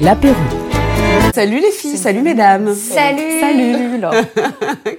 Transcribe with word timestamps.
l'apéro. 0.00 0.34
Salut 1.34 1.60
les 1.60 1.70
filles, 1.70 1.98
salut 1.98 2.22
mesdames. 2.22 2.74
Salut. 2.74 3.40
Salut. 3.40 4.00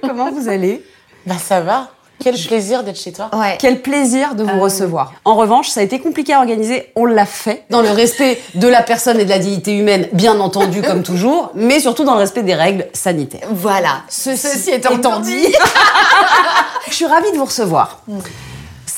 Comment 0.02 0.30
vous 0.30 0.48
allez? 0.48 0.84
Bah 1.26 1.36
ça 1.38 1.60
va. 1.60 1.90
Quel 2.22 2.36
plaisir 2.36 2.82
d'être 2.82 3.00
chez 3.00 3.12
toi. 3.12 3.30
Ouais. 3.32 3.56
Quel 3.58 3.80
plaisir 3.80 4.34
de 4.34 4.44
vous 4.44 4.60
recevoir. 4.60 5.14
En 5.24 5.36
revanche, 5.36 5.68
ça 5.68 5.80
a 5.80 5.82
été 5.82 6.00
compliqué 6.00 6.34
à 6.34 6.38
organiser, 6.38 6.92
on 6.94 7.06
l'a 7.06 7.24
fait 7.24 7.64
dans 7.70 7.80
le 7.80 7.88
respect 7.90 8.38
de 8.56 8.68
la 8.68 8.82
personne 8.82 9.18
et 9.18 9.24
de 9.24 9.30
la 9.30 9.38
dignité 9.38 9.74
humaine, 9.74 10.06
bien 10.12 10.38
entendu 10.38 10.82
comme 10.82 11.02
toujours, 11.02 11.50
mais 11.54 11.80
surtout 11.80 12.04
dans 12.04 12.12
le 12.12 12.20
respect 12.20 12.42
des 12.42 12.54
règles 12.54 12.86
sanitaires. 12.92 13.48
Voilà. 13.50 14.02
Ceci, 14.10 14.70
étant, 14.70 15.20
dit, 15.20 15.46
je 16.90 16.94
suis 16.94 17.06
ravie 17.06 17.32
de 17.32 17.38
vous 17.38 17.46
recevoir. 17.46 18.02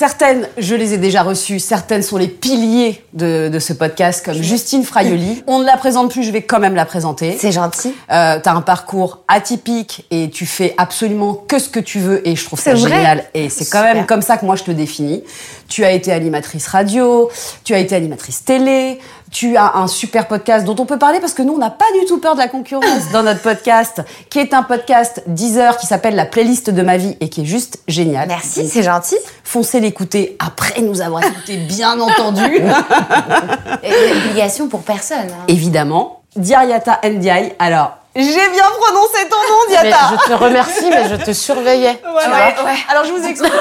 Certaines, 0.02 0.48
je 0.58 0.74
les 0.74 0.94
ai 0.94 0.98
déjà 0.98 1.22
reçues, 1.22 1.60
certaines 1.60 2.02
sont 2.02 2.16
les 2.16 2.26
piliers 2.26 3.04
de, 3.12 3.48
de 3.48 3.58
ce 3.60 3.72
podcast, 3.72 4.24
comme 4.24 4.42
Justine 4.42 4.82
Fraioli. 4.82 5.44
On 5.46 5.60
ne 5.60 5.64
la 5.64 5.76
présente 5.76 6.10
plus, 6.10 6.24
je 6.24 6.32
vais 6.32 6.42
quand 6.42 6.58
même 6.58 6.74
la 6.74 6.84
présenter. 6.84 7.36
C'est 7.38 7.52
gentil. 7.52 7.94
Euh, 8.10 8.40
t'as 8.42 8.52
un 8.52 8.62
parcours 8.62 9.20
atypique 9.28 10.04
et 10.10 10.28
tu 10.28 10.44
fais 10.44 10.74
absolument 10.76 11.34
que 11.34 11.60
ce 11.60 11.68
que 11.68 11.78
tu 11.78 12.00
veux 12.00 12.26
et 12.26 12.34
je 12.34 12.44
trouve 12.44 12.58
ça 12.58 12.74
génial 12.74 13.22
et 13.32 13.48
c'est 13.48 13.64
quand 13.66 13.78
Super. 13.78 13.94
même 13.94 14.06
comme 14.06 14.22
ça 14.22 14.38
que 14.38 14.44
moi 14.44 14.56
je 14.56 14.64
te 14.64 14.72
définis. 14.72 15.22
Tu 15.68 15.84
as 15.84 15.92
été 15.92 16.10
animatrice 16.10 16.66
radio, 16.66 17.30
tu 17.62 17.72
as 17.72 17.78
été 17.78 17.94
animatrice 17.94 18.44
télé, 18.44 18.98
tu 19.32 19.56
as 19.56 19.76
un 19.76 19.86
super 19.88 20.28
podcast 20.28 20.64
dont 20.66 20.76
on 20.78 20.84
peut 20.86 20.98
parler 20.98 21.18
parce 21.18 21.32
que 21.32 21.42
nous 21.42 21.54
on 21.54 21.58
n'a 21.58 21.70
pas 21.70 21.86
du 21.98 22.04
tout 22.06 22.18
peur 22.20 22.34
de 22.34 22.38
la 22.40 22.48
concurrence 22.48 23.10
dans 23.12 23.22
notre 23.22 23.40
podcast 23.40 24.02
qui 24.30 24.38
est 24.38 24.52
un 24.54 24.62
podcast 24.62 25.22
10 25.26 25.58
heures 25.58 25.76
qui 25.78 25.86
s'appelle 25.86 26.14
la 26.14 26.26
playlist 26.26 26.68
de 26.70 26.82
ma 26.82 26.98
vie 26.98 27.16
et 27.20 27.28
qui 27.30 27.40
est 27.40 27.46
juste 27.46 27.80
génial. 27.88 28.28
Merci, 28.28 28.68
c'est 28.68 28.82
gentil. 28.82 29.16
Foncez 29.42 29.80
l'écouter 29.80 30.36
après 30.38 30.82
nous 30.82 31.00
avoir 31.00 31.24
écouté 31.24 31.56
bien 31.56 31.98
entendu. 31.98 32.42
Et 33.82 33.92
Obligation 34.26 34.68
pour 34.68 34.82
personne. 34.82 35.18
hein. 35.30 35.44
Évidemment, 35.48 36.20
Diariata 36.36 37.00
Ndiaye. 37.04 37.54
Alors, 37.58 37.96
j'ai 38.14 38.24
bien 38.50 38.64
prononcé 38.80 39.28
ton 39.30 39.36
nom 39.36 39.58
Mais 39.68 39.88
Diata. 39.88 40.10
je 40.10 40.28
te 40.30 40.34
remercie, 40.38 40.90
mais 40.90 41.08
je 41.08 41.16
te 41.16 41.32
surveillais. 41.32 41.94
tu 42.02 42.10
vois. 42.10 42.22
ouais. 42.22 42.76
Alors 42.88 43.04
je 43.04 43.12
vous 43.12 43.26
explique. 43.26 43.52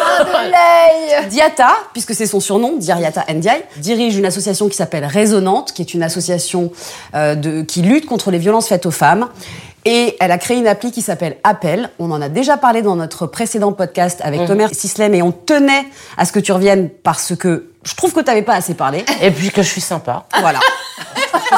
Diata, 1.30 1.70
puisque 1.94 2.14
c'est 2.14 2.26
son 2.26 2.40
surnom, 2.40 2.74
Diariata 2.78 3.26
Ndiaye, 3.34 3.64
dirige 3.78 4.18
une 4.18 4.26
association 4.26 4.68
qui 4.68 4.76
s'appelle 4.76 5.06
Résonante, 5.06 5.74
qui 5.74 5.82
est 5.82 5.94
une 5.94 6.04
association 6.04 6.72
euh, 7.16 7.36
de, 7.36 7.62
qui 7.62 7.82
lutte 7.82 8.06
contre 8.06 8.32
les 8.32 8.38
violences 8.40 8.68
faites 8.68 8.86
aux 8.86 8.92
femmes. 8.92 9.30
Et 9.84 10.16
elle 10.20 10.32
a 10.32 10.38
créé 10.38 10.58
une 10.58 10.68
appli 10.68 10.92
qui 10.92 11.02
s'appelle 11.02 11.38
Appel. 11.44 11.90
On 11.98 12.12
en 12.12 12.22
a 12.22 12.30
déjà 12.30 12.56
parlé 12.58 12.84
dans 12.84 12.96
notre 12.96 13.26
précédent 13.26 13.72
podcast 13.72 14.20
avec 14.24 14.46
Thomas 14.46 14.68
Sislem 14.72 15.16
et 15.16 15.24
on 15.24 15.32
tenait 15.32 15.86
à 16.18 16.26
ce 16.26 16.32
que 16.32 16.40
tu 16.40 16.52
reviennes 16.52 16.90
parce 16.90 17.36
que 17.36 17.72
je 17.84 17.96
trouve 17.96 18.14
que 18.14 18.20
tu 18.20 18.28
n'avais 18.28 18.44
pas 18.44 18.54
assez 18.54 18.76
parlé. 18.76 19.04
Et 19.24 19.32
puis 19.32 19.50
que 19.50 19.64
je 19.64 19.68
suis 19.68 19.82
sympa. 19.82 20.26
Voilà. 20.40 20.60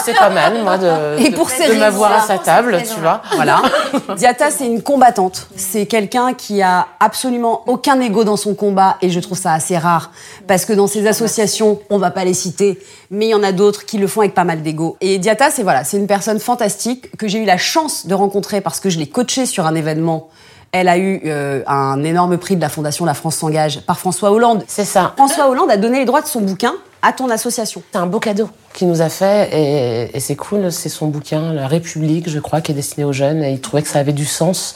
C'est 0.03 0.13
pas 0.15 0.29
mal, 0.29 0.61
moi, 0.63 0.77
de, 0.77 1.19
Et 1.19 1.29
de- 1.29 1.35
pour 1.35 1.49
ces 1.49 1.67
de 1.69 1.73
m'avoir 1.79 2.11
à 2.11 2.21
sa 2.21 2.37
table, 2.37 2.81
tu 2.83 2.99
vois. 2.99 3.21
Voilà. 3.35 3.61
Diata, 4.17 4.51
c'est 4.51 4.65
une 4.65 4.81
combattante. 4.81 5.47
C'est 5.55 5.85
quelqu'un 5.85 6.33
qui 6.33 6.61
a 6.61 6.87
absolument 6.99 7.63
aucun 7.67 7.99
ego 8.01 8.23
dans 8.23 8.37
son 8.37 8.55
combat 8.55 8.97
et 9.01 9.09
je 9.09 9.19
trouve 9.19 9.37
ça 9.37 9.53
assez 9.53 9.77
rare 9.77 10.11
parce 10.47 10.65
que 10.65 10.73
dans 10.73 10.87
ces 10.87 11.07
associations, 11.07 11.79
on 11.89 11.97
va 11.97 12.11
pas 12.11 12.25
les 12.25 12.33
citer, 12.33 12.79
mais 13.11 13.27
il 13.27 13.29
y 13.29 13.35
en 13.35 13.43
a 13.43 13.51
d'autres 13.51 13.85
qui 13.85 13.97
le 13.97 14.07
font 14.07 14.21
avec 14.21 14.33
pas 14.33 14.43
mal 14.43 14.61
d'ego. 14.61 14.97
Et 15.01 15.17
Diata, 15.19 15.49
c'est 15.51 15.63
voilà, 15.63 15.83
c'est 15.83 15.97
une 15.97 16.07
personne 16.07 16.39
fantastique 16.39 17.15
que 17.17 17.27
j'ai 17.27 17.39
eu 17.39 17.45
la 17.45 17.57
chance 17.57 18.07
de 18.07 18.13
rencontrer 18.13 18.61
parce 18.61 18.79
que 18.79 18.89
je 18.89 18.99
l'ai 18.99 19.07
coachée 19.07 19.45
sur 19.45 19.65
un 19.65 19.75
événement. 19.75 20.29
Elle 20.71 20.89
a 20.89 20.97
eu 20.97 21.21
euh, 21.25 21.61
un 21.67 22.03
énorme 22.03 22.37
prix 22.39 22.55
de 22.55 22.61
la 22.61 22.69
Fondation 22.69 23.05
La 23.05 23.13
France 23.13 23.35
s'engage 23.35 23.81
par 23.81 23.99
François 23.99 24.31
Hollande. 24.31 24.63
C'est 24.67 24.85
ça. 24.85 25.13
François 25.17 25.47
Hollande 25.47 25.69
a 25.69 25.77
donné 25.77 25.99
les 25.99 26.05
droits 26.05 26.21
de 26.21 26.27
son 26.27 26.41
bouquin 26.41 26.73
à 27.03 27.13
ton 27.13 27.29
association. 27.29 27.83
C'est 27.91 27.99
un 27.99 28.07
beau 28.07 28.19
cadeau 28.19 28.49
qu'il 28.73 28.87
nous 28.87 29.01
a 29.01 29.09
fait 29.09 29.49
et, 29.53 30.17
et 30.17 30.19
c'est 30.19 30.35
cool. 30.35 30.71
C'est 30.71 30.89
son 30.89 31.07
bouquin, 31.07 31.53
La 31.53 31.67
République, 31.67 32.27
je 32.29 32.39
crois, 32.39 32.61
qui 32.61 32.71
est 32.71 32.75
destiné 32.75 33.03
aux 33.03 33.13
jeunes. 33.13 33.43
Et 33.43 33.51
il 33.51 33.61
trouvait 33.61 33.83
que 33.83 33.89
ça 33.89 33.99
avait 33.99 34.13
du 34.13 34.25
sens 34.25 34.75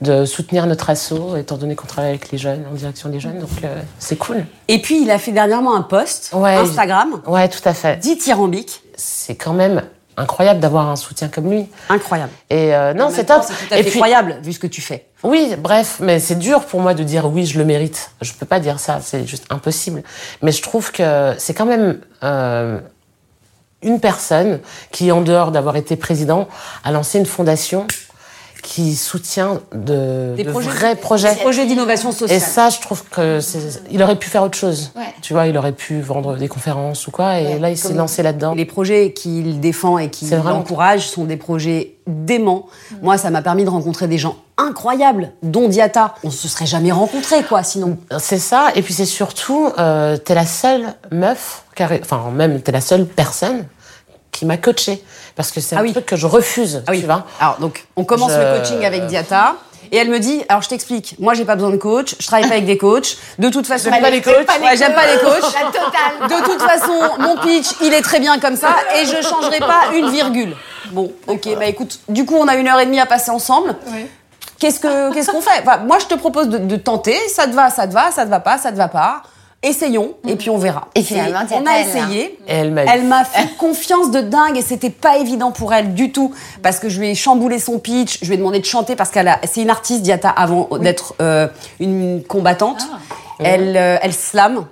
de 0.00 0.24
soutenir 0.24 0.66
notre 0.66 0.90
asso, 0.90 1.36
étant 1.36 1.56
donné 1.56 1.74
qu'on 1.74 1.86
travaille 1.88 2.10
avec 2.10 2.30
les 2.30 2.38
jeunes, 2.38 2.64
en 2.70 2.74
direction 2.74 3.08
des 3.08 3.18
jeunes. 3.20 3.40
Donc 3.40 3.50
euh, 3.64 3.80
c'est 3.98 4.16
cool. 4.16 4.46
Et 4.68 4.80
puis 4.80 5.02
il 5.02 5.10
a 5.10 5.18
fait 5.18 5.32
dernièrement 5.32 5.74
un 5.76 5.82
post 5.82 6.30
Ouais. 6.32 6.54
Instagram 6.54 7.20
Ouais, 7.26 7.48
tout 7.48 7.60
à 7.64 7.74
fait. 7.74 7.96
dithyrambique, 7.96 8.80
C'est 8.96 9.34
quand 9.34 9.54
même 9.54 9.82
incroyable 10.16 10.60
d'avoir 10.60 10.88
un 10.88 10.94
soutien 10.96 11.28
comme 11.28 11.50
lui. 11.50 11.66
incroyable. 11.88 12.30
Et 12.48 12.74
euh, 12.74 12.94
non, 12.94 13.08
c'est 13.12 13.24
top. 13.24 13.42
C'est 13.44 13.54
tout 13.54 13.74
à 13.74 13.78
Et 13.78 13.82
fait 13.82 13.90
puis- 13.90 13.98
incroyable 13.98 14.38
vu 14.42 14.52
ce 14.52 14.58
que 14.60 14.66
tu 14.68 14.80
fais. 14.80 15.06
Oui, 15.24 15.56
bref, 15.58 15.98
mais 16.00 16.20
c'est 16.20 16.38
dur 16.38 16.64
pour 16.64 16.80
moi 16.80 16.94
de 16.94 17.02
dire 17.02 17.26
oui, 17.26 17.44
je 17.44 17.58
le 17.58 17.64
mérite. 17.64 18.12
Je 18.20 18.32
peux 18.32 18.46
pas 18.46 18.60
dire 18.60 18.78
ça, 18.78 19.00
c'est 19.02 19.26
juste 19.26 19.46
impossible. 19.50 20.04
Mais 20.42 20.52
je 20.52 20.62
trouve 20.62 20.92
que 20.92 21.34
c'est 21.38 21.54
quand 21.54 21.66
même 21.66 22.00
euh, 22.22 22.78
une 23.82 23.98
personne 23.98 24.60
qui, 24.92 25.10
en 25.10 25.20
dehors 25.20 25.50
d'avoir 25.50 25.74
été 25.74 25.96
président, 25.96 26.46
a 26.84 26.92
lancé 26.92 27.18
une 27.18 27.26
fondation 27.26 27.86
qui 28.62 28.96
soutient 28.96 29.60
de, 29.72 30.34
de 30.36 30.50
vrais 30.50 30.96
projets. 30.96 31.34
Des 31.34 31.40
projets 31.40 31.66
d'innovation 31.66 32.12
sociale. 32.12 32.36
Et 32.36 32.40
ça, 32.40 32.68
je 32.70 32.80
trouve 32.80 33.04
que 33.04 33.40
c'est- 33.40 33.80
il 33.90 34.02
aurait 34.02 34.16
pu 34.16 34.28
faire 34.28 34.42
autre 34.42 34.58
chose. 34.58 34.92
Ouais. 34.96 35.02
Tu 35.22 35.32
vois, 35.32 35.46
il 35.46 35.56
aurait 35.56 35.72
pu 35.72 36.00
vendre 36.00 36.36
des 36.36 36.48
conférences 36.48 37.06
ou 37.06 37.10
quoi. 37.10 37.38
Et 37.38 37.58
là, 37.58 37.70
il 37.70 37.78
s'est 37.78 37.94
lancé 37.94 38.22
là-dedans. 38.22 38.54
Les 38.54 38.64
projets 38.64 39.12
qu'il 39.12 39.60
défend 39.60 39.98
et 39.98 40.10
qu'il 40.10 40.34
encourage 40.34 41.08
sont 41.08 41.24
des 41.24 41.36
projets 41.36 41.94
déments. 42.06 42.66
Moi, 43.02 43.18
ça 43.18 43.30
m'a 43.30 43.42
permis 43.42 43.64
de 43.64 43.70
rencontrer 43.70 44.06
des 44.08 44.18
gens 44.18 44.36
incroyables, 44.56 45.32
dont 45.42 45.68
Diata. 45.68 46.14
On 46.24 46.30
se 46.30 46.48
serait 46.48 46.66
jamais 46.66 46.90
rencontrés, 46.90 47.42
quoi, 47.44 47.62
sinon. 47.62 47.96
C'est 48.18 48.38
ça, 48.38 48.68
et 48.74 48.82
puis 48.82 48.92
c'est 48.94 49.04
surtout, 49.04 49.70
euh, 49.78 50.16
t'es 50.16 50.34
la 50.34 50.46
seule 50.46 50.94
meuf, 51.12 51.64
enfin 52.00 52.30
même 52.34 52.60
t'es 52.60 52.72
la 52.72 52.80
seule 52.80 53.06
personne 53.06 53.66
qui 54.32 54.46
m'a 54.46 54.56
coachée. 54.56 55.02
Parce 55.38 55.52
que 55.52 55.60
c'est 55.60 55.76
un 55.76 55.78
Ah 55.78 55.82
oui. 55.82 55.92
truc 55.92 56.04
que 56.04 56.16
je 56.16 56.26
refuse, 56.26 56.82
Ah 56.86 56.90
oui. 56.90 56.98
tu 57.00 57.06
vois. 57.06 57.24
Alors, 57.40 57.58
donc, 57.60 57.86
on 57.96 58.04
commence 58.04 58.32
Je- 58.32 58.38
le 58.38 58.58
coaching 58.58 58.84
avec 58.84 59.06
Diata. 59.06 59.54
Et 59.92 59.96
elle 59.96 60.10
me 60.10 60.18
dit, 60.18 60.42
alors 60.50 60.60
je 60.60 60.68
t'explique, 60.68 61.14
moi 61.18 61.32
j'ai 61.32 61.46
pas 61.46 61.54
besoin 61.54 61.70
de 61.70 61.76
coach, 61.78 62.14
je 62.20 62.26
travaille 62.26 62.46
pas 62.46 62.54
avec 62.56 62.66
des 62.66 62.76
coachs. 62.76 63.16
De 63.38 63.48
toute 63.48 63.66
façon, 63.66 63.88
J'aime 63.90 64.02
pas 64.02 64.10
les 64.10 64.20
coachs. 64.20 64.34
Ouais, 64.36 64.76
j'aime 64.76 64.92
pas 64.92 65.06
les 65.06 65.18
coachs. 65.18 65.54
La 65.54 65.70
totale. 65.70 66.28
De 66.28 66.44
toute 66.44 66.60
façon, 66.60 66.92
mon 67.20 67.36
pitch, 67.38 67.68
il 67.80 67.94
est 67.94 68.02
très 68.02 68.18
bien 68.20 68.38
comme 68.38 68.56
ça 68.56 68.74
et 69.00 69.06
je 69.06 69.22
changerai 69.22 69.60
pas 69.60 69.94
une 69.94 70.10
virgule. 70.10 70.54
Bon, 70.90 71.10
ok, 71.26 71.48
bah 71.58 71.64
écoute, 71.66 72.00
du 72.08 72.26
coup, 72.26 72.34
on 72.36 72.48
a 72.48 72.56
une 72.56 72.68
heure 72.68 72.80
et 72.80 72.84
demie 72.86 73.00
à 73.00 73.06
passer 73.06 73.30
ensemble. 73.30 73.76
Qu'est-ce 74.58 74.80
que 74.80 75.14
qu'est-ce 75.14 75.30
qu'on 75.30 75.40
fait? 75.40 75.62
Enfin, 75.62 75.78
Moi, 75.78 75.98
je 76.00 76.06
te 76.06 76.14
propose 76.16 76.48
de, 76.48 76.58
de 76.58 76.76
tenter. 76.76 77.16
Ça 77.28 77.46
te 77.46 77.54
va, 77.54 77.70
ça 77.70 77.86
te 77.86 77.92
va, 77.94 78.10
ça 78.10 78.24
te 78.24 78.30
va 78.30 78.40
pas, 78.40 78.58
ça 78.58 78.72
te 78.72 78.76
va 78.76 78.88
pas. 78.88 79.22
Essayons 79.60 80.14
et 80.28 80.36
puis 80.36 80.50
on 80.50 80.58
verra. 80.58 80.88
Et 80.94 81.02
finalement, 81.02 81.40
on 81.50 81.66
a 81.66 81.72
elle, 81.72 81.88
essayé. 81.88 82.38
Elle 82.46 82.70
m'a 82.70 82.84
Elle 82.84 83.04
m'a 83.04 83.24
fait 83.24 83.56
confiance 83.56 84.12
de 84.12 84.20
dingue 84.20 84.56
et 84.56 84.62
c'était 84.62 84.88
pas 84.88 85.18
évident 85.18 85.50
pour 85.50 85.74
elle 85.74 85.94
du 85.94 86.12
tout 86.12 86.32
parce 86.62 86.78
que 86.78 86.88
je 86.88 87.00
lui 87.00 87.08
ai 87.08 87.14
chamboulé 87.16 87.58
son 87.58 87.80
pitch, 87.80 88.18
je 88.22 88.28
lui 88.28 88.34
ai 88.34 88.36
demandé 88.36 88.60
de 88.60 88.64
chanter 88.64 88.94
parce 88.94 89.10
qu'elle 89.10 89.26
a, 89.26 89.40
c'est 89.42 89.60
une 89.60 89.70
artiste 89.70 90.02
Diata 90.02 90.30
avant 90.30 90.68
d'être 90.78 91.14
euh, 91.20 91.48
une 91.80 92.22
combattante. 92.22 92.86
Elle, 93.40 93.76
euh, 93.76 93.98
elle 94.00 94.12
slame 94.12 94.66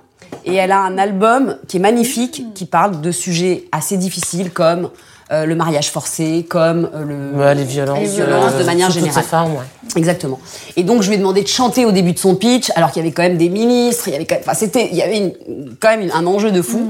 et 0.45 0.55
elle 0.55 0.71
a 0.71 0.79
un 0.79 0.97
album 0.97 1.57
qui 1.67 1.77
est 1.77 1.81
magnifique 1.81 2.43
qui 2.53 2.65
parle 2.65 3.01
de 3.01 3.11
sujets 3.11 3.65
assez 3.73 3.97
difficiles 3.97 4.51
comme 4.51 4.89
euh, 5.31 5.45
le 5.45 5.55
mariage 5.55 5.91
forcé, 5.91 6.45
comme 6.49 6.89
euh, 6.93 7.03
le 7.03 7.37
Ouais, 7.39 7.53
les 7.55 7.63
violences, 7.65 7.99
les 7.99 8.05
violences 8.07 8.55
de 8.55 8.63
manière 8.63 8.89
générale. 8.91 9.23
formes, 9.23 9.53
ouais. 9.53 9.65
Exactement. 9.95 10.39
Et 10.75 10.83
donc 10.83 11.01
je 11.01 11.07
lui 11.09 11.15
ai 11.15 11.17
demandé 11.17 11.41
de 11.43 11.47
chanter 11.47 11.85
au 11.85 11.91
début 11.91 12.13
de 12.13 12.19
son 12.19 12.35
pitch, 12.35 12.71
alors 12.75 12.91
qu'il 12.91 13.01
y 13.03 13.05
avait 13.05 13.13
quand 13.13 13.23
même 13.23 13.37
des 13.37 13.49
ministres, 13.49 14.07
il 14.07 14.11
y 14.13 14.15
avait 14.15 14.25
quand 14.25 14.35
même, 14.35 14.43
enfin 14.45 14.53
c'était, 14.53 14.87
il 14.91 14.95
y 14.97 15.01
avait 15.01 15.17
une- 15.17 15.33
quand 15.81 15.89
même 15.89 16.01
une- 16.01 16.11
un 16.11 16.25
enjeu 16.25 16.51
de 16.51 16.61
fou. 16.61 16.87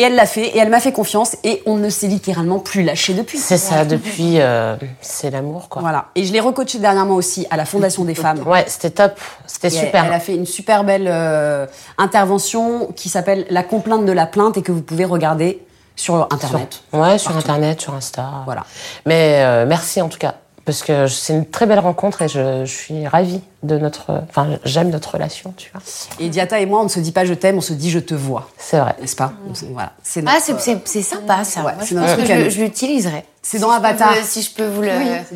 Et 0.00 0.02
elle 0.02 0.14
l'a 0.14 0.26
fait, 0.26 0.46
et 0.46 0.58
elle 0.58 0.68
m'a 0.70 0.78
fait 0.78 0.92
confiance, 0.92 1.36
et 1.42 1.60
on 1.66 1.74
ne 1.74 1.90
s'est 1.90 2.06
littéralement 2.06 2.60
plus 2.60 2.84
lâché 2.84 3.14
depuis. 3.14 3.36
C'est 3.36 3.58
ça, 3.58 3.84
depuis, 3.84 4.34
euh, 4.38 4.76
c'est 5.00 5.28
l'amour, 5.28 5.68
quoi. 5.68 5.82
Voilà. 5.82 6.06
Et 6.14 6.22
je 6.24 6.32
l'ai 6.32 6.38
recoaché 6.38 6.78
dernièrement 6.78 7.16
aussi 7.16 7.48
à 7.50 7.56
la 7.56 7.64
Fondation 7.64 8.04
des 8.04 8.14
femmes. 8.14 8.46
Ouais, 8.46 8.64
c'était 8.68 8.90
top, 8.90 9.18
c'était 9.48 9.66
elle- 9.66 9.72
super. 9.86 10.04
Elle 10.04 10.12
a 10.12 10.20
fait 10.20 10.36
une 10.36 10.46
super 10.46 10.84
belle 10.84 11.08
euh, 11.08 11.66
intervention 12.12 12.88
qui 12.96 13.08
s'appelle 13.08 13.44
La 13.50 13.62
complainte 13.64 14.04
de 14.06 14.12
la 14.12 14.26
plainte 14.26 14.56
et 14.56 14.62
que 14.62 14.70
vous 14.72 14.82
pouvez 14.82 15.04
regarder 15.04 15.60
sur 15.98 16.26
Internet. 16.30 16.80
Ouais, 16.92 17.18
sur 17.18 17.36
Internet, 17.36 17.80
sur 17.82 17.94
Insta. 17.94 18.30
Voilà. 18.46 18.64
Mais 19.04 19.40
euh, 19.42 19.66
merci 19.66 20.00
en 20.00 20.08
tout 20.08 20.18
cas, 20.18 20.34
parce 20.64 20.82
que 20.82 21.06
c'est 21.08 21.32
une 21.34 21.44
très 21.46 21.66
belle 21.66 21.78
rencontre 21.80 22.22
et 22.22 22.28
je, 22.28 22.64
je 22.64 22.70
suis 22.72 23.06
ravie 23.06 23.40
de 23.62 23.76
notre. 23.78 24.22
Enfin, 24.30 24.46
j'aime 24.64 24.90
notre 24.90 25.12
relation, 25.14 25.52
tu 25.56 25.70
vois. 25.72 25.82
Et 26.20 26.28
Diata 26.28 26.60
et 26.60 26.66
moi, 26.66 26.80
on 26.80 26.84
ne 26.84 26.88
se 26.88 27.00
dit 27.00 27.12
pas 27.12 27.24
je 27.24 27.34
t'aime, 27.34 27.56
on 27.58 27.60
se 27.60 27.72
dit 27.72 27.90
je 27.90 27.98
te 27.98 28.14
vois. 28.14 28.48
C'est 28.56 28.78
vrai. 28.78 28.94
N'est-ce 29.00 29.16
pas? 29.16 29.32
On 29.48 29.52
Voilà. 29.72 29.92
C'est 30.02 30.22
Ah, 30.26 30.32
notre- 30.34 30.44
c'est- 30.44 30.58
c'est 30.58 30.80
c'est 30.88 31.02
sympa 31.02 31.42
ça. 31.44 31.60
Ouais, 31.60 31.74
Moi, 31.74 31.82
c'est 31.82 31.94
je 31.94 32.00
pense 32.00 32.14
que 32.28 32.32
à 32.32 32.48
je, 32.48 32.60
l'utiliserai. 32.60 33.24
C'est 33.42 33.58
dans 33.58 33.70
Avatar. 33.70 34.14
Je 34.14 34.20
peux- 34.20 34.24
Si 34.26 34.42
je 34.42 34.50
peux 34.52 34.66
vous 34.68 34.82
le. 34.82 34.88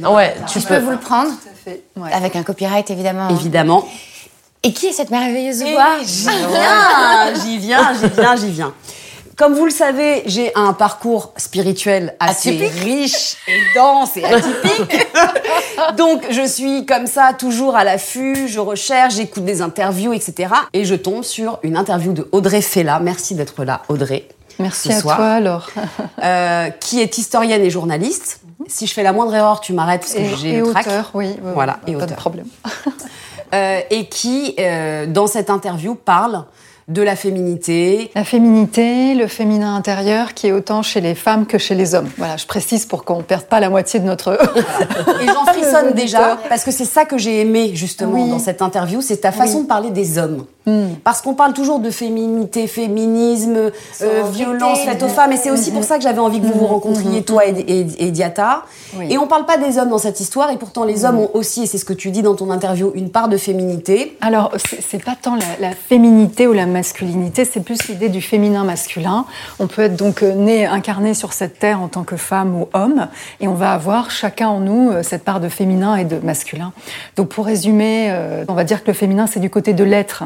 Ouais, 0.09 0.37
tu 0.47 0.53
Si 0.55 0.61
je 0.61 0.67
peux. 0.69 0.75
peux 0.77 0.81
vous 0.85 0.91
le 0.91 0.99
prendre. 0.99 1.31
fait. 1.65 1.83
Ouais. 1.97 2.13
Avec 2.13 2.37
un 2.37 2.43
copyright 2.43 2.91
évidemment. 2.91 3.29
Évidemment. 3.31 3.85
Et 4.65 4.73
qui 4.73 4.87
est 4.87 4.93
cette 4.93 5.11
merveilleuse 5.11 5.61
Et 5.63 5.73
voix 5.73 5.97
J'y 6.05 6.27
viens, 6.27 7.35
j'y 7.35 7.59
viens, 7.59 7.93
j'y 7.95 8.09
viens, 8.09 8.37
j'y 8.37 8.51
viens. 8.51 8.73
Comme 9.43 9.55
vous 9.55 9.65
le 9.65 9.73
savez, 9.73 10.23
j'ai 10.27 10.53
un 10.55 10.73
parcours 10.73 11.33
spirituel 11.37 12.15
assez 12.21 12.51
Atypique. 12.51 12.85
riche 12.85 13.37
et 13.49 13.61
dense 13.75 14.17
et 14.17 14.25
atypique. 14.25 15.05
Donc 15.97 16.23
je 16.31 16.47
suis 16.47 16.87
comme 16.87 17.09
ça, 17.09 17.33
toujours 17.37 17.75
à 17.75 17.83
l'affût, 17.83 18.47
je 18.47 18.61
recherche, 18.61 19.17
j'écoute 19.17 19.45
des 19.45 19.61
interviews, 19.61 20.13
etc. 20.13 20.55
Et 20.73 20.85
je 20.85 20.95
tombe 20.95 21.25
sur 21.25 21.59
une 21.65 21.77
interview 21.77 22.13
de 22.13 22.29
Audrey 22.31 22.63
Fella. 22.63 23.01
Merci 23.01 23.35
d'être 23.35 23.65
là, 23.65 23.83
Audrey. 23.89 24.29
Merci 24.61 24.93
à 24.93 25.01
soir. 25.01 25.17
toi 25.17 25.31
alors. 25.33 25.71
euh, 26.23 26.71
qui 26.79 27.01
est 27.01 27.19
historienne 27.19 27.63
et 27.63 27.71
journaliste. 27.71 28.43
Si 28.69 28.87
je 28.87 28.95
fais 28.95 29.03
la 29.03 29.13
moindre 29.13 29.35
erreur, 29.35 29.61
tu 29.61 29.73
m'arrêtes 29.73 30.03
parce 30.03 30.15
que 30.15 30.37
j'ai 30.41 30.61
le 30.61 30.71
trac. 30.71 30.87
auteur, 30.87 31.11
oui. 31.15 31.35
oui, 31.43 31.51
Voilà, 31.53 31.81
et 31.89 31.95
pas 31.95 31.99
de 31.99 32.05
auteur. 32.05 32.17
problème. 32.17 32.47
Euh, 33.55 33.81
et 33.91 34.07
qui, 34.09 34.55
euh, 34.59 35.05
dans 35.05 35.27
cette 35.27 35.51
interview, 35.51 35.95
parle 35.95 36.45
de 36.89 37.03
la 37.03 37.17
féminité. 37.17 38.11
La 38.15 38.25
féminité, 38.25 39.15
le 39.15 39.27
féminin 39.27 39.75
intérieur, 39.77 40.35
qui 40.35 40.49
est 40.49 40.53
autant 40.53 40.83
chez 40.83 41.01
les 41.01 41.15
femmes 41.15 41.47
que 41.47 41.59
chez 41.59 41.75
les 41.75 41.95
hommes. 41.95 42.09
Voilà, 42.19 42.37
je 42.37 42.47
précise 42.47 42.87
pour 42.87 43.05
qu'on 43.05 43.19
ne 43.19 43.23
perde 43.23 43.45
pas 43.45 43.61
la 43.61 43.71
moitié 43.71 44.01
de 44.01 44.05
notre. 44.05 44.33
Et 45.23 45.27
j'en 45.27 45.45
frissonne 45.47 45.93
déjà 45.95 46.39
parce 46.49 46.65
que 46.65 46.71
c'est 46.71 46.85
ça 46.85 47.05
que 47.05 47.19
j'ai 47.19 47.41
aimé 47.41 47.71
justement 47.75 48.13
Oui. 48.15 48.29
dans 48.31 48.39
cette 48.39 48.63
interview, 48.63 49.01
c'est 49.01 49.19
ta 49.19 49.33
façon 49.33 49.63
de 49.63 49.67
parler 49.67 49.91
des 49.91 50.19
hommes. 50.19 50.45
Hmm. 50.65 50.95
Parce 51.03 51.21
qu'on 51.23 51.35
parle 51.35 51.55
toujours 51.55 51.81
de 51.81 51.91
féminité, 51.91 52.69
féminisme, 52.69 53.73
euh, 54.03 54.23
violence 54.33 54.79
faite 54.81 55.03
aux 55.03 55.09
femmes. 55.09 55.33
Et 55.33 55.37
c'est 55.37 55.51
aussi 55.51 55.73
pour 55.73 55.83
ça 55.83 55.97
que 55.97 56.05
j'avais 56.05 56.21
envie 56.21 56.41
que 56.41 56.47
vous 56.47 56.59
vous 56.59 56.67
rencontriez, 56.67 57.23
toi 57.23 57.47
et, 57.47 57.51
et, 57.51 58.07
et 58.07 58.11
Diata. 58.13 58.63
Oui. 58.97 59.07
Et 59.11 59.19
on 59.19 59.27
parle 59.27 59.45
pas 59.45 59.57
des 59.57 59.79
hommes 59.79 59.89
dans 59.89 59.99
cette 59.99 60.21
histoire. 60.21 60.51
Et 60.51 60.57
pourtant, 60.59 60.85
les 60.85 61.05
hommes 61.05 61.19
ont 61.19 61.31
aussi, 61.35 61.65
et 61.65 61.67
c'est 61.67 61.79
ce 61.79 61.85
que 61.85 61.93
tu 61.93 62.11
dis 62.13 62.23
dans 62.23 62.35
ton 62.37 62.49
interview, 62.51 62.93
une 62.95 63.11
part 63.11 63.29
de 63.29 63.37
féminité. 63.37 64.17
Alors, 64.21 64.53
c'est 64.57 64.81
c'est 64.93 65.03
pas 65.03 65.17
tant 65.21 65.37
la, 65.37 65.69
la 65.69 65.75
féminité 65.75 66.47
ou 66.47 66.53
la 66.53 66.67
masculinité, 66.73 67.45
c'est 67.45 67.61
plus 67.61 67.89
l'idée 67.89 68.09
du 68.09 68.21
féminin 68.21 68.65
masculin. 68.65 69.25
On 69.59 69.67
peut 69.67 69.83
être 69.83 69.97
donc 69.97 70.23
euh, 70.23 70.35
né, 70.35 70.67
incarné 70.67 71.15
sur 71.15 71.33
cette 71.33 71.59
terre 71.59 71.81
en 71.81 71.89
tant 71.89 72.03
que 72.03 72.17
femme 72.17 72.55
ou 72.55 72.69
homme, 72.73 73.09
et 73.41 73.49
on 73.49 73.55
va 73.55 73.73
avoir 73.73 74.11
chacun 74.11 74.49
en 74.49 74.61
nous 74.61 74.91
euh, 74.91 75.03
cette 75.03 75.25
part 75.25 75.41
de 75.41 75.49
féminin 75.49 75.97
et 75.97 76.05
de 76.05 76.19
masculin. 76.19 76.73
Donc, 77.17 77.29
pour 77.29 77.47
résumer, 77.47 78.09
euh, 78.11 78.45
on 78.49 78.55
va 78.55 78.65
dire 78.65 78.83
que 78.83 78.89
le 78.89 78.95
féminin, 78.95 79.27
c'est 79.27 79.41
du 79.41 79.51
côté 79.51 79.73
de 79.73 79.85
l'être. 79.85 80.25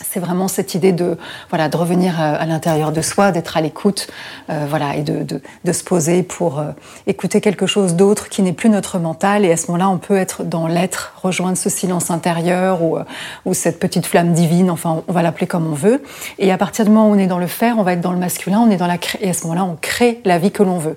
C'est 0.00 0.20
vraiment 0.20 0.48
cette 0.48 0.74
idée 0.74 0.92
de 0.92 1.18
voilà 1.50 1.68
de 1.68 1.76
revenir 1.76 2.18
à, 2.18 2.44
l'intérieur 2.46 2.92
de 2.92 3.02
soi, 3.02 3.30
d'être 3.30 3.56
à 3.56 3.60
l'écoute, 3.60 4.08
euh, 4.48 4.64
voilà 4.68 4.96
et 4.96 5.02
de, 5.02 5.22
de, 5.22 5.72
se 5.72 5.84
poser 5.84 6.22
pour 6.22 6.58
euh, 6.58 6.70
écouter 7.06 7.42
quelque 7.42 7.66
chose 7.66 7.94
d'autre 7.94 8.28
qui 8.30 8.42
n'est 8.42 8.54
plus 8.54 8.70
notre 8.70 8.98
mental. 8.98 9.44
Et 9.44 9.52
à 9.52 9.56
ce 9.56 9.66
moment-là, 9.66 9.90
on 9.90 9.98
peut 9.98 10.16
être 10.16 10.44
dans 10.44 10.66
l'être, 10.66 11.12
rejoindre 11.22 11.58
ce 11.58 11.68
silence 11.68 12.10
intérieur 12.10 12.82
ou, 12.82 12.96
euh, 12.96 13.04
ou 13.44 13.52
cette 13.52 13.78
petite 13.78 14.06
flamme 14.06 14.32
divine. 14.32 14.70
Enfin, 14.70 15.02
on 15.06 15.12
va 15.12 15.22
l'appeler 15.22 15.46
comme 15.46 15.66
on 15.66 15.74
veut. 15.74 16.02
Et 16.38 16.50
à 16.50 16.56
partir 16.58 16.86
du 16.86 16.90
moment 16.90 17.08
où 17.10 17.14
on 17.14 17.18
est 17.18 17.26
dans 17.26 17.38
le 17.38 17.46
faire, 17.46 17.78
on 17.78 17.82
va 17.82 17.92
être 17.92 18.00
dans 18.00 18.12
le 18.12 18.18
masculin, 18.18 18.60
on 18.60 18.70
est 18.70 18.78
dans 18.78 18.86
la 18.86 18.96
et 19.20 19.30
à 19.30 19.32
ce 19.32 19.42
moment-là, 19.44 19.64
on 19.64 19.76
crée 19.80 20.20
la 20.24 20.38
vie 20.38 20.50
que 20.50 20.62
l'on 20.62 20.78
veut. 20.78 20.96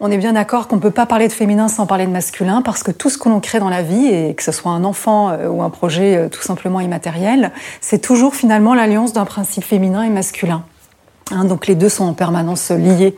On 0.00 0.12
est 0.12 0.18
bien 0.18 0.32
d'accord 0.32 0.68
qu'on 0.68 0.76
ne 0.76 0.80
peut 0.80 0.92
pas 0.92 1.06
parler 1.06 1.26
de 1.26 1.32
féminin 1.32 1.66
sans 1.66 1.84
parler 1.84 2.06
de 2.06 2.12
masculin, 2.12 2.62
parce 2.62 2.84
que 2.84 2.92
tout 2.92 3.10
ce 3.10 3.18
que 3.18 3.28
l'on 3.28 3.40
crée 3.40 3.58
dans 3.58 3.68
la 3.68 3.82
vie, 3.82 4.06
et 4.06 4.32
que 4.34 4.44
ce 4.44 4.52
soit 4.52 4.70
un 4.70 4.84
enfant 4.84 5.30
euh, 5.30 5.48
ou 5.48 5.60
un 5.60 5.70
projet 5.70 6.16
euh, 6.16 6.28
tout 6.28 6.40
simplement 6.40 6.80
immatériel, 6.80 7.50
c'est 7.80 7.98
toujours 7.98 8.36
finalement 8.36 8.74
l'alliance 8.74 9.12
d'un 9.12 9.24
principe 9.24 9.64
féminin 9.64 10.04
et 10.04 10.08
masculin. 10.08 10.62
Hein, 11.30 11.44
donc 11.44 11.66
les 11.66 11.74
deux 11.74 11.90
sont 11.90 12.04
en 12.04 12.14
permanence 12.14 12.70
liés. 12.70 13.14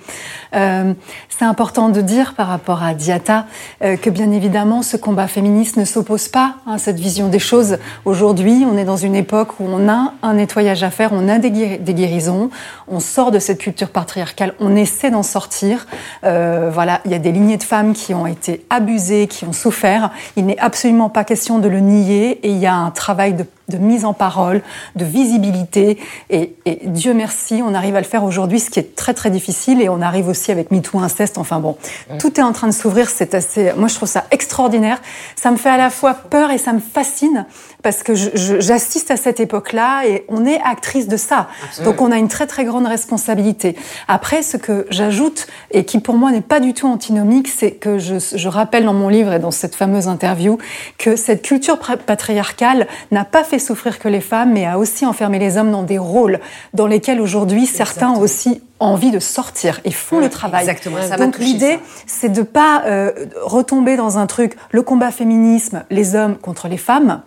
Euh, 0.56 0.94
c'est 1.28 1.44
important 1.44 1.90
de 1.90 2.00
dire 2.00 2.34
par 2.34 2.48
rapport 2.48 2.82
à 2.82 2.92
Diata 2.92 3.46
euh, 3.82 3.96
que 3.96 4.10
bien 4.10 4.32
évidemment 4.32 4.82
ce 4.82 4.96
combat 4.96 5.28
féministe 5.28 5.76
ne 5.76 5.84
s'oppose 5.84 6.26
pas 6.26 6.56
à 6.66 6.78
cette 6.78 6.98
vision 6.98 7.28
des 7.28 7.38
choses. 7.38 7.78
Aujourd'hui, 8.04 8.66
on 8.68 8.76
est 8.76 8.84
dans 8.84 8.96
une 8.96 9.14
époque 9.14 9.60
où 9.60 9.64
on 9.68 9.88
a 9.88 10.14
un 10.22 10.34
nettoyage 10.34 10.82
à 10.82 10.90
faire, 10.90 11.10
on 11.12 11.28
a 11.28 11.38
des, 11.38 11.50
guéri- 11.50 11.78
des 11.78 11.94
guérisons, 11.94 12.50
on 12.88 12.98
sort 12.98 13.30
de 13.30 13.38
cette 13.38 13.58
culture 13.58 13.90
patriarcale, 13.90 14.54
on 14.58 14.74
essaie 14.74 15.10
d'en 15.10 15.22
sortir. 15.22 15.86
Euh, 16.24 16.68
voilà, 16.72 17.00
il 17.04 17.12
y 17.12 17.14
a 17.14 17.18
des 17.20 17.30
lignées 17.30 17.58
de 17.58 17.62
femmes 17.62 17.92
qui 17.92 18.12
ont 18.12 18.26
été 18.26 18.66
abusées, 18.70 19.28
qui 19.28 19.44
ont 19.44 19.52
souffert. 19.52 20.10
Il 20.36 20.46
n'est 20.46 20.58
absolument 20.58 21.10
pas 21.10 21.22
question 21.22 21.60
de 21.60 21.68
le 21.68 21.78
nier 21.78 22.40
et 22.42 22.50
il 22.50 22.58
y 22.58 22.66
a 22.66 22.74
un 22.74 22.90
travail 22.90 23.34
de 23.34 23.46
de 23.70 23.78
mise 23.78 24.04
en 24.04 24.12
parole, 24.12 24.62
de 24.96 25.04
visibilité. 25.04 25.98
Et, 26.28 26.54
et 26.66 26.80
Dieu 26.84 27.14
merci, 27.14 27.62
on 27.66 27.72
arrive 27.72 27.96
à 27.96 28.00
le 28.00 28.06
faire 28.06 28.24
aujourd'hui, 28.24 28.60
ce 28.60 28.68
qui 28.68 28.78
est 28.78 28.94
très 28.94 29.14
très 29.14 29.30
difficile. 29.30 29.80
Et 29.80 29.88
on 29.88 30.02
arrive 30.02 30.28
aussi 30.28 30.52
avec 30.52 30.70
MeToo 30.70 30.98
Inceste. 30.98 31.38
Enfin 31.38 31.58
bon, 31.60 31.76
tout 32.18 32.38
est 32.38 32.42
en 32.42 32.52
train 32.52 32.66
de 32.66 32.72
s'ouvrir. 32.72 33.08
C'est 33.08 33.34
assez. 33.34 33.72
Moi, 33.76 33.88
je 33.88 33.94
trouve 33.94 34.08
ça 34.08 34.24
extraordinaire. 34.30 35.00
Ça 35.36 35.50
me 35.50 35.56
fait 35.56 35.70
à 35.70 35.78
la 35.78 35.88
fois 35.90 36.12
peur 36.12 36.50
et 36.50 36.58
ça 36.58 36.72
me 36.72 36.80
fascine 36.80 37.46
parce 37.82 38.02
que 38.02 38.14
j'assiste 38.14 39.10
à 39.10 39.16
cette 39.16 39.40
époque-là 39.40 40.06
et 40.06 40.24
on 40.28 40.44
est 40.44 40.60
actrice 40.62 41.08
de 41.08 41.16
ça. 41.16 41.48
Donc 41.84 42.00
on 42.02 42.12
a 42.12 42.18
une 42.18 42.28
très 42.28 42.46
très 42.46 42.64
grande 42.64 42.86
responsabilité. 42.86 43.76
Après, 44.08 44.42
ce 44.42 44.56
que 44.56 44.86
j'ajoute 44.90 45.46
et 45.70 45.84
qui 45.84 46.00
pour 46.00 46.16
moi 46.16 46.30
n'est 46.30 46.40
pas 46.40 46.60
du 46.60 46.74
tout 46.74 46.86
antinomique, 46.86 47.48
c'est 47.48 47.72
que 47.72 47.98
je, 47.98 48.16
je 48.18 48.48
rappelle 48.48 48.84
dans 48.84 48.92
mon 48.92 49.08
livre 49.08 49.32
et 49.32 49.38
dans 49.38 49.50
cette 49.50 49.74
fameuse 49.74 50.08
interview 50.08 50.58
que 50.98 51.16
cette 51.16 51.42
culture 51.42 51.78
patriarcale 51.78 52.86
n'a 53.10 53.24
pas 53.24 53.44
fait 53.44 53.58
souffrir 53.60 53.98
que 53.98 54.08
les 54.08 54.20
femmes, 54.20 54.52
mais 54.52 54.66
a 54.66 54.78
aussi 54.78 55.06
enfermé 55.06 55.38
les 55.38 55.56
hommes 55.56 55.70
dans 55.70 55.82
des 55.82 55.98
rôles 55.98 56.40
dans 56.74 56.86
lesquels 56.86 57.20
aujourd'hui 57.20 57.66
certains 57.66 58.10
ont 58.10 58.20
aussi 58.20 58.62
envie 58.78 59.10
de 59.10 59.18
sortir 59.18 59.80
et 59.84 59.90
font 59.90 60.18
le 60.18 60.30
travail. 60.30 60.62
exactement, 60.62 60.96
ça 61.02 61.16
Donc 61.16 61.38
l'idée, 61.38 61.78
c'est 62.06 62.30
de 62.30 62.42
pas 62.42 62.82
euh, 62.86 63.12
retomber 63.42 63.96
dans 63.96 64.18
un 64.18 64.26
truc, 64.26 64.56
le 64.70 64.82
combat 64.82 65.10
féminisme, 65.10 65.84
les 65.90 66.14
hommes 66.14 66.36
contre 66.36 66.66
les 66.68 66.78
femmes. 66.78 67.22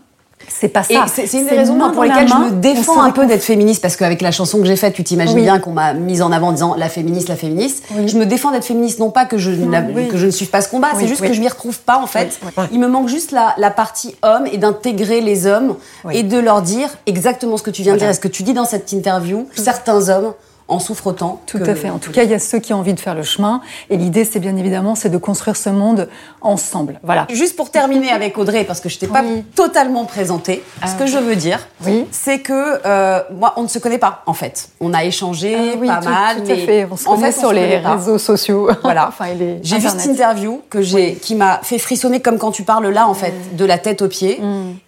C'est 0.48 0.70
pas 0.70 0.84
ça. 0.84 1.06
c'est 1.08 1.32
une 1.34 1.46
des 1.46 1.56
raisons 1.56 1.78
pour 1.92 2.04
lesquelles 2.04 2.28
je 2.28 2.34
me 2.36 2.52
défends 2.52 3.02
un 3.02 3.12
peu 3.12 3.26
d'être 3.26 3.44
féministe, 3.44 3.82
parce 3.82 3.96
qu'avec 3.96 4.22
la 4.22 4.32
chanson 4.32 4.60
que 4.60 4.66
j'ai 4.66 4.76
faite, 4.76 4.94
tu 4.94 5.04
t'imagines 5.04 5.36
Oui. 5.36 5.44
bien 5.44 5.60
qu'on 5.60 5.72
m'a 5.72 5.94
mise 5.94 6.22
en 6.22 6.32
avant 6.32 6.48
en 6.48 6.52
disant 6.52 6.76
la 6.78 6.90
féministe, 6.90 7.30
la 7.30 7.36
féministe. 7.36 7.84
Oui. 7.96 8.08
Je 8.08 8.18
me 8.18 8.26
défends 8.26 8.52
d'être 8.52 8.66
féministe, 8.66 9.00
non 9.00 9.10
pas 9.10 9.26
que 9.26 9.38
je, 9.38 9.52
oui. 9.52 10.08
que 10.08 10.18
je 10.18 10.26
ne 10.26 10.32
suive 10.32 10.50
pas 10.50 10.62
ce 10.62 10.70
combat, 10.70 10.90
c'est 10.98 11.08
juste 11.08 11.22
que 11.22 11.34
je 11.34 11.40
m'y 11.40 11.48
retrouve 11.48 11.80
pas 11.80 11.98
en 11.98 12.08
fait. 12.08 12.40
Il 12.72 12.80
me 12.80 12.88
manque 12.88 13.08
juste 13.08 13.32
la, 13.32 13.54
la 13.58 13.72
partie 13.72 14.16
homme 14.24 14.46
et 14.52 14.58
d'intégrer 14.58 15.22
les 15.22 15.48
hommes 15.48 15.76
et 16.12 16.24
de 16.24 16.38
leur 16.38 16.62
dire 16.62 16.90
exactement 17.06 17.58
ce 17.58 17.64
que 17.64 17.72
tu 17.72 17.82
viens 17.82 17.94
de 17.94 18.00
dire 18.00 18.10
et 18.10 18.14
ce 18.14 18.20
que 18.20 18.28
tu 18.28 18.44
dis 18.44 18.54
dans 18.54 18.66
cette 18.66 18.92
interview. 18.92 19.48
Certains 19.56 20.10
hommes 20.10 20.34
en 20.68 20.80
souffrent 20.80 21.08
autant. 21.08 21.42
Tout 21.46 21.60
que- 21.60 21.70
à 21.70 21.76
fait. 21.76 21.90
En 21.90 21.98
tout 22.00 22.12
cas, 22.12 22.24
il 22.24 22.30
y 22.30 22.34
a 22.34 22.40
ceux 22.40 22.60
qui 22.60 22.74
ont 22.74 22.80
envie 22.80 22.94
de 22.94 23.00
faire 23.00 23.16
le 23.16 23.24
chemin. 23.24 23.62
Et 23.90 23.98
l'idée, 23.98 24.26
c'est 24.26 24.40
bien 24.40 24.56
évidemment, 24.58 24.96
c'est 24.96 25.10
de 25.10 25.18
construire 25.18 25.56
ce 25.56 25.70
monde 25.70 26.08
ensemble. 26.42 27.00
Voilà. 27.04 27.28
Juste 27.32 27.56
pour 27.56 27.70
terminer 27.72 28.10
avec 28.12 28.38
Audrey, 28.38 28.64
parce 28.64 28.80
que 28.80 28.90
je 28.90 28.98
t'ai 29.00 29.08
pas 29.08 29.22
Oui. 29.24 29.44
totalement 29.56 30.06
présenté, 30.06 30.64
ce 30.86 30.96
que 30.96 31.06
je 31.06 31.18
veux 31.18 31.36
dire, 31.36 31.60
Oui. 31.86 32.06
c'est 32.12 32.40
que 32.40 32.80
euh, 32.86 33.22
moi, 33.38 33.54
on 33.58 33.64
ne 33.64 33.68
se 33.68 33.80
connaît 33.80 33.98
pas, 33.98 34.24
en 34.26 34.34
fait. 34.34 34.70
On 34.80 34.94
a 34.94 35.04
échangé 35.04 35.56
Ah 35.58 35.78
oui, 35.80 35.88
pas 35.88 35.98
tout, 36.02 36.10
mal, 36.10 36.36
tout 36.38 36.44
à 36.52 36.56
mais 36.56 36.66
fait. 36.66 36.88
On 36.92 36.98
se 36.98 37.08
en 37.08 37.16
connaît 37.16 37.32
fait, 37.32 37.40
sur 37.40 37.52
les 37.54 37.78
réseaux 37.78 38.18
sociaux. 38.18 38.70
Voilà. 38.84 39.08
enfin, 39.08 39.26
J'ai 39.62 39.78
vu 39.78 39.88
cette 39.90 40.06
interview 40.06 40.62
que 40.70 40.82
j'ai, 40.82 41.16
qui 41.16 41.36
m'a 41.36 41.60
fait 41.64 41.78
frissonner 41.80 42.20
comme 42.22 42.38
quand 42.38 42.52
tu 42.52 42.64
parles 42.64 42.88
là, 42.90 43.08
en 43.08 43.14
fait, 43.14 43.32
Mm. 43.34 43.56
de 43.58 43.66
la 43.66 43.78
tête 43.78 44.02
aux 44.02 44.08
pieds. 44.08 44.42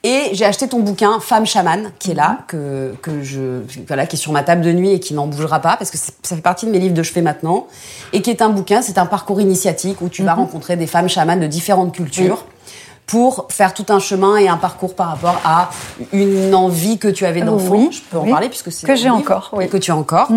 Et 0.04 0.30
j'ai 0.34 0.46
acheté 0.46 0.68
ton 0.68 0.80
bouquin 0.80 1.20
Femme 1.20 1.46
chamane, 1.46 1.92
qui 2.00 2.12
est 2.12 2.14
là, 2.14 2.26
Mm-hmm. 2.26 2.46
que, 2.48 2.96
que 3.02 3.24
je, 3.24 3.62
voilà, 3.88 4.06
qui 4.06 4.16
est 4.16 4.20
sur 4.20 4.32
ma 4.32 4.44
table 4.44 4.62
de 4.62 4.72
nuit 4.72 4.92
et 4.92 5.00
qui 5.00 5.14
n'en 5.14 5.28
bougera 5.28 5.60
pas, 5.60 5.65
parce 5.78 5.90
que 5.92 5.98
ça 5.98 6.36
fait 6.36 6.42
partie 6.42 6.66
de 6.66 6.72
mes 6.72 6.80
livres 6.80 6.94
de 6.94 7.04
chevet 7.04 7.22
maintenant. 7.22 7.68
Et 8.14 8.22
qui 8.22 8.30
est 8.30 8.42
un 8.42 8.50
bouquin, 8.50 8.82
c'est 8.82 8.98
un 8.98 9.06
parcours 9.06 9.42
initiatique 9.42 10.02
où 10.02 10.10
tu 10.10 10.24
vas 10.24 10.34
rencontrer 10.36 10.76
des 10.78 10.88
femmes 10.88 11.10
chamanes 11.10 11.40
de 11.40 11.48
différentes 11.48 11.94
cultures. 11.94 12.46
Pour 13.08 13.46
faire 13.52 13.76
tout 13.76 13.86
un 13.90 14.00
chemin 14.00 14.36
et 14.38 14.48
un 14.48 14.58
parcours 14.58 14.96
par 14.96 15.10
rapport 15.10 15.40
à 15.46 15.70
une 16.12 16.56
envie 16.56 16.98
que 16.98 17.08
tu 17.08 17.24
avais 17.28 17.42
d'enfant. 17.44 17.76
Oui, 17.76 17.90
je 17.92 18.02
peux 18.10 18.18
en 18.18 18.24
oui. 18.24 18.32
parler 18.32 18.50
puisque 18.50 18.72
c'est 18.72 18.88
Que 18.88 18.96
j'ai 18.96 19.12
encore, 19.12 19.52
oui. 19.54 19.66
et 19.66 19.68
que 19.68 19.78
tu 19.78 19.92
as 19.92 19.96
encore. 19.96 20.28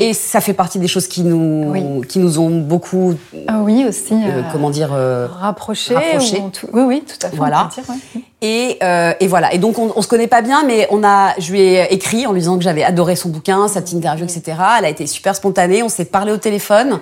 Et 0.00 0.14
ça 0.14 0.40
fait 0.40 0.54
partie 0.54 0.78
des 0.78 0.88
choses 0.88 1.06
qui 1.06 1.20
nous, 1.22 2.00
qui 2.08 2.18
nous 2.18 2.38
ont 2.38 2.60
beaucoup 2.60 3.12
Ah 3.46 3.58
oui, 3.62 3.84
aussi. 3.86 4.14
euh, 4.14 4.38
euh, 4.38 4.42
comment 4.52 4.70
dire 4.70 4.88
euh, 4.94 5.28
rapproché. 5.38 5.94
rapproché. 5.94 6.40
ou 6.40 6.44
en 6.46 6.48
tout- 6.48 6.68
Oui, 6.72 6.80
oui, 6.86 7.04
tout 7.06 7.26
à 7.26 7.28
fait. 7.28 7.36
Voilà. 7.36 7.68
peut 7.74 7.82
dire, 7.82 7.90
ouais. 8.14 8.22
Et, 8.40 8.78
euh, 8.82 9.12
et 9.18 9.26
voilà. 9.26 9.52
Et 9.52 9.58
donc 9.58 9.78
on, 9.78 9.92
on 9.96 10.02
se 10.02 10.08
connaît 10.08 10.28
pas 10.28 10.42
bien 10.42 10.62
mais 10.64 10.86
on 10.90 11.02
a 11.02 11.34
je 11.38 11.50
lui 11.50 11.60
ai 11.60 11.92
écrit 11.92 12.26
en 12.26 12.32
lui 12.32 12.40
disant 12.40 12.56
que 12.56 12.62
j'avais 12.62 12.84
adoré 12.84 13.16
son 13.16 13.30
bouquin 13.30 13.66
cette 13.66 13.92
interview 13.92 14.24
etc 14.24 14.56
elle 14.78 14.84
a 14.84 14.88
été 14.88 15.06
super 15.06 15.34
spontanée. 15.34 15.82
On 15.82 15.88
s'est 15.88 16.04
parlé 16.04 16.32
au 16.32 16.36
téléphone. 16.36 17.00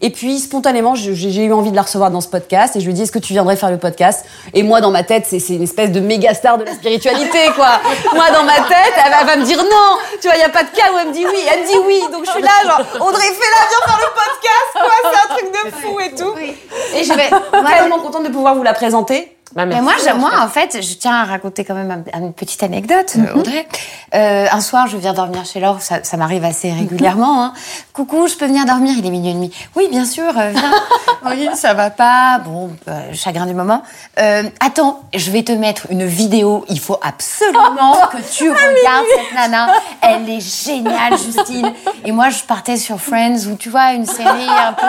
Et 0.00 0.10
puis 0.10 0.38
spontanément 0.38 0.94
j'ai 0.94 1.44
eu 1.44 1.52
envie 1.52 1.72
de 1.72 1.76
la 1.76 1.82
recevoir 1.82 2.10
dans 2.10 2.20
ce 2.20 2.28
podcast. 2.28 2.76
Et 2.76 2.80
je 2.80 2.84
lui 2.84 2.92
ai 2.92 2.94
dit 2.94 3.02
est-ce 3.02 3.10
que 3.12 3.18
tu 3.18 3.32
viendrais 3.32 3.56
faire 3.56 3.70
le 3.70 3.78
podcast? 3.78 4.24
Et 4.54 4.62
moi 4.62 4.80
dans 4.80 4.90
ma 4.90 5.02
tête 5.02 5.24
c'est 5.26 5.38
une 5.48 5.62
espèce 5.62 5.90
de 5.90 6.00
méga 6.00 6.34
star 6.34 6.58
de 6.58 6.64
la 6.64 6.74
spiritualité 6.74 7.38
quoi. 7.56 7.80
Moi 8.14 8.30
dans 8.30 8.44
ma 8.44 8.56
tête 8.56 8.94
elle 9.04 9.10
va, 9.10 9.20
elle 9.22 9.26
va 9.26 9.36
me 9.36 9.44
dire 9.44 9.58
non. 9.58 9.98
Tu 10.20 10.28
vois 10.28 10.36
il 10.36 10.40
y 10.40 10.44
a 10.44 10.50
pas 10.50 10.62
de 10.64 10.68
cas 10.68 10.92
où 10.94 10.98
elle 11.00 11.08
me 11.08 11.12
dit 11.12 11.24
oui. 11.26 11.40
Elle 11.50 11.62
me 11.62 11.66
dit 11.66 11.78
oui. 11.86 12.00
Donc 12.12 12.26
je 12.26 12.30
suis 12.30 12.42
là 12.42 12.50
genre 12.64 13.08
Audrey 13.08 13.26
fais-la 13.26 13.68
viens 13.70 13.86
faire 13.86 14.00
le 14.00 14.12
podcast 14.14 14.70
quoi. 14.74 15.10
C'est 15.10 15.18
un 15.18 15.34
truc 15.34 15.52
de 15.52 15.70
fou 15.80 16.00
et 16.00 16.14
tout. 16.14 16.34
Et 16.94 17.04
je 17.04 17.12
vais 17.14 17.30
tellement 17.76 17.98
contente 17.98 18.24
de 18.24 18.28
pouvoir 18.28 18.54
vous 18.54 18.62
la 18.62 18.74
présenter 18.74 19.37
Bah, 19.54 19.64
Mais 19.64 19.80
moi, 19.80 19.94
moi, 20.18 20.30
en 20.42 20.48
fait, 20.48 20.78
je 20.82 20.94
tiens 20.94 21.14
à 21.14 21.24
raconter 21.24 21.64
quand 21.64 21.74
même 21.74 22.04
un- 22.12 22.18
une 22.20 22.32
petite 22.34 22.62
anecdote, 22.62 23.14
euh, 23.16 23.34
Audrey. 23.38 23.66
Euh, 24.14 24.46
un 24.50 24.60
soir, 24.60 24.86
je 24.88 24.96
viens 24.98 25.14
dormir 25.14 25.44
chez 25.46 25.58
Laure, 25.58 25.80
ça, 25.80 26.04
ça 26.04 26.16
m'arrive 26.18 26.44
assez 26.44 26.70
régulièrement. 26.70 27.42
hein. 27.44 27.52
Coucou, 27.94 28.28
je 28.28 28.34
peux 28.36 28.46
venir 28.46 28.66
dormir 28.66 28.94
Il 28.98 29.06
est 29.06 29.10
minuit 29.10 29.30
et 29.30 29.34
demi. 29.34 29.52
Oui, 29.74 29.88
bien 29.90 30.04
sûr, 30.04 30.24
euh, 30.36 30.50
viens. 30.54 30.72
oui, 31.30 31.48
ça 31.54 31.72
va 31.74 31.88
pas. 31.90 32.40
Bon, 32.44 32.70
chagrin 33.14 33.46
du 33.46 33.54
moment. 33.54 33.82
Euh, 34.20 34.42
attends, 34.60 35.00
je 35.14 35.30
vais 35.30 35.42
te 35.42 35.52
mettre 35.52 35.86
une 35.90 36.04
vidéo. 36.06 36.64
Il 36.68 36.78
faut 36.78 36.98
absolument 37.02 37.96
que 38.12 38.18
tu 38.36 38.50
regardes 38.50 39.06
cette 39.16 39.34
nana. 39.34 39.68
Elle 40.02 40.28
est 40.28 40.40
géniale, 40.40 41.16
Justine. 41.18 41.72
Et 42.04 42.12
moi, 42.12 42.28
je 42.28 42.42
partais 42.42 42.76
sur 42.76 43.00
Friends, 43.00 43.46
où 43.50 43.56
tu 43.56 43.70
vois, 43.70 43.92
une 43.92 44.06
série 44.06 44.46
un 44.48 44.72
peu, 44.74 44.86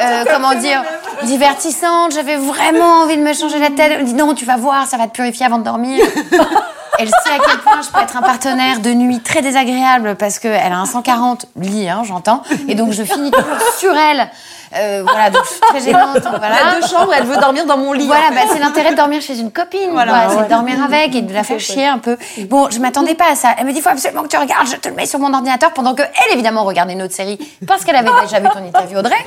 euh, 0.00 0.24
comment 0.30 0.54
dire, 0.54 0.82
divertissante. 1.24 2.12
J'avais 2.12 2.36
vraiment 2.36 3.02
envie 3.02 3.16
de 3.16 3.22
me 3.22 3.32
changer 3.32 3.58
la 3.62 3.70
tête. 3.70 3.92
Elle 3.92 4.02
me 4.02 4.06
dit 4.06 4.14
non, 4.14 4.34
tu 4.34 4.44
vas 4.44 4.56
voir, 4.56 4.86
ça 4.86 4.96
va 4.96 5.06
te 5.06 5.12
purifier 5.12 5.46
avant 5.46 5.58
de 5.58 5.64
dormir. 5.64 6.04
Elle 6.98 7.08
sait 7.08 7.30
à 7.30 7.38
quel 7.38 7.58
point 7.60 7.80
je 7.80 7.88
peux 7.88 8.00
être 8.00 8.16
un 8.16 8.22
partenaire 8.22 8.80
de 8.80 8.90
nuit 8.90 9.20
très 9.20 9.40
désagréable 9.40 10.14
parce 10.18 10.38
qu'elle 10.38 10.72
a 10.72 10.78
un 10.78 10.84
140 10.84 11.46
lit, 11.56 11.88
hein, 11.88 12.02
j'entends. 12.04 12.42
Et 12.68 12.74
donc 12.74 12.92
je 12.92 13.02
finis 13.02 13.30
toujours 13.30 13.60
sur 13.78 13.96
elle. 13.96 14.28
Euh, 14.74 15.02
voilà, 15.04 15.30
donc 15.30 15.44
je 15.44 15.50
suis 15.50 15.60
très 15.60 15.80
gênante. 15.80 16.16
Elle 16.16 16.22
Voilà. 16.38 16.56
a 16.56 16.80
deux 16.80 16.86
chambres, 16.86 17.12
elle 17.14 17.24
veut 17.26 17.36
dormir 17.36 17.66
dans 17.66 17.76
mon 17.76 17.92
lit. 17.92 18.06
Voilà, 18.06 18.30
bah, 18.30 18.40
c'est 18.50 18.58
l'intérêt 18.58 18.90
de 18.92 18.96
dormir 18.96 19.20
chez 19.20 19.38
une 19.38 19.50
copine. 19.52 19.90
Voilà, 19.92 20.12
ouais. 20.28 20.34
c'est 20.36 20.44
de 20.44 20.48
dormir 20.48 20.82
avec 20.82 21.14
et 21.14 21.22
de 21.22 21.32
la 21.32 21.42
faire 21.44 21.60
chier 21.60 21.86
un 21.86 21.98
peu. 21.98 22.16
Bon, 22.48 22.68
je 22.70 22.78
m'attendais 22.78 23.14
pas 23.14 23.30
à 23.32 23.34
ça. 23.34 23.50
Elle 23.58 23.66
me 23.66 23.72
dit, 23.72 23.78
il 23.78 23.82
faut 23.82 23.88
absolument 23.90 24.22
que 24.22 24.28
tu 24.28 24.36
regardes, 24.38 24.66
je 24.66 24.76
te 24.76 24.88
le 24.88 24.94
mets 24.94 25.06
sur 25.06 25.18
mon 25.18 25.32
ordinateur 25.34 25.72
pendant 25.72 25.94
que 25.94 26.02
elle, 26.02 26.32
évidemment, 26.34 26.64
regardait 26.64 26.92
une 26.94 27.02
autre 27.02 27.14
série 27.14 27.38
parce 27.66 27.84
qu'elle 27.84 27.96
avait 27.96 28.10
déjà 28.22 28.40
vu 28.40 28.48
ton 28.48 28.64
interview 28.64 28.98
Audrey. 28.98 29.24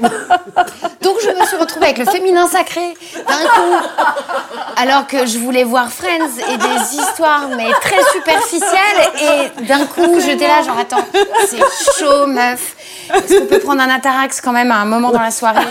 Donc, 1.02 1.18
je 1.24 1.30
me 1.30 1.46
suis 1.46 1.58
retrouvée 1.58 1.86
avec 1.88 1.98
le 2.00 2.06
féminin 2.06 2.48
sacré 2.48 2.94
d'un 3.16 3.48
coup, 3.50 3.86
alors 4.78 5.08
que 5.08 5.26
je 5.26 5.38
voulais 5.38 5.64
voir 5.64 5.90
Friends 5.90 6.40
et 6.50 6.58
des 6.58 6.96
histoires, 6.96 7.48
mais 7.56 7.72
très 7.82 8.02
superficielles. 8.14 8.72
Et 9.60 9.64
d'un 9.66 9.86
coup, 9.86 10.20
j'étais 10.20 10.48
là, 10.48 10.64
genre, 10.64 10.78
attends, 10.80 11.06
c'est 11.48 11.60
chaud, 12.00 12.28
meuf. 12.28 12.76
Est-ce 13.14 13.38
qu'on 13.40 13.46
peut 13.46 13.60
prendre 13.60 13.82
un 13.82 13.90
Atarax 13.90 14.42
quand 14.42 14.52
même 14.52 14.72
à 14.72 14.78
un 14.78 14.86
moment 14.86 15.12
dans 15.12 15.22
la 15.22 15.30
soirée 15.36 15.66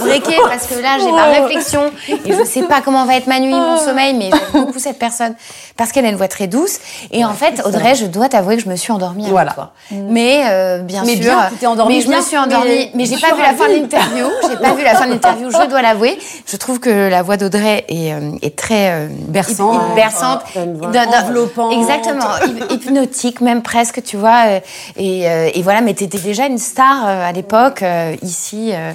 Breaker, 0.00 0.36
parce 0.48 0.66
que 0.66 0.74
là, 0.80 0.96
j'ai 1.02 1.12
ma 1.12 1.24
réflexion 1.24 1.90
et 2.08 2.32
je 2.32 2.44
sais 2.44 2.62
pas 2.62 2.80
comment 2.84 3.04
va 3.04 3.16
être 3.16 3.26
ma 3.26 3.40
nuit, 3.40 3.52
mon 3.52 3.76
sommeil, 3.76 4.14
mais 4.14 4.30
j'aime 4.30 4.64
beaucoup 4.64 4.78
cette 4.78 4.98
personne 4.98 5.34
parce 5.76 5.92
qu'elle 5.92 6.06
a 6.06 6.08
une 6.08 6.16
voix 6.16 6.28
très 6.28 6.46
douce. 6.46 6.78
Et 7.10 7.24
en 7.24 7.32
fait, 7.34 7.62
Audrey, 7.64 7.94
je 7.94 8.06
dois 8.06 8.28
t'avouer 8.28 8.56
que 8.56 8.62
je 8.62 8.68
me 8.68 8.76
suis 8.76 8.92
endormie 8.92 9.22
avec 9.24 9.32
Voilà. 9.32 9.52
toi. 9.52 9.72
Mais 9.90 10.42
euh, 10.46 10.78
bien 10.78 11.02
Mais 11.04 11.12
sûr. 11.16 11.20
bien, 11.22 11.48
tu 11.50 11.56
t'es 11.56 11.66
endormie 11.66 11.96
Mais 11.96 12.00
je 12.02 12.08
bien, 12.08 12.18
me 12.18 12.22
suis 12.22 12.38
endormie, 12.38 12.68
mais 12.68 12.90
mais, 12.94 13.04
j'ai 13.06 13.16
je 13.16 13.20
pas 13.20 13.34
vu 13.34 13.42
la 13.42 13.54
fin 13.54 13.68
de 13.68 13.74
l'interview. 13.74 14.26
J'ai 14.48 14.56
pas 14.56 14.72
vu 14.74 14.84
la 14.84 14.94
fin 14.94 15.06
de 15.06 15.12
l'interview, 15.12 15.50
je 15.50 15.66
dois 15.68 15.82
l'avouer. 15.82 16.18
Je 16.46 16.56
trouve 16.56 16.80
que 16.80 17.08
la 17.08 17.22
voix 17.22 17.36
d'Audrey 17.36 17.84
est, 17.88 18.12
euh, 18.12 18.30
est 18.42 18.56
très 18.56 18.90
euh, 18.92 19.08
Berçante. 19.28 19.94
berçante, 19.94 20.40
enveloppante. 20.56 21.72
Exactement, 21.72 22.30
hyp- 22.46 22.72
hypnotique 22.72 23.40
même 23.40 23.62
presque, 23.62 24.02
tu 24.02 24.16
vois. 24.16 24.44
euh, 24.46 24.60
Et, 24.96 25.28
euh, 25.28 25.50
et 25.54 25.62
voilà, 25.62 25.80
mais 25.80 25.94
t'étais 25.94 26.18
déjà 26.18 26.46
une 26.46 26.58
star 26.58 27.04
à 27.06 27.32
l'époque 27.32 27.82
ici. 28.22 28.53
Euh, 28.54 28.94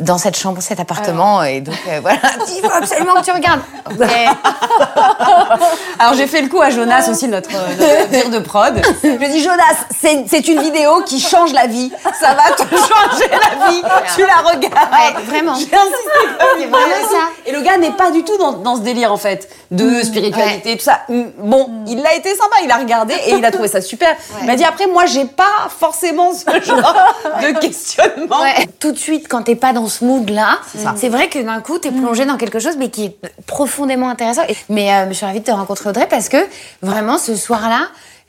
dans 0.00 0.18
cette 0.18 0.36
chambre, 0.36 0.60
cet 0.62 0.80
appartement, 0.80 1.42
et 1.42 1.60
donc 1.60 1.74
euh, 1.88 2.00
voilà, 2.00 2.18
il 2.48 2.60
faut 2.60 2.72
absolument 2.72 3.14
que 3.14 3.24
tu 3.24 3.32
regardes. 3.32 3.60
Ok. 3.90 4.06
Alors 5.98 6.14
j'ai 6.14 6.26
fait 6.26 6.42
le 6.42 6.48
coup 6.48 6.60
à 6.60 6.70
Jonas 6.70 7.08
aussi, 7.10 7.28
notre, 7.28 7.50
euh, 7.54 7.98
notre 7.98 8.08
dire 8.10 8.30
de 8.30 8.38
prod. 8.38 8.80
Je 9.02 9.08
lui 9.08 9.24
ai 9.24 9.28
dit 9.28 9.42
Jonas, 9.42 9.86
c'est 10.00 10.48
une 10.48 10.60
vidéo 10.60 11.02
qui 11.04 11.20
change 11.20 11.52
la 11.52 11.66
vie. 11.66 11.90
Ça 12.20 12.34
va 12.34 12.50
te 12.54 12.62
changer 12.62 13.30
la 13.30 13.70
vie. 13.70 13.82
Tu 14.14 14.22
la 14.22 14.36
regardes. 14.48 14.92
Ouais, 14.92 15.22
vraiment. 15.24 15.54
J'ai 15.54 15.64
insisté 15.74 16.70
ça. 17.10 17.28
Et 17.46 17.52
le 17.52 17.60
gars 17.62 17.78
n'est 17.78 17.92
pas 17.92 18.10
du 18.10 18.24
tout 18.24 18.36
dans, 18.38 18.52
dans 18.52 18.76
ce 18.76 18.80
délire 18.80 19.12
en 19.12 19.16
fait 19.16 19.48
de 19.70 20.02
spiritualité 20.02 20.76
tout 20.76 20.84
ça. 20.84 21.00
Mm, 21.08 21.22
Bon, 21.38 21.70
il 21.86 22.04
a 22.06 22.14
été 22.14 22.30
sympa, 22.30 22.56
il 22.64 22.70
a 22.70 22.76
regardé 22.76 23.14
et 23.26 23.32
il 23.34 23.44
a 23.44 23.50
trouvé 23.50 23.68
ça 23.68 23.80
super. 23.80 24.14
Il 24.40 24.46
m'a 24.46 24.56
dit 24.56 24.64
après 24.64 24.86
moi 24.86 25.06
j'ai 25.06 25.24
pas 25.24 25.68
forcément 25.78 26.32
ce 26.32 26.44
genre 26.64 26.94
de 27.42 27.58
questionnement. 27.58 28.40
Ouais. 28.40 28.66
Tout 28.80 28.92
de 28.92 28.98
suite, 28.98 29.26
quand 29.28 29.42
t'es 29.42 29.54
pas 29.56 29.72
dans 29.72 29.85
ce 29.88 30.04
mood-là, 30.04 30.58
c'est 30.96 31.08
vrai 31.08 31.28
que 31.28 31.38
d'un 31.38 31.60
coup, 31.60 31.78
t'es 31.78 31.90
plongé 31.90 32.24
dans 32.24 32.36
quelque 32.36 32.58
chose, 32.58 32.76
mais 32.78 32.90
qui 32.90 33.06
est 33.06 33.16
profondément 33.46 34.08
intéressant. 34.08 34.42
Mais 34.68 34.92
euh, 34.92 35.08
je 35.08 35.14
suis 35.14 35.26
ravie 35.26 35.40
de 35.40 35.44
te 35.44 35.50
rencontrer, 35.50 35.90
Audrey, 35.90 36.06
parce 36.08 36.28
que 36.28 36.38
vraiment, 36.82 37.18
ce 37.18 37.36
soir-là, 37.36 37.88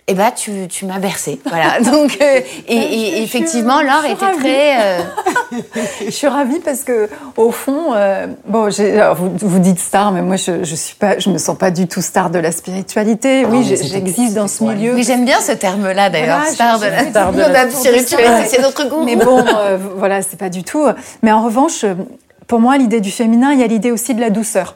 eh 0.10 0.14
ben, 0.14 0.32
tu, 0.36 0.68
tu 0.70 0.86
m'as 0.86 1.00
bercé. 1.00 1.40
Voilà. 1.46 1.80
Donc, 1.92 2.18
euh, 2.22 2.40
et, 2.68 2.76
et 2.76 3.24
effectivement, 3.24 3.82
Laure 3.82 4.06
était 4.06 4.26
ravie. 4.26 4.38
très. 4.40 4.82
euh, 4.82 5.02
Je 6.06 6.12
suis 6.12 6.28
ravie 6.28 6.60
parce 6.60 6.84
que 6.84 7.10
au 7.36 7.52
fond, 7.52 7.94
euh, 7.94 8.28
bon, 8.48 8.70
alors, 8.80 9.16
vous, 9.16 9.32
vous 9.42 9.60
dites 9.60 9.80
star, 9.80 10.12
mais 10.12 10.22
moi 10.22 10.36
je, 10.38 10.64
je 10.64 10.76
suis 10.76 10.96
pas, 10.96 11.20
je 11.20 11.30
me 11.30 11.38
sens 11.38 11.58
pas 11.58 11.72
du 11.72 11.88
tout 11.88 12.02
star 12.02 12.30
de 12.30 12.40
la 12.40 12.52
spiritualité. 12.52 13.46
Oui, 13.46 13.64
j'ai- 13.66 13.84
j'existe 13.84 14.34
dans 14.34 14.48
ce 14.48 14.64
milieu. 14.64 14.94
Mais 14.94 15.04
j'aime 15.04 15.26
bien 15.26 15.40
ce 15.42 15.52
terme-là, 15.52 16.10
d'ailleurs, 16.10 16.38
Voilà, 16.40 16.54
star 16.54 16.80
de 16.80 16.86
la 16.86 17.10
star 17.10 17.34
de 17.34 17.40
la 17.42 17.70
spiritualité. 17.70 18.46
C'est 18.48 18.62
notre 18.62 18.88
goût. 18.90 19.04
Mais 19.04 19.16
bon, 19.18 19.44
voilà, 19.98 20.22
c'est 20.22 20.38
pas 20.40 20.50
du 20.50 20.64
tout. 20.64 20.86
Mais 21.24 21.32
en 21.32 21.44
revanche, 21.44 21.84
pour 22.48 22.60
moi, 22.62 22.78
l'idée 22.78 23.02
du 23.02 23.12
féminin, 23.12 23.52
il 23.52 23.60
y 23.60 23.64
a 23.64 23.68
l'idée 23.68 23.92
aussi 23.92 24.14
de 24.14 24.22
la 24.22 24.30
douceur. 24.30 24.76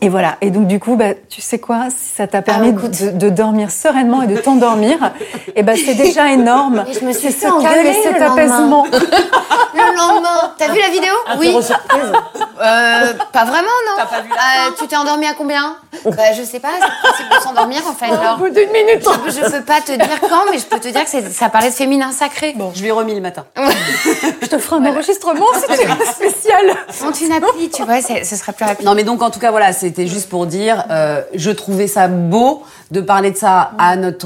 Et 0.00 0.08
voilà. 0.08 0.36
Et 0.40 0.50
donc, 0.50 0.66
du 0.66 0.78
coup, 0.78 0.96
bah, 0.96 1.14
tu 1.28 1.40
sais 1.40 1.58
quoi? 1.58 1.86
Si 1.90 2.14
ça 2.16 2.26
t'a 2.26 2.42
permis 2.42 2.68
écoute. 2.70 3.02
de, 3.02 3.10
de 3.10 3.30
dormir 3.30 3.70
sereinement 3.70 4.22
et 4.22 4.26
de 4.26 4.36
t'endormir, 4.36 5.12
et 5.56 5.62
ben 5.62 5.76
c'est 5.76 5.94
déjà 5.94 6.30
énorme. 6.30 6.84
Et 6.88 6.92
je 6.92 7.04
me 7.04 7.12
suis 7.12 7.32
fait 7.32 7.46
ce 7.46 7.62
calme 7.62 7.86
et 7.86 8.02
cet 8.02 8.18
le 8.18 8.22
apaisement. 8.22 8.86
Le 9.74 9.96
lendemain, 9.96 10.52
t'as 10.58 10.72
vu 10.72 10.80
la 10.80 10.88
vidéo? 10.88 11.12
Oui. 11.38 11.48
Apéro 11.48 11.62
surprise. 11.62 12.12
Euh, 12.60 13.12
pas 13.32 13.44
vraiment, 13.44 13.62
non. 13.86 13.94
T'as 13.96 14.06
pas 14.06 14.20
vu 14.22 14.28
la 14.30 14.68
Euh, 14.68 14.70
Tu 14.76 14.88
t'es 14.88 14.96
endormi 14.96 15.26
à 15.26 15.34
combien? 15.34 15.76
Bah, 16.04 16.32
je 16.36 16.42
sais 16.42 16.58
pas, 16.58 16.70
c'est 16.80 17.08
possible 17.10 17.28
de 17.30 17.42
s'endormir 17.42 17.82
en 17.86 17.92
fait. 17.92 18.06
Alors, 18.12 18.38
bout 18.38 18.48
d'une 18.48 18.70
minute. 18.72 19.06
je, 19.26 19.30
je 19.32 19.40
peux 19.40 19.62
pas 19.62 19.80
te 19.80 19.92
dire 19.92 20.20
quand, 20.28 20.50
mais 20.50 20.58
je 20.58 20.64
peux 20.64 20.80
te 20.80 20.88
dire 20.88 21.04
que 21.04 21.30
ça 21.30 21.48
parlait 21.48 21.70
de 21.70 21.74
féminin 21.74 22.10
sacré. 22.10 22.54
Bon. 22.56 22.72
Je 22.74 22.80
lui 22.80 22.88
ai 22.88 22.92
remis 22.92 23.14
le 23.14 23.20
matin. 23.20 23.44
Je 24.42 24.46
te 24.46 24.58
ferai 24.58 24.76
un 24.76 24.86
enregistrement 24.86 25.46
si 25.54 25.66
tu 25.78 26.12
spécial. 26.12 26.74
Monte 27.02 27.20
une 27.20 27.32
appli, 27.32 27.70
tu 27.70 27.82
vois, 27.84 28.00
ce 28.00 28.36
serait 28.36 28.52
plus 28.52 28.64
rapide. 28.64 28.84
Non, 28.86 28.94
mais 28.94 29.04
donc 29.04 29.22
en 29.22 29.30
tout 29.30 29.40
cas, 29.40 29.50
voilà, 29.50 29.72
c'était 29.78 30.06
juste 30.06 30.28
pour 30.28 30.46
dire, 30.46 30.84
euh, 30.90 31.22
je 31.34 31.50
trouvais 31.50 31.86
ça 31.86 32.08
beau 32.08 32.62
de 32.90 33.00
parler 33.00 33.30
de 33.30 33.36
ça 33.36 33.72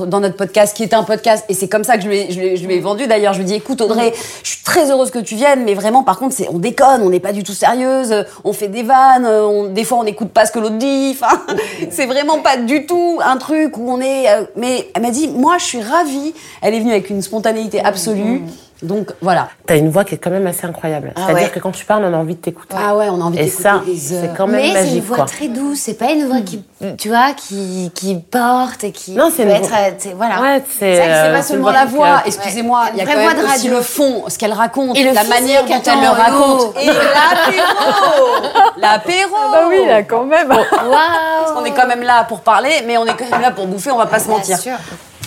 dans 0.06 0.20
notre 0.20 0.36
podcast, 0.36 0.76
qui 0.76 0.82
est 0.82 0.94
un 0.94 1.02
podcast, 1.02 1.44
et 1.48 1.54
c'est 1.54 1.68
comme 1.68 1.84
ça 1.84 1.96
que 1.96 2.02
je 2.02 2.08
lui 2.08 2.74
ai, 2.74 2.80
vendu. 2.80 3.06
D'ailleurs, 3.06 3.32
je 3.32 3.38
lui 3.38 3.44
ai 3.44 3.48
dit, 3.48 3.54
écoute 3.54 3.80
Audrey, 3.80 4.12
je 4.42 4.48
suis 4.48 4.62
très 4.62 4.90
heureuse 4.90 5.10
que 5.10 5.18
tu 5.18 5.34
viennes, 5.34 5.64
mais 5.64 5.74
vraiment, 5.74 6.04
par 6.04 6.18
contre, 6.18 6.36
on 6.50 6.58
déconne, 6.58 7.02
on 7.02 7.10
n'est 7.10 7.20
pas 7.20 7.32
du 7.32 7.42
tout 7.42 7.52
sérieuse, 7.52 8.24
on 8.44 8.52
fait 8.52 8.68
des 8.68 8.82
vannes, 8.82 9.26
on, 9.26 9.66
des 9.66 9.84
fois, 9.84 9.98
on 9.98 10.04
n'écoute 10.04 10.30
pas 10.30 10.46
ce 10.46 10.52
que 10.52 10.58
l'autre 10.58 10.78
dit. 10.78 11.16
C'est 11.90 12.06
vraiment 12.06 12.38
pas 12.38 12.56
du 12.56 12.86
tout 12.86 13.20
un 13.24 13.36
truc 13.36 13.76
où 13.76 13.90
on 13.90 14.00
est. 14.00 14.30
euh, 14.30 14.44
mais 14.56 14.90
elle 14.94 15.02
m'a 15.02 15.10
dit, 15.10 15.28
moi, 15.28 15.58
je 15.58 15.64
suis 15.64 15.82
ravie. 15.82 16.34
Elle 16.60 16.74
est 16.74 16.80
venue 16.80 16.92
avec 16.92 17.10
une 17.10 17.22
spontanéité 17.22 17.80
absolue. 17.84 18.42
Donc 18.82 19.12
voilà. 19.20 19.48
T'as 19.66 19.76
une 19.76 19.90
voix 19.90 20.04
qui 20.04 20.16
est 20.16 20.18
quand 20.18 20.30
même 20.30 20.46
assez 20.46 20.66
incroyable. 20.66 21.12
C'est-à-dire 21.16 21.34
ouais. 21.44 21.48
que 21.50 21.58
quand 21.60 21.70
tu 21.70 21.84
parles, 21.84 22.04
on 22.04 22.12
a 22.12 22.16
envie 22.16 22.34
de 22.34 22.40
t'écouter. 22.40 22.74
Ah 22.78 22.96
ouais, 22.96 23.08
on 23.10 23.20
a 23.20 23.24
envie 23.24 23.38
Et 23.38 23.44
d'écouter 23.44 23.62
ça, 23.62 23.80
des 23.86 24.12
heures. 24.12 24.22
c'est 24.22 24.36
quand 24.36 24.46
même 24.48 24.56
mais 24.60 24.62
c'est 24.72 24.78
une 24.80 24.84
magique, 24.86 25.04
voix 25.04 25.16
quoi. 25.18 25.24
très 25.26 25.48
douce, 25.48 25.78
c'est 25.78 25.94
pas 25.94 26.10
une 26.10 26.26
voix 26.26 26.40
qui, 26.40 26.64
tu 26.98 27.08
vois, 27.08 27.32
qui, 27.36 27.90
qui 27.94 28.16
porte 28.16 28.82
et 28.84 28.90
qui 28.92 29.12
Non, 29.12 29.30
c'est 29.34 29.44
une 29.44 29.50
être, 29.50 29.68
voix- 29.68 29.78
euh, 29.78 30.14
voilà. 30.16 30.40
Ouais, 30.40 30.62
c'est. 30.78 31.00
Euh, 31.00 31.32
pas 31.32 31.36
une 31.38 31.42
seulement 31.44 31.70
la 31.70 31.84
voix, 31.84 32.06
euh, 32.08 32.26
excusez-moi, 32.26 32.86
il 32.92 32.98
y 32.98 33.02
a 33.02 33.04
quand 33.06 33.16
même 33.16 33.22
voix 33.24 33.34
de 33.34 33.44
aussi 33.46 33.52
radio. 33.68 33.74
le 33.76 33.82
fond, 33.82 34.24
ce 34.28 34.36
qu'elle 34.38 34.52
raconte, 34.52 34.96
Et 34.96 35.04
le 35.04 35.12
la 35.12 35.24
manière 35.24 35.64
dont 35.64 35.72
elle 35.86 36.00
le 36.00 36.08
raconte. 36.08 36.76
Et 36.82 36.86
l'apéro 36.86 38.72
L'apéro 38.76 39.36
Bah 39.52 39.60
oui, 39.68 39.86
là, 39.86 40.02
quand 40.02 40.24
même. 40.24 40.48
Waouh 40.50 41.56
On 41.56 41.64
est 41.64 41.70
quand 41.72 41.86
même 41.86 42.02
là 42.02 42.24
pour 42.24 42.40
parler, 42.40 42.82
mais 42.86 42.96
on 42.98 43.04
est 43.06 43.14
quand 43.16 43.30
même 43.30 43.40
là 43.42 43.50
pour 43.52 43.66
bouffer, 43.66 43.90
on 43.92 43.98
va 43.98 44.06
pas 44.06 44.18
se 44.18 44.28
mentir. 44.28 44.58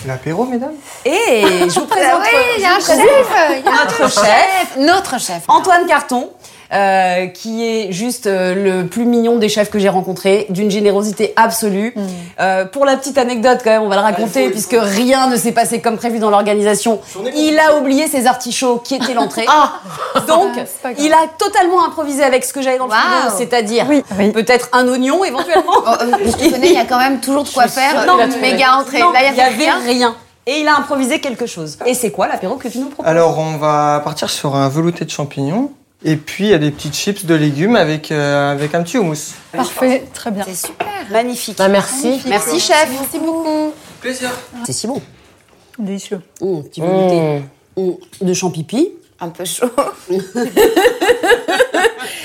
L'apéro, 0.06 0.44
mesdames 0.44 0.74
Et 1.04 1.42
je 1.68 1.80
vous 1.80 1.86
présente 1.86 2.20
Ah 2.22 2.28
oui, 2.32 2.38
il 2.58 2.62
y 2.62 2.64
a 2.64 2.76
un 2.76 2.78
je 2.78 2.84
vous 2.84 2.86
chef, 2.86 3.26
présente 3.28 3.64
y 3.64 3.68
a 3.68 3.72
un 3.72 3.84
notre 3.84 4.10
chef, 4.12 4.76
Notre 4.78 5.20
chef. 5.20 5.42
Antoine 5.48 5.86
Carton. 5.86 6.30
Euh, 6.72 7.26
qui 7.26 7.64
est 7.66 7.92
juste 7.92 8.26
euh, 8.26 8.54
le 8.82 8.86
plus 8.88 9.04
mignon 9.04 9.36
des 9.36 9.48
chefs 9.48 9.70
que 9.70 9.78
j'ai 9.78 9.88
rencontrés, 9.88 10.46
d'une 10.50 10.70
générosité 10.70 11.32
absolue. 11.36 11.94
Euh, 12.40 12.64
pour 12.64 12.84
la 12.84 12.96
petite 12.96 13.18
anecdote, 13.18 13.60
quand 13.64 13.70
même, 13.70 13.82
on 13.82 13.88
va 13.88 13.96
le 13.96 14.02
raconter, 14.02 14.50
puisque 14.50 14.76
rien 14.78 15.28
ne 15.28 15.36
s'est 15.36 15.52
passé 15.52 15.80
comme 15.80 15.96
prévu 15.96 16.18
dans 16.18 16.30
l'organisation. 16.30 17.00
Il 17.36 17.58
a 17.58 17.76
oublié 17.78 18.06
ses 18.08 18.26
artichauts, 18.26 18.78
qui 18.78 18.94
étaient 18.96 19.14
l'entrée. 19.14 19.46
Donc, 20.28 20.50
c'est 20.56 20.82
pas 20.82 20.92
grave. 20.92 21.04
il 21.04 21.12
a 21.12 21.26
totalement 21.38 21.84
improvisé 21.84 22.22
avec 22.22 22.44
ce 22.44 22.52
que 22.52 22.62
j'avais 22.62 22.78
dans 22.78 22.86
le 22.86 22.92
frigo, 22.92 23.28
Waouh. 23.28 23.38
c'est-à-dire 23.38 23.86
Oui, 23.88 24.02
oui. 24.18 24.30
peut-être 24.32 24.68
un 24.72 24.86
oignon 24.88 25.24
éventuellement. 25.24 25.72
Oh, 25.76 25.90
euh, 26.00 26.12
je 26.24 26.32
te 26.32 26.50
connais, 26.52 26.68
il 26.68 26.74
y 26.74 26.78
a 26.78 26.84
quand 26.84 26.98
même 26.98 27.20
toujours 27.20 27.44
de 27.44 27.48
quoi 27.50 27.68
faire. 27.68 28.06
Non, 28.06 28.18
une 28.20 28.40
méga 28.40 28.76
entrée. 28.76 29.00
Non, 29.00 29.12
Là, 29.12 29.20
il 29.24 29.32
il 29.32 29.34
y 29.34 29.38
y 29.38 29.40
a 29.40 29.46
avait 29.46 29.56
rien. 29.56 29.78
rien. 29.84 30.16
Et 30.46 30.60
il 30.60 30.68
a 30.68 30.76
improvisé 30.76 31.18
quelque 31.20 31.46
chose. 31.46 31.76
Et 31.86 31.94
c'est 31.94 32.10
quoi 32.10 32.28
l'apéro 32.28 32.54
que 32.56 32.68
tu 32.68 32.78
nous 32.78 32.88
proposes? 32.88 33.10
Alors, 33.10 33.38
on 33.38 33.56
va 33.56 34.00
partir 34.04 34.30
sur 34.30 34.54
un 34.54 34.68
velouté 34.68 35.04
de 35.04 35.10
champignons. 35.10 35.70
Et 36.08 36.14
puis, 36.14 36.44
il 36.44 36.50
y 36.50 36.54
a 36.54 36.58
des 36.58 36.70
petites 36.70 36.94
chips 36.94 37.26
de 37.26 37.34
légumes 37.34 37.74
avec, 37.74 38.12
euh, 38.12 38.52
avec 38.52 38.76
un 38.76 38.84
petit 38.84 38.96
houmous. 38.96 39.34
Parfait, 39.50 40.04
très 40.14 40.30
bien. 40.30 40.44
C'est 40.46 40.68
super. 40.68 40.86
Magnifique. 41.10 41.58
Bah, 41.58 41.66
merci. 41.66 42.20
Merci 42.28 42.60
chef. 42.60 42.88
Merci 42.92 43.18
beaucoup. 43.18 43.72
Plaisir. 44.00 44.30
C'est 44.64 44.72
si 44.72 44.86
bon. 44.86 45.02
Délicieux. 45.76 46.20
Mmh, 46.40 46.62
petit 46.62 46.80
velouté. 46.80 47.40
Mmh. 47.76 47.82
Mmh, 47.82 47.94
de 48.20 48.34
champipi. 48.34 48.92
Un 49.18 49.30
peu 49.30 49.44
chaud. 49.44 49.68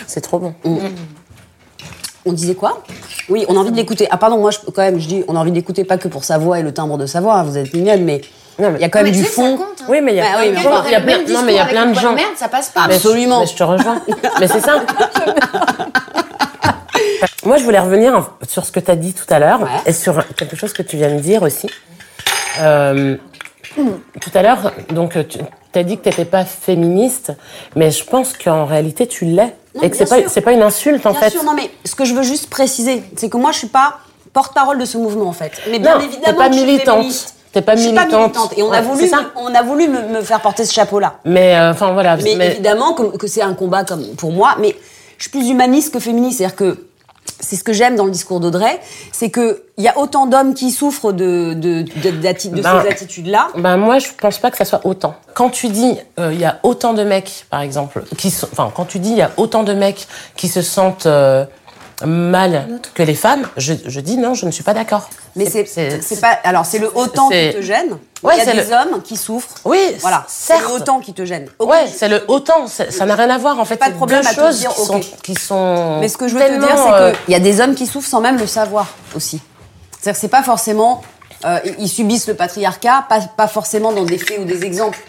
C'est 0.06 0.22
trop 0.22 0.38
bon. 0.38 0.54
On 2.24 2.34
disait 2.34 2.54
quoi? 2.54 2.84
Oui, 3.30 3.46
on 3.48 3.58
a 3.58 3.60
envie 3.60 3.72
de 3.72 3.78
l'écouter. 3.78 4.08
Ah 4.12 4.18
pardon, 4.18 4.38
moi 4.38 4.52
je, 4.52 4.60
quand 4.60 4.84
même, 4.84 5.00
je 5.00 5.08
dis, 5.08 5.24
on 5.28 5.36
a 5.36 5.40
envie 5.40 5.52
d'écouter 5.52 5.86
pas 5.86 5.98
que 5.98 6.08
pour 6.08 6.24
sa 6.24 6.38
voix 6.38 6.60
et 6.60 6.64
le 6.64 6.72
timbre 6.72 7.00
de 7.00 7.08
sa 7.08 7.20
voix. 7.20 7.42
Vous 7.42 7.58
êtes 7.58 7.74
mignonne, 7.74 8.04
mais 8.04 8.22
Non, 8.62 8.70
mais- 8.72 8.80
il 8.80 8.82
y 8.82 8.86
a 8.86 8.90
quand 8.90 9.00
même 9.00 9.08
Mais 9.12 9.18
du 9.18 9.24
fond. 9.26 9.58
compte, 9.58 9.68
hein. 9.82 9.86
Oui, 9.90 10.00
mais 10.02 10.14
il 10.14 10.18
y 10.18 10.22
a, 10.22 10.24
Bah 10.24 10.30
oui, 10.40 10.50
mais 10.54 10.60
il 10.60 10.64
y 10.64 10.68
a- 10.68 10.72
enfin, 10.72 10.84
il 10.86 10.92
y 10.92 10.96
a 10.96 11.02
plein, 11.02 11.18
non, 11.34 11.42
mais 11.44 11.54
il 11.54 11.56
y 11.56 11.60
a 11.60 11.66
plein 11.66 11.86
de 11.88 11.96
gens. 12.00 12.14
Merde, 12.14 12.30
ça 12.36 12.48
passe 12.48 12.70
pas. 12.70 12.86
Mais 12.88 12.94
je- 12.94 12.98
Absolument. 13.08 13.40
mais 13.42 13.48
je 13.48 13.56
te 13.56 13.64
rejoins. 13.64 14.02
mais 14.40 14.48
c'est 14.48 14.62
ça. 14.62 14.82
Moi, 17.44 17.58
je 17.58 17.64
voulais 17.64 17.80
revenir 17.80 18.30
sur 18.48 18.66
ce 18.66 18.72
que 18.72 18.80
tu 18.80 18.92
as 18.92 18.96
dit 18.96 19.14
tout 19.14 19.26
à 19.34 19.40
l'heure 19.40 19.62
Ouais. 19.62 19.70
et 19.88 19.94
sur 19.94 20.24
quelque 20.36 20.56
chose 20.56 20.74
que 20.74 20.84
tu 20.84 20.98
viens 20.98 21.14
de 21.14 21.20
dire 21.20 21.42
aussi. 21.42 21.68
Euh, 22.60 23.18
tout 23.76 24.32
à 24.36 24.42
l'heure, 24.44 24.72
donc, 24.90 25.18
tu 25.28 25.40
as 25.80 25.84
dit 25.84 25.98
que 25.98 26.04
tu 26.04 26.10
n'étais 26.10 26.26
pas 26.26 26.46
féministe, 26.46 27.32
mais 27.76 27.90
je 27.90 28.04
pense 28.04 28.34
qu'en 28.38 28.66
réalité, 28.66 29.08
tu 29.08 29.26
l'es. 29.26 29.56
Et 29.82 29.90
que 29.90 29.96
c'est 29.98 30.06
bien 30.06 30.22
pas, 30.22 30.42
pas 30.42 30.52
une 30.52 30.62
insulte, 30.62 31.06
en 31.06 31.12
Bien 31.12 31.20
fait. 31.22 31.30
sûr, 31.30 31.44
non 31.46 31.54
mais 31.54 31.72
ce 31.86 31.96
que 31.96 32.04
je 32.06 32.14
veux 32.14 32.24
juste 32.24 32.50
préciser, 32.50 33.02
c'est 33.16 33.30
que 33.30 33.38
moi 33.38 33.54
je 33.54 33.60
suis 33.60 33.68
pas 33.68 34.00
porte-parole 34.34 34.78
de 34.78 34.84
ce 34.84 34.98
mouvement 34.98 35.30
en 35.30 35.34
fait. 35.34 35.54
Mais 35.72 35.80
bien 35.80 35.98
Non, 35.98 36.04
évidemment, 36.04 36.38
pas 36.38 36.48
que 36.50 36.54
je 36.56 36.60
suis 36.60 36.68
militante. 36.68 37.06
T'es 37.54 37.62
pas 37.62 37.76
suis 37.76 37.94
pas 37.94 38.06
militante. 38.06 38.22
militante. 38.36 38.54
Et 38.58 38.64
on 38.64 38.72
a 38.72 38.82
voulu, 38.82 39.12
on 39.36 39.54
a 39.54 39.62
voulu 39.62 39.88
me, 39.88 40.02
me 40.18 40.22
faire 40.22 40.40
porter 40.42 40.66
ce 40.66 40.74
chapeau-là. 40.74 41.16
Mais 41.26 41.56
euh, 41.56 41.72
enfin 41.72 41.92
voilà. 41.92 42.16
Mais, 42.18 42.52
évidemment 42.52 42.94
que, 42.94 43.18
que 43.18 43.28
c'est 43.28 43.42
un 43.42 43.54
combat 43.54 43.84
comme 43.84 44.06
pour 44.18 44.32
moi, 44.32 44.56
mais 44.60 44.76
je 45.18 45.24
suis 45.24 45.32
plus 45.32 45.50
humaniste 45.50 45.94
que 45.94 46.00
féministe. 46.00 46.38
C'est-à-dire 46.38 46.56
que 46.56 46.88
c'est 47.40 47.56
ce 47.56 47.64
que 47.64 47.74
j'aime 47.74 47.96
dans 47.96 48.06
le 48.06 48.12
discours 48.12 48.40
d'Audrey, 48.40 48.80
c'est 49.12 49.30
que 49.30 49.64
il 49.78 49.84
y 49.84 49.88
a 49.88 49.98
autant 49.98 50.28
d'hommes 50.28 50.54
qui 50.54 50.72
souffrent 50.72 51.12
de, 51.12 51.54
de, 51.56 51.82
de, 51.82 52.12
de 52.12 52.62
Ben, 52.62 52.82
ces 52.84 52.88
attitudes-là. 52.90 53.48
Ben 53.58 53.78
moi, 53.78 53.98
je 54.00 54.08
pense 54.20 54.38
pas 54.38 54.52
que 54.52 54.58
ça 54.58 54.66
soit 54.66 54.82
autant. 54.86 55.16
Quand 55.34 55.50
tu 55.50 55.70
dis 55.70 55.98
euh, 56.20 56.32
il 56.34 56.40
y 56.40 56.46
a 56.46 56.60
autant 56.64 56.94
de 56.94 57.04
mecs, 57.04 57.46
par 57.50 57.62
exemple, 57.62 58.04
qui 58.18 58.30
sont, 58.32 58.48
enfin 58.52 58.72
quand 58.74 58.86
tu 58.86 59.00
dis 59.00 59.12
il 59.12 59.18
y 59.18 59.24
a 59.24 59.32
autant 59.38 59.64
de 59.64 59.74
mecs 59.74 60.08
qui 60.36 60.48
se 60.48 60.62
sentent 60.62 61.06
euh, 61.06 61.46
mal 62.06 62.68
que 62.94 63.04
les 63.04 63.16
femmes, 63.16 63.48
je, 63.58 63.74
je 63.86 64.00
dis 64.00 64.18
non, 64.18 64.34
je 64.34 64.46
ne 64.46 64.52
suis 64.52 64.64
pas 64.64 64.74
d'accord. 64.74 65.10
Mais 65.36 65.46
c'est, 65.50 66.20
pas. 66.22 66.38
Alors 66.44 66.66
c'est 66.66 66.80
le 66.80 66.90
autant 66.96 67.30
qui 67.30 67.52
te 67.54 67.62
gêne. 67.62 67.98
Ouais, 68.24 68.34
il 68.36 68.46
y 68.46 68.50
a 68.50 68.54
des 68.54 68.70
le- 68.70 68.74
hommes 68.76 69.02
qui 69.02 69.18
souffrent. 69.18 69.56
Oui, 69.66 69.80
Voilà. 70.02 70.24
C'est 70.28 70.60
le 70.60 70.68
autant 70.72 71.00
qui 71.00 71.14
te 71.14 71.26
gêne. 71.26 71.48
Ok. 71.60 71.70
Ouais, 71.72 71.88
c'est 71.88 72.08
le 72.10 72.24
autant. 72.28 72.68
Ça 72.68 73.06
n'a 73.06 73.16
rien 73.16 73.30
à 73.30 73.38
voir 73.38 73.60
en 73.60 73.66
fait. 73.66 73.78
Pas 73.78 73.90
de 73.90 73.96
problème 73.96 74.22
deux 74.22 74.28
à 74.28 74.34
choses 74.34 74.60
dire, 74.60 74.72
qui, 74.74 74.82
sont, 74.86 75.00
qui 75.24 75.36
sont. 75.36 76.00
Mais 76.00 76.08
ce 76.08 76.18
que 76.18 76.28
je 76.28 76.36
veux 76.36 76.42
te 76.42 76.60
dire, 76.60 76.94
euh, 76.94 77.12
c'est 77.14 77.26
qu'il 77.26 77.32
y 77.34 77.36
a 77.36 77.40
des 77.40 77.62
hommes 77.62 77.76
qui 77.76 77.88
souffrent 77.88 78.10
sans 78.10 78.22
même 78.22 78.38
le 78.38 78.48
savoir 78.48 78.88
aussi. 79.16 79.42
C'est-à-dire 80.00 80.14
que 80.14 80.20
c'est 80.22 80.28
pas 80.28 80.44
forcément. 80.44 81.02
euh, 81.46 81.60
ils 81.80 81.90
subissent 81.90 82.28
le 82.28 82.36
patriarcat, 82.36 83.06
pas, 83.10 83.20
pas 83.22 83.48
forcément 83.48 83.92
dans 83.92 84.04
des 84.04 84.18
faits 84.18 84.40
ou 84.40 84.46
des 84.46 84.64
exemples. 84.66 85.00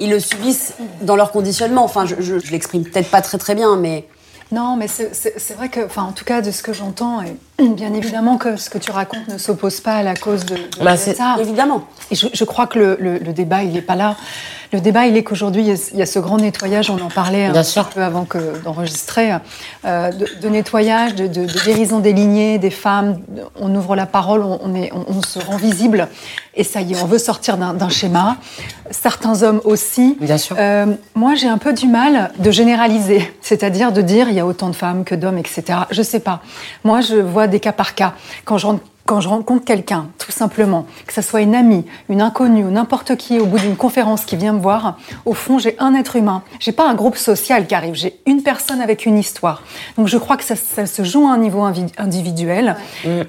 Ils 0.00 0.10
le 0.10 0.20
subissent 0.20 0.74
dans 1.02 1.16
leur 1.16 1.32
conditionnement. 1.32 1.82
Enfin, 1.84 2.06
je, 2.06 2.14
je, 2.20 2.38
je 2.38 2.50
l'exprime 2.52 2.84
peut-être 2.84 3.10
pas 3.10 3.20
très 3.22 3.36
très 3.38 3.54
bien, 3.54 3.76
mais. 3.76 4.06
Non, 4.50 4.76
mais 4.76 4.88
c'est- 4.88 5.12
vrai 5.54 5.68
que, 5.68 5.84
enfin, 5.84 6.04
en 6.04 6.12
tout 6.12 6.24
cas, 6.24 6.40
de 6.40 6.50
ce 6.50 6.62
que 6.62 6.72
j'entends, 6.72 7.22
bien 7.58 7.92
évidemment 7.92 8.36
que 8.38 8.56
ce 8.56 8.70
que 8.70 8.78
tu 8.78 8.90
racontes 8.90 9.26
ne 9.28 9.38
s'oppose 9.38 9.80
pas 9.80 9.94
à 9.96 10.02
la 10.02 10.14
cause 10.14 10.44
de, 10.46 10.54
de 10.54 10.84
Bah, 10.84 10.94
Greta. 10.96 11.36
Évidemment. 11.40 11.84
Et 12.10 12.14
je, 12.14 12.28
je 12.32 12.44
crois 12.44 12.66
que 12.66 12.78
le, 12.78 12.96
le- 13.00 13.18
le 13.18 13.32
débat, 13.32 13.62
il 13.64 13.72
n'est 13.72 13.82
pas 13.82 13.96
là. 13.96 14.16
Le 14.70 14.80
débat, 14.80 15.06
il 15.06 15.16
est 15.16 15.24
qu'aujourd'hui, 15.24 15.62
il 15.92 15.98
y 15.98 16.02
a- 16.02 16.06
ce 16.06 16.18
grand 16.18 16.36
nettoyage, 16.36 16.90
on 16.90 17.00
en 17.00 17.08
parlait 17.08 17.46
un 17.46 17.52
Bien 17.52 17.62
sûr. 17.62 17.88
peu 17.88 18.02
avant 18.02 18.26
d'enregistrer, 18.64 19.32
euh, 19.86 20.12
de, 20.12 20.26
de 20.42 20.48
nettoyage, 20.48 21.14
de, 21.14 21.26
de- 21.26 21.46
de 21.46 21.64
guérison 21.64 21.98
des 22.00 22.12
lignées, 22.12 22.58
des 22.58 22.70
femmes. 22.70 23.18
On 23.58 23.74
ouvre 23.74 23.96
la 23.96 24.06
parole, 24.06 24.42
on, 24.42 24.60
on 24.62 24.74
est, 24.74 24.92
on, 24.94 25.04
on 25.08 25.22
se 25.22 25.38
rend 25.38 25.56
visible. 25.56 26.08
Et 26.54 26.64
ça 26.64 26.80
y 26.80 26.92
est, 26.92 27.02
on 27.02 27.06
veut 27.06 27.18
sortir 27.18 27.56
d'un 27.56 27.72
d'un 27.74 27.88
schéma. 27.88 28.36
Certains 28.90 29.42
hommes 29.42 29.60
aussi. 29.64 30.16
Bien 30.20 30.38
sûr. 30.38 30.56
Euh, 30.58 30.86
moi, 31.14 31.34
j'ai 31.34 31.48
un 31.48 31.58
peu 31.58 31.72
du 31.72 31.86
mal 31.86 32.30
de 32.38 32.50
généraliser, 32.50 33.32
c'est-à-dire 33.42 33.92
de 33.92 34.02
dire 34.02 34.28
il 34.28 34.34
y 34.36 34.40
a 34.40 34.46
autant 34.46 34.68
de 34.68 34.74
femmes 34.76 35.04
que 35.04 35.14
d'hommes, 35.14 35.38
etc. 35.38 35.62
Je 35.90 36.02
sais 36.02 36.20
pas. 36.20 36.40
Moi, 36.84 37.00
je 37.00 37.16
vois 37.16 37.46
des 37.48 37.60
cas 37.60 37.72
par 37.72 37.94
cas. 37.94 38.14
Quand 38.44 38.58
je 38.58 38.66
rentre 38.66 38.82
quand 39.08 39.22
je 39.22 39.28
rencontre 39.30 39.64
quelqu'un, 39.64 40.08
tout 40.18 40.32
simplement, 40.32 40.84
que 41.06 41.14
ce 41.14 41.22
soit 41.22 41.40
une 41.40 41.54
amie, 41.54 41.86
une 42.10 42.20
inconnue 42.20 42.66
ou 42.66 42.70
n'importe 42.70 43.16
qui 43.16 43.40
au 43.40 43.46
bout 43.46 43.58
d'une 43.58 43.74
conférence 43.74 44.26
qui 44.26 44.36
vient 44.36 44.52
me 44.52 44.60
voir, 44.60 44.98
au 45.24 45.32
fond, 45.32 45.58
j'ai 45.58 45.76
un 45.78 45.94
être 45.94 46.16
humain. 46.16 46.42
J'ai 46.60 46.72
pas 46.72 46.86
un 46.86 46.94
groupe 46.94 47.16
social 47.16 47.66
qui 47.66 47.74
arrive. 47.74 47.94
J'ai 47.94 48.20
une 48.26 48.42
personne 48.42 48.82
avec 48.82 49.06
une 49.06 49.16
histoire. 49.16 49.62
Donc, 49.96 50.08
je 50.08 50.18
crois 50.18 50.36
que 50.36 50.44
ça, 50.44 50.56
ça 50.56 50.84
se 50.84 51.04
joue 51.04 51.26
à 51.26 51.30
un 51.30 51.38
niveau 51.38 51.62
individuel. 51.96 52.76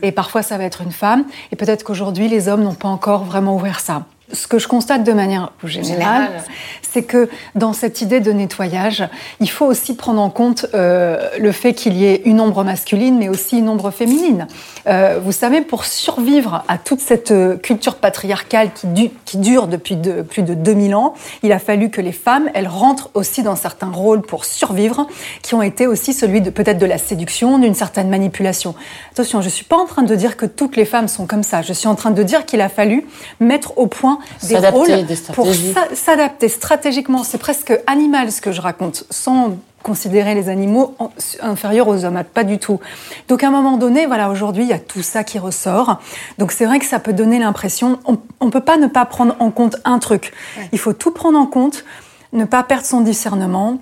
Et 0.03 0.11
parfois, 0.11 0.41
ça 0.41 0.57
va 0.57 0.65
être 0.65 0.81
une 0.81 0.91
femme. 0.91 1.23
Et 1.53 1.55
peut-être 1.55 1.85
qu'aujourd'hui, 1.85 2.27
les 2.27 2.49
hommes 2.49 2.63
n'ont 2.63 2.73
pas 2.73 2.89
encore 2.89 3.23
vraiment 3.23 3.55
ouvert 3.55 3.79
ça. 3.79 4.03
Ce 4.31 4.47
que 4.47 4.59
je 4.59 4.67
constate 4.67 5.03
de 5.03 5.11
manière 5.13 5.51
plus 5.57 5.69
générale, 5.69 6.43
c'est 6.81 7.03
que 7.03 7.29
dans 7.55 7.73
cette 7.73 8.01
idée 8.01 8.19
de 8.19 8.31
nettoyage, 8.31 9.07
il 9.39 9.49
faut 9.49 9.65
aussi 9.65 9.95
prendre 9.95 10.21
en 10.21 10.29
compte 10.29 10.65
euh, 10.73 11.29
le 11.39 11.51
fait 11.51 11.73
qu'il 11.73 11.93
y 11.95 12.05
ait 12.05 12.21
une 12.25 12.39
ombre 12.39 12.63
masculine, 12.63 13.17
mais 13.17 13.27
aussi 13.29 13.57
une 13.59 13.69
ombre 13.69 13.91
féminine. 13.91 14.47
Euh, 14.87 15.19
vous 15.23 15.31
savez, 15.31 15.61
pour 15.61 15.85
survivre 15.85 16.63
à 16.67 16.77
toute 16.77 16.99
cette 16.99 17.31
euh, 17.31 17.57
culture 17.57 17.95
patriarcale 17.95 18.71
qui, 18.73 18.87
du- 18.87 19.09
qui 19.25 19.37
dure 19.37 19.67
depuis 19.67 19.95
de- 19.95 20.21
plus 20.21 20.43
de 20.43 20.53
2000 20.53 20.93
ans, 20.95 21.13
il 21.43 21.51
a 21.51 21.59
fallu 21.59 21.89
que 21.89 22.01
les 22.01 22.11
femmes, 22.11 22.49
elles 22.53 22.67
rentrent 22.67 23.09
aussi 23.15 23.41
dans 23.43 23.55
certains 23.55 23.91
rôles 23.91 24.21
pour 24.21 24.45
survivre, 24.45 25.07
qui 25.41 25.55
ont 25.55 25.61
été 25.61 25.87
aussi 25.87 26.13
celui 26.13 26.41
de 26.41 26.49
peut-être 26.49 26.77
de 26.79 26.85
la 26.85 26.97
séduction, 26.99 27.57
d'une 27.59 27.73
certaine 27.75 28.09
manipulation. 28.09 28.75
Attention, 29.11 29.41
je 29.41 29.49
suis 29.49 29.65
pas 29.65 29.77
en 29.77 29.85
train 29.85 30.03
de 30.03 30.15
dire 30.15 30.37
que 30.37 30.45
toutes 30.45 30.75
les 30.75 30.85
femmes 30.85 31.07
sont 31.07 31.25
comme 31.27 31.43
ça. 31.43 31.61
Je 31.61 31.73
suis 31.73 31.87
en 31.87 31.95
train 31.95 32.11
de 32.11 32.21
dire 32.23 32.45
qu'il 32.45 32.61
a 32.61 32.69
fallu 32.69 33.05
mettre 33.39 33.77
au 33.77 33.87
point 33.87 34.18
des 34.43 34.57
rôles 34.57 35.05
des 35.05 35.15
pour 35.33 35.47
s'adapter 35.93 36.49
stratégiquement. 36.49 37.23
C'est 37.23 37.37
presque 37.37 37.73
animal 37.87 38.31
ce 38.31 38.41
que 38.41 38.51
je 38.51 38.61
raconte, 38.61 39.05
sans 39.09 39.57
considérer 39.83 40.35
les 40.35 40.49
animaux 40.49 40.95
inférieurs 41.41 41.87
aux 41.87 42.03
hommes, 42.03 42.21
pas 42.33 42.43
du 42.43 42.59
tout. 42.59 42.79
Donc 43.27 43.43
à 43.43 43.47
un 43.47 43.51
moment 43.51 43.77
donné, 43.77 44.05
voilà, 44.05 44.29
aujourd'hui, 44.29 44.63
il 44.63 44.69
y 44.69 44.73
a 44.73 44.79
tout 44.79 45.01
ça 45.01 45.23
qui 45.23 45.39
ressort. 45.39 45.99
Donc 46.37 46.51
c'est 46.51 46.65
vrai 46.65 46.79
que 46.79 46.85
ça 46.85 46.99
peut 46.99 47.13
donner 47.13 47.39
l'impression, 47.39 47.99
on, 48.05 48.17
on 48.39 48.49
peut 48.49 48.61
pas 48.61 48.77
ne 48.77 48.87
pas 48.87 49.05
prendre 49.05 49.35
en 49.39 49.51
compte 49.51 49.77
un 49.85 49.99
truc. 49.99 50.33
Il 50.71 50.79
faut 50.79 50.93
tout 50.93 51.11
prendre 51.11 51.39
en 51.39 51.45
compte, 51.45 51.85
ne 52.33 52.45
pas 52.45 52.63
perdre 52.63 52.85
son 52.85 53.01
discernement. 53.01 53.79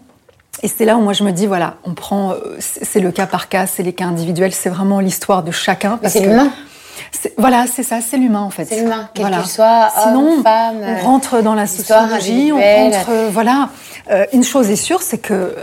Et 0.63 0.67
c'est 0.67 0.85
là 0.85 0.97
où 0.97 1.01
moi 1.01 1.13
je 1.13 1.23
me 1.23 1.31
dis, 1.31 1.45
voilà, 1.45 1.77
on 1.83 1.93
prend, 1.93 2.31
euh, 2.31 2.57
c'est 2.59 2.99
le 2.99 3.11
cas 3.11 3.27
par 3.27 3.47
cas, 3.47 3.67
c'est 3.67 3.83
les 3.83 3.93
cas 3.93 4.05
individuels, 4.05 4.53
c'est 4.53 4.69
vraiment 4.69 4.99
l'histoire 4.99 5.43
de 5.43 5.51
chacun. 5.51 5.99
C'est 6.03 6.23
que-. 6.23 6.49
Voilà, 7.37 7.65
c'est 7.71 7.83
ça, 7.83 7.99
c'est 8.01 8.17
l'humain 8.17 8.41
en 8.41 8.49
fait. 8.49 8.65
C'est 8.65 8.81
l'humain, 8.81 9.09
quel 9.13 9.25
Voilà. 9.25 9.41
qu'il 9.41 9.49
soit, 9.51 9.89
homme, 9.97 10.03
Sinon, 10.07 10.43
femme, 10.43 10.77
on 10.83 11.05
rentre 11.05 11.41
dans 11.41 11.53
la 11.53 11.67
sociologie, 11.67 12.51
on 12.51 12.57
rentre, 12.57 13.09
euh, 13.09 13.29
voilà. 13.31 13.69
Euh, 14.11 14.25
une 14.33 14.43
chose 14.43 14.69
est 14.69 14.75
sûre, 14.77 15.01
c'est 15.01 15.17
que 15.17 15.55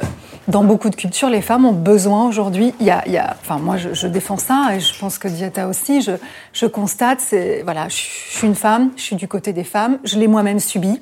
dans 0.48 0.62
beaucoup 0.62 0.90
de 0.90 0.96
cultures, 0.96 1.30
les 1.30 1.40
femmes 1.40 1.64
ont 1.64 1.72
besoin 1.72 2.26
aujourd'hui. 2.26 2.74
Il 2.80 2.86
y 2.86 2.90
a, 2.90 3.02
il 3.06 3.12
y 3.12 3.18
a- 3.18 3.34
enfin 3.40 3.58
moi, 3.58 3.76
je, 3.76 3.94
je 3.94 4.06
défends 4.06 4.36
ça 4.36 4.68
et 4.74 4.80
je 4.80 4.98
pense 4.98 5.18
que 5.18 5.28
Diata 5.28 5.68
aussi. 5.68 6.02
Je, 6.02 6.12
je 6.52 6.66
constate, 6.66 7.20
c'est 7.20 7.62
voilà, 7.64 7.88
je, 7.88 7.96
je 7.96 8.36
suis 8.36 8.46
une 8.46 8.54
femme, 8.54 8.90
je 8.96 9.02
suis 9.02 9.16
du 9.16 9.26
côté 9.28 9.52
des 9.52 9.64
femmes, 9.64 9.98
je 10.04 10.18
l'ai 10.18 10.28
moi-même 10.28 10.60
subi, 10.60 11.00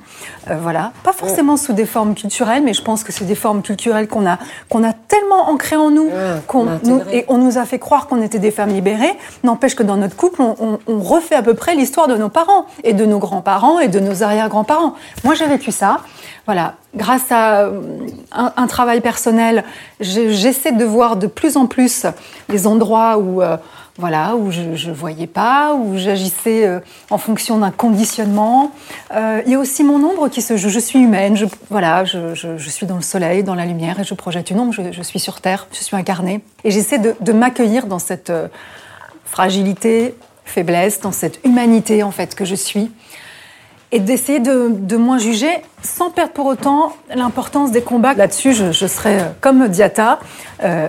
Euh, 0.50 0.57
voilà. 0.61 0.92
Pas 1.05 1.12
forcément 1.12 1.57
sous 1.57 1.72
des 1.72 1.87
formes 1.87 2.14
culturelles, 2.14 2.62
mais 2.62 2.72
je 2.74 2.83
pense 2.83 3.02
que 3.05 3.12
c'est 3.12 3.24
des 3.24 3.35
formes 3.35 3.62
culturelles 3.62 4.09
qu'on 4.09 4.26
a 4.26 4.38
qu'on 4.68 4.85
a 4.85 4.92
tellement 4.92 5.48
ancrées 5.50 5.76
en 5.76 5.90
nous, 5.90 6.09
qu'on 6.46 6.66
on 6.66 6.68
a 6.68 6.78
nous- 6.85 6.96
intégré. 6.96 7.16
et 7.18 7.24
on 7.28 7.38
nous 7.38 7.59
a 7.59 7.64
fait 7.64 7.78
croire 7.78 8.07
qu'on 8.07 8.22
était 8.22 8.38
des 8.38 8.50
femmes 8.50 8.70
libérées. 8.72 9.12
N'empêche 9.44 9.74
que 9.74 9.83
dans 9.83 9.96
notre 9.96 10.16
couple, 10.16 10.40
on, 10.42 10.55
on- 10.61 10.78
on 10.87 11.00
refait 11.00 11.35
à 11.35 11.42
peu 11.42 11.55
près 11.55 11.74
l'histoire 11.74 12.07
de 12.09 12.16
nos 12.16 12.28
parents 12.28 12.66
et 12.85 12.92
de 12.92 13.05
nos 13.05 13.18
grands-parents 13.18 13.78
et 13.81 13.88
de 13.88 13.98
nos 14.00 14.22
arrière-grands-parents. 14.22 14.94
Moi, 15.24 15.35
j'ai 15.35 15.46
vécu 15.46 15.72
ça. 15.72 15.98
Voilà, 16.46 16.74
grâce 16.96 17.31
à 17.31 17.61
euh, 17.66 17.81
un, 18.33 18.66
travail 18.66 19.00
personnel, 19.00 19.64
je- 20.00 20.31
j'essaie 20.31 20.72
de 20.72 20.85
voir 20.85 21.16
de 21.16 21.28
plus 21.28 21.57
en 21.57 21.66
plus 21.66 22.05
les 22.48 22.66
endroits 22.66 23.16
où, 23.18 23.40
euh, 23.40 23.57
voilà, 23.96 24.35
où 24.35 24.50
je 24.50 24.61
ne 24.88 24.92
voyais 24.92 25.28
pas, 25.28 25.74
où 25.74 25.96
j'agissais 25.96 26.66
euh, 26.66 26.81
en 27.11 27.18
fonction 27.18 27.59
d'un 27.59 27.70
conditionnement. 27.70 28.72
Il 29.14 29.50
y 29.50 29.55
a 29.55 29.59
aussi 29.59 29.85
mon 29.85 30.02
ombre 30.05 30.28
qui 30.28 30.42
se 30.42 30.57
joue. 30.57 30.68
Je 30.68 30.81
suis 30.81 30.98
humaine, 30.98 31.37
je, 31.37 31.46
voilà, 31.70 32.05
je, 32.05 32.57
suis 32.59 32.87
dans 32.87 32.96
le 32.96 33.02
soleil, 33.02 33.44
dans 33.44 33.55
la 33.55 33.66
lumière, 33.66 34.00
et 34.00 34.05
je 34.05 34.14
projette 34.14 34.50
une 34.50 34.59
ombre. 34.59 34.72
Je, 34.72 35.02
suis 35.02 35.20
sur 35.20 35.40
Terre, 35.40 35.68
je 35.72 35.83
suis 35.85 35.96
incarnée. 35.96 36.40
Et 36.64 36.70
j'essaie 36.72 36.98
de, 36.98 37.14
de 37.20 37.33
m'accueillir 37.33 37.87
dans 37.87 37.98
cette 38.00 38.33
fragilité, 39.26 40.14
faiblesse, 40.44 41.00
dans 41.00 41.12
cette 41.12 41.40
humanité 41.44 42.02
en 42.02 42.11
fait 42.11 42.35
que 42.35 42.44
je 42.44 42.55
suis 42.55 42.90
et 43.92 44.00
d'essayer 44.00 44.40
de, 44.40 44.68
de 44.70 44.96
moins 44.96 45.18
juger 45.18 45.50
sans 45.83 46.11
perdre 46.11 46.33
pour 46.33 46.46
autant 46.46 46.92
l'importance 47.14 47.70
des 47.70 47.83
combats. 47.83 48.14
Là-dessus, 48.14 48.55
je, 48.55 48.72
je 48.72 48.87
serais 48.87 49.20
euh, 49.20 49.24
comme 49.40 49.68
Diata. 49.68 50.18
Euh, 50.64 50.88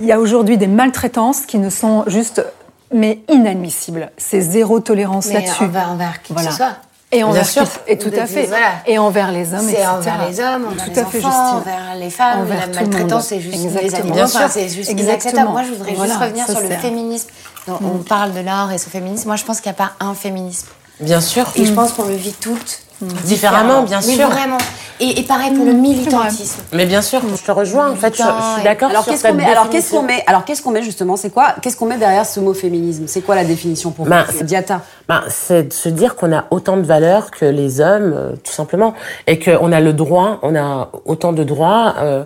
Il 0.00 0.04
y 0.04 0.12
a 0.12 0.18
aujourd'hui 0.20 0.58
des 0.58 0.66
maltraitances 0.66 1.46
qui 1.46 1.58
ne 1.58 1.70
sont 1.70 2.04
juste 2.08 2.44
mais 2.92 3.20
inadmissibles. 3.30 4.10
C'est 4.18 4.40
zéro 4.42 4.80
tolérance 4.80 5.32
là-dessus. 5.32 5.64
envers, 5.64 5.90
envers 5.92 6.20
qui 6.22 6.32
Voilà. 6.34 6.48
que 6.48 6.52
ce 6.52 6.58
soit. 6.58 6.72
Et 7.14 7.22
envers, 7.24 7.44
sûr. 7.46 7.64
et 7.86 7.98
tout 7.98 8.10
à 8.18 8.24
fait. 8.26 8.46
Voilà. 8.46 8.68
Et 8.86 8.98
envers 8.98 9.32
les 9.32 9.52
hommes, 9.52 9.60
C'est 9.60 9.72
etc. 9.74 9.86
envers 9.98 10.28
les 10.28 10.40
hommes, 10.40 10.64
envers 10.66 10.84
Tout 10.86 10.90
les 10.94 10.98
à 10.98 11.04
fait, 11.04 11.24
enfants, 11.24 11.56
envers 11.58 11.94
les 12.00 12.08
femmes. 12.10 12.40
Envers 12.40 12.60
la 12.60 12.80
maltraitance, 12.80 13.26
c'est 13.26 13.40
juste 13.40 13.54
les 13.58 13.66
Exactement. 13.66 13.98
animaux. 13.98 14.14
Bien 14.14 14.24
Enfin, 14.24 14.48
c'est 14.48 14.68
juste 14.68 14.90
Exactement. 14.90 15.10
inacceptable. 15.12 15.50
Moi, 15.50 15.62
je 15.62 15.72
voudrais 15.72 15.92
Voilà, 15.92 16.12
juste 16.14 16.22
revenir 16.24 16.46
sur 16.48 16.60
le 16.60 16.68
féminisme. 16.70 17.28
Donc, 17.68 17.78
On 17.82 17.98
parle 17.98 18.32
de 18.32 18.40
l'art 18.40 18.72
et 18.72 18.78
ce 18.78 18.88
féminisme. 18.88 19.28
Moi, 19.28 19.36
je 19.36 19.44
pense 19.44 19.60
qu'il 19.60 19.70
n'y 19.70 19.76
a 19.76 19.86
pas 19.86 19.92
un 20.00 20.14
féminisme. 20.14 20.68
Bien 21.00 21.20
sûr. 21.20 21.46
Et 21.56 21.64
je 21.64 21.72
pense 21.72 21.92
qu'on 21.92 22.04
le 22.04 22.14
vit 22.14 22.32
toutes 22.40 22.80
Différemment, 23.24 23.82
bien 23.82 23.98
Mais 24.06 24.14
sûr. 24.14 24.28
vraiment. 24.30 24.58
Et, 25.00 25.18
et 25.18 25.22
pareil 25.24 25.50
pour 25.50 25.64
le 25.64 25.72
militantisme. 25.72 26.60
Mais 26.72 26.86
bien 26.86 27.02
sûr, 27.02 27.20
je 27.36 27.42
te 27.42 27.50
rejoins. 27.50 27.90
En 27.90 27.96
fait, 27.96 28.16
je, 28.16 28.22
je 28.22 28.54
suis 28.54 28.62
d'accord 28.62 28.90
Alors 28.90 29.02
sur 29.02 29.10
qu'est-ce 29.12 29.22
qu'on 29.24 29.28
cette 29.30 29.36
met 29.38 29.50
Alors 29.50 29.68
qu'est-ce 29.70 29.90
qu'on 29.90 30.02
met 30.02 30.22
Alors 30.28 30.44
qu'est-ce 30.44 30.62
qu'on 30.62 30.70
met 30.70 30.82
justement? 30.84 31.16
C'est 31.16 31.30
quoi 31.30 31.56
Qu'est-ce 31.60 31.76
qu'on 31.76 31.86
met 31.86 31.96
derrière 31.98 32.24
ce 32.24 32.38
mot 32.38 32.54
féminisme? 32.54 33.08
C'est 33.08 33.22
quoi 33.22 33.34
la 33.34 33.44
définition 33.44 33.90
pour 33.90 34.06
Ben, 34.06 34.24
vous? 34.28 34.38
C'est- 34.38 34.44
Diata. 34.44 34.82
Ben, 35.08 35.22
c'est 35.28 35.64
de 35.64 35.72
se 35.72 35.88
dire 35.88 36.14
qu'on 36.14 36.32
a 36.32 36.44
autant 36.52 36.76
de 36.76 36.82
valeurs 36.82 37.32
que 37.32 37.44
les 37.44 37.80
hommes, 37.80 38.12
euh, 38.16 38.32
tout 38.36 38.52
simplement, 38.52 38.94
et 39.26 39.40
qu'on 39.40 39.72
a 39.72 39.80
le 39.80 39.92
droit, 39.92 40.38
on 40.42 40.54
a 40.54 40.90
autant 41.04 41.32
de 41.32 41.42
droits 41.42 41.96
euh, 41.98 42.22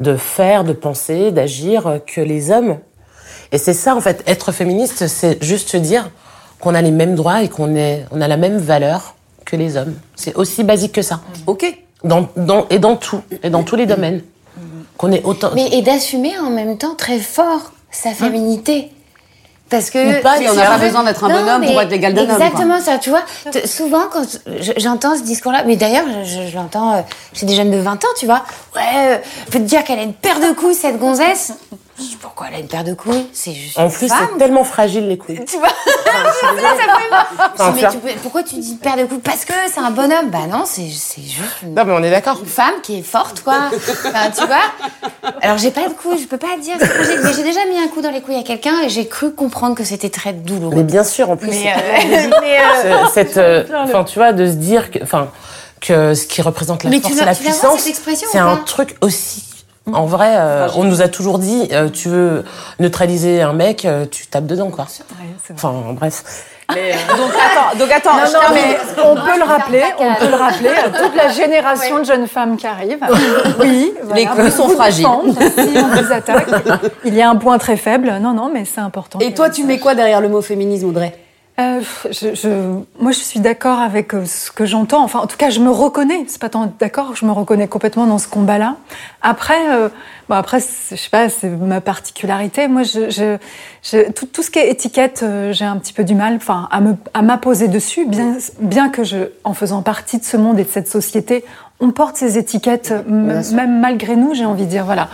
de 0.00 0.16
faire, 0.16 0.64
de 0.64 0.74
penser, 0.74 1.30
d'agir 1.30 1.86
euh, 1.86 1.98
que 1.98 2.20
les 2.20 2.50
hommes. 2.50 2.76
Et 3.52 3.56
c'est 3.56 3.72
ça, 3.72 3.96
en 3.96 4.02
fait, 4.02 4.22
être 4.26 4.52
féministe, 4.52 5.06
c'est 5.06 5.42
juste 5.42 5.70
se 5.70 5.78
dire 5.78 6.10
qu'on 6.60 6.74
a 6.74 6.82
les 6.82 6.90
mêmes 6.90 7.14
droits 7.14 7.42
et 7.42 7.48
qu'on 7.48 7.74
est, 7.74 8.04
on 8.10 8.20
a 8.20 8.28
la 8.28 8.36
même 8.36 8.58
valeur 8.58 9.14
que 9.44 9.56
les 9.56 9.76
hommes. 9.76 9.94
C'est 10.16 10.34
aussi 10.36 10.62
basique 10.64 10.92
que 10.92 11.02
ça. 11.02 11.20
Ok. 11.46 11.64
Dans, 12.04 12.28
dans, 12.36 12.66
et 12.70 12.78
dans 12.78 12.96
tout, 12.96 13.20
et 13.42 13.50
dans 13.50 13.62
tous 13.62 13.76
les 13.76 13.86
domaines. 13.86 14.22
Qu'on 14.96 15.12
est 15.12 15.24
autant. 15.24 15.50
Mais 15.54 15.68
et 15.72 15.82
d'assumer 15.82 16.38
en 16.38 16.50
même 16.50 16.76
temps 16.76 16.94
très 16.94 17.18
fort 17.18 17.72
sa 17.90 18.10
féminité. 18.12 18.90
Parce 19.70 19.88
que 19.90 20.18
Ou 20.18 20.22
pas, 20.22 20.34
on 20.40 20.54
n'a 20.54 20.66
pas 20.66 20.78
besoin 20.78 21.04
d'être 21.04 21.22
un 21.24 21.28
Non, 21.28 21.40
bonhomme 21.40 21.64
pour 21.64 21.80
être 21.80 21.90
l'égal 21.90 22.12
d'un 22.12 22.24
homme. 22.24 22.30
Exactement 22.32 22.80
ça, 22.80 22.98
tu 22.98 23.08
vois. 23.10 23.22
Souvent, 23.66 24.02
quand 24.12 24.24
je- 24.46 24.72
j'entends 24.78 25.16
ce 25.16 25.22
discours-là, 25.22 25.62
mais 25.64 25.76
d'ailleurs, 25.76 26.04
je, 26.24 26.48
je 26.50 26.56
l'entends 26.56 26.94
euh, 26.96 27.00
chez 27.32 27.46
des 27.46 27.54
jeunes 27.54 27.70
de 27.70 27.76
20 27.78 28.04
ans, 28.04 28.08
tu 28.18 28.26
vois. 28.26 28.42
Ouais, 28.74 28.82
euh, 28.96 29.18
peut 29.50 29.58
te 29.60 29.64
dire 29.64 29.84
qu'elle 29.84 30.00
a 30.00 30.02
une 30.02 30.12
paire 30.12 30.40
de 30.40 30.52
couilles, 30.54 30.74
cette 30.74 30.98
gonzesse. 30.98 31.52
Je 32.00 32.04
dis, 32.06 32.16
pourquoi 32.20 32.46
elle 32.48 32.54
a 32.56 32.58
une 32.60 32.66
paire 32.68 32.84
de 32.84 32.94
couilles? 32.94 33.26
C'est 33.32 33.52
juste 33.52 33.78
En 33.78 33.88
plus, 33.90 34.08
c'est 34.08 34.38
tellement 34.38 34.64
fragile 34.64 35.06
les 35.08 35.18
couilles. 35.18 35.44
Tu 35.44 35.58
vois? 35.58 35.68
Enfin, 37.54 37.72
Mais 37.74 37.80
ça- 37.82 37.88
tu 37.90 37.98
peux- 37.98 38.08
pourquoi 38.22 38.42
tu 38.42 38.56
dis 38.56 38.72
une 38.72 38.78
paire 38.78 38.96
de 38.96 39.04
couilles? 39.04 39.18
Parce 39.18 39.44
que 39.44 39.52
c'est 39.72 39.80
un 39.80 39.90
bonhomme. 39.90 40.30
Bah 40.30 40.46
non, 40.50 40.62
c'est 40.64 40.88
c'est 40.90 41.22
juste 41.22 41.62
une 41.62 41.74
Non, 41.74 41.84
mais 41.84 41.92
on 41.92 42.02
est 42.02 42.10
d'accord. 42.10 42.38
une 42.40 42.46
femme 42.48 42.74
qui 42.82 42.98
est 42.98 43.02
forte, 43.02 43.42
quoi. 43.42 43.70
Enfin, 44.06 44.30
tu 44.36 44.46
vois? 44.46 45.30
Alors, 45.42 45.58
j'ai 45.58 45.70
pas 45.70 45.88
de 45.88 45.92
couilles, 45.94 46.18
je 46.20 46.26
peux 46.26 46.36
pas 46.38 46.56
dire. 46.60 46.76
ce 46.80 46.84
que 46.86 47.04
j'ai- 47.04 47.18
Mais 47.22 47.32
j'ai 47.34 47.42
déjà 47.42 47.64
mis 47.66 47.78
un 47.78 47.88
coup 47.88 48.00
dans 48.00 48.10
les 48.10 48.20
couilles 48.20 48.38
à 48.38 48.42
quelqu'un 48.42 48.80
et 48.84 48.88
j'ai 48.88 49.06
cru 49.06 49.32
comprendre 49.32 49.74
que 49.76 49.84
c'était 49.84 50.10
très 50.10 50.32
douloureux. 50.32 50.74
Mais 50.76 50.82
bien 50.82 51.04
sûr, 51.04 51.30
en 51.30 51.36
plus, 51.36 51.50
Mais, 51.50 51.62
c'est- 51.62 52.26
euh, 52.26 52.30
mais, 52.40 52.58
euh, 52.60 53.04
cette, 53.12 53.36
euh, 53.36 53.64
enfin, 53.84 54.04
tu 54.04 54.18
vois, 54.18 54.32
de 54.32 54.46
se 54.46 54.52
dire 54.52 54.90
que, 54.90 54.98
enfin, 55.02 55.28
que 55.80 56.14
ce 56.14 56.26
qui 56.26 56.42
représente 56.42 56.84
la 56.84 56.90
Mais 56.90 57.00
force 57.00 57.14
et 57.16 57.24
la 57.24 57.34
puissance, 57.34 57.80
c'est 58.32 58.38
un 58.38 58.56
truc 58.56 58.96
aussi. 59.00 59.44
En 59.92 60.06
vrai, 60.06 60.34
euh, 60.36 60.68
on 60.76 60.84
nous 60.84 61.02
a 61.02 61.08
toujours 61.08 61.38
dit, 61.38 61.68
euh, 61.72 61.88
tu 61.88 62.08
veux 62.08 62.44
neutraliser 62.78 63.42
un 63.42 63.52
mec, 63.52 63.84
euh, 63.84 64.06
tu 64.06 64.26
tapes 64.26 64.46
dedans, 64.46 64.70
quoi. 64.70 64.86
vrai. 65.08 65.26
Enfin, 65.54 65.72
bref. 65.92 66.22
Mais, 66.72 66.92
euh, 66.92 67.16
Donc 67.16 67.30
attends, 67.32 67.78
donc 67.78 67.90
attends. 67.90 68.14
Non, 68.16 68.26
je 68.26 68.32
non, 68.32 68.40
termine. 68.40 68.62
mais 68.62 69.02
on 69.02 69.14
peut 69.16 69.38
le 69.38 69.44
rappeler, 69.44 69.82
on 69.98 70.14
peut 70.14 70.28
le 70.28 70.36
rappeler 70.36 70.68
à 70.68 70.88
toute 70.90 71.16
la 71.16 71.28
génération 71.30 71.98
de 71.98 72.04
jeunes 72.04 72.28
femmes 72.28 72.56
qui 72.56 72.66
arrivent. 72.66 73.00
Oui, 73.58 73.92
Les 74.14 74.26
couilles 74.26 74.52
sont 74.52 74.68
fragiles. 74.68 75.06
Si 75.56 75.78
on 75.78 75.88
vous 75.88 76.12
attaque, 76.12 76.46
il 77.04 77.14
y 77.14 77.22
a 77.22 77.28
un 77.28 77.36
point 77.36 77.58
très 77.58 77.76
faible. 77.76 78.12
Non, 78.20 78.32
non, 78.32 78.50
mais 78.52 78.64
c'est 78.64 78.80
important. 78.80 79.18
Et 79.18 79.34
toi, 79.34 79.50
tu 79.50 79.64
mets 79.64 79.78
quoi 79.78 79.94
derrière 79.94 80.20
le 80.20 80.28
mot 80.28 80.42
féminisme, 80.42 80.88
Audrey? 80.88 81.12
Euh, 81.60 81.80
je, 82.10 82.34
je- 82.34 82.80
moi, 83.02 83.12
je 83.12 83.18
suis 83.18 83.40
d'accord 83.40 83.80
avec 83.80 84.14
euh, 84.14 84.24
ce 84.24 84.50
que 84.50 84.64
j'entends. 84.64 85.02
Enfin, 85.04 85.18
en 85.18 85.26
tout 85.26 85.36
cas, 85.36 85.50
je 85.50 85.60
me 85.60 85.70
reconnais. 85.70 86.24
C'est 86.26 86.40
pas 86.40 86.48
tant 86.48 86.72
d'accord. 86.78 87.14
Je 87.16 87.26
me 87.26 87.32
reconnais 87.32 87.68
complètement 87.68 88.06
dans 88.06 88.18
ce 88.18 88.28
combat-là. 88.28 88.76
Après, 89.20 89.70
euh, 89.70 89.88
bon, 90.28 90.36
après, 90.36 90.60
je 90.60 90.96
sais 90.96 91.10
pas, 91.10 91.28
c'est 91.28 91.48
ma 91.50 91.80
particularité. 91.82 92.66
Moi, 92.66 92.82
je, 92.84 93.10
je, 93.10 93.36
je- 93.82 94.10
tout, 94.12 94.24
tout 94.26 94.42
ce 94.42 94.50
qui 94.50 94.58
est 94.58 94.70
étiquette, 94.70 95.20
euh, 95.22 95.52
j'ai 95.52 95.66
un 95.66 95.76
petit 95.76 95.92
peu 95.92 96.02
du 96.04 96.14
mal, 96.14 96.36
enfin, 96.36 96.66
à 96.70 96.80
me, 96.80 96.94
à 97.12 97.20
m'apposer 97.20 97.68
dessus. 97.68 98.06
Bien, 98.06 98.38
bien 98.60 98.88
que 98.88 99.04
je, 99.04 99.18
en 99.44 99.52
faisant 99.52 99.82
partie 99.82 100.18
de 100.18 100.24
ce 100.24 100.38
monde 100.38 100.58
et 100.58 100.64
de 100.64 100.70
cette 100.70 100.88
société, 100.88 101.44
on 101.78 101.90
porte 101.90 102.16
ces 102.16 102.38
étiquettes, 102.38 102.94
même 103.06 103.80
malgré 103.80 104.16
nous. 104.16 104.32
J'ai 104.34 104.44
envie 104.46 104.64
de 104.64 104.70
dire, 104.70 104.84
voilà. 104.86 105.08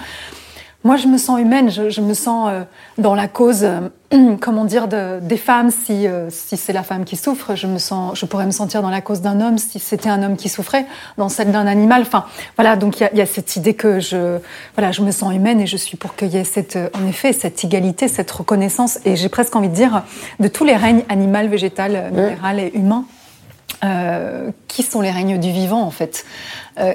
Moi, 0.87 0.95
je 0.95 1.09
me 1.09 1.19
sens 1.19 1.41
humaine, 1.41 1.69
je, 1.69 2.01
me 2.01 2.15
sens 2.15 2.49
euh, 2.49 2.63
dans 2.97 3.17
la 3.17 3.27
cause, 3.27 3.65
euh, 3.65 4.37
comment 4.41 4.65
dire, 4.65 4.87
de, 4.87 5.19
des 5.19 5.37
femmes. 5.37 5.73
Si, 5.73 6.07
euh, 6.07 6.31
si 6.31 6.57
c'est 6.57 6.73
la 6.73 6.85
femme 6.85 7.05
qui 7.05 7.17
souffre, 7.17 7.57
je, 7.57 7.67
me 7.67 7.79
sens, 7.79 8.17
je 8.17 8.25
pourrais 8.25 8.47
me 8.47 8.53
sentir 8.53 8.83
dans 8.83 8.91
la 8.91 9.01
cause 9.01 9.21
d'un 9.21 9.41
homme 9.41 9.59
si 9.59 9.81
c'était 9.81 10.09
un 10.09 10.23
homme 10.23 10.37
qui 10.37 10.49
souffrait, 10.49 10.87
dans 11.19 11.29
celle 11.29 11.51
d'un 11.51 11.67
animal. 11.67 12.03
Enfin, 12.03 12.27
voilà, 12.55 12.77
donc 12.77 13.01
il 13.01 13.19
y 13.19 13.21
a, 13.21 13.27
cette 13.27 13.57
idée 13.57 13.75
que 13.75 13.99
je, 13.99 14.39
voilà, 14.77 14.93
je 14.93 15.03
me 15.03 15.11
sens 15.11 15.35
humaine 15.35 15.61
et 15.61 15.67
je 15.67 15.77
suis 15.77 15.97
pour 15.97 16.15
qu'il 16.15 16.29
y 16.29 16.37
ait 16.37 16.45
cette, 16.45 16.79
en 16.95 17.05
effet, 17.09 17.33
cette 17.33 17.65
égalité, 17.65 18.07
cette 18.07 18.31
reconnaissance. 18.31 19.01
Et 19.05 19.17
j'ai 19.17 19.29
presque 19.29 19.57
envie 19.57 19.69
de 19.69 19.75
dire, 19.75 20.05
de 20.39 20.47
tous 20.47 20.63
les 20.63 20.77
règnes 20.77 21.03
animal, 21.09 21.49
végétal, 21.49 22.13
minéral 22.13 22.61
et 22.61 22.71
humain, 22.75 23.07
qui 24.69 24.85
sont 24.85 25.01
les 25.01 25.11
règnes 25.11 25.41
du 25.41 25.51
vivant 25.51 25.83
en 25.83 25.91
fait? 25.91 26.25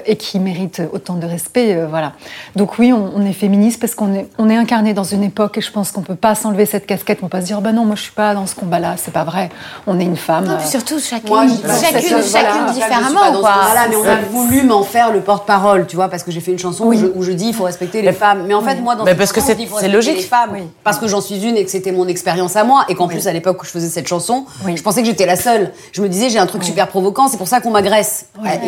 Et 0.06 0.16
qui 0.16 0.38
méritent 0.38 0.82
autant 0.92 1.14
de 1.14 1.26
respect 1.26 1.74
euh, 1.74 1.86
voilà 1.88 2.12
donc 2.56 2.78
oui 2.78 2.92
on, 2.92 3.12
on 3.16 3.24
est 3.26 3.32
féministe 3.32 3.80
parce 3.80 3.94
qu'on 3.94 4.14
est 4.14 4.28
on 4.38 4.48
est 4.48 4.56
incarné 4.56 4.94
dans 4.94 5.04
une 5.04 5.22
époque 5.24 5.58
et 5.58 5.60
je 5.60 5.70
pense 5.72 5.90
qu'on 5.90 6.02
peut 6.02 6.14
pas 6.14 6.34
s'enlever 6.34 6.66
cette 6.66 6.86
casquette 6.86 7.18
on 7.22 7.26
peut 7.26 7.30
pas 7.38 7.40
se 7.40 7.46
dire 7.46 7.60
bah 7.60 7.72
non 7.72 7.84
moi 7.84 7.96
je 7.96 8.02
suis 8.02 8.12
pas 8.12 8.34
dans 8.34 8.46
ce 8.46 8.54
combat 8.54 8.78
là 8.78 8.94
c'est 8.96 9.10
pas 9.12 9.24
vrai 9.24 9.50
on 9.86 9.98
est 9.98 10.04
une 10.04 10.16
femme 10.16 10.44
non, 10.46 10.52
euh, 10.52 10.58
surtout, 10.64 10.98
chacune, 10.98 11.28
Moi, 11.28 11.44
chacune, 11.46 12.08
chacune, 12.10 12.20
voilà, 12.20 12.66
dans 12.66 12.72
différemment, 12.72 13.08
ce 13.08 13.14
quoi. 13.40 13.50
combat-là, 13.52 13.86
mais 13.90 13.96
on 13.96 14.04
a 14.04 14.16
voulu 14.30 14.62
m'en 14.62 14.82
faire 14.82 15.12
le 15.12 15.20
porte-parole, 15.20 15.86
tu 15.86 15.96
vois, 15.96 16.08
parce 16.08 16.22
que 16.22 16.30
j'ai 16.30 16.40
fait 16.40 16.50
une 16.52 16.58
chanson 16.58 16.84
où, 16.86 16.92
je, 16.94 17.06
où 17.14 17.22
je 17.22 17.32
dis 17.32 17.46
il 17.48 17.54
faut 17.54 17.64
respecter 17.64 18.02
les 18.02 18.12
femmes. 18.12 18.44
Mais 18.46 18.54
en 18.54 18.60
fait, 18.62 18.76
moi, 18.76 18.94
dans 18.96 19.04
Mais 19.04 19.14
parce 19.14 19.32
que 19.32 19.40
chanson, 19.40 19.54
c'est- 19.78 19.88
logique. 19.88 20.16
les 20.16 20.22
femmes, 20.22 20.56
parce 20.84 20.98
que 20.98 21.06
j'en 21.08 21.20
suis 21.20 21.42
une 21.46 21.56
et 21.56 21.64
que 21.64 21.70
c'était 21.70 21.92
mon 21.92 22.06
expérience 22.08 22.56
à 22.56 22.64
moi, 22.64 22.84
et 22.88 22.94
qu'en 22.94 23.08
plus 23.08 23.26
à 23.28 23.32
l'époque 23.32 23.62
où 23.62 23.64
je 23.64 23.70
faisais 23.70 23.88
cette 23.88 24.08
chanson, 24.08 24.46
Oui. 24.64 24.76
je 24.76 24.82
pensais 24.82 25.00
que 25.02 25.06
j'étais 25.06 25.26
la 25.26 25.36
seule. 25.36 25.72
Je 25.92 26.02
me 26.02 26.08
disais 26.08 26.28
j'ai 26.30 26.38
un 26.38 26.46
truc 26.46 26.64
super 26.64 26.88
provoquant, 26.88 27.28
c'est 27.28 27.36
pour 27.38 27.48
ça 27.48 27.60
qu'on 27.60 27.70
m'agresse. 27.70 28.26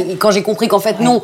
Et 0.09 0.17
quand 0.17 0.31
j'ai 0.31 0.43
compris 0.43 0.69
qu'en 0.69 0.81
fait 0.81 1.01
non. 1.05 1.23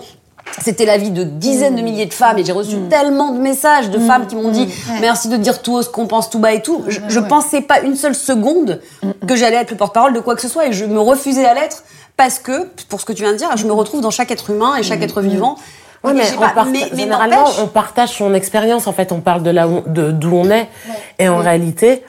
C'était 0.63 0.85
la 0.85 0.97
vie 0.99 1.11
de 1.11 1.23
dizaines 1.23 1.77
de 1.77 1.81
milliers 1.83 2.07
de 2.07 2.13
femmes 2.15 2.37
et 2.39 2.45
j'ai 2.45 2.51
reçu 2.53 2.75
tellement 2.89 3.31
de 3.33 3.39
messages 3.39 3.89
de 3.89 4.01
femmes 4.01 4.27
qui 4.27 4.35
m'ont 4.35 4.49
dit 4.51 4.69
merci 5.01 5.29
de 5.29 5.37
dire 5.37 5.63
tout 5.63 5.75
haut 5.75 5.83
ce 5.83 5.89
qu'on 5.89 6.07
pense 6.09 6.29
tout 6.29 6.41
bas 6.41 6.53
et 6.53 6.61
tout. 6.61 6.83
Je, 6.89 6.99
je 7.09 7.21
pensais 7.21 7.61
pas 7.61 7.81
une 7.81 7.95
seule 7.95 8.17
seconde 8.17 8.81
que 9.29 9.37
j'allais 9.37 9.57
être 9.57 9.71
le 9.71 9.77
porte-parole 9.77 10.13
de 10.13 10.19
quoi 10.19 10.35
que 10.35 10.41
ce 10.43 10.49
soit 10.49 10.67
et 10.67 10.73
je 10.73 10.85
me 10.87 10.99
refusais 10.99 11.45
à 11.47 11.55
l'être 11.55 11.85
parce 12.17 12.39
que, 12.41 12.65
pour 12.89 13.01
ce 13.01 13.07
que 13.07 13.13
tu 13.13 13.23
viens 13.23 13.33
de 13.33 13.37
dire, 13.39 13.49
je 13.57 13.65
me 13.65 13.73
retrouve 13.73 14.01
dans 14.01 14.11
chaque 14.11 14.31
être 14.33 14.51
humain 14.51 14.75
et 14.77 14.83
chaque 14.83 15.03
être 15.03 15.21
vivant. 15.21 15.57
Mais, 16.05 16.25
on 16.37 16.41
pas, 16.41 16.49
part- 16.51 16.65
mais- 16.67 16.89
mais 16.93 16.99
généralement, 16.99 17.45
on 17.63 17.67
partage 17.69 18.09
son 18.11 18.35
expérience. 18.35 18.87
En 18.87 18.93
fait, 18.93 19.13
on 19.13 19.21
parle 19.21 19.43
de 19.43 19.51
là 19.51 19.69
où, 19.69 19.83
de 19.87 20.11
d'où 20.11 20.35
on 20.35 20.51
est. 20.51 20.69
Et 21.19 21.29
en 21.29 21.37
réalité, 21.37 22.03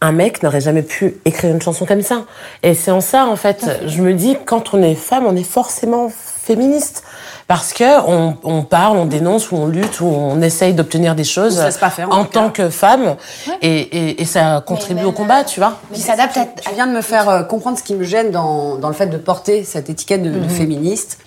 un 0.00 0.12
mec 0.12 0.42
n'aurait 0.42 0.60
jamais 0.60 0.82
pu 0.82 1.16
écrire 1.24 1.50
une 1.52 1.62
chanson 1.62 1.86
comme 1.86 2.02
ça. 2.02 2.24
Et 2.62 2.74
c'est 2.74 2.90
en 2.90 3.00
ça, 3.00 3.26
en 3.26 3.36
fait, 3.36 3.70
je 3.86 4.02
me 4.02 4.12
dis, 4.14 4.36
quand 4.44 4.74
on 4.74 4.82
est 4.82 4.94
femme, 4.96 5.24
on 5.26 5.34
est 5.34 5.42
forcément 5.48 6.08
féministe. 6.10 7.02
Parce 7.48 7.72
que 7.72 8.00
on, 8.08 8.36
on 8.42 8.62
parle, 8.62 8.96
on 8.96 9.06
dénonce, 9.06 9.52
ou 9.52 9.56
on 9.56 9.66
lutte, 9.66 10.00
ou 10.00 10.06
on 10.06 10.40
essaye 10.42 10.74
d'obtenir 10.74 11.14
des 11.14 11.22
choses 11.22 11.54
On 11.58 11.60
se 11.60 11.66
laisse 11.66 11.78
pas 11.78 11.90
faire, 11.90 12.10
en 12.10 12.20
en 12.20 12.24
tant 12.24 12.50
que 12.50 12.70
femme. 12.70 13.14
Et, 13.62 13.78
et, 13.78 14.22
et 14.22 14.24
ça 14.24 14.62
contribue 14.66 15.04
au 15.04 15.12
combat, 15.12 15.44
tu 15.44 15.60
vois. 15.60 15.78
Qui 15.92 16.00
s'adapte 16.00 16.36
à, 16.36 16.46
Tu 16.46 16.74
viens 16.74 16.88
de 16.88 16.92
me 16.92 17.02
faire 17.02 17.28
euh, 17.28 17.42
comprendre 17.44 17.78
ce 17.78 17.84
qui 17.84 17.94
me 17.94 18.02
gêne 18.02 18.32
dans, 18.32 18.76
dans 18.76 18.88
le 18.88 18.94
fait 18.94 19.06
de 19.06 19.16
porter 19.16 19.62
cette 19.62 19.88
étiquette 19.88 20.22
de, 20.22 20.30
de 20.30 20.48
féministe. 20.48 21.18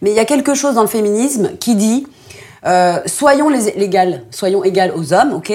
Mais 0.00 0.10
il 0.10 0.16
y 0.16 0.20
a 0.20 0.24
quelque 0.24 0.54
chose 0.54 0.74
dans 0.74 0.82
le 0.82 0.88
féminisme 0.88 1.56
qui 1.58 1.74
dit 1.74 2.06
euh, 2.66 2.98
soyons 3.06 3.48
les, 3.48 3.72
légales, 3.72 4.22
soyons 4.30 4.62
égales 4.64 4.92
aux 4.94 5.12
hommes, 5.12 5.32
ok? 5.32 5.52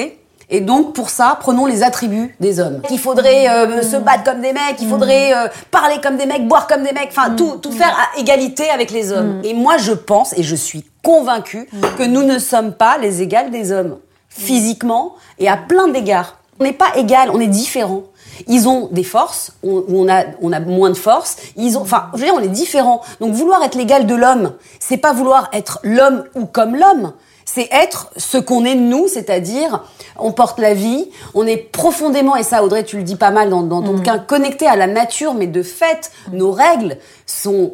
Et 0.52 0.62
donc, 0.62 0.94
pour 0.94 1.10
ça, 1.12 1.38
prenons 1.40 1.68
les 1.68 1.84
attributs 1.84 2.36
des 2.40 2.60
hommes. 2.60 2.82
Il 2.90 2.98
faudrait 2.98 3.48
euh, 3.48 3.84
se 3.84 3.98
battre 3.98 4.24
comme 4.24 4.42
des 4.42 4.52
mecs, 4.52 4.78
il 4.82 4.88
faudrait 4.88 5.32
euh, 5.34 5.48
parler 5.70 5.98
comme 6.02 6.18
des 6.18 6.26
mecs, 6.26 6.48
boire 6.48 6.66
comme 6.66 6.82
des 6.82 6.92
mecs, 6.92 7.10
enfin, 7.12 7.36
tout, 7.36 7.58
tout 7.62 7.72
faire 7.72 7.96
à 7.96 8.20
égalité 8.20 8.68
avec 8.72 8.90
les 8.90 9.12
hommes. 9.12 9.42
Et 9.44 9.54
moi, 9.54 9.78
je 9.78 9.92
pense, 9.92 10.34
et 10.38 10.42
je 10.42 10.56
suis 10.56 10.84
convaincue, 11.04 11.70
que 11.98 12.04
nous 12.04 12.24
ne 12.24 12.40
sommes 12.40 12.74
pas 12.74 12.98
les 12.98 13.22
égales 13.22 13.52
des 13.52 13.72
hommes. 13.72 13.98
Physiquement 14.30 15.16
et 15.38 15.50
à 15.50 15.58
plein 15.58 15.88
d'égards. 15.88 16.38
On 16.60 16.64
n'est 16.64 16.74
pas 16.74 16.96
égal, 16.96 17.30
on 17.34 17.40
est 17.40 17.48
différent. 17.48 18.04
Ils 18.48 18.68
ont 18.68 18.90
des 18.92 19.04
forces, 19.04 19.54
on, 19.64 19.84
on 19.90 20.10
a, 20.10 20.24
on 20.42 20.52
a 20.52 20.60
moins 20.60 20.90
de 20.90 20.96
forces. 20.96 21.38
Ils 21.58 21.78
ont, 21.78 21.82
enfin, 21.82 22.08
je 22.14 22.20
veux 22.20 22.26
dire, 22.26 22.34
on 22.36 22.40
est 22.44 22.48
différents. 22.48 23.02
Donc, 23.20 23.34
vouloir 23.34 23.62
être 23.64 23.76
l'égal 23.76 24.08
de 24.08 24.16
l'homme, 24.16 24.54
c'est 24.80 24.98
pas 24.98 25.14
vouloir 25.14 25.50
être 25.54 25.80
l'homme 25.84 26.24
ou 26.36 26.46
comme 26.46 26.76
l'homme. 26.76 27.14
C'est 27.52 27.68
être 27.72 28.12
ce 28.16 28.38
qu'on 28.38 28.64
est 28.64 28.76
nous, 28.76 29.08
c'est-à-dire, 29.08 29.84
on 30.20 30.32
porte 30.32 30.60
la 30.60 30.76
vie, 30.76 31.10
on 31.34 31.48
est 31.48 31.58
profondément, 31.58 32.36
et 32.36 32.44
ça, 32.44 32.64
Audrey, 32.64 32.84
tu 32.84 32.98
le 32.98 33.02
dis 33.02 33.16
pas 33.16 33.32
mal 33.32 33.50
dans, 33.50 33.64
dans 33.64 33.82
ton 33.82 33.96
bouquin, 33.96 34.20
connecté 34.20 34.68
à 34.68 34.76
la 34.76 34.86
nature, 34.86 35.34
mais 35.34 35.48
de 35.48 35.64
fait, 35.64 36.12
nos 36.32 36.52
règles 36.52 37.00
sont 37.26 37.74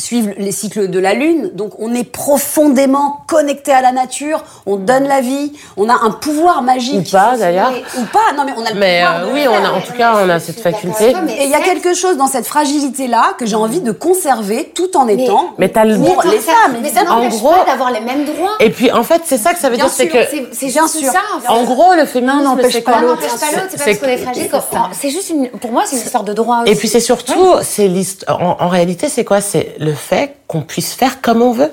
suivent 0.00 0.34
les 0.38 0.52
cycles 0.52 0.88
de 0.90 0.98
la 0.98 1.14
lune, 1.14 1.50
donc 1.54 1.72
on 1.78 1.94
est 1.94 2.04
profondément 2.04 3.18
connecté 3.26 3.72
à 3.72 3.80
la 3.82 3.92
nature, 3.92 4.42
on 4.66 4.76
donne 4.76 5.06
la 5.06 5.20
vie, 5.20 5.52
on 5.76 5.88
a 5.88 5.94
un 5.94 6.10
pouvoir 6.10 6.62
magique. 6.62 7.08
Ou 7.08 7.10
pas, 7.12 7.36
d'ailleurs. 7.36 7.72
Ou 7.98 8.04
pas, 8.06 8.32
non 8.36 8.44
mais 8.44 8.52
on 8.56 8.64
a 8.64 8.70
le 8.70 8.78
Mais 8.80 9.02
pouvoir 9.04 9.22
euh, 9.22 9.30
oui, 9.32 9.46
on 9.48 9.64
a, 9.64 9.70
en 9.70 9.80
tout 9.80 9.92
cas, 9.92 10.14
on 10.24 10.28
a 10.28 10.40
cette 10.40 10.60
faculté. 10.60 11.10
Et 11.38 11.44
il 11.44 11.50
y 11.50 11.54
a 11.54 11.60
quelque 11.60 11.94
chose 11.94 12.16
dans 12.16 12.26
cette 12.26 12.46
fragilité-là 12.46 13.34
que 13.38 13.46
j'ai 13.46 13.56
envie 13.56 13.80
de 13.80 13.92
conserver 13.92 14.72
tout 14.74 14.96
en 14.96 15.06
étant 15.08 15.50
Mais 15.58 15.68
t'as 15.68 15.84
le 15.84 15.96
pour 15.96 16.06
droit. 16.08 16.24
les 16.24 16.38
femmes. 16.38 16.76
Mais 16.82 16.90
ça 16.90 17.04
n'empêche 17.04 17.34
gros- 17.38 17.50
pas 17.52 17.64
d'avoir 17.66 17.90
les 17.92 18.00
mêmes 18.00 18.24
droits. 18.24 18.56
Et 18.60 18.70
puis, 18.70 18.90
en 18.92 19.02
fait, 19.02 19.22
c'est 19.24 19.38
ça 19.38 19.52
que 19.54 19.60
ça 19.60 19.68
veut 19.68 19.76
Bien 19.76 19.86
dire, 19.86 19.94
c'est 19.94 20.08
que, 20.08 20.18
C'est 20.52 20.66
Bien 20.66 20.82
juste 20.82 20.98
sûr. 20.98 21.12
ça, 21.12 21.20
en 21.36 21.40
fait. 21.40 21.48
en 21.48 21.64
gros, 21.64 21.94
le 21.94 22.04
féminisme, 22.06 22.42
n'empêche 22.44 22.82
pas 22.84 23.00
l'autre. 23.00 23.22
n'empêche 23.22 23.40
pas 23.40 23.50
l'autre, 23.52 23.66
c'est 23.70 23.78
pas 23.78 23.84
parce 23.84 23.98
qu'on 23.98 24.06
est 24.06 24.16
fragile. 24.18 24.50
qu'on- 24.50 24.60
C'est 24.92 25.10
juste 25.10 25.30
une, 25.30 25.48
pour 25.48 25.72
moi, 25.72 25.82
c'est 25.86 25.96
une 25.96 26.02
histoire 26.02 26.24
de 26.24 26.32
droit 26.32 26.62
aussi. 26.62 26.72
Et 26.72 26.74
puis 26.76 26.88
c'est 26.88 27.00
surtout, 27.00 27.54
c'est 27.62 27.90
en 28.28 28.68
réalité, 28.68 29.08
c'est 29.08 29.24
quoi? 29.24 29.40
C'est 29.40 29.74
le 29.78 29.89
fait 29.92 30.36
qu'on 30.46 30.62
puisse 30.62 30.94
faire 30.94 31.20
comme 31.20 31.42
on 31.42 31.52
veut. 31.52 31.72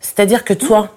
C'est-à-dire 0.00 0.44
que 0.44 0.54
toi, 0.54 0.94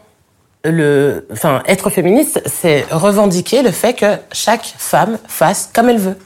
le, 0.64 1.28
enfin, 1.32 1.64
être 1.66 1.90
féministe, 1.90 2.42
c'est 2.46 2.86
revendiquer 2.92 3.64
le 3.64 3.72
fait 3.72 3.94
que 3.94 4.18
chaque 4.32 4.66
femme 4.78 5.18
fasse 5.28 5.70
comme 5.74 5.90
elle 5.90 6.00
veut. 6.00 6.18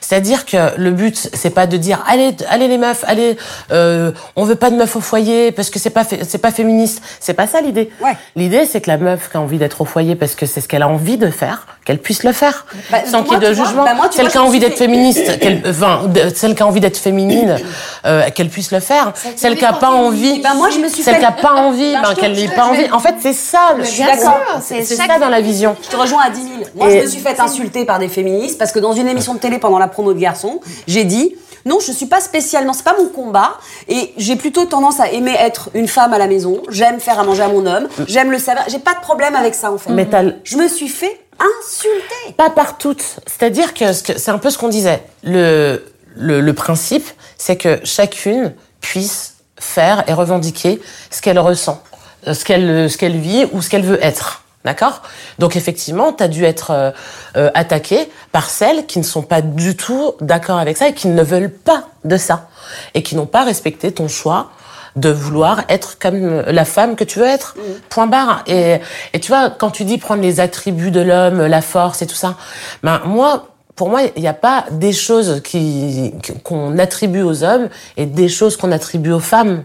C'est-à-dire 0.00 0.46
que 0.46 0.76
le 0.78 0.90
but, 0.90 1.28
c'est 1.32 1.50
pas 1.50 1.66
de 1.66 1.76
dire 1.76 2.02
allez, 2.08 2.34
allez 2.48 2.68
les 2.68 2.78
meufs, 2.78 3.04
allez, 3.06 3.36
euh, 3.72 4.12
on 4.36 4.44
veut 4.44 4.54
pas 4.54 4.70
de 4.70 4.76
meufs 4.76 4.96
au 4.96 5.00
foyer 5.00 5.52
parce 5.52 5.70
que 5.70 5.78
c'est 5.78 5.90
pas 5.90 6.04
c'est 6.04 6.38
pas 6.38 6.50
féministe. 6.50 7.02
C'est 7.20 7.34
pas 7.34 7.46
ça 7.46 7.60
l'idée. 7.60 7.90
Ouais. 8.02 8.16
L'idée, 8.36 8.66
c'est 8.66 8.80
que 8.80 8.90
la 8.90 8.96
meuf 8.98 9.30
qui 9.30 9.36
a 9.36 9.40
envie 9.40 9.58
d'être 9.58 9.80
au 9.80 9.84
foyer 9.84 10.14
parce 10.16 10.34
que 10.34 10.46
c'est 10.46 10.60
ce 10.60 10.68
qu'elle 10.68 10.82
a 10.82 10.88
envie 10.88 11.16
de 11.16 11.28
faire, 11.30 11.66
qu'elle 11.84 11.98
puisse 11.98 12.22
le 12.24 12.32
faire, 12.32 12.66
Bah, 12.90 12.98
sans 13.06 13.22
qu'il 13.22 13.32
y 13.34 13.36
ait 13.36 13.48
de 13.48 13.54
vois, 13.54 13.64
jugement. 13.64 13.84
bah, 13.84 13.94
moi, 13.94 14.08
celle 14.10 14.28
qui 14.28 14.38
a 14.38 14.42
envie 14.42 14.58
d'être 14.60 14.76
féministe, 14.78 15.38
qu'elle, 15.38 15.62
enfin, 15.68 16.02
de- 16.06 16.30
celle 16.34 16.54
qui 16.54 16.62
a 16.62 16.66
envie 16.66 16.80
d'être 16.80 16.96
féminine, 16.98 17.56
euh, 18.06 18.28
qu'elle 18.34 18.48
puisse 18.48 18.70
le 18.72 18.80
faire. 18.80 19.12
Celle 19.36 19.56
qui 19.56 19.64
a 19.64 19.72
pas 19.72 19.90
envie, 19.90 20.40
Bah, 20.40 20.50
moi, 20.56 20.70
je 20.70 20.78
me 20.78 20.88
suis 20.88 21.02
celle 21.02 21.18
qui 21.18 21.24
a 21.24 21.32
pas 21.32 21.52
envie, 21.56 21.94
ben, 22.02 22.14
qu'elle 22.14 22.32
n'ait 22.32 22.48
pas 22.48 22.64
envie. 22.66 22.90
En 22.92 22.98
fait, 22.98 23.14
c'est 23.20 23.32
ça. 23.32 23.74
je 23.78 23.84
suis 23.84 24.02
d'accord. 24.04 24.40
c'est 24.62 24.82
ça 24.84 25.18
dans 25.20 25.28
la 25.28 25.40
vision. 25.40 25.76
Je 25.82 25.88
te 25.88 25.96
rejoins 25.96 26.22
à 26.26 26.30
10 26.30 26.40
000. 26.42 26.52
Moi, 26.74 26.90
je 26.90 26.96
me 26.96 27.06
suis 27.06 27.20
fait 27.20 27.38
insulter 27.40 27.84
par 27.84 27.98
des 27.98 28.08
féministes 28.08 28.58
parce 28.58 28.72
que 28.72 28.78
dans 28.78 28.92
une 28.92 29.08
émission 29.08 29.34
de 29.34 29.38
télé 29.38 29.58
pendant 29.58 29.73
la 29.78 29.88
promo 29.88 30.12
de 30.14 30.18
Garçon, 30.18 30.60
j'ai 30.86 31.04
dit 31.04 31.36
non, 31.66 31.78
je 31.80 31.92
suis 31.92 32.04
pas 32.06 32.20
spécialement, 32.20 32.74
c'est 32.74 32.84
pas 32.84 32.94
mon 32.98 33.08
combat 33.08 33.54
et 33.88 34.12
j'ai 34.18 34.36
plutôt 34.36 34.66
tendance 34.66 35.00
à 35.00 35.10
aimer 35.10 35.34
être 35.38 35.70
une 35.72 35.88
femme 35.88 36.12
à 36.12 36.18
la 36.18 36.26
maison. 36.26 36.62
J'aime 36.68 37.00
faire 37.00 37.18
à 37.18 37.24
manger 37.24 37.42
à 37.42 37.48
mon 37.48 37.64
homme, 37.64 37.88
j'aime 38.06 38.30
le 38.30 38.38
servir. 38.38 38.64
J'ai 38.68 38.78
pas 38.80 38.92
de 38.94 39.00
problème 39.00 39.34
avec 39.34 39.54
ça 39.54 39.72
en 39.72 39.78
fait. 39.78 39.90
Mais 39.90 40.06
Je 40.44 40.56
me 40.58 40.68
suis 40.68 40.88
fait 40.88 41.20
insulter. 41.40 42.34
Pas 42.36 42.50
par 42.50 42.76
toutes. 42.78 43.02
C'est-à-dire 43.26 43.72
que 43.74 43.92
ce 43.94 44.02
que- 44.02 44.18
c'est 44.18 44.30
un 44.30 44.38
peu 44.38 44.50
ce 44.50 44.58
qu'on 44.58 44.68
disait. 44.68 45.02
Le, 45.22 45.82
le, 46.16 46.40
le 46.42 46.52
principe, 46.52 47.06
c'est 47.38 47.56
que 47.56 47.80
chacune 47.84 48.52
puisse 48.80 49.34
faire 49.58 50.04
et 50.06 50.12
revendiquer 50.12 50.80
ce 51.10 51.22
qu'elle 51.22 51.38
ressent, 51.38 51.82
euh, 52.28 52.34
ce 52.34 52.44
qu'elle 52.44 52.90
ce 52.90 52.98
qu'elle 52.98 53.16
vit 53.18 53.46
ou 53.52 53.62
ce 53.62 53.70
qu'elle 53.70 53.84
veut 53.84 53.98
être. 54.04 54.43
D'accord? 54.64 55.02
Donc 55.38 55.56
effectivement, 55.56 56.12
tu 56.12 56.22
as 56.22 56.28
dû 56.28 56.44
être 56.44 56.70
euh, 56.70 56.90
euh, 57.36 57.50
attaqué 57.54 58.10
par 58.32 58.48
celles 58.48 58.86
qui 58.86 58.98
ne 58.98 59.04
sont 59.04 59.22
pas 59.22 59.42
du 59.42 59.76
tout 59.76 60.14
d'accord 60.20 60.58
avec 60.58 60.78
ça 60.78 60.88
et 60.88 60.94
qui 60.94 61.08
ne 61.08 61.22
veulent 61.22 61.52
pas 61.52 61.84
de 62.04 62.16
ça 62.16 62.48
et 62.94 63.02
qui 63.02 63.14
n'ont 63.14 63.26
pas 63.26 63.44
respecté 63.44 63.92
ton 63.92 64.08
choix 64.08 64.50
de 64.96 65.10
vouloir 65.10 65.62
être 65.68 65.98
comme 65.98 66.40
la 66.42 66.64
femme 66.64 66.96
que 66.96 67.04
tu 67.04 67.18
veux 67.18 67.26
être. 67.26 67.56
Point 67.90 68.06
barre. 68.06 68.42
Et, 68.46 68.78
et 69.12 69.20
tu 69.20 69.28
vois, 69.28 69.50
quand 69.50 69.70
tu 69.70 69.84
dis 69.84 69.98
prendre 69.98 70.22
les 70.22 70.40
attributs 70.40 70.92
de 70.92 71.00
l'homme, 71.00 71.44
la 71.44 71.62
force 71.62 72.00
et 72.00 72.06
tout 72.06 72.14
ça, 72.14 72.36
ben 72.82 73.02
moi, 73.04 73.48
pour 73.76 73.88
moi, 73.88 74.02
il 74.16 74.22
n'y 74.22 74.28
a 74.28 74.34
pas 74.34 74.66
des 74.70 74.92
choses 74.92 75.40
qui 75.42 76.14
qu'on 76.44 76.78
attribue 76.78 77.22
aux 77.22 77.42
hommes 77.42 77.68
et 77.96 78.06
des 78.06 78.28
choses 78.28 78.56
qu'on 78.56 78.70
attribue 78.70 79.10
aux 79.10 79.20
femmes. 79.20 79.64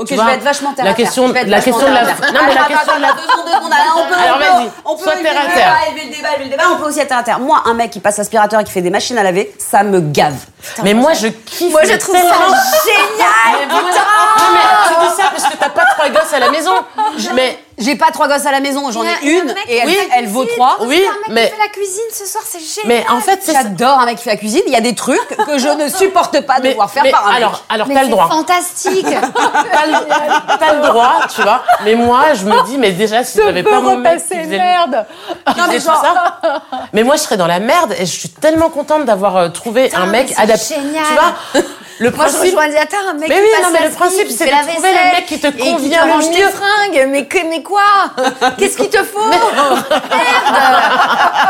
Ok, 0.00 0.08
je 0.10 0.14
vais 0.14 0.32
être 0.32 0.42
vachement 0.42 0.72
terre 0.72 0.86
la 0.86 0.92
à 0.92 0.94
terre. 0.94 1.04
question, 1.04 1.28
vais 1.28 1.40
être 1.42 1.48
la 1.48 1.60
question 1.60 1.86
de 1.86 1.92
la, 1.92 2.00
terre 2.06 2.16
à 2.16 2.20
terre. 2.20 2.32
non 2.32 2.40
mais 2.46 2.54
la 2.54 2.64
question 2.64 2.96
de 2.96 3.02
la, 3.02 3.12
deux 3.12 3.20
secondes, 3.20 3.44
deux 3.44 3.52
secondes, 3.52 3.72
allez, 3.72 3.90
on 3.94 4.08
peut, 4.08 4.14
Alors, 4.14 4.38
vas-y, 4.38 4.70
on 4.86 4.96
peut 4.96 5.10
élever 5.12 5.28
terre 5.28 5.40
à 5.40 5.46
le 5.46 5.52
terre. 5.52 5.76
débat, 5.76 5.90
élever 5.90 6.04
le 6.04 6.16
débat, 6.16 6.28
élever 6.30 6.44
le 6.44 6.50
débat, 6.50 6.62
on 6.72 6.76
peut 6.78 6.88
aussi 6.88 7.00
être 7.00 7.08
terre 7.08 7.18
à 7.18 7.22
terre. 7.22 7.38
Moi, 7.38 7.62
un 7.66 7.74
mec 7.74 7.90
qui 7.90 8.00
passe 8.00 8.18
aspirateur 8.18 8.60
et 8.60 8.64
qui 8.64 8.72
fait 8.72 8.80
des 8.80 8.88
machines 8.88 9.18
à 9.18 9.22
laver, 9.22 9.54
ça 9.58 9.82
me 9.82 10.00
gave. 10.00 10.36
mais 10.82 10.94
moi 10.94 11.12
je 11.12 11.28
kiffe. 11.28 11.70
Moi, 11.70 11.82
je 11.84 11.96
trouve 11.96 12.16
ça 12.16 12.22
génial. 12.86 13.68
Mais 13.68 13.74
tu 14.88 15.08
dis 15.08 15.16
ça 15.16 15.30
parce 15.30 15.44
que 15.52 15.56
t'as 15.58 15.68
pas 15.68 15.84
trois 15.94 16.08
gosses 16.08 16.32
à 16.32 16.38
la 16.38 16.50
maison. 16.50 16.72
Mais 17.34 17.58
J'ai 17.80 17.96
pas 17.96 18.10
trois 18.12 18.28
gosses 18.28 18.46
à 18.46 18.52
la 18.52 18.60
maison, 18.60 18.90
j'en 18.90 19.02
ai 19.02 19.08
une 19.22 19.44
mec 19.46 19.56
et 19.66 19.78
elle, 19.78 19.88
la 19.88 20.18
elle 20.18 20.28
vaut 20.28 20.44
trois. 20.44 20.76
oui, 20.80 20.96
Il 20.98 21.02
y 21.02 21.06
a 21.06 21.08
un 21.08 21.12
mec 21.12 21.28
mais 21.30 21.44
qui 21.46 21.50
fait 21.56 21.62
la 21.62 21.68
cuisine 21.68 22.02
ce 22.12 22.26
soir, 22.26 22.44
c'est 22.46 22.60
génial. 22.60 22.86
mais 22.86 23.04
en 23.10 23.20
fait. 23.20 23.40
J'adore 23.50 23.98
un 24.00 24.06
mec 24.06 24.18
qui 24.18 24.24
fait 24.24 24.30
la 24.30 24.36
cuisine. 24.36 24.60
Il 24.66 24.72
y 24.72 24.76
a 24.76 24.80
des 24.80 24.94
trucs 24.94 25.26
que 25.46 25.58
je 25.58 25.68
ne 25.68 25.88
supporte 25.88 26.40
pas 26.42 26.58
de 26.58 26.62
Mais, 26.64 26.70
devoir 26.70 26.90
faire 26.90 27.02
mais 27.02 27.10
par 27.10 27.26
un 27.26 27.32
alors, 27.34 27.52
mec. 27.52 27.60
alors 27.70 27.88
t'as 27.88 27.94
le 27.94 28.04
c'est 28.04 28.10
droit. 28.10 28.28
fantastique. 28.28 29.06
T'as 30.60 30.74
le, 30.74 30.86
droit, 30.88 31.12
tu 31.34 31.42
vois. 31.42 31.62
Mais 31.84 31.94
moi, 31.94 32.34
je 32.34 32.44
me 32.44 32.64
dis, 32.66 32.76
mais 32.78 32.92
déjà, 32.92 33.24
si 33.24 33.38
j'avais 33.42 33.62
pas 33.62 33.80
mon 33.80 33.96
mec 33.96 34.18
qui 34.18 34.34
repassé, 34.34 34.44
faisait, 34.44 34.58
merde 34.58 35.06
qui 35.46 35.60
faisait 35.60 35.78
tout 35.78 35.84
ça, 35.86 36.62
mais 36.92 37.02
moi, 37.02 37.16
je 37.16 37.22
serais 37.22 37.36
dans 37.36 37.46
la 37.46 37.60
merde 37.60 37.92
et 37.98 38.06
je 38.06 38.10
suis 38.18 38.28
tellement 38.28 38.68
contente 38.68 39.04
d'avoir 39.04 39.36
euh, 39.36 39.48
trouvé 39.48 39.90
un 39.94 40.06
mec 40.06 40.32
adapté. 40.36 40.74
génial. 40.74 41.04
Tu 41.06 41.12
vois, 41.14 41.62
le 42.00 42.10
Moi, 42.10 42.26
je 42.28 42.36
rejoins 42.38 42.66
un 43.10 43.12
mec 43.12 43.28
Mais 43.28 43.36
qui 43.36 43.42
oui, 43.42 43.48
passe 43.54 43.62
non, 43.62 43.70
mais 43.78 43.86
le 43.88 43.94
principe, 43.94 44.30
c'est 44.30 44.46
de 44.46 44.50
la 44.50 44.56
trouver 44.62 44.74
le 44.76 44.82
vaisselle 44.82 45.12
mec 45.14 45.26
qui 45.26 45.38
te 45.38 45.46
et 45.46 45.52
qui 45.52 45.72
convient 45.72 46.00
te 46.02 46.06
le 46.06 46.12
tes 46.32 46.42
fringues. 46.50 47.06
Mais, 47.08 47.26
que- 47.26 47.46
mais 47.48 47.62
quoi 47.62 47.82
Qu'est-ce 48.58 48.76
qu'il 48.78 48.88
te 48.88 49.02
faut 49.04 49.24
Merde 49.26 49.84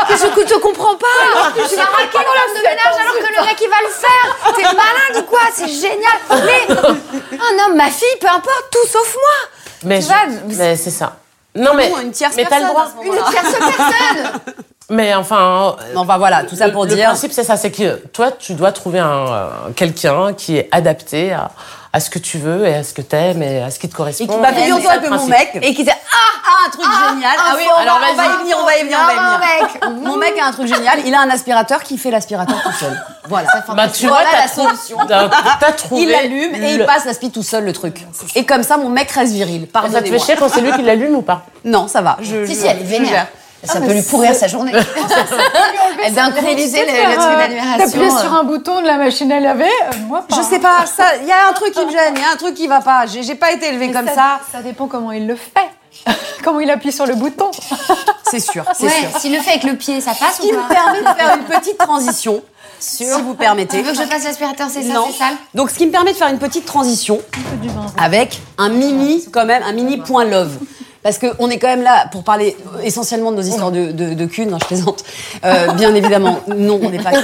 Qu'est-ce 0.07 0.25
que 0.25 0.41
tu 0.45 0.59
comprends 0.59 0.95
pas. 0.95 1.07
Tu 1.55 1.75
vas 1.75 1.83
raquer 1.83 2.13
dans 2.13 2.35
l'homme 2.37 2.55
de 2.57 2.61
ménage 2.61 2.95
alors 3.01 3.15
que 3.15 3.33
le 3.39 3.45
mec, 3.45 3.57
il 3.61 3.69
va 3.69 3.75
le 3.81 3.89
faire. 3.89 4.53
T'es 4.55 4.63
malade 4.63 5.17
ou 5.17 5.23
quoi 5.23 5.39
C'est 5.53 5.67
génial. 5.69 6.17
Mais 6.29 6.75
un 6.75 7.65
homme, 7.65 7.75
ma 7.77 7.89
fille, 7.89 8.17
peu 8.19 8.27
importe, 8.27 8.65
tout 8.71 8.87
sauf 8.91 9.15
moi. 9.15 9.49
Mais, 9.83 9.99
Tu 9.99 10.05
je- 10.07 10.57
mais 10.57 10.75
c'est 10.75 10.91
ça. 10.91 11.15
Non, 11.55 11.73
mais, 11.73 11.91
mais 12.35 12.45
t'as 12.45 12.59
le 12.59 12.65
droit. 12.67 12.87
Une 13.03 13.11
tierce 13.13 13.55
personne 13.55 14.41
Mais 14.91 15.15
enfin. 15.15 15.75
Enfin 15.95 16.17
voilà, 16.17 16.43
tout 16.43 16.55
ça 16.55 16.69
pour 16.69 16.85
le 16.85 16.93
dire. 16.93 17.05
principe, 17.07 17.31
c'est 17.31 17.43
ça, 17.43 17.57
c'est 17.57 17.71
que 17.71 17.95
toi, 18.13 18.29
tu 18.31 18.53
dois 18.53 18.71
trouver 18.71 18.99
un 18.99 19.27
euh, 19.27 19.47
quelqu'un 19.75 20.33
qui 20.33 20.57
est 20.57 20.67
adapté 20.71 21.31
à, 21.33 21.49
à 21.93 21.99
ce 21.99 22.09
que 22.09 22.19
tu 22.19 22.37
veux 22.37 22.65
et 22.67 22.75
à 22.75 22.83
ce 22.83 22.93
que 22.93 23.01
t'aimes 23.01 23.41
et 23.41 23.61
à 23.63 23.71
ce 23.71 23.79
qui 23.79 23.87
te 23.89 23.95
correspond. 23.95 24.23
Et 24.25 24.27
qui 24.27 24.37
m'a 24.37 24.49
ça, 24.49 24.53
toi 24.53 24.95
le 24.97 25.01
que 25.01 25.13
mon 25.13 25.27
mec. 25.27 25.49
Et 25.61 25.73
qui 25.73 25.83
dit 25.83 25.89
Ah 25.91 26.17
Ah, 26.45 26.67
un 26.67 26.69
truc 26.71 26.85
génial. 27.09 27.31
Ah 27.37 27.53
oui, 27.57 27.63
on 27.73 27.81
alors 27.81 27.99
va, 27.99 28.05
on 28.11 28.15
va 28.15 28.23
vas-y. 28.23 28.35
y 28.35 28.39
venir, 28.41 28.57
on 28.61 28.65
va 28.65 28.77
y 28.77 28.81
venir, 28.83 28.97
on 29.01 29.05
va 29.07 29.13
y 29.13 29.17
Ah, 29.17 29.87
venir. 29.87 30.09
Mon 30.09 30.17
mec 30.17 30.33
a 30.41 30.45
un 30.45 30.51
truc 30.51 30.67
génial. 30.67 30.99
Il 31.05 31.13
a 31.15 31.21
un 31.21 31.29
aspirateur 31.29 31.83
qui 31.83 31.97
fait 31.97 32.11
l'aspirateur 32.11 32.61
tout 32.61 32.71
seul. 32.73 33.01
Voilà. 33.29 33.47
Bah, 33.75 33.87
tu 33.87 34.07
vois, 34.07 34.17
Voilà 34.17 34.29
t'as 34.31 34.41
la 34.41 34.47
solution. 34.47 34.97
T'as 35.07 35.71
trouvé. 35.71 36.01
Il 36.03 36.09
l'allume 36.09 36.55
et 36.55 36.73
il 36.73 36.79
le- 36.79 36.85
passe 36.85 37.05
l'aspi 37.05 37.31
tout 37.31 37.43
seul 37.43 37.63
le 37.65 37.71
truc. 37.73 38.05
Et 38.35 38.45
comme 38.45 38.63
ça, 38.63 38.75
mon 38.77 38.89
mec 38.89 39.09
reste 39.11 39.31
viril. 39.33 39.67
Ça 39.91 40.01
te 40.01 40.07
fait 40.07 40.19
chier 40.19 40.35
quand 40.37 40.49
c'est 40.49 40.61
lui 40.61 40.71
qui 40.73 40.81
l'allume 40.83 41.15
ou 41.15 41.21
pas? 41.21 41.43
Non, 41.63 41.87
ça 41.87 42.01
va. 42.01 42.17
Je, 42.19 42.45
Si, 42.45 42.55
je- 42.55 42.59
si, 42.59 42.67
elle 42.67 42.79
est 42.79 42.83
vénère. 42.83 43.27
Ça 43.63 43.79
peut 43.79 43.93
lui 43.93 44.01
pourrir 44.01 44.33
sa 44.35 44.47
journée. 44.47 44.71
Elle 46.03 46.13
d'incrédibiliser 46.13 46.79
le, 46.85 46.91
le 46.91 47.15
truc 47.15 47.37
d'admiration. 47.37 47.77
T'appuyer 47.85 48.09
sur 48.09 48.33
un 48.33 48.43
bouton 48.43 48.81
de 48.81 48.87
la 48.87 48.97
machine 48.97 49.31
à 49.31 49.39
laver, 49.39 49.65
euh, 49.65 49.97
moi 50.07 50.25
pas. 50.27 50.35
Je 50.35 50.41
sais 50.41 50.59
pas, 50.59 50.85
ça, 50.85 51.03
il 51.21 51.27
y 51.27 51.31
a 51.31 51.47
un 51.49 51.53
truc 51.53 51.71
qui 51.73 51.85
me 51.85 51.91
gêne, 51.91 52.13
il 52.15 52.21
y 52.21 52.25
a 52.25 52.31
un 52.33 52.37
truc 52.37 52.55
qui 52.55 52.67
va 52.67 52.81
pas. 52.81 53.05
J'ai 53.05 53.35
pas 53.35 53.51
été 53.51 53.67
élevée 53.69 53.87
Mais 53.87 53.93
comme 53.93 54.07
ça. 54.07 54.39
Ça 54.51 54.61
dépend 54.63 54.87
comment 54.87 55.11
il 55.11 55.27
le 55.27 55.35
fait. 55.35 56.11
comment 56.43 56.59
il 56.59 56.71
appuie 56.71 56.91
sur 56.91 57.05
le 57.05 57.15
bouton. 57.15 57.51
C'est 58.29 58.39
sûr, 58.39 58.63
c'est 58.73 58.85
Ouais, 58.85 58.89
sûr. 59.11 59.19
s'il 59.19 59.33
le 59.35 59.41
fait 59.41 59.51
avec 59.51 59.63
le 59.63 59.75
pied, 59.75 60.01
ça 60.01 60.13
passe 60.13 60.37
Ce 60.37 60.41
qui 60.41 60.47
ou 60.51 60.57
me 60.57 60.67
permet 60.73 60.99
de 61.01 61.17
faire 61.19 61.37
une 61.37 61.43
petite 61.43 61.77
transition, 61.77 62.41
si 62.79 63.05
vous 63.05 63.35
permettez. 63.35 63.77
Tu 63.79 63.83
veux 63.83 63.91
que 63.91 63.97
je 63.97 64.07
passe 64.07 64.23
l'aspirateur, 64.23 64.69
c'est 64.71 64.83
ça, 64.83 64.93
Non. 64.93 65.05
c'est 65.11 65.17
sale 65.19 65.35
Donc, 65.53 65.69
ce 65.69 65.75
qui 65.75 65.85
me 65.85 65.91
permet 65.91 66.13
de 66.13 66.17
faire 66.17 66.29
une 66.29 66.39
petite 66.39 66.65
transition 66.65 67.19
avec 68.01 68.39
un 68.57 68.69
mini, 68.69 69.25
quand 69.31 69.45
même, 69.45 69.61
un 69.63 69.73
mini 69.73 69.97
point 69.97 70.23
love. 70.25 70.57
Parce 71.03 71.17
qu'on 71.17 71.49
est 71.49 71.57
quand 71.57 71.67
même 71.67 71.81
là 71.81 72.05
pour 72.11 72.23
parler 72.23 72.55
essentiellement 72.83 73.31
de 73.31 73.37
nos 73.37 73.41
histoires 73.41 73.71
de, 73.71 73.91
de, 73.91 74.13
de 74.13 74.25
cul, 74.25 74.45
non, 74.45 74.59
je 74.59 74.65
plaisante. 74.67 75.03
Euh, 75.43 75.71
bien 75.73 75.95
évidemment, 75.95 76.39
non, 76.47 76.79
on 76.81 76.89
n'est 76.89 77.01
pas. 77.01 77.11
non, 77.11 77.17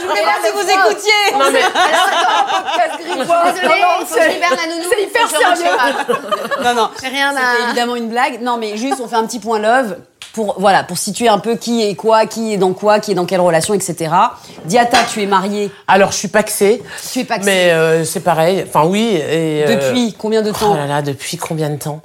je 0.00 0.06
voulais 0.06 0.22
pas 0.22 0.38
si 0.44 0.52
vous 0.52 0.68
écoutiez. 0.68 1.38
Non, 1.38 1.50
mais 1.52 1.60
Désolée, 3.52 3.80
que 4.08 4.32
libère 4.32 4.56
la 4.56 4.74
nounou. 4.74 4.88
C'est 4.90 5.02
hyper 5.02 5.28
sérieux. 5.28 5.70
Non, 6.64 6.74
non. 6.74 6.90
Rien 7.02 7.34
à... 7.36 7.66
évidemment 7.66 7.96
une 7.96 8.08
blague. 8.08 8.40
Non, 8.40 8.56
mais 8.56 8.76
juste, 8.76 9.00
on 9.00 9.08
fait 9.08 9.16
un 9.16 9.26
petit 9.26 9.38
point 9.38 9.58
love 9.58 9.96
pour, 10.32 10.58
voilà, 10.60 10.84
pour 10.84 10.96
situer 10.98 11.28
un 11.28 11.38
peu 11.38 11.56
qui 11.56 11.82
est 11.82 11.94
quoi, 11.94 12.26
qui 12.26 12.52
est 12.52 12.56
dans 12.56 12.72
quoi, 12.72 13.00
qui 13.00 13.12
est 13.12 13.14
dans 13.14 13.26
quelle 13.26 13.40
relation, 13.40 13.74
etc. 13.74 14.12
Diata, 14.64 14.98
tu 15.12 15.22
es 15.22 15.26
mariée? 15.26 15.70
alors, 15.88 16.12
je 16.12 16.16
suis 16.18 16.28
paxée. 16.28 16.82
Tu 17.12 17.20
es 17.20 17.24
pas 17.24 17.38
Mais 17.38 17.72
euh, 17.72 18.04
c'est 18.04 18.20
pareil. 18.20 18.64
Enfin, 18.66 18.84
oui. 18.86 19.14
Et, 19.16 19.64
euh, 19.66 19.76
Depuis 19.76 20.14
combien 20.18 20.42
de 20.42 20.50
Oh 20.50 20.54
temps 20.58 20.74
là 20.74 20.86
là, 20.86 21.02
depuis 21.02 21.36
combien 21.36 21.70
de 21.70 21.76
temps? 21.76 22.00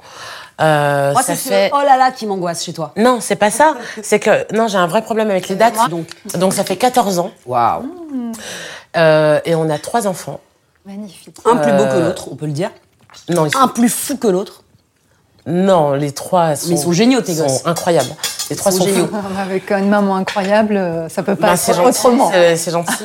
Euh, 0.60 1.12
Moi, 1.12 1.22
Ça 1.22 1.34
c'est 1.36 1.50
fait. 1.50 1.70
oh 1.74 1.82
là 1.84 1.96
là 1.98 2.10
qui 2.10 2.24
m'angoisse 2.26 2.64
chez 2.64 2.72
toi. 2.72 2.92
Non, 2.96 3.18
c'est 3.20 3.36
pas 3.36 3.50
ça. 3.50 3.74
C'est 4.02 4.18
que 4.18 4.50
non, 4.54 4.68
j'ai 4.68 4.78
un 4.78 4.86
vrai 4.86 5.02
problème 5.02 5.30
avec 5.30 5.48
les 5.48 5.54
dates. 5.54 5.90
Donc. 5.90 6.06
Donc, 6.38 6.52
ça 6.54 6.64
fait 6.64 6.76
14 6.76 7.18
ans. 7.18 7.30
Waouh. 7.44 7.84
Euh, 8.96 9.40
et 9.44 9.54
on 9.54 9.68
a 9.68 9.78
trois 9.78 10.06
enfants. 10.06 10.40
Magnifique. 10.86 11.36
Un 11.44 11.56
plus 11.56 11.72
beau 11.72 11.84
que 11.84 11.98
l'autre, 11.98 12.28
on 12.32 12.36
peut 12.36 12.46
le 12.46 12.52
dire. 12.52 12.70
Non, 13.28 13.44
ils 13.46 13.52
sont- 13.52 13.58
Un 13.58 13.68
plus 13.68 13.88
fou 13.88 14.16
que 14.16 14.28
l'autre. 14.28 14.62
Non, 15.46 15.92
les 15.92 16.12
trois 16.12 16.56
sont, 16.56 16.68
Mais 16.70 16.74
ils 16.74 16.78
sont 16.78 16.92
géniaux, 16.92 17.20
tes 17.20 17.34
sont 17.34 17.42
gosses. 17.44 17.62
incroyables. 17.64 18.10
Les 18.50 18.56
trois 18.56 18.72
sont 18.72 18.78
sont, 18.80 18.86
géniaux. 18.86 19.06
fous. 19.06 19.16
Avec 19.40 19.70
une 19.70 19.88
maman 19.88 20.16
incroyable, 20.16 20.76
euh, 20.76 21.08
ça 21.08 21.22
peut 21.22 21.36
pas 21.36 21.56
c'est 21.56 21.72
être 21.72 21.84
autrement. 21.84 22.30
c'est- 22.32 22.56
c'est 22.56 22.70
gentil. 22.72 22.92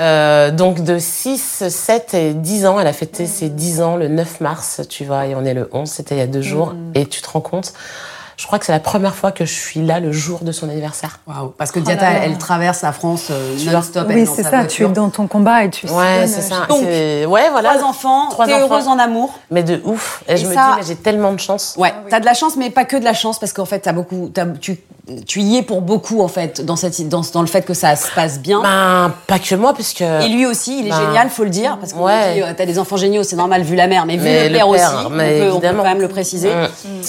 Euh, 0.00 0.50
donc 0.50 0.82
de 0.82 0.98
6, 0.98 1.68
7 1.68 2.14
et 2.14 2.32
10 2.32 2.64
ans, 2.66 2.80
elle 2.80 2.86
a 2.86 2.94
fêté 2.94 3.26
ses 3.26 3.50
10 3.50 3.82
ans 3.82 3.96
le 3.96 4.08
9 4.08 4.40
mars, 4.40 4.80
tu 4.88 5.04
vois, 5.04 5.26
et 5.26 5.34
on 5.36 5.44
est 5.44 5.52
le 5.54 5.68
11, 5.70 5.88
c'était 5.88 6.14
il 6.16 6.18
y 6.18 6.22
a 6.22 6.26
deux 6.26 6.40
jours. 6.42 6.74
Et 6.94 7.06
tu 7.06 7.20
te 7.20 7.28
rends 7.30 7.42
compte, 7.42 7.72
je 8.36 8.46
crois 8.46 8.58
que 8.58 8.66
c'est 8.66 8.72
la 8.72 8.80
première 8.80 9.14
fois 9.14 9.32
que 9.32 9.44
je 9.44 9.52
suis 9.52 9.80
là 9.84 10.00
le 10.00 10.12
jour 10.12 10.40
de 10.42 10.52
son 10.52 10.68
anniversaire. 10.68 11.18
Waouh. 11.26 11.54
Parce 11.56 11.70
que 11.72 11.80
Diata, 11.80 12.02
là 12.04 12.12
là. 12.18 12.24
elle 12.24 12.38
traverse 12.38 12.82
la 12.82 12.92
France 12.92 13.28
euh, 13.30 13.56
non-stop. 13.70 14.06
Oui, 14.08 14.26
c'est 14.26 14.42
ça, 14.42 14.64
tu 14.66 14.84
es 14.84 14.88
dans 14.88 15.10
ton 15.10 15.26
combat 15.26 15.64
et 15.64 15.70
tu 15.70 15.86
Ouais, 15.88 16.26
c'est 16.26 16.40
ça. 16.42 16.66
Donc, 16.68 16.80
c'est- 16.82 17.26
ouais, 17.26 17.50
voilà. 17.50 17.70
Trois 17.74 17.84
enfants, 17.88 18.28
Trois 18.30 18.46
enfants. 18.46 18.58
heureuse 18.60 18.88
en 18.88 18.98
amour. 18.98 19.32
Mais 19.50 19.62
de 19.62 19.80
ouf. 19.84 20.22
Et, 20.28 20.36
je 20.36 20.46
me 20.46 20.52
dis, 20.52 20.58
mais 20.76 20.82
j'ai 20.86 20.96
tellement 20.96 21.32
de 21.32 21.40
chance. 21.40 21.74
Ouais, 21.78 21.92
t'as 22.08 22.20
de 22.20 22.24
la 22.24 22.34
chance, 22.34 22.56
mais 22.56 22.70
pas 22.70 22.84
que 22.84 22.96
de 22.96 23.04
la 23.04 23.14
chance, 23.14 23.38
parce 23.38 23.52
qu'en 23.52 23.64
fait, 23.66 23.80
t'as 23.80 23.92
beaucoup, 23.92 24.30
t'as- 24.32 24.46
tu, 24.46 24.78
tu 25.26 25.40
y 25.40 25.56
es 25.56 25.62
pour 25.62 25.82
beaucoup, 25.82 26.20
en 26.20 26.28
fait, 26.28 26.64
dans, 26.64 26.76
cette, 26.76 27.08
dans, 27.08 27.22
dans 27.32 27.40
le 27.40 27.48
fait 27.48 27.62
que 27.62 27.74
ça 27.74 27.96
se 27.96 28.10
passe 28.14 28.38
bien. 28.38 28.62
Ben, 28.62 29.12
pas 29.26 29.38
que 29.38 29.54
moi, 29.56 29.74
puisque. 29.74 30.00
Et 30.00 30.28
lui 30.28 30.46
aussi, 30.46 30.78
il 30.78 30.86
est 30.86 30.90
Ben, 30.90 31.06
génial, 31.06 31.28
faut 31.28 31.44
le 31.44 31.50
dire, 31.50 31.76
parce 31.78 31.92
qu'on 31.92 32.04
ouais. 32.04 32.42
euh, 32.42 32.52
t'as 32.56 32.66
des 32.66 32.78
enfants 32.78 32.96
géniaux, 32.96 33.24
c'est 33.24 33.36
normal 33.36 33.62
vu 33.62 33.74
la 33.74 33.88
mère, 33.88 34.06
mais 34.06 34.16
vu 34.16 34.24
le 34.24 34.30
père, 34.30 34.48
le 34.48 34.54
père, 34.56 34.68
aussi, 34.68 35.06
on 35.06 35.10
mais 35.10 35.40
peut, 35.40 35.50
on 35.52 35.60
peut 35.60 35.66
quand 35.76 35.82
même 35.82 36.00
le 36.00 36.08
préciser. 36.08 36.54
Mm. 36.54 36.68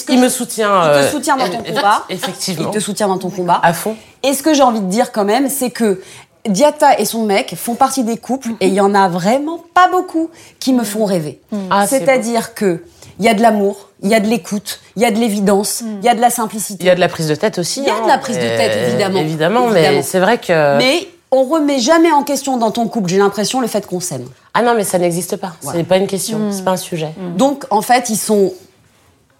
Il 0.10 0.19
me 0.19 0.29
soutient. 0.29 0.84
Il 0.86 0.89
te 0.89 0.97
euh, 0.97 1.12
soutient 1.12 1.38
dans 1.38 1.49
ton 1.49 1.63
combat. 1.63 2.03
Effectivement. 2.10 2.69
Il 2.71 2.75
te 2.75 2.79
soutient 2.79 3.08
dans 3.08 3.19
ton 3.19 3.29
combat. 3.29 3.60
À 3.62 3.73
fond. 3.73 3.95
Et 4.23 4.34
ce 4.34 4.41
que 4.41 4.53
j'ai 4.53 4.63
envie 4.63 4.82
de 4.82 4.89
dire 4.89 5.12
quand 5.12 5.25
même, 5.25 5.49
c'est 5.49 5.69
que 5.69 6.01
Diata 6.47 6.99
et 6.99 7.06
son 7.06 7.25
mec 7.25 7.56
font 7.56 7.75
partie 7.75 8.03
des 8.03 8.17
couples 8.17 8.49
et 8.60 8.67
il 8.67 8.73
y 8.73 8.82
en 8.82 8.93
a 8.95 9.08
vraiment 9.08 9.63
pas 9.73 9.88
beaucoup 9.89 10.29
qui 10.60 10.73
me 10.73 10.84
font 10.84 11.06
rêver. 11.06 11.41
Ah, 11.69 11.86
c'est 11.88 11.99
C'est-à-dire 11.99 12.53
que 12.53 12.84
il 13.19 13.25
y 13.25 13.29
a 13.29 13.34
de 13.34 13.41
l'amour, 13.41 13.89
il 14.03 14.09
y 14.09 14.15
a 14.15 14.19
de 14.19 14.27
l'écoute, 14.27 14.79
il 14.95 15.01
y 15.01 15.05
a 15.05 15.11
de 15.11 15.17
l'évidence, 15.17 15.81
il 15.81 16.05
y 16.05 16.09
a 16.09 16.13
de 16.13 16.21
la 16.21 16.29
simplicité. 16.29 16.83
Il 16.83 16.87
y 16.87 16.89
a 16.89 16.95
de 16.95 16.99
la 16.99 17.07
prise 17.07 17.27
de 17.27 17.35
tête 17.35 17.57
aussi. 17.57 17.79
Il 17.79 17.87
y 17.87 17.89
a 17.89 18.01
de 18.01 18.07
la 18.07 18.17
prise 18.17 18.35
de 18.35 18.41
tête, 18.41 18.89
évidemment. 18.89 19.19
Évidemment, 19.19 19.67
mais 19.69 20.03
c'est 20.03 20.19
vrai 20.19 20.37
que. 20.37 20.77
Mais 20.77 21.07
on 21.31 21.45
remet 21.45 21.79
jamais 21.79 22.11
en 22.11 22.21
question 22.21 22.57
dans 22.57 22.69
ton 22.69 22.87
couple, 22.87 23.09
j'ai 23.09 23.17
l'impression, 23.17 23.59
le 23.59 23.67
fait 23.67 23.87
qu'on 23.87 23.99
s'aime. 23.99 24.25
Ah 24.53 24.61
non, 24.61 24.75
mais 24.75 24.83
ça 24.83 24.99
n'existe 24.99 25.37
pas. 25.37 25.53
Ouais. 25.63 25.73
C'est 25.77 25.83
pas 25.83 25.97
une 25.97 26.05
question, 26.05 26.51
c'est 26.51 26.63
pas 26.63 26.71
un 26.71 26.77
sujet. 26.77 27.11
Donc, 27.37 27.65
en 27.71 27.81
fait, 27.81 28.09
ils 28.09 28.17
sont 28.17 28.53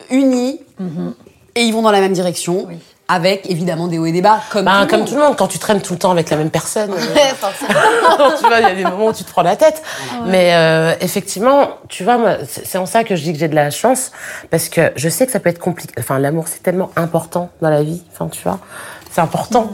unis 0.10 0.60
et 1.56 1.62
ils 1.62 1.72
vont 1.72 1.84
dans 1.84 1.92
la 1.92 2.00
même 2.00 2.14
direction, 2.14 2.68
avec 3.10 3.50
évidemment 3.50 3.88
des 3.88 3.98
hauts 4.00 4.06
et 4.06 4.12
des 4.14 4.22
bas, 4.22 4.40
comme, 4.50 4.66
Bah, 4.66 4.72
tout 4.78 4.82
le 4.84 4.88
comme 4.88 5.00
monde. 5.02 5.10
tout 5.10 5.16
le 5.16 5.22
monde, 5.22 5.36
quand 5.38 5.48
tu 5.48 5.60
traînes 5.60 5.82
tout 5.82 5.94
le 5.94 6.00
temps 6.00 6.12
avec 6.12 6.30
la 6.30 6.38
même 6.38 6.50
personne, 6.50 6.92
euh, 6.92 6.96
tu 8.40 8.48
vois, 8.48 8.60
il 8.60 8.64
y 8.64 8.72
a 8.72 8.76
des 8.76 8.84
moments 8.86 9.08
où 9.08 9.14
tu 9.14 9.24
te 9.24 9.30
prends 9.30 9.42
la 9.42 9.56
tête. 9.58 9.84
Mais 10.26 10.54
euh, 10.56 10.94
effectivement, 11.02 11.70
tu 11.90 12.04
vois, 12.04 12.18
c'est 12.48 12.78
en 12.78 12.86
ça 12.86 13.04
que 13.04 13.16
je 13.16 13.24
dis 13.24 13.34
que 13.34 13.40
j'ai 13.40 13.50
de 13.50 13.56
la 13.56 13.70
chance, 13.72 14.12
parce 14.50 14.70
que 14.70 14.92
je 14.96 15.10
sais 15.10 15.26
que 15.26 15.32
ça 15.32 15.40
peut 15.40 15.50
être 15.50 15.60
compliqué. 15.60 15.94
Enfin, 16.00 16.18
l'amour, 16.18 16.46
c'est 16.48 16.64
tellement 16.64 16.92
important 16.96 17.50
dans 17.62 17.70
la 17.70 17.84
vie. 17.84 18.02
Enfin, 18.14 18.28
tu 18.30 18.42
vois, 18.42 18.60
c'est 19.12 19.22
important, 19.22 19.70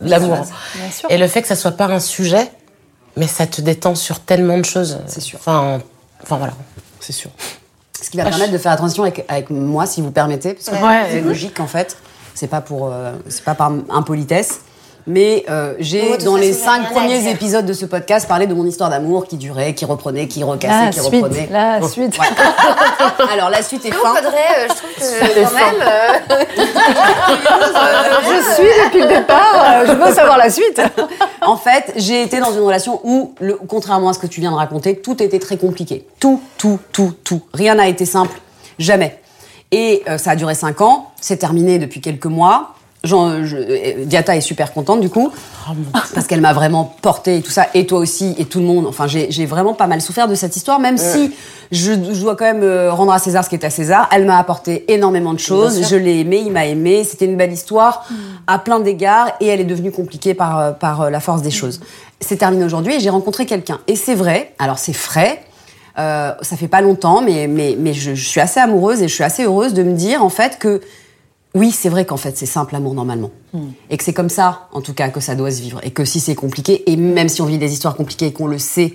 l'amour. 0.00 0.38
Bien 0.76 0.90
sûr. 0.90 1.10
Et 1.10 1.18
le 1.18 1.26
fait 1.26 1.42
que 1.42 1.48
ça 1.48 1.56
soit 1.56 1.72
pas 1.72 1.86
un 1.86 2.00
sujet, 2.00 2.50
mais 3.16 3.26
ça 3.26 3.46
te 3.46 3.60
détend 3.60 3.96
sur 3.96 4.20
tellement 4.20 4.58
de 4.58 4.64
choses. 4.64 5.00
C'est 5.06 5.20
sûr. 5.20 5.38
Enfin, 5.40 5.80
enfin 6.22 6.36
voilà, 6.36 6.52
c'est 7.00 7.12
sûr. 7.12 7.30
Ce 8.00 8.08
qui 8.08 8.16
va 8.16 8.24
permettre 8.24 8.52
de 8.52 8.58
faire 8.58 8.72
attention 8.72 9.02
avec, 9.02 9.24
avec 9.28 9.50
moi, 9.50 9.84
si 9.86 10.00
vous 10.00 10.10
permettez, 10.12 10.54
parce 10.54 10.66
que 10.70 10.82
Ouais. 10.82 11.08
c'est 11.10 11.20
logique 11.20 11.58
en 11.60 11.66
fait. 11.66 11.98
C'est 12.40 12.46
pas 12.46 12.62
pour, 12.62 12.86
euh, 12.90 13.12
c'est 13.28 13.44
pas 13.44 13.54
par 13.54 13.70
impolitesse. 13.90 14.60
Mais 15.06 15.44
euh, 15.50 15.74
j'ai, 15.78 16.12
Oh, 16.14 16.24
dans 16.24 16.36
les 16.36 16.54
cinq 16.54 16.90
premiers 16.90 17.28
épisodes 17.30 17.66
de 17.66 17.72
ce 17.74 17.84
podcast, 17.84 18.26
parlé 18.26 18.46
de 18.46 18.54
mon 18.54 18.64
histoire 18.64 18.88
d'amour 18.88 19.26
qui 19.26 19.36
durait, 19.36 19.74
qui 19.74 19.84
reprenait, 19.84 20.26
qui 20.26 20.42
recassait, 20.42 20.86
La 20.86 20.90
qui 20.90 21.00
suite, 21.00 21.22
reprenait. 21.22 21.48
la 21.50 21.82
suite. 21.86 22.18
Ouais. 22.18 22.26
Alors 23.32 23.50
la 23.50 23.62
suite 23.62 23.84
est 23.84 23.90
Non, 23.90 23.96
fin. 24.02 24.12
Audrey, 24.12 24.32
euh, 24.58 24.68
je 24.68 24.74
trouve 24.74 24.90
que 24.94 25.44
quand 25.44 25.54
même. 25.54 25.82
euh, 25.82 26.44
Je 28.24 28.54
suis 28.54 28.84
depuis 28.84 29.00
le 29.02 29.08
départ, 29.08 29.54
euh, 29.54 29.86
je 29.86 29.92
veux 29.92 30.14
savoir 30.14 30.38
la 30.38 30.48
suite. 30.48 30.80
En 31.42 31.56
fait, 31.56 31.92
j'ai 31.96 32.22
été 32.22 32.38
dans 32.40 32.52
une 32.52 32.60
relation 32.60 33.00
où, 33.04 33.34
le, 33.40 33.56
contrairement 33.68 34.10
à 34.10 34.12
ce 34.14 34.18
que 34.18 34.26
tu 34.26 34.40
viens 34.40 34.50
de 34.50 34.56
raconter, 34.56 34.96
tout 34.96 35.22
était 35.22 35.38
très 35.38 35.56
compliqué. 35.56 36.06
Tout, 36.20 36.40
tout, 36.58 36.78
tout, 36.92 37.12
tout. 37.24 37.40
Rien 37.54 37.74
n'a 37.74 37.88
été 37.88 38.04
simple, 38.06 38.38
jamais. 38.78 39.19
Et 39.72 40.02
euh, 40.08 40.18
ça 40.18 40.32
a 40.32 40.36
duré 40.36 40.54
cinq 40.54 40.80
ans, 40.80 41.10
c'est 41.20 41.36
terminé 41.36 41.78
depuis 41.78 42.00
quelques 42.00 42.26
mois. 42.26 42.74
Jean, 43.02 43.46
je- 43.46 43.56
euh, 43.56 44.04
Diata 44.04 44.36
est 44.36 44.42
super 44.42 44.74
contente 44.74 45.00
du 45.00 45.08
coup, 45.08 45.30
parce 46.14 46.26
qu'elle 46.26 46.42
m'a 46.42 46.52
vraiment 46.52 46.94
porté 47.00 47.36
et 47.38 47.40
tout 47.40 47.50
ça, 47.50 47.68
et 47.72 47.86
toi 47.86 47.98
aussi, 47.98 48.34
et 48.36 48.44
tout 48.44 48.58
le 48.58 48.66
monde. 48.66 48.86
Enfin, 48.86 49.06
j'ai 49.06 49.46
vraiment 49.46 49.72
pas 49.72 49.86
mal 49.86 50.02
souffert 50.02 50.28
de 50.28 50.34
cette 50.34 50.54
histoire, 50.54 50.80
même 50.80 50.98
si 50.98 51.32
je, 51.72 51.92
je 51.92 52.20
dois 52.20 52.36
quand 52.36 52.44
même 52.44 52.62
euh, 52.62 52.92
rendre 52.92 53.12
à 53.12 53.18
César 53.18 53.42
ce 53.42 53.48
qui 53.48 53.54
est 53.54 53.64
à 53.64 53.70
César. 53.70 54.06
Elle 54.12 54.26
m'a 54.26 54.36
apporté 54.38 54.92
énormément 54.92 55.32
de 55.32 55.38
choses, 55.38 55.88
je 55.88 55.96
l'ai 55.96 56.18
aimé, 56.20 56.42
il 56.44 56.52
m'a 56.52 56.66
aimé, 56.66 57.04
c'était 57.04 57.24
une 57.24 57.38
belle 57.38 57.52
histoire 57.52 58.06
à 58.46 58.58
plein 58.58 58.80
d'égards, 58.80 59.28
et 59.40 59.46
elle 59.46 59.60
est 59.60 59.64
devenue 59.64 59.92
compliquée 59.92 60.34
par, 60.34 60.58
euh, 60.58 60.72
par 60.72 61.10
la 61.10 61.20
force 61.20 61.40
des 61.40 61.50
choses. 61.50 61.80
C'est 62.20 62.36
terminé 62.36 62.64
aujourd'hui, 62.66 62.96
et 62.96 63.00
j'ai 63.00 63.08
rencontré 63.08 63.46
quelqu'un. 63.46 63.78
Et 63.86 63.96
c'est 63.96 64.14
vrai, 64.14 64.52
alors 64.58 64.78
c'est 64.78 64.92
frais, 64.92 65.42
euh, 66.00 66.32
ça 66.42 66.56
fait 66.56 66.68
pas 66.68 66.80
longtemps, 66.80 67.20
mais, 67.22 67.46
mais, 67.46 67.76
mais 67.78 67.92
je, 67.92 68.14
je 68.14 68.24
suis 68.28 68.40
assez 68.40 68.58
amoureuse 68.60 69.02
et 69.02 69.08
je 69.08 69.14
suis 69.14 69.24
assez 69.24 69.44
heureuse 69.44 69.74
de 69.74 69.82
me 69.82 69.92
dire 69.92 70.24
en 70.24 70.30
fait 70.30 70.58
que 70.58 70.80
oui, 71.54 71.70
c'est 71.72 71.88
vrai 71.88 72.04
qu'en 72.04 72.16
fait 72.16 72.36
c'est 72.38 72.46
simple 72.46 72.72
l'amour 72.74 72.94
normalement. 72.94 73.30
Et 73.90 73.96
que 73.96 74.04
c'est 74.04 74.12
comme 74.12 74.28
ça, 74.30 74.68
en 74.72 74.80
tout 74.80 74.94
cas, 74.94 75.08
que 75.08 75.18
ça 75.20 75.34
doit 75.34 75.50
se 75.50 75.60
vivre. 75.60 75.80
Et 75.82 75.90
que 75.90 76.04
si 76.04 76.20
c'est 76.20 76.36
compliqué, 76.36 76.88
et 76.90 76.96
même 76.96 77.28
si 77.28 77.42
on 77.42 77.46
vit 77.46 77.58
des 77.58 77.72
histoires 77.72 77.96
compliquées 77.96 78.26
et 78.26 78.32
qu'on 78.32 78.46
le 78.46 78.58
sait, 78.58 78.94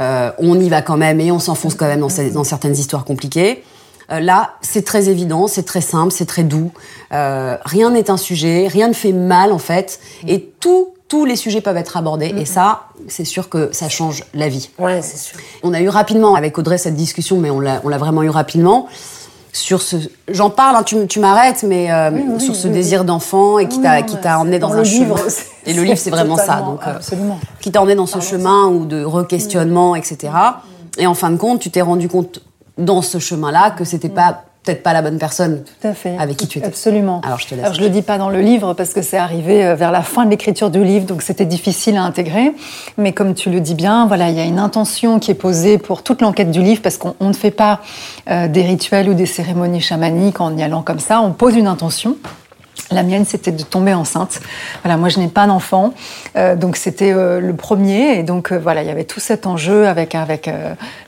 euh, 0.00 0.32
on 0.38 0.58
y 0.58 0.68
va 0.68 0.82
quand 0.82 0.96
même 0.96 1.20
et 1.20 1.30
on 1.30 1.38
s'enfonce 1.38 1.74
quand 1.76 1.86
même 1.86 2.00
dans, 2.00 2.08
ces- 2.08 2.30
dans 2.32 2.42
certaines 2.44 2.74
histoires 2.76 3.04
compliquées. 3.04 3.62
Euh, 4.10 4.18
là, 4.18 4.54
c'est 4.62 4.84
très 4.84 5.08
évident, 5.08 5.46
c'est 5.46 5.62
très 5.62 5.80
simple, 5.80 6.10
c'est 6.12 6.26
très 6.26 6.42
doux. 6.42 6.72
Rien 7.12 7.90
n'est 7.90 8.10
un 8.10 8.16
sujet, 8.16 8.66
rien 8.68 8.88
ne 8.88 8.94
fait 8.94 9.12
mal 9.12 9.52
en 9.52 9.58
fait. 9.58 10.00
Et 10.26 10.50
tout, 10.58 10.94
tous 11.12 11.26
les 11.26 11.36
sujets 11.36 11.60
peuvent 11.60 11.76
être 11.76 11.98
abordés. 11.98 12.32
Et 12.38 12.46
ça, 12.46 12.84
c'est 13.06 13.26
sûr 13.26 13.50
que 13.50 13.68
ça 13.72 13.90
change 13.90 14.24
la 14.32 14.48
vie. 14.48 14.70
Ouais, 14.78 15.02
c'est 15.02 15.18
sûr. 15.18 15.38
On 15.62 15.74
a 15.74 15.80
eu 15.82 15.90
rapidement 15.90 16.36
avec 16.36 16.56
Audrey 16.56 16.78
cette 16.78 16.94
discussion, 16.96 17.36
mais 17.36 17.50
on 17.50 17.60
l'a, 17.60 17.80
vraiment 17.98 18.22
eu 18.22 18.30
rapidement. 18.30 18.86
Sur 19.52 19.82
ce, 19.82 19.96
j'en 20.28 20.48
parle, 20.48 20.76
hein, 20.76 20.82
tu, 20.84 21.06
tu 21.08 21.20
m'arrêtes, 21.20 21.64
mais 21.68 21.92
euh, 21.92 22.38
sur 22.38 22.56
ce 22.56 22.66
désir 22.66 23.04
d'enfant 23.04 23.58
et 23.58 23.68
qui 23.68 23.82
t'a, 23.82 24.00
qui 24.00 24.16
t'a 24.16 24.38
emmené 24.38 24.58
dans, 24.58 24.70
Dans 24.70 24.76
un 24.76 24.84
chemin. 24.84 25.00
livre, 25.00 25.18
c'est- 25.28 25.48
Et 25.66 25.74
le 25.74 25.82
livre, 25.82 25.98
c'est 25.98 26.08
vraiment 26.08 26.38
ça. 26.38 26.62
Donc, 26.62 26.80
euh, 26.86 26.96
absolument. 26.96 27.38
qui 27.60 27.70
t'a 27.70 27.82
emmené 27.82 27.94
dans 27.94 28.06
ce 28.06 28.20
chemin 28.20 28.68
ou 28.68 28.86
de 28.86 29.04
re-questionnement, 29.04 29.94
etc. 29.94 30.32
Et 30.96 31.06
en 31.06 31.12
fin 31.12 31.28
de 31.28 31.36
compte, 31.36 31.60
tu 31.60 31.70
t'es 31.70 31.82
rendu 31.82 32.08
compte 32.08 32.40
dans 32.78 33.02
ce 33.02 33.18
chemin-là 33.18 33.72
que 33.72 33.84
c'était 33.84 34.08
pas 34.08 34.44
peut-être 34.62 34.82
pas 34.82 34.92
la 34.92 35.02
bonne 35.02 35.18
personne 35.18 35.62
Tout 35.80 35.88
à 35.88 35.94
fait. 35.94 36.16
avec 36.18 36.36
qui 36.36 36.46
tu 36.46 36.58
étais. 36.58 36.66
Absolument. 36.66 37.20
Alors, 37.24 37.38
je 37.38 37.48
te 37.48 37.54
laisse. 37.54 37.64
Alors, 37.64 37.74
je 37.74 37.80
le 37.80 37.88
dis 37.90 38.02
pas 38.02 38.18
dans 38.18 38.30
le 38.30 38.40
livre 38.40 38.74
parce 38.74 38.92
que 38.92 39.02
c'est 39.02 39.16
arrivé 39.16 39.64
euh, 39.64 39.74
vers 39.74 39.90
la 39.90 40.02
fin 40.02 40.24
de 40.24 40.30
l'écriture 40.30 40.70
du 40.70 40.84
livre, 40.84 41.06
donc 41.06 41.22
c'était 41.22 41.44
difficile 41.44 41.96
à 41.96 42.02
intégrer. 42.02 42.52
Mais 42.96 43.12
comme 43.12 43.34
tu 43.34 43.50
le 43.50 43.60
dis 43.60 43.74
bien, 43.74 44.06
voilà, 44.06 44.30
il 44.30 44.36
y 44.36 44.40
a 44.40 44.44
une 44.44 44.58
intention 44.58 45.18
qui 45.18 45.30
est 45.30 45.34
posée 45.34 45.78
pour 45.78 46.02
toute 46.02 46.22
l'enquête 46.22 46.50
du 46.50 46.62
livre 46.62 46.80
parce 46.82 46.96
qu'on 46.96 47.14
on 47.20 47.28
ne 47.28 47.32
fait 47.34 47.50
pas 47.50 47.80
euh, 48.30 48.48
des 48.48 48.62
rituels 48.62 49.08
ou 49.08 49.14
des 49.14 49.26
cérémonies 49.26 49.80
chamaniques 49.80 50.40
en 50.40 50.56
y 50.56 50.62
allant 50.62 50.82
comme 50.82 51.00
ça. 51.00 51.20
On 51.20 51.32
pose 51.32 51.56
une 51.56 51.66
intention. 51.66 52.16
La 52.92 53.02
mienne, 53.02 53.24
c'était 53.24 53.52
de 53.52 53.62
tomber 53.62 53.94
enceinte. 53.94 54.40
Voilà, 54.82 54.96
moi, 54.96 55.08
je 55.08 55.18
n'ai 55.18 55.28
pas 55.28 55.46
d'enfant, 55.46 55.94
euh, 56.36 56.56
donc 56.56 56.76
c'était 56.76 57.12
euh, 57.12 57.40
le 57.40 57.54
premier. 57.54 58.18
Et 58.18 58.22
donc, 58.22 58.52
euh, 58.52 58.58
voilà, 58.58 58.82
il 58.82 58.88
y 58.88 58.90
avait 58.90 59.04
tout 59.04 59.20
cet 59.20 59.46
enjeu 59.46 59.86
avec, 59.86 60.14
avec 60.14 60.50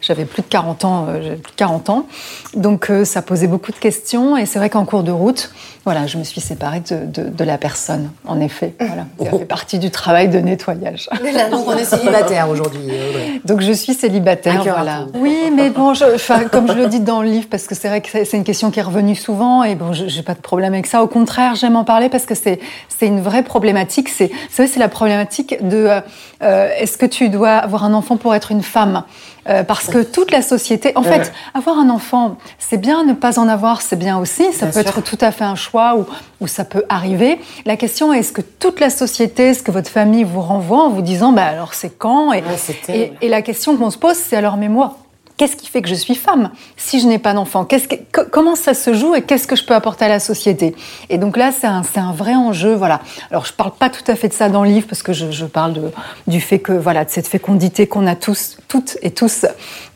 j'avais 0.00 0.24
plus 0.24 0.42
de 0.42 0.48
40 0.48 0.84
ans, 0.84 1.06
plus 1.06 1.52
de 1.52 1.56
40 1.56 1.90
ans. 1.90 2.06
Donc, 2.54 2.90
ça 3.04 3.22
posait 3.22 3.46
beaucoup 3.46 3.72
de 3.72 3.76
questions. 3.76 4.36
Et 4.36 4.46
c'est 4.46 4.58
vrai 4.58 4.70
qu'en 4.70 4.84
cours 4.84 5.02
de 5.02 5.12
route, 5.12 5.50
voilà, 5.84 6.06
je 6.06 6.16
me 6.18 6.24
suis 6.24 6.40
séparée 6.40 6.80
de, 6.80 7.06
de, 7.06 7.28
de 7.28 7.44
la 7.44 7.58
personne, 7.58 8.10
en 8.26 8.40
effet. 8.40 8.74
Voilà, 8.80 9.04
ça 9.30 9.38
fait 9.38 9.44
partie 9.44 9.78
du 9.78 9.90
travail 9.90 10.28
de 10.28 10.38
nettoyage. 10.38 11.08
Donc, 11.50 11.66
on 11.68 11.76
est 11.76 11.84
célibataire 11.96 12.48
aujourd'hui, 12.48 12.80
Audrey. 12.84 13.40
Donc 13.44 13.60
je 13.60 13.72
suis 13.72 13.94
célibataire, 13.94 14.62
voilà. 14.62 15.06
Oui, 15.14 15.50
mais 15.54 15.70
bon, 15.70 15.94
je, 15.94 16.04
comme 16.48 16.68
je 16.68 16.72
le 16.74 16.86
dis 16.86 17.00
dans 17.00 17.22
le 17.22 17.28
livre, 17.28 17.46
parce 17.50 17.66
que 17.66 17.74
c'est 17.74 17.88
vrai 17.88 18.00
que 18.00 18.08
c'est 18.24 18.36
une 18.36 18.44
question 18.44 18.70
qui 18.70 18.78
est 18.80 18.82
revenue 18.82 19.14
souvent, 19.16 19.62
et 19.64 19.74
bon, 19.74 19.92
je- 19.92 20.08
j'ai 20.08 20.22
pas 20.22 20.34
de 20.34 20.40
problème 20.40 20.72
avec 20.74 20.86
ça. 20.86 21.02
Au 21.02 21.06
contraire, 21.08 21.54
j'aime 21.54 21.76
en 21.76 21.84
parler 21.84 22.08
parce 22.08 22.24
que 22.26 22.34
c'est 22.34 22.60
une 23.02 23.20
vraie 23.20 23.42
problématique. 23.42 24.08
C'est, 24.08 24.28
vous 24.28 24.32
savez, 24.50 24.68
c'est 24.68 24.80
la 24.80 24.88
problématique 24.88 25.56
de 25.66 25.76
euh, 25.76 26.00
euh, 26.42 26.70
est-ce 26.78 26.96
que 26.96 27.06
tu 27.06 27.28
dois 27.28 27.52
avoir 27.52 27.84
un 27.84 27.92
enfant 27.92 28.16
pour 28.16 28.34
être 28.34 28.50
une 28.52 28.62
femme? 28.62 29.02
Euh, 29.48 29.62
parce 29.62 29.86
que 29.88 30.02
toute 30.02 30.30
la 30.30 30.40
société, 30.42 30.92
en 30.96 31.02
fait, 31.02 31.32
avoir 31.52 31.78
un 31.78 31.90
enfant, 31.90 32.36
c'est 32.58 32.78
bien, 32.78 33.04
ne 33.04 33.12
pas 33.12 33.38
en 33.38 33.46
avoir, 33.48 33.82
c'est 33.82 33.96
bien 33.96 34.18
aussi. 34.18 34.44
Ça 34.52 34.66
Bien 34.66 34.82
peut 34.82 34.88
sûr. 34.88 34.98
être 34.98 35.02
tout 35.02 35.18
à 35.20 35.32
fait 35.32 35.44
un 35.44 35.54
choix 35.54 35.96
ou, 35.96 36.06
ou 36.40 36.46
ça 36.46 36.64
peut 36.64 36.84
arriver. 36.88 37.38
La 37.66 37.76
question 37.76 38.12
est, 38.12 38.20
est-ce 38.20 38.32
que 38.32 38.40
toute 38.40 38.80
la 38.80 38.90
société, 38.90 39.48
est-ce 39.50 39.62
que 39.62 39.70
votre 39.70 39.90
famille 39.90 40.24
vous 40.24 40.40
renvoie 40.40 40.84
en 40.84 40.88
vous 40.90 41.02
disant, 41.02 41.32
bah 41.32 41.44
alors 41.44 41.74
c'est 41.74 41.90
quand 41.98 42.32
et, 42.32 42.42
Ouais, 42.88 43.12
et 43.20 43.28
la 43.28 43.42
question 43.42 43.76
qu'on 43.76 43.90
se 43.90 43.98
pose, 43.98 44.16
c'est 44.16 44.36
alors, 44.36 44.56
mais 44.56 44.68
moi, 44.68 44.96
qu'est-ce 45.36 45.56
qui 45.56 45.66
fait 45.68 45.82
que 45.82 45.88
je 45.88 45.94
suis 45.94 46.14
femme 46.14 46.50
si 46.76 47.00
je 47.00 47.06
n'ai 47.06 47.18
pas 47.18 47.32
d'enfant 47.34 47.64
que- 47.64 47.76
co- 48.12 48.28
Comment 48.30 48.54
ça 48.56 48.72
se 48.74 48.94
joue 48.94 49.14
et 49.14 49.22
qu'est-ce 49.22 49.46
que 49.46 49.56
je 49.56 49.64
peux 49.64 49.74
apporter 49.74 50.04
à 50.04 50.08
la 50.08 50.20
société 50.20 50.74
Et 51.10 51.18
donc 51.18 51.36
là, 51.36 51.50
c'est 51.52 51.66
un, 51.66 51.82
un 51.96 52.12
vrai 52.12 52.34
enjeu. 52.34 52.74
Voilà. 52.74 53.00
Alors, 53.30 53.44
je 53.46 53.52
parle 53.52 53.72
pas 53.72 53.90
tout 53.90 54.04
à 54.08 54.14
fait 54.16 54.28
de 54.28 54.34
ça 54.34 54.48
dans 54.48 54.62
le 54.64 54.70
livre 54.70 54.86
parce 54.88 55.02
que 55.02 55.12
je, 55.12 55.44
parle 55.46 55.90
du 56.26 56.40
fait 56.40 56.58
que, 56.60 56.72
voilà, 56.72 57.04
de 57.04 57.10
cette 57.10 57.26
fécondité 57.28 57.86
qu'on 57.86 58.06
a 58.06 58.14
tous, 58.16 58.58
toutes 58.68 58.96
et 59.02 59.10
tous, 59.10 59.46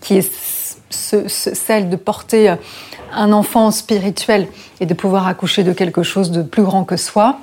qui 0.00 0.16
est 0.18 0.32
ce- 0.90 1.28
ce- 1.28 1.54
celle 1.54 1.88
de 1.88 1.96
porter 1.96 2.54
un 3.12 3.32
enfant 3.32 3.70
spirituel 3.70 4.48
et 4.80 4.86
de 4.86 4.94
pouvoir 4.94 5.26
accoucher 5.26 5.62
de 5.62 5.72
quelque 5.72 6.02
chose 6.02 6.30
de 6.30 6.42
plus 6.42 6.62
grand 6.62 6.84
que 6.84 6.96
soi. 6.96 7.38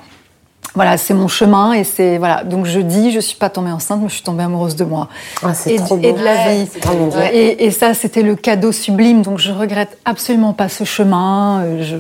Voilà, 0.74 0.98
c'est 0.98 1.14
mon 1.14 1.28
chemin 1.28 1.72
et 1.74 1.84
c'est 1.84 2.18
voilà. 2.18 2.44
Donc 2.44 2.66
je 2.66 2.80
dis, 2.80 3.12
je 3.12 3.20
suis 3.20 3.38
pas 3.38 3.50
tombée 3.50 3.72
enceinte, 3.72 4.02
mais 4.02 4.10
je 4.10 4.16
suis 4.16 4.24
tombée 4.24 4.44
amoureuse 4.44 4.76
de 4.76 4.84
moi 4.84 5.08
Ah, 5.44 5.54
et, 5.68 5.76
trop 5.78 5.98
et 6.02 6.12
de 6.14 6.22
la 6.24 6.36
vie. 6.50 6.68
Et, 7.34 7.66
et 7.66 7.72
ça, 7.72 7.94
c'était 7.94 8.24
le 8.24 8.36
cadeau 8.36 8.72
sublime. 8.74 9.22
Donc 9.22 9.38
je 9.40 9.52
regrette 9.54 9.98
absolument 10.04 10.54
pas 10.54 10.68
ce 10.70 10.84
chemin. 10.84 11.62
Euh, 11.64 11.84
Je 11.84 11.96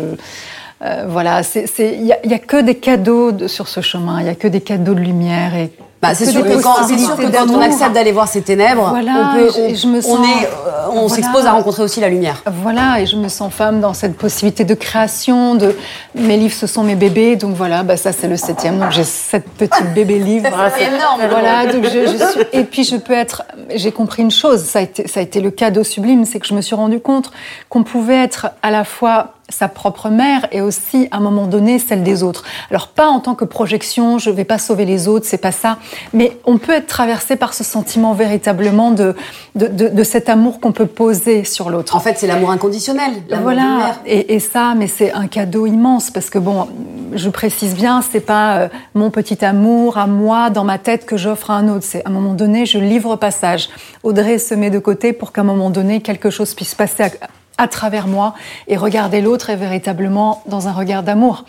euh, 0.83 1.05
voilà, 1.07 1.41
il 1.79 2.05
y, 2.05 2.33
a- 2.33 2.39
que 2.39 2.61
des 2.61 2.75
cadeaux 2.75 3.31
de- 3.31 3.47
sur 3.47 3.69
ce 3.69 3.79
chemin. 3.79 4.19
Il 4.19 4.25
y 4.25 4.29
a 4.29 4.35
que 4.35 4.47
des 4.49 4.59
cadeaux 4.59 4.93
de 4.93 4.99
lumière 4.99 5.55
et 5.55 5.71
Bah, 6.09 6.15
c'est 6.15 6.25
sûr 6.25 6.43
que 6.43 6.61
quand, 6.61 6.75
c'est 6.87 6.97
sûr 6.97 7.09
que 7.15 7.21
possibilités 7.21 7.37
quand 7.37 7.49
on 7.53 7.61
accepte 7.61 7.93
d'aller 7.93 8.11
voir 8.11 8.27
ces 8.27 8.41
ténèbres, 8.41 8.89
Voilà, 8.89 9.31
on 9.31 9.35
peut, 9.37 9.49
je- 9.55 9.61
on, 9.61 9.75
je 9.75 9.87
me 9.87 9.97
on 9.99 10.01
sens- 10.01 10.27
est, 10.27 10.45
euh, 10.45 10.87
on 10.89 10.93
Voilà. 11.07 11.09
s'expose 11.15 11.45
à 11.45 11.51
rencontrer 11.51 11.83
aussi 11.83 11.99
la 11.99 12.09
lumière. 12.09 12.43
Voilà, 12.61 12.99
et 13.01 13.05
je 13.05 13.15
me 13.15 13.27
sens 13.27 13.51
femme 13.53 13.81
dans 13.81 13.93
cette 13.93 14.15
possibilité 14.17 14.63
de 14.63 14.73
création. 14.73 15.55
De 15.55 15.75
mes 16.15 16.37
livres, 16.37 16.53
ce 16.53 16.67
sont 16.67 16.83
mes 16.83 16.95
bébés, 16.95 17.35
donc 17.35 17.55
voilà, 17.55 17.83
bah 17.83 17.97
ça 17.97 18.11
c'est 18.11 18.27
le 18.27 18.37
septième. 18.37 18.79
Donc 18.79 18.91
j'ai 18.91 19.03
sept 19.03 19.45
petits 19.57 19.83
bébés 19.93 20.19
livres. 20.19 20.49
C'est 20.77 20.85
énorme. 20.85 21.21
Voilà, 21.29 21.65
donc 21.71 21.83
je, 21.85 22.05
je 22.07 22.17
suis. 22.31 22.41
Et 22.53 22.63
puis 22.63 22.83
je 22.83 22.95
peux 22.97 23.13
être. 23.13 23.43
J'ai 23.73 23.91
compris 23.91 24.21
une 24.23 24.31
chose. 24.31 24.61
Ça 24.63 24.79
a 24.79 24.81
été, 24.83 25.07
ça 25.07 25.19
a 25.19 25.23
été 25.23 25.41
le 25.41 25.51
cadeau 25.51 25.83
sublime, 25.83 26.25
c'est 26.25 26.39
que 26.39 26.47
je 26.47 26.53
me 26.53 26.61
suis 26.61 26.75
rendu 26.75 26.99
compte 26.99 27.31
qu'on 27.69 27.83
pouvait 27.83 28.23
être 28.23 28.47
à 28.63 28.71
la 28.71 28.83
fois 28.83 29.31
sa 29.47 29.67
propre 29.67 30.09
mère 30.09 30.47
et 30.51 30.61
aussi 30.61 31.07
à 31.11 31.17
un 31.17 31.19
moment 31.19 31.45
donné 31.45 31.77
celle 31.77 32.01
des 32.01 32.23
autres. 32.23 32.43
Alors 32.71 32.87
pas 32.87 33.07
en 33.09 33.19
tant 33.19 33.35
que 33.35 33.45
projection, 33.45 34.17
je 34.17 34.31
vais 34.31 34.43
pas 34.43 34.57
sauver 34.57 34.85
les 34.85 35.07
autres, 35.07 35.27
c'est 35.29 35.37
pas 35.37 35.51
ça, 35.51 35.77
Mais 36.13 36.37
on 36.45 36.57
peut 36.57 36.73
être 36.73 36.87
traversé 36.87 37.35
par 37.35 37.53
ce 37.53 37.63
sentiment 37.63 38.13
véritablement 38.13 38.91
de, 38.91 39.15
de, 39.55 39.67
de, 39.67 39.87
de 39.89 40.03
cet 40.03 40.29
amour 40.29 40.59
qu'on 40.59 40.71
peut 40.71 40.85
poser 40.85 41.43
sur 41.43 41.69
l'autre. 41.69 41.95
En 41.95 41.99
fait, 41.99 42.15
c'est 42.17 42.27
l'amour 42.27 42.51
inconditionnel. 42.51 43.11
Voilà, 43.41 43.97
et, 44.05 44.35
et 44.35 44.39
ça, 44.39 44.73
mais 44.75 44.87
c'est 44.87 45.11
un 45.13 45.27
cadeau 45.27 45.65
immense 45.65 46.11
parce 46.11 46.29
que 46.29 46.39
bon, 46.39 46.67
je 47.13 47.29
précise 47.29 47.75
bien, 47.75 48.01
c'est 48.01 48.19
pas 48.19 48.57
euh, 48.57 48.67
mon 48.93 49.09
petit 49.09 49.43
amour 49.43 49.97
à 49.97 50.07
moi 50.07 50.49
dans 50.49 50.63
ma 50.63 50.77
tête 50.77 51.05
que 51.05 51.17
j'offre 51.17 51.51
à 51.51 51.55
un 51.55 51.69
autre. 51.69 51.85
C'est 51.87 52.05
à 52.05 52.09
un 52.09 52.11
moment 52.11 52.33
donné, 52.33 52.65
je 52.65 52.77
livre 52.77 53.15
passage. 53.15 53.69
Audrey 54.03 54.37
se 54.37 54.53
met 54.53 54.69
de 54.69 54.79
côté 54.79 55.13
pour 55.13 55.31
qu'à 55.31 55.41
un 55.41 55.45
moment 55.45 55.69
donné, 55.69 56.01
quelque 56.01 56.29
chose 56.29 56.53
puisse 56.53 56.75
passer 56.75 57.03
à, 57.03 57.09
à 57.57 57.67
travers 57.67 58.07
moi 58.07 58.33
et 58.67 58.75
regarder 58.75 59.21
l'autre 59.21 59.49
est 59.49 59.55
véritablement 59.55 60.43
dans 60.47 60.67
un 60.67 60.73
regard 60.73 61.03
d'amour. 61.03 61.45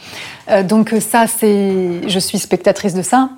Euh, 0.51 0.62
donc 0.62 0.94
ça, 1.01 1.26
c'est, 1.26 2.09
je 2.09 2.18
suis 2.18 2.38
spectatrice 2.38 2.94
de 2.94 3.03
ça 3.03 3.30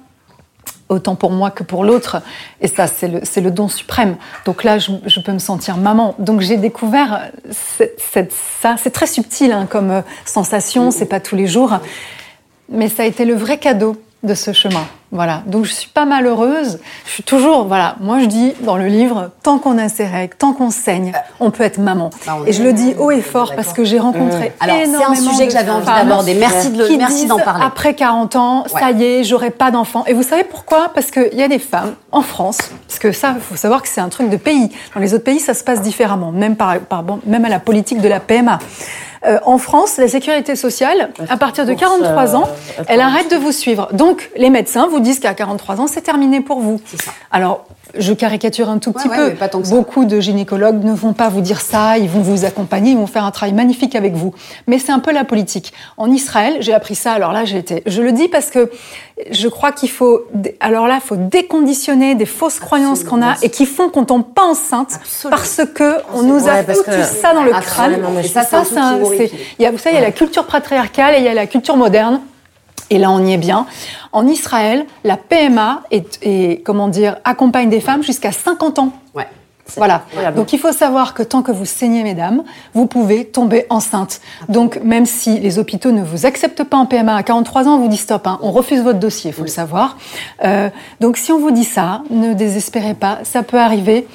autant 0.88 1.14
pour 1.14 1.30
moi 1.30 1.50
que 1.50 1.62
pour 1.62 1.84
l'autre. 1.84 2.22
Et 2.60 2.68
ça, 2.68 2.86
c'est 2.86 3.08
le, 3.08 3.20
le 3.42 3.50
don 3.50 3.68
suprême. 3.68 4.16
Donc 4.44 4.64
là, 4.64 4.78
je, 4.78 4.90
je 5.06 5.20
peux 5.20 5.32
me 5.32 5.38
sentir 5.38 5.76
maman. 5.76 6.14
Donc 6.18 6.40
j'ai 6.40 6.56
découvert 6.56 7.30
cette- 7.50 8.00
cette- 8.00 8.32
ça. 8.62 8.76
C'est 8.78 8.90
très 8.90 9.06
subtil 9.06 9.52
hein, 9.52 9.66
comme 9.68 9.90
euh, 9.90 10.00
sensation, 10.24 10.90
c'est 10.90 11.06
pas 11.06 11.20
tous 11.20 11.36
les 11.36 11.46
jours. 11.46 11.78
Mais 12.70 12.88
ça 12.88 13.02
a 13.02 13.06
été 13.06 13.24
le 13.24 13.34
vrai 13.34 13.58
cadeau 13.58 13.96
de 14.24 14.34
ce 14.34 14.52
chemin. 14.52 14.84
Voilà. 15.12 15.42
Donc 15.46 15.64
je 15.64 15.72
suis 15.72 15.88
pas 15.88 16.04
malheureuse. 16.04 16.80
Je 17.06 17.10
suis 17.12 17.22
toujours, 17.22 17.64
voilà. 17.66 17.94
Moi 18.00 18.18
je 18.18 18.26
dis 18.26 18.52
dans 18.62 18.76
le 18.76 18.86
livre, 18.86 19.30
tant 19.44 19.58
qu'on 19.58 19.78
a 19.78 19.88
ses 19.88 20.04
règles, 20.06 20.34
tant 20.36 20.52
qu'on 20.52 20.70
saigne, 20.70 21.12
on 21.40 21.50
peut 21.50 21.62
être 21.62 21.78
maman. 21.78 22.10
Bah, 22.26 22.38
et 22.46 22.52
je 22.52 22.62
le 22.62 22.72
dis 22.72 22.94
haut 22.98 23.10
et 23.12 23.22
fort 23.22 23.54
parce 23.54 23.72
que 23.72 23.84
j'ai 23.84 23.98
rencontré 23.98 24.52
Alors, 24.60 24.76
c'est 24.76 24.82
un 24.82 24.88
énormément 24.88 25.30
sujet 25.32 25.46
que 25.46 25.52
j'avais 25.52 25.70
envie 25.70 25.86
d'aborder. 25.86 26.34
Merci 26.34 26.70
de 26.70 26.78
le- 26.78 26.88
qui 26.88 26.98
merci 26.98 27.26
d'en 27.26 27.38
parler. 27.38 27.64
Après 27.64 27.94
40 27.94 28.34
ans, 28.36 28.64
Ouais. 28.74 28.80
ça 28.80 28.90
y 28.90 29.04
est, 29.04 29.24
j'aurai 29.24 29.50
pas 29.50 29.70
d'enfant. 29.70 30.04
Et 30.06 30.12
vous 30.14 30.24
savez 30.24 30.44
pourquoi? 30.44 30.90
Parce 30.94 31.10
qu'il 31.12 31.32
y 31.34 31.42
a 31.42 31.48
des 31.48 31.60
femmes 31.60 31.94
en 32.12 32.22
France, 32.22 32.58
parce 32.88 32.98
que 32.98 33.12
ça, 33.12 33.34
il 33.36 33.40
faut 33.40 33.56
savoir 33.56 33.82
que 33.82 33.88
c'est 33.88 34.00
un 34.00 34.08
truc 34.08 34.28
de 34.30 34.36
pays. 34.36 34.70
Dans 34.94 35.00
les 35.00 35.14
autres 35.14 35.24
pays, 35.24 35.40
ça 35.40 35.54
se 35.54 35.62
passe 35.64 35.80
différemment, 35.80 36.32
même, 36.32 36.56
par, 36.56 36.78
par- 36.80 37.02
bon, 37.04 37.20
même 37.24 37.44
à 37.44 37.48
la 37.48 37.60
politique 37.60 38.00
de 38.00 38.08
la 38.08 38.18
PMA. 38.20 38.58
Euh, 39.26 39.38
en 39.44 39.58
France, 39.58 39.96
la 39.96 40.08
sécurité 40.08 40.56
sociale, 40.56 41.10
à 41.28 41.36
partir 41.36 41.64
de 41.66 41.72
Pour 41.72 41.80
43 41.80 42.26
ça, 42.26 42.36
ans, 42.36 42.48
elle 42.86 43.00
arrête 43.00 43.30
de 43.30 43.36
vous 43.36 43.52
suivre. 43.52 43.88
Donc, 43.92 44.30
les 44.36 44.50
médecins 44.50 44.86
vous 44.88 45.00
disent 45.00 45.18
qu'à 45.18 45.34
43 45.34 45.80
ans, 45.80 45.86
c'est 45.86 46.02
terminé 46.02 46.40
pour 46.40 46.60
vous. 46.60 46.80
C'est 46.86 47.02
ça. 47.02 47.10
Alors, 47.30 47.66
je 47.96 48.12
caricature 48.12 48.68
un 48.68 48.78
tout 48.78 48.92
petit 48.92 49.08
ouais, 49.08 49.16
peu. 49.16 49.24
mais 49.28 49.34
pas 49.34 49.48
tant 49.48 49.60
que 49.60 49.66
ça. 49.68 49.74
Beaucoup 49.74 50.04
de 50.04 50.20
gynécologues 50.20 50.82
ne 50.84 50.92
vont 50.92 51.12
pas 51.12 51.28
vous 51.28 51.40
dire 51.40 51.60
ça, 51.60 51.98
ils 51.98 52.08
vont 52.08 52.20
vous 52.20 52.44
accompagner, 52.44 52.90
ils 52.92 52.96
vont 52.96 53.06
faire 53.06 53.24
un 53.24 53.30
travail 53.30 53.54
magnifique 53.54 53.94
avec 53.94 54.14
vous. 54.14 54.34
Mais 54.66 54.78
c'est 54.78 54.92
un 54.92 54.98
peu 54.98 55.12
la 55.12 55.24
politique. 55.24 55.72
En 55.96 56.10
Israël, 56.10 56.56
j'ai 56.60 56.74
appris 56.74 56.94
ça, 56.94 57.12
alors 57.12 57.32
là, 57.32 57.44
j'ai 57.44 57.58
été. 57.58 57.82
Je 57.86 58.02
le 58.02 58.12
dis 58.12 58.28
parce 58.28 58.50
que 58.50 58.70
je 59.30 59.48
crois 59.48 59.72
qu'il 59.72 59.90
faut. 59.90 60.22
Alors 60.60 60.86
là, 60.86 60.96
il 61.02 61.06
faut 61.06 61.16
déconditionner 61.16 62.14
des 62.14 62.26
fausses 62.26 62.58
croyances 62.60 63.04
qu'on 63.04 63.22
a 63.22 63.34
et 63.42 63.50
qui 63.50 63.66
font 63.66 63.88
qu'on 63.88 64.04
tombe 64.04 64.24
pas 64.34 64.44
enceinte 64.44 64.92
Absolument. 64.94 65.36
parce 65.36 65.60
que 65.74 65.94
on 66.14 66.22
nous 66.22 66.48
a 66.48 66.54
Ouais, 66.62 66.74
foutu 66.74 66.90
ça 67.20 67.34
dans 67.34 67.42
le 67.42 67.50
crâne. 67.50 67.94
Et 68.22 68.28
ça, 68.28 68.42
c'est- 68.44 69.30
il 69.58 69.62
y 69.62 69.66
a- 69.66 69.70
Vous 69.70 69.78
savez, 69.78 69.96
il 69.96 70.00
y 70.00 70.02
a 70.02 70.06
la 70.06 70.12
culture 70.12 70.44
patriarcale 70.46 71.14
et 71.14 71.18
il 71.18 71.24
y 71.24 71.28
a 71.28 71.34
la 71.34 71.46
culture 71.46 71.76
moderne. 71.76 72.20
Et 72.90 72.98
là, 72.98 73.10
on 73.10 73.24
y 73.24 73.32
est 73.32 73.38
bien. 73.38 73.66
En 74.12 74.26
Israël, 74.26 74.86
la 75.04 75.16
PMA 75.16 75.82
est, 75.90 76.18
est, 76.22 76.62
comment 76.64 76.88
dire, 76.88 77.18
accompagne 77.24 77.68
des 77.68 77.80
femmes 77.80 78.02
jusqu'à 78.02 78.32
50 78.32 78.78
ans. 78.78 78.92
Ouais. 79.14 79.26
Voilà. 79.76 80.02
Donc 80.34 80.52
il 80.52 80.58
faut 80.58 80.72
savoir 80.72 81.14
que 81.14 81.22
tant 81.22 81.42
que 81.42 81.52
vous 81.52 81.66
saignez, 81.66 82.02
mesdames, 82.02 82.42
vous 82.72 82.86
pouvez 82.86 83.26
tomber 83.26 83.66
enceinte. 83.68 84.20
Donc 84.48 84.80
même 84.82 85.04
si 85.04 85.38
les 85.40 85.58
hôpitaux 85.58 85.92
ne 85.92 86.02
vous 86.02 86.26
acceptent 86.26 86.64
pas 86.64 86.78
en 86.78 86.86
PMA 86.86 87.14
à 87.14 87.22
43 87.22 87.68
ans, 87.68 87.74
on 87.74 87.78
vous 87.78 87.88
dit 87.88 87.98
stop, 87.98 88.26
hein, 88.26 88.38
on 88.42 88.50
refuse 88.50 88.82
votre 88.82 88.98
dossier, 88.98 89.30
il 89.30 89.34
faut 89.34 89.42
le 89.42 89.48
savoir. 89.48 89.98
Euh, 90.44 90.70
donc 91.00 91.18
si 91.18 91.32
on 91.32 91.38
vous 91.38 91.50
dit 91.50 91.64
ça, 91.64 92.02
ne 92.10 92.32
désespérez 92.32 92.94
pas, 92.94 93.18
ça 93.24 93.42
peut 93.42 93.58
arriver. 93.58 94.06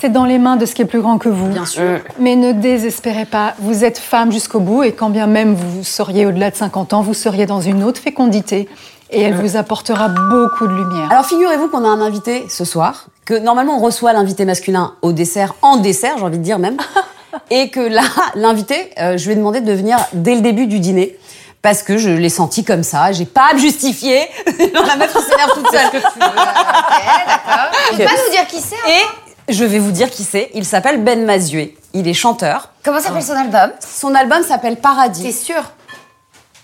C'est 0.00 0.10
dans 0.10 0.24
les 0.24 0.38
mains 0.38 0.56
de 0.56 0.66
ce 0.66 0.74
qui 0.74 0.82
est 0.82 0.86
plus 0.86 1.00
grand 1.00 1.18
que 1.18 1.28
vous. 1.28 1.48
Bien 1.48 1.66
sûr. 1.66 2.00
Mais 2.18 2.36
ne 2.36 2.52
désespérez 2.52 3.24
pas, 3.24 3.54
vous 3.58 3.84
êtes 3.84 3.98
femme 3.98 4.32
jusqu'au 4.32 4.60
bout 4.60 4.82
et 4.82 4.92
quand 4.92 5.10
bien 5.10 5.26
même 5.26 5.54
vous 5.54 5.84
seriez 5.84 6.26
au-delà 6.26 6.50
de 6.50 6.56
50 6.56 6.92
ans, 6.92 7.02
vous 7.02 7.14
seriez 7.14 7.46
dans 7.46 7.60
une 7.60 7.82
autre 7.84 8.00
fécondité 8.00 8.68
et 9.10 9.22
elle 9.22 9.34
vous 9.34 9.56
apportera 9.56 10.08
beaucoup 10.08 10.66
de 10.66 10.74
lumière. 10.74 11.10
Alors 11.10 11.24
figurez-vous 11.24 11.68
qu'on 11.68 11.84
a 11.84 11.88
un 11.88 12.00
invité 12.00 12.46
ce 12.48 12.64
soir, 12.64 13.06
que 13.24 13.34
normalement 13.34 13.76
on 13.78 13.80
reçoit 13.80 14.12
l'invité 14.12 14.44
masculin 14.44 14.94
au 15.02 15.12
dessert, 15.12 15.54
en 15.62 15.76
dessert 15.76 16.18
j'ai 16.18 16.24
envie 16.24 16.38
de 16.38 16.42
dire 16.42 16.58
même, 16.58 16.76
et 17.50 17.70
que 17.70 17.80
là, 17.80 18.02
l'invité, 18.34 18.90
euh, 18.98 19.16
je 19.16 19.26
lui 19.26 19.32
ai 19.32 19.36
demandé 19.36 19.60
de 19.60 19.72
venir 19.72 19.98
dès 20.12 20.34
le 20.34 20.40
début 20.40 20.66
du 20.66 20.80
dîner. 20.80 21.16
Parce 21.62 21.82
que 21.82 21.96
je 21.96 22.10
l'ai 22.10 22.28
senti 22.28 22.62
comme 22.62 22.82
ça, 22.82 23.12
j'ai 23.12 23.24
pas 23.24 23.48
à 23.52 23.54
me 23.54 23.58
justifier. 23.58 24.20
la 24.46 24.96
meuf 24.96 25.14
qui 25.14 25.22
s'énerve 25.22 25.54
toute 25.54 25.70
seule. 25.70 25.90
Tu 25.90 25.98
peux 27.96 28.04
pas 28.04 28.10
nous 28.10 28.30
dire 28.30 28.46
qui 28.48 28.60
c'est 28.60 28.74
hein 28.74 28.90
Et 28.90 29.23
je 29.48 29.64
vais 29.64 29.78
vous 29.78 29.90
dire 29.92 30.10
qui 30.10 30.24
c'est. 30.24 30.50
Il 30.54 30.64
s'appelle 30.64 31.02
Ben 31.02 31.24
Mazué. 31.24 31.76
Il 31.92 32.08
est 32.08 32.14
chanteur. 32.14 32.70
Comment 32.84 33.00
s'appelle 33.00 33.22
son 33.22 33.32
album 33.32 33.70
Son 33.80 34.14
album 34.14 34.42
s'appelle 34.42 34.76
T'es 34.76 34.82
Paradis. 34.82 35.32
sûr 35.32 35.62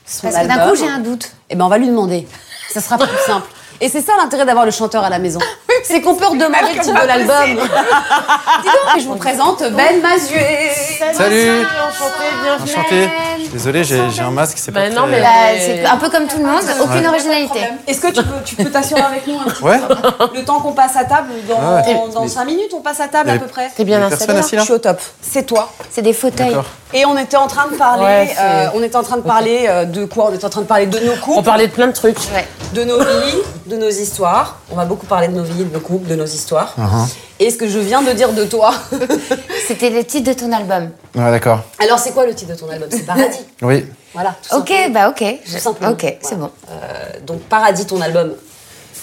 Son 0.07 0.23
Parce 0.29 0.37
que 0.37 0.47
d'un 0.47 0.69
coup, 0.69 0.77
j'ai 0.77 0.89
un 0.89 0.99
doute. 0.99 1.33
Eh 1.49 1.57
ben, 1.57 1.65
on 1.65 1.69
va 1.69 1.79
lui 1.79 1.87
demander. 1.89 2.27
Ça 2.73 2.81
sera 2.81 2.99
plus 2.99 3.09
simple. 3.27 3.47
Et 3.81 3.89
c'est 3.89 4.03
ça 4.03 4.13
l'intérêt 4.19 4.45
d'avoir 4.45 4.67
le 4.67 4.71
chanteur 4.71 5.03
à 5.05 5.09
la 5.11 5.19
maison. 5.19 5.41
C'est 5.85 6.03
qu'on 6.03 6.15
peut 6.15 6.27
redemander 6.27 6.75
le 6.75 6.81
titre 6.81 7.01
de 7.01 7.07
l'album. 7.07 7.47
Dis 7.47 7.55
donc, 7.57 8.97
et 8.97 9.01
je 9.01 9.07
vous 9.07 9.17
présente 9.17 9.63
Ben 9.73 10.03
Mazué. 10.03 10.71
Salut 11.15 11.65
Enchanté, 11.89 12.25
bienvenue. 12.43 12.71
Enchanté. 12.71 13.11
Désolé, 13.53 13.85
j'ai 13.85 14.11
j'ai 14.11 14.23
un 14.23 14.31
masque, 14.31 14.59
c'est 14.59 14.71
pas 14.73 14.89
Bah 14.89 14.95
non, 14.95 15.03
très- 15.03 15.11
mais 15.13 15.21
Bah, 15.21 15.29
c'est 15.59 15.85
un 15.85 15.97
peu 15.97 16.09
comme 16.09 16.27
tout 16.27 16.39
le 16.39 16.45
monde, 16.47 16.63
aucune 16.83 17.07
originalité. 17.07 17.61
Est-ce 17.87 18.01
que 18.01 18.09
tu 18.13 18.23
peux, 18.23 18.43
tu 18.45 18.55
peux 18.57 18.71
t'assurer 18.71 19.01
avec 19.01 19.27
nous 19.27 19.39
un 19.41 19.45
petit 19.51 19.63
Ouais. 19.65 19.79
peu 19.79 19.95
Le 20.39 20.45
temps 20.45 20.61
qu'on 20.61 20.73
passe 20.73 20.97
à 20.97 21.05
table, 21.05 21.29
dans, 21.49 21.59
Ah 21.61 21.83
ouais. 21.87 21.95
dans, 21.95 22.09
dans 22.09 22.23
Mais- 22.23 22.29
5 22.29 22.45
minutes, 22.45 22.71
on 22.75 22.81
passe 22.81 23.01
à 23.01 23.09
table 23.09 23.31
à 23.31 23.39
peu 23.39 23.47
près. 23.47 23.71
T'es 23.77 23.85
bien 23.85 24.01
installé 24.03 24.41
Je 24.51 24.57
là 24.57 24.63
suis 24.63 24.73
au 24.73 24.79
top. 24.79 25.01
C'est 25.21 25.45
toi. 25.47 25.73
C'est 25.91 26.03
des 26.03 26.13
fauteuils. 26.13 26.57
Et 26.93 27.05
on 27.07 27.17
était 27.17 27.37
en 27.37 27.47
train 27.47 27.69
de 27.71 27.77
parler. 27.77 28.03
Ouais, 28.05 28.35
euh, 28.41 28.67
on 28.75 28.83
était 28.83 28.97
en 28.97 29.03
train 29.03 29.17
de 29.17 29.23
parler 29.23 29.67
euh, 29.69 29.85
de 29.85 30.05
quoi? 30.07 30.29
On 30.31 30.35
était 30.35 30.45
en 30.45 30.51
train 30.51 30.63
de 30.63 30.67
parler 30.67 30.87
de 30.87 30.99
nos 30.99 31.13
On 31.13 31.17
couples, 31.19 31.43
parlait 31.45 31.69
de 31.69 31.73
plein 31.73 31.87
de 31.87 31.93
trucs. 31.93 32.19
Ouais. 32.35 32.47
de 32.75 32.85
nos 32.85 32.99
vies, 32.99 33.37
de 33.67 33.77
nos 33.77 33.89
histoires. 33.89 34.59
On 34.71 34.75
va 34.77 34.85
beaucoup 34.85 35.07
parler 35.07 35.29
de 35.29 35.35
nos 35.35 35.45
vies, 35.45 35.65
de 35.65 35.73
nos 35.73 35.81
couples, 35.81 36.09
de 36.09 36.17
nos 36.17 36.25
histoires. 36.27 36.75
Uh-huh. 36.79 37.09
Et 37.39 37.51
ce 37.51 37.57
que 37.57 37.69
je 37.69 37.79
viens 37.79 38.03
de 38.03 38.13
dire 38.13 38.33
de 38.33 38.45
toi. 38.45 38.73
C'était 39.69 39.91
le 39.91 40.05
titre 40.05 40.29
de 40.35 40.39
ton 40.39 40.53
album. 40.53 40.91
Ouais, 41.15 41.31
d'accord. 41.31 41.61
Alors, 41.79 41.99
c'est 41.99 42.11
quoi 42.13 42.27
le 42.27 42.35
titre 42.35 42.53
de 42.55 42.59
ton 42.59 42.69
album? 42.69 42.89
C'est 42.91 43.07
Paradis. 43.07 43.39
Oui. 43.63 43.87
Voilà. 44.13 44.35
tout 44.49 44.57
Ok, 44.57 44.69
simplement. 44.71 44.91
bah 44.95 45.09
ok. 45.11 45.39
Tout 45.45 45.59
simplement. 45.59 45.93
Ok, 45.93 46.01
c'est 46.21 46.35
Voilà. 46.35 46.37
bon. 46.47 46.51
Euh, 46.71 47.21
donc 47.25 47.41
Paradis, 47.43 47.87
ton 47.87 48.01
album, 48.01 48.33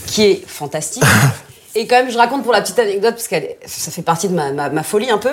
qui 0.08 0.24
est 0.24 0.44
fantastique. 0.46 1.04
Et 1.76 1.88
quand 1.88 1.96
même, 1.98 2.10
je 2.12 2.18
raconte 2.18 2.44
pour 2.44 2.52
la 2.52 2.62
petite 2.62 2.80
anecdote, 2.80 3.14
parce 3.16 3.28
que 3.28 3.36
ça 3.66 3.92
fait 3.92 4.02
partie 4.02 4.28
de 4.28 4.34
ma, 4.34 4.52
ma- 4.52 4.70
ma 4.70 4.84
folie 4.84 5.10
un 5.12 5.18
peu. 5.20 5.32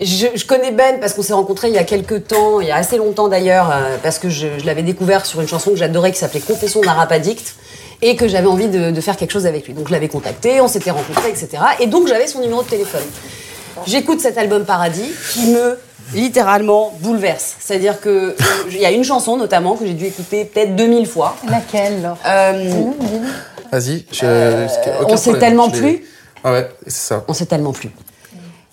Je, 0.00 0.26
je 0.34 0.44
connais 0.44 0.72
Ben 0.72 1.00
parce 1.00 1.14
qu'on 1.14 1.22
s'est 1.22 1.32
rencontrés 1.32 1.68
il 1.68 1.74
y 1.74 1.78
a 1.78 1.84
quelques 1.84 2.28
temps, 2.28 2.60
il 2.60 2.66
y 2.68 2.70
a 2.70 2.76
assez 2.76 2.98
longtemps 2.98 3.28
d'ailleurs, 3.28 3.70
euh, 3.70 3.96
parce 4.02 4.18
que 4.18 4.28
je, 4.28 4.46
je 4.58 4.66
l'avais 4.66 4.82
découvert 4.82 5.24
sur 5.24 5.40
une 5.40 5.48
chanson 5.48 5.70
que 5.70 5.76
j'adorais 5.76 6.12
qui 6.12 6.18
s'appelait 6.18 6.40
Confession 6.40 6.82
d'un 6.82 6.92
rap 6.92 7.10
addict 7.12 7.54
et 8.02 8.14
que 8.14 8.28
j'avais 8.28 8.46
envie 8.46 8.68
de, 8.68 8.90
de 8.90 9.00
faire 9.00 9.16
quelque 9.16 9.30
chose 9.30 9.46
avec 9.46 9.66
lui. 9.66 9.72
Donc 9.72 9.88
je 9.88 9.92
l'avais 9.92 10.08
contacté, 10.08 10.60
on 10.60 10.68
s'était 10.68 10.90
rencontrés, 10.90 11.30
etc. 11.30 11.48
Et 11.80 11.86
donc 11.86 12.08
j'avais 12.08 12.26
son 12.26 12.40
numéro 12.40 12.62
de 12.62 12.68
téléphone. 12.68 13.00
J'écoute 13.86 14.20
cet 14.20 14.36
album 14.36 14.64
Paradis 14.66 15.10
qui 15.32 15.46
me 15.46 15.78
littéralement 16.14 16.92
bouleverse. 17.00 17.54
C'est-à-dire 17.58 17.98
que 18.00 18.08
euh, 18.08 18.34
il 18.70 18.76
y 18.78 18.84
a 18.86 18.90
une 18.90 19.02
chanson 19.04 19.36
notamment 19.38 19.76
que 19.76 19.86
j'ai 19.86 19.94
dû 19.94 20.04
écouter 20.06 20.44
peut-être 20.44 20.76
2000 20.76 21.06
fois. 21.06 21.36
Laquelle, 21.48 22.10
Euh, 22.26 22.70
Vas-y. 23.72 24.04
je- 24.12 24.66
aucun 25.02 25.14
on 25.14 25.16
s'est 25.16 25.38
tellement 25.38 25.70
je 25.72 25.78
plu. 25.78 26.04
Ah 26.44 26.52
ouais, 26.52 26.68
c'est 26.86 26.92
ça. 27.08 27.24
on 27.28 27.32
s'est 27.32 27.46
tellement 27.46 27.72
plu. 27.72 27.90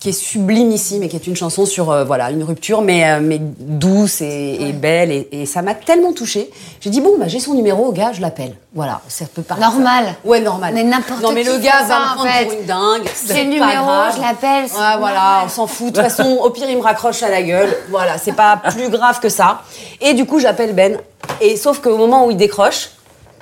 Qui 0.03 0.09
est 0.09 0.11
sublime 0.11 0.69
ici, 0.71 0.97
mais 0.99 1.07
qui 1.07 1.15
est 1.15 1.27
une 1.27 1.35
chanson 1.37 1.65
sur 1.65 1.89
euh, 1.89 2.03
voilà 2.03 2.29
une 2.29 2.43
rupture, 2.43 2.81
mais, 2.81 3.09
euh, 3.09 3.21
mais 3.23 3.37
douce 3.39 4.19
et, 4.19 4.57
et 4.59 4.73
belle. 4.73 5.13
Et, 5.13 5.29
et 5.31 5.45
ça 5.45 5.61
m'a 5.61 5.75
tellement 5.75 6.11
touchée. 6.11 6.49
J'ai 6.81 6.89
dit, 6.89 6.99
bon, 6.99 7.13
bah, 7.17 7.29
j'ai 7.29 7.39
son 7.39 7.53
numéro, 7.53 7.85
au 7.85 7.93
gars, 7.93 8.11
je 8.11 8.19
l'appelle. 8.19 8.53
Voilà, 8.75 8.99
ça 9.07 9.23
peut 9.33 9.43
paraître. 9.43 9.65
Normal. 9.65 10.13
Ouais, 10.25 10.41
normal. 10.41 10.73
Mais 10.73 10.83
n'importe 10.83 11.21
Non, 11.21 11.31
mais 11.31 11.43
qui 11.43 11.47
le 11.51 11.59
gars 11.59 11.83
va 11.87 11.99
me 11.99 12.03
en 12.03 12.15
prendre 12.15 12.29
fait. 12.29 12.45
pour 12.47 12.59
une 12.59 12.65
dingue. 12.65 13.03
C'est 13.15 13.45
le 13.45 13.49
pas 13.59 13.65
numéro, 13.65 13.85
grave. 13.85 14.13
je 14.17 14.21
l'appelle. 14.21 14.65
c'est 14.67 14.77
Ouais, 14.77 14.97
voilà, 14.99 15.43
on 15.45 15.47
s'en 15.47 15.67
fout. 15.67 15.93
De 15.93 16.01
toute 16.01 16.03
façon, 16.09 16.37
au 16.43 16.49
pire, 16.49 16.69
il 16.69 16.75
me 16.75 16.81
raccroche 16.83 17.23
à 17.23 17.29
la 17.29 17.41
gueule. 17.41 17.73
Voilà, 17.89 18.17
c'est 18.17 18.33
pas 18.33 18.57
plus 18.57 18.89
grave 18.89 19.21
que 19.21 19.29
ça. 19.29 19.61
Et 20.01 20.13
du 20.13 20.25
coup, 20.25 20.37
j'appelle 20.37 20.75
Ben. 20.75 20.97
Et 21.39 21.55
sauf 21.55 21.79
qu'au 21.79 21.95
moment 21.95 22.25
où 22.25 22.31
il 22.31 22.35
décroche, 22.35 22.89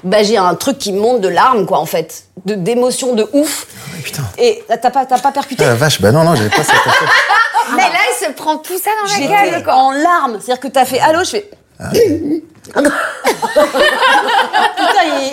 bah, 0.04 0.24
j'ai 0.24 0.38
un 0.38 0.56
truc 0.56 0.78
qui 0.78 0.93
me 0.93 0.99
monte 0.99 1.22
de 1.22 1.28
larmes, 1.28 1.66
quoi, 1.66 1.80
en 1.80 1.86
fait. 1.86 2.24
De, 2.45 2.56
d'émotions 2.56 3.14
de 3.14 3.28
ouf. 3.34 3.68
putain. 4.04 4.24
Et 4.38 4.64
t'as 4.68 4.78
pas, 4.89 5.06
t'as 5.06 5.20
pas 5.20 5.32
percuté 5.32 5.64
Ah 5.66 5.70
la 5.70 5.76
vache, 5.76 6.02
bah 6.02 6.12
non, 6.12 6.24
non, 6.24 6.36
j'avais 6.36 6.49
pas 6.49 6.64
cette 6.64 6.76
info. 6.76 7.06
Mais 7.76 7.84
là, 7.84 7.99
il 8.20 8.26
se 8.26 8.32
prend 8.32 8.58
tout 8.58 8.78
ça 8.78 8.89
dans 9.02 9.10
la 9.10 9.16
J'étais 9.16 9.52
gueule, 9.52 9.64
quoi. 9.64 9.76
en 9.76 9.91
larmes. 9.91 10.38
C'est-à-dire 10.41 10.60
que 10.60 10.68
t'as 10.68 10.86
fait 10.86 10.99
allô, 10.99 11.24
je 11.24 11.30
fais. 11.30 11.49
Putain, 12.72 12.91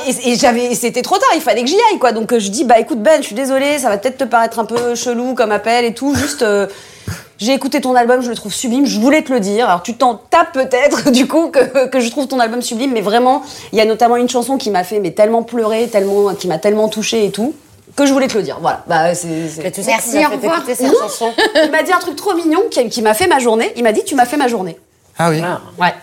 et, 0.06 0.10
et- 0.10 0.32
et 0.32 0.36
j'avais, 0.36 0.64
et 0.66 0.74
c'était 0.74 1.02
trop 1.02 1.16
tard, 1.18 1.28
il 1.34 1.40
fallait 1.40 1.62
que 1.62 1.68
j'y 1.68 1.76
aille, 1.90 1.98
quoi. 1.98 2.12
Donc 2.12 2.32
euh, 2.32 2.38
je 2.38 2.48
dis, 2.50 2.64
bah 2.64 2.78
écoute 2.78 3.02
Ben, 3.02 3.20
je 3.20 3.26
suis 3.26 3.34
désolée, 3.34 3.78
ça 3.78 3.88
va 3.88 3.98
peut-être 3.98 4.18
te 4.18 4.24
paraître 4.24 4.58
un 4.58 4.64
peu 4.64 4.94
chelou 4.94 5.34
comme 5.34 5.52
appel 5.52 5.84
et 5.84 5.94
tout, 5.94 6.14
juste. 6.14 6.42
euh, 6.42 6.66
J'ai 7.38 7.54
écouté 7.54 7.80
ton 7.80 7.94
album, 7.94 8.20
je 8.20 8.28
le 8.30 8.34
trouve 8.34 8.52
sublime, 8.52 8.84
je 8.84 8.98
voulais 8.98 9.22
te 9.22 9.32
le 9.32 9.38
dire. 9.40 9.68
Alors 9.68 9.82
tu 9.82 9.94
t'en 9.96 10.16
tapes 10.16 10.52
peut-être 10.52 11.10
du 11.12 11.28
coup 11.28 11.48
que, 11.50 11.86
que 11.86 12.00
je 12.00 12.10
trouve 12.10 12.26
ton 12.26 12.40
album 12.40 12.60
sublime, 12.62 12.92
mais 12.92 13.00
vraiment, 13.00 13.42
il 13.72 13.78
y 13.78 13.80
a 13.80 13.84
notamment 13.84 14.16
une 14.16 14.28
chanson 14.28 14.56
qui 14.58 14.70
m'a 14.70 14.82
fait 14.84 14.98
mais 15.00 15.12
tellement 15.12 15.42
pleurer, 15.44 15.88
tellement, 15.88 16.34
qui 16.34 16.48
m'a 16.48 16.58
tellement 16.58 16.88
touchée 16.88 17.24
et 17.26 17.30
tout, 17.30 17.54
que 17.94 18.06
je 18.06 18.12
voulais 18.12 18.26
te 18.28 18.36
le 18.36 18.42
dire. 18.42 18.58
Voilà. 18.60 18.82
Bah, 18.88 19.14
c'est, 19.14 19.28
tu 19.72 19.82
sais 19.82 19.88
Merci, 19.88 20.18
au 20.26 20.30
revoir. 20.30 20.56
écouter 20.58 20.74
cette 20.74 20.96
chanson 20.98 21.32
Il 21.64 21.70
m'a 21.70 21.82
dit 21.84 21.92
un 21.92 21.98
truc 22.00 22.16
trop 22.16 22.34
mignon 22.34 22.62
qui, 22.70 22.88
qui 22.88 23.02
m'a 23.02 23.14
fait 23.14 23.28
ma 23.28 23.38
journée. 23.38 23.72
Il 23.76 23.84
m'a 23.84 23.92
dit 23.92 24.02
tu 24.04 24.14
m'as 24.16 24.26
fait 24.26 24.36
ma 24.36 24.48
journée. 24.48 24.78
Ah 25.18 25.30
oui. 25.30 25.40
Ah. 25.44 25.60
Ouais. 25.80 25.94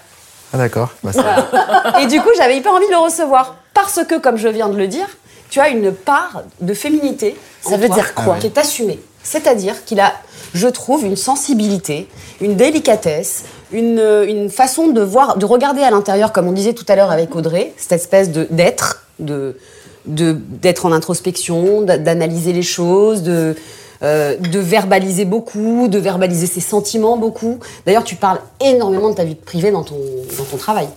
Ah 0.53 0.57
d'accord. 0.57 0.89
Bah, 1.03 1.11
ça- 1.11 1.99
Et 2.01 2.07
du 2.07 2.21
coup, 2.21 2.29
j'avais 2.37 2.55
hyper 2.57 2.71
envie 2.73 2.85
de 2.87 2.91
le 2.91 2.97
recevoir. 2.97 3.55
Parce 3.73 4.05
que, 4.05 4.17
comme 4.17 4.37
je 4.37 4.47
viens 4.47 4.69
de 4.69 4.77
le 4.77 4.87
dire, 4.87 5.07
tu 5.49 5.59
as 5.59 5.67
une 5.67 5.91
part 5.93 6.43
de 6.61 6.73
féminité. 6.73 7.35
Ça 7.61 7.75
en 7.75 7.77
veut 7.77 7.87
toi 7.87 7.95
dire 7.95 8.13
quoi 8.13 8.35
Qui 8.39 8.47
est 8.47 8.57
assumée. 8.57 8.99
C'est-à-dire 9.25 9.83
qu'il 9.85 9.99
a, 9.99 10.13
je 10.53 10.67
trouve, 10.69 11.03
une 11.03 11.17
sensibilité, 11.17 12.07
une 12.39 12.55
délicatesse, 12.55 13.43
une, 13.73 13.99
une 14.27 14.49
façon 14.49 14.87
de 14.89 15.01
voir, 15.01 15.35
de 15.37 15.45
regarder 15.45 15.81
à 15.81 15.89
l'intérieur, 15.91 16.31
comme 16.31 16.47
on 16.47 16.51
disait 16.53 16.73
tout 16.73 16.85
à 16.87 16.95
l'heure 16.95 17.11
avec 17.11 17.35
Audrey, 17.35 17.73
cette 17.75 17.91
espèce 17.99 18.31
de 18.31 18.47
d'être, 18.51 19.03
de 19.19 19.57
d'être 20.05 20.85
en 20.85 20.91
introspection, 20.91 21.81
d'a- 21.81 21.97
d'analyser 21.97 22.53
les 22.53 22.61
choses, 22.61 23.23
de 23.23 23.55
euh, 24.03 24.37
de 24.37 24.59
verbaliser 24.59 25.25
beaucoup, 25.25 25.87
de 25.87 25.97
verbaliser 25.97 26.45
ses 26.45 26.59
sentiments 26.61 27.17
beaucoup. 27.17 27.57
D'ailleurs, 27.87 28.03
tu 28.03 28.15
parles 28.15 28.39
énormément 28.63 29.09
de 29.09 29.15
ta 29.15 29.23
vie 29.23 29.33
privée 29.35 29.71
dans 29.71 29.83
ton 29.83 29.95
dans 30.37 30.43
ton 30.43 30.57
travail, 30.57 30.87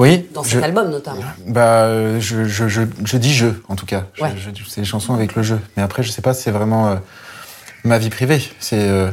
Oui. 0.00 0.26
dans 0.34 0.42
je- 0.42 0.50
cet 0.50 0.64
album 0.64 0.90
notamment. 0.90 1.20
Bah, 1.46 1.84
euh, 1.84 2.18
je, 2.20 2.44
je, 2.44 2.68
je, 2.68 3.16
dis 3.18 3.32
je, 3.34 3.48
en 3.68 3.76
tout 3.76 3.86
cas. 3.86 4.04
Je- 4.14 4.22
Ouais. 4.22 4.32
je- 4.36 4.50
c'est 4.68 4.80
les 4.80 4.86
chansons 4.86 5.14
avec 5.14 5.34
le 5.36 5.42
jeu. 5.42 5.60
Mais 5.76 5.82
après, 5.82 6.02
je 6.02 6.10
sais 6.10 6.22
pas 6.22 6.34
si 6.34 6.42
c'est 6.42 6.50
vraiment 6.50 6.88
euh, 6.88 6.96
ma 7.84 7.98
vie 7.98 8.08
privée. 8.10 8.42
C'est, 8.60 8.78
euh, 8.78 9.10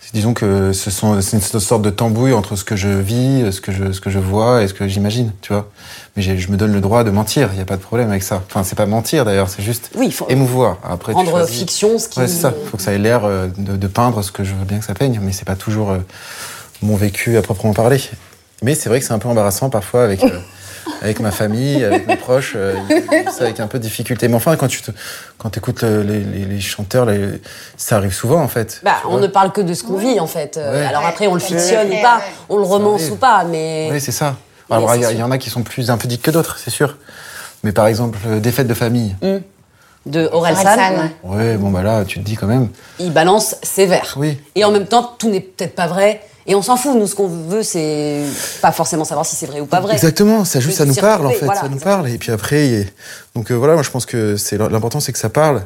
c'est- 0.00 0.12
disons 0.12 0.34
que 0.34 0.72
ce 0.72 0.90
sont, 0.90 1.20
c'est 1.20 1.36
une 1.36 1.60
sorte 1.60 1.82
de 1.82 1.90
tambouille 1.90 2.32
entre 2.32 2.56
ce 2.56 2.64
que 2.64 2.74
je 2.74 2.88
vis, 2.88 3.52
ce 3.52 3.60
que 3.60 3.70
je, 3.70 3.92
ce 3.92 4.00
que 4.00 4.10
je 4.10 4.18
vois 4.18 4.62
et 4.62 4.68
ce 4.68 4.74
que 4.74 4.88
j'imagine, 4.88 5.30
tu 5.40 5.52
vois. 5.52 5.70
Mais 6.16 6.22
je 6.22 6.50
me 6.50 6.56
donne 6.56 6.72
le 6.72 6.80
droit 6.80 7.04
de 7.04 7.10
mentir. 7.10 7.50
Il 7.52 7.56
n'y 7.56 7.62
a 7.62 7.66
pas 7.66 7.76
de 7.76 7.82
problème 7.82 8.10
avec 8.10 8.22
ça. 8.24 8.42
Enfin, 8.50 8.64
c'est 8.64 8.76
pas 8.76 8.86
mentir 8.86 9.24
d'ailleurs, 9.24 9.48
c'est 9.48 9.62
juste 9.62 9.90
Oui, 9.94 10.06
il 10.06 10.12
faut 10.12 10.26
émouvoir. 10.28 10.78
Après, 10.82 11.12
rendre 11.12 11.30
choisis- 11.30 11.58
fiction 11.60 11.98
ce 11.98 12.08
qui. 12.08 12.18
Ouais, 12.18 12.26
c'est 12.26 12.40
ça. 12.40 12.52
Faut 12.70 12.76
que 12.76 12.82
ça 12.82 12.92
ait 12.92 12.98
l'air 12.98 13.22
de, 13.56 13.76
de 13.76 13.86
peindre 13.86 14.22
ce 14.22 14.32
que 14.32 14.42
je 14.42 14.52
veux 14.54 14.64
bien 14.64 14.78
que 14.80 14.84
ça 14.84 14.94
peigne, 14.94 15.20
mais 15.22 15.30
c'est 15.32 15.44
pas 15.46 15.56
toujours 15.56 15.96
mon 16.82 16.96
vécu 16.96 17.36
à 17.36 17.42
proprement 17.42 17.72
parler. 17.72 18.00
Mais 18.64 18.74
c'est 18.74 18.88
vrai 18.88 18.98
que 18.98 19.04
c'est 19.06 19.12
un 19.12 19.18
peu 19.18 19.28
embarrassant 19.28 19.68
parfois 19.68 20.04
avec 20.04 20.24
euh, 20.24 20.38
avec 21.02 21.20
ma 21.20 21.30
famille, 21.30 21.84
avec 21.84 22.06
mes 22.06 22.16
proches, 22.16 22.54
euh, 22.56 22.74
ça 23.30 23.44
avec 23.44 23.60
un 23.60 23.66
peu 23.66 23.78
de 23.78 23.82
difficulté. 23.82 24.26
Mais 24.28 24.36
enfin, 24.36 24.56
quand 24.56 24.68
tu 24.68 24.80
te, 24.80 24.90
quand 25.36 25.54
écoutes 25.54 25.82
les, 25.82 26.20
les, 26.20 26.44
les 26.46 26.60
chanteurs, 26.60 27.04
les- 27.04 27.40
ça 27.76 27.96
arrive 27.96 28.14
souvent 28.14 28.40
en 28.40 28.48
fait. 28.48 28.80
Bah, 28.82 28.96
on 29.04 29.10
vois. 29.10 29.20
ne 29.20 29.26
parle 29.26 29.52
que 29.52 29.60
de 29.60 29.74
ce 29.74 29.82
qu'on 29.84 29.96
vit 29.98 30.18
en 30.18 30.26
fait. 30.26 30.56
Euh, 30.56 30.72
Ouais. 30.80 30.86
Alors 30.86 31.04
après, 31.04 31.26
on 31.26 31.34
le 31.34 31.40
fictionne 31.40 31.90
ou 31.90 32.00
pas, 32.02 32.22
on 32.48 32.56
le 32.56 32.64
romance 32.64 33.10
ou 33.10 33.16
pas, 33.16 33.44
mais. 33.44 33.90
Oui, 33.92 34.00
c'est 34.00 34.12
ça. 34.12 34.36
Mais 34.70 34.76
Alors, 34.76 34.94
il 34.96 35.18
y, 35.18 35.22
en 35.22 35.30
a 35.30 35.36
qui 35.36 35.50
sont 35.50 35.62
plus 35.62 35.90
impudiques 35.90 36.22
que 36.22 36.30
d'autres, 36.30 36.56
c'est 36.58 36.70
sûr. 36.70 36.96
Mais 37.64 37.72
par 37.72 37.86
exemple, 37.86 38.18
des 38.40 38.50
fêtes 38.50 38.66
de 38.66 38.72
famille. 38.74 39.14
De 40.06 40.26
Aurel 40.32 40.54
Orelsan, 40.54 40.76
San. 40.76 41.10
Ouais, 41.22 41.56
bon 41.56 41.70
bah 41.70 41.82
là, 41.82 42.04
tu 42.06 42.18
te 42.18 42.24
dis 42.24 42.36
quand 42.36 42.46
même. 42.46 42.68
il 42.98 43.12
balance 43.12 43.56
sévère. 43.62 44.14
Oui. 44.16 44.38
Et 44.54 44.64
en 44.64 44.70
même 44.70 44.86
temps, 44.86 45.14
tout 45.18 45.28
n'est 45.30 45.40
peut-être 45.40 45.74
pas 45.74 45.86
vrai. 45.86 46.22
Et 46.46 46.54
on 46.54 46.62
s'en 46.62 46.76
fout. 46.76 46.96
Nous, 46.96 47.06
ce 47.06 47.14
qu'on 47.14 47.28
veut, 47.28 47.62
c'est 47.62 48.22
pas 48.60 48.72
forcément 48.72 49.04
savoir 49.04 49.24
si 49.24 49.36
c'est 49.36 49.46
vrai 49.46 49.60
ou 49.60 49.66
pas 49.66 49.80
vrai. 49.80 49.94
Exactement, 49.94 50.44
ça 50.44 50.60
juste 50.60 50.78
ça 50.78 50.84
nous 50.84 50.94
parle 50.94 51.26
en 51.26 51.30
fait, 51.30 51.44
voilà, 51.44 51.60
ça 51.60 51.68
nous 51.68 51.74
exactement. 51.74 52.02
parle. 52.02 52.10
Et 52.10 52.18
puis 52.18 52.32
après, 52.32 52.86
donc 53.34 53.50
euh, 53.50 53.54
voilà, 53.54 53.74
moi 53.74 53.82
je 53.82 53.90
pense 53.90 54.06
que 54.06 54.36
c'est 54.36 54.58
l'important, 54.58 55.00
c'est 55.00 55.12
que 55.12 55.18
ça 55.18 55.30
parle. 55.30 55.62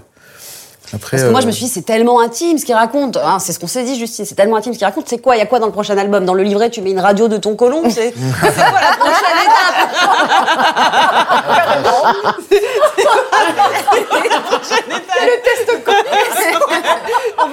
Après, 0.95 1.19
Parce 1.19 1.25
que 1.25 1.31
moi, 1.31 1.41
euh, 1.41 1.43
je 1.43 1.47
me 1.49 1.53
suis 1.53 1.67
dit, 1.67 1.71
c'est 1.71 1.83
tellement 1.83 2.19
intime 2.19 2.57
ce 2.57 2.65
qu'il 2.65 2.75
raconte. 2.75 3.19
Hein, 3.19 3.39
c'est 3.41 3.53
ce 3.53 3.59
qu'on 3.59 3.67
s'est 3.67 3.85
dit, 3.85 3.99
Justine. 3.99 4.25
C'est 4.25 4.35
tellement 4.35 4.57
intime 4.57 4.73
ce 4.73 4.79
qu'il 4.79 4.87
raconte. 4.87 5.07
C'est 5.07 5.19
quoi? 5.19 5.37
Il 5.37 5.39
y 5.39 5.43
a 5.43 5.47
quoi 5.47 5.59
dans 5.59 5.67
le 5.67 5.73
prochain 5.73 5.99
album? 5.99 6.25
Dans 6.25 6.33
le 6.33 6.43
livret, 6.43 6.71
tu 6.71 6.81
mets 6.81 6.93
une 6.93 7.01
radio 7.01 7.29
de 7.29 7.37
ton 7.37 7.57
colon 7.57 7.83
C'est 7.91 8.15
c'est 8.15 8.15
quoi 8.15 8.81
la 8.81 8.97
prochaine 8.97 9.37
étape? 9.45 9.89
On 16.08 16.08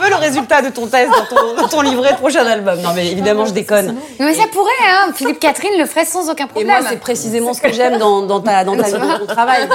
le 0.10 0.16
résultat 0.16 0.62
de 0.62 0.70
ton 0.70 0.88
test 0.88 1.12
dans 1.12 1.26
ton, 1.36 1.56
dans 1.62 1.68
ton 1.68 1.82
livret 1.82 2.14
de 2.14 2.18
prochain 2.18 2.45
album. 2.45 2.80
Non, 2.82 2.89
mais 2.95 3.12
évidemment, 3.12 3.45
je 3.45 3.53
déconne. 3.53 3.88
Non, 4.20 4.26
mais 4.26 4.34
ça 4.34 4.43
pourrait, 4.51 4.72
hein. 4.88 5.12
Philippe 5.14 5.39
Catherine 5.39 5.78
le 5.78 5.86
ferait 5.86 6.06
sans 6.06 6.30
aucun 6.30 6.45
Et 6.45 6.49
problème. 6.49 6.82
moi, 6.82 6.89
c'est 6.89 6.99
précisément 6.99 7.53
ce 7.53 7.62
que 7.62 7.72
j'aime 7.74 7.97
dans, 7.97 8.22
dans 8.24 8.39
ta, 8.41 8.64
dans 8.64 8.76
ta 8.76 8.84
vie, 8.84 8.93
dans 8.93 9.20
ton 9.20 9.26
travail. 9.26 9.68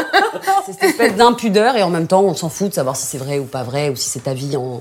C'est 0.66 0.72
cette 0.72 0.83
espèce 0.85 1.14
d'impudeur 1.16 1.76
et 1.76 1.83
en 1.83 1.91
même 1.91 2.07
temps, 2.07 2.22
on 2.22 2.35
s'en 2.35 2.49
fout 2.49 2.68
de 2.68 2.74
savoir 2.74 2.97
si 2.97 3.07
c'est 3.07 3.18
vrai 3.18 3.39
ou 3.39 3.45
pas 3.45 3.62
vrai 3.62 3.89
ou 3.91 3.97
si 3.97 4.09
c'est 4.09 4.24
ta 4.24 4.35
vie 4.35 4.57
en, 4.57 4.78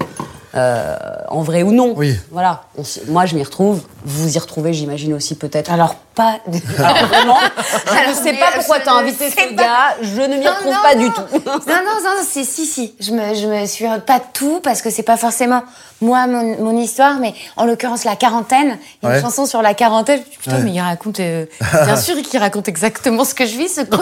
euh, 0.56 0.96
en 1.30 1.42
vrai 1.42 1.64
ou 1.64 1.72
non. 1.72 1.94
Oui. 1.96 2.16
Voilà. 2.32 2.64
On 2.78 2.84
moi, 3.12 3.26
je 3.26 3.36
m'y 3.36 3.44
retrouve. 3.44 3.82
Vous 4.06 4.24
vous 4.24 4.36
y 4.36 4.40
retrouvez, 4.40 4.74
j'imagine 4.74 5.14
aussi 5.14 5.36
peut-être. 5.36 5.72
Alors, 5.72 5.96
pas. 6.16 6.40
de- 6.48 6.58
Alors, 6.84 7.06
vraiment, 7.08 7.38
je 7.86 8.10
ne 8.10 8.16
sais 8.16 8.34
pas 8.34 8.52
pourquoi 8.56 8.80
je 8.80 8.84
tu 8.84 8.90
as 8.90 8.94
ne 8.94 8.98
invité 9.00 9.30
ce 9.30 9.36
pas. 9.36 9.64
gars. 9.64 9.96
Je 10.02 10.22
ne 10.22 10.38
m'y 10.38 10.48
retrouve 10.48 10.74
non, 10.74 10.82
pas 10.82 10.96
non. 10.96 11.02
du 11.02 11.12
tout. 11.12 11.22
Non, 11.46 11.54
non, 11.68 12.04
non, 12.04 12.12
c'est 12.28 12.44
si, 12.44 12.66
si. 12.66 12.96
Je 13.00 13.12
me, 13.12 13.34
je 13.36 13.48
me 13.48 13.66
suis 13.66 13.86
pas 14.06 14.20
tout 14.20 14.60
parce 14.64 14.82
que 14.82 14.90
c'est 14.90 15.04
pas 15.04 15.18
forcément 15.18 15.62
moi 16.02 16.28
mon, 16.28 16.56
mon 16.64 16.78
histoire, 16.78 17.16
mais 17.20 17.34
en 17.58 17.66
l'occurrence 17.66 18.06
la 18.06 18.16
quarantaine. 18.16 18.78
Il 19.02 19.06
y 19.06 19.08
a 19.08 19.12
Ouais. 19.12 19.18
une 19.20 19.24
chanson 19.26 19.46
sur 19.46 19.62
la 19.62 19.74
quarantaine. 19.74 20.20
Je 20.20 20.26
me 20.26 20.32
dis, 20.32 20.38
Putain, 20.40 20.56
Ouais. 20.58 20.64
mais 20.64 20.72
il 20.72 20.80
raconte, 20.80 21.20
euh, 21.20 21.46
bien 21.86 21.96
sûr 21.98 22.16
qu'il 22.22 22.40
raconte 22.40 22.68
exactement 22.70 23.26
ce 23.26 23.34
que 23.34 23.46
je 23.46 23.58
vis, 23.58 23.68
ce 23.68 23.82
con. 23.82 24.00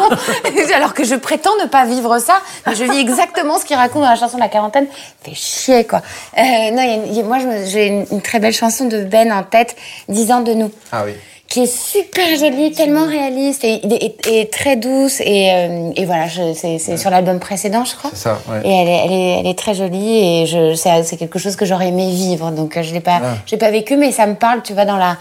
Alors 0.75 0.93
que 0.93 1.03
je 1.03 1.15
prétends 1.15 1.55
ne 1.61 1.67
pas 1.67 1.85
vivre 1.85 2.19
ça, 2.19 2.39
mais 2.67 2.75
je 2.75 2.83
vis 2.83 2.99
exactement 2.99 3.57
ce 3.59 3.65
qu'il 3.65 3.75
raconte 3.75 4.03
dans 4.03 4.09
la 4.09 4.15
chanson 4.15 4.37
de 4.37 4.41
la 4.43 4.47
quarantaine. 4.49 4.85
Fait 5.23 5.33
chier, 5.33 5.85
quoi. 5.85 6.01
Euh, 6.38 6.71
non, 6.71 6.81
il 6.83 6.88
y 6.88 6.91
a 6.91 6.93
une- 6.95 7.07
il 7.07 7.13
y 7.15 7.19
a- 7.19 7.23
moi, 7.23 7.38
j'ai 7.65 7.88
une, 7.88 8.05
une 8.11 8.21
très 8.21 8.39
belle 8.39 8.53
chanson 8.53 8.85
de 8.85 9.03
Ben 9.03 9.31
en 9.31 9.43
tête, 9.43 9.75
10 10.09 10.31
ans 10.31 10.41
de 10.41 10.53
nous 10.53 10.71
Ah 10.91 11.03
oui. 11.05 11.13
qui 11.47 11.61
est 11.63 11.65
super 11.65 12.27
jolie, 12.38 12.71
tellement 12.73 13.05
réaliste 13.07 13.63
et, 13.63 13.75
et- 13.75 14.41
et 14.41 14.49
très 14.49 14.75
douce. 14.75 15.19
Et, 15.21 15.49
euh, 15.51 15.91
et 15.95 16.05
voilà, 16.05 16.27
je- 16.27 16.53
c'est 16.53 16.77
c'est 16.77 16.97
sur 16.97 17.09
l'album 17.09 17.39
précédent, 17.39 17.85
je 17.85 17.95
crois. 17.95 18.11
C'est 18.13 18.23
ça, 18.23 18.39
ouais. 18.49 18.61
Et 18.65 18.69
elle 18.71 18.88
est, 18.88 19.01
elle, 19.05 19.11
est, 19.13 19.39
elle 19.39 19.47
est 19.47 19.57
très 19.57 19.73
jolie 19.73 20.17
et 20.41 20.45
je, 20.45 20.75
c'est 20.75 21.03
c'est 21.03 21.17
quelque 21.17 21.39
chose 21.39 21.55
que 21.55 21.65
j'aurais 21.65 21.88
aimé 21.88 22.09
vivre. 22.11 22.51
Donc 22.51 22.77
euh, 22.77 22.83
je 22.83 22.93
l'ai 22.93 22.99
pas, 22.99 23.19
Ah. 23.23 23.35
j'ai 23.45 23.57
pas 23.57 23.71
vécu, 23.71 23.95
mais 23.95 24.11
ça 24.11 24.27
me 24.27 24.35
parle, 24.35 24.61
tu 24.61 24.73
vois, 24.73 24.85
dans 24.85 24.97
la 24.97 25.17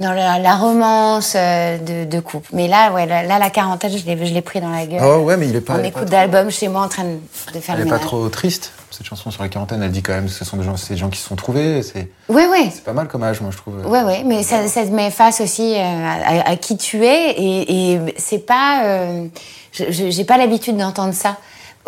dans 0.00 0.12
la, 0.12 0.38
la 0.38 0.56
romance 0.56 1.34
euh, 1.36 1.76
de, 1.78 2.10
de 2.10 2.20
couple. 2.20 2.48
Mais 2.54 2.68
là, 2.68 2.90
ouais, 2.92 3.04
là, 3.06 3.22
là, 3.22 3.38
la 3.38 3.50
quarantaine, 3.50 3.92
je 3.96 4.04
l'ai 4.06 4.40
pris 4.42 4.60
dans 4.60 4.70
la 4.70 4.86
gueule. 4.86 5.00
Ah 5.00 5.18
ouais, 5.18 5.36
mais 5.36 5.46
il 5.46 5.54
est 5.54 5.60
pas. 5.60 5.78
est 5.78 5.88
écoute 5.88 6.04
pas 6.04 6.10
d'album 6.10 6.50
chez 6.50 6.68
moi 6.68 6.82
en 6.82 6.88
train 6.88 7.04
de, 7.04 7.60
faire 7.60 7.74
Elle 7.74 7.82
le 7.82 7.86
est 7.86 7.90
pas 7.90 7.98
trop 7.98 8.28
triste. 8.30 8.72
Cette 8.90 9.06
chanson 9.06 9.30
sur 9.30 9.42
la 9.42 9.48
quarantaine, 9.50 9.82
elle 9.82 9.90
dit 9.90 10.02
quand 10.02 10.14
même 10.14 10.26
que 10.26 10.32
ce 10.32 10.44
sont 10.44 10.56
des 10.56 10.64
gens, 10.64 10.74
des 10.88 10.96
gens 10.96 11.10
qui 11.10 11.18
se 11.18 11.28
sont 11.28 11.36
trouvés. 11.36 11.82
C'est 11.82 12.08
Ouais, 12.28 12.46
ouais. 12.46 12.70
c'est 12.72 12.82
pas 12.82 12.94
mal 12.94 13.08
comme 13.08 13.22
âge, 13.22 13.40
moi 13.42 13.50
je 13.52 13.58
trouve. 13.58 13.74
Ouais, 13.86 14.02
ouais, 14.02 14.22
mais 14.24 14.42
ça, 14.42 14.66
ça 14.68 14.82
te 14.84 14.90
met 14.90 15.10
face 15.10 15.40
aussi 15.42 15.74
euh, 15.74 15.78
à, 15.78 16.50
à 16.50 16.56
qui 16.56 16.76
tu 16.78 17.04
es 17.04 17.30
et, 17.32 17.92
et 17.92 18.00
c'est 18.16 18.44
pas, 18.46 18.82
euh, 18.84 19.26
j'ai 19.72 20.24
pas 20.24 20.38
l'habitude 20.38 20.76
d'entendre 20.78 21.14
ça 21.14 21.36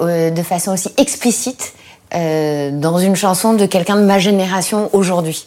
euh, 0.01 0.31
de 0.31 0.43
façon 0.43 0.73
aussi 0.73 0.91
explicite 0.97 1.73
dans 2.15 2.99
une 2.99 3.17
chanson 3.17 3.55
de 3.55 3.65
quelqu'un 3.65 3.97
de 3.97 4.03
ma 4.03 4.19
génération 4.19 4.91
aujourd'hui 4.93 5.47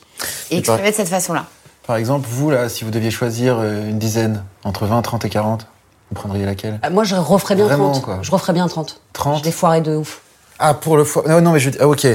et 0.49 0.61
de 0.61 0.65
cette 0.91 1.07
façon-là. 1.09 1.45
Par 1.87 1.97
exemple, 1.97 2.27
vous 2.29 2.49
là, 2.49 2.67
si 2.69 2.83
vous 2.83 2.91
deviez 2.91 3.11
choisir 3.11 3.57
euh, 3.59 3.89
une 3.89 3.99
dizaine 3.99 4.43
entre 4.63 4.85
20, 4.85 5.01
30 5.01 5.25
et 5.25 5.29
40, 5.29 5.67
vous 6.09 6.15
prendriez 6.15 6.45
laquelle? 6.45 6.79
Euh, 6.85 6.89
Moi, 6.89 7.03
je 7.03 7.15
referais 7.15 7.55
bien 7.55 7.65
Vraiment, 7.65 7.91
30. 7.91 8.03
quoi. 8.03 8.19
Je 8.21 8.31
referais 8.31 8.53
bien 8.53 8.67
30. 8.67 9.01
30? 9.13 9.45
Je 9.45 9.51
foiré 9.51 9.81
de 9.81 9.95
ouf. 9.95 10.21
Ah, 10.59 10.73
pour 10.73 10.97
le 10.97 11.03
foie. 11.03 11.23
Non, 11.27 11.41
non, 11.41 11.51
mais 11.51 11.59
je. 11.59 11.69
Ah, 11.79 11.87
ok. 11.87 12.07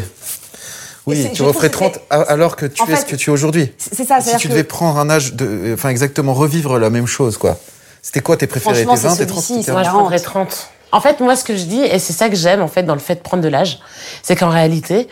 Oui, 1.06 1.22
c'est- 1.22 1.32
tu 1.32 1.42
referais 1.42 1.70
trouve 1.70 1.90
que 1.90 1.94
30 1.96 2.00
a- 2.10 2.20
alors 2.22 2.56
que 2.56 2.66
tu 2.66 2.82
En 2.82 2.86
es 2.86 2.96
ce 2.96 3.04
que 3.04 3.16
tu 3.16 3.30
es 3.30 3.32
aujourd'hui. 3.32 3.72
C'est 3.78 3.94
c'est 3.94 4.04
ça, 4.04 4.16
Si 4.18 4.24
c'est-à-dire 4.24 4.40
tu 4.40 4.48
que- 4.48 4.52
devais 4.52 4.64
prendre 4.64 4.98
un 4.98 5.08
âge 5.10 5.34
de. 5.34 5.46
euh, 5.46 5.74
Enfin, 5.74 5.88
exactement 5.88 6.34
revivre 6.34 6.78
la 6.78 6.90
même 6.90 7.06
chose, 7.06 7.36
quoi. 7.38 7.56
C'était 8.02 8.20
quoi 8.20 8.36
tes 8.36 8.46
préférés 8.46 8.84
Tes 8.84 8.84
20, 8.84 8.96
c'est 8.96 9.18
tes 9.18 9.26
30, 9.26 9.42
celui-ci, 9.42 9.54
tes 9.54 9.62
c'est 9.62 9.66
40 9.72 9.74
Moi, 9.76 9.82
je 9.82 9.88
40. 9.88 10.00
prendrais 10.02 10.20
30. 10.20 10.70
En 10.92 11.00
fait, 11.00 11.20
moi, 11.20 11.36
ce 11.36 11.44
que 11.44 11.56
je 11.56 11.64
dis, 11.64 11.80
et 11.80 11.98
c'est 11.98 12.12
ça 12.12 12.28
que 12.28 12.34
j'aime, 12.36 12.60
en 12.62 12.68
fait, 12.68 12.82
dans 12.82 12.94
le 12.94 13.00
fait 13.00 13.14
de 13.16 13.20
prendre 13.20 13.42
de 13.42 13.48
l'âge, 13.48 13.78
c'est 14.22 14.34
qu'en 14.36 14.48
réalité, 14.50 15.08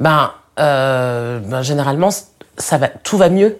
ben, 0.00 0.30
euh, 0.58 1.38
ben, 1.40 1.62
généralement, 1.62 2.10
ça 2.58 2.78
va, 2.78 2.88
tout 2.88 3.16
va 3.16 3.28
mieux. 3.30 3.58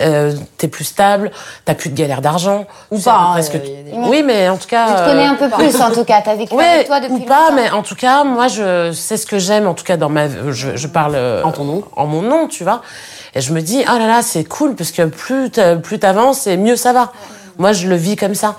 Euh, 0.00 0.32
t'es 0.56 0.68
plus 0.68 0.84
stable, 0.84 1.30
t'as 1.64 1.74
plus 1.74 1.90
de 1.90 1.94
galère 1.94 2.22
d'argent. 2.22 2.66
Ou 2.90 2.98
pas, 2.98 3.12
hein, 3.36 3.40
euh, 3.40 3.58
des- 3.58 3.92
Oui, 4.08 4.22
mais 4.24 4.48
en 4.48 4.56
tout 4.56 4.66
cas. 4.68 4.86
Tu 4.88 4.94
te 4.94 4.98
euh, 5.00 5.06
connais 5.10 5.26
un 5.26 5.34
peu 5.34 5.48
plus 5.50 5.80
en 5.80 5.90
tout 5.94 6.04
cas, 6.04 6.22
t'as 6.24 6.34
vécu 6.36 6.54
Ouais, 6.54 6.64
avec 6.64 6.86
toi 6.86 7.00
depuis 7.00 7.14
ou 7.14 7.20
pas, 7.20 7.50
longtemps. 7.50 7.54
mais 7.56 7.70
en 7.70 7.82
tout 7.82 7.94
cas, 7.96 8.24
moi, 8.24 8.48
je 8.48 8.92
c'est 8.92 9.16
ce 9.18 9.26
que 9.26 9.38
j'aime, 9.38 9.66
en 9.66 9.74
tout 9.74 9.84
cas, 9.84 9.96
dans 9.98 10.08
ma, 10.08 10.28
je, 10.50 10.74
je 10.76 10.86
parle 10.86 11.14
euh, 11.16 11.42
En 11.44 11.52
ton 11.52 11.64
nom. 11.64 11.82
en 11.96 12.06
mon 12.06 12.22
nom, 12.22 12.46
tu 12.48 12.64
vois. 12.64 12.80
Et 13.34 13.40
je 13.42 13.52
me 13.52 13.60
dis, 13.60 13.84
ah 13.86 13.98
là 13.98 14.06
là, 14.06 14.22
c'est 14.22 14.44
cool, 14.44 14.74
parce 14.74 14.90
que 14.90 15.02
plus 15.02 15.50
t'a- 15.50 15.76
plus 15.76 15.98
t'avances, 15.98 16.46
et 16.46 16.56
mieux 16.56 16.76
ça 16.76 16.92
va. 16.92 17.12
Moi, 17.58 17.72
je 17.72 17.86
le 17.86 17.96
vis 17.96 18.16
comme 18.16 18.34
ça. 18.34 18.56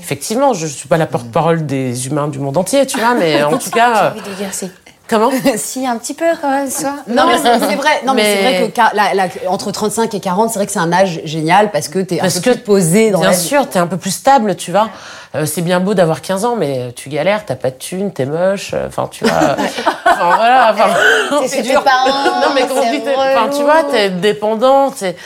Effectivement, 0.00 0.52
je 0.52 0.66
suis 0.66 0.88
pas 0.88 0.96
la 0.96 1.06
porte-parole 1.06 1.64
des 1.64 2.06
humains 2.08 2.26
du 2.28 2.38
monde 2.40 2.56
entier, 2.56 2.86
tu 2.86 2.98
vois, 2.98 3.14
mais 3.14 3.42
en 3.42 3.50
tout 3.58 3.60
J'ai 3.66 3.70
cas, 3.70 4.10
envie 4.10 4.20
de 4.20 4.34
dire 4.34 4.48
si. 4.52 4.70
Comment 5.08 5.30
si, 5.56 5.86
un 5.86 5.98
petit 5.98 6.14
peu 6.14 6.24
quand 6.40 6.48
même, 6.50 6.70
ça. 6.70 6.94
Non, 7.06 7.24
mais 7.26 7.36
c'est 7.38 7.74
vrai. 7.76 8.00
Non, 8.06 8.14
mais, 8.14 8.22
Mais- 8.22 8.36
c'est 8.36 8.42
vrai 8.60 8.68
que 8.70 8.74
ca- 8.74 8.92
la- 8.94 9.14
la- 9.14 9.50
entre 9.50 9.70
35 9.70 10.14
et 10.14 10.20
40, 10.20 10.50
c'est 10.50 10.58
vrai 10.58 10.66
que 10.66 10.72
c'est 10.72 10.78
un 10.78 10.92
âge 10.92 11.20
génial 11.24 11.70
parce 11.70 11.88
que 11.88 11.98
t'es 11.98 12.18
un 12.18 12.22
Parce 12.22 12.40
peu 12.40 12.50
que, 12.52 12.56
plus 12.56 12.62
posé 12.64 13.10
dans 13.10 13.20
Bien 13.20 13.30
la 13.30 13.36
vie. 13.36 13.42
sûr, 13.42 13.68
t'es 13.68 13.78
un 13.78 13.86
peu 13.86 13.96
plus 13.98 14.10
stable, 14.12 14.56
tu 14.56 14.70
vois. 14.70 14.88
Euh, 15.34 15.46
c'est 15.46 15.62
bien 15.62 15.80
beau 15.80 15.94
d'avoir 15.94 16.20
15 16.20 16.44
ans, 16.44 16.56
mais 16.58 16.92
tu 16.94 17.08
galères, 17.08 17.44
t'as 17.46 17.56
pas 17.56 17.70
de 17.70 17.76
thunes, 17.76 18.12
t'es 18.12 18.26
moche. 18.26 18.72
euh, 18.74 18.86
Enfin, 18.88 19.08
tu 19.10 19.24
vois. 19.24 19.32
enfin, 20.06 20.36
voilà. 20.36 20.70
Enfin, 20.72 20.90
C'est 21.46 21.62
tes 21.62 21.72
parents. 21.74 22.40
non, 22.40 22.54
mais 22.54 22.62
quand 22.62 23.48
tu 23.56 23.62
vois, 23.62 23.82
t'es 23.90 24.10
dépendant, 24.10 24.90
t'es- 24.90 25.16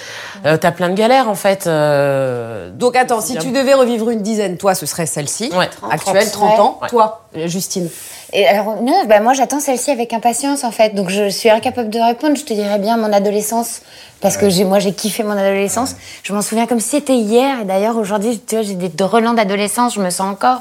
euh, 0.47 0.57
t'as 0.57 0.71
plein 0.73 0.89
de 0.89 0.95
galères, 0.95 1.29
en 1.29 1.35
fait. 1.35 1.67
euh, 1.67 2.71
Donc 2.71 2.97
attends, 2.97 3.21
si 3.21 3.33
bien. 3.33 3.43
tu 3.43 3.51
devais 3.51 3.75
revivre 3.75 4.09
une 4.11 4.23
dizaine, 4.23 4.57
toi, 4.57 4.75
ce 4.75 4.87
serait 4.87 5.07
celle-ci, 5.07 5.51
Ouais, 5.57 5.69
actuelle, 5.91 6.31
30. 6.31 6.49
30 6.57 6.61
ans. 6.61 6.79
Ouais. 6.83 6.89
Toi, 6.89 7.23
Justine. 7.47 7.89
Et 8.33 8.47
alors, 8.47 8.83
non, 8.83 9.05
bah, 9.07 9.21
moi, 9.21 9.35
j'attends 9.35 9.61
celle-ci 9.61 9.91
avec 9.91 10.13
impatience, 10.13 10.65
en 10.65 10.71
fait. 10.73 10.95
Donc, 10.95 11.11
je 11.11 11.29
suis 11.29 11.49
incapable 11.49 11.91
de 11.91 12.01
répondre. 12.01 12.37
Je 12.37 12.45
te 12.45 12.53
dirais 12.55 12.79
bien 12.79 12.97
mon 12.97 13.13
adolescence. 13.13 13.83
Parce 14.21 14.37
que 14.37 14.49
j'ai, 14.51 14.65
moi, 14.65 14.79
j'ai 14.79 14.93
kiffé 14.93 15.23
mon 15.23 15.33
adolescence. 15.37 15.95
Je 16.23 16.33
m'en 16.33 16.43
souviens 16.43 16.67
comme 16.67 16.81
si 16.81 16.89
c'était 16.89 17.15
hier. 17.17 17.61
Et 17.61 17.65
d'ailleurs, 17.65 17.97
aujourd'hui, 17.97 18.41
tu 18.47 18.57
vois, 18.57 18.65
j'ai 18.65 18.75
des 18.75 19.05
relents 19.05 19.35
d'adolescence. 19.35 19.95
Je 19.95 20.01
me 20.01 20.11
sens 20.11 20.33
encore. 20.33 20.61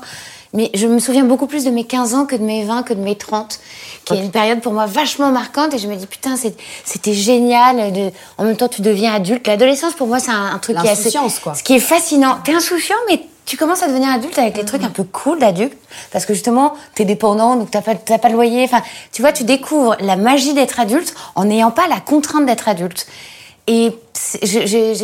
Mais 0.56 0.72
je 0.74 0.88
me 0.88 0.99
souviens 0.99 1.26
beaucoup 1.26 1.47
plus 1.47 1.66
de 1.66 1.70
mes 1.70 1.84
15 1.84 2.14
ans 2.16 2.26
que 2.26 2.36
de 2.36 2.43
mes 2.43 2.64
20, 2.64 2.84
que 2.84 2.93
de 2.93 3.01
mes 3.01 3.16
30. 3.16 3.60
Qui 4.06 4.14
est 4.14 4.20
une 4.20 4.32
période 4.32 4.62
pour 4.62 4.74
moi 4.74 4.86
vachement 4.86 5.32
marquante. 5.32 5.74
Et 5.74 5.78
je 5.78 5.88
me 5.88 5.95
dis, 5.95 6.08
putain, 6.08 6.36
c'était 6.38 7.14
génial. 7.14 7.91
De... 7.91 8.12
En 8.38 8.45
même 8.45 8.56
temps, 8.56 8.68
tu 8.68 8.82
deviens 8.82 9.14
adulte. 9.14 9.45
L'adolescence, 9.47 9.93
pour 9.93 10.08
moi, 10.08 10.20
c'est 10.20 10.32
un, 10.32 10.53
un 10.53 10.60
truc 10.60 10.78
qui 10.78 10.88
est 10.88 10.89
assez. 10.89 11.12
Quoi. 11.43 11.56
Ce 11.56 11.64
qui 11.64 11.76
est 11.76 11.80
fascinant. 11.80 12.38
T'es 12.43 12.53
insouciant, 12.53 12.95
mais 13.10 13.22
tu 13.45 13.58
commences 13.58 13.84
à 13.84 13.88
devenir 13.88 14.10
adulte 14.10 14.38
avec 14.38 14.58
les 14.58 14.66
trucs 14.66 14.84
un 14.84 14.89
peu 14.89 15.03
cool 15.03 15.39
d'adulte. 15.39 15.78
Parce 16.12 16.26
que 16.26 16.34
justement, 16.34 16.74
t'es 16.95 17.06
dépendant, 17.06 17.56
donc 17.56 17.72
t'as 17.72 17.82
pas, 17.82 17.95
t'as 17.95 18.18
pas 18.18 18.30
de 18.30 18.34
loyer. 18.34 18.64
Enfin, 18.64 18.82
tu 19.12 19.22
vois, 19.22 19.32
tu 19.32 19.43
découvres 19.43 19.95
la 19.99 20.16
magie 20.16 20.53
d'être 20.53 20.80
adulte 20.80 21.14
en 21.36 21.45
n'ayant 21.45 21.72
pas 21.72 21.88
la 21.88 21.99
contrainte 21.99 22.45
d'être 22.45 22.68
adulte. 22.68 23.08
Et 23.68 23.91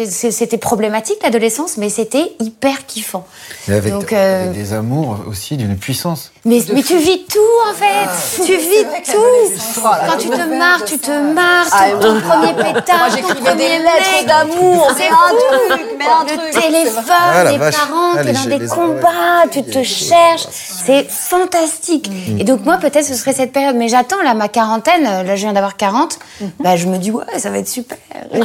c'était 0.07 0.57
problématique 0.57 1.17
l'adolescence, 1.23 1.77
mais 1.77 1.89
c'était 1.89 2.31
hyper 2.39 2.85
kiffant. 2.85 3.25
Et 3.67 3.73
avec, 3.73 3.91
Donc, 3.93 4.13
euh, 4.13 4.43
avec 4.45 4.53
des 4.57 4.73
amours 4.73 5.17
aussi 5.27 5.57
d'une 5.57 5.75
puissance. 5.77 6.31
Mais, 6.45 6.59
mais 6.73 6.81
tu 6.81 6.97
vis 6.97 7.25
tout 7.25 7.39
en 7.69 7.73
fait, 7.73 8.45
tu 8.45 8.55
vis 8.57 8.83
tout. 9.11 9.81
Quand 10.07 10.17
tu 10.17 10.29
te 10.29 10.57
marres, 10.57 10.83
tu 10.85 10.97
te 10.97 11.11
marres, 11.33 11.67
ton, 11.69 11.99
ton 12.13 12.21
premier 12.21 12.53
pétard, 12.53 13.09
Moi, 13.11 13.21
ton 13.21 13.35
premier 13.43 13.55
des 13.55 13.77
lettres 13.79 14.25
d'amour, 14.27 14.87
C'est 14.97 15.07
un 15.07 15.69
truc, 15.69 15.87
mais 15.99 16.05
un 16.05 16.23
Le 16.23 16.37
truc. 16.51 16.63
téléphone, 16.63 17.03
Ah, 17.09 17.43
les 17.51 17.57
vache. 17.57 17.75
parents, 17.75 18.11
Ah, 18.15 18.23
t'es 18.23 18.31
les- 18.31 18.33
dans 18.33 18.57
des 18.57 18.67
combats, 18.67 19.43
tu 19.51 19.63
te 19.63 19.83
cherches, 19.83 20.47
c'est 20.51 21.09
fantastique. 21.09 22.09
Et 22.39 22.43
donc 22.43 22.63
moi 22.65 22.77
peut-être 22.77 23.05
ce 23.05 23.13
serait 23.13 23.33
cette 23.33 23.51
période, 23.51 23.75
mais 23.75 23.87
j'attends 23.89 24.21
là 24.23 24.33
ma 24.33 24.47
quarantaine, 24.47 25.03
là 25.03 25.35
je 25.35 25.41
viens 25.41 25.53
d'avoir 25.53 25.77
40, 25.77 26.17
bah 26.59 26.75
je 26.75 26.87
me 26.87 26.97
dis 26.97 27.11
ouais 27.11 27.23
ça 27.37 27.49
va 27.51 27.57
être 27.59 27.67
super. 27.69 27.97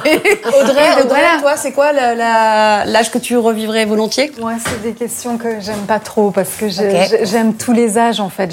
Audrey, 0.61 0.93
Audrey, 1.03 1.05
voilà. 1.09 1.41
toi, 1.41 1.57
c'est 1.57 1.73
quoi 1.73 1.93
l'âge 1.93 3.11
que 3.11 3.19
tu 3.19 3.37
revivrais 3.37 3.85
volontiers? 3.85 4.33
Moi, 4.41 4.53
c'est 4.65 4.83
des 4.83 4.93
questions 4.93 5.39
que 5.39 5.61
j'aime 5.61 5.85
pas 5.87 5.99
trop 5.99 6.31
parce 6.31 6.51
que 6.57 6.67
j'aime 6.69 7.55
tous 7.55 7.73
les 7.73 7.99
âges 7.99 8.21
en 8.21 8.29
fait. 8.29 8.51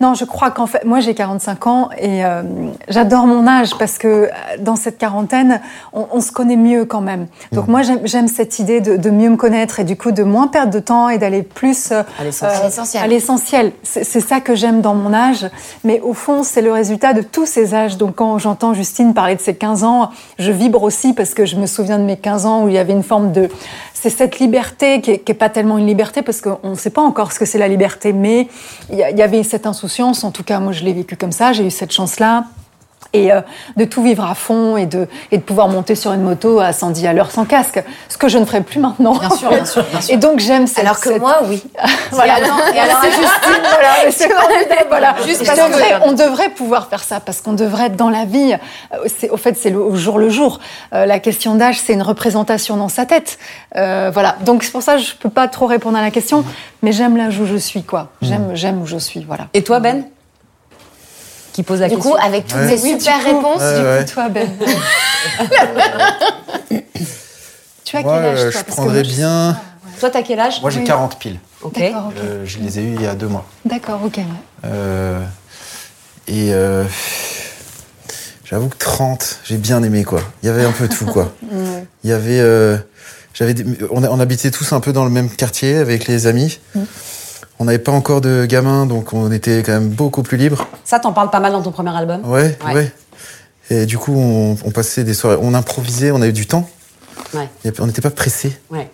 Non, 0.00 0.14
je 0.14 0.24
crois 0.24 0.50
qu'en 0.50 0.66
fait, 0.66 0.84
moi 0.84 1.00
j'ai 1.00 1.14
45 1.14 1.66
ans 1.66 1.88
et 1.98 2.24
euh, 2.24 2.42
j'adore 2.88 3.26
mon 3.26 3.46
âge 3.46 3.76
parce 3.78 3.98
que 3.98 4.08
euh, 4.08 4.28
dans 4.58 4.76
cette 4.76 4.98
quarantaine, 4.98 5.60
on, 5.92 6.06
on 6.12 6.20
se 6.20 6.32
connaît 6.32 6.56
mieux 6.56 6.84
quand 6.84 7.00
même. 7.00 7.26
Donc 7.52 7.68
moi 7.68 7.82
j'aime- 7.82 8.28
cette 8.28 8.58
idée 8.58 8.80
de, 8.80 8.96
de 8.96 9.10
mieux 9.10 9.28
me 9.30 9.36
connaître 9.36 9.80
et 9.80 9.84
du 9.84 9.96
coup 9.96 10.10
de 10.12 10.22
moins 10.22 10.48
perdre 10.48 10.72
de 10.72 10.78
temps 10.80 11.08
et 11.08 11.18
d'aller 11.18 11.42
plus 11.42 11.90
euh, 11.92 12.02
À 13.02 13.06
l'essentiel. 13.06 13.72
C'est 13.82 14.04
c'est 14.04 14.20
ça 14.20 14.40
que 14.40 14.54
j'aime 14.54 14.80
dans 14.80 14.94
mon 14.94 15.12
âge, 15.14 15.46
mais 15.84 16.00
au 16.00 16.14
fond 16.14 16.42
c'est 16.42 16.62
le 16.62 16.72
résultat 16.72 17.12
de 17.12 17.22
tous 17.22 17.46
ces 17.46 17.74
âges. 17.74 17.96
Donc 17.96 18.16
quand 18.16 18.38
j'entends 18.38 18.74
Justine 18.74 19.14
parler 19.14 19.36
de 19.36 19.40
ses 19.40 19.54
15 19.54 19.84
ans, 19.84 20.10
je 20.38 20.50
vibre 20.50 20.73
aussi 20.82 21.12
parce 21.12 21.34
que 21.34 21.46
je 21.46 21.56
me 21.56 21.66
souviens 21.66 21.98
de 21.98 22.04
mes 22.04 22.16
15 22.16 22.46
ans 22.46 22.64
où 22.64 22.68
il 22.68 22.74
y 22.74 22.78
avait 22.78 22.92
une 22.92 23.02
forme 23.02 23.32
de... 23.32 23.48
C'est 23.92 24.10
cette 24.10 24.38
liberté 24.38 25.00
qui 25.00 25.20
n'est 25.26 25.34
pas 25.34 25.48
tellement 25.48 25.78
une 25.78 25.86
liberté 25.86 26.22
parce 26.22 26.40
qu'on 26.40 26.58
ne 26.70 26.74
sait 26.74 26.90
pas 26.90 27.00
encore 27.00 27.32
ce 27.32 27.38
que 27.38 27.46
c'est 27.46 27.58
la 27.58 27.68
liberté, 27.68 28.12
mais 28.12 28.48
il 28.90 28.96
y, 28.96 28.98
y 28.98 29.22
avait 29.22 29.42
cette 29.42 29.66
insouciance, 29.66 30.24
en 30.24 30.30
tout 30.30 30.42
cas 30.42 30.60
moi 30.60 30.72
je 30.72 30.84
l'ai 30.84 30.92
vécu 30.92 31.16
comme 31.16 31.32
ça, 31.32 31.52
j'ai 31.52 31.64
eu 31.64 31.70
cette 31.70 31.92
chance-là. 31.92 32.44
Et 33.14 33.32
euh, 33.32 33.40
de 33.76 33.84
tout 33.84 34.02
vivre 34.02 34.24
à 34.24 34.34
fond 34.34 34.76
et 34.76 34.86
de, 34.86 35.06
et 35.30 35.38
de 35.38 35.42
pouvoir 35.42 35.68
monter 35.68 35.94
sur 35.94 36.12
une 36.12 36.22
moto 36.22 36.58
à 36.58 36.72
110 36.72 37.06
à 37.06 37.12
l'heure 37.12 37.30
sans 37.30 37.44
casque, 37.44 37.82
ce 38.08 38.18
que 38.18 38.28
je 38.28 38.38
ne 38.38 38.44
ferai 38.44 38.60
plus 38.60 38.80
maintenant. 38.80 39.16
Bien 39.16 39.30
sûr, 39.30 39.48
bien 39.50 39.64
sûr, 39.64 39.84
bien 39.84 40.00
sûr. 40.00 40.12
Et 40.14 40.16
donc 40.16 40.40
j'aime 40.40 40.66
cette... 40.66 40.80
Alors 40.80 40.98
que 41.00 41.08
cette- 41.10 41.20
moi 41.20 41.38
oui. 41.44 41.62
voilà, 42.10 42.38
et 42.40 42.78
alors 42.78 42.98
c'est 43.02 43.10
Justine, 43.12 43.62
voilà, 43.70 43.94
c'est 44.10 44.88
voilà. 44.88 45.14
Juste 45.24 45.46
parce 45.46 45.58
que- 45.58 45.66
devrais- 45.68 45.98
on 46.04 46.12
devrait 46.12 46.50
pouvoir 46.50 46.88
faire 46.88 47.04
ça 47.04 47.20
parce 47.20 47.40
qu'on 47.40 47.52
devrait 47.52 47.86
être 47.86 47.96
dans 47.96 48.10
la 48.10 48.24
vie. 48.24 48.52
euh, 48.92 48.96
C'est, 49.06 49.30
au 49.30 49.36
fait, 49.36 49.56
c'est 49.56 49.70
le 49.70 49.78
au 49.78 49.94
jour 49.94 50.18
le 50.18 50.28
jour. 50.28 50.58
Euh, 50.92 51.06
la 51.06 51.20
question 51.20 51.54
d'âge, 51.54 51.78
c'est 51.80 51.92
une 51.92 52.02
représentation 52.02 52.76
dans 52.76 52.88
sa 52.88 53.06
tête. 53.06 53.38
Euh, 53.76 54.10
voilà. 54.12 54.36
Donc 54.44 54.64
c'est 54.64 54.72
pour 54.72 54.82
ça 54.82 54.96
que 54.96 55.02
je 55.02 55.14
peux 55.14 55.30
pas 55.30 55.46
trop 55.46 55.66
répondre 55.66 55.96
à 55.96 56.02
la 56.02 56.10
question, 56.10 56.44
mais 56.82 56.90
j'aime 56.90 57.16
l'âge 57.16 57.38
où 57.38 57.46
je 57.46 57.56
suis, 57.56 57.84
quoi. 57.84 58.08
J'aime, 58.22 58.50
j'aime 58.54 58.82
où 58.82 58.86
je 58.86 58.96
suis, 58.98 59.22
voilà. 59.24 59.46
Et 59.54 59.62
toi, 59.62 59.78
Ben? 59.78 60.04
Qui 61.54 61.62
pose 61.62 61.80
la 61.80 61.88
Du 61.88 61.94
question 61.94 62.10
coup 62.12 62.18
avec 62.20 62.46
toutes 62.48 62.58
Ouais. 62.58 62.76
ces 62.76 62.82
Oui, 62.82 62.98
super 63.00 63.18
du 63.18 63.24
coup, 63.24 63.30
réponses, 63.36 63.62
du 63.62 63.82
ouais. 63.84 64.04
coup, 64.04 64.10
toi, 64.12 64.28
Ben. 64.28 64.50
tu 67.84 67.96
as 67.96 68.02
quel 68.02 68.12
âge, 68.12 68.38
euh, 68.40 68.50
toi 68.50 68.60
je 68.60 68.64
prendrais 68.72 68.94
moi, 68.94 69.02
bien. 69.02 69.60
Toi, 70.00 70.10
t'as 70.10 70.22
quel 70.22 70.40
âge 70.40 70.60
Moi, 70.60 70.70
j'ai 70.70 70.80
Oui. 70.80 70.86
40 70.86 71.16
piles. 71.18 71.38
Ok. 71.62 71.78
Euh, 71.80 72.42
je 72.44 72.58
les 72.58 72.80
ai 72.80 72.82
eues 72.82 72.94
il 72.96 73.02
y 73.02 73.06
a 73.06 73.14
deux 73.14 73.28
mois. 73.28 73.46
D'accord, 73.64 74.00
ok. 74.04 74.16
ouais. 74.16 74.24
Euh, 74.64 75.22
et 76.26 76.52
euh, 76.52 76.82
j'avoue 78.44 78.68
que 78.68 78.76
30, 78.76 79.38
j'ai 79.44 79.56
bien 79.56 79.82
aimé 79.84 80.02
quoi. 80.04 80.20
Il 80.42 80.46
y 80.46 80.48
avait 80.48 80.64
un 80.64 80.72
peu 80.72 80.88
tout 80.88 81.06
quoi. 81.06 81.32
Il 82.02 82.10
y 82.10 82.12
avait, 82.12 82.40
euh, 82.40 82.76
j'avais, 83.32 83.54
on, 83.92 84.18
habitait 84.20 84.50
tous 84.50 84.72
un 84.72 84.80
peu 84.80 84.92
dans 84.92 85.04
le 85.04 85.10
même 85.10 85.30
quartier 85.30 85.76
avec 85.76 86.08
les 86.08 86.26
amis. 86.26 86.58
On 87.58 87.64
n'avait 87.66 87.78
pas 87.78 87.92
encore 87.92 88.20
de 88.20 88.46
gamins, 88.46 88.84
donc 88.86 89.12
on 89.12 89.30
était 89.30 89.62
quand 89.64 89.72
même 89.72 89.88
beaucoup 89.88 90.22
plus 90.22 90.36
libre. 90.36 90.66
Ça, 90.84 90.98
t'en 90.98 91.12
parles 91.12 91.30
pas 91.30 91.40
mal 91.40 91.52
dans 91.52 91.62
ton 91.62 91.70
premier 91.72 91.96
album. 91.96 92.20
Ouais, 92.24 92.56
Ouais. 92.66 92.74
ouais. 92.74 92.92
Et 93.70 93.86
du 93.86 93.96
coup, 93.96 94.12
on, 94.14 94.56
on 94.64 94.70
passait 94.70 95.04
des 95.04 95.14
soirées, 95.14 95.38
on 95.40 95.54
improvisait, 95.54 96.10
on 96.10 96.20
avait 96.20 96.32
du 96.32 96.46
temps. 96.46 96.68
Ouais. 97.32 97.48
On 97.78 97.86
n'était 97.86 98.02
pas 98.02 98.10
pressé. 98.10 98.54
Ouais. 98.70 98.90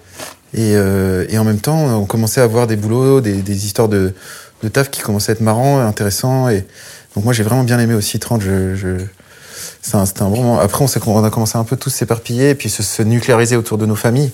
Et, 0.55 0.75
euh, 0.77 1.27
et 1.29 1.39
en 1.39 1.45
même 1.45 1.59
temps, 1.61 1.79
on 2.01 2.05
commençait 2.05 2.41
à 2.41 2.45
avoir 2.45 2.67
des 2.67 2.77
boulots, 2.77 3.21
des, 3.21 3.43
des 3.43 3.67
histoires 3.67 3.89
de, 3.89 4.15
de 4.63 4.69
taf 4.69 4.91
qui 4.91 5.01
commençaient 5.01 5.33
à 5.33 5.35
être 5.35 5.41
marrants, 5.41 5.81
intéressants. 5.81 6.49
Et 6.49 6.67
donc 7.15 7.25
moi, 7.25 7.33
j'ai 7.33 7.43
vraiment 7.43 7.65
bien 7.65 7.79
aimé 7.79 7.95
aussi 7.95 8.19
30. 8.19 8.43
Je, 8.43 8.75
je... 8.77 8.89
C'est 9.83 9.97
un, 9.97 10.03
un 10.05 10.29
bon 10.29 10.43
moment. 10.43 10.61
Après, 10.61 10.85
on, 11.07 11.25
a 11.25 11.31
commencé 11.31 11.57
un 11.59 11.65
peu 11.65 11.77
tous 11.77 11.91
s'éparpiller 11.91 12.51
et 12.51 12.55
puis 12.55 12.69
se, 12.71 12.83
se 12.83 13.03
nucléariser 13.03 13.57
autour 13.57 13.79
de 13.79 13.87
nos 13.87 13.97
familles. 13.97 14.31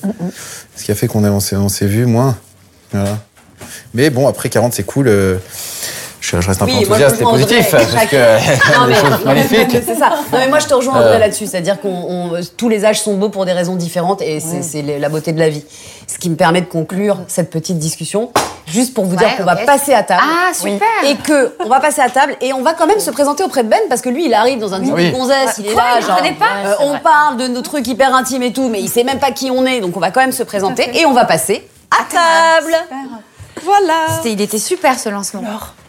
Ce 0.76 0.84
qui 0.84 0.92
a 0.92 0.94
fait 0.94 1.06
qu'on 1.06 1.24
on 1.24 1.68
s'est 1.68 1.86
vus 1.86 2.06
moins. 2.06 2.36
Voilà. 2.92 3.18
Mais 3.94 4.10
bon, 4.10 4.28
après 4.28 4.48
40, 4.48 4.72
c'est 4.74 4.84
cool. 4.84 5.08
euh, 5.08 5.38
Je, 6.20 6.40
je 6.40 6.46
reste 6.48 6.60
un 6.62 6.66
Oui, 6.66 6.72
peu 6.84 6.90
enthousiaste 6.92 7.20
et 7.20 7.24
positif. 7.24 7.66
Audrey. 7.72 7.86
Parce 7.92 8.06
que 8.06 8.16
Non, 8.80 8.86
mais, 8.86 8.94
des 8.94 9.00
choses 9.00 9.24
magnifiques. 9.24 9.82
c'est 9.86 9.94
ça. 9.94 10.08
Non, 10.32 10.38
mais 10.38 10.48
moi, 10.48 10.58
je 10.58 10.66
te 10.66 10.74
rejoins 10.74 10.96
Euh. 10.96 11.04
Audrey, 11.04 11.18
là-dessus. 11.20 11.46
C'est-à-dire 11.46 11.80
que 11.80 12.44
tous 12.56 12.68
les 12.68 12.84
âges 12.84 13.00
sont 13.00 13.14
beaux 13.14 13.28
pour 13.28 13.44
des 13.46 13.52
raisons 13.52 13.76
différentes 13.76 14.22
et 14.22 14.40
c'est 14.40 14.82
la 14.82 15.08
beauté 15.08 15.32
de 15.32 15.38
la 15.38 15.48
vie. 15.48 15.64
Ce 16.08 16.18
qui 16.18 16.30
me 16.30 16.36
permet 16.36 16.60
de 16.60 16.66
conclure 16.66 17.18
cette 17.26 17.50
petite 17.50 17.78
discussion, 17.78 18.30
juste 18.66 18.94
pour 18.94 19.04
vous 19.06 19.16
dire 19.16 19.36
qu'on 19.36 19.42
va 19.44 19.56
passer 19.56 19.92
à 19.92 20.02
table. 20.04 20.22
Ah, 20.24 20.52
super. 20.54 20.80
Et 21.04 21.16
que 21.16 21.54
on 21.64 21.68
va 21.68 21.80
passer 21.80 22.00
à 22.00 22.08
table 22.08 22.36
et 22.40 22.52
on 22.52 22.62
va 22.62 22.74
quand 22.74 22.86
même 22.86 23.00
se 23.00 23.10
présenter 23.10 23.42
auprès 23.42 23.64
de 23.64 23.68
Ben 23.68 23.78
parce 23.88 24.00
que 24.02 24.08
lui, 24.08 24.26
il 24.26 24.34
arrive 24.34 24.58
dans 24.60 24.72
un 24.72 24.78
dîner 24.78 24.92
Oui. 24.94 25.10
de 25.10 25.16
gonzesse, 25.16 25.56
il 25.58 25.66
est 25.66 25.72
Quoi, 25.72 25.82
là, 25.82 26.00
genre, 26.00 26.16
connaît 26.16 26.32
pas 26.32 26.46
euh, 26.64 26.74
on 26.80 26.98
parle 27.00 27.36
de 27.38 27.48
nos 27.48 27.60
trucs 27.62 27.86
hyper 27.88 28.14
intimes 28.14 28.42
et 28.44 28.52
tout, 28.52 28.68
mais 28.68 28.80
il 28.80 28.88
sait 28.88 29.02
même 29.04 29.18
pas 29.18 29.32
qui 29.32 29.50
on 29.50 29.66
est, 29.66 29.80
donc 29.80 29.96
on 29.96 30.00
va 30.00 30.10
quand 30.12 30.20
même 30.20 30.32
se 30.32 30.44
présenter 30.44 30.88
et 30.96 31.06
on 31.06 31.12
va 31.12 31.24
passer 31.24 31.66
à 31.90 32.04
table. 32.04 32.74
Voilà. 33.66 34.06
C'était- 34.16 34.32
il 34.32 34.40
était 34.40 34.58
super 34.58 34.98
ce 34.98 35.08
lancement. 35.08 35.42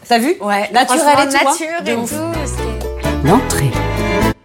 T'as 0.08 0.18
vu? 0.18 0.36
Ouais, 0.40 0.68
naturel 0.72 0.98
et 1.18 1.28
tout. 1.28 1.36
hein. 1.36 1.44
nature 1.44 1.66
et 1.86 1.94
tout. 2.06 3.26
L'entrée. 3.26 3.70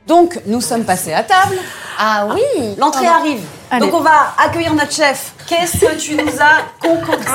Donc, 0.07 0.39
nous 0.45 0.61
sommes 0.61 0.83
passés 0.83 1.13
à 1.13 1.23
table. 1.23 1.55
Ah 1.99 2.25
oui. 2.33 2.75
L'entrée 2.77 3.07
arrive. 3.07 3.41
Allez. 3.71 3.87
Donc, 3.87 3.95
on 3.99 4.03
va 4.03 4.33
accueillir 4.37 4.73
notre 4.75 4.91
chef. 4.91 5.31
Qu'est-ce 5.47 5.79
que 5.85 5.95
tu 5.95 6.15
nous 6.15 6.31
as 6.39 6.61
concocté 6.87 7.25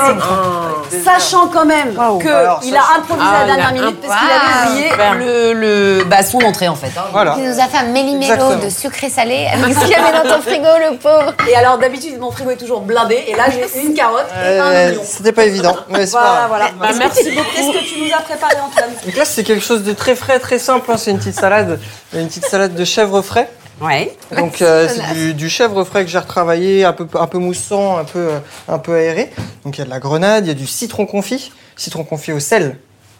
Sachant 1.03 1.47
quand 1.47 1.65
même 1.65 1.95
Waouh. 1.97 2.17
qu'il 2.19 2.29
a 2.31 2.83
improvisé 2.97 3.27
Ah, 3.29 3.41
à 3.41 3.45
la 3.45 3.45
il 3.45 3.51
a 3.51 3.55
dernière 3.55 3.73
minute 3.73 4.01
parce 4.01 4.19
qu'il 4.19 4.29
avait 4.31 4.71
oublié 4.71 4.89
le, 5.19 5.53
le, 5.99 6.03
bah, 6.05 6.23
son 6.23 6.39
entrée 6.39 6.67
en 6.67 6.75
fait. 6.75 6.87
hein. 6.97 7.03
Voilà. 7.11 7.35
Il 7.37 7.43
nous 7.49 7.59
a 7.59 7.63
fait 7.67 7.77
un 7.77 7.83
méli-mélo 7.91 8.55
de 8.55 8.69
sucré-salé 8.69 9.47
avec 9.53 9.75
ce 9.75 9.79
qu'il 9.81 9.89
y 9.89 9.95
avait 9.95 10.11
dans 10.17 10.33
ton 10.35 10.41
frigo, 10.41 10.65
le 10.89 10.97
pauvre. 10.97 11.33
Et 11.49 11.55
alors, 11.55 11.77
d'habitude, 11.77 12.17
mon 12.19 12.31
frigo 12.31 12.51
est 12.51 12.55
toujours 12.57 12.81
blindé. 12.81 13.25
Et 13.27 13.35
là, 13.35 13.43
j'ai 13.51 13.81
une 13.81 13.93
carotte 13.93 14.27
et 14.43 14.57
un 14.59 14.63
Euh, 14.65 14.89
oignon. 14.91 15.01
C'était 15.05 15.31
pas 15.33 15.43
évident, 15.43 15.75
mais 15.89 16.05
c'est 16.05 16.13
pas 16.17 16.45
Voilà. 16.47 16.69
Bah, 16.79 16.87
Qu'est-ce 16.87 16.99
que 16.99 17.03
merci 17.03 17.23
tu- 17.25 17.31
beaucoup. 17.35 17.47
Qu'est-ce 17.55 17.71
que 17.71 17.83
tu 17.93 18.01
nous 18.01 18.13
as 18.17 18.21
préparé, 18.21 18.55
Antoine? 18.65 18.89
Donc 19.05 19.15
là, 19.15 19.25
c'est 19.25 19.43
quelque 19.43 19.63
chose 19.65 19.83
de 19.83 19.93
très 19.93 20.15
frais, 20.15 20.39
très 20.39 20.57
simple. 20.59 20.89
hein. 20.91 20.95
C'est 20.97 21.11
une 21.11 21.17
petite 21.19 21.39
salade, 21.39 21.79
une 22.13 22.27
petite 22.27 22.45
salade 22.45 22.73
de 22.75 22.85
chèvre 22.85 23.21
frais. 23.21 23.51
Ouais. 23.81 24.15
Donc 24.35 24.61
euh, 24.61 24.87
c'est 24.89 25.13
du, 25.13 25.33
du 25.33 25.49
chèvre 25.49 25.83
frais 25.83 26.03
que 26.03 26.09
j'ai 26.11 26.17
retravaillé, 26.19 26.83
un 26.85 26.93
peu, 26.93 27.07
un 27.17 27.27
peu 27.27 27.37
moussant, 27.37 27.97
un 27.97 28.03
peu, 28.03 28.19
euh, 28.19 28.39
un 28.67 28.77
peu 28.79 28.93
aéré. 28.95 29.31
Donc 29.63 29.77
il 29.77 29.79
y 29.79 29.81
a 29.81 29.85
de 29.85 29.89
la 29.89 29.99
grenade, 29.99 30.45
il 30.45 30.49
y 30.49 30.51
a 30.51 30.55
du 30.55 30.67
citron 30.67 31.05
confit, 31.05 31.51
citron 31.75 32.03
confit 32.03 32.31
au 32.33 32.39
sel, 32.39 32.77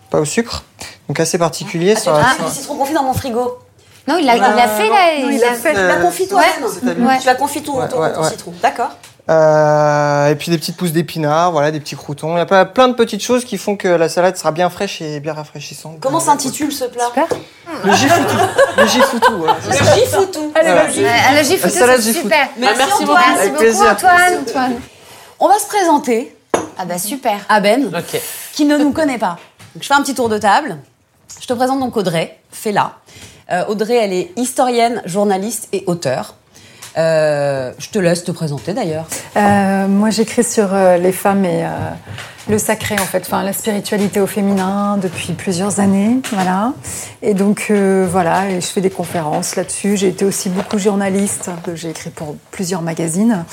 pas 0.09 0.19
au 0.19 0.25
sucre. 0.25 0.63
donc 1.07 1.19
assez 1.19 1.37
particulier. 1.37 1.95
Ah, 2.07 2.35
la- 2.39 2.45
du 2.45 2.51
citron 2.53 2.75
confit 2.75 2.93
dans 2.93 3.03
mon 3.03 3.13
frigo. 3.13 3.59
Non, 4.07 4.17
il 4.17 4.25
l'a 4.25 4.35
il 4.35 4.41
l'a 4.41 4.67
fait 4.67 4.89
là. 4.89 5.19
non, 5.21 5.29
il 5.29 5.39
l'a 5.39 5.53
fait. 5.53 5.73
Tu 5.73 5.79
l'as 5.79 5.97
confit 5.97 6.27
toi-même 6.27 6.69
c'est-à-dire- 6.71 7.05
Ouais. 7.05 7.19
Tu 7.21 7.29
as 7.29 7.35
confit 7.35 7.61
ton, 7.61 7.79
Ouais, 7.79 7.87
ton- 7.87 8.01
ouais, 8.01 8.11
ton 8.13 8.23
ouais. 8.23 8.29
citron. 8.29 8.53
D'accord. 8.61 8.89
Euh, 9.29 10.29
et 10.29 10.35
puis 10.35 10.49
des 10.49 10.57
petites 10.57 10.75
pousses 10.75 10.91
d'épinards, 10.91 11.51
voilà, 11.51 11.69
des 11.69 11.79
petits 11.79 11.95
croutons. 11.95 12.35
Il 12.35 12.39
y 12.39 12.41
a 12.53 12.65
plein 12.65 12.87
de 12.87 12.93
petites 12.93 13.21
choses 13.23 13.45
qui 13.45 13.57
font 13.57 13.77
que 13.77 13.87
la 13.87 14.09
salade 14.09 14.35
sera 14.37 14.51
bien 14.51 14.69
fraîche 14.71 15.01
et 15.01 15.19
bien 15.19 15.33
rafraîchissante. 15.33 15.97
Comment 15.99 16.19
s'intitule 16.19 16.71
ce 16.71 16.85
plat 16.85 17.05
Super. 17.05 17.27
Le 17.85 17.93
gifoutou. 17.93 18.35
le 18.77 18.87
gifoutou, 18.87 19.37
voilà. 19.37 19.55
Le 19.67 19.71
gifoutou. 20.01 20.51
Voilà. 20.53 20.81
Euh, 20.81 21.37
le 21.37 21.43
gifle, 21.43 21.69
salade 21.69 21.97
c'est 21.97 22.07
gifle. 22.13 22.21
super. 22.23 22.47
Merci, 22.57 22.77
merci 22.77 22.93
Antoine. 23.03 23.05
beaucoup. 23.07 23.39
Avec 23.39 23.49
beaucoup, 23.51 23.61
plaisir. 23.63 23.91
Antoine. 23.91 24.39
Antoine. 24.47 24.75
On 25.39 25.47
va 25.47 25.59
se 25.59 25.67
présenter 25.67 26.35
Ah 26.79 26.85
bah 26.85 26.97
super. 26.97 27.37
à 27.47 27.59
Ben, 27.59 27.85
Ok. 27.95 28.19
qui 28.53 28.65
ne 28.65 28.77
nous 28.77 28.91
connaît 28.91 29.19
pas. 29.19 29.37
Donc, 29.75 29.83
je 29.83 29.87
fais 29.87 29.93
un 29.93 30.01
petit 30.01 30.15
tour 30.15 30.29
de 30.29 30.39
table. 30.39 30.77
Je 31.39 31.45
te 31.45 31.53
présente 31.53 31.79
donc 31.79 31.95
Audrey 31.95 32.39
Fella. 32.51 32.93
Euh, 33.51 33.65
Audrey, 33.67 33.95
elle 33.95 34.13
est 34.13 34.31
historienne, 34.37 35.01
journaliste 35.05 35.67
et 35.71 35.83
auteure. 35.85 36.33
Euh, 36.97 37.71
je 37.77 37.89
te 37.89 37.99
laisse 37.99 38.23
te 38.23 38.31
présenter 38.31 38.73
d'ailleurs. 38.73 39.07
Euh, 39.37 39.87
moi, 39.87 40.09
j'écris 40.09 40.43
sur 40.43 40.73
euh, 40.73 40.97
les 40.97 41.11
femmes 41.11 41.45
et 41.45 41.63
euh, 41.63 41.67
le 42.49 42.57
sacré, 42.57 42.95
en 42.95 43.05
fait, 43.05 43.23
enfin, 43.25 43.43
la 43.43 43.53
spiritualité 43.53 44.19
au 44.19 44.27
féminin 44.27 44.97
depuis 44.97 45.33
plusieurs 45.33 45.79
années, 45.79 46.17
voilà. 46.33 46.73
Et 47.21 47.35
donc, 47.35 47.67
euh, 47.69 48.07
voilà, 48.09 48.49
et 48.49 48.59
je 48.59 48.65
fais 48.65 48.81
des 48.81 48.89
conférences 48.89 49.55
là-dessus. 49.55 49.97
J'ai 49.97 50.07
été 50.07 50.25
aussi 50.25 50.49
beaucoup 50.49 50.79
journaliste, 50.79 51.51
j'ai 51.75 51.91
écrit 51.91 52.09
pour 52.09 52.35
plusieurs 52.51 52.81
magazines. 52.81 53.45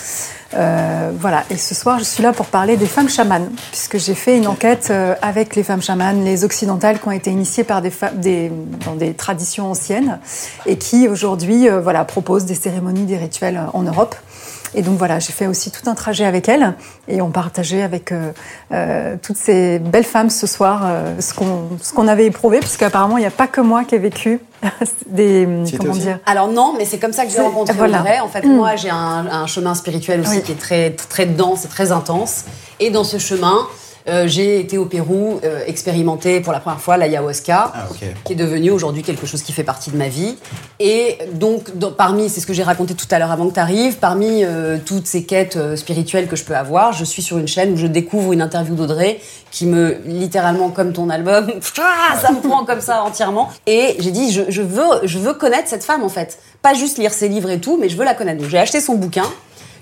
Euh, 0.54 1.10
voilà, 1.18 1.44
et 1.50 1.56
ce 1.56 1.74
soir, 1.74 1.98
je 1.98 2.04
suis 2.04 2.22
là 2.22 2.32
pour 2.32 2.46
parler 2.46 2.76
des 2.76 2.86
femmes 2.86 3.08
chamanes, 3.08 3.50
puisque 3.70 3.98
j'ai 3.98 4.14
fait 4.14 4.38
une 4.38 4.46
enquête 4.46 4.88
euh, 4.90 5.14
avec 5.20 5.56
les 5.56 5.62
femmes 5.62 5.82
chamanes, 5.82 6.24
les 6.24 6.44
occidentales 6.44 6.98
qui 7.00 7.08
ont 7.08 7.12
été 7.12 7.30
initiées 7.30 7.64
par 7.64 7.82
des 7.82 7.90
femmes 7.90 8.18
des, 8.18 8.50
dans 8.86 8.94
des 8.94 9.12
traditions 9.12 9.70
anciennes 9.70 10.20
et 10.64 10.78
qui 10.78 11.08
aujourd'hui 11.08 11.68
euh, 11.68 11.80
voilà, 11.80 12.04
proposent 12.04 12.46
des 12.46 12.54
cérémonies, 12.54 13.04
des 13.04 13.18
rituels 13.18 13.60
en 13.72 13.82
Europe. 13.82 14.14
Et 14.74 14.82
donc 14.82 14.98
voilà, 14.98 15.18
j'ai 15.18 15.32
fait 15.32 15.46
aussi 15.46 15.70
tout 15.70 15.88
un 15.88 15.94
trajet 15.94 16.24
avec 16.24 16.48
elles 16.48 16.74
et 17.08 17.22
on 17.22 17.30
partageait 17.30 17.82
avec 17.82 18.12
euh, 18.12 18.32
euh, 18.72 19.16
toutes 19.22 19.36
ces 19.36 19.78
belles 19.78 20.04
femmes 20.04 20.30
ce 20.30 20.46
soir 20.46 20.82
euh, 20.84 21.20
ce 21.20 21.32
qu'on 21.34 21.68
ce 21.80 21.92
qu'on 21.92 22.08
avait 22.08 22.26
éprouvé, 22.26 22.60
puisqu'apparemment 22.60 23.16
il 23.18 23.20
n'y 23.20 23.26
a 23.26 23.30
pas 23.30 23.46
que 23.46 23.60
moi 23.60 23.84
qui 23.84 23.94
ai 23.94 23.98
vécu 23.98 24.40
des 25.06 25.46
comment 25.78 25.92
dire? 25.94 26.18
Alors 26.26 26.48
non, 26.48 26.74
mais 26.76 26.84
c'est 26.84 26.98
comme 26.98 27.12
ça 27.12 27.24
que 27.24 27.30
j'ai 27.32 27.40
rencontré 27.40 27.74
voilà. 27.76 28.00
Audrey. 28.00 28.20
En 28.20 28.28
fait, 28.28 28.44
moi, 28.44 28.76
j'ai 28.76 28.90
un, 28.90 29.26
un 29.30 29.46
chemin 29.46 29.74
spirituel 29.74 30.20
aussi 30.20 30.36
Oui. 30.38 30.42
qui 30.42 30.52
est 30.52 30.60
très, 30.60 30.90
très 30.90 31.26
dense 31.26 31.64
et 31.64 31.68
très 31.68 31.92
intense. 31.92 32.44
Et 32.80 32.90
dans 32.90 33.04
ce 33.04 33.18
chemin, 33.18 33.58
euh, 34.08 34.26
j'ai 34.26 34.60
été 34.60 34.78
au 34.78 34.86
Pérou 34.86 35.40
euh, 35.44 35.60
expérimenter 35.66 36.40
pour 36.40 36.52
la 36.52 36.60
première 36.60 36.80
fois 36.80 36.96
l'ayahuasca, 36.96 37.72
Ah, 37.74 37.86
ok. 37.90 37.98
qui 38.24 38.32
est 38.32 38.36
devenu 38.36 38.70
aujourd'hui 38.70 39.02
quelque 39.02 39.26
chose 39.26 39.42
qui 39.42 39.52
fait 39.52 39.64
partie 39.64 39.90
de 39.90 39.96
ma 39.96 40.08
vie. 40.08 40.36
Et 40.80 41.18
donc, 41.32 41.76
dans- 41.76 41.90
parmi, 41.92 42.28
c'est 42.28 42.40
ce 42.40 42.46
que 42.46 42.52
j'ai 42.52 42.62
raconté 42.62 42.94
tout 42.94 43.06
à 43.10 43.18
l'heure 43.18 43.32
avant 43.32 43.48
que 43.48 43.54
tu 43.54 43.60
arrives, 43.60 43.96
parmi 43.96 44.44
euh, 44.44 44.78
toutes 44.84 45.06
ces 45.06 45.24
quêtes 45.24 45.56
euh, 45.56 45.76
spirituelles 45.76 46.28
que 46.28 46.36
je 46.36 46.44
peux 46.44 46.54
avoir, 46.56 46.92
je 46.92 47.04
suis 47.04 47.22
sur 47.22 47.38
une 47.38 47.48
chaîne 47.48 47.72
où 47.72 47.76
je 47.76 47.86
découvre 47.86 48.32
une 48.32 48.42
interview 48.42 48.74
d'Audrey 48.74 49.20
qui 49.50 49.66
me, 49.66 49.96
littéralement 50.04 50.70
comme 50.70 50.92
ton 50.92 51.08
album, 51.10 51.50
ça 51.62 52.32
me 52.32 52.46
prend 52.46 52.64
comme 52.64 52.80
ça 52.80 53.02
entièrement. 53.02 53.48
Et 53.66 53.96
j'ai 53.98 54.10
dit, 54.10 54.30
je, 54.32 54.42
je 54.48 54.62
veux, 54.62 54.82
je 55.04 55.18
veux 55.18 55.34
connaître 55.34 55.68
cette 55.68 55.84
femme 55.84 56.02
en 56.02 56.08
fait. 56.08 56.38
Pas 56.62 56.74
juste 56.74 56.98
lire 56.98 57.12
ses 57.12 57.28
livres 57.28 57.50
et 57.50 57.60
tout, 57.60 57.78
mais 57.80 57.88
je 57.88 57.96
veux 57.96 58.04
la 58.04 58.14
connaître. 58.14 58.40
Donc 58.40 58.50
j'ai 58.50 58.58
acheté 58.58 58.80
son 58.80 58.94
bouquin 58.94 59.24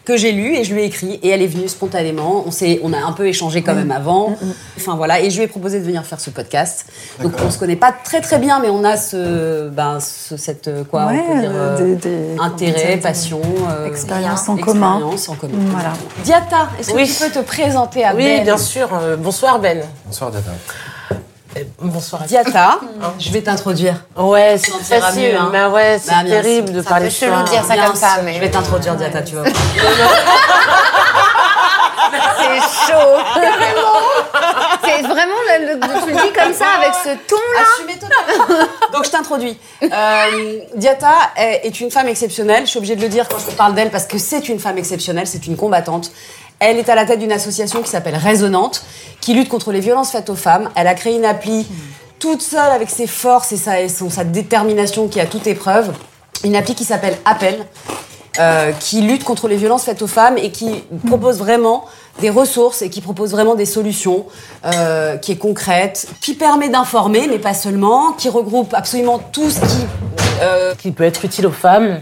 que 0.05 0.17
j'ai 0.19 0.33
lu 0.33 0.55
et 0.55 0.65
je 0.65 0.75
lui 0.75 0.83
ai 0.83 0.85
écrit 0.85 1.19
et 1.23 1.29
elle 1.31 1.41
est 1.41 1.47
venue 1.47 1.67
spontanément. 1.69 2.45
On 2.47 2.51
s'est, 2.51 2.79
on 2.83 2.93
a 2.93 2.99
un 2.99 3.13
peu 3.13 3.27
échangé 3.27 3.63
quand 3.63 3.75
même 3.75 3.91
avant. 3.91 4.37
Enfin 4.77 4.97
voilà, 4.97 5.21
et 5.21 5.31
je 5.31 5.37
lui 5.39 5.45
ai 5.45 5.47
proposé 5.49 5.81
de 5.81 5.85
venir 5.85 6.05
faire 6.05 6.21
ce 6.21 6.29
podcast. 6.31 6.87
Donc 7.23 7.33
on 7.45 7.51
se 7.51 7.59
connaît 7.59 7.77
pas 7.77 7.91
très 7.93 8.21
très 8.21 8.39
bien, 8.39 8.61
mais 8.61 8.69
on 8.69 8.85
a 8.85 8.97
ce, 8.99 9.69
ben, 9.71 9.99
ce- 10.01 10.37
cette 10.37 10.69
euh, 10.69 10.85
quoi, 10.85 11.07
Ouais, 11.07 11.23
on 11.29 11.33
peut 11.35 11.41
dire, 11.41 11.51
euh, 11.53 11.77
euh, 11.79 11.79
des- 11.79 11.97
des- 11.97 12.37
intérêt, 12.39 12.97
passion, 12.99 13.41
euh, 13.71 13.87
expérience 13.89 14.49
en 14.49 14.57
commun. 14.57 14.97
expérience 14.97 15.29
en 15.31 15.35
commun. 15.37 15.55
Voilà. 15.71 15.93
Diata, 16.23 16.69
est-ce 16.79 16.91
que 16.91 16.97
Oui. 16.97 17.07
tu 17.09 17.25
peux 17.25 17.31
te 17.41 17.45
présenter 17.45 18.05
à 18.05 18.15
Oui, 18.15 18.25
Ben 18.25 18.43
bien 18.45 18.59
sûr. 18.59 18.91
euh, 18.93 19.17
bonsoir 19.17 19.59
Ben. 19.59 19.81
Bonsoir, 20.07 20.31
Data. 20.31 20.51
Euh, 21.57 21.63
bonsoir 21.81 22.23
à 22.23 22.27
Diata, 22.27 22.81
je 23.19 23.31
vais 23.31 23.41
t'introduire. 23.43 23.95
Ouais, 24.17 24.57
c'est 24.59 24.73
facile. 25.01 25.23
mieux, 25.33 25.37
hein. 25.39 25.51
Bah 25.53 25.69
ouais, 25.69 26.01
c'est 26.03 26.11
Bah, 26.11 26.23
bien 26.25 26.41
terrible 26.41 26.73
de 26.73 26.83
C'est 26.83 26.89
parler 26.89 27.07
de 27.07 27.11
chelou 27.13 27.33
ça. 27.35 27.43
de 27.43 27.49
dire 27.49 27.65
ça 27.65 27.75
Bien 27.75 27.87
comme 27.87 27.95
ça, 27.97 28.09
mais- 28.25 28.35
Je 28.35 28.41
vais 28.41 28.51
t'introduire, 28.51 28.95
Diata, 28.97 29.23
tu 29.23 29.37
vois. 29.37 29.45
C'est 32.39 32.61
chaud. 32.93 33.19
C'est 34.85 35.03
vraiment, 35.03 35.35
le, 35.49 35.75
le- 35.75 35.81
tu 35.81 36.11
le 36.11 36.15
dis 36.15 36.33
comme 36.33 36.53
ça, 36.53 36.67
avec 36.79 36.93
ce 37.03 37.09
ton-là. 37.29 37.63
Assumez 37.75 37.95
totalement. 37.99 38.67
Donc 38.93 39.05
je 39.05 39.11
t'introduis. 39.11 39.59
Euh, 39.83 40.59
Diata 40.77 41.13
est, 41.37 41.67
est 41.67 41.81
une 41.81 41.91
femme 41.91 42.09
exceptionnelle. 42.09 42.65
Je 42.65 42.71
suis 42.71 42.79
obligée 42.79 42.97
de 42.97 43.03
le 43.03 43.09
dire 43.09 43.27
quand 43.29 43.39
je 43.39 43.47
te 43.47 43.53
parle 43.57 43.75
d'elle 43.75 43.91
parce 43.91 44.07
que 44.07 44.19
c'est 44.19 44.49
une 44.49 44.59
femme 44.61 44.79
exceptionnelle, 44.79 45.27
c'est 45.27 45.47
une 45.47 45.57
combattante. 45.57 46.11
Elle 46.59 46.79
est 46.79 46.89
à 46.89 46.95
la 46.95 47.05
tête 47.05 47.19
d'une 47.19 47.33
association 47.33 47.83
qui 47.83 47.91
s'appelle 47.91 48.17
Résonante, 48.17 48.85
qui 49.21 49.35
lutte 49.35 49.49
contre 49.49 49.73
les 49.73 49.81
violences 49.81 50.13
faites 50.13 50.31
aux 50.31 50.35
femmes. 50.35 50.71
Elle 50.77 50.87
a 50.87 50.95
créé 50.95 51.17
une 51.17 51.25
appli 51.25 51.67
toute 52.19 52.43
seule 52.43 52.73
avec 52.73 52.89
ses 52.89 53.07
forces 53.07 53.53
et 53.53 53.89
sa, 53.89 54.25
détermination 54.25 55.09
qui 55.09 55.21
a 55.21 55.27
toute 55.27 55.47
épreuve. 55.47 55.93
Une 56.45 56.57
appli 56.57 56.75
qui 56.75 56.85
s'appelle 56.85 57.17
Appel, 57.25 57.67
euh, 58.39 58.73
qui 58.81 59.03
lutte 59.03 59.25
contre 59.25 59.47
les 59.49 59.57
violences 59.57 59.85
faites 59.85 60.03
aux 60.03 60.07
femmes 60.07 60.39
et 60.39 60.51
qui 60.51 60.85
propose 61.07 61.39
vraiment 61.39 61.85
des 62.21 62.31
ressources 62.31 62.83
et 62.83 62.91
qui 62.91 63.01
propose 63.01 63.33
vraiment 63.33 63.55
des 63.55 63.67
solutions, 63.67 64.27
euh, 64.65 65.17
qui 65.17 65.33
est 65.33 65.37
concrète, 65.37 66.07
qui 66.21 66.35
permet 66.35 66.69
d'informer, 66.69 67.27
mais 67.29 67.39
pas 67.39 67.55
seulement, 67.55 68.13
qui 68.13 68.29
regroupe 68.29 68.73
absolument 68.75 69.19
tout 69.19 69.51
ce 69.51 69.61
qui... 69.61 69.87
euh, 70.41 70.75
qui 70.75 70.93
peut 70.93 71.05
être 71.05 71.25
utile 71.25 71.47
aux 71.47 71.53
femmes 71.53 72.01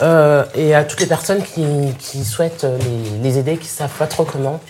euh, 0.00 0.44
et 0.54 0.74
à 0.74 0.84
toutes 0.84 1.00
les 1.00 1.06
personnes 1.06 1.42
qui, 1.42 1.64
qui 1.98 2.24
souhaitent 2.24 2.64
euh, 2.64 2.78
les, 3.22 3.38
aider, 3.38 3.56
qui 3.56 3.68
savent 3.68 3.96
pas 3.98 4.06
trop 4.06 4.24
comment. 4.24 4.60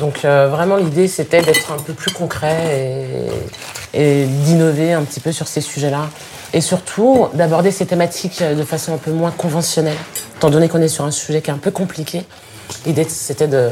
Donc 0.00 0.24
euh, 0.24 0.48
vraiment 0.48 0.76
l'idée 0.76 1.08
c'était 1.08 1.42
d'être 1.42 1.72
un 1.72 1.78
peu 1.78 1.92
plus 1.92 2.12
concret 2.12 3.26
et, 3.94 4.26
d'innover 4.26 4.92
un 4.92 5.02
petit 5.02 5.20
peu 5.20 5.32
sur 5.32 5.48
ces 5.48 5.60
sujets-là. 5.60 6.08
Et 6.52 6.60
surtout 6.60 7.28
d'aborder 7.34 7.70
ces 7.70 7.86
thématiques 7.86 8.42
de 8.42 8.62
façon 8.62 8.94
un 8.94 8.98
peu 8.98 9.10
moins 9.10 9.30
conventionnelle, 9.30 9.96
étant 10.36 10.50
donné 10.50 10.68
qu'on 10.68 10.80
est 10.80 10.88
sur 10.88 11.04
un 11.04 11.10
sujet 11.10 11.42
qui 11.42 11.50
est 11.50 11.54
un 11.54 11.58
peu 11.58 11.70
compliqué. 11.70 12.24
L'idée 12.86 13.04
c'était 13.08 13.48
de 13.48 13.70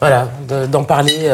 voilà 0.00 0.28
de- 0.48 0.66
d'en 0.66 0.84
parler 0.84 1.30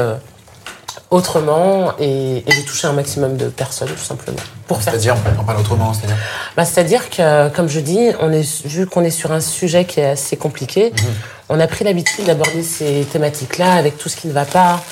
autrement 1.10 1.92
et, 1.98 2.38
et 2.38 2.42
de 2.42 2.66
toucher 2.66 2.88
un 2.88 2.92
maximum 2.92 3.36
de 3.36 3.48
personnes 3.48 3.88
tout 3.88 4.04
simplement. 4.04 4.38
Pour 4.66 4.82
C'est-à-dire, 4.82 5.14
on 5.38 5.44
parle 5.44 5.60
autrement, 5.60 5.94
c'est-à-dire 5.94 6.16
bah, 6.56 6.64
C'est-à-dire 6.64 7.10
que, 7.10 7.48
comme 7.50 7.68
je 7.68 7.80
dis, 7.80 8.08
on 8.20 8.32
est, 8.32 8.66
vu 8.66 8.86
qu'on 8.86 9.04
est 9.04 9.10
sur 9.10 9.32
un 9.32 9.40
sujet 9.40 9.84
qui 9.84 10.00
est 10.00 10.10
assez 10.10 10.36
compliqué, 10.36 10.92
on 11.48 11.60
a 11.60 11.66
pris 11.68 11.84
l'habitude 11.84 12.24
d'aborder 12.24 12.62
ces 12.62 13.06
thématiques-là 13.12 13.74
avec 13.74 13.98
tout 13.98 14.08
ce 14.08 14.16
qui 14.16 14.26
ne 14.26 14.32
va 14.32 14.44
pas. 14.44 14.82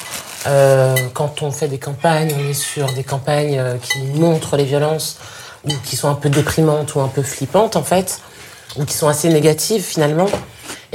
Euh, 0.47 0.95
quand 1.15 1.43
on 1.43 1.51
fait 1.51 1.69
des 1.69 1.79
campagnes, 1.79 2.33
on 2.39 2.51
est 2.51 2.55
sur 2.55 2.93
des 2.93 3.03
campagnes 3.03 3.59
euh, 3.59 3.77
qui 3.79 3.99
montrent 4.15 4.57
les 4.57 4.65
violences 4.65 5.19
ou 5.65 5.71
qui 5.85 5.97
sont 5.97 6.09
un 6.09 6.15
peu 6.15 6.29
déprimantes 6.29 6.95
ou 6.95 7.01
un 7.01 7.09
peu 7.09 7.23
flippantes 7.23 7.77
en 7.77 7.83
fait, 7.83 8.21
ou 8.77 8.85
qui 8.85 8.93
sont 8.93 9.09
assez 9.09 9.31
négatives 9.31 9.83
finalement. 9.83 10.29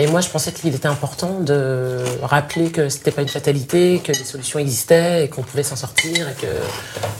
Et 0.02 0.08
moi, 0.08 0.22
je 0.22 0.30
pensais 0.30 0.54
qu'il 0.54 0.74
était 0.74 0.88
important 0.88 1.42
de 1.42 2.06
rappeler 2.24 2.72
que 2.72 2.88
c'était 2.88 3.12
pas 3.12 3.22
une 3.22 3.28
fatalité, 3.28 4.02
que 4.02 4.14
des 4.14 4.24
solutions 4.24 4.58
existaient 4.58 5.26
et 5.26 5.28
qu'on 5.28 5.42
pouvait 5.42 5.62
s'en 5.62 5.76
sortir 5.76 6.30
et 6.30 6.42
que 6.42 6.48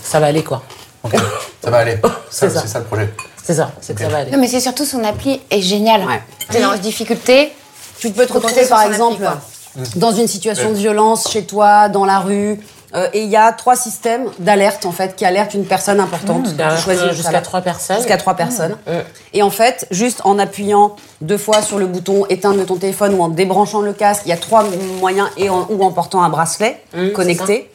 ça 0.02 0.22
va 0.22 0.28
aller 0.28 0.46
quoi. 0.46 0.64
Ok, 1.04 1.14
ça 1.62 1.70
va 1.70 1.80
aller. 1.80 1.98
C'est 2.30 2.50
ça. 2.50 2.80
Le 2.80 2.86
projet. 2.86 3.14
C'est 3.44 3.56
ça, 3.56 3.72
c'est 3.82 3.96
que 3.96 4.02
ça 4.02 4.08
va 4.08 4.20
aller. 4.20 4.32
Non, 4.32 4.38
mais 4.38 4.48
c'est 4.48 4.60
surtout 4.60 4.86
son 4.86 5.04
appli 5.04 5.42
est 5.50 5.62
géniale. 5.62 6.06
Ouais. 6.06 6.22
T'es 6.52 6.62
dans 6.62 6.74
une 6.74 6.80
difficulté. 6.82 7.52
Tu 8.00 8.12
peux 8.12 8.28
te 8.28 8.34
retrouver 8.34 8.66
par 8.68 8.84
exemple 8.84 9.24
appli, 9.24 9.84
dans 9.96 10.12
une 10.12 10.28
situation 10.28 10.70
de 10.70 10.76
violence 10.76 11.32
chez 11.32 11.46
toi, 11.46 11.90
dans 11.90 12.06
la 12.06 12.20
rue, 12.20 12.60
euh, 12.96 13.08
et 13.14 13.22
il 13.22 13.30
y 13.30 13.36
a 13.36 13.52
trois 13.52 13.76
systèmes 13.76 14.30
d'alerte 14.40 14.86
en 14.86 14.92
fait 14.92 15.16
qui 15.16 15.26
alertent 15.26 15.54
une 15.54 15.66
personne 15.66 16.00
importante. 16.00 16.48
Choisis 16.84 17.04
euh, 17.04 17.14
jusqu'à 17.14 17.42
trois 17.42 17.62
personnes. 17.62 17.98
Jusqu'à 17.98 18.18
trois 18.18 18.36
personnes. 18.36 18.78
Mmh. 18.88 18.92
Et 19.34 19.44
en 19.44 19.50
fait, 19.50 19.88
juste 19.92 20.22
en 20.24 20.40
appuyant 20.40 20.96
deux 21.22 21.38
fois 21.38 21.62
sur 21.62 21.78
le 21.78 21.86
bouton 21.88 22.26
éteindre 22.30 22.60
de 22.60 22.64
ton 22.64 22.78
téléphone 22.78 23.14
ou 23.14 23.22
en 23.22 23.30
débranchant 23.30 23.82
le 23.82 23.94
casque, 23.94 24.24
il 24.26 24.30
y 24.30 24.34
a 24.34 24.38
trois 24.38 24.64
moyens 25.00 25.30
et 25.38 25.50
en, 25.50 25.68
ou 25.70 25.84
en 25.84 25.92
portant 25.92 26.24
un 26.24 26.30
bracelet 26.30 26.80
Mmh, 26.94 27.10
connecté. 27.12 27.72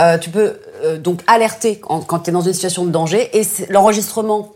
Euh, 0.00 0.18
tu 0.18 0.30
peux 0.30 0.60
euh, 0.84 0.98
donc 0.98 1.22
alerter 1.26 1.78
quand, 1.78 2.00
quand 2.00 2.20
tu 2.20 2.30
es 2.30 2.32
dans 2.32 2.40
une 2.40 2.52
situation 2.52 2.84
de 2.84 2.90
danger 2.90 3.30
et 3.38 3.46
l'enregistrement 3.68 4.52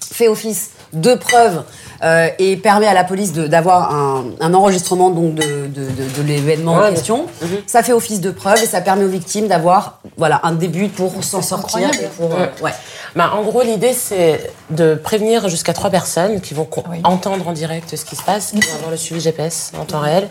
fait 0.00 0.28
office 0.28 0.70
de 0.92 1.14
preuve 1.14 1.62
euh, 2.02 2.28
et 2.38 2.56
permet 2.56 2.86
à 2.86 2.94
la 2.94 3.04
police 3.04 3.32
d'avoir 3.32 3.92
un, 3.94 4.24
un 4.40 4.54
enregistrement 4.54 5.10
donc 5.10 5.34
de, 5.34 5.42
de, 5.66 5.82
de- 5.90 6.16
de 6.16 6.22
l'événement 6.22 6.74
en 6.74 6.80
Ouais, 6.80 6.90
question. 6.90 7.26
Mhm. 7.42 7.48
Ça 7.66 7.82
fait 7.82 7.92
office 7.92 8.20
de 8.20 8.30
preuve 8.30 8.62
et 8.62 8.66
ça 8.66 8.80
permet 8.80 9.04
aux 9.04 9.08
victimes 9.08 9.48
d'avoir 9.48 10.00
voilà 10.16 10.40
un 10.44 10.52
début 10.52 10.88
pour 10.88 11.22
s'en 11.24 11.42
sortir. 11.42 11.90
et 12.00 12.06
pour, 12.16 12.32
euh, 12.34 12.46
ouais. 12.62 12.72
Bah, 13.16 13.32
en 13.34 13.42
gros, 13.42 13.62
l'idée, 13.62 13.94
c'est 13.94 14.52
de 14.70 14.94
prévenir 14.94 15.48
jusqu'à 15.48 15.72
trois 15.72 15.90
personnes 15.90 16.40
qui 16.40 16.54
vont 16.54 16.68
Oui. 16.90 17.00
entendre 17.04 17.48
en 17.48 17.52
direct 17.52 17.96
ce 17.96 18.04
qui 18.04 18.14
se 18.16 18.22
passe, 18.22 18.52
qui 18.52 18.60
vont 18.60 18.74
avoir 18.76 18.90
le 18.90 18.96
suivi 18.96 19.20
GPS 19.20 19.72
en 19.80 19.84
temps 19.84 20.00
réel 20.00 20.28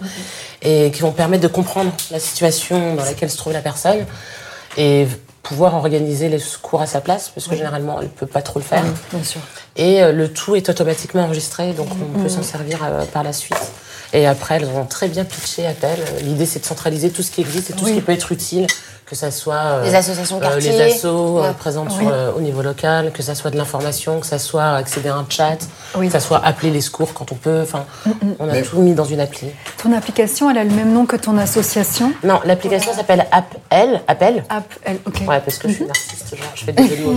et 0.62 0.92
qui 0.92 1.02
vont 1.02 1.12
permettre 1.12 1.44
de 1.44 1.48
comprendre 1.48 1.92
la 2.12 2.20
situation 2.20 2.96
dans 2.96 3.04
laquelle 3.04 3.30
se 3.30 3.38
trouve 3.38 3.54
la 3.54 3.62
personne 3.62 4.06
et 4.78 5.08
pouvoir 5.48 5.76
organiser 5.76 6.28
les 6.28 6.40
secours 6.40 6.82
à 6.82 6.88
sa 6.88 7.00
place, 7.00 7.32
parce 7.34 7.48
que 7.48 7.56
généralement, 7.56 8.02
elle 8.02 8.10
peut 8.10 8.26
pas 8.26 8.42
trop 8.42 8.60
le 8.60 8.66
faire. 8.66 8.84
Bien 9.14 9.24
sûr. 9.24 9.42
Et 9.78 10.04
euh, 10.04 10.12
le 10.12 10.32
tout 10.32 10.56
est 10.56 10.70
automatiquement 10.70 11.24
enregistré, 11.24 11.74
donc 11.74 11.88
on 11.92 12.20
peut 12.20 12.30
s'en 12.30 12.44
servir 12.44 12.84
euh, 12.84 13.06
par 13.06 13.24
la 13.24 13.32
suite. 13.32 13.72
Et 14.14 14.26
après, 14.26 14.56
elles 14.56 14.68
ont 14.68 14.86
très 14.86 15.08
bien 15.08 15.26
pitché 15.26 15.66
à 15.66 15.74
tel. 15.74 16.00
L'idée, 16.22 16.46
c'est 16.46 16.60
de 16.60 16.66
centraliser 16.66 17.12
tout 17.12 17.24
ce 17.24 17.32
qui 17.32 17.42
existe 17.42 17.70
et 17.70 17.74
tout 17.74 17.86
ce 17.86 17.94
qui 17.94 18.02
peut 18.02 18.12
être 18.12 18.32
utile, 18.32 18.68
que 19.10 19.16
ça 19.16 19.32
soit 19.32 19.56
euh, 19.56 19.84
Les 19.86 19.96
associations 19.96 20.38
euh, 20.38 20.42
quartier. 20.42 20.72
les 20.72 20.82
assos 20.82 21.38
euh, 21.40 21.42
Ouais. 21.48 21.54
présentes 21.58 21.92
sur 21.92 22.12
au 22.36 22.42
niveau 22.42 22.62
local, 22.62 23.12
que 23.14 23.24
ça 23.24 23.36
soit 23.36 23.50
de 23.52 23.56
l'information, 23.58 24.20
que 24.20 24.26
ça 24.26 24.38
soit 24.38 24.74
accéder 24.76 25.08
à 25.08 25.16
un 25.16 25.26
chat, 25.30 25.58
Oui. 25.96 26.08
que 26.08 26.12
ça 26.12 26.20
soit 26.20 26.42
appeler 26.46 26.72
les 26.72 26.82
secours 26.82 27.14
quand 27.14 27.32
on 27.32 27.36
peut. 27.36 27.62
Enfin, 27.64 27.86
on 28.40 28.50
a 28.50 28.52
Mais- 28.52 28.62
tout 28.64 28.80
mis 28.80 28.94
dans 28.94 29.06
une 29.06 29.22
appli. 29.22 29.48
Ton 29.82 29.94
application, 29.94 30.50
elle 30.52 30.58
a 30.58 30.64
le 30.66 30.72
même 30.72 30.92
nom 30.92 31.06
que 31.06 31.16
ton 31.16 31.38
association 31.38 32.12
Non, 32.24 32.42
l'application 32.44 32.94
s'appelle 32.94 33.26
Appel. 33.32 34.02
Appel. 34.10 34.44
App, 34.50 34.66
elle, 34.84 34.98
ok. 35.06 35.22
Ouais, 35.26 35.40
parce 35.40 35.58
que 35.58 35.70
je 35.70 35.74
suis 35.76 35.86
narcissiste, 35.86 36.36
genre, 36.36 36.48
je 36.54 36.66
fais 36.66 36.74
des 36.74 36.82
mots. 36.98 37.14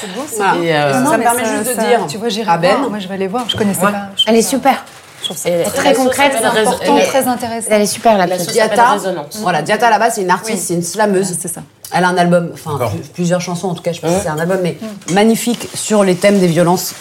C'est 0.00 0.06
beau, 0.14 0.20
beau. 0.20 0.62
Et, 0.62 0.74
euh, 0.74 0.92
ça 0.92 1.00
Non, 1.00 1.16
me 1.16 1.22
permet 1.22 1.44
juste 1.46 1.76
de 1.76 1.80
dire 1.80 2.00
Tu 2.08 2.18
vois, 2.18 2.28
j'irai 2.28 2.58
Ben, 2.58 2.76
voir. 2.76 2.90
Moi, 2.90 2.98
je 2.98 3.08
vais 3.08 3.14
aller 3.14 3.26
voir. 3.28 3.48
Je 3.48 3.56
connaissais 3.56 3.84
Ouais. 3.86 3.92
pas. 3.92 4.08
Je 4.16 4.24
Elle 4.28 4.36
est 4.36 4.42
ça- 4.42 4.50
super. 4.50 4.84
Trouve 5.30 5.36
ça 5.44 5.48
Et- 5.48 5.62
très 5.62 5.94
concrète, 5.94 6.32
important, 6.44 6.98
très 7.06 7.28
intéressant. 7.28 7.68
Elle 7.70 7.82
est 7.82 7.86
super 7.86 8.18
la 8.18 8.26
La 8.26 8.36
petite. 8.36 8.50
Diata, 8.50 8.90
Résonance. 8.94 9.38
voilà, 9.40 9.62
Diata 9.62 9.86
à 9.86 9.90
la 9.90 10.00
base 10.00 10.14
c'est 10.16 10.22
une 10.22 10.30
artiste, 10.30 10.64
c'est 10.66 10.74
une 10.74 10.82
slameuse. 10.82 11.36
C'est 11.40 11.46
ça. 11.46 11.60
Elle 11.92 12.02
a 12.02 12.08
un 12.08 12.16
album, 12.16 12.50
enfin 12.52 12.76
plusieurs 13.14 13.40
chansons 13.40 13.68
en 13.68 13.74
tout 13.74 13.82
cas, 13.82 13.92
je 13.92 14.00
pense 14.00 14.10
que 14.12 14.22
c'est 14.22 14.28
un 14.28 14.38
album, 14.40 14.58
mais 14.60 14.76
magnifique 15.12 15.68
sur 15.72 16.02
les 16.02 16.16
thèmes 16.16 16.40
des 16.40 16.48
violences. 16.48 16.94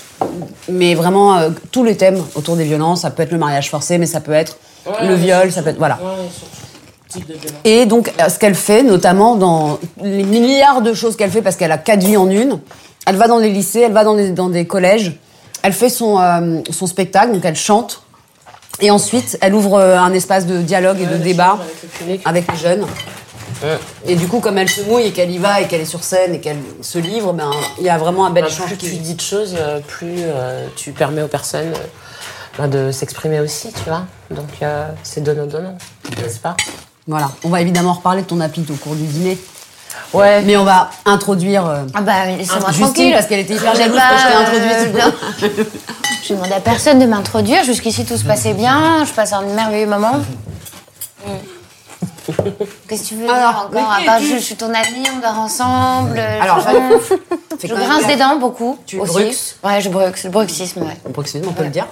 Mais 0.68 0.94
vraiment 0.94 1.38
euh, 1.40 1.50
tous 1.72 1.84
les 1.84 1.98
thèmes 1.98 2.22
autour 2.36 2.56
des 2.56 2.66
violences, 2.66 3.02
ça 3.02 3.10
peut 3.10 3.24
être 3.24 3.32
le 3.32 3.40
mariage 3.40 3.72
forcé, 3.72 3.98
mais 3.98 4.06
ça 4.06 4.20
peut 4.22 4.34
être 4.34 4.58
Ouais, 4.86 5.08
le 5.08 5.16
viol, 5.16 5.52
ça 5.52 5.64
peut 5.64 5.70
être 5.72 5.78
voilà. 5.80 5.98
Ouais. 7.16 7.22
Et 7.64 7.86
donc, 7.88 8.14
euh, 8.22 8.30
ce 8.30 8.38
qu'elle 8.38 8.54
fait, 8.56 8.84
notamment 8.84 9.36
dans 9.36 9.80
les 10.04 10.24
milliards 10.24 10.82
de 10.84 10.94
choses 10.94 11.16
qu'elle 11.18 11.32
fait, 11.32 11.42
parce 11.42 11.56
qu'elle 11.56 11.72
a 11.72 11.80
quatre 11.80 12.04
vies 12.04 12.18
en 12.18 12.30
une, 12.30 12.60
elle 13.08 13.16
va 13.16 13.28
dans 13.28 13.40
les 13.40 13.50
lycées, 13.50 13.82
elle 13.82 13.92
va 13.94 14.04
dans 14.04 14.14
des, 14.16 14.30
dans 14.32 14.50
des 14.50 14.66
collèges, 14.68 15.14
elle 15.64 15.74
fait 15.74 15.90
son, 15.90 16.20
euh, 16.20 16.60
son 16.70 16.86
spectacle, 16.86 17.32
donc 17.34 17.44
elle 17.44 17.56
chante, 17.56 18.04
et 18.82 18.92
ensuite, 18.92 19.38
elle 19.42 19.54
ouvre 19.54 19.76
euh, 19.80 19.98
un 19.98 20.14
espace 20.14 20.46
de 20.46 20.62
dialogue 20.62 21.00
et 21.02 21.06
de 21.06 21.18
débat 21.18 21.58
avec 21.62 21.84
le 21.84 21.90
public. 21.90 22.22
avec 22.26 22.52
les 22.52 22.58
jeunes. 22.58 22.86
Et 24.06 24.16
du 24.16 24.28
coup, 24.28 24.40
comme 24.40 24.58
elle 24.58 24.70
se 24.70 24.82
mouille 24.84 25.08
et 25.08 25.12
qu'elle 25.12 25.32
y 25.32 25.38
va 25.38 25.60
et 25.60 25.68
qu'elle 25.68 25.82
est 25.82 25.86
sur 25.86 26.04
scène 26.04 26.34
et 26.36 26.40
qu'elle 26.40 26.60
se 26.82 26.98
livre, 26.98 27.34
ben, 27.34 27.52
il 27.78 27.84
y 27.84 27.90
a 27.90 27.98
vraiment 27.98 28.26
un 28.26 28.30
bel 28.30 28.44
Bah, 28.46 28.50
échange 28.50 28.68
plus 28.68 28.78
qui 28.78 28.90
tu 28.90 28.96
dis 28.98 29.16
de 29.16 29.22
choses, 29.22 29.56
euh, 29.60 29.80
plus 29.86 30.16
euh, 30.20 30.66
tu 30.78 30.92
permets 30.94 31.22
aux 31.24 31.28
personnes 31.28 31.74
euh, 31.74 32.58
bah, 32.58 32.68
de 32.70 32.92
s'exprimer 32.94 33.42
aussi, 33.42 33.74
tu 33.74 33.90
vois. 33.90 34.06
Donc 34.32 34.48
euh, 34.62 34.88
c'est 35.04 35.22
donnant-donnant, 35.22 35.78
n'est-ce 36.22 36.40
pas? 36.40 36.56
Voilà. 37.06 37.32
On 37.44 37.50
va 37.50 37.60
évidemment 37.60 37.94
reparler 37.94 38.22
de 38.22 38.28
ton 38.28 38.40
appli 38.40 38.64
au 38.70 38.76
cours 38.76 38.96
du 38.96 39.04
dîner. 39.06 39.38
Ouais. 40.14 40.42
Mais 40.44 40.58
on 40.58 40.64
va 40.64 40.90
introduire 41.06 41.66
euh, 41.66 41.84
Ah 41.94 42.02
bah 42.02 42.26
laissez-moi 42.26 42.72
tranquille. 42.72 43.14
parce 43.14 43.28
qu'elle 43.28 43.40
était 43.40 43.56
hyper 43.56 43.76
jalouse 43.76 43.98
pas, 43.98 44.10
quand 44.10 44.18
je 44.18 44.60
t'ai 44.60 44.68
euh, 44.68 45.08
introduite. 45.08 45.58
non. 45.58 45.66
Je 46.24 46.34
demande 46.34 46.52
à 46.52 46.60
personne 46.60 47.00
de 47.00 47.06
m'introduire. 47.06 47.64
Jusqu'ici 47.64 48.06
tout 48.06 48.18
se 48.18 48.26
passait 48.26 48.54
bien. 48.54 49.06
Je 49.06 49.12
passe 49.12 49.34
un 49.34 49.42
merveilleux 49.42 49.88
moment. 49.88 50.20
Mm. 51.26 51.32
Qu'est-ce 52.88 53.04
que 53.04 53.08
tu 53.08 53.16
veux 53.16 53.26
dire 53.26 53.34
Alors, 53.34 53.66
encore 53.68 53.92
À 53.92 54.02
part 54.06 54.18
es-tu 54.18 54.30
je, 54.30 54.36
je 54.36 54.40
suis 54.40 54.56
ton 54.56 54.68
amie, 54.70 55.08
on 55.16 55.20
dort 55.20 55.40
ensemble. 55.40 56.20
Alors, 56.20 56.60
je, 56.60 57.68
je 57.68 57.74
grince 57.74 58.06
des 58.08 58.16
dents 58.18 58.38
beaucoup. 58.38 58.78
Tu 58.86 59.00
aussi. 59.00 59.12
bruxes 59.14 59.56
Ouais, 59.64 59.82
je 59.82 59.90
bruxe. 59.90 60.26
Le 60.26 60.30
bruxisme, 60.30 60.82
ouais. 60.84 60.98
Le 61.06 61.12
bruxisme, 61.12 61.46
on 61.50 61.54
peut 61.54 61.64
le 61.64 61.70
dire. 61.70 61.88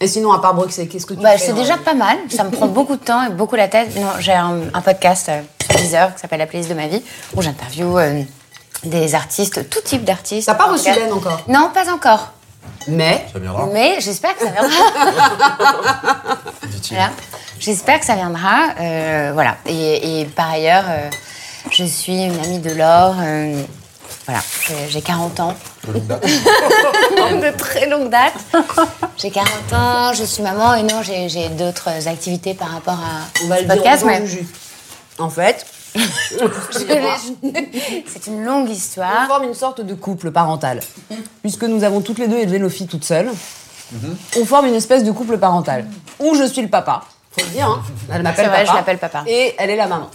Et 0.00 0.06
sinon, 0.06 0.30
à 0.32 0.40
part 0.40 0.54
bruxer, 0.54 0.86
qu'est-ce 0.86 1.06
que 1.06 1.14
tu 1.14 1.20
Bah, 1.20 1.36
fais 1.36 1.46
c'est 1.46 1.52
déjà 1.54 1.76
pas 1.76 1.94
mal. 1.94 2.16
Ça 2.30 2.44
me 2.44 2.50
prend 2.50 2.66
beaucoup 2.68 2.94
de 2.96 3.04
temps 3.04 3.24
et 3.26 3.30
beaucoup 3.30 3.56
la 3.56 3.66
tête. 3.68 3.94
Non, 3.96 4.08
j'ai 4.20 4.32
un, 4.32 4.58
un 4.72 4.80
podcast 4.80 5.28
euh, 5.28 5.40
sur 5.68 5.76
Deezer 5.80 6.14
qui 6.14 6.20
s'appelle 6.20 6.38
La 6.38 6.46
playlist 6.46 6.70
de 6.70 6.74
ma 6.76 6.86
vie 6.86 7.02
où 7.34 7.42
j'interviewe 7.42 7.98
euh, 7.98 8.22
des 8.84 9.14
artistes, 9.16 9.68
tout 9.68 9.80
type 9.84 10.04
d'artistes. 10.04 10.46
T'as 10.46 10.54
pas 10.54 10.66
reçu 10.70 10.88
l'aine 10.92 11.12
encore? 11.12 11.40
Non, 11.48 11.70
pas 11.74 11.92
encore. 11.92 12.30
Mais 12.86 13.26
Ça 13.32 13.38
viendra. 13.40 13.66
Mais 13.72 13.96
j'espère 14.00 14.36
que 14.36 14.44
ça 14.44 14.50
viendra. 14.52 14.70
Voilà. 16.90 17.10
J'espère 17.58 17.98
que 18.00 18.06
ça 18.06 18.14
viendra. 18.14 18.68
euh, 18.80 19.30
voilà. 19.34 19.56
Et, 19.66 20.20
et 20.20 20.24
par 20.26 20.50
ailleurs, 20.50 20.84
euh, 20.88 21.10
je 21.70 21.84
suis 21.84 22.22
une 22.24 22.38
amie 22.38 22.60
de 22.60 22.70
Laure. 22.70 23.16
euh, 23.20 23.62
voilà. 24.26 24.40
J'ai- 24.66 24.88
J'ai 24.88 25.02
40 25.02 25.40
ans. 25.40 25.54
De 25.86 25.92
longue 25.92 26.06
date. 26.06 26.22
de 27.52 27.56
très 27.56 27.88
longue 27.88 28.10
date. 28.10 28.34
J'ai 29.16 29.30
40 29.30 29.50
ans, 29.72 30.12
je 30.12 30.24
suis 30.24 30.42
maman 30.42 30.74
et 30.74 30.82
non, 30.82 31.02
j'ai 31.02 31.28
j'ai 31.28 31.48
d'autres 31.48 32.08
activités 32.08 32.54
par 32.54 32.68
rapport 32.70 32.94
à 32.94 33.26
on 33.44 33.48
va 33.48 33.56
ce 33.56 33.62
le 33.62 33.66
dire 33.68 33.76
podcast. 33.76 34.02
aux 34.02 34.06
mais. 34.06 34.22
En 35.18 35.30
fait, 35.30 35.66
C'est 38.06 38.26
une 38.26 38.44
longue 38.44 38.68
on 38.68 38.72
histoire. 38.72 39.26
forme 39.26 39.44
une 39.44 39.54
sorte 39.54 39.80
de 39.80 39.94
couple 39.94 40.30
parental. 40.30 40.80
Puisque 41.42 41.64
nous 41.64 41.84
avons 41.84 42.00
toutes 42.00 42.18
les 42.18 42.28
deux 42.28 42.38
élevé 42.38 42.58
nos 42.58 42.68
filles 42.68 42.86
toutes 42.86 43.04
seules, 43.04 43.30
on 44.38 44.44
forme 44.44 44.66
une 44.66 44.74
espèce 44.74 45.04
de 45.04 45.10
couple 45.12 45.38
parental. 45.38 45.86
Où 46.20 46.34
je 46.34 46.44
suis 46.44 46.62
le 46.62 46.68
papa, 46.68 47.02
faut 47.32 47.44
le 47.44 47.50
dire, 47.50 47.66
hein. 47.66 47.82
Elle 48.12 48.22
m'appelle 48.22 48.44
C'est 48.44 48.50
vrai, 48.50 48.60
papa. 48.64 48.70
je 48.72 48.76
l'appelle 48.76 48.98
papa. 48.98 49.24
Et 49.26 49.54
elle 49.58 49.70
est 49.70 49.76
la 49.76 49.86
maman. 49.86 50.10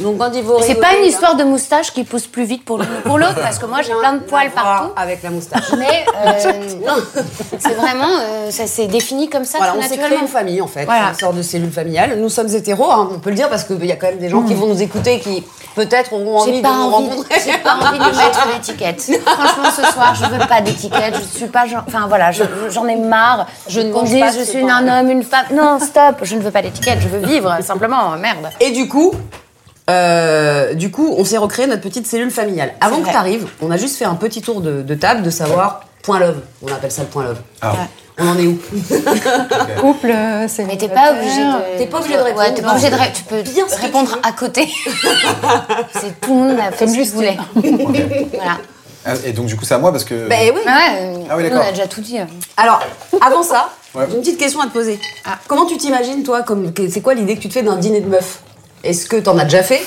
Donc 0.00 0.18
quand 0.18 0.30
il 0.34 0.44
C'est 0.62 0.74
pas 0.74 0.94
une 0.94 1.02
là, 1.02 1.06
histoire 1.06 1.36
de 1.36 1.44
moustache 1.44 1.92
qui 1.92 2.04
pousse 2.04 2.26
plus 2.26 2.44
vite 2.44 2.64
pour 2.64 2.78
l'une 2.78 2.86
ou 2.86 3.08
pour 3.08 3.18
l'autre, 3.18 3.40
parce 3.40 3.58
que 3.58 3.66
moi 3.66 3.82
j'ai 3.82 3.94
plein 3.94 4.14
de 4.14 4.18
poils 4.20 4.50
partout. 4.50 4.90
Avec 4.96 5.22
la 5.22 5.30
moustache. 5.30 5.72
Mais 5.78 6.04
euh, 6.24 6.32
c'est 7.58 7.74
vraiment, 7.74 8.08
euh, 8.20 8.50
ça 8.50 8.66
s'est 8.66 8.86
défini 8.86 9.28
comme 9.30 9.44
ça 9.44 9.58
Voilà, 9.58 9.72
tout 9.72 9.78
on 9.80 9.88
s'est 9.88 9.96
créé 9.96 10.18
une 10.18 10.28
famille 10.28 10.60
en 10.60 10.66
fait, 10.66 10.84
Voilà. 10.84 11.08
une 11.10 11.18
sorte 11.18 11.36
de 11.36 11.42
cellule 11.42 11.72
familiale. 11.72 12.16
Nous 12.18 12.28
sommes 12.28 12.48
hétéros, 12.48 12.90
hein, 12.90 13.08
on 13.12 13.18
peut 13.18 13.30
le 13.30 13.36
dire 13.36 13.48
parce 13.48 13.64
qu'il 13.64 13.84
y 13.86 13.92
a 13.92 13.96
quand 13.96 14.08
même 14.08 14.18
des 14.18 14.28
gens 14.28 14.42
qui 14.42 14.54
vont 14.54 14.66
nous 14.66 14.82
écouter 14.82 15.18
qui 15.20 15.42
peut-être 15.74 16.12
auront 16.12 16.38
envie 16.40 16.60
de 16.62 16.66
nous 16.66 16.90
rencontrer. 16.90 17.34
j'ai 17.44 17.58
pas 17.58 17.74
envie 17.76 17.98
de 17.98 18.04
mettre 18.04 18.46
d'étiquette. 18.52 19.02
Franchement, 19.26 19.70
ce 19.74 19.82
soir, 19.92 20.14
je 20.14 20.24
veux 20.26 20.46
pas 20.46 20.60
d'étiquette. 20.60 21.14
Je 21.32 21.38
suis 21.38 21.46
pas 21.48 21.66
genre. 21.66 21.84
Enfin 21.86 22.06
voilà, 22.08 22.32
je- 22.32 22.42
j'en 22.70 22.86
ai 22.86 22.96
marre. 22.96 23.46
Je 23.68 23.80
ne 23.80 23.92
mange 23.92 24.10
pas 24.18 24.32
je 24.32 24.42
suis 24.42 24.68
un 24.70 24.88
homme, 24.88 25.10
une 25.10 25.22
femme. 25.22 25.46
Non, 25.52 25.78
stop. 25.78 26.16
Je 26.22 26.34
ne 26.36 26.40
veux 26.40 26.50
pas 26.50 26.62
d'étiquette. 26.62 26.98
Je 27.00 27.08
veux 27.08 27.18
vivre 27.26 27.56
simplement. 27.62 28.10
Merde. 28.16 28.50
Et 28.60 28.70
du 28.70 28.88
coup, 28.88 29.12
euh, 29.90 30.74
du 30.74 30.90
coup, 30.90 31.14
on 31.16 31.24
s'est 31.24 31.36
recréé 31.38 31.66
notre 31.66 31.82
petite 31.82 32.06
cellule 32.06 32.30
familiale. 32.30 32.72
Avant 32.80 33.00
que 33.00 33.08
tu 33.08 33.14
arrives, 33.16 33.46
on 33.62 33.70
a 33.70 33.76
juste 33.76 33.96
fait 33.96 34.04
un 34.04 34.14
petit 34.14 34.42
tour 34.42 34.60
de, 34.60 34.82
de 34.82 34.94
table 34.94 35.22
de 35.22 35.30
savoir 35.30 35.80
point 36.02 36.18
love. 36.18 36.38
On 36.62 36.68
appelle 36.68 36.90
ça 36.90 37.02
le 37.02 37.08
point 37.08 37.24
love. 37.24 37.38
Ah. 37.62 37.74
On 38.18 38.28
en 38.28 38.38
est 38.38 38.46
où? 38.46 38.58
Couple, 39.80 40.12
c'est. 40.48 40.64
Mais 40.64 40.76
t'es 40.78 40.88
pas 40.88 41.12
obligé 41.12 41.36
de. 41.38 41.78
T'es 41.78 41.86
pas 41.86 41.98
obligé 41.98 42.14
de 42.16 42.22
Ouais, 42.22 42.28
répondre. 42.30 42.54
t'es 42.54 42.62
pas 42.62 42.70
obligé 42.72 42.90
de 42.90 42.94
ré- 42.94 43.12
Tu 43.14 43.22
peux 43.24 43.42
Bien 43.42 43.64
répondre 43.80 44.18
à 44.22 44.32
côté. 44.32 44.66
C'est 46.00 46.20
tout 46.20 46.30
le 46.34 46.48
monde 46.48 46.58
a 46.58 46.72
fait 46.72 46.86
ce 46.86 46.92
qu'il 46.94 47.10
voulait. 47.10 47.36
Voilà. 48.34 48.56
Ah, 49.04 49.12
Et 49.24 49.32
donc, 49.32 49.46
du 49.46 49.56
coup, 49.56 49.64
c'est 49.64 49.74
à 49.74 49.78
moi 49.78 49.92
parce 49.92 50.02
que. 50.04 50.26
Ben 50.28 50.50
oui. 50.52 50.60
Ouais, 50.66 51.26
Ah 51.30 51.36
oui, 51.36 51.44
nous, 51.44 51.50
d'accord. 51.50 51.64
on 51.64 51.68
a 51.68 51.70
déjà 51.70 51.86
tout 51.86 52.00
dit. 52.00 52.18
euh. 52.18 52.24
Alors, 52.56 52.80
avant 53.20 53.42
ça, 53.44 53.68
Ouais. 53.94 54.04
j'ai 54.10 54.16
une 54.16 54.20
petite 54.22 54.38
question 54.38 54.60
à 54.60 54.66
te 54.66 54.72
poser. 54.72 54.98
Ah. 55.24 55.38
Comment 55.46 55.64
tu 55.66 55.76
t'imagines, 55.76 56.22
toi, 56.24 56.42
comme 56.42 56.72
c'est 56.90 57.00
quoi 57.02 57.14
l'idée 57.14 57.36
que 57.36 57.40
tu 57.40 57.48
te 57.48 57.52
fais 57.54 57.62
d'un 57.62 57.76
dîner 57.76 58.00
de 58.00 58.08
meufs 58.08 58.40
Est-ce 58.86 59.06
que 59.06 59.16
t'en 59.16 59.36
as 59.38 59.44
déjà 59.44 59.62
fait? 59.62 59.82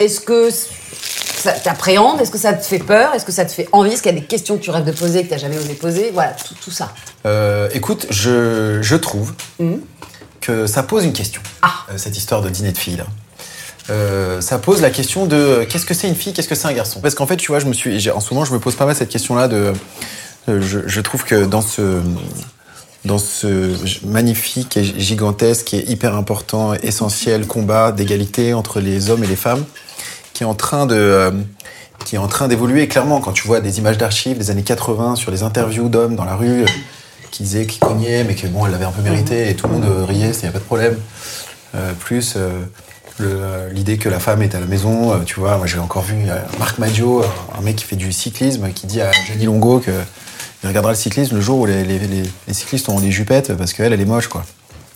Est-ce 0.00 0.20
que 0.20 0.50
ça 0.50 1.52
t'appréhende? 1.52 2.20
Est-ce 2.20 2.30
que 2.30 2.38
ça 2.38 2.52
te 2.52 2.64
fait 2.64 2.78
peur? 2.78 3.14
Est-ce 3.14 3.24
que 3.24 3.32
ça 3.32 3.44
te 3.44 3.52
fait 3.52 3.68
envie? 3.72 3.92
Est-ce 3.92 4.02
qu'il 4.02 4.12
y 4.14 4.16
a 4.16 4.20
des 4.20 4.26
questions 4.26 4.56
que 4.56 4.62
tu 4.62 4.70
rêves 4.70 4.84
de 4.84 4.92
poser 4.92 5.24
que 5.24 5.30
t'as 5.30 5.38
jamais 5.38 5.58
osé 5.58 5.74
poser? 5.74 6.10
Voilà, 6.12 6.32
tout, 6.32 6.54
tout 6.62 6.70
ça. 6.70 6.92
Euh, 7.26 7.68
écoute, 7.74 8.06
je, 8.10 8.78
je 8.82 8.96
trouve 8.96 9.34
que 10.40 10.66
ça 10.66 10.82
pose 10.82 11.04
une 11.04 11.12
question, 11.12 11.40
Ah. 11.62 11.72
euh, 11.90 11.98
cette 11.98 12.16
histoire 12.16 12.42
de 12.42 12.48
dîner 12.48 12.72
de 12.72 12.78
filles. 12.78 12.96
là. 12.96 13.06
Euh, 13.90 14.40
ça 14.42 14.58
pose 14.58 14.82
la 14.82 14.90
question 14.90 15.26
de 15.26 15.36
euh, 15.36 15.64
qu'est-ce 15.66 15.86
que 15.86 15.94
c'est 15.94 16.08
une 16.08 16.14
fille, 16.14 16.32
qu'est-ce 16.34 16.48
que 16.48 16.54
c'est 16.54 16.68
un 16.68 16.72
garçon? 16.74 17.00
Parce 17.00 17.14
qu'en 17.14 17.26
fait, 17.26 17.36
tu 17.38 17.48
vois, 17.50 17.58
je 17.58 17.66
me 17.66 17.72
suis, 17.72 18.10
en 18.10 18.20
ce 18.20 18.32
moment, 18.34 18.44
je 18.44 18.52
me 18.52 18.58
pose 18.60 18.76
pas 18.76 18.84
mal 18.86 18.94
cette 18.94 19.08
question-là. 19.08 19.48
De, 19.48 19.72
euh, 20.48 20.60
je, 20.60 20.80
je 20.86 21.00
trouve 21.00 21.24
que 21.24 21.44
dans 21.46 21.62
ce, 21.62 22.00
dans 23.04 23.18
ce 23.18 23.74
magnifique 24.06 24.76
et 24.76 24.84
gigantesque 24.84 25.74
et 25.74 25.90
hyper 25.90 26.14
important, 26.14 26.74
essentiel 26.74 27.46
combat 27.46 27.92
d'égalité 27.92 28.54
entre 28.54 28.80
les 28.80 29.10
hommes 29.10 29.24
et 29.24 29.28
les 29.28 29.36
femmes, 29.36 29.64
qui 30.32 30.42
est 30.42 30.46
en 30.46 30.54
train 30.54 30.86
de, 30.86 30.96
euh, 30.96 31.30
qui 32.04 32.16
est 32.16 32.18
en 32.18 32.28
train 32.28 32.48
d'évoluer. 32.48 32.88
Clairement, 32.88 33.20
quand 33.20 33.32
tu 33.32 33.46
vois 33.46 33.60
des 33.60 33.78
images 33.78 33.98
d'archives 33.98 34.38
des 34.38 34.50
années 34.50 34.62
80 34.62 35.16
sur 35.16 35.30
les 35.30 35.42
interviews 35.42 35.88
d'hommes 35.88 36.16
dans 36.16 36.24
la 36.24 36.34
rue, 36.34 36.62
euh, 36.62 36.66
qui 37.30 37.42
disaient 37.42 37.66
qu'ils 37.66 37.80
cognaient, 37.80 38.24
mais 38.24 38.34
que 38.34 38.46
bon, 38.46 38.66
elle 38.66 38.72
l'avait 38.72 38.84
un 38.84 38.90
peu 38.90 39.02
mérité 39.02 39.50
et 39.50 39.54
tout 39.54 39.66
le 39.66 39.74
monde 39.74 39.84
euh, 39.84 40.04
riait, 40.04 40.32
a 40.44 40.50
pas 40.50 40.58
de 40.58 40.64
problème. 40.64 40.96
Euh, 41.74 41.92
plus 41.92 42.36
euh, 43.20 43.68
l'idée 43.70 43.98
que 43.98 44.08
la 44.08 44.20
femme 44.20 44.42
est 44.42 44.54
à 44.54 44.60
la 44.60 44.66
maison, 44.66 45.20
tu 45.24 45.40
vois, 45.40 45.56
moi 45.56 45.66
j'ai 45.66 45.78
encore 45.78 46.02
vu 46.02 46.16
Marc 46.58 46.78
Maggio, 46.78 47.22
un 47.56 47.60
mec 47.62 47.76
qui 47.76 47.84
fait 47.84 47.96
du 47.96 48.12
cyclisme, 48.12 48.70
qui 48.72 48.86
dit 48.86 49.00
à 49.00 49.10
Jenny 49.10 49.44
Longo 49.44 49.80
que 49.80 49.90
il 50.62 50.68
regardera 50.68 50.92
le 50.92 50.98
cyclisme 50.98 51.36
le 51.36 51.40
jour 51.40 51.58
où 51.60 51.66
les, 51.66 51.84
les, 51.84 51.98
les- 51.98 52.22
les 52.48 52.54
cyclistes 52.54 52.88
auront 52.88 53.00
des 53.00 53.10
jupettes 53.12 53.54
parce 53.54 53.72
qu'elle, 53.72 53.92
elle 53.92 54.00
est 54.00 54.04
moche, 54.04 54.28
quoi. 54.28 54.44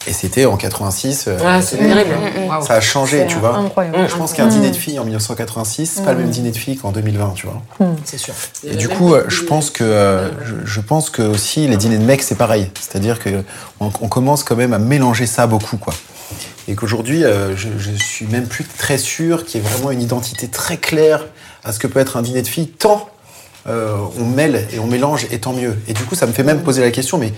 Et 0.09 0.13
c'était 0.13 0.47
en 0.47 0.57
86. 0.57 1.27
euh, 1.29 1.39
Ouais, 1.39 1.63
c'est 1.63 1.77
terrible. 1.77 2.11
Waouh. 2.49 2.67
ça 2.67 2.75
a 2.75 2.81
changé, 2.81 3.25
tu 3.29 3.37
vois. 3.37 3.57
Incroyable. 3.57 3.99
Je 4.11 4.17
pense 4.17 4.33
qu'un 4.33 4.49
dîner 4.49 4.73
de 4.73 4.77
filles 4.77 4.99
en 4.99 5.05
1986, 5.05 5.87
c'est 5.95 6.03
pas 6.05 6.13
le 6.13 6.19
même 6.19 6.31
dîner 6.31 6.51
de 6.51 6.57
filles 6.57 6.77
qu'en 6.77 6.91
2020, 6.91 7.35
tu 7.37 7.47
vois. 7.47 7.63
C'est 8.05 8.19
sûr. 8.19 8.35
Et 8.67 8.75
du 8.75 8.89
coup, 8.89 9.15
euh, 9.15 9.23
je 9.29 9.43
pense 9.45 9.71
que 9.71 9.85
euh, 9.85 10.29
je, 10.45 10.55
je 10.65 10.81
pense 10.81 11.09
que 11.09 11.23
aussi 11.23 11.69
les 11.69 11.77
dîners 11.77 11.99
de 11.99 12.05
mecs 12.05 12.25
c'est 12.25 12.35
pareil. 12.35 12.69
C'est-à-dire 12.81 13.21
que 13.21 13.45
on, 13.79 13.93
on 14.01 14.09
commence 14.09 14.43
quand 14.43 14.57
même 14.57 14.73
à 14.73 14.81
mélanger 14.81 15.27
ça 15.27 15.47
beaucoup, 15.47 15.77
quoi. 15.77 15.95
Et 16.67 16.75
qu'aujourd'hui, 16.75 17.23
euh, 17.25 17.57
je, 17.57 17.69
je 17.79 17.91
suis 17.93 18.27
même 18.27 18.47
plus 18.49 18.65
très 18.65 18.99
sûr 18.99 19.45
qu'il 19.45 19.63
y 19.63 19.65
ait 19.65 19.69
vraiment 19.69 19.93
une 19.93 20.03
identité 20.03 20.49
très 20.49 20.79
claire 20.79 21.27
à 21.63 21.73
ce 21.73 21.79
que 21.79 21.87
peut 21.87 22.01
être 22.01 22.17
un 22.17 22.23
dîner 22.23 22.43
de 22.43 22.49
filles, 22.49 22.67
tant 22.69 23.09
euh, 23.69 23.97
on 24.19 24.25
mêle 24.25 24.67
et 24.73 24.79
on 24.79 24.87
mélange, 24.87 25.27
et 25.31 25.39
tant 25.39 25.53
mieux. 25.53 25.77
Et 25.89 25.93
du 25.93 26.03
coup, 26.05 26.15
ça 26.15 26.27
me 26.27 26.33
fait 26.33 26.43
même 26.45 26.63
poser 26.63 26.81
la 26.83 26.91
question, 26.91 27.19
mais 27.19 27.33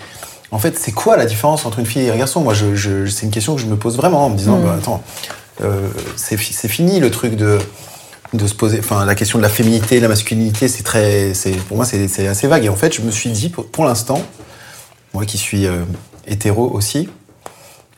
en 0.50 0.58
fait, 0.58 0.78
c'est 0.78 0.92
quoi 0.92 1.16
la 1.16 1.26
différence 1.26 1.66
entre 1.66 1.78
une 1.80 1.86
fille 1.86 2.02
et 2.02 2.10
un 2.10 2.16
garçon? 2.16 2.40
Moi, 2.40 2.54
je, 2.54 2.74
je- 2.74 3.06
c'est 3.06 3.26
une 3.26 3.32
question 3.32 3.54
que 3.56 3.60
je 3.60 3.66
me 3.66 3.76
pose 3.76 3.96
vraiment 3.96 4.24
en 4.26 4.30
me 4.30 4.36
disant, 4.36 4.58
bah, 4.58 4.74
attends, 4.78 5.02
euh, 5.62 5.88
c'est 6.16 6.36
fi- 6.36 6.52
c'est 6.52 6.68
fini 6.68 7.00
le 7.00 7.10
truc 7.10 7.36
de 7.36 7.58
de 8.32 8.48
se 8.48 8.54
poser, 8.54 8.80
enfin 8.80 9.04
la 9.04 9.14
question 9.14 9.38
de 9.38 9.44
la 9.44 9.48
féminité, 9.48 9.98
de 9.98 10.02
la 10.02 10.08
masculinité, 10.08 10.66
c'est 10.66 10.82
très, 10.82 11.34
c'est 11.34 11.52
pour 11.52 11.76
moi 11.76 11.86
c'est 11.86 12.26
assez 12.26 12.48
vague. 12.48 12.64
Et 12.64 12.68
en 12.68 12.74
fait, 12.74 12.92
je 12.92 13.00
me 13.02 13.12
suis 13.12 13.30
dit 13.30 13.48
pour, 13.48 13.66
pour 13.68 13.84
l'instant, 13.84 14.20
moi 15.12 15.24
qui 15.24 15.38
suis 15.38 15.66
euh, 15.66 15.82
hétéro 16.26 16.68
aussi, 16.68 17.08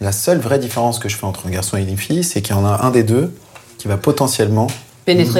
la 0.02 0.12
seule 0.12 0.38
vraie 0.38 0.58
différence 0.58 0.98
que 0.98 1.08
je 1.08 1.16
fais 1.16 1.24
entre 1.24 1.46
un 1.46 1.50
garçon 1.50 1.78
et 1.78 1.82
une 1.82 1.96
fille, 1.96 2.22
c'est 2.22 2.42
qu'il 2.42 2.54
y 2.54 2.58
en 2.58 2.66
a 2.66 2.82
un 2.84 2.90
des 2.90 3.02
deux 3.02 3.32
qui 3.78 3.88
va 3.88 3.96
potentiellement 3.96 4.66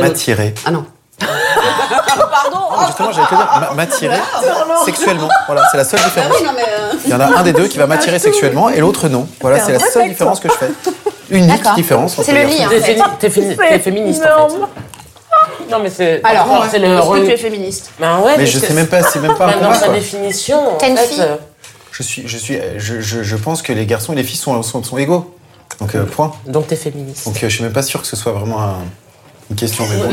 m'attirer. 0.01 0.55
Ah 0.65 0.71
non. 0.71 0.87
Ah, 1.23 2.87
Justement, 2.87 3.13
j'allais 3.13 3.27
te 3.27 3.35
dire, 3.35 3.49
m'a- 3.61 3.75
m'attirer 3.75 4.17
sexuellement. 4.85 5.29
Voilà, 5.47 5.63
c'est 5.71 5.77
la 5.79 5.85
seule 5.85 6.01
différence. 6.01 6.43
non 6.45 6.53
mais. 6.55 6.63
euh, 6.63 6.93
Il 7.05 7.11
y 7.11 7.15
en 7.15 7.21
a 7.21 7.39
un 7.39 7.43
des 7.43 7.53
deux 7.53 7.69
qui 7.69 7.79
va 7.79 7.87
m'attirer 7.87 8.19
sexuellement 8.19 8.69
et 8.71 8.81
l'autre 8.81 9.09
non. 9.09 9.27
Voilà, 9.41 9.61
c'est 9.61 9.73
la 9.73 9.79
seule 9.81 10.09
différence 10.09 10.41
que 10.41 10.49
je 10.49 10.55
fais. 10.55 10.71
Unique 11.31 11.63
différence. 11.75 12.21
C'est 12.23 12.33
le 12.33 12.43
lit. 12.49 12.59
T'es 12.69 12.79
fémi- 12.81 13.03
t'es 13.19 13.29
fémi- 13.29 13.57
t'es 13.57 13.79
féministe 13.79 14.23
en 14.39 14.49
fait. 14.49 14.57
Non 15.71 15.79
mais 15.83 15.91
c'est. 15.91 16.21
Alors, 16.25 16.65
c'est 16.71 16.79
le 16.79 16.87
est-ce 16.97 17.11
que 17.11 17.27
tu 17.27 17.33
es 17.33 17.37
féministe 17.37 17.91
Ben 17.99 18.21
ouais. 18.21 18.35
Mais 18.39 18.47
je 18.47 18.59
sais 18.59 18.73
même 18.73 18.87
pas, 18.87 19.03
c'est 19.03 19.19
même 19.21 19.35
pas 19.35 19.47
un 19.47 19.53
Bah, 19.59 19.69
dans 19.69 19.75
sa 19.75 19.89
définition. 19.89 20.77
T'as 20.79 20.89
une 20.89 20.97
fille 20.97 21.21
euh, 21.21 21.35
Je 21.91 22.03
suis, 22.05 22.29
je 22.29 22.39
suis, 22.39 22.59
je, 22.77 23.01
je, 23.01 23.23
je 23.25 23.37
pense 23.37 23.63
que 23.63 23.73
les 23.73 23.85
garçons 23.87 24.13
et 24.13 24.17
les 24.17 24.23
filles 24.23 24.37
sont, 24.39 24.63
sont, 24.63 24.83
sont 24.85 24.97
égaux. 24.99 25.35
Donc 25.81 25.95
euh, 25.97 26.05
point. 26.05 26.33
Donc 26.47 26.69
t'es 26.69 26.77
féministe. 26.77 27.25
Donc 27.27 27.37
euh, 27.43 27.49
je 27.49 27.55
suis 27.55 27.65
même 27.65 27.73
pas 27.73 27.83
sûr 27.83 28.01
que 28.01 28.07
ce 28.07 28.15
soit 28.15 28.31
vraiment 28.33 28.63
un- 28.63 28.77
une 29.51 29.57
question. 29.57 29.85
Bon. 29.97 30.11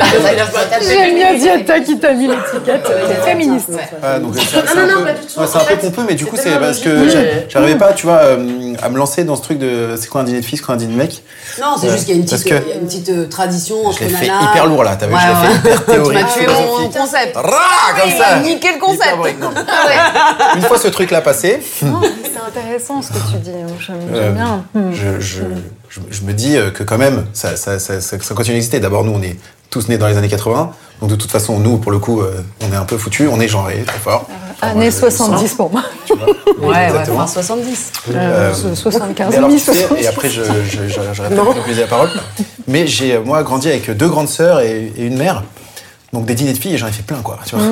J'aime 0.88 1.16
bien 1.16 1.34
Diata 1.36 1.80
qui 1.80 1.98
t'a 1.98 2.14
mis 2.14 2.28
l'étiquette 2.28 2.88
euh, 2.90 3.24
féministe. 3.26 3.70
Ah, 4.04 4.20
donc, 4.20 4.36
c'est 4.38 4.58
un, 4.58 4.62
peu, 4.62 5.04
ouais, 5.04 5.16
c'est 5.48 5.58
un 5.58 5.64
peu 5.66 5.76
pompeux, 5.78 6.04
mais 6.08 6.16
du 6.16 6.26
coup, 6.26 6.36
c'est 6.36 6.60
parce 6.60 6.80
que 6.80 7.10
j'a- 7.10 7.48
j'arrivais 7.50 7.78
pas, 7.78 7.94
tu 7.94 8.06
vois, 8.06 8.18
euh, 8.18 8.74
à 8.82 8.90
me 8.90 8.98
lancer 8.98 9.24
dans 9.24 9.36
ce 9.36 9.42
truc 9.42 9.58
de 9.60 9.96
c'est 10.00 10.08
quoi 10.08 10.22
un 10.22 10.24
dîner 10.24 10.42
de 10.42 10.46
c'est 10.46 10.58
quoi 10.62 10.76
un 10.76 10.78
dîner 10.78 10.94
de 10.94 10.98
mec? 10.98 11.24
Non, 11.60 11.76
c'est 11.80 11.88
Euh, 11.88 11.92
juste 11.94 12.06
qu'il 12.06 12.16
y 12.16 12.18
a 12.18 12.22
une 12.22 12.26
petite, 12.28 12.44
que- 12.44 12.50
il 12.64 12.70
y 12.70 12.72
a 12.72 12.76
une 12.76 12.86
petite 12.86 13.10
euh, 13.10 13.26
tradition 13.28 13.86
entre 13.88 13.98
Je 14.00 14.04
l'ai 14.06 14.10
fait 14.12 14.28
nanas. 14.28 14.52
hyper 14.52 14.66
lourd 14.68 14.84
là, 14.84 14.96
t'as 14.96 15.08
vu, 15.08 15.14
Ouais, 15.14 15.20
je 15.22 15.28
l'ai 15.28 15.34
ouais. 15.34 15.48
fait 15.48 15.58
hyper 15.58 15.84
Tu 15.84 15.90
m'as 15.90 15.96
théorique, 15.96 16.28
tué 16.34 16.46
mon 16.48 16.90
concept. 16.90 17.36
Rah, 17.36 18.00
comme 18.00 18.10
Il 18.10 18.18
ça. 18.18 18.28
a 18.28 18.40
niqué 18.40 18.68
le 18.74 18.80
concept. 18.80 19.16
Non. 19.42 19.50
Une 20.56 20.62
fois 20.62 20.78
ce 20.78 20.88
truc-là 20.90 21.22
passé, 21.22 21.60
Non, 21.82 22.00
mais 22.02 22.10
c'est 22.24 22.40
intéressant 22.60 23.02
ce 23.02 23.10
que 23.10 23.14
tu 23.32 23.38
dis. 23.42 23.50
hein, 23.52 23.68
J'aime 23.80 23.98
Euh, 24.14 24.24
j'aime 24.26 24.34
bien. 24.36 24.64
Hmm. 24.76 24.92
je, 24.94 25.42
je, 25.94 26.00
je, 26.10 26.18
je 26.20 26.22
me 26.24 26.34
dis 26.34 26.56
euh, 26.58 26.72
que 26.72 26.84
quand 26.84 26.98
même, 26.98 27.26
ça, 27.34 27.56
ça, 27.56 27.80
ça, 27.80 28.02
ça, 28.02 28.20
ça 28.20 28.36
continue 28.36 28.56
d'exister. 28.56 28.80
D'abord, 28.80 29.04
nous, 29.04 29.14
on 29.14 29.22
est 29.22 29.38
tous 29.70 29.88
nés 29.89 29.98
dans 29.98 30.08
les 30.08 30.18
années 30.18 30.28
80. 30.30 30.72
Donc, 31.02 31.10
de 31.10 31.16
toute 31.16 31.32
façon, 31.32 31.60
nous, 31.60 31.78
pour 31.78 31.91
le 31.91 32.00
coup, 32.00 32.22
euh, 32.22 32.41
on 32.62 32.72
est 32.72 32.76
un 32.76 32.86
peu 32.86 32.98
foutus. 32.98 33.28
On 33.32 33.39
est 33.39 33.48
genrés, 33.48 33.84
très 33.86 34.00
fort. 34.00 34.28
Enfin, 34.56 34.68
Années 34.72 34.91
je- 34.91 34.98
je 35.00 35.06
le 35.06 35.12
sens, 35.12 35.28
70 35.28 35.54
pour 35.56 35.72
moi. 35.72 35.84
tu 36.06 36.14
vois. 36.16 36.28
Ouais, 36.60 36.68
ouais, 36.76 36.86
Exactement. 36.88 37.18
enfin 37.24 37.28
70. 37.28 37.91
Euh, 38.12 38.52
Euh, 38.54 38.76
75 38.76 39.30
Mais 39.32 39.38
alors, 39.38 39.50
000, 39.50 39.60
tu 39.60 39.66
sais, 39.66 39.74
70. 39.88 40.04
et 40.04 40.08
après, 40.08 40.30
je, 40.30 40.41
je, 40.44 40.88
je, 40.88 40.94
j'arrête 41.14 41.18
pas 41.36 41.41
de 41.41 41.48
monopoliser 41.48 41.82
la 41.82 41.88
parole. 41.88 42.10
Mais 42.68 42.88
j'ai, 42.88 43.16
euh, 43.16 43.22
moi, 43.24 43.44
grandi 43.44 43.68
avec 43.68 43.89
deux 43.91 44.08
grandes 44.08 44.30
sœurs 44.30 44.62
et, 44.62 44.91
et 44.98 45.06
une 45.06 45.18
mère. 45.18 45.44
Donc, 46.14 46.26
des 46.26 46.36
dîners 46.36 46.54
de 46.54 46.58
filles, 46.60 46.76
et 46.76 46.78
j'en 46.78 46.88
ai 46.88 46.91
fait 46.91 47.04
plein, 47.04 47.22
quoi. 47.22 47.39
Tu 47.46 47.56
vois. 47.56 47.66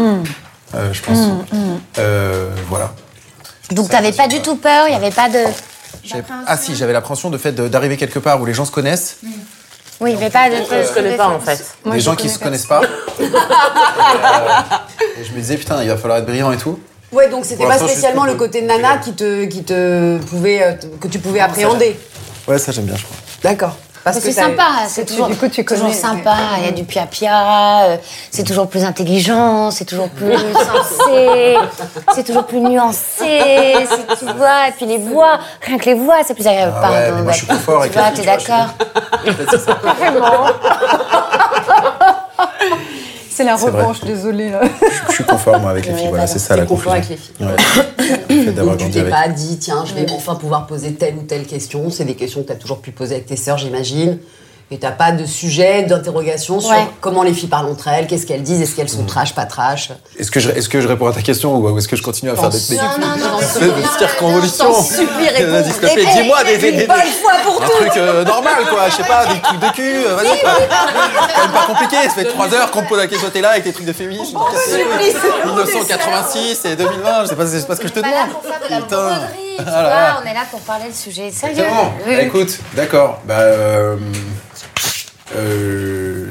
Euh, 0.75 0.89
je 0.91 1.01
pense. 1.01 1.19
Euh, 1.99 2.49
voilà. 2.69 2.91
Donc 3.71 3.87
t'avais 3.89 4.11
pas 4.11 4.27
du 4.27 4.41
tout 4.41 4.55
peur, 4.57 4.85
il 4.87 4.91
y 4.91 4.95
avait 4.95 5.11
pas 5.11 5.29
de. 5.29 5.37
Ah 6.47 6.57
si, 6.57 6.75
j'avais 6.75 6.93
l'appréhension 6.93 7.29
de 7.29 7.37
fait 7.37 7.53
d'arriver 7.53 7.97
quelque 7.97 8.19
part 8.19 8.41
où 8.41 8.45
les 8.45 8.53
gens 8.53 8.65
se 8.65 8.71
connaissent, 8.71 9.17
Oui, 9.99 10.13
avait 10.13 10.29
pas 10.29 10.49
de. 10.49 10.55
Je 10.55 10.87
se 10.87 10.93
connais 10.93 11.15
pas 11.15 11.27
en 11.29 11.39
fait. 11.39 11.75
Moi, 11.85 11.95
des 11.95 12.01
je 12.01 12.05
gens 12.05 12.15
qui 12.15 12.29
se 12.29 12.39
connaissent 12.39 12.65
pas. 12.65 12.81
et, 13.19 13.23
euh, 13.23 13.27
et 15.19 15.23
je 15.23 15.31
me 15.31 15.37
disais 15.39 15.57
putain, 15.57 15.81
il 15.83 15.89
va 15.89 15.97
falloir 15.97 16.19
être 16.19 16.25
brillant 16.25 16.51
et 16.51 16.57
tout. 16.57 16.79
Ouais, 17.11 17.29
donc 17.29 17.45
c'était 17.45 17.65
pas 17.67 17.77
spécialement 17.77 18.25
le 18.25 18.35
côté 18.35 18.61
nana 18.61 18.97
qui 18.97 19.13
te, 19.13 19.45
qui 19.45 19.63
te 19.63 20.17
pouvait, 20.19 20.63
euh, 20.63 20.73
que 20.99 21.07
tu 21.07 21.19
pouvais 21.19 21.41
appréhender. 21.41 21.99
Ouais, 22.47 22.57
ça 22.57 22.71
j'aime 22.71 22.85
bien, 22.85 22.95
je 22.95 23.03
crois. 23.03 23.17
D'accord. 23.43 23.75
Parce 24.03 24.15
Mais 24.17 24.21
que 24.23 24.27
c'est 24.29 24.33
sympa, 24.41 24.63
c'est 24.87 25.05
toujours, 25.05 25.27
du 25.27 25.35
coup, 25.35 25.47
tu 25.47 25.63
toujours 25.63 25.83
connais, 25.85 25.93
sympa. 25.93 26.33
Il 26.59 26.65
y 26.65 26.69
a 26.69 26.71
du 26.71 26.83
pia-pia, 26.83 27.83
euh, 27.83 27.97
c'est 28.31 28.43
toujours 28.43 28.67
plus 28.67 28.83
intelligent, 28.83 29.69
c'est 29.69 29.85
toujours 29.85 30.09
plus 30.09 30.33
sensé, 30.33 31.55
c'est 32.15 32.23
toujours 32.23 32.45
plus 32.45 32.61
nuancé, 32.61 33.75
tu 34.17 34.25
vois. 34.37 34.69
Et 34.69 34.71
puis 34.75 34.87
les 34.87 34.97
voix, 34.97 35.37
rien 35.61 35.77
que 35.77 35.85
les 35.85 35.93
voix, 35.93 36.15
c'est 36.25 36.33
plus 36.33 36.47
agréable. 36.47 36.73
Ah 36.77 36.81
ouais, 36.89 36.97
Pardon, 36.97 37.15
mais 37.17 37.21
moi, 37.23 37.31
je 37.31 37.37
suis 37.37 37.45
d'accord. 37.47 37.61
plus 37.61 37.65
fort 37.65 37.81
avec 37.81 37.91
Tu 37.91 37.99
vois, 37.99 38.09
t'es 38.11 38.23
d'accord 38.23 38.69
C'est 43.29 43.43
la 43.45 43.55
revanche, 43.55 44.01
désolée. 44.01 44.51
Je, 44.51 44.67
je 45.09 45.13
suis 45.13 45.23
conforme 45.23 45.61
moi, 45.61 45.71
avec 45.71 45.85
les 45.85 45.93
filles. 45.93 46.07
Voilà, 46.09 46.27
c'est 46.27 46.39
ça 46.39 46.55
la 46.55 46.65
confort 46.65 46.93
avec 46.93 47.09
les 47.09 47.17
filles. 47.17 47.33
Ouais. 47.39 47.55
Fait 48.45 48.51
d'avoir 48.51 48.77
tu 48.77 48.89
t'es 48.89 49.09
pas 49.09 49.27
dit, 49.27 49.57
tiens, 49.57 49.83
je 49.85 49.93
vais 49.93 50.09
enfin 50.11 50.35
pouvoir 50.35 50.67
poser 50.67 50.93
telle 50.93 51.15
ou 51.15 51.23
telle 51.23 51.45
question. 51.45 51.89
C'est 51.89 52.05
des 52.05 52.15
questions 52.15 52.41
que 52.41 52.47
tu 52.47 52.53
as 52.53 52.57
toujours 52.57 52.79
pu 52.79 52.91
poser 52.91 53.15
avec 53.15 53.27
tes 53.27 53.35
sœurs, 53.35 53.57
j'imagine. 53.57 54.19
Et 54.73 54.77
t'as 54.79 54.91
pas 54.91 55.11
de 55.11 55.25
sujet 55.25 55.83
d'interrogation 55.83 56.61
sur 56.61 56.69
Ouais. 56.71 56.87
comment 57.01 57.23
les 57.23 57.33
filles 57.33 57.49
parlent 57.49 57.65
entre 57.69 57.89
elles, 57.89 58.07
qu'est-ce 58.07 58.25
qu'elles 58.25 58.41
disent, 58.41 58.61
est-ce 58.61 58.73
qu'elles 58.73 58.87
sont 58.87 59.03
trash, 59.03 59.35
pas 59.35 59.43
trash. 59.43 59.91
Est-ce 60.17 60.31
que, 60.31 60.39
je, 60.39 60.49
est-ce 60.49 60.69
que 60.69 60.79
je 60.79 60.87
réponds 60.87 61.07
à 61.07 61.11
ta 61.13 61.21
question 61.21 61.57
ou 61.57 61.77
est-ce 61.77 61.89
que 61.89 61.97
je 61.97 62.01
continue 62.01 62.31
à 62.31 62.35
faire 62.37 62.49
des, 62.49 62.57
des, 62.57 62.77
Non, 62.77 62.83
non, 63.01 63.07
non. 63.17 63.37
des, 63.59 63.65
des 63.81 63.87
circonvolutions 63.97 64.71
dis-moi 64.81 66.43
des, 66.45 66.57
des, 66.57 66.71
des- 66.71 66.85
fois 66.85 67.33
pour 67.43 67.61
un 67.61 67.67
truc 67.67 67.97
euh, 67.97 68.23
normal 68.23 68.63
quoi, 68.69 68.87
je 68.89 68.95
sais 68.95 69.03
pas, 69.03 69.25
des 69.25 69.41
trucs 69.41 69.59
de 69.59 69.69
cul, 69.73 70.05
euh, 70.05 70.15
vas-y 70.15 70.39
quand 70.39 71.41
même 71.41 71.51
pas 71.51 71.65
compliqué, 71.67 71.95
ça 72.07 72.09
fait 72.15 72.23
3 72.25 72.53
heures 72.53 72.71
qu'on 72.71 72.83
te 72.83 72.87
pose 72.87 72.97
la 72.99 73.07
question, 73.07 73.29
t'es 73.29 73.41
là 73.41 73.49
avec 73.49 73.65
tes 73.65 73.73
trucs 73.73 73.85
de 73.85 73.91
féminisme. 73.93 74.37
Oh, 74.39 74.45
supplie, 74.57 75.11
c'est 75.11 75.45
1986 75.47 76.65
et 76.65 76.75
2020, 76.77 77.23
je 77.23 77.29
sais 77.29 77.35
pas, 77.35 77.45
c'est 77.45 77.67
pas 77.67 77.75
ce 77.75 77.81
que 77.81 77.87
je 77.89 77.93
te 77.93 77.99
demande. 77.99 78.13
Putain. 78.67 79.19
tu 79.57 79.59
Ah 79.59 79.63
là 79.65 79.71
vois. 79.81 79.81
là. 79.91 80.21
On 80.23 80.29
est 80.29 80.33
là 80.33 80.41
pour 80.49 80.61
parler 80.61 80.87
de 80.89 80.95
sujets 80.95 81.29
sérieux. 81.31 81.57
Exactement. 81.57 81.93
Oui, 82.07 82.13
Bah, 82.13 82.19
oui. 82.21 82.25
écoute, 82.27 82.59
d'accord. 82.73 83.19
Bah, 83.25 83.33
euh, 83.39 83.97
euh, 85.37 86.25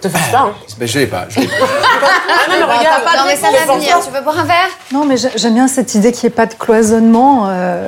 Te 0.00 0.08
fâche 0.08 0.30
pas, 0.32 0.38
hein. 0.40 0.52
je 0.80 0.98
l'ai 0.98 1.06
pas. 1.06 1.26
Je 1.28 1.40
l'ai 1.40 1.46
pas. 1.46 1.54
Non, 2.48 2.56
mais 2.58 2.64
regarde. 2.78 3.02
Non, 3.16 3.22
mais 3.26 3.36
ça 3.36 3.48
va 3.50 3.74
venir. 3.74 3.98
Tu 4.04 4.10
veux 4.12 4.20
boire 4.20 4.38
un 4.38 4.44
verre? 4.44 4.68
Non, 4.92 5.04
mais 5.06 5.16
j'ai- 5.16 5.30
j'aime 5.36 5.54
bien 5.54 5.68
cette 5.68 5.94
idée 5.94 6.12
qu'il 6.12 6.28
n'y 6.28 6.32
ait 6.32 6.36
pas 6.36 6.46
de 6.46 6.54
cloisonnement. 6.54 7.44
euh, 7.48 7.86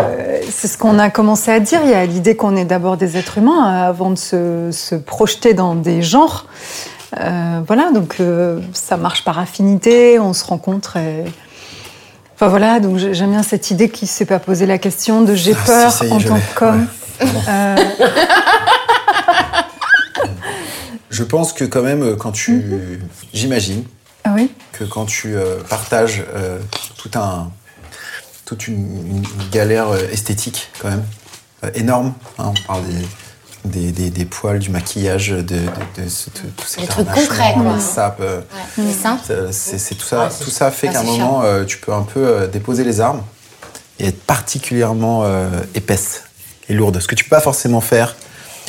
c'est 0.50 0.68
ce 0.68 0.78
qu'on 0.78 0.98
a 0.98 1.10
commencé 1.10 1.50
à 1.50 1.60
dire. 1.60 1.80
Il 1.84 1.90
y 1.90 1.94
a 1.94 2.06
l'idée 2.06 2.34
qu'on 2.36 2.56
est 2.56 2.64
d'abord 2.64 2.96
des 2.96 3.16
êtres 3.18 3.38
humains 3.38 3.66
euh, 3.84 3.88
avant 3.88 4.10
de 4.10 4.16
se, 4.18 4.70
se 4.72 4.94
projeter 4.94 5.52
dans 5.54 5.74
des 5.74 6.02
genres. 6.02 6.46
Euh, 7.20 7.60
voilà, 7.66 7.90
donc 7.92 8.16
euh, 8.20 8.60
ça 8.72 8.96
marche 8.96 9.24
par 9.24 9.38
affinité, 9.38 10.18
on 10.18 10.32
se 10.32 10.44
rencontre 10.46 10.96
et. 10.96 11.24
Enfin 12.36 12.48
voilà, 12.48 12.80
donc 12.80 12.96
j'ai- 12.98 13.12
j'aime 13.14 13.30
bien 13.30 13.42
cette 13.42 13.70
idée 13.70 13.88
qui 13.88 14.04
ne 14.06 14.08
s'est 14.10 14.24
pas 14.24 14.38
posé 14.38 14.66
la 14.66 14.78
question 14.78 15.20
de 15.22 15.34
j'ai 15.34 15.54
Ah, 15.54 15.66
peur 15.66 16.12
en 16.12 16.18
tant 16.20 16.38
qu'homme. 16.56 16.86
Euh, 17.22 17.76
Je 21.14 21.22
pense 21.22 21.52
que 21.52 21.64
quand 21.64 21.82
même, 21.82 22.02
euh, 22.02 22.16
quand 22.16 22.32
tu, 22.32 22.64
j'imagine 23.32 23.84
ah 24.24 24.32
oui 24.34 24.50
que 24.72 24.82
quand 24.82 25.06
tu 25.06 25.36
euh, 25.36 25.60
partages 25.68 26.24
euh, 26.34 26.58
tout 26.98 27.10
un, 27.14 27.52
toute 28.44 28.66
une, 28.66 29.22
galère 29.52 29.94
esthétique 30.10 30.70
quand 30.80 30.88
même 30.90 31.04
euh, 31.62 31.70
énorme. 31.76 32.14
hein, 32.40 32.52
on 32.56 32.66
parle 32.66 32.82
des, 32.86 33.04
des, 33.64 33.92
des, 33.92 34.10
des 34.10 34.24
poils, 34.24 34.58
du 34.58 34.70
maquillage, 34.70 35.28
de, 35.28 35.40
de, 35.42 35.60
de 36.02 36.08
ce- 36.08 36.30
de- 36.30 36.50
tous 36.56 36.66
ces 36.66 36.80
Des 36.80 36.88
trucs 36.88 37.06
concrets, 37.06 37.54
quoi. 37.54 37.78
sapes. 37.78 38.18
euh, 38.20 38.40
Ça, 39.52 39.52
C'est 39.52 39.94
tout 39.94 40.04
ça, 40.04 40.24
Ouais, 40.24 40.28
tout 40.42 40.50
ça 40.50 40.72
fait 40.72 40.88
qu'à 40.88 41.00
un 41.00 41.04
moment, 41.04 41.42
euh, 41.44 41.64
tu 41.64 41.78
peux 41.78 41.92
un 41.92 42.02
peu 42.02 42.26
euh, 42.26 42.46
déposer 42.48 42.82
les 42.82 43.00
armes 43.00 43.22
et 44.00 44.08
être 44.08 44.20
particulièrement 44.24 45.22
euh, 45.22 45.48
épaisse 45.76 46.24
et 46.68 46.74
lourde. 46.74 46.98
Ce 46.98 47.06
que 47.06 47.14
tu 47.14 47.22
peux 47.22 47.30
pas 47.36 47.40
forcément 47.40 47.80
faire, 47.80 48.16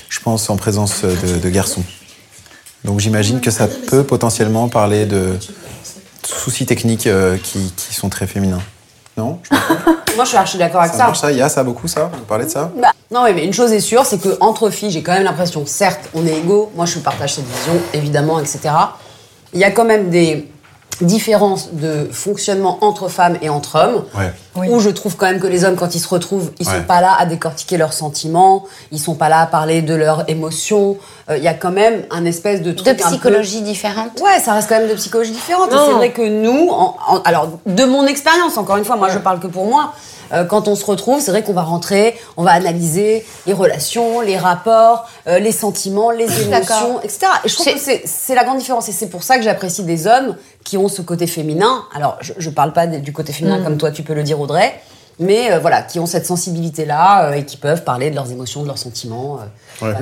je 0.09 0.19
pense, 0.19 0.47
en 0.51 0.57
présence 0.57 1.01
de, 1.03 1.39
de 1.39 1.49
garçons. 1.49 1.83
Donc 2.85 2.99
j'imagine 2.99 3.41
que 3.41 3.51
ça 3.51 3.67
peut 3.67 4.03
potentiellement 4.03 4.69
parler 4.69 5.05
de 5.05 5.37
soucis 6.23 6.65
techniques 6.65 7.07
euh, 7.07 7.37
qui, 7.37 7.73
qui 7.75 7.93
sont 7.93 8.09
très 8.09 8.27
féminins. 8.27 8.61
Non? 9.17 9.39
Moi, 10.15 10.23
je 10.23 10.29
suis 10.29 10.37
archi 10.37 10.57
d'accord 10.57 10.81
avec 10.81 10.93
Ça 10.93 11.31
Il 11.31 11.37
y 11.37 11.41
a 11.41 11.49
ça 11.49 11.63
beaucoup 11.63 11.87
ça? 11.87 12.09
Vous 12.13 12.23
parlez 12.25 12.45
de 12.45 12.49
ça? 12.49 12.71
Bah, 12.79 12.91
non, 13.11 13.23
oui, 13.23 13.31
mais 13.35 13.43
une 13.43 13.53
chose 13.53 13.71
est 13.71 13.79
sûre, 13.79 14.05
c'est 14.05 14.19
que 14.19 14.37
entre 14.39 14.69
filles, 14.69 14.91
j'ai 14.91 15.03
quand 15.03 15.13
même 15.13 15.23
l'impression, 15.23 15.65
certes, 15.65 16.09
on 16.13 16.25
est 16.25 16.37
égaux, 16.37 16.71
moi 16.75 16.85
je 16.85 16.99
partage 16.99 17.35
cette 17.35 17.45
vision, 17.45 17.73
évidemment, 17.93 18.39
etc. 18.39 18.59
Il 19.53 19.59
y 19.59 19.63
a 19.63 19.71
quand 19.71 19.85
même 19.85 20.09
des 20.09 20.49
différences 21.01 21.73
de 21.73 22.07
fonctionnement 22.11 22.77
entre 22.81 23.09
femmes 23.09 23.37
et 23.41 23.49
entre 23.49 23.75
hommes. 23.79 24.05
Ouais. 24.17 24.31
Oui. 24.55 24.67
où 24.69 24.79
je 24.79 24.89
trouve 24.89 25.15
quand 25.15 25.25
même 25.25 25.39
que 25.39 25.47
les 25.47 25.65
hommes, 25.65 25.75
quand 25.75 25.95
ils 25.95 25.99
se 25.99 26.07
retrouvent, 26.07 26.51
ils 26.59 26.67
Ouais. 26.67 26.75
sont 26.75 26.83
pas 26.83 27.01
là 27.01 27.13
à 27.19 27.25
décortiquer 27.25 27.77
leurs 27.77 27.93
sentiments, 27.93 28.63
ils 28.91 28.99
sont 28.99 29.15
pas 29.15 29.29
là 29.29 29.41
à 29.41 29.45
parler 29.47 29.81
de 29.81 29.93
leurs 29.95 30.23
émotions. 30.29 30.97
Euh, 31.29 31.37
Il 31.37 31.43
y 31.43 31.47
a 31.47 31.53
quand 31.53 31.71
même 31.71 32.03
un 32.11 32.23
espèce 32.25 32.61
de 32.61 32.71
truc 32.71 32.85
De 32.85 32.91
un 32.91 32.95
peu- 32.95 33.03
psychologie 33.09 33.61
différente. 33.61 34.19
Ouais, 34.21 34.39
ça 34.39 34.53
reste 34.53 34.69
quand 34.69 34.79
même 34.79 34.89
de 34.89 34.93
psychologie 34.93 35.31
différente. 35.31 35.69
C'est 35.71 35.93
vrai 35.93 36.11
que 36.11 36.21
nous, 36.21 36.69
en- 36.69 36.95
en- 37.07 37.19
alors 37.25 37.49
de 37.65 37.83
mon 37.85 38.05
expérience, 38.05 38.57
encore 38.57 38.77
une 38.77 38.85
fois, 38.85 38.95
moi 38.95 39.09
je 39.09 39.19
parle 39.19 39.39
que 39.39 39.47
pour 39.47 39.65
moi. 39.65 39.93
euh, 40.33 40.43
quand 40.43 40.67
on 40.67 40.73
se 40.75 40.83
retrouve, 40.83 41.21
c'est 41.21 41.29
vrai 41.29 41.43
qu'on 41.43 41.53
va 41.53 41.61
rentrer, 41.61 42.15
on 42.35 42.41
va 42.41 42.49
analyser 42.51 43.23
les 43.45 43.53
relations, 43.53 44.21
les 44.21 44.39
rapports, 44.39 45.07
euh, 45.27 45.37
les 45.37 45.51
sentiments, 45.51 46.09
les 46.09 46.25
émotions, 46.41 46.99
etc. 47.03 47.27
Et 47.43 47.47
je 47.49 47.53
trouve 47.53 47.67
que 47.67 47.79
c'est 48.05 48.33
la 48.33 48.43
grande 48.43 48.57
différence. 48.57 48.89
Et 48.89 48.91
c'est 48.91 49.05
pour 49.09 49.21
ça 49.21 49.37
que 49.37 49.43
j'apprécie 49.43 49.83
des 49.83 50.07
hommes 50.07 50.35
qui 50.63 50.77
ont 50.79 50.87
ce 50.87 51.03
côté 51.03 51.27
féminin. 51.27 51.83
Alors, 51.95 52.17
je, 52.21 52.33
je 52.39 52.49
parle 52.49 52.73
pas 52.73 52.87
du 52.87 53.13
côté 53.13 53.33
féminin 53.33 53.63
comme 53.63 53.77
toi, 53.77 53.91
tu 53.91 54.01
peux 54.01 54.15
le 54.15 54.23
dire, 54.23 54.39
Mais 55.17 55.49
euh, 55.51 55.59
voilà, 55.59 55.81
qui 55.81 55.97
ont 55.99 56.05
cette 56.05 56.25
sensibilité-là 56.25 57.27
euh, 57.29 57.33
et 57.35 57.45
qui 57.45 57.55
peuvent 57.55 57.83
parler 57.85 58.09
de 58.09 58.15
leurs 58.15 58.29
émotions, 58.31 58.63
de 58.63 58.67
leurs 58.67 58.77
sentiments. 58.77 59.39
euh. 59.39 59.45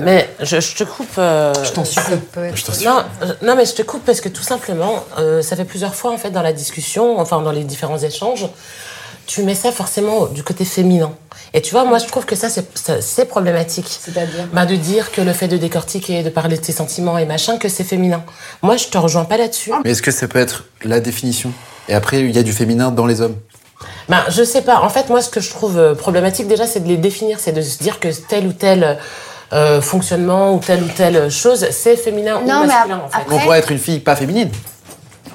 Mais 0.00 0.28
je, 0.40 0.58
je 0.60 0.74
te 0.74 0.82
coupe. 0.84 1.06
euh, 1.18 1.52
Je 1.62 1.70
t'en 1.70 1.84
supplie. 1.84 2.14
Être- 2.48 2.54
Non, 2.84 3.04
non, 3.42 3.54
mais 3.56 3.64
je 3.64 3.74
te 3.74 3.82
coupe 3.82 4.04
parce 4.04 4.20
que 4.20 4.28
tout 4.28 4.42
simplement, 4.42 5.04
euh, 5.18 5.40
ça 5.40 5.54
fait 5.54 5.64
plusieurs 5.64 5.94
fois 5.94 6.10
en 6.12 6.18
fait 6.18 6.30
dans 6.30 6.42
la 6.42 6.52
discussion, 6.52 7.20
enfin 7.20 7.40
dans 7.42 7.52
les 7.52 7.62
différents 7.62 7.98
échanges, 7.98 8.48
tu 9.26 9.42
mets 9.44 9.54
ça 9.54 9.70
forcément 9.70 10.26
du 10.26 10.42
côté 10.42 10.64
féminin. 10.64 11.12
Et 11.54 11.62
tu 11.62 11.70
vois, 11.70 11.84
moi 11.84 11.98
je 11.98 12.06
trouve 12.06 12.24
que 12.26 12.34
ça 12.34 12.48
c'est- 12.50 12.76
ça, 12.76 13.00
c'est 13.00 13.26
problématique. 13.26 13.86
C'est-à-dire 13.88 14.48
bah, 14.52 14.66
de 14.66 14.74
dire 14.74 15.12
que 15.12 15.20
le 15.20 15.32
fait 15.32 15.46
de 15.46 15.56
décortiquer, 15.56 16.24
de 16.24 16.28
parler 16.30 16.56
de 16.56 16.62
tes 16.62 16.72
sentiments 16.72 17.18
et 17.18 17.24
machin, 17.24 17.56
que 17.56 17.68
c'est 17.68 17.84
féminin. 17.84 18.24
Moi 18.62 18.76
je 18.76 18.86
te 18.88 18.98
rejoins 18.98 19.24
pas 19.26 19.36
là-dessus. 19.36 19.70
Mais 19.84 19.92
est-ce 19.92 20.02
que 20.02 20.10
ça 20.10 20.26
peut 20.26 20.40
être 20.40 20.64
la 20.82 20.98
définition? 20.98 21.52
Et 21.88 21.94
après, 21.94 22.20
il 22.20 22.34
y 22.34 22.38
a 22.38 22.42
du 22.42 22.52
féminin 22.52 22.90
dans 22.90 23.06
les 23.06 23.20
hommes? 23.20 23.36
Ben, 24.08 24.22
je 24.28 24.42
sais 24.44 24.62
pas. 24.62 24.80
En 24.82 24.88
fait, 24.88 25.08
moi, 25.08 25.20
ce 25.22 25.30
que 25.30 25.40
je 25.40 25.50
trouve 25.50 25.78
euh, 25.78 25.94
problématique 25.94 26.46
déjà, 26.46 26.66
c'est 26.66 26.80
de 26.80 26.88
les 26.88 26.96
définir, 26.96 27.38
c'est 27.40 27.52
de 27.52 27.62
se 27.62 27.78
dire 27.82 28.00
que 28.00 28.08
tel 28.28 28.46
ou 28.46 28.52
tel 28.52 28.98
euh, 29.52 29.80
fonctionnement 29.80 30.54
ou 30.54 30.58
telle 30.58 30.82
ou 30.82 30.88
telle 30.88 31.30
chose, 31.30 31.66
c'est 31.70 31.96
féminin 31.96 32.40
Non, 32.46 32.58
ou 32.58 32.60
mais 32.62 32.66
masculin, 32.66 33.02
en 33.06 33.08
fait. 33.08 33.16
après- 33.22 33.34
On 33.36 33.38
pourrait 33.40 33.58
être 33.58 33.70
une 33.72 33.78
fille 33.78 34.00
pas 34.00 34.16
féminine. 34.16 34.50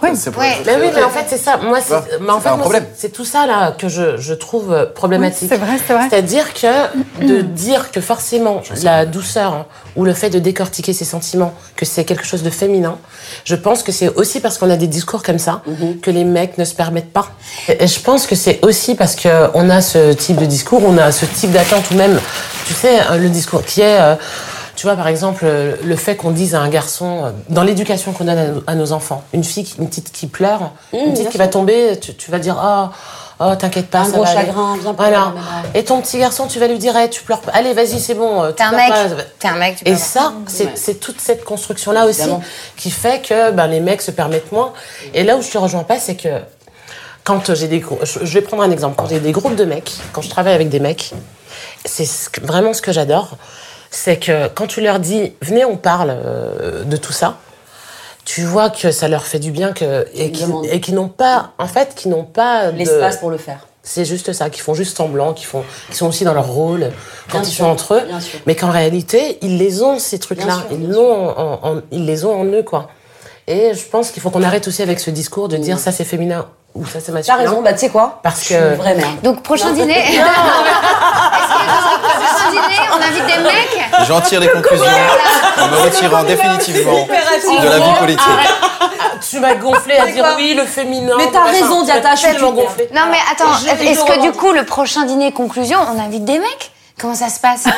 Oui. 0.01 0.09
C'est 0.15 0.31
pour- 0.31 0.41
Ouais. 0.41 0.55
Mais 0.65 0.75
oui, 0.77 0.91
mais 0.95 1.03
en 1.03 1.09
fait, 1.09 1.25
c'est 1.27 1.37
ça. 1.37 1.57
Moi, 1.57 1.79
c'est, 1.81 1.93
mais 2.21 2.29
en 2.31 2.39
fait, 2.39 2.49
c'est- 2.97 3.09
tout 3.09 3.25
ça 3.25 3.45
là 3.45 3.71
que 3.77 3.87
je, 3.89 4.17
je 4.17 4.33
trouve 4.33 4.71
euh, 4.71 4.85
problématique. 4.85 5.43
Oui, 5.43 5.47
c'est 5.49 5.57
vrai, 5.57 5.77
c'est 5.85 5.93
vrai. 5.93 6.07
C'est-à-dire 6.09 6.53
que 6.53 7.25
de 7.25 7.41
dire 7.41 7.91
que 7.91 7.99
forcément 8.01 8.61
la 8.83 9.05
douceur 9.05 9.53
hein, 9.53 9.65
ou 9.95 10.05
le 10.05 10.13
fait 10.13 10.29
de 10.29 10.39
décortiquer 10.39 10.93
ses 10.93 11.05
sentiments, 11.05 11.53
que 11.75 11.85
c'est 11.85 12.05
quelque 12.05 12.25
chose 12.25 12.43
de 12.43 12.49
féminin, 12.49 12.97
je 13.45 13.55
pense 13.55 13.83
que 13.83 13.91
c'est 13.91 14.09
aussi 14.15 14.39
parce 14.39 14.57
qu'on 14.57 14.69
a 14.69 14.77
des 14.77 14.87
discours 14.87 15.23
comme 15.23 15.39
ça 15.39 15.61
que 16.01 16.11
les 16.11 16.23
mecs 16.23 16.57
ne 16.57 16.65
se 16.65 16.73
permettent 16.75 17.11
pas. 17.13 17.27
Et, 17.67 17.83
et 17.83 17.87
je 17.87 17.99
pense 17.99 18.25
que 18.27 18.35
c'est 18.35 18.59
aussi 18.63 18.95
parce 18.95 19.15
que 19.15 19.49
on 19.53 19.69
a 19.69 19.81
ce 19.81 20.13
type 20.13 20.37
de 20.37 20.45
discours, 20.45 20.81
on 20.85 20.97
a 20.97 21.11
ce 21.11 21.25
type 21.25 21.51
d'attente 21.51 21.91
ou 21.91 21.95
même, 21.95 22.19
tu 22.67 22.73
sais, 22.73 22.99
euh, 23.11 23.17
le 23.17 23.29
discours 23.29 23.63
qui 23.65 23.81
est 23.81 23.99
euh, 23.99 24.15
tu 24.79 24.85
vois, 24.87 24.95
par 24.95 25.09
exemple, 25.09 25.41
euh, 25.43 25.75
le 25.83 25.97
fait 25.97 26.15
qu'on 26.15 26.31
dise 26.31 26.55
à 26.55 26.61
un 26.61 26.69
garçon, 26.69 27.25
euh, 27.25 27.29
dans 27.49 27.63
l'éducation 27.63 28.13
qu'on 28.13 28.23
donne 28.23 28.63
à 28.65 28.75
nos, 28.75 28.93
enfants, 28.93 29.23
une 29.33 29.43
fille, 29.43 29.65
qui- 29.65 29.75
une 29.77 29.89
petite 29.89 30.09
qui 30.13 30.25
pleure, 30.27 30.71
une 30.93 31.11
petite 31.11 31.31
qui 31.31 31.37
va 31.37 31.49
tomber, 31.49 31.99
tu, 31.99 32.15
tu 32.15 32.31
vas 32.31 32.39
dire, 32.39 32.55
oh, 32.63 32.85
oh 33.41 33.55
t'inquiète 33.57 33.87
pas, 33.89 33.99
Un 33.99 34.05
ça 34.05 34.11
gros 34.11 34.23
va 34.23 34.29
aller. 34.29 34.39
chagrin, 34.39 34.77
viens 34.81 34.93
pleurer, 34.93 35.09
Voilà. 35.11 35.25
maman. 35.25 35.41
Et 35.73 35.83
ton 35.83 35.99
petit 35.99 36.17
garçon, 36.17 36.47
tu 36.47 36.59
vas 36.59 36.67
lui 36.69 36.77
dire, 36.77 36.93
Eh, 36.97 37.09
tu 37.09 37.23
pleures 37.23 37.41
pas. 37.41 37.51
Allez, 37.51 37.73
vas-y, 37.73 37.99
c'est 37.99 38.13
bon. 38.13 38.41
euh, 38.41 38.51
tu 38.51 38.55
T'es 38.55 38.63
un 38.63 38.71
mec. 38.71 38.89
pas. 38.89 39.05
T'es 39.37 39.47
un 39.49 39.55
mec, 39.57 39.75
tu 39.75 39.83
Et 39.85 39.91
peux 39.91 39.97
ça, 39.97 40.31
c'est 40.47 40.63
Ouais. 40.63 40.71
c'est 40.75 40.93
toute 41.01 41.19
cette 41.19 41.43
construction-là 41.43 42.05
aussi 42.05 42.29
qui 42.77 42.89
fait 42.89 43.21
que 43.21 43.51
ben, 43.51 43.67
les 43.67 43.81
mecs 43.81 44.01
se 44.01 44.11
permettent 44.11 44.53
moins. 44.53 44.71
Et 45.13 45.25
là 45.25 45.35
où 45.35 45.41
je 45.41 45.49
te 45.49 45.57
rejoins 45.57 45.83
pas, 45.83 45.99
c'est 45.99 46.15
que 46.15 46.29
quand 47.25 47.53
j'ai 47.53 47.67
des 47.67 47.83
je 48.05 48.33
vais 48.33 48.41
prendre 48.41 48.63
un 48.63 48.71
exemple. 48.71 48.95
Quand 48.97 49.09
j'ai 49.09 49.19
des 49.19 49.33
groupes 49.33 49.55
de 49.57 49.65
mecs, 49.65 49.91
quand 50.13 50.21
je 50.21 50.29
travaille 50.29 50.53
avec 50.53 50.69
des 50.69 50.79
mecs, 50.79 51.11
c'est 51.83 52.07
vraiment 52.43 52.73
ce 52.73 52.81
que 52.81 52.93
j'adore, 52.93 53.31
c'est 53.91 54.17
que 54.17 54.47
quand 54.49 54.67
tu 54.67 54.81
leur 54.81 54.99
dis 54.99 55.33
venez, 55.41 55.65
on 55.65 55.77
parle 55.77 56.11
euh, 56.11 56.83
de 56.83 56.97
tout 56.97 57.13
ça, 57.13 57.37
tu 58.25 58.43
vois 58.43 58.69
que 58.69 58.91
ça 58.91 59.07
leur 59.07 59.23
fait 59.25 59.39
du 59.39 59.51
bien 59.51 59.73
que 59.73 60.05
et 60.13 60.31
qu'ils 60.31 60.95
n'ont 60.95 61.09
pas, 61.09 61.53
en 61.57 61.67
fait, 61.67 61.95
qu'ils 61.95 62.11
n'ont 62.11 62.23
pas 62.25 62.71
de- 62.71 62.77
L'espace 62.77 63.17
pour 63.17 63.31
le 63.31 63.37
faire. 63.37 63.65
c'est 63.81 64.05
juste 64.05 64.33
ça, 64.33 64.49
qu'ils 64.51 64.61
font 64.61 64.75
juste 64.75 64.95
semblant, 64.97 65.33
qu'ils 65.33 65.47
font, 65.47 65.63
sont 65.91 66.07
aussi 66.07 66.23
dans 66.25 66.33
leur 66.35 66.47
rôle 66.47 66.91
quand 67.31 67.39
Bien 67.39 67.49
ils 67.49 67.51
sûr, 67.51 67.65
sont 67.65 67.71
entre 67.71 67.95
eux, 67.95 68.01
mais 68.45 68.55
qu'en 68.55 68.69
réalité 68.69 69.39
ils 69.41 69.57
les 69.57 69.81
ont 69.81 69.97
ces 69.97 70.19
trucs-là, 70.19 70.65
ils 70.71 70.87
l'ont, 70.89 71.81
ils 71.91 72.05
les 72.05 72.25
ont 72.25 72.39
en 72.39 72.45
eux 72.45 72.63
quoi. 72.63 72.89
Et 73.51 73.73
je 73.73 73.83
pense 73.87 74.11
qu'il 74.11 74.21
faut 74.21 74.29
qu'on 74.29 74.43
arrête 74.43 74.67
aussi 74.67 74.83
avec 74.83 74.99
ce 74.99 75.09
discours 75.09 75.47
de 75.49 75.57
dire 75.57 75.79
ça 75.79 75.91
c'est 75.91 76.03
féminin 76.05 76.45
ou 76.75 76.85
ça 76.85 76.99
c'est 76.99 77.07
T'as 77.07 77.13
masculin. 77.13 77.37
raison, 77.37 77.61
bah 77.63 77.73
tu 77.73 77.79
sais 77.79 77.89
quoi 77.89 78.19
Parce 78.21 78.43
que- 78.47 78.75
merde. 78.77 79.21
Donc, 79.23 79.41
prochain 79.41 79.71
dîner. 79.71 79.97
Est-ce 79.97 80.17
que 80.19 80.23
prochain 81.99 82.51
dîner, 82.51 82.79
on 82.93 83.01
invite 83.01 83.25
des 83.25 83.41
mecs 83.43 83.79
J'en 84.07 84.21
tire 84.21 84.39
les 84.39 84.49
conclusions 84.49 84.85
en 85.61 85.67
me 85.67 85.77
retirant 85.77 86.23
définitivement 86.23 87.07
de 87.07 87.67
la 87.67 87.79
vie 87.79 87.99
politique. 87.99 88.23
Tu 89.27 89.39
m'as 89.39 89.55
gonflé 89.55 89.95
à 89.97 90.05
dire 90.11 90.25
oui 90.37 90.53
le 90.53 90.65
féminin. 90.65 91.15
Mais 91.17 91.29
t'as 91.33 91.45
raison, 91.45 91.81
Diata, 91.83 92.13
je 92.13 92.19
suis 92.19 92.31
tellement 92.31 92.49
une 92.51 92.55
gonflé. 92.55 92.87
Non, 92.93 93.01
mais 93.09 93.17
attends, 93.31 93.51
est-ce 93.83 94.03
que 94.05 94.21
du 94.21 94.31
coup, 94.31 94.51
le 94.51 94.63
prochain 94.63 95.05
dîner 95.05 95.31
conclusion, 95.31 95.79
on 95.91 95.99
invite 95.99 96.23
des 96.23 96.37
mecs? 96.37 96.71
Comment 96.99 97.15
ça 97.15 97.29
se 97.29 97.39
passe? 97.39 97.65
Là, 97.65 97.71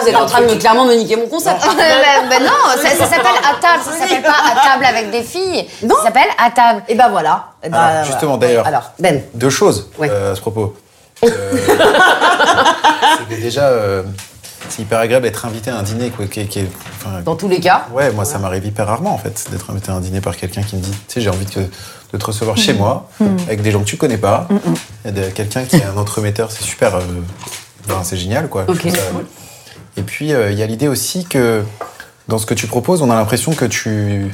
vous 0.00 0.08
êtes 0.08 0.16
en 0.16 0.26
train 0.26 0.40
de 0.42 0.46
me, 0.46 0.54
clairement 0.56 0.84
me 0.84 0.94
niquer 0.94 1.16
mon 1.16 1.26
concept. 1.26 1.60
Ben 1.76 2.28
ben 2.28 2.42
non, 2.44 2.52
ça, 2.82 2.88
ça 2.90 3.06
s'appelle 3.06 3.36
à 3.42 3.54
table, 3.60 3.82
ça 3.84 3.92
s'appelle 3.92 4.22
pas 4.22 4.30
à 4.30 4.68
table 4.72 4.84
avec 4.84 5.10
des 5.10 5.22
filles. 5.22 5.66
Non. 5.82 5.96
Ça 5.96 6.04
s'appelle 6.04 6.28
à 6.38 6.50
table. 6.50 6.82
Et 6.88 6.94
ben 6.94 7.08
voilà. 7.08 7.46
Et 7.62 7.68
ben, 7.68 7.76
Alors, 7.78 7.88
voilà. 7.90 8.04
justement, 8.04 8.36
d'ailleurs. 8.36 8.66
Alors, 8.66 8.92
Ben. 8.98 9.22
Deux 9.34 9.50
choses 9.50 9.90
Ouais. 9.98 10.08
euh, 10.10 10.32
à 10.32 10.36
ce 10.36 10.40
propos. 10.40 10.76
Euh, 11.24 11.28
c'est 13.28 13.40
déjà, 13.40 13.66
euh, 13.68 14.02
c'est 14.68 14.82
hyper 14.82 14.98
agréable 15.00 15.24
d'être 15.24 15.44
invité 15.46 15.70
à 15.70 15.78
un 15.78 15.82
dîner. 15.82 16.10
Quoi, 16.10 16.26
qui, 16.26 16.40
est- 16.40 16.46
qui 16.46 16.60
est- 16.60 16.70
enfin, 16.96 17.20
Dans 17.24 17.36
tous 17.36 17.48
les 17.48 17.60
cas. 17.60 17.86
Ouais, 17.92 18.10
moi, 18.12 18.24
ça 18.24 18.38
m'arrive 18.38 18.64
hyper 18.66 18.86
rarement, 18.86 19.14
en 19.14 19.18
fait, 19.18 19.46
d'être 19.50 19.70
invité 19.70 19.90
à 19.90 19.94
un 19.94 20.00
dîner 20.00 20.20
par 20.20 20.36
quelqu'un 20.36 20.62
qui 20.62 20.76
me 20.76 20.82
dit, 20.82 20.90
tu 20.90 20.96
sais, 21.14 21.20
j'ai 21.20 21.30
envie 21.30 21.46
de, 21.46 21.62
de 22.12 22.18
te 22.18 22.24
recevoir 22.24 22.56
chez 22.56 22.72
moi, 22.74 23.08
avec 23.46 23.62
des 23.62 23.70
gens 23.70 23.80
que 23.80 23.84
tu 23.86 23.96
connais 23.96 24.18
pas, 24.18 24.46
de 25.04 25.22
quelqu'un 25.30 25.64
qui 25.64 25.76
est 25.76 25.84
un 25.84 25.96
entremetteur, 25.96 26.50
c'est 26.52 26.64
super, 26.64 26.96
euh, 26.96 27.00
ben, 27.88 28.02
c'est 28.04 28.16
génial, 28.16 28.48
quoi. 28.48 28.66
Ça- 28.90 28.98
Et 29.96 30.02
puis, 30.02 30.32
euh, 30.32 30.50
il 30.52 30.58
y 30.58 30.62
a 30.62 30.66
l'idée 30.66 30.88
aussi 30.88 31.24
que, 31.24 31.62
dans 32.28 32.38
ce 32.38 32.46
que 32.46 32.54
tu 32.54 32.66
proposes, 32.66 33.02
on 33.02 33.10
a 33.10 33.14
l'impression 33.14 33.52
que 33.54 33.64
tu 33.64 34.32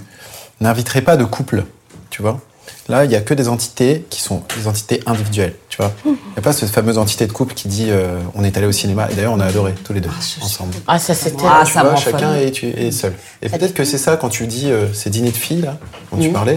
n'inviterais 0.60 1.00
pas 1.02 1.16
de 1.16 1.24
couple, 1.24 1.64
tu 2.10 2.22
vois. 2.22 2.40
Là, 2.88 3.06
il 3.06 3.10
y 3.10 3.16
a 3.16 3.22
que 3.22 3.32
des 3.32 3.48
entités 3.48 4.04
qui 4.10 4.20
sont 4.20 4.42
des 4.58 4.66
entités 4.66 5.00
individuelles, 5.06 5.54
tu 5.70 5.78
vois. 5.78 5.90
Il 6.04 6.10
n'y 6.12 6.18
a 6.36 6.42
pas 6.42 6.52
cette 6.52 6.68
fameuse 6.68 6.98
entité 6.98 7.26
de 7.26 7.32
couple 7.32 7.54
qui 7.54 7.66
dit 7.68 7.86
euh, 7.88 8.18
on 8.34 8.44
est 8.44 8.58
allé 8.58 8.66
au 8.66 8.72
cinéma, 8.72 9.08
et 9.10 9.14
d'ailleurs, 9.14 9.32
on 9.32 9.40
a 9.40 9.46
adoré, 9.46 9.72
tous 9.84 9.94
les 9.94 10.00
deux, 10.02 10.10
ensemble. 10.42 10.74
Ah 10.86 10.98
ça 10.98 11.14
c'était. 11.14 11.44
Ah, 11.48 11.64
ça 11.64 11.82
vois, 11.82 11.96
chacun 11.96 12.34
est, 12.34 12.50
tu 12.50 12.92
seul. 12.92 13.14
Et 13.40 13.48
peut-être 13.48 13.72
que 13.74 13.84
c'est 13.84 13.96
ça 13.96 14.18
quand 14.18 14.28
tu 14.28 14.46
dis 14.46 14.70
euh, 14.70 14.92
ces 14.92 15.08
dîners 15.08 15.30
de 15.30 15.36
filles 15.36 15.62
là, 15.62 15.78
dont 16.12 16.18
tu 16.18 16.28
parlais. 16.32 16.56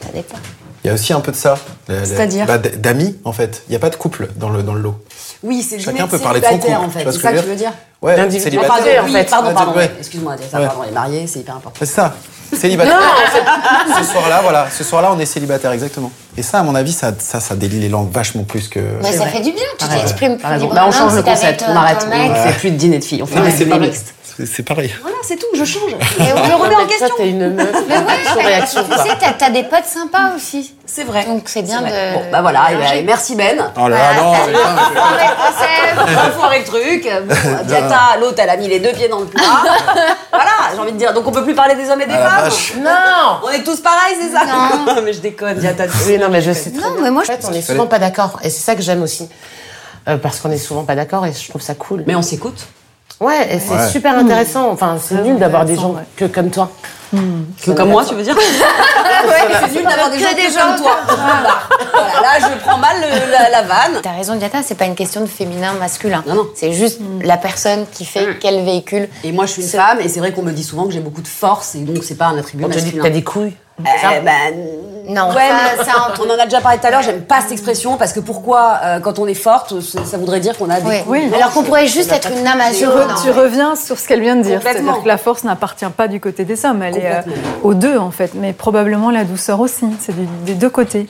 Ça 0.00 0.08
dépend. 0.14 0.36
Il 0.82 0.86
y 0.86 0.90
a 0.90 0.94
aussi 0.94 1.12
un 1.12 1.20
peu 1.20 1.32
de 1.32 1.36
ça. 1.36 1.58
C'est-à-dire 1.88 2.46
bah, 2.46 2.56
D'amis 2.58 3.16
en 3.24 3.32
fait. 3.32 3.62
Il 3.68 3.70
n'y 3.72 3.76
a 3.76 3.80
pas 3.80 3.90
de 3.90 3.96
couple 3.96 4.28
dans 4.36 4.48
le, 4.48 4.62
dans 4.62 4.72
le 4.74 4.80
lot. 4.80 4.96
Oui, 5.42 5.62
c'est 5.62 5.78
Chacun 5.78 6.06
peut 6.06 6.18
parler 6.18 6.40
de 6.40 6.44
son 6.44 6.50
célibataire, 6.52 6.78
couple, 6.80 6.88
en 6.88 6.90
fait. 6.90 7.04
C'est 7.06 7.12
ce 7.12 7.20
ça 7.20 7.30
que 7.32 7.36
je 7.36 7.42
tu 7.42 7.48
veux 7.48 7.56
dire 7.56 7.72
Ouais, 8.02 8.14
Ah, 8.18 8.30
célibataire. 8.30 8.68
pardon, 8.68 8.84
en 9.00 9.04
oui, 9.04 9.12
fait. 9.12 9.24
pardon, 9.30 9.54
pardon. 9.54 9.72
ouais. 9.72 9.90
Excuse-moi, 9.98 10.36
ça, 10.50 10.60
Ouais. 10.60 10.66
pardon, 10.66 10.82
les 10.82 10.90
mariés, 10.92 11.26
c'est 11.26 11.40
hyper 11.40 11.56
important. 11.56 11.76
C'est 11.78 11.86
ça. 11.86 12.14
Célibataire. 12.52 12.98
ce 13.98 14.04
soir-là, 14.04 14.40
voilà. 14.42 14.68
Ce 14.70 14.84
soir-là, 14.84 15.10
on 15.12 15.18
est 15.18 15.26
célibataire, 15.26 15.72
exactement. 15.72 16.12
Et 16.36 16.42
ça, 16.42 16.60
à 16.60 16.62
mon 16.62 16.74
avis, 16.74 16.92
ça, 16.92 17.12
ça, 17.18 17.40
ça 17.40 17.56
délie 17.56 17.80
les 17.80 17.88
langues 17.88 18.10
vachement 18.12 18.44
plus 18.44 18.68
que. 18.68 18.80
Mais 19.02 19.12
ça 19.12 19.20
vrai. 19.24 19.30
fait 19.30 19.40
du 19.40 19.52
bien, 19.52 19.64
tu 19.78 19.88
t'exprimes 19.88 20.36
plus. 20.36 20.68
Bah, 20.72 20.84
on 20.86 20.92
change 20.92 21.14
le 21.14 21.22
concept, 21.22 21.64
on 21.68 21.74
arrête. 21.74 22.06
On 22.06 22.10
mec. 22.10 22.36
fait 22.36 22.58
plus 22.58 22.70
de 22.70 22.76
dîner 22.76 22.98
de 22.98 23.04
filles, 23.04 23.22
on 23.22 23.26
fait 23.26 23.40
Non, 23.40 23.46
des 23.78 23.78
mixtes. 23.86 24.14
C'est- 24.44 24.62
pareil. 24.62 24.92
Voilà, 25.00 25.16
c'est 25.22 25.36
tout, 25.36 25.46
je 25.54 25.64
change. 25.64 25.92
Et 26.18 26.22
Je 26.24 26.32
on 26.32 26.46
le 26.48 26.54
remets 26.54 26.74
en 26.74 26.78
Toi 26.78 26.86
question. 26.88 27.08
t'es 27.16 27.30
une 27.30 27.54
meuf. 27.54 27.68
Mais 27.88 27.96
ouais, 27.96 28.42
réaction 28.44 28.82
tu 28.84 28.96
sais, 29.08 29.16
t'as- 29.18 29.32
t'as 29.32 29.50
des 29.50 29.62
potes 29.62 29.84
sympas 29.86 30.34
aussi. 30.36 30.74
C'est 30.84 31.04
vrai. 31.04 31.24
Donc 31.24 31.44
c'est 31.46 31.62
bien 31.62 31.78
C'est 31.84 31.90
vrai. 31.90 32.10
de. 32.12 32.14
Bon, 32.18 32.24
bah 32.30 32.42
voilà, 32.42 32.70
et 32.70 32.74
bah, 32.74 32.80
mélanger. 32.80 33.02
merci 33.02 33.34
Ben. 33.34 33.72
Oh 33.76 33.88
là 33.88 33.96
là, 33.96 34.14
non. 34.22 34.34
Foiré 36.36 36.58
le 36.60 36.64
truc. 36.64 37.08
Bon, 37.26 37.34
Diata, 37.64 38.16
l'autre, 38.20 38.36
elle 38.38 38.50
a 38.50 38.56
mis 38.56 38.68
les 38.68 38.80
deux 38.80 38.92
pieds 38.92 39.08
dans 39.08 39.20
le 39.20 39.26
plat. 39.26 39.42
voilà, 40.32 40.50
j'ai 40.74 40.78
envie 40.80 40.92
de 40.92 40.98
dire. 40.98 41.12
Donc 41.14 41.26
on 41.26 41.32
peut 41.32 41.44
plus 41.44 41.54
parler 41.54 41.74
des 41.74 41.88
hommes 41.90 42.00
et 42.02 42.06
des 42.06 42.14
Ah 42.14 42.48
femmes. 42.50 42.82
Non. 42.82 43.40
On 43.44 43.50
est 43.50 43.62
tous 43.64 43.80
pareils, 43.80 44.16
c'est 44.20 44.32
ça 44.32 44.44
Non. 44.46 45.02
mais 45.02 45.12
je 45.12 45.20
déconne, 45.20 45.58
Diata. 45.58 45.84
Oui, 46.06 46.18
non, 46.18 46.28
mais 46.30 46.40
je 46.42 46.52
sais 46.52 46.70
très 46.70 46.80
Non, 46.80 46.96
mais 47.00 47.10
moi, 47.10 47.22
en 47.22 47.24
fait, 47.26 47.44
on 47.48 47.52
est 47.52 47.62
souvent 47.62 47.86
pas 47.86 47.98
d'accord. 47.98 48.38
Et 48.42 48.50
c'est 48.50 48.62
ça 48.62 48.74
que 48.74 48.82
j'aime 48.82 49.02
aussi. 49.02 49.28
Euh, 50.08 50.18
parce 50.18 50.38
qu'on 50.38 50.50
est 50.52 50.58
souvent 50.58 50.84
pas 50.84 50.94
d'accord 50.94 51.26
et 51.26 51.32
je 51.32 51.48
trouve 51.48 51.62
ça 51.62 51.74
cool. 51.74 52.04
Mais 52.06 52.14
on 52.14 52.22
s'écoute. 52.22 52.66
Ouais, 53.20 53.54
et 53.54 53.58
c'est 53.58 53.74
Ouais. 53.74 53.88
super 53.88 54.18
intéressant. 54.18 54.70
Enfin, 54.70 54.96
c'est 55.02 55.14
nul 55.22 55.38
d'avoir 55.38 55.64
des 55.64 55.74
gens 55.76 55.92
ouais. 55.92 56.02
que 56.16 56.26
comme 56.26 56.50
toi. 56.50 56.70
Que 57.64 57.70
comme 57.70 57.88
moi, 57.90 58.04
tu 58.04 58.14
veux 58.14 58.22
dire 58.22 58.36
C'est 58.38 59.72
nul 59.74 59.84
d'avoir 59.84 60.10
des 60.10 60.18
gens 60.18 60.28
des 60.34 60.42
que 60.42 60.52
gens. 60.52 60.66
comme 60.72 60.76
toi. 60.82 60.96
Voilà. 61.06 61.58
Voilà, 61.92 62.20
là, 62.20 62.38
je 62.40 62.58
prends 62.64 62.76
mal 62.78 62.96
le- 63.00 63.32
la, 63.32 63.48
la 63.50 63.62
vanne. 63.62 64.00
T'as 64.02 64.12
raison, 64.12 64.34
Diata, 64.36 64.58
c'est 64.62 64.74
pas 64.74 64.84
une 64.84 64.94
question 64.94 65.22
de 65.22 65.26
féminin, 65.26 65.72
masculin. 65.74 66.22
Non, 66.26 66.34
non. 66.34 66.46
C'est 66.54 66.72
juste 66.72 67.00
la 67.22 67.36
personne 67.38 67.86
qui 67.90 68.04
fait 68.04 68.38
quel 68.38 68.62
véhicule. 68.64 69.08
Et 69.24 69.32
moi, 69.32 69.46
je 69.46 69.52
suis 69.52 69.62
une 69.62 69.68
femme, 69.68 70.00
et 70.00 70.08
c'est 70.08 70.20
vrai 70.20 70.32
qu'on 70.32 70.42
me 70.42 70.52
dit 70.52 70.64
souvent 70.64 70.84
que 70.86 70.92
j'ai 70.92 71.00
beaucoup 71.00 71.22
de 71.22 71.28
force, 71.28 71.74
et 71.74 71.78
donc 71.80 72.04
c'est 72.04 72.16
pas 72.16 72.26
un 72.26 72.38
attribut 72.38 72.64
On 72.64 72.68
te 72.68 72.72
dit 72.74 72.78
que 72.80 72.84
masculin. 72.84 73.02
t'as 73.04 73.10
des 73.10 73.24
couilles. 73.24 73.54
Ben, 73.78 74.54
Non, 75.08 75.28
Ouais, 75.28 75.48
ça, 75.84 75.92
on- 76.18 76.30
en 76.30 76.38
a 76.38 76.44
déjà 76.44 76.60
parlé 76.60 76.78
tout 76.78 76.86
à 76.86 76.90
l'heure, 76.90 77.02
j'aime 77.02 77.20
pas 77.22 77.40
cette 77.42 77.52
expression 77.52 77.96
parce 77.96 78.12
que 78.12 78.20
pourquoi, 78.20 78.80
euh, 78.82 79.00
quand 79.00 79.18
on 79.18 79.26
est 79.26 79.34
forte, 79.34 79.80
ça 79.80 80.04
ça 80.04 80.16
voudrait 80.18 80.40
dire 80.40 80.56
qu'on 80.58 80.68
a 80.70 80.80
des. 80.80 80.86
Oui. 81.06 81.20
coups 81.20 81.30
de 81.30 81.34
Alors 81.36 81.52
qu'on 81.52 81.62
pourrait 81.62 81.86
juste 81.86 82.10
être 82.10 82.28
une 82.30 82.42
Tu, 82.72 82.74
zéro. 82.78 82.92
re- 82.98 83.22
tu 83.22 83.30
reviens 83.30 83.76
sur 83.76 83.98
ce 83.98 84.08
qu'elle 84.08 84.20
vient 84.20 84.34
de 84.36 84.42
dire, 84.42 84.60
c'est-à-dire 84.62 85.02
que 85.02 85.06
la 85.08 85.18
force 85.18 85.44
n'appartient 85.44 85.84
pas 85.96 86.08
du 86.08 86.18
côté 86.20 86.44
des 86.44 86.64
hommes, 86.64 86.82
elle 86.82 86.96
est 86.96 87.06
euh, 87.12 87.20
aux 87.62 87.74
deux 87.74 87.98
en 87.98 88.10
fait, 88.10 88.32
mais 88.34 88.52
probablement 88.52 89.10
la 89.10 89.24
douceur 89.24 89.60
aussi, 89.60 89.86
c'est 90.00 90.14
des 90.44 90.54
deux 90.54 90.70
côtés. 90.70 91.08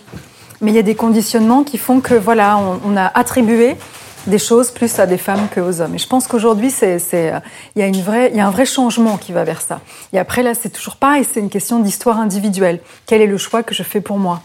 Mais 0.61 0.71
il 0.73 0.75
y 0.75 0.79
a 0.79 0.83
des 0.83 0.95
conditionnements 0.95 1.63
qui 1.65 1.79
font 1.79 2.01
que 2.01 2.15
voilà, 2.15 2.59
on, 2.59 2.81
on 2.93 2.97
a 2.97 3.11
attribué 3.15 3.77
des 4.27 4.39
choses 4.39 4.71
plus 4.71 4.99
à 4.99 5.07
des 5.07 5.19
femmes 5.19 5.49
qu'aux 5.55 5.81
hommes. 5.81 5.95
Et 5.95 5.99
je 5.99 6.07
pense 6.07 6.27
qu'aujourd'hui, 6.27 6.71
c'est, 6.71 6.99
c'est, 6.99 7.33
euh, 7.33 7.41
il 7.75 7.81
y 7.81 7.83
a 7.83 7.87
une 7.87 8.01
vraie, 8.01 8.31
il 8.31 8.37
y 8.37 8.41
a 8.41 8.47
un 8.47 8.51
vrai 8.51 8.67
changement 8.67 9.17
qui 9.17 9.33
va 9.33 9.45
vers 9.45 9.61
ça. 9.61 9.81
Et 10.13 10.19
après 10.19 10.43
là, 10.43 10.53
c'est 10.55 10.71
toujours 10.71 10.97
pareil, 10.97 11.27
c'est 11.31 11.41
une 11.41 11.51
question 11.51 11.81
d'histoire 11.81 12.19
individuelle. 12.19 12.81
Quel 13.07 13.21
est 13.21 13.27
le 13.27 13.39
choix 13.39 13.63
que 13.63 13.75
je 13.75 13.83
fais 13.83 14.01
pour 14.01 14.19
moi? 14.19 14.43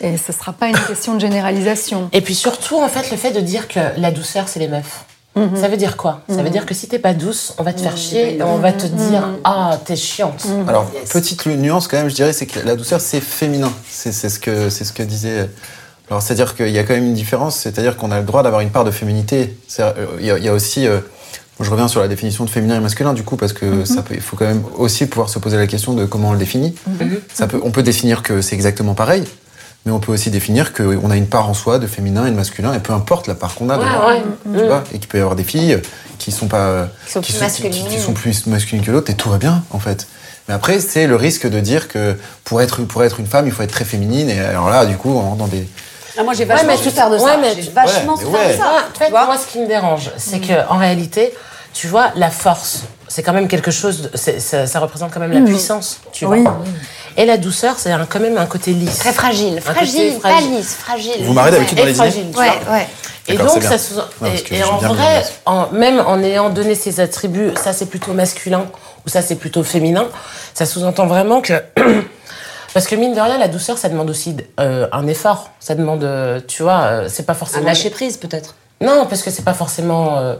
Et 0.00 0.16
ce 0.16 0.32
sera 0.32 0.52
pas 0.52 0.68
une 0.68 0.78
question 0.78 1.14
de 1.14 1.20
généralisation. 1.20 2.08
Et 2.12 2.20
puis 2.22 2.34
surtout, 2.34 2.76
en 2.76 2.88
fait, 2.88 3.10
le 3.10 3.16
fait 3.16 3.30
de 3.30 3.40
dire 3.40 3.68
que 3.68 3.80
la 3.98 4.10
douceur, 4.10 4.48
c'est 4.48 4.58
les 4.58 4.68
meufs. 4.68 5.04
Mhm. 5.34 5.56
Ça 5.56 5.68
veut 5.68 5.78
dire 5.78 5.96
quoi? 5.96 6.20
Ça 6.28 6.42
veut 6.42 6.50
dire 6.50 6.66
que 6.66 6.74
si 6.74 6.88
t'es 6.88 6.98
pas 6.98 7.14
douce, 7.14 7.54
on 7.58 7.62
va 7.62 7.72
te 7.72 7.80
faire 7.80 7.96
chier 7.96 8.36
et 8.36 8.42
on 8.42 8.58
va 8.58 8.72
te 8.72 8.86
dire 8.86 9.30
Ah, 9.44 9.78
t'es 9.82 9.96
chiante. 9.96 10.46
Alors, 10.68 10.90
petite 11.10 11.46
nuance 11.46 11.88
quand 11.88 11.96
même, 11.96 12.10
je 12.10 12.14
dirais, 12.14 12.34
c'est 12.34 12.46
que 12.46 12.60
la 12.60 12.76
douceur, 12.76 13.00
c'est 13.00 13.20
féminin. 13.20 13.72
C'est 13.88 14.12
c'est 14.12 14.28
ce, 14.28 14.38
que, 14.38 14.68
c'est 14.68 14.84
ce 14.84 14.92
que 14.92 15.02
disait. 15.02 15.48
Alors, 16.12 16.20
c'est-à-dire 16.20 16.54
qu'il 16.54 16.68
y 16.68 16.78
a 16.78 16.84
quand 16.84 16.92
même 16.92 17.06
une 17.06 17.14
différence, 17.14 17.56
c'est-à-dire 17.56 17.96
qu'on 17.96 18.10
a 18.10 18.18
le 18.20 18.26
droit 18.26 18.42
d'avoir 18.42 18.60
une 18.60 18.68
part 18.68 18.84
de 18.84 18.90
féminité. 18.90 19.56
Euh, 19.80 19.92
Il 20.20 20.26
y, 20.26 20.30
a- 20.30 20.36
il 20.36 20.44
y 20.44 20.48
a 20.48 20.52
aussi. 20.52 20.86
euh, 20.86 20.98
je 21.58 21.70
reviens 21.70 21.88
sur 21.88 22.00
la 22.00 22.08
définition 22.08 22.44
de 22.44 22.50
féminin 22.50 22.76
et 22.76 22.80
masculin, 22.80 23.14
du 23.14 23.22
coup, 23.22 23.36
parce 23.36 23.54
que 23.54 23.86
ça 23.86 24.02
peut, 24.02 24.12
il 24.14 24.20
faut 24.20 24.36
quand 24.36 24.44
même 24.44 24.62
aussi 24.76 25.06
pouvoir 25.06 25.30
se 25.30 25.38
poser 25.38 25.56
la 25.56 25.66
question 25.66 25.94
de 25.94 26.04
comment 26.04 26.28
on 26.28 26.32
le 26.32 26.38
définit. 26.38 26.74
Ça 27.32 27.46
peut, 27.46 27.58
on 27.64 27.70
peut 27.70 27.82
définir 27.82 28.22
que 28.22 28.42
c'est 28.42 28.54
exactement 28.54 28.92
pareil, 28.92 29.24
mais 29.86 29.92
on 29.92 30.00
peut 30.00 30.12
aussi 30.12 30.30
définir 30.30 30.74
qu'on 30.74 31.10
a 31.10 31.16
une 31.16 31.28
part 31.28 31.48
en 31.48 31.54
soi 31.54 31.78
de 31.78 31.86
féminin 31.86 32.26
et 32.26 32.30
de 32.30 32.36
masculin, 32.36 32.74
et 32.74 32.78
peu 32.80 32.92
importe 32.92 33.26
la 33.26 33.34
part 33.34 33.54
qu'on 33.54 33.70
a 33.70 33.78
ouais. 33.78 34.22
Tu 34.58 34.66
vois, 34.66 34.84
et 34.92 34.98
qu'il 34.98 35.08
peut 35.08 35.16
y 35.16 35.20
avoir 35.22 35.34
des 35.34 35.44
filles 35.44 35.80
qui 36.18 36.30
sont 36.30 36.46
pas 36.48 36.88
Qui 37.06 37.12
sont 37.12 37.20
plus 37.22 37.40
masculines. 37.40 37.72
qui, 37.88 37.96
qui 37.96 38.00
sont 38.02 38.12
plus 38.12 38.46
masculines 38.48 38.84
que 38.84 38.90
l'autre 38.90 39.10
et 39.10 39.14
tout 39.14 39.30
va 39.30 39.38
bien 39.38 39.64
en 39.70 39.78
fait. 39.78 40.08
Mais 40.48 40.52
après 40.54 40.78
c'est 40.80 41.06
le 41.06 41.16
risque 41.16 41.48
de 41.48 41.58
dire 41.60 41.88
que 41.88 42.16
pour 42.44 42.60
être 42.60 42.82
pour 42.82 43.02
être 43.02 43.18
une 43.20 43.26
femme 43.26 43.46
il 43.46 43.52
faut 43.52 43.62
être 43.62 43.70
très 43.72 43.84
féminine 43.84 44.28
et 44.28 44.38
alors 44.40 44.68
là 44.68 44.84
du 44.84 44.96
coup 44.96 45.10
on 45.10 45.20
rentre 45.20 45.36
dans 45.36 45.46
des 45.46 45.66
Ah, 46.18 46.22
moi, 46.24 46.34
j'ai 46.34 46.44
vachement 46.44 46.68
mais 46.68 46.76
souffert 46.76 47.10
de 47.10 47.18
ça. 47.18 47.24
ouais, 47.24 47.36
mais 47.40 47.54
j'ai 47.60 47.70
vachement 47.70 48.14
ouais, 48.14 48.22
souffert 48.24 48.40
ouais. 48.40 48.52
de 48.54 48.58
ça. 48.58 48.64
En 48.94 48.98
fait, 48.98 49.04
tu 49.06 49.10
vois 49.10 49.24
moi, 49.26 49.36
ce 49.38 49.46
qui 49.46 49.58
me 49.60 49.66
dérange, 49.66 50.10
c'est 50.16 50.40
que 50.40 50.52
en 50.68 50.76
réalité, 50.78 51.32
tu 51.72 51.86
vois, 51.86 52.10
la 52.16 52.30
force, 52.30 52.80
c'est 53.08 53.22
quand 53.22 53.32
même 53.32 53.48
quelque 53.48 53.70
chose. 53.70 54.10
de- 54.10 54.16
ça, 54.16 54.66
ça 54.66 54.78
représente 54.80 55.10
quand 55.12 55.20
même 55.20 55.32
la 55.32 55.40
puissance, 55.40 56.00
tu 56.12 56.26
Oui. 56.26 56.42
vois. 56.42 56.58
Et 57.16 57.24
la 57.26 57.36
douceur, 57.36 57.74
c'est 57.78 57.92
quand 58.08 58.20
même 58.20 58.38
un 58.38 58.46
côté 58.46 58.72
lisse. 58.72 58.98
Très 58.98 59.12
fragile. 59.12 59.60
Fragile, 59.60 60.18
pas 60.20 60.40
lisse, 60.40 60.74
fragile. 60.76 61.22
Vous 61.24 61.32
marrez 61.32 61.50
d'habitude 61.50 61.78
dans 61.78 61.84
les 61.84 61.94
fragile, 61.94 62.26
tu 62.32 62.38
Ouais, 62.38 62.50
ouais. 62.70 62.86
Et 63.28 63.36
donc, 63.36 63.62
ça 63.62 63.78
sous 63.78 63.94
Ouais, 64.20 64.34
que 64.40 64.54
et, 64.54 64.64
en 64.64 64.78
vrai, 64.78 65.24
en, 65.46 65.68
même 65.70 66.00
en 66.00 66.20
ayant 66.22 66.50
donné 66.50 66.74
ces 66.74 66.98
attributs, 67.00 67.52
ça 67.62 67.72
c'est 67.72 67.86
plutôt 67.86 68.12
masculin 68.14 68.66
ou 69.06 69.08
ça 69.08 69.22
c'est 69.22 69.36
plutôt 69.36 69.62
féminin, 69.62 70.06
ça 70.54 70.66
sous-entend 70.66 71.06
vraiment 71.06 71.40
que. 71.40 71.54
Parce 72.74 72.86
que 72.86 72.94
mine 72.94 73.14
de 73.14 73.20
rien, 73.20 73.38
la 73.38 73.48
douceur, 73.48 73.76
ça 73.78 73.88
demande 73.88 74.08
aussi 74.10 74.36
euh, 74.60 74.86
un 74.92 75.06
effort. 75.06 75.50
Ça 75.60 75.74
demande, 75.74 76.04
euh, 76.04 76.40
tu 76.46 76.62
vois, 76.62 76.80
euh, 76.82 77.08
c'est 77.08 77.24
pas 77.26 77.32
Un 77.32 77.36
forcément. 77.36 77.66
lâcher 77.66 77.90
prise, 77.90 78.16
peut-être. 78.16 78.54
Non, 78.80 79.06
parce 79.06 79.22
que 79.22 79.30
c'est 79.30 79.44
pas 79.44 79.54
forcément. 79.54 80.18
euh, 80.18 80.34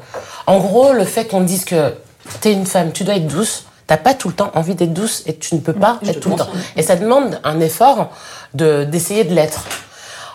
En 0.46 0.58
gros, 0.58 0.92
le 0.92 1.04
fait 1.04 1.26
qu'on 1.26 1.42
dise 1.42 1.64
que 1.64 1.92
t'es 2.40 2.52
une 2.52 2.66
femme, 2.66 2.92
tu 2.92 3.04
dois 3.04 3.16
être 3.16 3.26
douce, 3.26 3.64
t'as 3.86 3.96
pas 3.98 4.14
tout 4.14 4.28
le 4.28 4.34
temps 4.34 4.50
envie 4.54 4.74
d'être 4.74 4.94
douce 4.94 5.22
et 5.26 5.36
tu 5.36 5.54
ne 5.54 5.60
peux 5.60 5.72
pas 5.74 5.98
être 6.08 6.20
tout 6.20 6.30
le 6.30 6.36
temps. 6.36 6.48
Et 6.76 6.82
ça 6.82 6.96
demande 6.96 7.38
un 7.44 7.60
effort 7.60 8.10
de 8.54 8.84
d'essayer 8.84 9.24
de 9.24 9.34
l'être. 9.34 9.64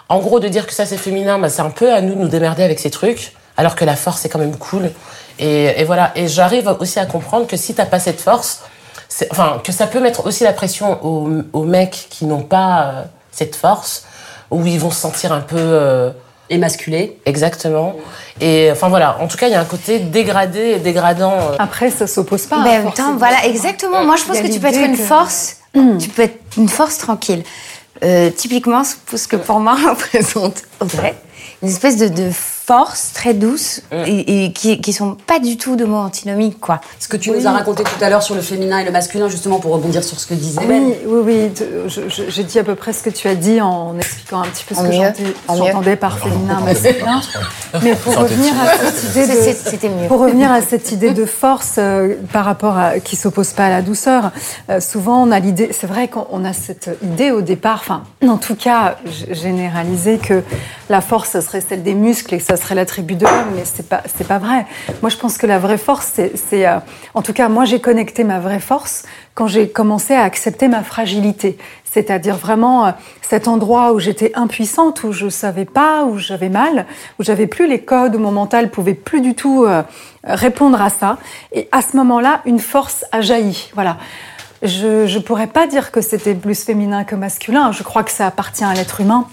En 0.10 0.20
gros, 0.20 0.40
de 0.40 0.48
dire 0.48 0.68
que 0.68 0.74
ça 0.74 0.86
c'est 0.86 0.98
féminin, 0.98 1.38
bah, 1.40 1.50
c'est 1.50 1.62
un 1.62 1.70
peu 1.70 1.92
à 1.94 2.00
nous 2.02 2.14
de 2.16 2.20
nous 2.20 2.28
démerder 2.30 2.64
avec 2.64 2.80
ces 2.80 2.90
trucs, 2.92 3.34
alors 3.58 3.76
que 3.76 3.84
la 3.86 3.96
force 3.96 4.22
c'est 4.22 4.30
quand 4.30 4.40
même 4.40 4.56
cool. 4.56 4.92
Et, 5.40 5.82
et 5.82 5.84
voilà. 5.84 6.12
Et 6.16 6.28
j'arrive 6.28 6.74
aussi 6.80 7.00
à 7.00 7.06
comprendre 7.06 7.48
que 7.48 7.58
si 7.58 7.74
t'as 7.76 7.86
pas 7.86 8.00
cette 8.00 8.22
force, 8.22 8.62
enfin 9.32 9.62
que 9.64 9.72
ça 9.72 9.88
peut 9.88 10.00
mettre 10.00 10.26
aussi 10.26 10.44
la 10.44 10.54
pression 10.54 11.04
aux, 11.06 11.30
aux 11.54 11.64
mecs 11.64 12.08
qui 12.10 12.26
n'ont 12.26 12.44
pas 12.44 12.82
euh, 12.84 13.04
cette 13.32 13.56
force, 13.56 14.06
où 14.52 14.66
ils 14.66 14.80
vont 14.80 14.92
se 14.92 15.00
sentir 15.00 15.32
un 15.32 15.42
peu 15.42 15.56
euh, 15.58 16.12
Émasculé. 16.50 17.20
Exactement. 17.26 17.94
Et 18.40 18.70
enfin 18.72 18.88
voilà, 18.88 19.18
en 19.20 19.28
tout 19.28 19.36
cas, 19.38 19.48
il 19.48 19.52
y 19.52 19.56
a 19.56 19.60
un 19.60 19.66
côté 19.66 20.00
dégradé 20.00 20.60
et 20.76 20.80
dégradant. 20.80 21.34
euh. 21.34 21.56
Après, 21.60 21.90
ça 21.92 22.08
s'oppose 22.08 22.46
pas. 22.46 22.60
Mais 22.60 22.70
en 22.70 22.72
même 22.74 22.82
force 22.84 22.96
temps, 22.96 23.18
voilà, 23.18 23.46
exactement. 23.46 24.04
Moi, 24.06 24.16
je 24.16 24.24
pense 24.24 24.40
que 24.40 24.48
tu 24.48 24.60
peux 24.60 24.68
être 24.68 24.80
une 24.80 24.96
que- 24.96 25.02
force. 25.04 25.58
Tu 26.00 26.08
peux 26.10 26.22
être 26.24 26.40
une 26.58 26.70
force 26.70 26.98
tranquille. 26.98 27.44
Euh, 28.04 28.30
typiquement, 28.30 28.84
ce 28.84 29.28
que 29.28 29.36
pour 29.36 29.60
moi 29.60 29.76
représente 29.90 30.62
Audrey, 30.80 31.16
une 31.62 31.70
espèce 31.70 31.98
de, 31.98 32.08
de 32.08 32.30
force 32.72 33.14
très 33.14 33.34
douce 33.34 33.82
et, 33.94 34.44
et 34.46 34.52
qui, 34.52 34.82
qui 34.82 34.92
sont 34.92 35.16
pas 35.26 35.40
du 35.40 35.56
tout 35.56 35.78
de 35.78 35.86
mots 35.86 35.96
antinomiques, 36.00 36.60
quoi. 36.60 36.82
Ce 37.00 37.08
que 37.08 37.16
tu 37.16 37.32
nous 37.32 37.48
as 37.48 37.52
raconté 37.52 37.84
tout 37.84 38.04
à 38.04 38.10
l'heure 38.10 38.22
sur 38.22 38.36
le 38.36 38.42
féminin 38.42 38.80
et 38.80 38.84
le 38.84 38.92
masculin, 38.92 39.30
justement 39.30 39.60
pour 39.60 39.72
rebondir 39.72 40.04
sur 40.04 40.20
ce 40.20 40.28
que 40.28 40.34
disait 40.34 40.60
Ben. 40.68 40.84
Oui, 40.84 41.22
oui, 41.24 41.50
oui. 41.88 41.98
J'ai 42.28 42.44
dit 42.44 42.60
à 42.60 42.66
peu 42.66 42.76
près 42.76 42.92
ce 42.92 43.04
que 43.04 43.10
tu 43.10 43.30
as 43.30 43.36
dit 43.36 43.62
en 43.62 43.96
expliquant 43.98 44.42
un 44.42 44.48
petit 44.48 44.66
peu 44.66 44.76
ce 44.76 44.82
En 44.82 44.84
que 44.84 44.92
j'entendais- 45.66 45.96
par 45.96 46.20
féminin, 46.20 46.60
masculin. 46.60 47.22
Mais 47.84 47.96
pour 47.96 48.18
revenir 48.18 48.54
à 48.62 48.78
cette 48.92 49.12
idée 49.12 49.28
de, 49.28 49.32
c'est- 49.32 49.70
C'était 49.70 49.90
mieux. 49.90 50.08
pour 50.10 50.20
revenir 50.20 50.52
à 50.52 50.62
cette 50.62 50.92
idée 50.92 51.12
de 51.12 51.26
force 51.26 51.76
euh, 51.78 52.16
par 52.34 52.44
rapport 52.44 52.78
à 52.78 53.00
qui 53.00 53.16
s'oppose 53.16 53.52
pas 53.54 53.68
à 53.68 53.70
la 53.70 53.82
douceur, 53.82 54.32
euh, 54.70 54.82
souvent 54.82 55.24
on 55.24 55.32
a 55.32 55.40
l'idée, 55.40 55.70
c'est 55.72 55.88
vrai 55.88 56.10
qu'on 56.10 56.28
on 56.32 56.44
a 56.44 56.52
cette 56.52 56.90
idée 57.02 57.32
au 57.32 57.42
départ, 57.42 57.80
enfin 57.82 58.04
en 58.28 58.38
tout 58.38 58.56
cas 58.56 58.98
généralisée 59.32 60.18
que 60.18 60.44
la 60.90 61.00
force 61.02 61.40
serait 61.40 61.62
celle 61.62 61.84
des 61.84 61.94
muscles 61.94 62.36
et 62.36 62.38
que 62.40 62.44
ça 62.44 62.57
serait 62.58 62.76
l'attribut 62.76 63.16
de 63.16 63.26
l'homme, 63.26 63.54
mais 63.56 63.64
c'est 63.66 63.88
pas 63.88 64.04
pas 64.28 64.38
vrai. 64.40 64.66
Moi 65.02 65.10
je 65.10 65.18
pense 65.18 65.38
que 65.38 65.48
la 65.48 65.60
vraie 65.60 65.78
force 65.78 66.12
c'est, 66.14 66.34
c'est, 66.36 66.68
euh, 66.68 66.80
en 67.14 67.22
tout 67.22 67.34
cas 67.34 67.50
moi 67.50 67.66
j'ai 67.66 67.80
connecté 67.80 68.24
ma 68.24 68.40
vraie 68.40 68.60
force 68.60 69.04
quand 69.34 69.48
j'ai 69.48 69.70
commencé 69.70 70.14
à 70.14 70.24
accepter 70.24 70.68
ma 70.68 70.84
fragilité, 70.84 71.58
c'est-à-dire 71.86 72.36
vraiment 72.36 72.88
euh, 72.88 72.92
cet 73.22 73.48
endroit 73.48 73.94
où 73.94 74.00
j'étais 74.00 74.32
impuissante, 74.36 75.04
où 75.04 75.12
je 75.12 75.30
savais 75.30 75.66
pas, 75.66 76.06
où 76.06 76.18
j'avais 76.18 76.50
mal, 76.50 76.86
où 77.20 77.24
j'avais 77.24 77.48
plus 77.48 77.68
les 77.68 77.82
codes, 77.82 78.16
où 78.16 78.20
mon 78.20 78.32
mental 78.32 78.72
pouvait 78.72 78.94
plus 78.94 79.22
du 79.22 79.36
tout 79.36 79.66
euh, 79.66 79.84
répondre 80.24 80.82
à 80.82 80.90
ça. 80.90 81.18
Et 81.54 81.68
à 81.72 81.82
ce 81.82 81.96
moment-là, 81.98 82.42
une 82.46 82.60
force 82.60 83.06
a 83.12 83.22
jailli. 83.22 83.70
Voilà. 83.74 83.98
Je 84.64 85.14
ne 85.14 85.20
pourrais 85.20 85.48
pas 85.48 85.68
dire 85.68 85.92
que 85.92 86.02
c'était 86.02 86.34
plus 86.34 86.64
féminin 86.64 87.04
que 87.04 87.16
masculin. 87.16 87.72
Je 87.72 87.84
crois 87.84 88.04
que 88.04 88.12
ça 88.12 88.26
appartient 88.26 88.64
à 88.64 88.74
l'être 88.74 89.02
humain. 89.02 89.28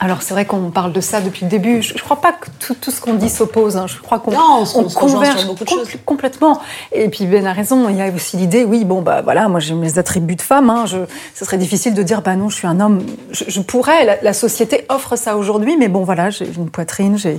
Alors 0.00 0.22
c'est 0.22 0.34
vrai 0.34 0.44
qu'on 0.44 0.70
parle 0.70 0.92
de 0.92 1.00
ça 1.00 1.20
depuis 1.20 1.44
le 1.44 1.50
début. 1.50 1.80
Je 1.80 1.94
ne 1.94 1.98
crois 2.00 2.20
pas 2.20 2.32
que 2.32 2.46
tout, 2.58 2.74
tout 2.74 2.90
ce 2.90 3.00
qu'on 3.00 3.14
dit 3.14 3.30
s'oppose. 3.30 3.76
hein. 3.76 3.86
Je 3.86 3.98
crois 4.02 4.18
qu'on 4.18 4.32
Non, 4.32 4.58
on 4.60 4.64
se- 4.64 4.76
on 4.76 4.88
se 4.88 4.98
rejoint 4.98 5.36
sur 5.36 5.48
beaucoup 5.48 5.64
de 5.64 5.68
choses. 5.68 5.88
complètement. 6.04 6.60
Et 6.92 7.08
puis 7.08 7.26
Ben 7.26 7.46
a 7.46 7.52
raison. 7.52 7.88
Il 7.88 7.96
y 7.96 8.02
a 8.02 8.10
aussi 8.12 8.36
l'idée, 8.36 8.64
oui, 8.64 8.84
bon 8.84 9.02
bah 9.02 9.22
voilà, 9.22 9.48
moi 9.48 9.60
j'ai 9.60 9.74
mes 9.74 9.98
attributs 9.98 10.34
de 10.36 10.42
femme. 10.42 10.68
Hein, 10.68 10.84
je, 10.86 10.98
ce 11.34 11.44
serait 11.44 11.58
difficile 11.58 11.94
de 11.94 12.02
dire, 12.02 12.22
bah 12.22 12.34
non, 12.34 12.48
je 12.48 12.56
suis 12.56 12.66
un 12.66 12.80
homme. 12.80 13.02
Je, 13.30 13.44
je 13.46 13.60
pourrais. 13.60 14.04
La, 14.04 14.20
la 14.20 14.32
société 14.32 14.84
offre 14.88 15.16
ça 15.16 15.36
aujourd'hui, 15.36 15.76
mais 15.78 15.88
bon 15.88 16.02
voilà, 16.02 16.28
j'ai 16.28 16.46
une 16.54 16.70
poitrine, 16.70 17.16
j'ai 17.16 17.38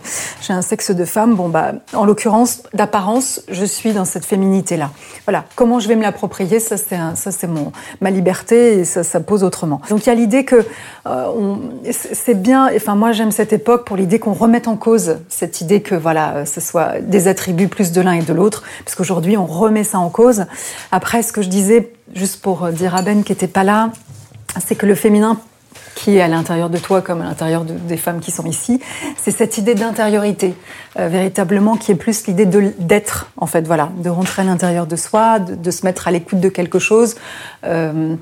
un 0.50 0.62
sexe 0.62 0.92
de 0.92 1.06
femme. 1.06 1.36
Bon 1.36 1.50
bah, 1.50 1.74
en 1.94 2.06
l'occurrence, 2.06 2.64
d'apparence, 2.74 3.42
je 3.50 3.66
suis 3.66 3.92
dans 3.92 4.06
cette 4.06 4.26
féminité 4.26 4.78
là. 4.78 4.92
Voilà. 5.26 5.44
Comment 5.56 5.80
je 5.80 5.88
vais 5.90 5.96
me 5.98 6.04
l'approprier, 6.04 6.60
ça 6.62 6.78
c'est 6.78 6.98
ça 7.16 7.32
c'est 7.32 7.48
mon 7.48 7.74
ma 8.02 8.12
liberté 8.12 8.80
et 8.80 8.86
ça 8.86 9.04
ça 9.04 9.20
pose 9.20 9.44
autrement. 9.44 9.82
Donc 9.90 10.06
il 10.06 10.10
y 10.10 10.12
a 10.12 10.16
l'idée 10.16 10.46
que 10.46 10.66
euh, 11.08 11.56
c'est 11.92 12.42
bien. 12.46 12.70
Enfin 12.76 12.96
moi 12.96 13.12
j'aime 13.12 13.32
cette 13.32 13.54
époque 13.54 13.86
pour 13.86 13.98
l'idée 13.98 14.20
qu'on 14.20 14.34
remette 14.34 14.68
en 14.68 14.78
cause 14.78 15.18
cette 15.30 15.62
idée 15.62 15.82
que 15.82 15.96
voilà, 15.96 16.36
euh, 16.36 16.46
ce 16.46 16.62
soit 16.62 17.00
des 17.02 17.28
attributs 17.28 17.68
plus 17.68 17.92
de 17.92 18.00
l'un 18.02 18.14
et 18.14 18.22
de 18.22 18.34
l'autre, 18.34 18.64
parce 18.84 18.96
qu'aujourd'hui 18.96 19.36
on 19.36 19.48
remet 19.48 19.84
ça 19.84 19.98
en 19.98 20.10
cause. 20.10 20.46
Après, 20.92 21.24
ce 21.24 21.34
que 21.34 21.42
je 21.42 21.50
disais, 21.50 21.92
juste 22.14 22.42
pour 22.42 22.64
euh, 22.64 22.72
dire 22.72 22.96
à 22.96 23.02
Ben 23.02 23.24
qui 23.24 23.32
était 23.32 23.48
pas 23.48 23.64
là, 23.64 23.90
c'est 24.64 24.76
que 24.76 24.86
le 24.86 24.94
féminin 24.94 25.40
qui 25.96 26.18
est 26.18 26.22
à 26.22 26.28
l'intérieur 26.28 26.70
de 26.70 26.78
toi 26.78 27.02
comme 27.02 27.22
à 27.22 27.26
l'intérieur 27.26 27.64
de- 27.64 27.74
des 27.74 27.98
femmes 27.98 28.20
qui 28.20 28.30
sont 28.32 28.46
ici, 28.46 28.82
c'est 29.18 29.32
cette 29.32 29.58
idée 29.58 29.76
d'intériorité, 29.76 30.54
euh, 31.00 31.08
véritablement, 31.08 31.78
qui 31.78 31.92
est 31.92 31.96
plus 31.96 32.28
l'idée 32.28 32.46
d'être, 32.46 33.32
en 33.38 33.46
fait, 33.48 33.66
voilà, 33.66 33.90
de 34.04 34.10
rentrer 34.10 34.42
à 34.42 34.46
l'intérieur 34.46 34.86
de 34.88 34.96
soi, 34.98 35.40
de, 35.40 35.56
de 35.56 35.72
se 35.72 35.86
mettre 35.86 36.08
à 36.08 36.12
l'écoute 36.12 36.40
de 36.42 36.50
quelque 36.50 36.80
chose, 36.80 37.16
euh, 37.66 38.16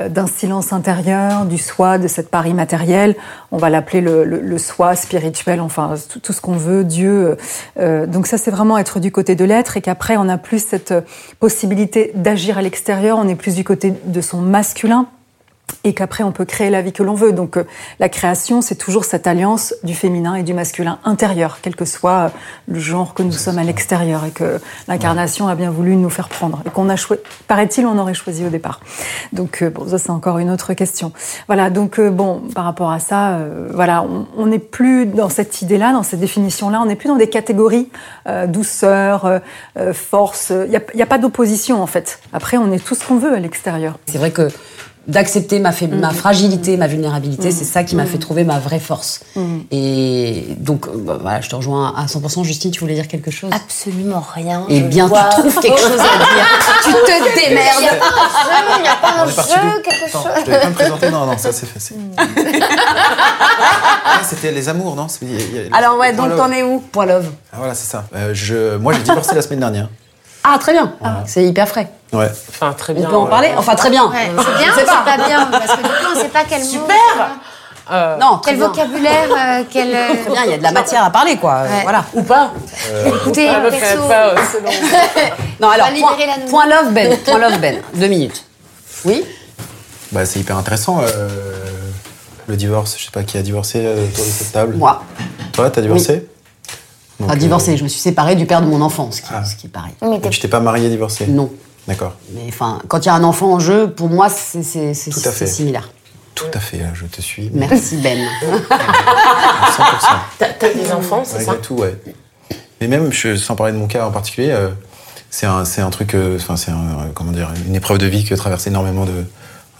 euh, 0.00 0.08
d'un 0.10 0.26
silence 0.26 0.72
intérieur, 0.72 1.46
du 1.46 1.58
soi, 1.58 1.96
de 1.98 2.08
cette 2.08 2.30
part 2.30 2.46
immatérielle. 2.46 3.16
On 3.50 3.56
va 3.56 3.70
l'appeler 3.70 4.00
le, 4.02 4.24
le- 4.24 4.40
le 4.40 4.58
soi 4.58 4.94
spirituel, 4.94 5.60
enfin, 5.62 5.94
tout, 6.12 6.20
tout 6.20 6.32
ce 6.34 6.40
qu'on 6.42 6.56
veut, 6.56 6.84
Dieu. 6.84 7.36
Euh, 7.78 8.06
donc 8.06 8.26
ça, 8.26 8.36
c'est 8.36 8.50
vraiment 8.50 8.76
être 8.78 9.00
du 9.00 9.10
côté 9.10 9.34
de 9.34 9.44
l'être 9.46 9.76
et 9.78 9.80
qu'après, 9.80 10.16
on 10.18 10.28
a 10.28 10.36
plus 10.36 10.62
cette 10.64 10.92
euh, 10.92 11.00
possibilité 11.40 12.12
d'agir 12.14 12.58
à 12.58 12.62
l'extérieur, 12.62 13.18
on 13.18 13.28
est 13.28 13.34
plus 13.34 13.54
du 13.54 13.64
côté 13.64 13.94
de 14.04 14.20
son 14.20 14.40
masculin 14.42 15.06
et 15.84 15.92
qu'après 15.92 16.24
on 16.24 16.32
peut 16.32 16.44
créer 16.44 16.70
la 16.70 16.82
vie 16.82 16.92
que 16.92 17.02
l'on 17.02 17.14
veut. 17.14 17.32
Donc 17.32 17.56
euh, 17.56 17.66
la 18.00 18.08
création, 18.08 18.62
c'est 18.62 18.74
toujours 18.74 19.04
cette 19.04 19.26
alliance 19.26 19.74
du 19.82 19.94
féminin 19.94 20.34
et 20.34 20.42
du 20.42 20.54
masculin 20.54 20.98
intérieur, 21.04 21.58
quel 21.62 21.76
que 21.76 21.84
soit 21.84 22.10
euh, 22.10 22.28
le 22.66 22.80
genre 22.80 23.14
que 23.14 23.22
nous 23.22 23.32
sommes 23.32 23.58
à 23.58 23.64
l'extérieur 23.64 24.24
et 24.24 24.30
que 24.30 24.60
l'incarnation 24.88 25.46
a 25.46 25.54
bien 25.54 25.70
voulu 25.70 25.96
nous 25.96 26.10
faire 26.10 26.28
prendre 26.28 26.62
et 26.66 26.70
qu'on 26.70 26.88
a 26.88 26.96
choisi, 26.96 27.22
paraît-il, 27.46 27.86
on 27.86 27.98
aurait 27.98 28.14
choisi 28.14 28.44
au 28.44 28.48
départ. 28.48 28.80
Donc 29.32 29.62
euh, 29.62 29.70
bon, 29.70 29.86
ça 29.86 29.98
c'est 29.98 30.10
encore 30.10 30.38
une 30.38 30.50
autre 30.50 30.72
question. 30.72 31.12
Voilà, 31.46 31.70
donc 31.70 32.00
bon, 32.00 32.42
par 32.54 32.64
rapport 32.64 32.90
à 32.90 32.98
ça, 32.98 33.38
voilà, 33.72 34.04
on 34.36 34.46
n'est 34.46 34.58
plus 34.58 35.06
dans 35.06 35.28
cette 35.28 35.60
idée-là, 35.62 35.92
dans 35.92 36.02
cette 36.02 36.20
définition-là, 36.20 36.80
on 36.82 36.86
n'est 36.86 36.96
plus 36.96 37.08
dans 37.08 37.16
des 37.16 37.28
catégories 37.28 37.90
douceur, 38.48 39.40
force. 39.92 40.50
Il 40.50 40.80
n'y 40.94 41.02
a, 41.02 41.06
pas 41.06 41.18
d'opposition 41.18 41.82
en 41.82 41.86
fait. 41.86 42.20
Après, 42.32 42.56
on 42.56 42.72
est 42.72 42.82
tout 42.82 42.94
ce 42.94 43.06
qu'on 43.06 43.18
veut 43.18 43.34
à 43.34 43.38
l'extérieur. 43.38 43.98
C'est 44.06 44.18
vrai 44.18 44.30
que 44.30 44.48
d'accepter 45.06 45.58
ma, 45.58 45.70
ma 45.70 46.10
mm. 46.10 46.14
fragilité, 46.14 46.76
ma 46.76 46.86
vulnérabilité, 46.86 47.50
c'est 47.50 47.64
ça 47.64 47.84
qui 47.84 47.96
m'a 47.96 48.04
mm. 48.04 48.08
fait 48.08 48.18
trouver 48.18 48.44
ma 48.44 48.58
vraie 48.58 48.78
force. 48.78 49.20
Mm. 49.36 49.58
Et 49.70 50.46
donc, 50.58 50.88
bah, 50.88 51.18
voilà, 51.20 51.40
je 51.40 51.48
te 51.48 51.54
rejoins 51.54 51.94
à 51.96 52.06
100%. 52.06 52.44
Justine, 52.44 52.70
tu 52.70 52.80
voulais 52.80 52.94
dire 52.94 53.08
quelque 53.08 53.30
chose? 53.30 53.50
Absolument 53.52 54.24
rien. 54.34 54.64
Eh 54.68 54.80
bien, 54.80 55.08
tu 55.08 55.40
trouves 55.40 55.60
quelque 55.60 55.80
chose 55.80 56.00
à 56.00 56.18
dire. 56.18 56.46
tu 56.84 56.92
te 56.92 57.46
démerdes. 57.48 57.98
Il 58.78 58.82
n'y 58.82 58.88
a 58.88 58.96
pas 58.96 59.22
un 59.22 59.26
jeu, 59.26 59.82
quelque 59.82 60.10
chose. 60.10 60.24
Je 60.40 60.44
devais 60.44 60.60
pas 60.60 60.68
me 60.68 60.74
présenter. 60.74 61.10
Non, 61.10 61.26
non, 61.26 61.38
ça 61.38 61.52
c'est 61.52 61.66
fait. 61.66 61.94
Ah, 64.06 64.20
C'était 64.22 64.52
les 64.52 64.68
amours, 64.68 64.96
non? 64.96 65.06
Alors 65.72 65.98
ouais, 65.98 66.12
donc 66.12 66.36
t'en 66.36 66.50
es 66.52 66.62
où? 66.62 66.80
Point 66.80 67.06
love. 67.06 67.30
Ah, 67.52 67.56
voilà, 67.58 67.74
c'est 67.74 67.90
ça. 67.90 68.04
Euh, 68.14 68.32
je, 68.32 68.76
moi, 68.76 68.92
j'ai 68.92 69.02
divorcé 69.02 69.34
la 69.34 69.42
semaine 69.42 69.60
dernière. 69.60 69.88
Ah, 70.42 70.58
très 70.58 70.72
bien. 70.72 70.92
C'est 71.26 71.44
hyper 71.44 71.68
frais. 71.68 71.88
Ouais. 72.14 72.30
Enfin, 72.48 72.72
très 72.72 72.94
bien. 72.94 73.08
On 73.08 73.10
peut 73.10 73.16
en 73.16 73.26
parler 73.26 73.50
Enfin, 73.56 73.74
très 73.74 73.90
bien. 73.90 74.10
c'est 74.12 74.64
bien 74.64 74.72
c'est 74.76 74.86
pas. 74.86 75.16
bien 75.26 75.46
Parce 75.50 75.72
que 75.72 75.82
du 75.82 75.88
coup, 75.88 76.12
on 76.14 76.20
sait 76.20 76.28
pas 76.28 76.44
quel 76.48 76.62
Super 76.62 76.96
mot, 77.16 77.24
euh, 77.90 78.16
non, 78.16 78.40
quel 78.42 78.56
vocabulaire, 78.56 79.28
euh, 79.30 79.62
quel. 79.70 79.94
Euh, 79.94 80.08
très 80.24 80.32
bien, 80.32 80.44
il 80.44 80.50
y 80.52 80.54
a 80.54 80.58
de 80.58 80.62
la 80.62 80.72
matière 80.72 81.04
à 81.04 81.10
parler, 81.10 81.36
quoi. 81.36 81.64
Voilà. 81.82 82.04
Ou 82.14 82.22
pas. 82.22 82.52
Écoutez, 83.06 83.46
perso. 83.46 84.08
Pas, 84.08 84.34
non, 85.60 85.68
alors, 85.68 85.88
point, 85.88 86.16
point, 86.48 86.66
love 86.66 86.92
Ben. 86.92 87.18
Point 87.18 87.38
love 87.38 87.58
Ben. 87.60 87.82
Deux 87.94 88.06
minutes. 88.06 88.44
Oui 89.04 89.24
bah, 90.12 90.24
C'est 90.24 90.40
hyper 90.40 90.56
intéressant. 90.56 91.02
le 92.46 92.56
divorce, 92.56 92.96
je 92.98 93.04
sais 93.04 93.10
pas 93.10 93.22
qui 93.22 93.36
a 93.36 93.42
divorcé 93.42 93.80
autour 93.86 94.24
de 94.24 94.30
cette 94.30 94.52
table. 94.52 94.76
Moi. 94.76 95.02
Toi, 95.52 95.70
t'as 95.70 95.82
divorcé 95.82 96.26
donc, 97.20 97.28
enfin, 97.28 97.38
divorcé, 97.38 97.76
je 97.76 97.84
me 97.84 97.88
suis 97.88 98.00
séparée 98.00 98.34
du 98.34 98.44
père 98.44 98.60
de 98.60 98.66
mon 98.66 98.80
enfant, 98.80 99.12
ce 99.12 99.22
qui, 99.22 99.28
ah. 99.32 99.44
ce 99.44 99.54
qui 99.54 99.68
est 99.68 99.70
pareil. 99.70 99.92
Mais 100.02 100.18
tu 100.30 100.40
t'es 100.40 100.48
pas 100.48 100.58
mariée 100.58 100.88
divorcée 100.88 101.28
Non. 101.28 101.48
D'accord. 101.86 102.14
Mais 102.30 102.46
enfin, 102.48 102.80
quand 102.88 103.00
il 103.04 103.06
y 103.06 103.10
a 103.10 103.14
un 103.14 103.24
enfant 103.24 103.52
en 103.52 103.60
jeu, 103.60 103.90
pour 103.90 104.08
moi, 104.08 104.28
c'est 104.28 104.94
similaire. 104.94 105.90
Tout 106.34 106.46
à 106.52 106.58
fait, 106.58 106.80
je 106.94 107.06
te 107.06 107.20
suis. 107.20 107.50
Merci 107.54 107.96
Ben. 107.98 108.18
100%. 108.40 108.58
T'as 110.38 110.72
des 110.74 110.92
enfants, 110.92 111.22
c'est 111.24 111.40
ça 111.40 111.54
tout, 111.54 111.74
ouais. 111.74 111.96
Mais 112.80 112.88
même, 112.88 113.12
je, 113.12 113.36
sans 113.36 113.54
parler 113.54 113.72
de 113.72 113.78
mon 113.78 113.86
cas 113.86 114.06
en 114.06 114.10
particulier, 114.10 114.50
euh, 114.50 114.70
c'est 115.30 115.46
un, 115.46 115.62
un, 115.62 115.90
truc, 115.90 116.14
euh, 116.14 116.36
enfin, 116.36 116.56
c'est 116.56 116.72
comment 117.14 117.32
dire, 117.32 117.50
une 117.66 117.76
épreuve 117.76 117.98
de 117.98 118.06
vie 118.06 118.24
que 118.24 118.34
traversent 118.34 118.66
énormément 118.66 119.04
de, 119.04 119.24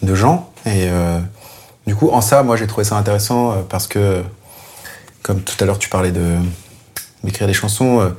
de 0.02 0.14
gens. 0.14 0.50
Et 0.66 0.88
euh, 0.88 1.18
du 1.86 1.94
coup, 1.96 2.10
en 2.10 2.20
ça, 2.20 2.42
moi, 2.42 2.56
j'ai 2.56 2.66
trouvé 2.66 2.84
ça 2.84 2.96
intéressant 2.96 3.64
parce 3.68 3.86
que, 3.86 4.22
comme 5.22 5.40
tout 5.40 5.56
à 5.60 5.64
l'heure, 5.66 5.78
tu 5.78 5.88
parlais 5.88 6.12
de 6.12 6.36
d'écrire 7.24 7.46
des 7.46 7.54
chansons. 7.54 8.12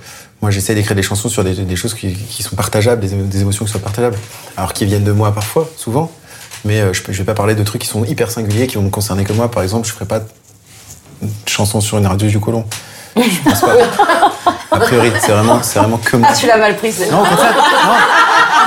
Moi, 0.45 0.51
j'essaie 0.51 0.75
d'écrire 0.75 0.95
des 0.95 1.01
chansons 1.01 1.27
sur 1.27 1.43
des, 1.43 1.75
choses 1.75 1.95
qui, 1.95 2.43
sont 2.43 2.55
partageables, 2.55 3.01
des, 3.01 3.41
émotions 3.41 3.65
qui 3.65 3.71
sont 3.71 3.79
partageables. 3.79 4.15
Alors, 4.55 4.73
qui 4.73 4.85
viennent 4.85 5.03
de 5.03 5.11
moi 5.11 5.33
parfois, 5.33 5.67
souvent. 5.75 6.11
Mais 6.65 6.81
euh, 6.81 6.93
je 6.93 7.01
ne 7.01 7.17
vais 7.17 7.23
pas 7.23 7.33
parler 7.33 7.55
de 7.55 7.63
trucs 7.63 7.81
qui 7.81 7.87
sont 7.87 8.05
hyper 8.05 8.29
singuliers, 8.29 8.67
qui 8.67 8.75
vont 8.75 8.83
me 8.83 8.91
concerner 8.91 9.23
que 9.23 9.33
moi. 9.33 9.49
Par 9.49 9.63
exemple, 9.63 9.87
je 9.87 9.93
ne 9.93 9.95
ferai 9.95 10.05
pas 10.05 10.19
de 10.19 10.27
chanson 11.47 11.81
sur 11.81 11.97
une 11.97 12.05
radio 12.05 12.27
du 12.27 12.39
colon. 12.39 12.63
Je 13.15 13.21
pense 13.43 13.61
pas. 13.61 13.73
A 14.69 14.77
priori, 14.81 15.11
c'est 15.19 15.31
vraiment, 15.31 15.63
c'est 15.63 15.79
vraiment 15.79 15.97
que 15.97 16.15
moi. 16.15 16.29
Ah, 16.31 16.35
tu 16.35 16.45
l'as 16.45 16.57
mal 16.57 16.75
pris, 16.75 16.91
c'est 16.91 17.09
Non, 17.09 17.21
en 17.21 17.25
fait, 17.25 17.35
non. 17.35 17.93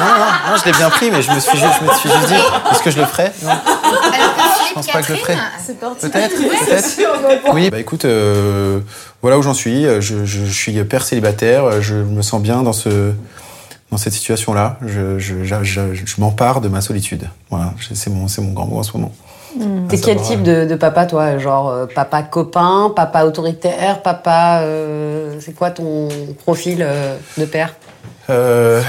Non, 0.00 0.06
non, 0.06 0.50
non, 0.50 0.56
je 0.56 0.64
l'ai 0.64 0.72
bien 0.72 0.90
pris, 0.90 1.10
mais 1.12 1.22
je 1.22 1.30
me 1.30 1.38
suis, 1.38 1.58
je 1.58 1.64
me 1.64 1.92
suis 1.94 2.08
juste 2.10 2.26
dit, 2.28 2.40
est-ce 2.72 2.82
que 2.82 2.90
je 2.90 2.98
le 2.98 3.06
ferais 3.06 3.32
Non. 3.42 3.52
Je 4.68 4.74
pense 4.74 4.86
pas 4.88 5.00
que 5.00 5.08
je 5.08 5.12
le 5.12 5.18
ferais. 5.18 5.36
Peut-être, 6.00 6.36
peut-être. 6.36 7.52
Oui, 7.52 7.70
bah 7.70 7.78
écoute, 7.80 8.04
euh, 8.04 8.80
voilà 9.22 9.38
où 9.38 9.42
j'en 9.42 9.54
suis. 9.54 9.84
Je, 10.00 10.24
je, 10.24 10.44
suis 10.44 10.82
père 10.84 11.02
célibataire. 11.04 11.82
Je 11.82 11.96
me 11.96 12.22
sens 12.22 12.40
bien 12.40 12.62
dans 12.62 12.72
ce 12.72 13.12
dans 13.90 13.96
cette 13.96 14.12
situation-là. 14.12 14.78
Je, 14.86 15.18
je, 15.18 15.44
je 15.44 16.20
m'empare 16.20 16.60
de 16.60 16.68
ma 16.68 16.80
solitude. 16.80 17.28
Voilà, 17.50 17.72
c'est 17.94 18.10
mon, 18.10 18.28
c'est 18.28 18.42
mon 18.42 18.52
grand 18.52 18.66
mot 18.66 18.78
en 18.78 18.82
ce 18.82 18.96
moment. 18.96 19.12
Mmh. 19.56 19.88
T'es 19.88 19.98
quel 19.98 20.20
type 20.20 20.42
de, 20.42 20.66
de, 20.66 20.74
papa, 20.74 21.06
toi? 21.06 21.38
Genre 21.38 21.68
euh, 21.68 21.86
papa 21.86 22.22
copain, 22.22 22.92
papa 22.94 23.24
autoritaire, 23.24 24.02
papa. 24.02 24.60
Euh, 24.60 25.38
c'est 25.40 25.54
quoi 25.54 25.70
ton 25.70 26.08
profil 26.44 26.78
euh, 26.82 27.16
de 27.38 27.44
père? 27.46 27.74
Euh, 28.28 28.82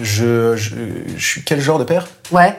je, 0.00 0.54
je, 0.56 0.74
je, 1.16 1.26
suis 1.26 1.42
quel 1.42 1.60
genre 1.60 1.78
de 1.78 1.84
père? 1.84 2.06
Ouais. 2.30 2.56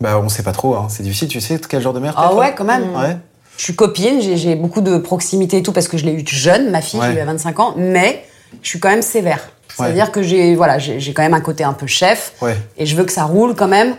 Bah, 0.00 0.18
on 0.18 0.28
sait 0.28 0.42
pas 0.42 0.52
trop. 0.52 0.74
Hein. 0.74 0.86
C'est 0.88 1.04
difficile. 1.04 1.28
Tu 1.28 1.40
sais 1.40 1.60
quel 1.68 1.80
genre 1.80 1.94
de 1.94 2.00
mère 2.00 2.14
Ah 2.16 2.34
ouais, 2.34 2.52
quand 2.56 2.64
même. 2.64 2.94
Ouais. 2.96 3.16
Je 3.58 3.64
suis 3.64 3.74
copine, 3.74 4.20
j'ai 4.20 4.54
beaucoup 4.54 4.80
de 4.80 4.98
proximité 4.98 5.58
et 5.58 5.62
tout 5.62 5.72
parce 5.72 5.88
que 5.88 5.98
je 5.98 6.06
l'ai 6.06 6.12
eu 6.12 6.24
jeune, 6.24 6.70
ma 6.70 6.80
fille, 6.80 7.00
ouais. 7.00 7.20
a 7.20 7.24
25 7.24 7.60
ans, 7.60 7.74
mais 7.76 8.24
je 8.62 8.68
suis 8.68 8.78
quand 8.78 8.88
même 8.88 9.02
sévère. 9.02 9.50
C'est-à-dire 9.76 10.10
que 10.10 10.22
j'ai 10.22 10.54
voilà, 10.54 10.78
j'ai 10.78 11.12
quand 11.12 11.22
même 11.22 11.34
un 11.34 11.40
côté 11.40 11.64
un 11.64 11.72
peu 11.72 11.86
chef 11.86 12.32
et 12.76 12.86
je 12.86 12.96
veux 12.96 13.04
que 13.04 13.12
ça 13.12 13.24
roule 13.24 13.54
quand 13.54 13.68
même 13.68 13.96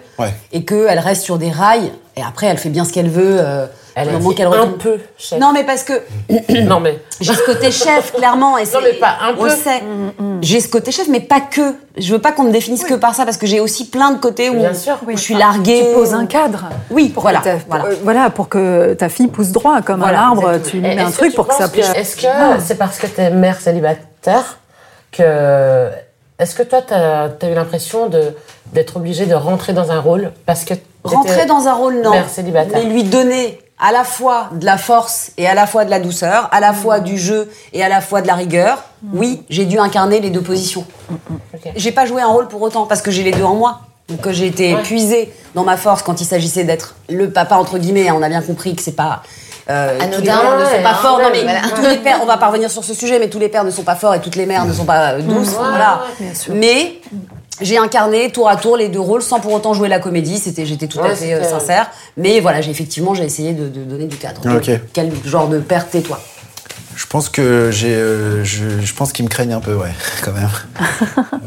et 0.52 0.66
qu'elle 0.66 1.00
reste 1.00 1.24
sur 1.24 1.38
des 1.38 1.52
rails 1.52 1.92
et 2.16 2.22
après 2.22 2.48
elle 2.48 2.58
fait 2.58 2.70
bien 2.70 2.86
ce 2.86 2.92
qu'elle 2.94 3.10
veut. 3.10 3.38
Euh, 3.40 3.68
elle 4.00 4.12
moment 4.12 4.32
qu'elle 4.32 4.48
un 4.48 4.68
peu 4.68 4.98
chef. 5.18 5.40
Non 5.40 5.52
mais 5.54 5.64
parce 5.64 5.84
que 5.84 5.94
non 6.64 6.80
mais 6.80 7.00
j'ai 7.20 7.34
ce 7.34 7.44
côté 7.44 7.72
chef 7.72 8.14
clairement 8.14 8.58
et 8.58 8.64
non 8.66 8.80
mais 8.84 8.94
pas 8.94 9.18
un 9.22 9.34
peu. 9.34 9.48
On 9.48 9.50
sait. 9.50 9.82
Mm, 9.82 10.24
mm. 10.24 10.40
J'ai 10.42 10.60
ce 10.60 10.68
côté 10.68 10.92
chef 10.92 11.08
mais 11.08 11.20
pas 11.20 11.42
que. 11.42 11.76
Je 11.98 12.14
veux 12.14 12.20
pas 12.20 12.32
qu'on 12.32 12.44
me 12.44 12.52
définisse 12.52 12.84
que 12.84 12.94
par 12.94 13.14
ça 13.14 13.26
parce 13.26 13.38
que 13.38 13.46
j'ai 13.46 13.60
aussi 13.60 13.90
plein 13.90 14.12
de 14.12 14.20
côtés 14.20 14.50
où, 14.50 14.62
je 15.10 15.16
suis 15.18 15.36
larguée. 15.36 15.86
Tu 15.90 15.94
poses 15.94 16.14
un 16.14 16.26
cadre. 16.26 16.70
Oui, 16.92 17.10
pour 17.10 17.24
voilà, 17.24 17.42
voilà. 17.68 17.86
Euh, 17.86 17.96
voilà. 18.04 18.30
pour 18.30 18.48
que 18.48 18.94
ta 18.94 19.10
fille 19.10 19.28
pousse 19.28 19.50
droit 19.50 19.82
comme 19.82 20.04
un 20.04 20.14
arbre. 20.14 20.54
Tu 20.70 20.80
mets 20.80 20.98
un 20.98 21.12
truc 21.12 21.36
pour 21.36 21.48
que 21.48 21.56
ça. 21.56 21.70
Est-ce 21.96 22.16
que 22.16 22.28
c'est 22.60 22.78
parce 22.78 22.98
que 22.98 23.08
tu 23.08 23.22
es 23.22 23.30
mère 23.30 23.60
célibataire 23.60 24.60
que. 25.12 25.90
Est-ce 26.38 26.56
que 26.56 26.64
toi, 26.64 26.82
tu 26.82 26.94
as, 26.94 27.50
eu 27.50 27.54
l'impression 27.54 28.10
d'être 28.72 28.96
obligé 28.96 29.26
de 29.26 29.36
rentrer 29.36 29.74
dans 29.74 29.92
un 29.92 30.00
rôle 30.00 30.32
parce 30.46 30.64
que 30.64 30.74
Rentrer 31.04 31.46
dans 31.46 31.68
un 31.68 31.74
rôle, 31.74 32.02
non. 32.02 32.12
Mère 32.12 32.30
célibataire? 32.30 32.80
Mais 32.84 32.90
lui 32.90 33.04
donner 33.04 33.60
à 33.80 33.92
la 33.92 34.04
fois 34.04 34.50
de 34.54 34.66
la 34.66 34.78
force 34.78 35.32
et 35.38 35.48
à 35.48 35.54
la 35.54 35.66
fois 35.66 35.86
de 35.86 35.90
la 35.90 36.00
douceur, 36.00 36.50
à 36.52 36.60
la 36.60 36.74
fois 36.74 37.00
du 37.00 37.18
jeu 37.18 37.52
et 37.74 37.84
à 37.84 37.90
la 37.90 38.02
fois 38.02 38.22
de 38.22 38.28
la 38.28 38.36
rigueur. 38.36 38.84
Oui, 39.14 39.44
j'ai 39.50 39.66
dû 39.66 39.80
incarner 39.80 40.20
les 40.20 40.30
deux 40.30 40.42
positions. 40.42 40.86
J'ai 41.76 41.92
pas 41.92 42.06
joué 42.06 42.22
un 42.22 42.28
rôle 42.28 42.48
pour 42.48 42.62
autant 42.62 42.86
parce 42.86 43.02
que 43.02 43.12
j'ai 43.12 43.24
les 43.24 43.32
deux 43.32 43.44
en 43.44 43.56
moi. 43.56 43.82
Donc 44.10 44.28
j'ai 44.32 44.48
été 44.48 44.72
épuisée 44.72 45.32
dans 45.56 45.64
ma 45.64 45.78
force 45.78 46.02
quand 46.02 46.20
il 46.20 46.26
s'agissait 46.26 46.64
d'être 46.64 46.96
le 47.10 47.30
papa 47.30 47.56
entre 47.56 47.78
guillemets. 47.78 48.12
On 48.12 48.22
a 48.22 48.30
bien 48.30 48.42
compris 48.42 48.76
que 48.76 48.82
c'est 48.82 48.96
pas 48.96 49.22
euh, 49.70 50.00
pères 50.00 50.10
ne 50.10 50.66
sont 50.66 50.84
pas 50.84 50.96
forts. 50.96 51.20
Non, 51.20 51.30
mais 51.32 51.46
tous 51.76 51.88
les 51.88 51.98
pères, 51.98 52.20
on 52.24 52.26
va 52.26 52.38
pas 52.38 52.48
revenir 52.48 52.72
sur 52.72 52.84
ce 52.84 52.94
sujet, 52.94 53.20
mais 53.20 53.30
tous 53.30 53.40
les 53.40 53.50
pères 53.50 53.64
ne 53.64 53.70
sont 53.70 53.84
pas 53.84 53.96
forts 53.96 54.16
et 54.16 54.20
toutes 54.20 54.36
les 54.36 54.48
mères 54.48 54.66
ne 54.66 54.74
sont 54.74 54.86
pas 54.86 55.14
euh, 55.14 55.22
douces. 55.22 55.54
voilà. 55.54 56.02
Mais 56.50 57.00
j'ai 57.62 57.78
incarné 57.78 58.32
tour 58.32 58.50
à 58.50 58.56
tour 58.56 58.78
les 58.78 58.90
deux 58.90 59.00
rôles 59.00 59.22
sans 59.22 59.40
pour 59.40 59.54
autant 59.54 59.74
jouer 59.74 59.88
la 59.88 60.00
comédie. 60.00 60.38
C'était, 60.38 60.66
j'étais 60.66 60.88
tout 60.88 61.00
à 61.00 61.16
fait 61.16 61.34
euh, 61.34 61.44
sincère. 61.44 61.90
Mais 62.18 62.40
voilà, 62.40 62.62
j'ai 62.62 62.72
effectivement, 62.72 63.14
j'ai 63.14 63.26
essayé 63.26 63.54
de, 63.54 63.68
donner 63.68 64.06
du 64.06 64.18
cadre. 64.18 64.42
Quel 64.94 65.12
genre 65.26 65.48
de 65.48 65.60
père 65.60 65.90
t'es-toi 65.90 66.20
je 66.96 67.06
pense 67.06 67.30
que 67.30 67.72
j'ai, 67.72 67.96
euh, 67.96 68.44
je, 68.44 68.82
je, 68.82 68.94
pense 68.94 69.14
qu'ils 69.14 69.24
me 69.24 69.30
craignent 69.30 69.54
un 69.54 69.62
peu, 69.62 69.74
ouais, 69.74 69.94
quand 70.22 70.34
même. 70.34 70.50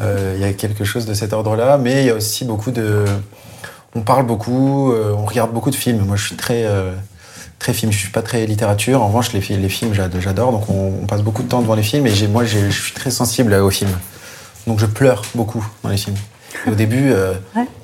Il 0.34 0.40
y 0.40 0.44
a 0.44 0.54
quelque 0.54 0.82
chose 0.82 1.04
de 1.04 1.12
cet 1.12 1.34
ordre-là, 1.34 1.76
mais 1.76 2.00
il 2.00 2.06
y 2.06 2.10
a 2.10 2.14
aussi 2.14 2.46
beaucoup 2.46 2.70
de, 2.70 3.04
on 3.94 4.00
parle 4.00 4.24
beaucoup, 4.24 4.94
on 4.94 5.26
regarde 5.26 5.52
beaucoup 5.52 5.70
de 5.70 5.76
films. 5.76 6.06
Moi, 6.06 6.16
je 6.16 6.24
suis 6.24 6.36
très 6.36 6.66
très 7.62 7.72
film. 7.72 7.92
Je 7.92 7.98
suis 7.98 8.10
pas 8.10 8.22
très 8.22 8.44
littérature. 8.46 9.02
En 9.02 9.08
revanche, 9.08 9.32
les, 9.32 9.40
les 9.40 9.68
films, 9.68 9.92
j'adore. 9.94 10.52
Donc, 10.52 10.68
on, 10.68 11.06
passe 11.06 11.22
beaucoup 11.22 11.42
de 11.42 11.48
temps 11.48 11.62
devant 11.62 11.74
les 11.74 11.82
films. 11.82 12.06
Et 12.06 12.28
moi, 12.28 12.44
je 12.44 12.70
suis 12.70 12.92
très 12.92 13.10
sensible 13.10 13.54
aux 13.54 13.70
films. 13.70 13.96
Donc, 14.66 14.78
je 14.78 14.86
pleure 14.86 15.22
beaucoup 15.34 15.64
dans 15.82 15.90
les 15.90 15.96
films. 15.96 16.16
au 16.66 16.74
début, 16.74 17.10
euh, 17.10 17.34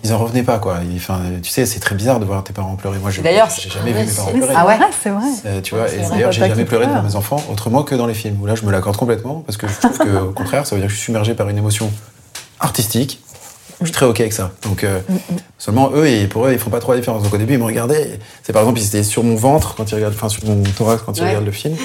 ils 0.05 0.13
en 0.13 0.19
revenaient 0.19 0.43
pas, 0.43 0.59
quoi. 0.59 0.79
Enfin, 0.95 1.21
tu 1.43 1.51
sais, 1.51 1.67
c'est 1.67 1.81
très 1.81 1.95
bizarre 1.95 2.21
de 2.21 2.25
voir 2.25 2.45
tes 2.45 2.53
parents 2.53 2.77
pleurer. 2.77 2.99
Moi, 2.99 3.11
j'ai 3.11 3.23
jamais 3.23 3.93
vu 3.93 4.07
mes 4.07 4.13
parents 4.13 4.33
pleurer. 4.33 4.55
Ah 4.57 4.67
ouais, 4.67 4.79
c'est 5.03 5.11
vrai. 5.11 5.27
Euh, 5.47 5.61
tu 5.61 5.75
vois, 5.75 5.93
et 5.93 5.99
d'ailleurs, 6.09 6.33
j'ai 6.33 6.47
jamais 6.47 6.65
pleuré 6.65 6.87
devant 6.87 7.03
mes 7.03 7.17
enfants 7.17 7.43
autrement 7.51 7.83
que 7.83 7.95
dans 7.95 8.07
les 8.07 8.15
films. 8.15 8.41
Où 8.41 8.47
là, 8.47 8.55
je 8.55 8.65
me 8.65 8.71
l'accorde 8.71 8.97
complètement 8.97 9.43
parce 9.47 9.57
que 9.57 9.67
je 9.67 9.75
trouve 9.81 9.99
qu'au 9.99 10.33
contraire, 10.33 10.67
ça 10.67 10.75
veut 10.75 10.81
dire 10.81 10.89
que 10.89 10.93
je 10.93 10.99
suis 10.99 11.07
submergé 11.07 11.35
par 11.35 11.49
une 11.49 11.59
émotion 11.59 11.91
artistique 12.61 13.21
je 13.81 13.87
suis 13.87 13.93
très 13.93 14.07
OK 14.07 14.21
avec 14.21 14.33
ça. 14.33 14.51
Donc, 14.63 14.83
euh, 14.83 15.01
seulement 15.57 15.91
eux, 15.95 16.07
et 16.07 16.27
pour 16.27 16.47
eux, 16.47 16.53
ils 16.53 16.59
font 16.59 16.71
pas 16.71 16.81
trop 16.81 16.93
la 16.93 16.99
différence. 16.99 17.23
Donc, 17.23 17.33
au 17.33 17.39
début, 17.39 17.55
ils 17.55 17.59
me 17.59 17.65
regardaient. 17.65 18.19
C'est 18.43 18.53
par 18.53 18.63
exemple, 18.63 18.81
ils 18.81 18.87
étaient 18.87 19.05
sur 19.05 19.23
mon 19.23 19.37
ventre 19.37 19.75
quand 19.77 19.91
ils 19.91 19.95
regardent, 19.95 20.15
enfin, 20.15 20.29
sur 20.29 20.45
mon 20.47 20.63
thorax 20.63 21.03
quand 21.05 21.17
ils 21.17 21.25
regardent 21.25 21.47
le 21.47 21.53
film. 21.53 21.77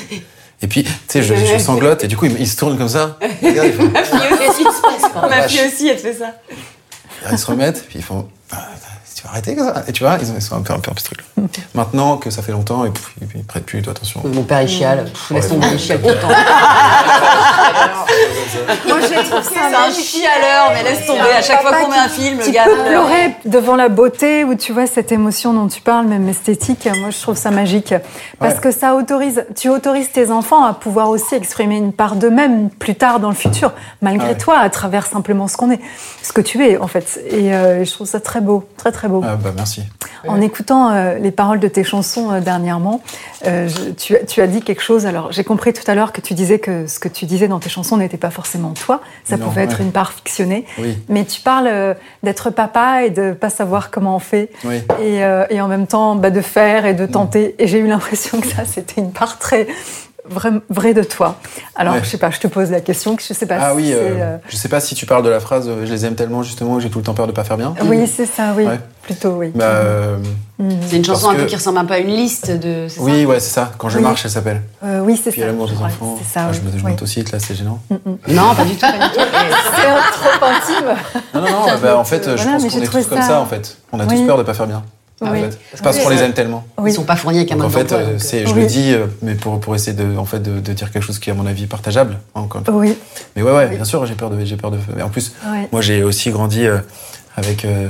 Et 0.61 0.67
puis, 0.67 0.83
tu 0.83 0.91
sais, 1.07 1.21
je, 1.21 1.33
je, 1.53 1.57
sanglote 1.59 2.03
et 2.03 2.07
du 2.07 2.17
coup, 2.17 2.25
ils, 2.25 2.47
se 2.47 2.57
tournent 2.57 2.77
comme 2.77 2.89
ça. 2.89 3.19
Regarde, 3.43 3.67
ils 3.67 3.73
font, 3.73 3.91
Ma 5.29 5.47
fille 5.47 5.67
aussi, 5.67 5.87
elle 5.87 5.97
fait 5.97 6.13
ça. 6.13 6.35
Ils 7.31 7.37
se 7.37 7.45
remettent, 7.45 7.85
puis 7.87 7.99
ils 7.99 8.03
font. 8.03 8.29
Tu 9.23 9.27
vas 9.29 9.31
arrêter 9.33 9.55
comme 9.55 9.67
ça. 9.73 9.83
Et 9.87 9.93
tu 9.93 10.03
vois, 10.03 10.17
ils, 10.21 10.29
ont, 10.31 10.33
ils 10.35 10.41
sont 10.41 10.55
un 10.57 10.61
peu, 10.61 10.73
un 10.73 10.79
peu, 10.79 10.91
un 10.91 10.93
peu 10.93 10.99
ce 10.99 11.05
truc. 11.05 11.19
Maintenant 11.75 12.17
que 12.17 12.29
ça 12.29 12.41
fait 12.41 12.51
longtemps, 12.51 12.83
et 12.83 12.89
puis, 12.89 13.03
ils 13.35 13.43
prêtent 13.45 13.65
plus 13.65 13.81
tout 13.81 13.89
attention. 13.89 14.21
Mon 14.25 14.43
père, 14.43 14.61
il 14.61 14.67
chiale. 14.67 15.05
Pff, 15.05 15.29
Laisse 15.31 15.47
tomber, 15.47 15.67
il 15.71 15.79
chiale 15.79 16.01
tout 16.01 16.09
le 16.09 16.15
temps. 16.15 16.27
Moi, 18.87 18.97
je 19.01 19.29
trouve 19.29 19.43
C'est 19.43 19.59
un 19.59 19.91
chialeur, 19.91 20.71
mais 20.73 20.83
laisse 20.83 21.05
tomber. 21.05 21.31
À 21.37 21.41
chaque 21.41 21.61
fois 21.61 21.71
qu'on 21.73 21.89
met 21.89 21.97
un 21.97 22.09
film, 22.09 22.37
le 22.39 22.43
Tu 22.43 22.51
gars. 22.51 22.65
peux 22.65 22.71
pleure. 22.75 22.85
pleurer 23.05 23.35
devant 23.45 23.75
la 23.75 23.89
beauté 23.89 24.43
ou 24.43 24.55
tu 24.55 24.73
vois 24.73 24.87
cette 24.87 25.11
émotion 25.11 25.53
dont 25.53 25.67
tu 25.67 25.81
parles, 25.81 26.05
même 26.07 26.27
esthétique. 26.27 26.85
Moi, 26.99 27.09
je 27.09 27.21
trouve 27.21 27.37
ça 27.37 27.51
magique 27.51 27.93
parce 28.39 28.59
que 28.59 28.71
ça 28.71 28.95
autorise. 28.95 29.45
Tu 29.55 29.69
autorises 29.69 30.11
tes 30.11 30.31
enfants 30.31 30.63
à 30.65 30.73
pouvoir 30.73 31.09
aussi 31.09 31.35
exprimer 31.35 31.77
une 31.77 31.93
part 31.93 32.15
d'eux-mêmes 32.15 32.69
plus 32.69 32.95
tard 32.95 33.19
dans 33.19 33.29
le 33.29 33.35
futur, 33.35 33.71
malgré 34.01 34.37
toi, 34.37 34.57
à 34.59 34.69
travers 34.69 35.05
simplement 35.05 35.47
ce 35.47 35.55
qu'on 35.57 35.71
est, 35.71 35.79
ce 36.21 36.33
que 36.33 36.41
tu 36.41 36.65
es 36.65 36.77
en 36.77 36.87
fait. 36.87 37.21
Et 37.29 37.53
euh, 37.53 37.83
je 37.85 37.91
trouve 37.91 38.07
ça 38.07 38.19
très 38.19 38.41
beau, 38.41 38.65
très 38.77 38.91
très 38.91 39.07
beau. 39.07 39.12
Ah 39.23 39.35
bah 39.35 39.51
merci. 39.55 39.83
En 40.27 40.39
écoutant 40.39 40.89
euh, 40.91 41.15
les 41.19 41.31
paroles 41.31 41.59
de 41.59 41.67
tes 41.67 41.83
chansons 41.83 42.31
euh, 42.31 42.39
dernièrement, 42.39 43.01
euh, 43.45 43.67
je- 43.67 43.89
tu, 43.91 44.15
as- 44.15 44.25
tu 44.25 44.41
as 44.41 44.47
dit 44.47 44.61
quelque 44.61 44.81
chose. 44.81 45.05
Alors, 45.05 45.31
j'ai 45.33 45.43
compris 45.43 45.73
tout 45.73 45.83
à 45.91 45.95
l'heure 45.95 46.13
que 46.13 46.21
tu 46.21 46.33
disais 46.33 46.59
que 46.59 46.87
ce 46.87 46.97
que 46.99 47.09
tu 47.09 47.25
disais 47.25 47.49
dans 47.49 47.59
tes 47.59 47.69
chansons 47.69 47.97
n'était 47.97 48.17
pas 48.17 48.29
forcément 48.31 48.71
toi. 48.71 49.01
Ça 49.25 49.35
Non, 49.35 49.45
pouvait 49.45 49.63
être 49.63 49.81
une 49.81 49.91
part 49.91 50.13
fictionnée. 50.13 50.65
Oui. 50.77 50.97
Mais 51.09 51.25
tu 51.25 51.41
parles 51.41 51.67
euh, 51.69 51.93
d'être 52.23 52.49
papa 52.51 53.03
et 53.03 53.09
de 53.09 53.33
pas 53.33 53.49
savoir 53.49 53.91
comment 53.91 54.15
on 54.15 54.19
fait. 54.19 54.49
Oui. 54.63 54.77
Et, 55.01 55.23
euh, 55.25 55.45
et 55.49 55.59
en 55.59 55.67
même 55.67 55.87
temps, 55.87 56.15
bah, 56.15 56.29
de 56.29 56.41
faire 56.41 56.85
et 56.85 56.93
de 56.93 57.05
tenter. 57.05 57.55
Et 57.59 57.67
j'ai 57.67 57.79
eu 57.79 57.87
l'impression 57.87 58.39
que 58.39 58.47
ça, 58.47 58.63
c'était 58.65 59.01
une 59.01 59.11
part 59.11 59.37
très 59.39 59.67
vraie, 60.29 60.51
vraie 60.69 60.93
de 60.93 61.03
toi. 61.03 61.37
Alors, 61.75 61.95
Ouais. 61.95 61.99
je 62.03 62.09
sais 62.09 62.17
pas, 62.17 62.29
je 62.31 62.39
te 62.39 62.47
pose 62.47 62.71
la 62.71 62.81
question, 62.81 63.15
que 63.15 63.23
je 63.23 63.33
sais 63.33 63.45
pas 63.45 63.57
Ah 63.59 63.69
si 63.71 63.75
oui, 63.77 63.91
euh, 63.93 63.97
euh, 64.19 64.37
je 64.47 64.55
sais 64.55 64.69
pas 64.69 64.79
si 64.79 64.95
tu 64.95 65.05
parles 65.05 65.23
de 65.23 65.29
la 65.29 65.39
phrase 65.39 65.67
euh, 65.67 65.85
je 65.85 65.91
les 65.91 66.05
aime 66.05 66.15
tellement 66.15 66.43
justement 66.43 66.75
que 66.75 66.81
j'ai 66.81 66.89
tout 66.89 66.99
le 66.99 67.03
temps 67.03 67.13
peur 67.13 67.27
de 67.27 67.31
pas 67.31 67.43
faire 67.43 67.57
bien. 67.57 67.73
Oui, 67.85 68.07
c'est 68.07 68.25
ça, 68.25 68.53
oui. 68.55 68.65
Ouais. 68.65 68.79
Plutôt, 69.01 69.31
oui. 69.31 69.51
Bah, 69.53 69.65
euh, 69.65 70.17
C'est 70.87 70.95
une 70.95 71.03
chanson 71.03 71.29
un 71.31 71.35
peu 71.35 71.43
que- 71.43 71.49
qui 71.49 71.55
ressemble 71.57 71.77
un 71.79 71.83
peu 71.85 71.93
à 71.95 71.97
une 71.97 72.07
liste 72.15 72.49
de. 72.51 72.87
ça 72.87 73.01
oui, 73.01 73.25
ouais, 73.25 73.39
c'est 73.41 73.49
ça. 73.53 73.71
Quand 73.77 73.89
je 73.89 73.97
Oui. 73.97 74.03
marche, 74.03 74.21
elle 74.23 74.31
s'appelle. 74.31 74.61
Euh, 74.83 75.01
oui, 75.01 75.19
c'est 75.21 75.31
Puis 75.31 75.41
ça. 75.41 75.47
à 75.47 75.49
l'amour 75.49 75.67
des 75.67 75.75
enfants. 75.75 76.17
C'est 76.23 76.33
ça, 76.33 76.45
Ah, 76.45 76.51
oui. 76.51 76.57
je 76.63 76.65
me, 76.71 76.77
je 76.79 76.83
Oui. 76.85 76.91
m'autocite, 76.91 77.31
là, 77.33 77.39
c'est 77.39 77.53
gênant. 77.55 77.79
Non, 78.29 78.55
pas 78.55 78.63
du 78.63 78.75
tout. 78.75 78.79
Pas 78.79 78.91
du 78.93 78.99
tout. 78.99 79.21
C'est 79.75 79.87
un- 79.87 80.11
trop 80.11 80.45
intime. 80.45 80.95
Non, 81.33 81.41
non, 81.41 81.49
non, 81.49 81.79
bah, 81.81 81.97
en 81.97 82.03
fait, 82.05 82.37
je 82.37 82.43
pense 82.43 82.63
qu'on 82.73 82.81
est 82.81 82.85
tous 82.85 83.07
comme 83.07 83.21
ça- 83.21 83.41
en 83.41 83.45
fait. 83.45 83.77
On 83.91 83.99
a 83.99 84.05
tous 84.05 84.21
peur 84.25 84.37
de 84.37 84.43
pas 84.43 84.53
faire 84.53 84.67
bien. 84.67 84.83
Oui. 85.31 85.39
C'est 85.73 85.81
parce 85.83 85.97
qu'on 85.99 86.09
les 86.09 86.21
aime 86.21 86.33
tellement. 86.33 86.63
Oui. 86.77 86.91
Ils 86.91 86.93
sont 86.93 87.03
pas 87.03 87.15
fournis 87.15 87.37
avec 87.39 87.51
un 87.51 87.59
en 87.61 87.69
fait, 87.69 87.91
euh, 87.91 88.15
c'est, 88.17 88.43
euh, 88.43 88.47
je 88.47 88.53
Oui. 88.53 88.61
le 88.61 88.65
dis, 88.67 88.93
euh, 88.93 89.05
mais 89.21 89.35
pour, 89.35 89.59
pour 89.59 89.75
essayer 89.75 89.93
de, 89.95 90.17
en 90.17 90.25
fait, 90.25 90.39
de, 90.39 90.59
de 90.59 90.73
dire 90.73 90.91
quelque 90.91 91.03
chose 91.03 91.19
qui 91.19 91.29
est, 91.29 91.33
à 91.33 91.35
mon 91.35 91.45
avis, 91.45 91.65
partageable. 91.65 92.19
hein, 92.35 92.41
encore 92.41 92.59
une 92.59 92.65
fois. 92.65 92.73
Oui, 92.75 92.97
Mais 93.35 93.41
ouais, 93.41 93.51
ouais, 93.51 93.67
bien 93.67 93.83
sûr, 93.85 94.05
j'ai 94.05 94.15
peur 94.15 94.29
de. 94.29 94.43
J'ai 94.43 94.57
peur 94.57 94.71
de 94.71 94.77
mais 94.95 95.03
en 95.03 95.09
plus, 95.09 95.33
Ouais. 95.45 95.67
moi, 95.71 95.81
j'ai 95.81 96.03
aussi 96.03 96.29
grandi 96.31 96.65
euh, 96.65 96.77
avec 97.37 97.65
euh, 97.65 97.89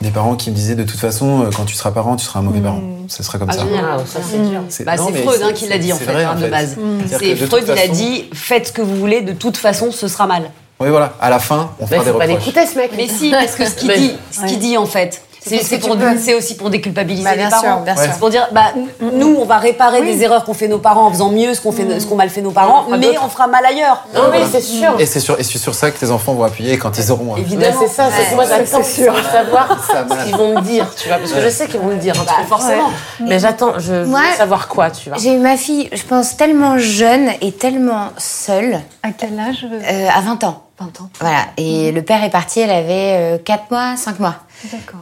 des 0.00 0.10
parents 0.10 0.34
qui 0.36 0.50
me 0.50 0.54
disaient 0.54 0.74
de 0.74 0.82
toute 0.84 0.98
façon, 1.00 1.48
quand 1.56 1.64
tu 1.64 1.74
seras 1.74 1.90
parent, 1.92 2.16
tu 2.16 2.24
seras 2.24 2.40
un 2.40 2.42
mauvais 2.42 2.60
parent. 2.60 2.80
Ce 3.08 3.22
sera 3.22 3.38
comme 3.38 3.48
Ah, 3.50 3.54
ça. 3.54 3.64
Ah, 3.76 3.98
ça 4.06 4.20
c'est 4.28 4.38
dur. 4.48 4.60
C'est, 4.68 4.84
Bah, 4.84 4.96
non, 4.96 5.06
c'est 5.06 5.12
mais 5.12 5.22
Freud 5.22 5.40
hein, 5.42 5.46
c'est- 5.48 5.54
qui 5.54 5.68
l'a 5.68 5.78
dit 5.78 5.92
en 5.92 5.96
c'est 5.98 6.04
fait, 6.04 6.12
vrai, 6.12 6.24
hein, 6.24 6.32
en 6.32 6.38
de 6.38 6.44
fait. 6.44 6.50
base. 6.50 6.76
C'est-à-dire 7.06 7.18
C'est 7.38 7.46
Freud, 7.46 7.64
toute 7.64 7.68
il 7.68 7.72
a 7.72 7.76
façon- 7.76 7.92
dit 7.92 8.24
faites 8.32 8.68
ce 8.68 8.72
que 8.72 8.82
vous 8.82 8.96
voulez, 8.96 9.20
de 9.22 9.32
toute 9.32 9.56
façon, 9.56 9.90
ce 9.92 10.08
sera 10.08 10.26
mal. 10.26 10.50
Oui, 10.80 10.88
voilà. 10.88 11.14
À 11.20 11.30
la 11.30 11.38
fin, 11.38 11.70
on 11.78 11.84
Mais 11.84 11.88
fera 11.98 12.04
des 12.04 12.10
faut 12.12 12.18
pas 12.18 12.24
reproches. 12.24 12.46
l'écouter 12.46 12.66
ce 12.66 12.76
mec. 12.78 12.90
Mais 12.96 13.06
si, 13.08 13.30
parce 13.30 13.54
que 13.54 13.64
ce 13.66 13.74
qu'il 13.76 13.88
Mais- 13.88 13.98
dit, 13.98 14.12
ce 14.32 14.44
qu'il 14.46 14.58
dit 14.58 14.76
en 14.76 14.86
fait, 14.86 15.22
c'est 15.44 15.78
peux. 16.32 16.38
aussi 16.38 16.56
pour 16.56 16.70
déculpabiliser 16.70 17.24
Bah, 17.24 17.34
les 17.36 17.48
parents. 17.48 17.60
sûr, 17.62 17.76
bien 17.80 17.94
Ouais. 17.96 18.02
sûr. 18.04 18.12
C'est 18.12 18.18
pour 18.18 18.30
dire, 18.30 18.48
bah, 18.52 18.72
nous, 19.00 19.36
on 19.38 19.44
va 19.44 19.58
réparer 19.58 20.02
des 20.02 20.22
erreurs 20.22 20.44
qu'ont 20.44 20.54
fait 20.54 20.68
nos 20.68 20.78
parents 20.78 21.06
en 21.06 21.10
faisant 21.10 21.30
mieux 21.30 21.54
ce 21.54 21.60
fait, 21.72 22.00
ce 22.00 22.06
qu'ont 22.06 22.16
mal 22.16 22.30
fait 22.30 22.40
nos 22.42 22.50
parents, 22.50 22.86
mais 22.98 23.16
on 23.22 23.28
fera 23.28 23.46
mal 23.46 23.64
ailleurs. 23.64 24.04
Non, 24.14 24.22
oui, 24.32 24.38
c'est 24.50 24.60
sûr. 24.60 24.94
Et 24.98 25.06
c'est 25.06 25.20
sur, 25.20 25.38
et 25.38 25.42
c'est 25.42 25.58
sur 25.58 25.74
ça 25.74 25.90
que 25.90 25.98
tes 25.98 26.10
enfants 26.10 26.34
vont 26.34 26.44
appuyer 26.44 26.78
quand 26.78 26.96
ils 26.98 27.10
auront. 27.12 27.36
Évidemment. 27.36 27.76
c'est 27.80 27.88
ça, 27.88 28.08
c'est 28.10 28.34
moi 28.34 28.44
j'attends 28.48 28.82
c'est 28.82 29.02
sûr. 29.04 29.12
de 29.12 29.20
savoir 29.22 29.86
Ça 29.90 30.06
ce 30.08 30.24
qu'ils 30.24 30.36
vont 30.36 30.54
me 30.56 30.60
dire, 30.62 30.86
tu 30.96 31.08
vois, 31.08 31.18
parce 31.18 31.32
que 31.32 31.40
je 31.40 31.48
sais 31.48 31.66
qu'ils 31.66 31.80
vont 31.80 31.88
me 31.88 31.96
dire 31.96 32.14
un 32.20 32.24
Bah, 32.24 32.32
forcément. 32.48 32.90
Mais 33.20 33.38
j'attends, 33.38 33.78
je 33.78 33.92
veux 33.92 34.04
Moi, 34.06 34.22
savoir 34.36 34.68
quoi, 34.68 34.90
tu 34.90 35.08
vois. 35.10 35.18
J'ai 35.18 35.34
eu 35.34 35.38
ma 35.38 35.56
fille, 35.56 35.88
je 35.92 36.02
pense, 36.04 36.36
tellement 36.36 36.78
jeune 36.78 37.28
et 37.40 37.52
tellement 37.52 38.08
seule, 38.18 38.80
À 39.02 39.08
quel 39.16 39.38
âge 39.38 39.66
euh, 39.70 40.08
à 40.14 40.20
20 40.20 40.44
ans. 40.44 40.62
20 40.80 40.86
ans. 41.02 41.08
Voilà. 41.20 41.38
Et 41.56 41.92
le 41.92 42.02
père 42.02 42.24
est 42.24 42.30
parti, 42.30 42.60
elle 42.60 42.70
avait 42.70 43.40
4 43.44 43.70
mois, 43.70 43.96
5 43.96 44.18
mois. 44.18 44.34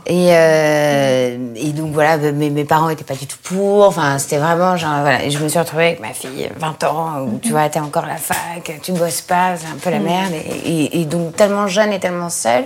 Et, 0.06 0.28
euh, 0.30 1.55
et 1.56 1.68
donc 1.72 1.93
voilà, 1.93 2.16
mes, 2.18 2.51
mes 2.51 2.64
parents 2.64 2.89
étaient 2.89 3.05
pas 3.05 3.14
du 3.14 3.26
tout 3.26 3.39
pour. 3.43 3.84
Enfin, 3.86 4.18
c'était 4.18 4.39
vraiment 4.39 4.76
genre 4.76 5.01
voilà. 5.01 5.24
Et 5.24 5.30
je 5.30 5.39
me 5.39 5.48
suis 5.48 5.59
retrouvée 5.59 5.86
avec 5.89 6.01
ma 6.01 6.12
fille, 6.12 6.51
20 6.56 6.84
ans, 6.84 7.20
où 7.22 7.39
tu 7.39 7.51
vois, 7.51 7.68
t'es 7.68 7.80
encore 7.80 8.05
à 8.05 8.09
la 8.09 8.16
fac, 8.16 8.80
tu 8.82 8.93
bosses 8.93 9.20
pas, 9.22 9.56
c'est 9.56 9.66
un 9.66 9.78
peu 9.80 9.90
la 9.90 9.98
merde. 9.98 10.32
Et, 10.34 10.70
et- 10.84 11.01
et 11.01 11.05
donc 11.05 11.36
tellement 11.36 11.66
jeune 11.68 11.93
et 11.93 12.01
tellement 12.01 12.30
seule. 12.30 12.64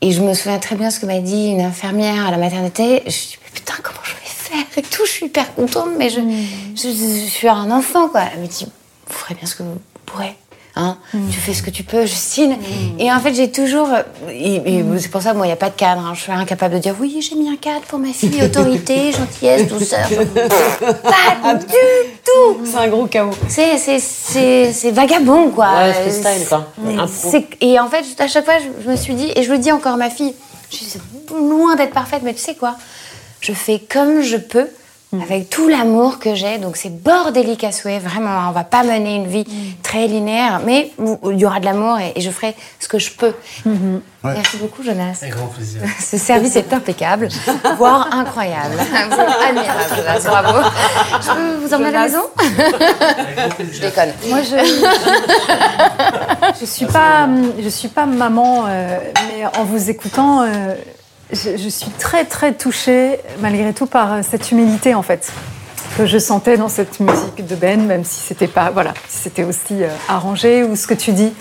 Et 0.00 0.12
je 0.12 0.20
me 0.22 0.32
souviens 0.34 0.58
très 0.58 0.76
bien 0.76 0.90
ce 0.90 1.00
que 1.00 1.06
m'a 1.06 1.18
dit 1.20 1.48
une 1.48 1.60
infirmière 1.62 2.26
à 2.26 2.30
la 2.30 2.36
maternité. 2.36 3.00
Je 3.00 3.04
me 3.06 3.10
suis 3.10 3.28
dit, 3.30 3.38
mais 3.44 3.50
putain, 3.52 3.74
comment 3.82 3.98
je 4.04 4.12
vais 4.12 4.16
faire 4.24 4.64
et 4.76 4.82
tout 4.82 5.04
Je 5.04 5.10
suis 5.10 5.26
hyper 5.26 5.52
contente, 5.54 5.88
mais 5.98 6.08
je, 6.08 6.20
je, 6.76 6.88
je 6.88 7.28
suis 7.28 7.48
un 7.48 7.68
enfant, 7.72 8.08
quoi. 8.08 8.22
Elle 8.32 8.40
me 8.42 8.46
dit, 8.46 8.64
vous 9.08 9.12
ferez 9.12 9.34
bien 9.34 9.46
ce 9.48 9.56
que 9.56 9.64
vous 9.64 9.80
pourrez. 10.06 10.34
Hein 10.80 10.96
Tu 11.32 11.40
fais 11.40 11.54
ce 11.54 11.62
que 11.62 11.70
tu 11.70 11.82
peux, 11.82 12.06
Justine. 12.06 12.56
Et 13.00 13.10
en 13.12 13.18
fait, 13.18 13.34
j'ai 13.34 13.50
toujours. 13.50 13.88
Et, 14.30 14.54
et 14.78 14.84
c'est 14.98 15.10
pour 15.10 15.20
ça, 15.22 15.34
moi, 15.34 15.44
il 15.44 15.48
n'y 15.48 15.52
a 15.52 15.56
pas 15.56 15.70
de 15.70 15.74
cadre. 15.74 16.00
hein. 16.06 16.12
Je 16.14 16.20
suis 16.20 16.30
incapable 16.32 16.74
de 16.74 16.78
dire 16.78 16.94
oui, 17.00 17.18
j'ai 17.20 17.34
mis 17.34 17.48
un 17.50 17.56
cadre 17.56 17.80
pour 17.88 17.98
ma 17.98 18.12
fille, 18.12 18.40
autorité, 18.44 19.10
gentillesse, 19.18 19.66
douceur. 19.66 20.06
pas 21.42 21.54
du 21.54 21.66
tout 21.66 22.58
C'est 22.64 22.76
un 22.78 22.88
gros 22.88 23.06
chaos. 23.06 23.30
c'est, 23.48 23.76
c'est, 23.78 23.98
c'est, 23.98 24.72
c'est 24.72 24.90
vagabond, 24.92 25.50
quoi. 25.50 25.68
Ouais, 25.78 25.92
freestyle, 25.92 26.46
quoi. 26.48 26.68
Et 27.60 27.78
en 27.80 27.88
fait, 27.88 28.04
à 28.20 28.28
chaque 28.28 28.44
fois, 28.44 28.58
je, 28.58 28.84
je 28.84 28.90
me 28.90 28.96
suis 28.96 29.14
dit, 29.14 29.32
et 29.34 29.42
je 29.42 29.50
le 29.50 29.58
dis 29.58 29.72
encore 29.72 29.94
à 29.94 29.96
ma 29.96 30.10
fille, 30.10 30.34
je 30.70 30.76
suis 30.76 31.00
loin 31.30 31.74
d'être 31.76 31.92
parfaite, 31.92 32.20
mais 32.22 32.34
tu 32.34 32.40
sais 32.40 32.54
quoi? 32.54 32.76
Je 33.40 33.52
fais 33.52 33.78
comme 33.80 34.20
je 34.22 34.36
peux, 34.36 34.68
avec 35.22 35.48
tout 35.48 35.68
l'amour 35.68 36.18
que 36.18 36.34
j'ai. 36.34 36.58
Donc 36.58 36.76
c'est 36.76 37.02
bordélique 37.02 37.64
à 37.64 37.72
souhait, 37.72 37.98
vraiment. 37.98 38.30
hein. 38.30 38.46
On 38.48 38.52
va 38.52 38.64
pas 38.64 38.82
mener 38.82 39.16
une 39.16 39.26
vie 39.26 39.46
très 39.82 40.06
linéaire, 40.06 40.60
mais 40.64 40.90
il 41.24 41.38
y 41.38 41.46
aura 41.46 41.60
de 41.60 41.64
l'amour 41.64 41.98
et, 41.98 42.12
et 42.16 42.20
je 42.20 42.30
ferai 42.30 42.54
ce 42.78 42.88
que 42.88 42.98
je 42.98 43.10
peux. 43.12 43.32
Merci 44.24 44.56
beaucoup, 44.58 44.82
Jonas. 44.82 45.18
Avec 45.22 45.34
grand 45.34 45.46
plaisir. 45.46 45.80
Ce 46.00 46.18
service 46.18 46.56
est 46.56 46.70
impeccable, 46.72 47.28
voire 47.78 48.08
incroyable. 48.12 48.74
Admirable, 49.48 49.80
Jonas, 49.96 50.20
bravo. 50.26 50.68
Je 51.22 51.28
peux 51.32 51.54
vous 51.66 51.72
emmener 51.74 51.88
à 51.88 51.92
la 51.92 52.02
maison? 52.02 52.22
Je 53.72 53.80
déconne. 53.80 54.12
Moi, 54.28 54.40
je 54.42 54.56
je 56.60 56.66
suis 56.66 56.86
pas, 56.86 57.28
je 57.62 57.68
suis 57.68 57.88
pas 57.88 58.06
maman, 58.06 58.64
euh, 58.68 58.98
mais 59.28 59.46
en 59.58 59.64
vous 59.64 59.88
écoutant, 59.88 60.42
euh, 60.42 60.74
je, 61.32 61.68
suis 61.68 61.90
très 61.90 62.24
très 62.24 62.54
touchée 62.54 63.18
malgré 63.40 63.72
tout 63.74 63.86
par 63.86 64.12
euh, 64.12 64.20
cette 64.28 64.50
humilité 64.50 64.94
en 64.94 65.02
fait 65.02 65.32
que 65.96 66.06
je 66.06 66.18
sentais 66.18 66.56
dans 66.56 66.68
cette 66.68 67.00
musique 67.00 67.46
de 67.46 67.56
Ben, 67.56 67.84
même 67.84 68.04
si 68.04 68.20
c'était 68.20 68.46
pas, 68.46 68.70
voilà, 68.70 68.94
si 69.08 69.18
c'était 69.18 69.44
aussi 69.44 69.82
euh, 69.82 69.88
arrangé 70.08 70.62
ou 70.62 70.76
ce 70.76 70.86
que 70.86 70.94
tu 70.94 71.12
dis. 71.12 71.32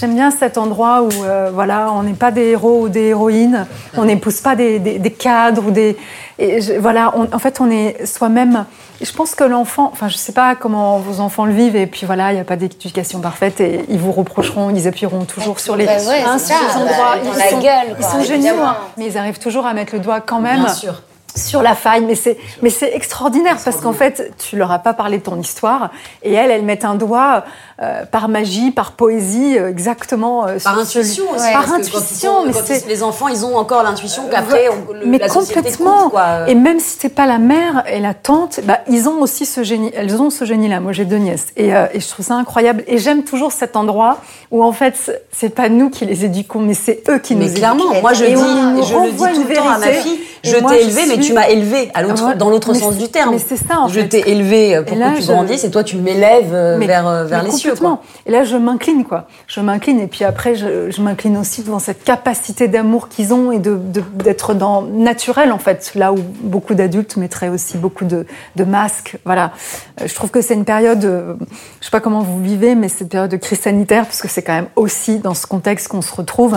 J'aime 0.00 0.14
bien 0.14 0.30
cet 0.30 0.56
endroit 0.56 1.02
où, 1.02 1.10
euh, 1.24 1.50
voilà, 1.52 1.92
on 1.92 2.02
n'est 2.04 2.14
pas 2.14 2.30
des 2.30 2.46
héros 2.52 2.82
ou 2.84 2.88
des 2.88 3.08
héroïnes, 3.08 3.66
on 3.98 4.06
n'épouse 4.06 4.40
pas 4.40 4.56
des, 4.56 4.78
des- 4.78 4.98
des 4.98 5.10
cadres 5.10 5.66
ou 5.66 5.70
des, 5.70 5.94
et 6.38 6.62
je- 6.62 6.72
voilà, 6.72 7.12
on- 7.16 7.28
en 7.34 7.38
fait, 7.38 7.60
on 7.60 7.70
est 7.70 8.06
soi-même. 8.06 8.64
Je 9.02 9.12
pense 9.12 9.34
que 9.34 9.44
l'enfant, 9.44 9.90
enfin, 9.92 10.08
je 10.08 10.16
sais 10.16 10.32
pas 10.32 10.54
comment 10.54 10.98
vos 10.98 11.20
enfants 11.20 11.44
le 11.44 11.52
vivent, 11.52 11.76
et 11.76 11.86
puis 11.86 12.06
voilà, 12.06 12.32
il 12.32 12.36
n'y 12.36 12.40
a 12.40 12.44
pas 12.44 12.56
d'éducation 12.56 13.20
parfaite, 13.20 13.60
et 13.60 13.84
ils 13.90 13.98
vous 13.98 14.12
reprocheront, 14.12 14.70
ils 14.70 14.88
appuieront 14.88 15.24
toujours 15.26 15.60
sur 15.60 15.76
les, 15.76 15.84
Bah 15.84 15.92
ouais, 16.08 16.22
hein, 16.26 16.38
ça, 16.38 16.54
les 16.66 16.80
endroits. 16.80 17.16
bah, 17.16 17.20
ils 17.34 17.38
la 17.38 17.50
sont, 17.50 17.58
gueule, 17.60 17.96
ils 17.98 18.04
sont 18.04 18.22
géniaux, 18.22 18.54
hein, 18.62 18.76
mais 18.96 19.04
ils 19.06 19.18
arrivent 19.18 19.38
toujours 19.38 19.66
à 19.66 19.74
mettre 19.74 19.92
le 19.94 20.00
doigt 20.00 20.20
quand 20.20 20.40
même 20.40 20.60
Bien 20.64 20.72
sûr. 20.72 21.02
Sur 21.36 21.62
la 21.62 21.74
faille, 21.74 22.04
mais 22.04 22.14
c'est 22.14 22.36
mais 22.62 22.70
c'est 22.70 22.94
extraordinaire 22.94 23.56
parce 23.64 23.76
qu'en 23.80 23.92
fait 23.92 24.32
tu 24.38 24.56
leur 24.56 24.70
as 24.72 24.78
pas 24.78 24.92
parlé 24.94 25.18
de 25.18 25.22
ton 25.22 25.38
histoire 25.40 25.90
et 26.22 26.32
elles 26.32 26.50
elles 26.50 26.64
mettent 26.64 26.84
un 26.84 26.94
doigt 26.94 27.44
euh, 27.82 28.04
par 28.04 28.28
magie, 28.28 28.70
par 28.72 28.92
poésie 28.92 29.56
euh, 29.58 29.68
exactement 29.70 30.46
euh, 30.46 30.58
Par 30.62 30.74
sur 30.76 30.86
ce- 30.86 30.98
intuition 30.98 31.24
aussi. 31.34 31.52
Par 31.52 31.64
parce 31.64 31.66
que 31.66 31.70
quand 31.70 31.78
ils 31.78 31.96
intuition, 31.96 32.32
sont- 32.40 32.46
mais 32.46 32.52
quand 32.52 32.58
c'est 32.64 32.78
ils- 32.84 32.88
les 32.88 33.02
enfants, 33.02 33.28
ils 33.28 33.44
ont 33.44 33.56
encore 33.56 33.82
l'intuition 33.82 34.24
qu'après, 34.30 34.68
mais 35.06 35.18
la 35.18 35.28
complètement. 35.28 36.02
compte, 36.02 36.10
quoi. 36.10 36.48
Et 36.48 36.54
même 36.54 36.78
si 36.80 36.98
t'es 36.98 37.08
pas 37.08 37.26
la 37.26 37.38
mère 37.38 37.84
et 37.90 38.00
la 38.00 38.12
tante, 38.14 38.60
bah, 38.64 38.80
ils 38.88 39.08
ont 39.08 39.20
aussi 39.22 39.46
ce 39.46 39.62
génie. 39.62 39.90
Elles 39.94 40.20
ont 40.20 40.30
ce 40.30 40.44
génie-là. 40.44 40.80
Moi, 40.80 40.92
j'ai 40.92 41.04
deux 41.06 41.16
nièces 41.16 41.46
et, 41.56 41.68
et 41.68 42.00
je 42.00 42.08
trouve 42.08 42.26
ça 42.26 42.34
incroyable. 42.34 42.84
Et 42.86 42.98
j'aime 42.98 43.22
toujours 43.24 43.52
cet 43.52 43.76
endroit 43.76 44.18
où 44.50 44.62
en 44.62 44.72
fait, 44.72 45.22
c'est 45.32 45.54
pas 45.54 45.68
nous 45.68 45.88
qui 45.90 46.04
les 46.04 46.24
éduquons, 46.24 46.60
mais 46.60 46.74
c'est 46.74 47.02
eux 47.08 47.18
qui 47.18 47.34
Mais 47.34 47.46
nous 47.46 47.54
clairement, 47.54 47.90
éduquent. 47.92 48.02
moi 48.02 48.12
je 48.12 48.24
Et 48.24 48.34
dis, 48.34 48.34
je 48.34 48.94
le 48.94 49.10
dis 49.12 49.16
tout 49.16 49.24
une 49.42 49.48
le 49.48 49.54
temps 49.54 49.68
à 49.70 49.78
ma 49.78 49.86
fille, 49.86 50.20
Je 50.44 50.52
t'ai 50.56 50.58
je 50.58 50.74
élevé, 50.74 51.02
mais 51.08 51.19
tu 51.20 51.32
m'as 51.32 51.48
élevé 51.48 51.90
à 51.94 52.02
l'autre, 52.02 52.26
Ouais, 52.26 52.34
dans 52.36 52.50
l'autre 52.50 52.74
sens 52.74 52.94
c'est- 52.94 52.98
du 53.00 53.08
terme. 53.08 53.30
mais 53.32 53.38
c'est 53.38 53.56
ça, 53.56 53.80
en 53.80 53.88
Je 53.88 54.00
fait. 54.00 54.08
t'ai 54.08 54.30
élevé 54.30 54.80
pour 54.86 54.96
Et 54.96 54.98
là, 54.98 55.10
que 55.12 55.16
tu 55.16 55.22
je- 55.22 55.32
grandisses 55.32 55.64
et 55.64 55.70
toi 55.70 55.84
tu 55.84 55.96
m'élèves 55.96 56.52
euh, 56.54 56.78
vers, 56.78 57.06
euh, 57.08 57.24
vers 57.24 57.42
mais 57.42 57.50
les 57.50 57.54
cieux. 57.56 57.74
Quoi. 57.74 58.00
Et 58.26 58.30
là, 58.30 58.44
je 58.44 58.56
m'incline, 58.56 59.04
quoi. 59.04 59.26
Je 59.46 59.60
m'incline. 59.60 60.00
Et 60.00 60.06
puis 60.06 60.24
après, 60.24 60.54
je, 60.54 60.90
je 60.90 61.02
m'incline 61.02 61.36
aussi 61.36 61.62
devant 61.62 61.78
cette 61.78 62.04
capacité 62.04 62.68
d'amour 62.68 63.08
qu'ils 63.08 63.32
ont 63.32 63.52
et 63.52 63.58
de, 63.58 63.76
de- 63.76 64.02
d'être 64.22 64.54
dans 64.54 64.82
naturel, 64.82 65.52
en 65.52 65.58
fait. 65.58 65.92
Là 65.94 66.12
où 66.12 66.18
beaucoup 66.42 66.74
d'adultes 66.74 67.16
mettraient 67.16 67.48
aussi 67.48 67.76
beaucoup 67.78 68.04
de, 68.04 68.26
de 68.56 68.64
masques. 68.64 69.16
Voilà. 69.24 69.52
Euh, 70.00 70.06
Je 70.06 70.14
trouve 70.14 70.30
que 70.30 70.40
c'est 70.42 70.54
une 70.54 70.64
période, 70.64 71.04
euh, 71.04 71.34
je 71.80 71.84
sais 71.86 71.90
pas 71.90 72.00
comment 72.00 72.20
vous 72.20 72.40
vivez, 72.42 72.74
mais 72.74 72.88
c'est 72.88 73.00
une 73.02 73.08
période 73.08 73.30
de 73.30 73.36
crise 73.36 73.60
sanitaire, 73.60 74.04
parce 74.04 74.20
que 74.20 74.28
c'est 74.28 74.42
quand 74.42 74.52
même 74.54 74.68
aussi 74.76 75.18
dans 75.18 75.34
ce 75.34 75.46
contexte 75.46 75.88
qu'on 75.88 76.02
se 76.02 76.14
retrouve. 76.14 76.56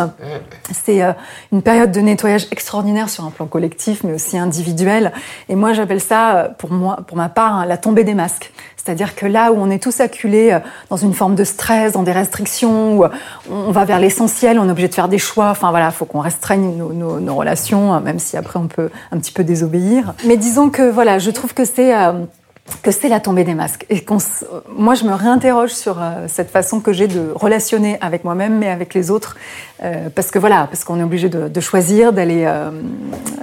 C'est 0.85 1.01
euh, 1.03 1.11
une 1.51 1.61
période 1.61 1.91
de 1.91 1.99
nettoyage 1.99 2.47
extraordinaire 2.51 3.09
sur 3.09 3.23
un 3.25 3.29
plan 3.31 3.45
collectif, 3.45 4.03
mais 4.03 4.13
aussi 4.13 4.37
individuel. 4.37 4.52
Et 5.49 5.55
moi, 5.55 5.73
j'appelle 5.73 6.01
ça, 6.01 6.35
euh, 6.35 6.47
pour 6.57 6.71
moi, 6.71 6.99
pour 7.07 7.17
ma 7.17 7.29
part, 7.29 7.53
hein, 7.53 7.65
la 7.65 7.77
tombée 7.77 8.03
des 8.03 8.13
masques. 8.13 8.51
C'est-à-dire 8.83 9.15
que 9.15 9.25
là 9.25 9.53
où 9.53 9.55
on 9.57 9.69
est 9.69 9.81
tous 9.81 10.01
acculés 10.01 10.51
euh, 10.51 10.59
dans 10.89 10.97
une 10.97 11.13
forme 11.13 11.35
de 11.35 11.45
stress, 11.45 11.93
dans 11.93 12.03
des 12.03 12.11
restrictions, 12.11 12.97
où 12.97 13.05
euh, 13.05 13.09
on 13.49 13.71
va 13.71 13.85
vers 13.85 13.99
l'essentiel, 13.99 14.59
on 14.59 14.67
est 14.67 14.71
obligé 14.71 14.89
de 14.89 14.93
faire 14.93 15.07
des 15.07 15.17
choix. 15.17 15.49
Enfin 15.51 15.69
voilà, 15.69 15.85
il 15.85 15.91
faut 15.93 16.05
qu'on 16.05 16.19
restreigne 16.19 16.75
nos, 16.77 17.35
relations, 17.35 17.93
euh, 17.93 17.99
même 18.01 18.19
si 18.19 18.35
après 18.35 18.59
on 18.59 18.67
peut 18.67 18.89
un 19.11 19.19
petit 19.19 19.31
peu 19.31 19.45
désobéir. 19.45 20.13
Mais 20.25 20.35
disons 20.35 20.69
que 20.69 20.89
voilà, 20.89 21.17
je 21.17 21.31
trouve 21.31 21.53
que 21.53 21.63
c'est 21.63 21.93
que 22.81 22.91
c'est 22.91 23.09
la 23.09 23.19
tombée 23.19 23.43
des 23.43 23.55
masques. 23.55 23.85
Et 23.89 24.05
moi, 24.77 24.95
je 24.95 25.03
me 25.03 25.13
réinterroge 25.13 25.71
sur 25.71 26.01
euh, 26.01 26.25
cette 26.27 26.49
façon 26.49 26.79
que 26.79 26.93
j'ai 26.93 27.07
de 27.07 27.31
relationner 27.35 27.97
avec 28.01 28.23
moi-même, 28.23 28.57
mais 28.57 28.69
avec 28.69 28.93
les 28.93 29.11
autres, 29.11 29.35
Euh, 29.83 30.09
parce 30.15 30.31
que 30.31 30.39
voilà, 30.39 30.67
parce 30.71 30.85
qu'on 30.85 30.97
est 30.99 31.03
obligé 31.03 31.27
de, 31.27 31.49
de 31.49 31.61
choisir, 31.61 32.13
d'aller, 32.13 32.43
euh, 32.45 32.71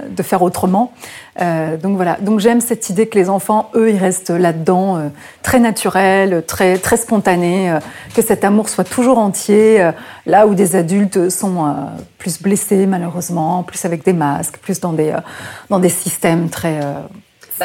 de 0.09 0.23
faire 0.23 0.41
autrement. 0.41 0.93
Euh, 1.43 1.77
donc 1.77 1.97
voilà. 1.97 2.17
Donc 2.21 2.41
j'aime 2.41 2.63
cette 2.63 2.89
idée 2.89 3.09
que 3.09 3.19
les 3.19 3.29
enfants, 3.29 3.71
eux, 3.75 3.91
ils 3.91 3.99
restent 3.99 4.31
là-dedans, 4.31 4.97
euh, 4.97 5.09
très 5.43 5.61
naturels, 5.61 6.43
très 6.47 6.79
très 6.79 6.97
spontanés, 6.97 7.71
euh, 7.71 7.81
que 8.15 8.23
cet 8.23 8.43
amour 8.45 8.71
soit 8.71 8.89
toujours 8.89 9.19
entier. 9.19 9.91
là 10.25 10.47
où 10.47 10.55
des 10.55 10.77
adultes 10.77 11.29
sont 11.29 11.75
plus 12.19 12.41
blessés, 12.41 12.87
malheureusement, 12.87 13.63
plus 13.63 13.85
avec 13.85 14.05
des 14.05 14.15
masques, 14.15 14.59
plus 14.63 14.81
dans 14.81 14.95
des 14.95 15.13
dans 15.69 15.79
des 15.79 15.91
systèmes 15.91 16.49
très 16.49 16.81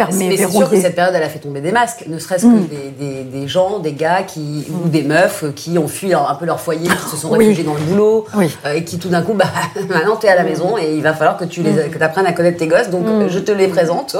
euh, 0.02 0.06
Bah, 0.06 0.36
c'est 0.38 0.52
sûr 0.52 0.70
que 0.70 0.80
cette 0.80 0.96
période, 0.96 1.14
elle 1.16 1.24
a 1.24 1.30
fait 1.30 1.40
tomber 1.40 1.62
des 1.62 1.72
masques, 1.72 2.06
ne 2.08 2.20
serait-ce 2.20 2.46
Mm. 2.46 2.68
que 2.68 2.70
des, 2.70 2.90
des, 3.00 3.24
des 3.24 3.48
gens, 3.48 3.80
des 3.80 3.94
gars 3.94 4.24
qui, 4.24 4.66
ou 4.70 4.88
des 4.90 5.04
meufs 5.04 5.46
qui 5.56 5.78
ont 5.78 5.88
fui 5.88 6.10
leur- 6.10 6.30
un 6.30 6.36
peu 6.36 6.46
leur 6.46 6.60
foyer, 6.60 6.88
qui 6.90 7.10
se 7.10 7.18
sont 7.18 7.32
Oui. 7.32 7.40
réfugiés 7.40 7.64
dans 7.64 7.74
le 7.76 7.80
boulot, 7.82 8.26
Oui. 8.36 8.56
euh, 8.66 8.74
et 8.74 8.84
qui 8.84 8.98
tout 9.00 9.10
d'un 9.10 9.22
coup, 9.22 9.34
bah, 9.34 9.46
maintenant 9.90 10.16
t'es 10.16 10.30
à 10.30 10.36
la 10.36 10.44
maison 10.44 10.78
et 10.78 10.96
il 10.96 11.02
va 11.02 11.14
falloir 11.14 11.38
que 11.38 11.46
tu 11.46 11.62
les, 11.62 11.90
que 11.90 12.04
apprennes 12.04 12.28
à 12.28 12.34
connaître 12.34 12.58
tes 12.58 12.68
gosses, 12.68 12.90
donc 12.90 13.06
je 13.30 13.40
te 13.40 13.52
les 13.52 13.68
présente. 13.68 14.16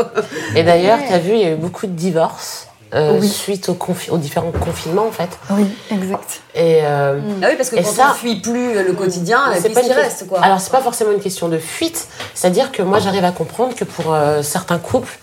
Et 0.56 0.64
d'ailleurs, 0.64 1.00
tu 1.08 1.14
as 1.14 1.20
vu, 1.20 1.34
il 1.34 1.40
y 1.42 1.46
a 1.46 1.52
eu 1.52 1.56
beaucoup 1.56 1.86
de 1.88 1.92
divorces 1.94 2.68
euh, 2.94 3.18
Oui. 3.20 3.28
suite 3.28 3.68
aux, 3.68 3.74
confi- 3.74 4.10
aux 4.10 4.18
différents 4.18 4.52
confinements, 4.52 5.08
en 5.08 5.12
fait. 5.12 5.28
Oui, 5.50 5.66
exact. 5.92 6.42
Et, 6.54 6.80
euh, 6.84 7.20
Ah 7.42 7.48
oui, 7.50 7.56
parce 7.58 7.70
que 7.70 7.76
quand 7.78 7.84
ça- 7.84 8.12
on 8.12 8.14
fuit 8.14 8.36
plus 8.40 8.74
le 8.86 8.94
quotidien, 8.94 9.40
c'est 9.60 9.70
pas 9.74 9.82
qui 9.82 9.92
reste, 9.92 10.28
quoi. 10.28 10.40
Alors, 10.42 10.62
c'est 10.62 10.72
pas 10.72 10.80
forcément 10.82 11.12
une 11.12 11.20
question 11.20 11.50
de 11.50 11.58
fuite. 11.58 12.08
C'est-à-dire 12.34 12.72
que 12.72 12.82
moi, 12.84 13.00
j'arrive 13.00 13.26
à 13.26 13.32
comprendre 13.32 13.76
que 13.76 13.84
pour 13.84 14.14
euh, 14.14 14.42
certains 14.44 14.78
couples, 14.78 15.18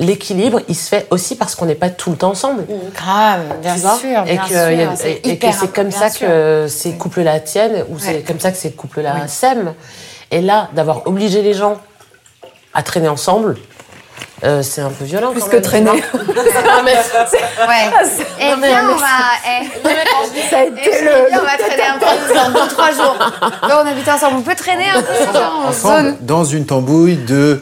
l'équilibre, 0.00 0.60
il 0.68 0.74
se 0.76 0.88
fait 0.88 1.06
aussi 1.10 1.34
parce 1.36 1.54
qu'on 1.54 1.66
n'est 1.66 1.74
pas 1.74 1.90
tout 1.90 2.10
le 2.10 2.16
temps 2.16 2.30
ensemble. 2.30 2.64
Grave, 2.94 3.40
bien 3.62 3.76
sûr, 3.76 4.20
et 4.26 4.32
bien 4.34 4.42
que, 4.44 4.96
c'est 4.96 5.10
et- 5.10 5.16
et 5.16 5.20
que 5.22 5.28
hyper 5.46 5.54
c'est 5.58 5.72
comme 5.74 5.90
ça 5.90 6.10
que 6.10 6.66
ces 6.68 6.92
couples-là 6.92 7.40
tiennent, 7.40 7.84
ou 7.88 7.98
c'est 7.98 8.08
Ouais. 8.16 8.24
comme 8.26 8.38
ça 8.40 8.50
que 8.52 8.58
ces 8.58 8.70
couples-là 8.72 9.26
s'aiment. 9.28 9.74
Et 10.30 10.40
là, 10.40 10.68
d'avoir 10.74 11.06
obligé 11.06 11.42
les 11.42 11.54
gens 11.54 11.78
à 12.74 12.82
traîner 12.82 13.08
ensemble, 13.08 13.56
euh, 14.44 14.62
c'est 14.62 14.82
un 14.82 14.90
peu 14.90 15.04
violent. 15.04 15.32
Plus 15.32 15.40
quand 15.40 15.48
que 15.48 15.52
même, 15.54 15.62
traîner. 15.62 15.90
vois. 16.12 16.22
Non, 16.22 16.82
mais- 16.84 16.92
Ouais. 16.92 17.90
Eh 18.40 18.60
bien, 18.60 18.90
on 18.90 18.94
va. 18.96 19.06
eh, 19.46 19.66
Ça 20.50 20.58
a 20.58 20.64
eh, 20.64 20.68
été 20.68 20.82
chérie, 20.92 21.04
le. 21.04 21.38
on 21.40 21.44
va 21.44 21.56
traîner 21.58 21.82
un 21.82 21.98
peu 21.98 22.34
dans 22.34 22.50
deux, 22.60 22.68
trois 22.68 22.92
jours. 22.92 23.16
Là, 23.68 23.82
on 23.82 23.86
habite 23.86 24.08
ensemble. 24.08 24.36
On 24.38 24.42
peut 24.42 24.54
traîner 24.54 24.84
un 24.94 25.02
peu 25.02 25.38
en 25.66 25.72
zone. 25.72 26.16
dans 26.20 26.44
une 26.44 26.66
tambouille 26.66 27.16
de 27.16 27.60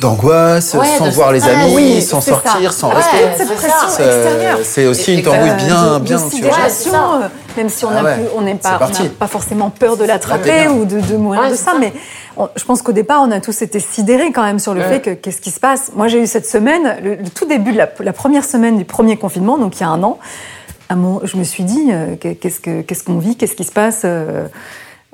d'angoisse, 0.00 0.74
Ouais, 0.74 0.86
sans 0.98 1.06
de 1.06 1.10
voir 1.10 1.32
les 1.32 1.44
amis, 1.44 1.72
Oui, 1.74 2.02
sans 2.02 2.20
ça. 2.20 2.32
sortir, 2.32 2.72
sans 2.72 2.88
Ouais, 2.88 2.96
rester. 2.96 3.16
c'est 3.36 3.46
cette 3.46 3.48
ça. 3.48 3.54
pression 3.54 3.88
Ça, 3.88 4.04
extérieure. 4.04 4.58
C'est 4.64 4.86
aussi 4.86 5.12
Et- 5.12 5.14
une 5.16 5.22
tambouille 5.22 5.50
Euh, 5.50 5.54
bien, 5.54 5.94
de- 5.94 5.98
bien, 6.00 6.16
de 6.18 6.30
tu 6.30 6.42
vois. 6.42 6.68
ça. 6.68 6.90
euh, 7.22 7.28
même 7.56 7.68
si 7.68 7.84
on 7.84 7.90
Ah 7.94 8.00
a 8.00 8.02
ouais, 8.02 8.14
pu- 8.16 8.20
on 8.36 8.40
n'est 8.40 8.54
pas, 8.56 8.80
pas 9.18 9.26
forcément 9.28 9.70
peur 9.70 9.96
de 9.96 10.04
l'attraper 10.04 10.66
ou 10.68 10.84
de, 10.84 11.00
de 11.00 11.16
mourir 11.16 11.42
Ouais, 11.42 11.50
de 11.50 11.54
ça, 11.54 11.72
ça. 11.72 11.76
mais 11.78 11.92
on- 12.36 12.48
je 12.56 12.64
pense 12.64 12.82
qu'au 12.82 12.92
départ, 12.92 13.22
on 13.22 13.30
a 13.30 13.40
tous 13.40 13.62
été 13.62 13.78
sidérés 13.78 14.32
quand 14.32 14.42
même 14.42 14.58
sur 14.58 14.74
le 14.74 14.80
Ouais. 14.80 14.88
fait 14.88 15.00
que 15.00 15.10
qu'est-ce 15.10 15.40
qui 15.40 15.50
se 15.50 15.60
passe. 15.60 15.92
Moi, 15.94 16.08
j'ai 16.08 16.20
eu 16.22 16.26
cette 16.26 16.46
semaine, 16.48 16.96
le, 17.02 17.14
le 17.16 17.28
tout 17.28 17.46
début 17.46 17.72
de 17.72 17.78
la, 17.78 17.88
la 18.00 18.12
première 18.12 18.44
semaine 18.44 18.76
du 18.76 18.84
premier 18.84 19.16
confinement, 19.16 19.56
donc 19.58 19.76
il 19.78 19.82
y 19.82 19.84
a 19.84 19.88
un 19.90 20.02
an, 20.02 20.18
à 20.88 20.96
mon- 20.96 21.20
je 21.22 21.36
me 21.36 21.44
suis 21.44 21.62
dit, 21.62 21.90
euh, 21.92 22.16
que- 22.16 22.32
qu'est-ce 22.32 22.58
que- 22.60 22.80
qu'est-ce 22.82 23.04
qu'on 23.04 23.18
vit, 23.18 23.36
qu'est-ce 23.36 23.54
qui 23.54 23.64
se 23.64 23.72
passe 23.72 24.00
euh, 24.04 24.46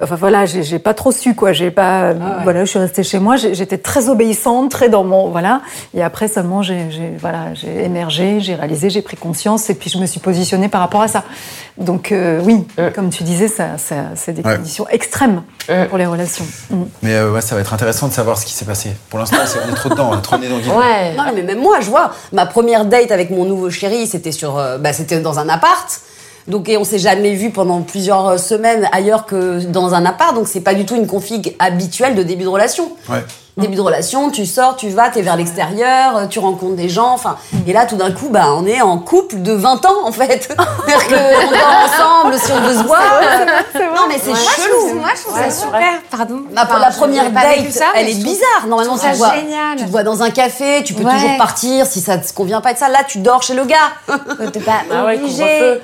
Enfin 0.02 0.16
voilà, 0.16 0.44
j'ai 0.44 0.78
pas 0.78 0.92
trop 0.92 1.10
su 1.10 1.34
quoi. 1.34 1.52
J'ai 1.54 1.70
pas, 1.70 2.12
voilà, 2.42 2.66
je 2.66 2.70
suis 2.70 2.78
restée 2.78 3.02
chez 3.02 3.18
moi. 3.18 3.36
J'étais 3.36 3.78
très 3.78 4.10
obéissante, 4.10 4.70
très 4.70 4.90
dans 4.90 5.04
mon 5.04 5.30
voilà. 5.30 5.62
Et 5.94 6.02
après 6.02 6.28
seulement 6.28 6.60
j'ai, 6.62 6.86
voilà, 7.18 7.54
j'ai 7.54 7.82
émergé, 7.84 8.40
j'ai 8.40 8.54
réalisé, 8.56 8.90
j'ai 8.90 9.00
pris 9.00 9.16
conscience 9.16 9.70
et 9.70 9.74
puis 9.74 9.88
je 9.88 9.96
me 9.96 10.04
suis 10.04 10.20
positionnée 10.20 10.68
par 10.68 10.82
rapport 10.82 11.00
à 11.00 11.08
ça. 11.08 11.24
Donc 11.78 12.12
euh, 12.12 12.42
oui, 12.44 12.66
comme 12.94 13.08
tu 13.08 13.22
disais, 13.22 13.48
ça, 13.48 13.78
ça, 13.78 13.96
c'est 14.16 14.32
des 14.34 14.42
Ouais. 14.42 14.56
conditions 14.56 14.86
extrêmes 14.90 15.42
pour 15.88 15.96
les 15.96 16.04
relations. 16.06 16.44
Mm. 16.70 16.82
Mais 17.02 17.14
euh, 17.14 17.32
ouais, 17.32 17.40
ça 17.40 17.54
va 17.54 17.62
être 17.62 17.72
intéressant 17.72 18.08
de 18.08 18.12
savoir 18.12 18.36
ce 18.36 18.44
qui 18.44 18.52
s'est 18.52 18.66
passé. 18.66 18.90
Pour 19.08 19.18
l'instant, 19.18 19.38
c'est- 19.46 19.58
on 19.66 19.72
est 19.72 19.76
trop 19.76 19.88
dedans, 19.88 20.10
on 20.12 20.18
est 20.18 20.22
trop 20.22 20.36
né 20.36 20.46
dans 20.48 20.56
le. 20.58 20.62
Ouais. 20.78 21.14
Non, 21.16 21.24
mais 21.34 21.42
même 21.42 21.60
moi, 21.60 21.78
je 21.80 21.88
vois, 21.88 22.12
ma 22.32 22.44
première 22.44 22.84
date 22.84 23.10
avec 23.12 23.30
mon 23.30 23.46
nouveau 23.46 23.70
chéri, 23.70 24.06
c'était 24.06 24.30
sur, 24.32 24.58
euh, 24.58 24.76
bah, 24.76 24.92
c'était 24.92 25.20
dans 25.20 25.38
un 25.38 25.48
appart. 25.48 26.00
Donc, 26.48 26.68
et 26.68 26.76
on 26.76 26.84
s'est 26.84 26.98
jamais 26.98 27.34
vu 27.34 27.50
pendant 27.50 27.82
plusieurs 27.82 28.26
euh, 28.28 28.36
semaines 28.38 28.88
ailleurs 28.92 29.26
que 29.26 29.64
dans 29.64 29.94
un 29.94 30.04
appart. 30.04 30.34
Donc, 30.34 30.48
c'est 30.48 30.60
pas 30.60 30.74
du 30.74 30.86
tout 30.86 30.94
une 30.94 31.06
config 31.06 31.56
habituelle 31.58 32.14
de 32.14 32.22
début 32.22 32.44
de 32.44 32.48
relation. 32.48 32.92
Début 33.56 33.76
de 33.76 33.80
relation, 33.80 34.28
tu 34.30 34.44
sors, 34.44 34.76
tu 34.76 34.90
vas, 34.90 35.08
t'es 35.08 35.22
vers 35.22 35.34
l'extérieur, 35.34 36.14
euh, 36.14 36.26
tu 36.26 36.38
rencontres 36.40 36.76
des 36.76 36.90
gens, 36.90 37.12
enfin. 37.14 37.38
Et 37.66 37.72
là, 37.72 37.86
tout 37.86 37.96
d'un 37.96 38.12
coup, 38.12 38.28
bah, 38.28 38.48
on 38.54 38.66
est 38.66 38.82
en 38.82 38.98
couple 38.98 39.40
de 39.40 39.52
20 39.54 39.86
ans, 39.86 39.94
en 40.04 40.12
fait. 40.12 40.42
C'est-à-dire 40.86 41.06
qu'on 41.08 41.50
dort 41.50 41.86
ensemble 41.86 42.38
si 42.38 42.52
on 42.52 42.60
veut 42.60 42.74
se 42.76 42.82
voir. 42.86 43.00
Non, 43.94 44.02
mais 44.10 44.18
c'est 44.22 44.34
je 44.34 44.62
chelou. 44.62 44.98
moi, 45.00 45.08
je 45.16 45.22
trouve 45.22 45.38
ça 45.38 45.50
super. 45.50 45.80
Pardon. 46.10 46.42
Ma- 46.52 46.64
Enfin, 46.64 46.78
la 46.80 46.90
première 46.90 47.30
date, 47.30 47.70
ça, 47.72 47.86
elle 47.94 48.10
est 48.10 48.22
bizarre. 48.22 48.66
Normalement, 48.68 48.92
tu 48.98 49.00
te, 49.00 49.06
ça 49.06 49.12
vois, 49.14 49.34
génial. 49.36 49.78
tu 49.78 49.84
te 49.86 49.90
vois 49.90 50.02
dans 50.02 50.22
un 50.22 50.28
café, 50.30 50.82
tu 50.84 50.92
peux 50.92 51.04
Ouais. 51.04 51.14
toujours 51.14 51.38
partir 51.38 51.86
si 51.86 52.02
ça 52.02 52.18
te 52.18 52.30
convient 52.34 52.60
pas 52.60 52.74
de 52.74 52.78
ça. 52.78 52.90
Là, 52.90 53.04
tu 53.08 53.18
dors 53.20 53.42
chez 53.42 53.54
le 53.54 53.64
gars. 53.64 53.76
T'es 54.52 54.60
pas 54.60 54.82
Ah 54.92 55.06
ouais, 55.06 55.16
obligé. 55.16 55.42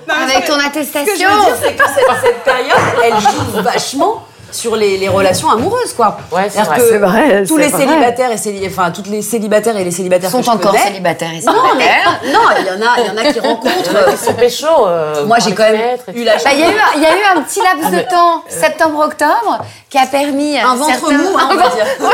Avec 0.08 0.44
ton 0.46 0.52
Ce 0.52 0.58
que 0.58 0.62
je 0.62 0.66
attestation. 0.66 1.30
veux 1.30 1.44
dire, 1.46 1.54
c'est 1.62 1.74
que 1.74 1.84
cette 2.22 2.44
période, 2.44 2.78
elle 3.02 3.14
joue 3.18 3.62
vachement 3.62 4.24
sur 4.52 4.76
les, 4.76 4.96
les 4.98 5.08
relations 5.08 5.50
amoureuses, 5.50 5.92
quoi. 5.94 6.16
Ouais, 6.30 6.48
c'est 6.50 6.62
vrai. 6.62 6.76
que 6.78 6.98
vrai, 6.98 7.44
tous 7.44 7.56
les 7.56 7.68
vrai. 7.68 7.80
célibataires 7.86 8.30
et 8.32 8.66
enfin 8.66 8.90
toutes 8.90 9.08
les 9.08 9.22
célibataires 9.22 9.76
et 9.76 9.84
les 9.84 9.90
célibataires 9.90 10.30
sont 10.30 10.38
que 10.40 10.44
je 10.44 10.50
encore 10.50 10.70
connais- 10.72 10.84
célibataires 10.84 11.30
et 11.32 11.40
Non, 11.44 11.52
mais 11.76 11.84
célibataires. 11.84 12.20
non, 12.32 12.40
il 12.60 12.66
y 12.66 12.70
en 12.70 12.86
a, 12.86 13.00
il 13.00 13.06
y 13.06 13.10
en 13.10 13.16
a 13.16 13.32
qui 13.32 13.40
rencontrent. 13.48 14.10
Ils 14.12 14.16
sont 14.18 14.34
pécho. 14.34 14.66
euh, 14.86 15.26
Moi, 15.26 15.38
j'ai 15.40 15.54
quand 15.54 15.64
même 15.64 15.80
eu 16.14 16.24
la 16.24 16.36
Bah, 16.36 16.50
Il 16.52 16.60
y, 16.60 16.62
a 16.62 16.66
eu 16.68 16.70
un- 16.74 16.96
il 16.96 17.02
y 17.02 17.06
a 17.06 17.10
eu 17.16 17.36
un 17.36 17.42
petit 17.42 17.60
laps 17.60 17.90
de 17.90 17.96
mais- 17.96 18.06
temps, 18.06 18.42
septembre-octobre, 18.48 19.58
qui 19.92 19.98
a 19.98 20.06
permis 20.06 20.58
Un 20.58 20.74
ventre 20.74 20.90
certains- 21.00 21.18
mou, 21.18 21.36
hein, 21.38 21.48
on 21.52 21.54
va 21.54 21.68
dire. 21.68 21.84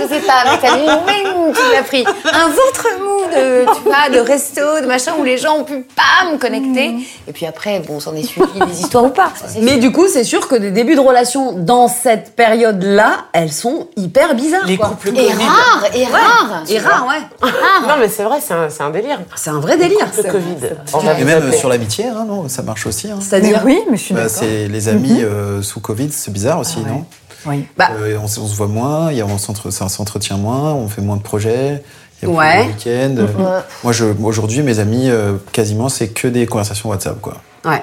Je 0.00 0.06
sais 0.08 0.20
pas, 0.20 0.44
mais 0.44 0.58
t'as 0.60 0.74
oui, 0.74 1.52
tu 1.54 1.60
l'as 1.72 1.82
pris. 1.84 2.04
Un 2.04 2.48
ventre 2.48 2.86
mou 3.00 3.30
de, 3.34 3.64
tu 3.72 3.82
vois, 3.84 4.08
de 4.12 4.18
resto, 4.18 4.80
de 4.82 4.86
machin, 4.86 5.12
où 5.18 5.22
les 5.24 5.38
gens 5.38 5.58
ont 5.58 5.64
pu 5.64 5.82
pas 5.94 6.30
me 6.32 6.38
connecter. 6.38 6.96
Et 7.28 7.32
puis 7.32 7.46
après, 7.46 7.78
bon, 7.80 8.00
s'en 8.00 8.14
est 8.16 8.24
suivi 8.24 8.58
des 8.66 8.80
histoires 8.80 9.04
ou 9.04 9.10
pas. 9.10 9.30
Mais 9.62 9.76
du 9.78 9.92
coup, 9.92 10.06
c'est 10.08 10.24
sûr 10.24 10.48
que 10.48 10.56
des 10.56 10.72
débuts 10.72 10.96
de 10.96 11.00
relations 11.00 11.52
dans 11.52 11.86
cette 11.88 12.34
période-là, 12.34 13.26
elles 13.32 13.52
sont 13.52 13.86
hyper 13.96 14.34
bizarres. 14.34 14.66
Les 14.66 14.76
quoi. 14.76 14.88
couples 14.88 15.08
Et 15.10 15.12
Covid. 15.30 15.44
rare, 15.46 15.84
et 15.94 16.04
rare. 16.04 16.62
Et 16.68 16.78
rare, 16.78 17.06
ouais. 17.06 17.48
Non, 17.86 17.94
mais 18.00 18.08
c'est 18.08 18.24
vrai, 18.24 18.38
c'est 18.40 18.82
un, 18.82 18.90
délire. 18.90 19.20
C'est 19.36 19.50
un 19.50 19.60
vrai 19.60 19.76
délire. 19.76 20.06
Le 20.16 20.22
Covid. 20.24 20.56
On 20.94 21.00
Et 21.16 21.24
même 21.24 21.52
sur 21.52 21.68
l'amitié, 21.68 22.06
hein, 22.06 22.24
non, 22.26 22.48
ça 22.48 22.62
marche 22.62 22.86
aussi. 22.86 23.08
hein. 23.10 23.18
C'est-à-dire. 23.20 23.60
oui, 23.64 23.80
mais 23.90 23.96
je 23.96 24.02
suis 24.02 24.14
Bah, 24.14 24.22
d'accord. 24.22 24.36
c'est 24.40 24.66
les 24.68 24.88
amis 24.88 25.20
euh, 25.22 25.62
sous 25.76 25.80
Covid, 25.80 26.10
c'est 26.10 26.32
bizarre 26.32 26.58
aussi, 26.58 26.78
Ah 26.86 26.88
non? 26.88 27.04
Oui. 27.44 27.66
Bah, 27.76 27.90
Euh, 28.00 28.16
on, 28.18 28.24
s- 28.24 28.38
on 28.38 28.46
se 28.46 28.56
voit 28.56 28.66
moins, 28.66 29.12
y 29.12 29.20
a- 29.20 29.26
on 29.26 29.36
s'entretient 29.38 30.38
moins, 30.38 30.72
on 30.72 30.88
fait 30.88 31.02
moins 31.02 31.16
de 31.18 31.22
projets. 31.22 31.82
Il 32.22 32.28
y 32.28 32.32
a 32.32 32.34
plus 32.34 32.38
Ouais. 32.38 32.64
de 33.12 33.22
week-ends. 33.22 33.62
Moi, 33.84 33.92
je, 33.92 34.06
moi, 34.06 34.30
aujourd'hui, 34.30 34.62
mes 34.62 34.78
amis, 34.78 35.10
euh, 35.10 35.34
quasiment, 35.52 35.90
c'est 35.90 36.08
que 36.08 36.28
des 36.28 36.46
conversations 36.46 36.88
WhatsApp, 36.88 37.20
quoi. 37.20 37.36
ouais. 37.66 37.82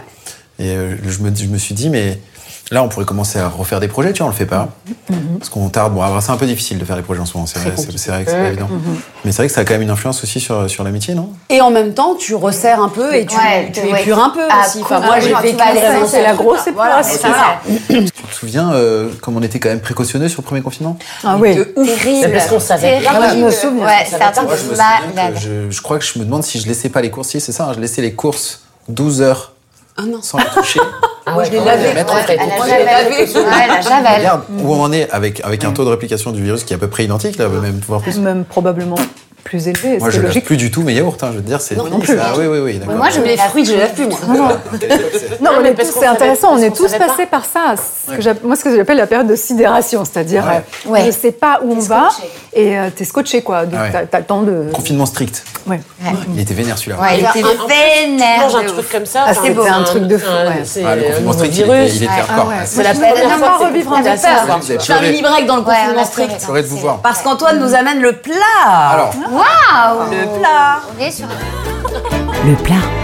Et 0.60 0.70
euh, 0.76 0.96
je, 1.08 1.20
me, 1.20 1.30
dis- 1.30 1.44
je 1.44 1.50
me 1.50 1.58
suis 1.60 1.76
dit, 1.76 1.90
mais 1.92 2.20
Là, 2.72 2.82
on 2.82 2.88
pourrait 2.88 3.06
commencer 3.06 3.40
à 3.40 3.50
refaire 3.50 3.80
des 3.80 3.88
projets, 3.90 4.14
tu 4.14 4.20
vois, 4.20 4.28
on 4.28 4.30
le 4.30 4.36
fait 4.36 4.46
pas. 4.46 4.70
Parce 5.38 5.50
qu'on 5.50 5.68
tarde. 5.70 5.94
Bon, 5.94 6.02
alors, 6.02 6.22
c'est 6.24 6.32
un 6.32 6.38
peu 6.38 6.46
difficile 6.46 6.80
de 6.80 6.86
faire 6.86 6.96
des 6.96 7.02
projets 7.02 7.20
en 7.20 7.26
ce 7.26 7.34
moment, 7.36 7.46
c'est 7.46 7.60
vrai, 7.60 7.72
vrai 7.72 7.86
que 7.86 7.98
c'est 8.00 8.10
pas 8.26 8.48
évident. 8.48 8.70
Mais 9.26 9.32
c'est 9.32 9.38
vrai 9.38 9.48
que 9.48 9.54
ça 9.54 9.62
a 9.62 9.66
quand 9.66 9.74
même 9.74 9.82
une 9.82 9.90
influence 9.90 10.24
aussi 10.24 10.40
sur, 10.40 10.70
sur 10.70 10.84
l'amitié, 10.84 11.14
non? 11.14 11.30
Et 11.50 11.62
en 11.62 11.72
même 11.72 11.94
temps, 11.94 12.16
tu 12.16 12.36
resserres 12.36 12.82
un 12.82 12.90
peu 12.90 13.14
et 13.14 13.26
tu, 13.26 13.36
Ouais, 13.36 13.72
tu 13.72 13.82
ouais. 13.82 14.02
épures 14.02 14.18
un 14.24 14.30
peu 14.30 14.42
Ah, 14.50 14.64
aussi. 14.66 14.82
Enfin, 14.82 15.02
moi, 15.02 15.20
j'ai 15.20 15.34
vécu 15.34 15.56
vraiment 15.58 16.08
c'est 16.08 16.24
la 16.24 16.34
grosse 16.34 16.62
ça. 16.64 17.60
Tu 17.90 18.06
te 18.12 18.34
souviens 18.34 18.74
euh, 18.74 19.10
comme 19.22 19.38
on 19.38 19.42
était 19.44 19.60
quand 19.60 19.70
même 19.70 19.82
précautionneux 19.82 20.30
sur 20.30 20.42
le 20.42 20.46
premier 20.46 20.62
confinement? 20.62 20.98
Ah 21.24 21.38
oui. 21.38 21.58
C'est 22.22 22.32
parce 22.32 22.48
qu'on 22.48 22.60
savait. 22.60 23.02
Terrible. 23.02 23.14
moi, 23.16 23.30
je 23.30 23.36
me 23.38 23.52
souviens. 23.52 23.88
Je 25.70 25.82
crois 25.82 26.00
que 26.00 26.06
je 26.06 26.18
me 26.18 26.26
demande 26.26 26.44
si 26.44 26.60
je 26.60 26.68
laissais 26.68 26.90
pas 26.90 27.02
les 27.02 27.10
courses. 27.12 27.30
Si, 27.30 27.42
c'est 27.42 27.52
ça, 27.52 27.66
hein, 27.66 27.74
je 27.76 27.80
laissais 27.80 28.02
les 28.02 28.14
courses 28.14 28.62
12 28.90 29.22
heures 29.22 29.54
Ah 29.98 30.04
sans 30.22 30.38
les 30.38 30.46
toucher. 30.46 30.80
Ah 31.26 31.32
Moi, 31.34 31.44
je 31.46 31.52
l'ai 31.52 31.60
lavé. 31.64 31.94
mettre 31.94 32.12
en 32.12 32.16
Ouais, 32.18 32.22
fait. 32.24 32.38
à 32.38 32.46
la 32.46 32.56
Moi, 32.56 32.66
je 32.68 32.72
l'ai 32.74 32.80
javel. 32.86 33.10
lavé. 33.10 33.34
Ouais, 33.34 33.68
la 33.68 33.82
javel. 33.82 34.18
Regarde 34.20 34.42
où 34.60 34.74
on 34.74 34.82
en 34.82 34.92
est 34.92 35.10
avec, 35.10 35.42
avec 35.46 35.64
un 35.64 35.72
taux 35.72 35.86
de 35.86 35.90
réplication 35.90 36.32
du 36.32 36.44
virus 36.44 36.64
qui 36.66 36.74
est 36.74 36.76
à 36.76 36.80
peu 36.80 36.88
près 36.90 37.06
identique, 37.06 37.38
là, 37.38 37.48
même 37.48 37.80
voire 37.88 38.02
plus. 38.02 38.18
Même 38.20 38.44
probablement 38.44 38.96
plus 39.44 39.68
élevé. 39.68 39.98
Moi, 40.00 40.10
c'est 40.10 40.16
je 40.18 40.22
lave 40.22 40.28
logique. 40.28 40.46
plus 40.46 40.58
du 40.58 40.72
tout 40.72 40.82
mes 40.84 40.94
yaourts, 40.94 41.18
hein, 41.22 41.28
je 41.32 41.38
veux 41.38 41.42
te 41.42 41.48
dire. 41.48 41.60
C'est... 41.62 41.76
Non, 41.76 42.00
plus. 42.00 42.18
Ah 42.20 42.34
oui, 42.38 42.46
oui, 42.48 42.60
oui. 42.60 42.82
Moi, 42.96 43.10
je 43.10 43.20
me 43.20 43.26
Les 43.26 43.38
fruits, 43.38 43.66
je 43.66 43.74
les 43.74 43.80
lave 43.80 43.94
plus, 43.94 44.06
moi. 44.08 44.18
Non, 44.30 44.48
tous- 44.70 45.92
c'est 46.00 46.06
intéressant, 46.06 46.54
on 46.54 46.58
est 46.58 46.76
tous 46.76 46.92
passés 46.94 47.26
par 47.30 47.44
ça. 47.46 47.76
Ce 48.08 48.16
que 48.16 48.22
j'app- 48.22 48.44
moi, 48.44 48.56
ce 48.56 48.64
que 48.64 48.76
j'appelle 48.76 48.98
la 48.98 49.08
période 49.08 49.28
de 49.28 49.36
sidération, 49.36 50.04
c'est-à-dire, 50.06 50.46
euh, 50.48 50.90
Ouais. 50.90 51.06
je 51.06 51.12
sais 51.12 51.32
pas 51.32 51.60
où 51.64 51.74
on 51.74 51.80
va 51.80 52.10
et 52.54 52.78
euh, 52.78 52.90
t'es 52.96 53.06
scotché, 53.06 53.42
quoi. 53.42 53.66
Donc, 53.66 53.80
Ouais. 53.80 54.08
t'as, 54.10 54.20
le 54.20 54.26
temps 54.26 54.42
de. 54.44 54.70
Confinement 54.74 55.06
strict. 55.06 55.44
Ouais. 55.68 55.80
Il 56.34 56.40
était 56.42 56.54
vénère 56.54 56.78
celui-là. 56.78 57.00
Ouais, 57.02 57.20
il 57.20 57.26
était 57.26 57.44
en 57.48 57.68
vénère. 57.68 58.40
Mange 58.42 58.56
un 58.56 58.64
truc 58.66 58.90
comme 58.92 59.06
ça. 59.06 59.22
Ah, 59.26 59.32
enfin, 59.32 59.42
c'était 59.46 59.62
c'est 59.64 59.70
un 59.70 59.84
truc 59.84 60.04
de 60.08 60.18
fou. 60.18 60.28
C'est 60.66 60.84
Ah, 60.86 60.96
le 60.96 61.02
un 61.04 61.08
confinement 61.08 61.34
strict, 61.34 61.54
il 61.56 61.62
était, 61.62 61.74
virus. 61.74 61.96
il 61.96 62.04
était 62.04 62.12
Ouais. 62.14 62.20
hardcore. 62.20 62.52
Ah 62.54 62.66
C'est 62.66 62.84
la 62.84 62.94
Je 62.94 63.00
première 63.00 63.38
fois 63.38 63.48
pas 63.48 63.58
que 63.60 63.64
revivre. 63.64 63.90
Vous 63.90 64.08
avez 64.08 64.78
Je 64.80 64.86
fais 64.86 64.94
un 64.94 65.02
mini 65.02 65.22
break 65.22 65.46
dans 65.46 65.56
le 65.58 65.62
confinement 65.62 66.06
strict. 66.06 66.48
Parce 67.02 67.22
qu'Antoine 67.22 67.60
nous 67.60 67.74
amène 67.74 68.02
le 68.02 68.14
plat. 68.14 68.34
Alors, 68.92 69.12
Waouh 69.34 70.12
Le 70.12 70.40
plat. 70.40 70.80
On 70.96 71.02
est 71.02 71.12
sur 71.12 71.28
Le 71.28 72.56
plat. 72.64 73.03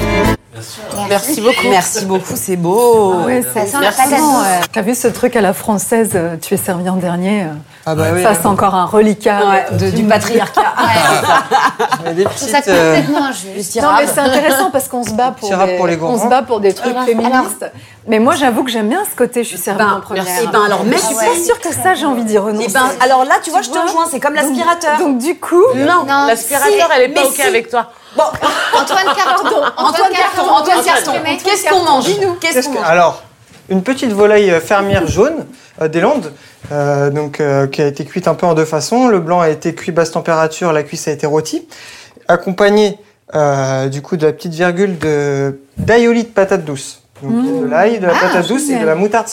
Merci 1.10 1.42
beaucoup. 1.42 1.68
Merci 1.70 2.06
beaucoup, 2.06 2.34
c'est 2.36 2.56
beau. 2.56 3.14
Ouais, 3.26 3.42
Ça 3.42 3.50
c'est 3.62 3.68
sent 3.68 3.78
la 3.82 3.92
patate 3.92 4.14
euh, 4.14 4.62
T'as 4.72 4.82
vu 4.82 4.96
ce 4.96 5.08
truc 5.08 5.36
à 5.36 5.42
la 5.42 5.54
française, 5.54 6.12
euh, 6.16 6.36
tu 6.42 6.54
es 6.54 6.58
servi 6.58 6.90
en 6.90 6.96
dernier 6.98 7.44
euh, 7.44 7.48
Ah 7.86 7.96
bah 7.96 8.06
oui. 8.14 8.24
Ça, 8.24 8.34
c'est 8.34 8.46
encore 8.48 8.76
un 8.76 8.86
reliquat. 8.86 9.40
Ouais, 9.50 9.78
de- 9.78 9.90
du 9.92 10.04
patriarcat. 10.04 10.62
Mais 12.04 12.14
des 12.14 12.24
Je 12.24 12.38
ça 12.46 12.60
euh, 12.68 12.96
complètement 12.98 13.26
injuste. 13.26 13.82
Non, 13.82 13.90
mais 13.98 14.08
c'est 14.08 14.20
intéressant 14.20 14.72
parce 14.72 14.88
qu'on 14.88 15.04
se 15.04 15.12
bat 15.12 15.32
pour, 15.38 15.50
des, 15.50 15.78
pour 15.78 15.88
les 15.88 15.98
on 16.02 16.18
se 16.20 16.28
bat 16.28 16.42
pour 16.42 16.60
des 16.60 16.74
trucs 16.74 16.98
féministes. 17.06 17.66
Mais 18.08 18.20
moi, 18.20 18.36
j'avoue 18.36 18.64
que 18.64 18.72
j'aime 18.72 18.90
bien 18.90 19.04
ce 19.10 19.16
côté, 19.16 19.44
je 19.44 19.50
suis 19.50 19.58
servie 19.58 19.80
Ben, 19.84 19.94
en 19.98 20.02
première. 20.02 20.24
merci. 20.24 20.48
Ben, 20.52 20.62
alors, 20.66 20.80
je 20.84 20.90
merci. 20.90 21.06
suis 21.08 21.16
pas 21.16 21.36
sûre 21.46 21.60
que 21.60 21.74
ça, 21.74 21.94
j'ai 21.96 22.06
envie 22.06 22.24
d'y 22.24 22.38
renoncer. 22.38 22.66
Et 22.70 22.74
ben, 22.74 22.86
alors 23.02 23.24
là, 23.26 23.36
tu 23.44 23.50
vois, 23.52 23.62
je 23.62 23.70
te 23.70 23.74
vois 23.74 23.84
rejoins, 23.84 24.06
c'est 24.10 24.20
comme 24.20 24.34
l'aspirateur. 24.34 24.98
Donc, 24.98 25.18
du 25.20 25.38
coup, 25.40 25.62
Non, 25.76 26.06
Non, 26.08 26.26
l'aspirateur, 26.28 26.70
si, 26.72 26.80
elle 26.96 27.02
est 27.04 27.14
pas 27.14 27.22
mais 27.22 27.28
OK 27.28 27.34
si. 27.36 27.42
avec 27.42 27.70
toi. 27.70 27.92
Bon, 28.16 28.24
Antoine 28.74 29.06
Carton. 29.16 29.56
Antoine 29.78 30.12
Carton, 30.12 30.50
Antoine 30.50 30.84
Carton, 30.84 31.14
qu'est-ce 31.44 31.70
qu'on 31.70 31.84
mange 31.84 32.06
Qu'est-ce 32.40 32.68
qu'on 32.68 32.74
mange 32.74 32.84
Alors, 32.86 33.24
une 33.70 33.84
petite 33.84 34.12
volaille 34.12 34.50
euh, 34.52 34.60
fermière 34.60 35.08
jaune 35.08 35.46
euh, 35.82 35.88
des 35.88 36.02
Landes, 36.02 36.34
euh, 36.72 37.10
donc, 37.10 37.40
euh, 37.40 37.68
qui 37.68 37.82
a 37.82 37.88
été 37.88 38.06
cuite 38.06 38.28
un 38.28 38.34
peu 38.34 38.46
en 38.48 38.54
deux 38.54 38.66
façons. 38.66 39.08
Le 39.08 39.20
blanc 39.20 39.40
a 39.42 39.50
été 39.50 39.74
cuit 39.76 39.92
basse 39.92 40.12
température, 40.12 40.74
la 40.74 40.84
cuisse 40.84 41.08
a 41.08 41.12
été 41.12 41.28
rôtie, 41.28 41.68
accompagné 42.28 42.98
euh, 43.36 43.88
du 43.90 44.02
coup 44.02 44.18
de 44.18 44.26
la 44.26 44.34
petite 44.34 44.54
virgule 44.54 44.98
de 44.98 45.60
d'aïoli 45.78 46.24
de 46.24 46.30
patate 46.30 46.66
douce. 46.66 47.02
Donc 47.22 47.32
a 47.34 47.62
de 47.62 47.66
l'ail, 47.66 48.00
de 48.00 48.08
la 48.08 48.14
Ah, 48.16 48.28
patate 48.28 48.48
douce 48.48 48.70
et 48.70 48.80
de 48.80 48.86
la 48.86 48.96
moutarde 48.96 49.28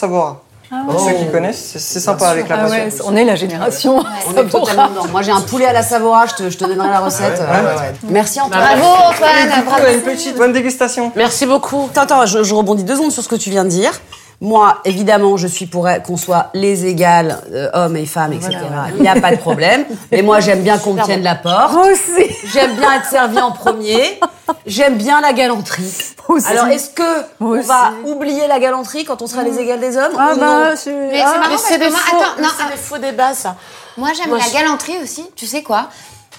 Pour 0.89 1.01
ceux 1.01 1.13
qui 1.15 1.27
connaissent, 1.31 1.75
c'est- 1.77 2.01
sympa 2.01 2.29
avec 2.29 2.49
la 2.49 2.57
ah 2.63 2.69
ouais, 2.69 2.85
passion. 2.87 3.05
on 3.07 3.15
est 3.17 3.25
la 3.25 3.37
génération. 3.37 4.03
On 4.29 4.37
est 4.37 4.49
totalement 4.49 4.89
dedans. 4.89 5.07
Moi, 5.13 5.23
j'ai 5.23 5.31
un 5.31 5.41
poulet 5.41 5.67
à 5.67 5.73
la 5.73 5.83
Savora, 5.83 6.27
je 6.27 6.35
te, 6.35 6.51
je 6.51 6.59
te 6.59 6.65
donnerai 6.65 6.89
la 6.89 7.01
recette. 7.01 7.39
Ouais, 7.39 7.47
Euh, 7.49 7.75
ouais, 7.75 7.81
ouais. 7.81 7.93
Merci 8.09 8.41
Antoine. 8.41 8.61
Bravo 8.61 8.85
Antoine, 8.85 9.65
bravo. 9.65 9.85
une 9.95 10.03
petite 10.03 10.37
bonne 10.37 10.53
dégustation. 10.53 11.13
Merci 11.15 11.47
beaucoup. 11.47 11.89
Attends, 11.91 12.03
attends, 12.03 12.27
je, 12.27 12.43
je 12.43 12.55
rebondis 12.55 12.85
deux 12.85 12.97
secondes 12.97 13.13
sur 13.13 13.23
ce 13.23 13.29
que 13.29 13.37
tu 13.37 13.51
viens 13.51 13.65
de 13.65 13.71
dire. 13.71 13.93
Moi, 14.41 14.79
évidemment, 14.85 15.37
je 15.39 15.47
suis 15.47 15.67
pour 15.67 15.89
qu'on 16.07 16.17
soit 16.19 16.51
les 16.53 16.85
égales, 16.87 17.41
euh, 17.53 17.71
hommes 17.73 17.97
et 17.97 18.05
femmes, 18.05 18.35
etc. 18.35 18.51
Il 18.97 19.01
n'y 19.03 19.09
a 19.09 19.19
pas 19.19 19.31
de 19.31 19.37
problème. 19.41 19.85
Mais 20.13 20.21
moi, 20.23 20.41
j'aime 20.41 20.63
bien 20.63 20.77
qu'on 20.79 20.93
me 20.93 21.03
tienne 21.03 21.23
la 21.23 21.35
porte. 21.37 21.73
Moi 21.73 21.89
aussi. 21.93 22.27
J'aime 22.53 22.77
bien 22.77 22.93
être 22.95 23.07
servi 23.07 23.41
en 23.41 23.51
premier. 23.53 24.21
J'aime 24.67 24.97
bien 24.97 25.21
la 25.23 25.33
galanterie. 25.33 25.91
Moi 26.29 26.39
aussi. 26.39 26.49
Alors, 26.49 26.67
est-ce 26.67 26.91
que 26.91 27.03
Moi 27.41 27.59
on 27.59 27.63
va 27.63 27.93
oublier 28.05 28.47
la 28.47 28.59
galanterie 28.59 29.05
quand 29.05 29.23
on 29.23 29.27
sera 29.27 29.43
les 29.43 29.59
égales 29.59 29.81
des 29.81 29.97
hommes 29.97 30.13
Ah 30.19 30.33
ou 30.35 30.39
bah, 30.41 30.47
non 30.71 30.75
je- 30.85 30.91
Mais 30.91 31.23
ah, 31.25 31.33
c'est 31.33 31.39
marrant 31.39 31.41
Mais 31.41 31.49
parce 31.49 31.63
c'est 31.63 31.75
que 31.79 31.85
des 31.85 31.91
moi, 31.91 31.99
faux, 31.99 32.17
attends, 32.17 32.43
non, 32.43 32.49
c'est 32.59 32.71
des 32.73 32.77
faux 32.83 32.99
débats, 32.99 33.33
ça. 33.35 33.57
moi 33.97 34.11
j'aime 34.17 34.35
la 34.35 34.41
je- 34.45 34.53
galanterie 34.53 34.97
aussi. 35.03 35.25
Tu 35.37 35.47
sais 35.47 35.63
quoi? 35.63 35.89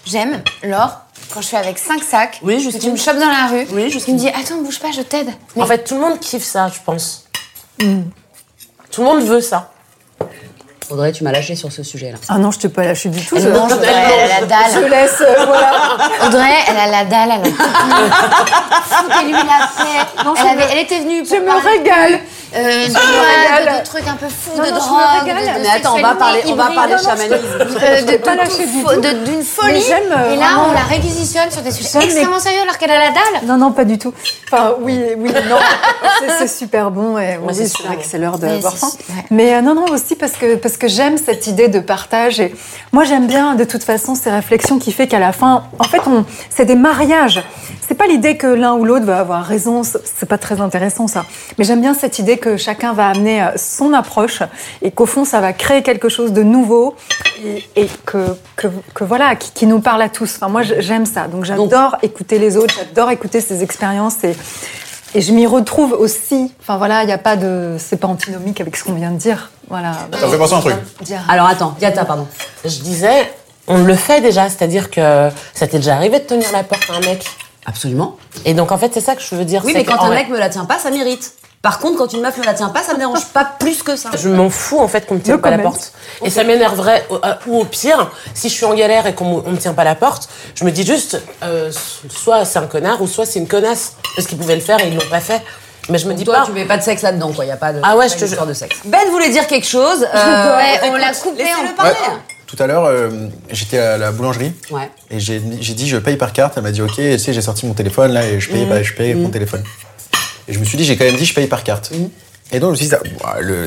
J'aime, 0.06 0.42
Laure, 0.64 1.00
quand 1.34 1.42
je 1.42 1.48
suis 1.48 1.58
avec 1.58 1.78
5 1.78 2.02
sacs, 2.04 2.40
Oui, 2.44 2.64
que 2.72 2.78
tu 2.78 2.92
me 2.92 2.96
chopes 2.98 3.18
dans 3.18 3.28
la 3.28 3.48
rue, 3.48 3.66
Oui, 3.74 3.90
tu 3.90 4.12
me 4.12 4.18
dis 4.18 4.30
attends, 4.30 4.62
bouge 4.62 4.80
pas, 4.80 4.92
je 4.92 5.02
t'aide. 5.02 5.30
Mais 5.56 5.64
En 5.64 5.66
fait, 5.66 5.84
tout 5.84 5.96
le 5.96 6.02
monde 6.02 6.20
kiffe 6.20 6.44
ça, 6.46 6.68
je 6.70 6.80
pense. 6.86 7.26
Tout 7.80 9.02
le 9.02 9.04
monde 9.04 9.22
veut 9.24 9.42
ça. 9.42 9.72
Audrey, 10.90 11.12
tu 11.12 11.24
m'as 11.26 11.34
lâché 11.34 11.56
sur 11.58 11.70
ce 11.70 11.84
sujet-là. 11.84 12.18
Ah 12.30 12.38
non, 12.38 12.50
je 12.50 12.60
t'ai 12.60 12.70
pas 12.70 12.86
lâché 12.86 13.10
du 13.10 13.24
tout. 13.26 13.36
elle 13.36 13.42
Je, 13.44 13.50
mange, 13.50 13.74
Audrey, 13.74 13.88
elle 13.94 14.32
a 14.32 14.40
la 14.40 14.70
je 14.70 14.80
dalle. 14.80 14.90
laisse, 14.90 15.20
euh, 15.22 15.46
voilà. 15.46 15.72
Audrey, 16.28 16.54
elle 16.70 16.78
a 16.78 16.88
la 16.88 17.04
dalle, 17.06 17.30
elle 17.44 17.52
a 17.52 18.96
Foutez-lui 18.96 19.34
la 19.34 19.40
paix. 19.40 20.24
Non, 20.24 20.34
je 20.34 20.42
elle, 20.44 20.48
avait- 20.48 20.66
me- 20.66 20.72
elle 20.72 20.78
était 20.80 21.00
venue 21.00 21.24
pour 21.24 21.36
Je 21.36 21.42
me 21.42 21.52
régale. 21.78 22.20
Euh, 22.56 22.88
de, 22.88 22.94
drogue, 22.94 23.04
régale. 23.60 23.80
de 23.82 23.86
trucs 23.86 24.08
un 24.08 24.16
peu 24.16 24.28
fous, 24.28 24.58
Non, 24.58 24.64
de 24.64 24.70
non, 24.70 24.76
drogue, 24.78 25.26
de, 25.26 25.30
de 25.30 25.62
Mais 25.64 25.70
attends, 25.76 25.96
on 25.98 26.02
va 26.02 26.16
parler, 26.16 26.42
on 26.46 26.56
va 26.56 26.64
hybride. 26.64 26.76
parler 26.76 26.94
Non, 26.94 27.00
chamanisme. 27.04 27.36
euh, 27.60 28.02
de, 28.02 28.12
de 28.12 29.02
de- 29.02 29.26
d'une 29.26 29.44
folie. 29.44 29.84
Euh, 29.92 30.34
Et 30.34 30.38
là, 30.38 30.66
on 30.68 30.72
la 30.74 30.82
réquisitionne 30.82 31.52
sur 31.52 31.62
des 31.62 31.72
sujets 31.72 31.90
mais- 32.00 32.06
extrêmement 32.06 32.40
sérieux 32.40 32.62
alors 32.62 32.78
qu'elle 32.78 32.92
a 32.92 33.00
la 33.00 33.10
dalle. 33.10 33.46
Non, 33.46 33.58
non, 33.58 33.72
pas 33.72 33.86
du 33.86 33.98
tout. 33.98 34.14
Enfin, 34.52 34.74
oui, 34.82 35.00
oui, 35.18 35.32
non. 35.50 35.58
C'est- 36.38 36.48
super 36.48 36.92
bon 36.92 37.18
et 37.18 37.38
oui, 37.42 37.54
c'est 37.54 37.84
vrai 37.84 37.98
que 37.98 38.06
c'est 38.06 38.18
l'heure 38.18 38.38
c'est- 38.40 38.62
faim. 38.62 38.88
ouais. 39.10 39.26
Mais 39.32 39.56
euh, 39.56 39.62
non, 39.62 39.76
non, 39.76 39.86
aussi 39.92 40.16
parce 40.16 40.34
que, 40.34 40.56
parce 40.56 40.78
que 40.78 40.88
j'aime 40.88 41.18
cette 41.18 41.48
idée 41.48 41.68
de 41.68 41.80
partage. 41.80 42.40
Et 42.40 42.56
moi, 42.94 43.04
j'aime 43.04 43.28
bien, 43.28 43.56
de 43.56 43.64
toute 43.66 43.84
façon, 43.84 44.16
ces 44.16 44.32
réflexions 44.32 44.80
qui 44.80 44.92
fait 44.92 45.08
qu'à 45.08 45.20
la 45.20 45.34
fin, 45.34 45.64
en 45.80 45.84
fait, 45.84 46.02
on, 46.08 46.26
c'est 46.50 46.66
des 46.66 46.76
mariages. 46.76 47.44
C'est 47.88 47.96
pas 47.96 48.08
l'idée 48.08 48.38
que 48.38 48.48
l'un 48.48 48.74
ou 48.74 48.86
l'autre 48.86 49.06
va 49.06 49.20
avoir 49.20 49.44
raison. 49.46 49.82
C'est 49.84 50.28
pas 50.28 50.38
très 50.38 50.60
intéressant, 50.62 51.08
ça. 51.08 51.26
Mais 51.58 51.64
j'aime 51.66 51.82
bien 51.82 51.94
cette 51.94 52.20
idée 52.20 52.37
que 52.38 52.58
chacun 52.58 52.94
va 52.94 53.10
amener 53.10 53.42
euh, 53.42 53.52
son 53.56 53.94
approche 53.94 54.42
et 54.82 54.92
qu'au 54.92 55.06
fond, 55.06 55.26
ça 55.26 55.42
va 55.42 55.54
créer 55.54 55.84
quelque 55.84 56.10
chose 56.10 56.34
de 56.34 56.44
nouveau 56.44 56.96
et, 57.44 57.64
et 57.76 57.90
que, 58.06 58.36
que, 58.56 58.68
que 58.94 59.04
voilà, 59.04 59.36
qui, 59.36 59.52
qui 59.52 59.66
nous 59.66 59.80
parle 59.80 60.02
à 60.02 60.10
tous. 60.10 60.36
Enfin, 60.36 60.48
moi, 60.48 60.62
j'aime 60.64 61.06
ça. 61.06 61.28
Donc, 61.28 61.46
j'adore 61.46 61.98
écouter 62.02 62.40
les 62.40 62.58
autres, 62.58 62.76
j'adore 62.78 63.12
écouter 63.12 63.42
ces 63.42 63.64
expériences 63.64 64.24
et, 64.24 64.36
et 65.16 65.22
je 65.22 65.32
m'y 65.32 65.48
retrouve 65.48 65.94
aussi. 65.94 66.52
Enfin, 66.62 66.78
voilà, 66.78 67.04
il 67.04 67.08
n'y 67.08 67.14
a 67.14 67.18
pas 67.18 67.36
de. 67.36 67.76
C'est 67.80 67.98
pas 67.98 68.08
antinomique 68.08 68.62
avec 68.62 68.76
ce 68.76 68.84
qu'on 68.84 68.94
vient 68.94 69.12
de 69.12 69.18
dire. 69.18 69.52
Voilà. 69.70 69.94
Ça 70.20 70.28
me 70.28 70.32
fait 70.32 70.38
penser 70.38 70.54
à 70.54 70.58
un 70.58 70.62
truc. 70.62 70.76
Dire. 71.02 71.22
Alors 71.30 71.48
attends, 71.48 71.76
Yata, 71.82 72.06
pardon. 72.06 72.28
Je 72.64 72.80
disais, 72.80 73.32
on 73.68 73.80
le 73.84 73.96
fait 73.96 74.22
déjà, 74.22 74.50
c'est-à-dire 74.50 74.90
que 74.90 75.30
ça 75.54 75.68
t'est 75.68 75.78
déjà 75.78 75.96
arrivé 75.96 76.20
de 76.20 76.26
tenir 76.26 76.52
la 76.52 76.64
porte 76.64 76.90
à 76.90 76.98
un 76.98 77.00
mec? 77.02 77.26
Absolument. 77.66 78.16
Et 78.46 78.54
donc, 78.54 78.72
en 78.72 78.78
fait, 78.78 78.94
c'est 78.94 79.02
ça 79.02 79.14
que 79.14 79.22
je 79.22 79.36
veux 79.36 79.44
dire. 79.44 79.62
Oui, 79.66 79.74
mais 79.76 79.84
quand 79.84 80.00
un 80.00 80.10
mec 80.10 80.30
me 80.30 80.38
la 80.40 80.48
tient 80.48 80.64
pas, 80.64 80.80
ça 80.80 80.90
m'irrite. 80.90 81.34
Par 81.62 81.80
contre, 81.80 81.98
quand 81.98 82.14
une 82.14 82.22
meuf 82.22 82.38
me 82.38 82.44
la 82.46 82.54
tient 82.54 82.70
pas, 82.70 82.84
ça 82.84 82.94
me 82.94 83.00
dérange 83.00 83.26
pas 83.34 83.44
plus 83.60 83.82
que 83.84 83.96
ça. 83.96 84.10
Je 84.18 84.30
m'en 84.30 84.50
fous 84.50 84.80
en 84.80 84.88
fait 84.88 85.06
qu'on 85.06 85.16
me 85.16 85.20
tienne 85.20 85.40
pas 85.40 85.50
la 85.50 85.58
porte. 85.58 85.92
Et 86.24 86.30
ça 86.30 86.44
m'énerverait, 86.44 87.06
ou 87.48 87.60
au 87.60 87.66
pire, 87.66 88.10
si 88.34 88.48
je 88.50 88.54
suis 88.54 88.66
en 88.66 88.74
galère 88.74 89.06
et 89.08 89.14
qu'on 89.14 89.26
me- 89.38 89.42
on 89.46 89.52
me 89.52 89.58
tient 89.58 89.74
pas 89.74 89.84
la 89.84 89.96
porte, 89.96 90.30
je 90.56 90.64
me 90.64 90.72
dis 90.72 90.86
juste, 90.86 91.22
euh, 91.44 91.72
soit 92.10 92.46
c'est 92.46 92.60
un 92.60 92.68
connard, 92.68 93.02
ou 93.02 93.08
soit 93.08 93.26
c'est 93.26 93.40
une 93.40 93.48
connasse. 93.48 93.94
Parce 94.16 94.28
qu'ils 94.28 94.38
pouvaient 94.38 94.56
le 94.56 94.62
faire 94.62 94.80
et 94.80 94.88
ils 94.88 94.96
l'ont 94.96 95.10
pas 95.10 95.20
fait. 95.20 95.42
Mais 95.90 95.98
je 95.98 96.08
me 96.08 96.14
dis 96.14 96.26
Toi, 96.26 96.36
pas. 96.40 96.46
tu 96.46 96.52
mets 96.52 96.66
pas 96.66 96.78
de 96.78 96.84
sexe 96.84 97.02
là-dedans, 97.02 97.32
quoi. 97.34 97.46
Y 97.46 97.52
a 97.52 97.58
pas 97.58 97.74
de. 97.74 97.80
Ah 97.84 97.96
ouais, 97.98 98.08
je 98.10 98.16
te 98.16 98.26
jure. 98.26 98.46
de 98.46 98.54
sexe. 98.54 98.78
Ben 98.86 99.00
voulait 99.10 99.30
dire 99.30 99.48
quelque 99.48 99.68
chose. 99.68 100.04
euh, 100.14 100.58
Ouais, 100.58 100.80
on 100.90 100.96
l'a 100.96 101.14
coupé 101.14 101.44
en- 101.46 101.74
parler. 101.76 101.94
Tout 102.46 102.56
à 102.60 102.68
l'heure, 102.68 102.86
euh, 102.86 103.10
j'étais 103.52 103.78
à 103.80 103.98
la 103.98 104.12
boulangerie 104.12 104.54
Ouais. 104.72 104.90
et 105.12 105.20
j'ai 105.20 105.40
dit 105.40 105.88
je 105.88 105.98
paye 105.98 106.16
par 106.18 106.32
carte. 106.34 106.54
Elle 106.58 106.64
m'a 106.64 106.72
dit 106.72 106.82
ok, 106.82 106.94
tu 106.96 107.20
sais, 107.20 107.34
j'ai 107.34 107.42
sorti 107.42 107.66
mon 107.66 107.74
téléphone 107.74 108.14
là 108.14 108.26
et 108.26 108.40
je 108.40 108.50
paye, 108.50 108.66
bah, 108.66 108.82
je 108.84 108.94
paye 108.94 109.16
mon 109.16 109.30
téléphone. 109.30 109.64
Et 110.48 110.54
je 110.54 110.60
me 110.60 110.66
suis 110.66 110.78
dit, 110.78 110.86
j'ai 110.86 110.96
quand 110.98 111.06
même 111.06 111.16
dit 111.16 111.26
je 111.26 111.34
paye 111.34 111.48
par 111.48 111.64
carte. 111.64 111.92
Et 112.52 112.60
donc 112.60 112.70
je 112.76 112.84
me 112.84 112.88
suis 112.88 112.88
dit, 112.88 112.96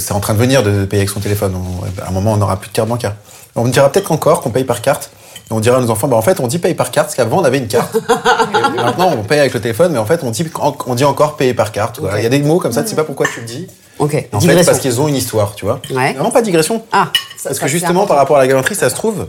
c'est 0.00 0.12
en 0.12 0.20
train 0.20 0.34
de 0.34 0.38
venir 0.38 0.62
de 0.62 0.84
payer 0.86 1.02
avec 1.02 1.10
son 1.10 1.20
téléphone. 1.20 1.54
On- 1.54 2.02
à 2.02 2.08
un 2.08 2.12
moment, 2.12 2.32
on 2.32 2.36
n'aura 2.36 2.56
plus 2.58 2.68
de 2.68 2.72
carte 2.74 2.88
bancaire. 2.88 3.14
On 3.56 3.64
me 3.64 3.70
dira 3.70 3.90
peut-être 3.90 4.12
encore 4.12 4.40
qu'on 4.40 4.50
paye 4.50 4.64
par 4.64 4.80
carte. 4.80 5.10
Et 5.50 5.52
on 5.52 5.58
dira 5.60 5.78
à 5.78 5.80
nos 5.80 5.90
enfants, 5.90 6.06
bah, 6.06 6.16
en 6.16 6.22
fait, 6.22 6.38
on 6.40 6.46
dit 6.46 6.58
paye 6.60 6.74
par 6.74 6.90
carte, 6.92 7.08
parce 7.08 7.16
qu'avant, 7.16 7.40
on 7.40 7.44
avait 7.44 7.58
une 7.58 7.66
carte. 7.66 7.94
et 8.72 8.76
maintenant, 8.76 9.12
on 9.18 9.24
paye 9.24 9.40
avec 9.40 9.52
le 9.52 9.60
téléphone, 9.60 9.92
mais 9.92 9.98
en 9.98 10.06
fait, 10.06 10.20
on 10.22 10.30
dit, 10.30 10.46
on 10.86 10.94
dit 10.94 11.04
encore 11.04 11.36
payer 11.36 11.54
par 11.54 11.72
carte. 11.72 12.00
Il 12.16 12.22
y 12.22 12.26
a 12.26 12.28
des 12.28 12.38
mots 12.40 12.60
comme 12.60 12.72
ça, 12.72 12.82
tu 12.84 12.90
sais 12.90 12.94
pas 12.96 13.02
pourquoi 13.04 13.26
tu 13.26 13.40
le 13.40 13.46
dis. 13.46 13.66
Ok. 13.98 14.14
En 14.32 14.38
fait, 14.40 14.46
Digression. 14.46 14.64
parce 14.72 14.78
qu'ils 14.80 15.00
ont 15.00 15.08
une 15.08 15.16
histoire, 15.16 15.54
tu 15.56 15.64
vois. 15.66 15.80
Ouais. 15.90 16.12
Vraiment 16.14 16.30
pas 16.30 16.40
de 16.40 16.46
digression. 16.46 16.82
Ah. 16.92 17.08
ça- 17.36 17.48
Parce 17.50 17.56
ça, 17.58 17.64
que 17.66 17.68
justement, 17.70 18.06
par 18.06 18.16
rapport 18.16 18.36
à 18.36 18.40
la 18.40 18.46
galanterie, 18.46 18.76
ça 18.76 18.88
se 18.88 18.94
trouve, 18.94 19.26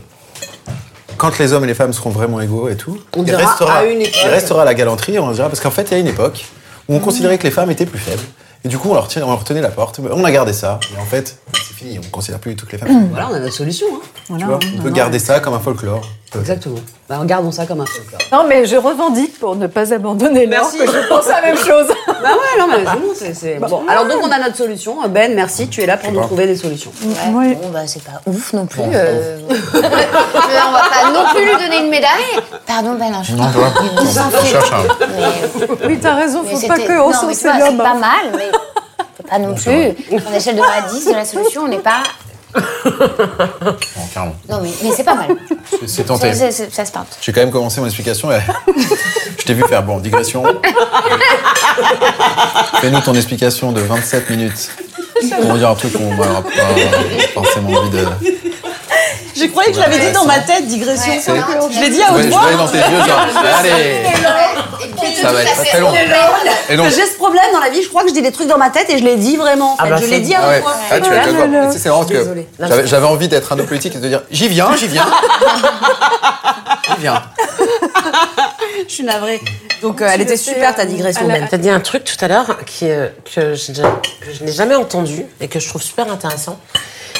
quand 1.18 1.38
les 1.38 1.52
hommes 1.52 1.64
et 1.64 1.66
les 1.66 1.74
femmes 1.74 1.92
seront 1.92 2.10
vraiment 2.10 2.40
égaux 2.40 2.68
et 2.68 2.76
tout, 2.76 2.98
On 3.16 3.20
il, 3.20 3.24
dira 3.26 3.44
restera, 3.44 3.78
à 3.78 3.84
une 3.84 4.00
époque. 4.00 4.16
il 4.24 4.28
restera 4.30 4.64
la 4.64 4.74
galanterie, 4.74 5.18
on 5.18 5.30
dira, 5.32 5.48
parce 5.48 5.60
qu'en 5.60 5.70
fait, 5.70 5.82
il 5.90 5.92
y 5.92 5.94
a 5.96 5.98
une 5.98 6.06
époque 6.08 6.44
où 6.88 6.94
on 6.94 7.00
considérait 7.00 7.38
que 7.38 7.44
les 7.44 7.50
femmes 7.50 7.70
étaient 7.70 7.86
plus 7.86 7.98
faibles 7.98 8.22
Et 8.64 8.68
du 8.68 8.78
coup, 8.78 8.90
on 8.90 8.94
leur, 8.94 9.08
tient- 9.08 9.24
on 9.24 9.30
leur 9.30 9.44
tenait 9.44 9.60
la 9.60 9.70
porte. 9.70 10.00
On 10.00 10.24
a 10.24 10.30
gardé 10.30 10.52
ça. 10.52 10.78
Et 10.96 11.00
en 11.00 11.04
fait, 11.04 11.38
c'est 11.54 11.74
fini. 11.74 11.98
On 11.98 12.02
ne 12.02 12.06
considère 12.10 12.38
plus 12.40 12.54
toutes 12.56 12.72
les 12.72 12.78
femmes. 12.78 13.08
Voilà, 13.10 13.28
on 13.30 13.34
a 13.34 13.38
notre 13.40 13.54
solution. 13.54 13.86
hein. 13.92 14.00
Voilà, 14.28 14.46
vois, 14.46 14.58
on 14.62 14.76
non, 14.76 14.82
peut 14.82 14.88
non. 14.90 14.94
garder 14.94 15.18
ça 15.18 15.40
comme 15.40 15.54
un 15.54 15.58
folklore. 15.60 16.06
Exactement. 16.38 16.78
Bah, 17.08 17.18
regardons 17.18 17.50
ça 17.52 17.66
comme 17.66 17.80
un 17.82 17.86
folklore. 17.86 18.20
Non, 18.32 18.46
mais 18.48 18.64
je 18.64 18.76
revendique 18.76 19.38
pour 19.38 19.54
ne 19.56 19.66
pas 19.66 19.92
abandonner 19.92 20.46
l'or 20.46 20.60
Merci. 20.72 20.78
que 20.78 20.86
je 20.86 21.08
pense 21.08 21.26
à 21.28 21.40
la 21.40 21.48
même 21.48 21.56
chose. 21.58 21.86
Bah 22.22 22.28
ouais, 22.28 22.60
non, 22.60 22.66
mais 22.68 22.84
c'est 22.86 22.98
bon, 23.00 23.34
c'est-. 23.34 23.58
Bon, 23.58 23.82
alors 23.88 24.06
donc 24.06 24.18
on 24.22 24.30
a 24.30 24.38
notre 24.38 24.56
solution. 24.56 24.96
Ben, 25.08 25.34
merci, 25.34 25.66
tu 25.68 25.80
es 25.82 25.86
là 25.86 25.96
pour 25.96 26.12
nous 26.12 26.20
pas. 26.20 26.26
trouver 26.26 26.46
des 26.46 26.54
solutions. 26.54 26.92
Ouais, 27.04 27.34
Ouais. 27.34 27.54
Bon, 27.60 27.68
bah, 27.70 27.80
c'est 27.86 28.02
pas 28.04 28.20
ouf 28.26 28.52
non 28.52 28.64
plus. 28.66 28.80
euh. 28.94 29.38
On 29.74 29.80
va 29.80 30.82
pas 30.88 31.10
non 31.12 31.24
plus 31.34 31.44
lui 31.44 31.52
donner 31.54 31.78
une 31.80 31.90
médaille. 31.90 32.40
Pardon, 32.64 32.94
ben 32.94 33.10
non, 33.10 33.24
je 33.24 33.32
Non, 33.34 33.42
s'en 34.06 34.28
on 34.28 34.30
fait. 34.30 34.46
cherche 34.52 34.70
un. 34.72 35.06
Mais, 35.08 35.86
Oui, 35.88 35.98
t'as 36.00 36.14
raison, 36.14 36.42
mais 36.44 36.54
faut 36.54 36.66
pas 36.68 36.76
c'était- 36.76 36.86
que 36.86 36.92
non, 36.92 37.04
on 37.06 37.08
mais 37.08 37.14
s'en 37.14 37.32
c'est 37.34 37.76
pas 37.76 37.94
mal, 37.94 38.32
mais 38.36 38.50
pas 39.28 39.38
non 39.40 39.54
plus. 39.54 39.60
Sur 40.20 40.30
l'échelle 40.32 40.56
de 40.56 40.60
1 40.60 40.64
à 40.64 40.88
10 40.92 41.06
de 41.08 41.12
la 41.12 41.24
solution, 41.24 41.62
on 41.64 41.68
n'est 41.68 41.78
pas. 41.78 42.04
Bon, 42.84 44.02
carrément. 44.12 44.36
Non, 44.48 44.60
mais, 44.62 44.70
mais 44.82 44.90
c'est 44.94 45.04
pas 45.04 45.14
mal. 45.14 45.28
C'est- 45.86 46.04
tenté. 46.04 46.32
Ça 46.34 46.84
se 46.84 46.92
tente. 46.92 47.06
J'ai 47.20 47.32
quand 47.32 47.40
même 47.40 47.50
commencé 47.50 47.80
mon 47.80 47.86
explication. 47.86 48.30
et 48.32 48.40
je 49.38 49.44
t'ai 49.44 49.54
vu 49.54 49.62
faire, 49.68 49.82
bon, 49.82 49.98
digression. 49.98 50.42
Fais-nous 52.80 53.00
ton 53.00 53.14
explication 53.14 53.72
de 53.72 53.80
27 53.80 54.30
minutes 54.30 54.70
pour 55.40 55.54
dire 55.54 55.70
un 55.70 55.74
truc 55.74 55.92
qu'on 55.92 56.14
n'aura 56.14 56.42
pas 56.42 56.50
forcément 57.34 57.70
envie 57.70 57.90
de. 57.90 58.06
Je 59.36 59.46
croyais 59.46 59.70
que 59.70 59.76
je 59.76 59.80
l'avais 59.80 59.98
dit 59.98 60.12
dans 60.12 60.24
ma 60.24 60.38
tête, 60.40 60.66
digression. 60.66 61.12
Je 61.70 61.80
l'ai 61.80 61.88
dit. 61.90 61.96
dit 61.96 62.02
à 62.02 62.12
haute 62.12 62.22
je 62.22 62.28
voix. 62.28 62.52
dans 62.56 62.68
tes 62.68 62.78
yeux, 62.78 62.84
genre, 63.06 63.26
allez 63.58 65.14
Ça 65.20 65.32
va 65.32 65.42
être 65.42 65.64
très 65.64 65.80
long. 65.80 65.92
Et 66.68 66.76
donc, 66.76 66.88
J'ai 66.90 67.06
ce 67.06 67.16
problème 67.16 67.44
dans 67.52 67.60
la 67.60 67.70
vie, 67.70 67.82
je 67.82 67.88
crois 67.88 68.02
que 68.02 68.08
je 68.08 68.14
dis 68.14 68.22
des 68.22 68.32
trucs 68.32 68.48
dans 68.48 68.58
ma 68.58 68.70
tête 68.70 68.90
et 68.90 68.98
je 68.98 69.04
l'ai 69.04 69.16
dit 69.16 69.36
vraiment. 69.36 69.72
en 69.72 69.76
Ah 69.78 69.86
bah, 69.86 69.96
je 70.00 70.06
l'ai 70.06 70.20
dit 70.20 70.34
à 70.34 70.48
ouais. 70.48 70.56
haute 70.58 70.62
voix. 70.62 70.76
Ah, 70.90 71.70
C'est 71.72 71.88
marrant 71.88 72.04
parce 72.04 72.12
que 72.12 72.44
j'avais- 72.60 72.86
j'avais 72.86 73.06
envie 73.06 73.28
d'être 73.28 73.52
un 73.52 73.58
homme 73.58 73.66
politique 73.66 73.94
et 73.94 73.98
de 73.98 74.08
dire 74.08 74.22
j'y 74.30 74.48
viens, 74.48 74.74
j'y 74.76 74.88
viens. 74.88 75.06
J'y 76.96 77.00
viens. 77.00 77.22
Je 78.88 78.92
suis 78.92 79.04
navrée. 79.04 79.40
Donc 79.82 80.02
euh, 80.02 80.08
elle 80.12 80.20
était 80.20 80.36
super 80.36 80.74
ta 80.74 80.84
digression, 80.84 81.26
Ben. 81.26 81.46
T'as 81.48 81.56
dit 81.56 81.70
un 81.70 81.80
truc 81.80 82.04
tout 82.04 82.22
à 82.24 82.28
l'heure 82.28 82.58
qui, 82.66 82.90
euh, 82.90 83.06
que 83.24 83.54
je, 83.54 83.72
que 83.72 84.32
je 84.36 84.44
n'ai 84.44 84.52
jamais 84.52 84.74
entendu 84.74 85.24
et 85.40 85.48
que 85.48 85.60
je 85.60 85.68
trouve 85.68 85.80
super 85.82 86.10
intéressant. 86.12 86.58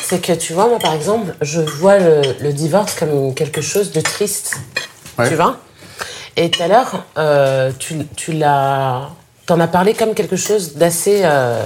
C'est 0.03 0.21
que 0.21 0.33
tu 0.33 0.53
vois, 0.53 0.67
moi 0.69 0.79
par 0.79 0.95
exemple, 0.95 1.35
je 1.41 1.61
vois 1.61 1.99
le, 1.99 2.23
le 2.41 2.53
divorce 2.53 2.95
comme 2.95 3.35
quelque 3.35 3.61
chose 3.61 3.93
de 3.93 4.01
triste. 4.01 4.57
Ouais. 5.19 5.29
Tu 5.29 5.35
vois? 5.35 5.59
Et 6.37 6.51
tout 6.51 6.63
à 6.63 6.69
l'heure, 6.69 7.05
euh, 7.19 7.71
tu, 7.79 7.97
tu 8.17 8.33
l'as. 8.33 9.11
T'en 9.47 9.59
as 9.61 9.69
parlé 9.69 9.95
comme 9.95 10.15
quelque 10.15 10.37
chose 10.37 10.75
d'assez. 10.75 11.21
euh, 11.25 11.63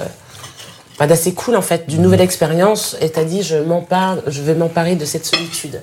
bah, 0.98 1.06
d'assez 1.06 1.34
cool 1.34 1.56
en 1.56 1.62
fait, 1.62 1.86
d'une 1.88 2.00
nouvelle 2.02 2.22
expérience. 2.22 2.96
Et 3.00 3.10
t'as 3.10 3.24
dit, 3.24 3.42
je, 3.42 3.56
m'empare, 3.56 4.16
je 4.26 4.40
vais 4.42 4.54
m'emparer 4.54 4.94
de 4.96 5.04
cette 5.04 5.26
solitude. 5.26 5.80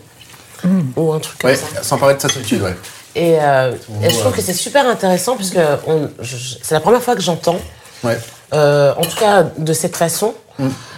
Ou 0.96 1.12
un 1.14 1.20
truc 1.20 1.38
comme 1.40 1.50
Ouais, 1.52 1.56
ça. 1.58 1.84
sans 1.84 1.98
parler 1.98 2.16
de 2.16 2.22
sa 2.22 2.30
solitude, 2.30 2.62
ouais. 2.62 2.76
Et, 3.16 3.38
euh, 3.40 3.74
et 4.02 4.10
je 4.10 4.18
trouve 4.18 4.32
que 4.34 4.42
c'est 4.42 4.54
super 4.54 4.88
intéressant 4.88 5.36
puisque 5.36 5.60
c'est 6.64 6.74
la 6.74 6.80
première 6.80 7.04
fois 7.04 7.16
que 7.16 7.22
j'entends, 7.22 7.60
Ouais. 8.04 8.18
en 8.52 9.02
tout 9.04 9.18
cas 9.20 9.44
de 9.58 9.74
cette 9.74 9.96
façon. 9.96 10.34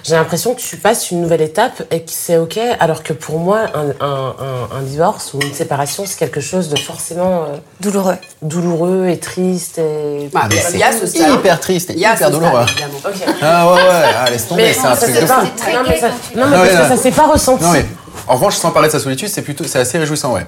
J'ai 0.04 0.16
l'impression 0.16 0.54
que 0.54 0.60
tu 0.60 0.78
passes 0.78 1.10
une 1.12 1.22
nouvelle 1.22 1.42
étape 1.42 1.82
et 1.90 2.02
que 2.02 2.12
c'est 2.12 2.38
ok, 2.38 2.60
alors 2.80 3.02
que 3.04 3.14
pour 3.14 3.40
moi, 3.40 3.62
un, 3.74 4.06
un- 4.06 4.36
un- 4.40 4.78
un 4.78 4.82
divorce 4.84 5.34
ou 5.34 5.40
une 5.42 5.54
séparation, 5.54 6.04
c'est 6.06 6.18
quelque 6.20 6.42
chose 6.42 6.70
de 6.70 6.78
forcément 6.78 7.44
euh, 7.44 7.56
Douloureux. 7.80 8.18
douloureux 8.42 9.08
et 9.08 9.18
triste. 9.18 9.78
Et... 9.80 10.30
Bah, 10.34 10.42
Mais 10.50 10.58
il 10.74 10.80
y 10.80 10.84
a 10.84 10.92
ce 10.92 11.08
stade. 11.08 11.34
hyper 11.34 11.60
triste 11.60 11.90
et 11.90 11.94
ce 11.94 11.98
hyper 12.00 12.30
douloureux. 12.30 12.66
Ah 13.42 13.68
ouais, 13.68 13.74
ouais, 13.74 13.82
ah, 14.18 14.30
laisse 14.30 14.48
tomber, 14.48 14.74
c'est 14.74 14.80
un 14.86 14.96
ça 14.96 15.06
truc 15.06 15.16
s'est 15.16 15.22
de 15.22 15.26
fou. 15.28 15.34
C'est 15.56 15.74
non, 15.74 15.80
mais 15.88 16.00
ça, 16.00 16.08
gai 16.10 16.14
quand 16.14 16.34
tu 16.34 16.38
non, 16.40 16.48
mais 16.48 16.58
ouais, 16.58 16.68
parce 16.68 16.74
là. 16.74 16.82
que 16.90 16.96
ça 16.98 17.02
s'est 17.02 17.12
pas 17.12 17.28
ressenti. 17.28 17.64
Non 17.64 17.72
mais, 17.72 17.86
en 18.28 18.34
revanche, 18.36 18.56
sans 18.58 18.72
parler 18.72 18.90
de 18.90 18.94
sa 18.94 19.00
solitude, 19.00 19.30
c'est 19.30 19.42
plutôt, 19.42 19.64
c'est 19.64 19.80
assez 19.80 19.98
réjouissant, 19.98 20.34
ouais. 20.34 20.46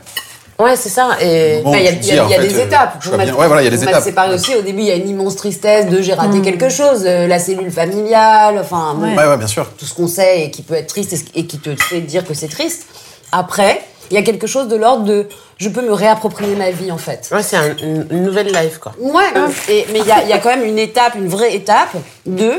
Ouais, 0.60 0.76
c'est 0.76 0.90
ça. 0.90 1.18
Et 1.22 1.62
Bah, 1.64 1.72
Il 1.78 1.84
y 1.84 1.88
a, 1.88 1.92
tu 1.92 1.98
il 1.98 2.02
te 2.02 2.06
y 2.08 2.12
a- 2.12 2.14
dis, 2.16 2.20
en 2.22 2.28
il 2.28 2.32
y 2.32 2.34
a 2.36 2.42
fait, 2.42 2.48
des 2.48 2.60
euh, 2.60 2.66
étapes. 2.66 3.04
bien. 3.06 3.36
Ouais, 3.36 3.48
voilà, 3.48 3.62
il 3.62 3.66
y 3.66 3.68
a 3.68 3.72
des 3.72 3.84
étapes. 3.84 4.04
séparée 4.04 4.34
aussi, 4.34 4.56
au 4.56 4.62
début, 4.62 4.80
il 4.82 4.88
y 4.88 4.92
a 4.92 4.96
une 4.96 5.08
immense 5.10 5.36
tristesse 5.36 5.88
de 5.88 6.02
j'ai 6.02 6.14
raté 6.14 6.42
quelque 6.42 6.70
chose, 6.70 7.04
euh, 7.06 7.28
la 7.28 7.38
cellule 7.40 7.72
familiale, 7.72 8.58
enfin, 8.60 8.96
bon, 8.96 9.04
Ouais. 9.08 9.16
Ouais, 9.16 9.28
ouais, 9.28 9.38
bien 9.38 9.46
sûr. 9.48 9.70
tout 9.78 9.86
ce 9.86 9.94
qu'on 9.94 10.08
sait 10.08 10.46
et 10.46 10.52
qui 10.52 10.64
peut 10.64 10.74
être 10.74 10.88
triste 10.88 11.14
et, 11.36 11.46
qui 11.46 11.60
te 11.60 11.76
fait 11.76 12.02
dire 12.02 12.26
que 12.26 12.34
c'est 12.34 12.48
triste. 12.48 12.88
Après, 13.32 13.82
il 14.10 14.16
y 14.16 14.18
a 14.18 14.24
quelque 14.24 14.48
chose 14.48 14.68
de 14.68 14.76
l'ordre 14.76 15.04
de 15.04 15.28
je 15.58 15.70
peux 15.70 15.82
me 15.82 15.94
réapproprier 15.94 16.56
ma 16.56 16.72
vie 16.72 16.92
en 16.92 16.98
fait. 16.98 17.30
ouais, 17.32 17.44
c'est 17.44 17.58
un- 17.58 17.76
une, 17.78 18.08
nouvelle 18.24 18.48
life, 18.52 18.80
quoi. 18.80 18.94
Ouais, 19.00 19.24
et, 19.70 19.86
mais 19.92 20.00
il 20.00 20.06
y 20.08 20.12
a, 20.12 20.24
il 20.24 20.30
y 20.30 20.34
a 20.34 20.40
quand 20.40 20.50
même 20.50 20.64
une 20.64 20.80
étape, 20.80 21.16
une 21.16 21.28
vraie 21.28 21.54
étape 21.56 21.96
de 22.26 22.54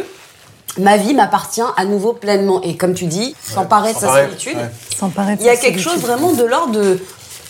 ma 0.78 0.96
vie 0.96 1.14
m'appartient 1.14 1.62
à 1.76 1.84
nouveau 1.84 2.12
pleinement. 2.12 2.60
Et 2.62 2.76
comme 2.76 2.94
tu 2.94 3.06
dis, 3.06 3.34
s'emparer 3.42 3.92
de 3.94 3.98
sa 3.98 4.12
solitude, 4.24 4.56
ouais. 4.56 5.06
Il 5.40 5.46
y 5.46 5.48
a 5.48 5.56
quelque 5.56 5.80
solitude. 5.80 5.82
chose 5.82 6.00
vraiment 6.00 6.32
de 6.32 6.44
l'ordre 6.44 6.72
de 6.72 6.98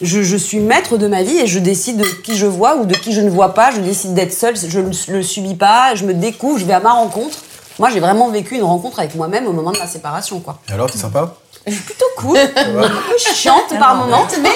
je, 0.01 0.23
je 0.23 0.37
suis 0.37 0.61
maître 0.61 0.97
de 0.97 1.07
ma 1.07 1.23
vie 1.23 1.39
et 1.39 1.47
je 1.47 1.59
décide 1.59 1.97
de 1.99 2.05
qui 2.23 2.37
je 2.37 2.47
vois 2.47 2.77
ou 2.77 2.85
de 2.87 2.95
qui 2.95 3.12
je 3.12 3.20
ne 3.20 3.31
vois 3.31 3.55
pas. 3.55 3.70
Je 3.70 3.81
décide 3.81 4.15
d'être 4.15 4.33
seule, 4.33 4.55
je 4.57 4.81
ne 4.81 4.91
le 5.16 5.23
subis 5.23 5.55
pas, 5.55 5.95
je 5.95 6.05
me 6.05 6.15
découvre, 6.15 6.59
je 6.59 6.65
vais 6.65 6.73
à 6.75 6.81
ma 6.81 6.93
rencontre. 6.93 7.37
Moi, 7.79 7.91
j'ai 7.91 8.01
vraiment 8.01 8.29
vécu 8.29 8.57
une 8.57 8.65
rencontre 8.65 8.99
avec 8.99 9.15
moi-même 9.15 9.47
au 9.47 9.53
moment 9.53 9.70
de 9.70 9.79
ma 9.79 9.87
séparation, 9.87 10.41
quoi. 10.41 10.59
Et 10.69 10.73
alors, 10.73 10.91
t'es 10.91 10.99
sympa? 10.99 11.35
Je 11.66 11.73
suis 11.73 11.83
plutôt 11.83 12.07
cool, 12.16 12.37
un 12.39 12.49
peu 12.49 13.19
chiante 13.35 13.79
par 13.79 13.95
moments, 13.95 14.27
mais 14.43 14.49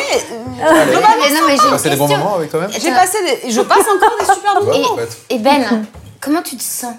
euh, 0.65 0.95
non, 0.95 1.41
mais 1.47 1.57
j'ai 1.63 1.71
passé 1.71 1.91
des 1.91 1.97
bons 1.97 2.09
moments 2.09 2.37
avec 2.37 2.51
toi-même? 2.51 2.71
J'ai 2.73 2.91
passé 2.91 3.19
des, 3.45 3.51
je 3.51 3.61
passe 3.61 3.81
encore 3.81 4.17
des 4.19 4.33
super 4.35 4.55
moments. 4.55 4.71
Ouais, 4.71 4.81
Et, 4.81 4.87
en 4.87 4.97
fait. 4.97 5.17
et 5.31 5.39
Ben, 5.39 5.85
comment 6.21 6.43
tu 6.43 6.57
te 6.57 6.63
sens? 6.63 6.95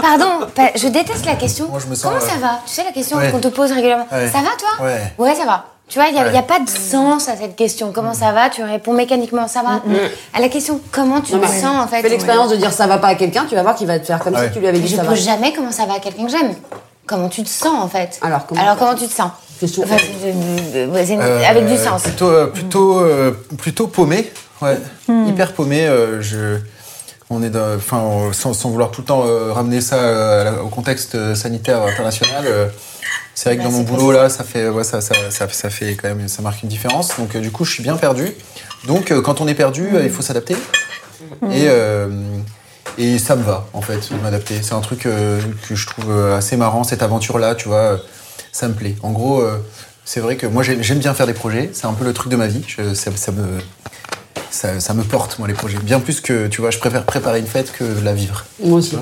Pardon, 0.00 0.46
pa- 0.54 0.72
je 0.76 0.88
déteste 0.88 1.26
la 1.26 1.34
question. 1.36 1.68
Moi, 1.68 1.80
je 1.80 1.86
me 1.86 1.94
sens, 1.94 2.04
Comment 2.12 2.24
euh, 2.24 2.28
ça 2.28 2.36
va? 2.36 2.60
Tu 2.66 2.72
sais 2.72 2.84
la 2.84 2.92
question 2.92 3.16
ouais. 3.18 3.30
qu'on 3.30 3.40
te 3.40 3.48
pose 3.48 3.72
régulièrement. 3.72 4.06
Ouais. 4.12 4.28
Ça 4.30 4.38
va 4.38 4.50
toi? 4.58 4.86
Ouais. 4.86 5.12
Ouais, 5.18 5.34
ça 5.34 5.44
va. 5.44 5.64
Tu 5.88 5.98
vois, 5.98 6.08
il 6.08 6.14
n'y 6.14 6.20
a, 6.20 6.24
Ouais. 6.24 6.32
y 6.34 6.38
a 6.38 6.42
pas 6.42 6.60
de 6.60 6.68
sens 6.68 7.28
à 7.28 7.36
cette 7.36 7.56
question. 7.56 7.92
Comment 7.92 8.14
ça 8.14 8.32
va? 8.32 8.48
Tu 8.48 8.62
réponds 8.62 8.94
mécaniquement, 8.94 9.46
ça 9.48 9.62
va. 9.62 9.82
À 10.32 10.40
la 10.40 10.48
question, 10.48 10.80
comment 10.90 11.20
tu 11.20 11.34
Non, 11.34 11.40
te 11.40 11.46
sens 11.46 11.76
en 11.84 11.86
fait? 11.86 12.00
Fais 12.02 12.08
l'expérience 12.08 12.50
de 12.50 12.56
dire 12.56 12.72
ça 12.72 12.86
va 12.86 12.98
pas 12.98 13.08
à 13.08 13.14
quelqu'un, 13.14 13.44
tu 13.48 13.54
vas 13.54 13.62
voir 13.62 13.74
qu'il 13.74 13.86
va 13.86 13.98
te 13.98 14.06
faire 14.06 14.18
comme 14.18 14.34
Ouais. 14.34 14.46
si 14.48 14.52
tu 14.54 14.60
lui 14.60 14.66
avais 14.66 14.78
dit 14.80 14.88
Je 14.88 14.96
ça 14.96 15.02
va. 15.02 15.10
pose 15.10 15.22
jamais 15.22 15.52
comment 15.52 15.70
ça 15.72 15.84
va 15.86 15.94
à 15.94 15.98
quelqu'un 16.00 16.24
que 16.24 16.30
j'aime. 16.30 16.54
Comment 17.06 17.28
tu 17.28 17.42
te 17.42 17.48
sens 17.50 17.74
en 17.84 17.86
fait? 17.88 18.18
Alors, 18.22 18.46
comment- 18.46 18.60
Alors 18.62 18.76
comment 18.78 18.94
tu 18.94 19.06
te 19.06 19.12
sens? 19.12 19.30
Enfin, 19.62 19.96
c'est- 19.98 21.16
Euh, 21.16 21.42
Avec 21.48 21.66
du 21.66 21.76
sens. 21.76 22.02
Plutôt, 22.02 22.26
euh, 22.28 22.46
plutôt, 22.46 22.98
euh, 23.00 23.32
plutôt 23.58 23.86
paumé. 23.86 24.32
Ouais. 24.62 24.78
Hyper 25.08 25.52
paumé. 25.52 25.86
euh, 25.86 26.20
je, 26.22 26.58
on 27.30 27.42
est 27.42 27.50
dans- 27.50 27.76
enfin, 27.76 28.02
sans, 28.32 28.52
sans 28.54 28.70
vouloir 28.70 28.90
tout 28.90 29.02
le 29.02 29.06
temps 29.06 29.22
euh, 29.26 29.52
ramener 29.52 29.80
ça 29.80 29.96
euh, 29.96 30.60
au 30.62 30.68
contexte 30.68 31.34
sanitaire 31.34 31.82
international. 31.82 32.44
euh, 32.46 32.66
c'est 33.34 33.48
vrai 33.50 33.58
que 33.58 33.62
dans 33.62 33.70
mon 33.70 33.82
boulot 33.82 34.12
là, 34.12 34.28
ça 34.28 34.44
fait, 34.44 34.68
ouais, 34.68 34.84
ça, 34.84 35.00
ça, 35.00 35.14
ça, 35.30 35.48
ça 35.48 35.70
fait 35.70 35.94
quand 35.96 36.08
même, 36.08 36.28
ça 36.28 36.42
marque 36.42 36.62
une 36.62 36.68
différence. 36.68 37.16
Donc 37.18 37.34
euh, 37.34 37.40
du 37.40 37.50
coup, 37.50 37.64
je 37.64 37.72
suis 37.72 37.82
bien 37.82 37.96
perdu. 37.96 38.32
Donc 38.86 39.10
euh, 39.10 39.20
quand 39.22 39.40
on 39.40 39.48
est 39.48 39.54
perdu, 39.54 39.88
euh, 39.94 40.02
il 40.04 40.10
faut 40.10 40.22
s'adapter. 40.22 40.54
Et 41.50 41.64
euh, 41.68 42.08
et 42.98 43.18
ça 43.18 43.34
me 43.34 43.42
va, 43.42 43.66
en 43.72 43.80
fait, 43.82 44.12
de 44.12 44.16
m'adapter. 44.22 44.62
C'est 44.62 44.74
un 44.74 44.80
truc 44.80 45.00
que 45.00 45.38
je 45.74 45.86
trouve 45.86 46.12
assez 46.32 46.56
marrant, 46.56 46.84
cette 46.84 47.02
aventure-là, 47.02 47.54
tu 47.56 47.66
vois. 47.68 47.98
Ça 48.52 48.68
me 48.68 48.74
plaît. 48.74 48.94
En 49.02 49.10
gros, 49.10 49.42
c'est 50.04 50.20
vrai 50.20 50.36
que 50.36 50.46
moi, 50.46 50.62
j'aime 50.62 50.98
bien 51.00 51.12
faire 51.12 51.26
des 51.26 51.32
projets. 51.34 51.70
C'est 51.72 51.86
un 51.86 51.92
peu 51.94 52.04
le 52.04 52.12
truc 52.12 52.30
de 52.30 52.36
ma 52.36 52.46
vie. 52.46 52.62
Je- 52.68 52.94
ça, 52.94 53.10
me, 53.32 54.78
ça 54.78 54.94
me 54.94 55.02
porte, 55.02 55.40
moi, 55.40 55.48
les 55.48 55.54
projets. 55.54 55.78
Bien 55.78 55.98
plus 55.98 56.20
que, 56.20 56.46
tu 56.46 56.60
vois, 56.60 56.70
je 56.70 56.78
préfère 56.78 57.02
préparer 57.04 57.40
une 57.40 57.48
fête 57.48 57.72
que 57.72 57.84
la 58.04 58.12
vivre. 58.12 58.44
Moi 58.62 58.78
aussi. 58.78 58.96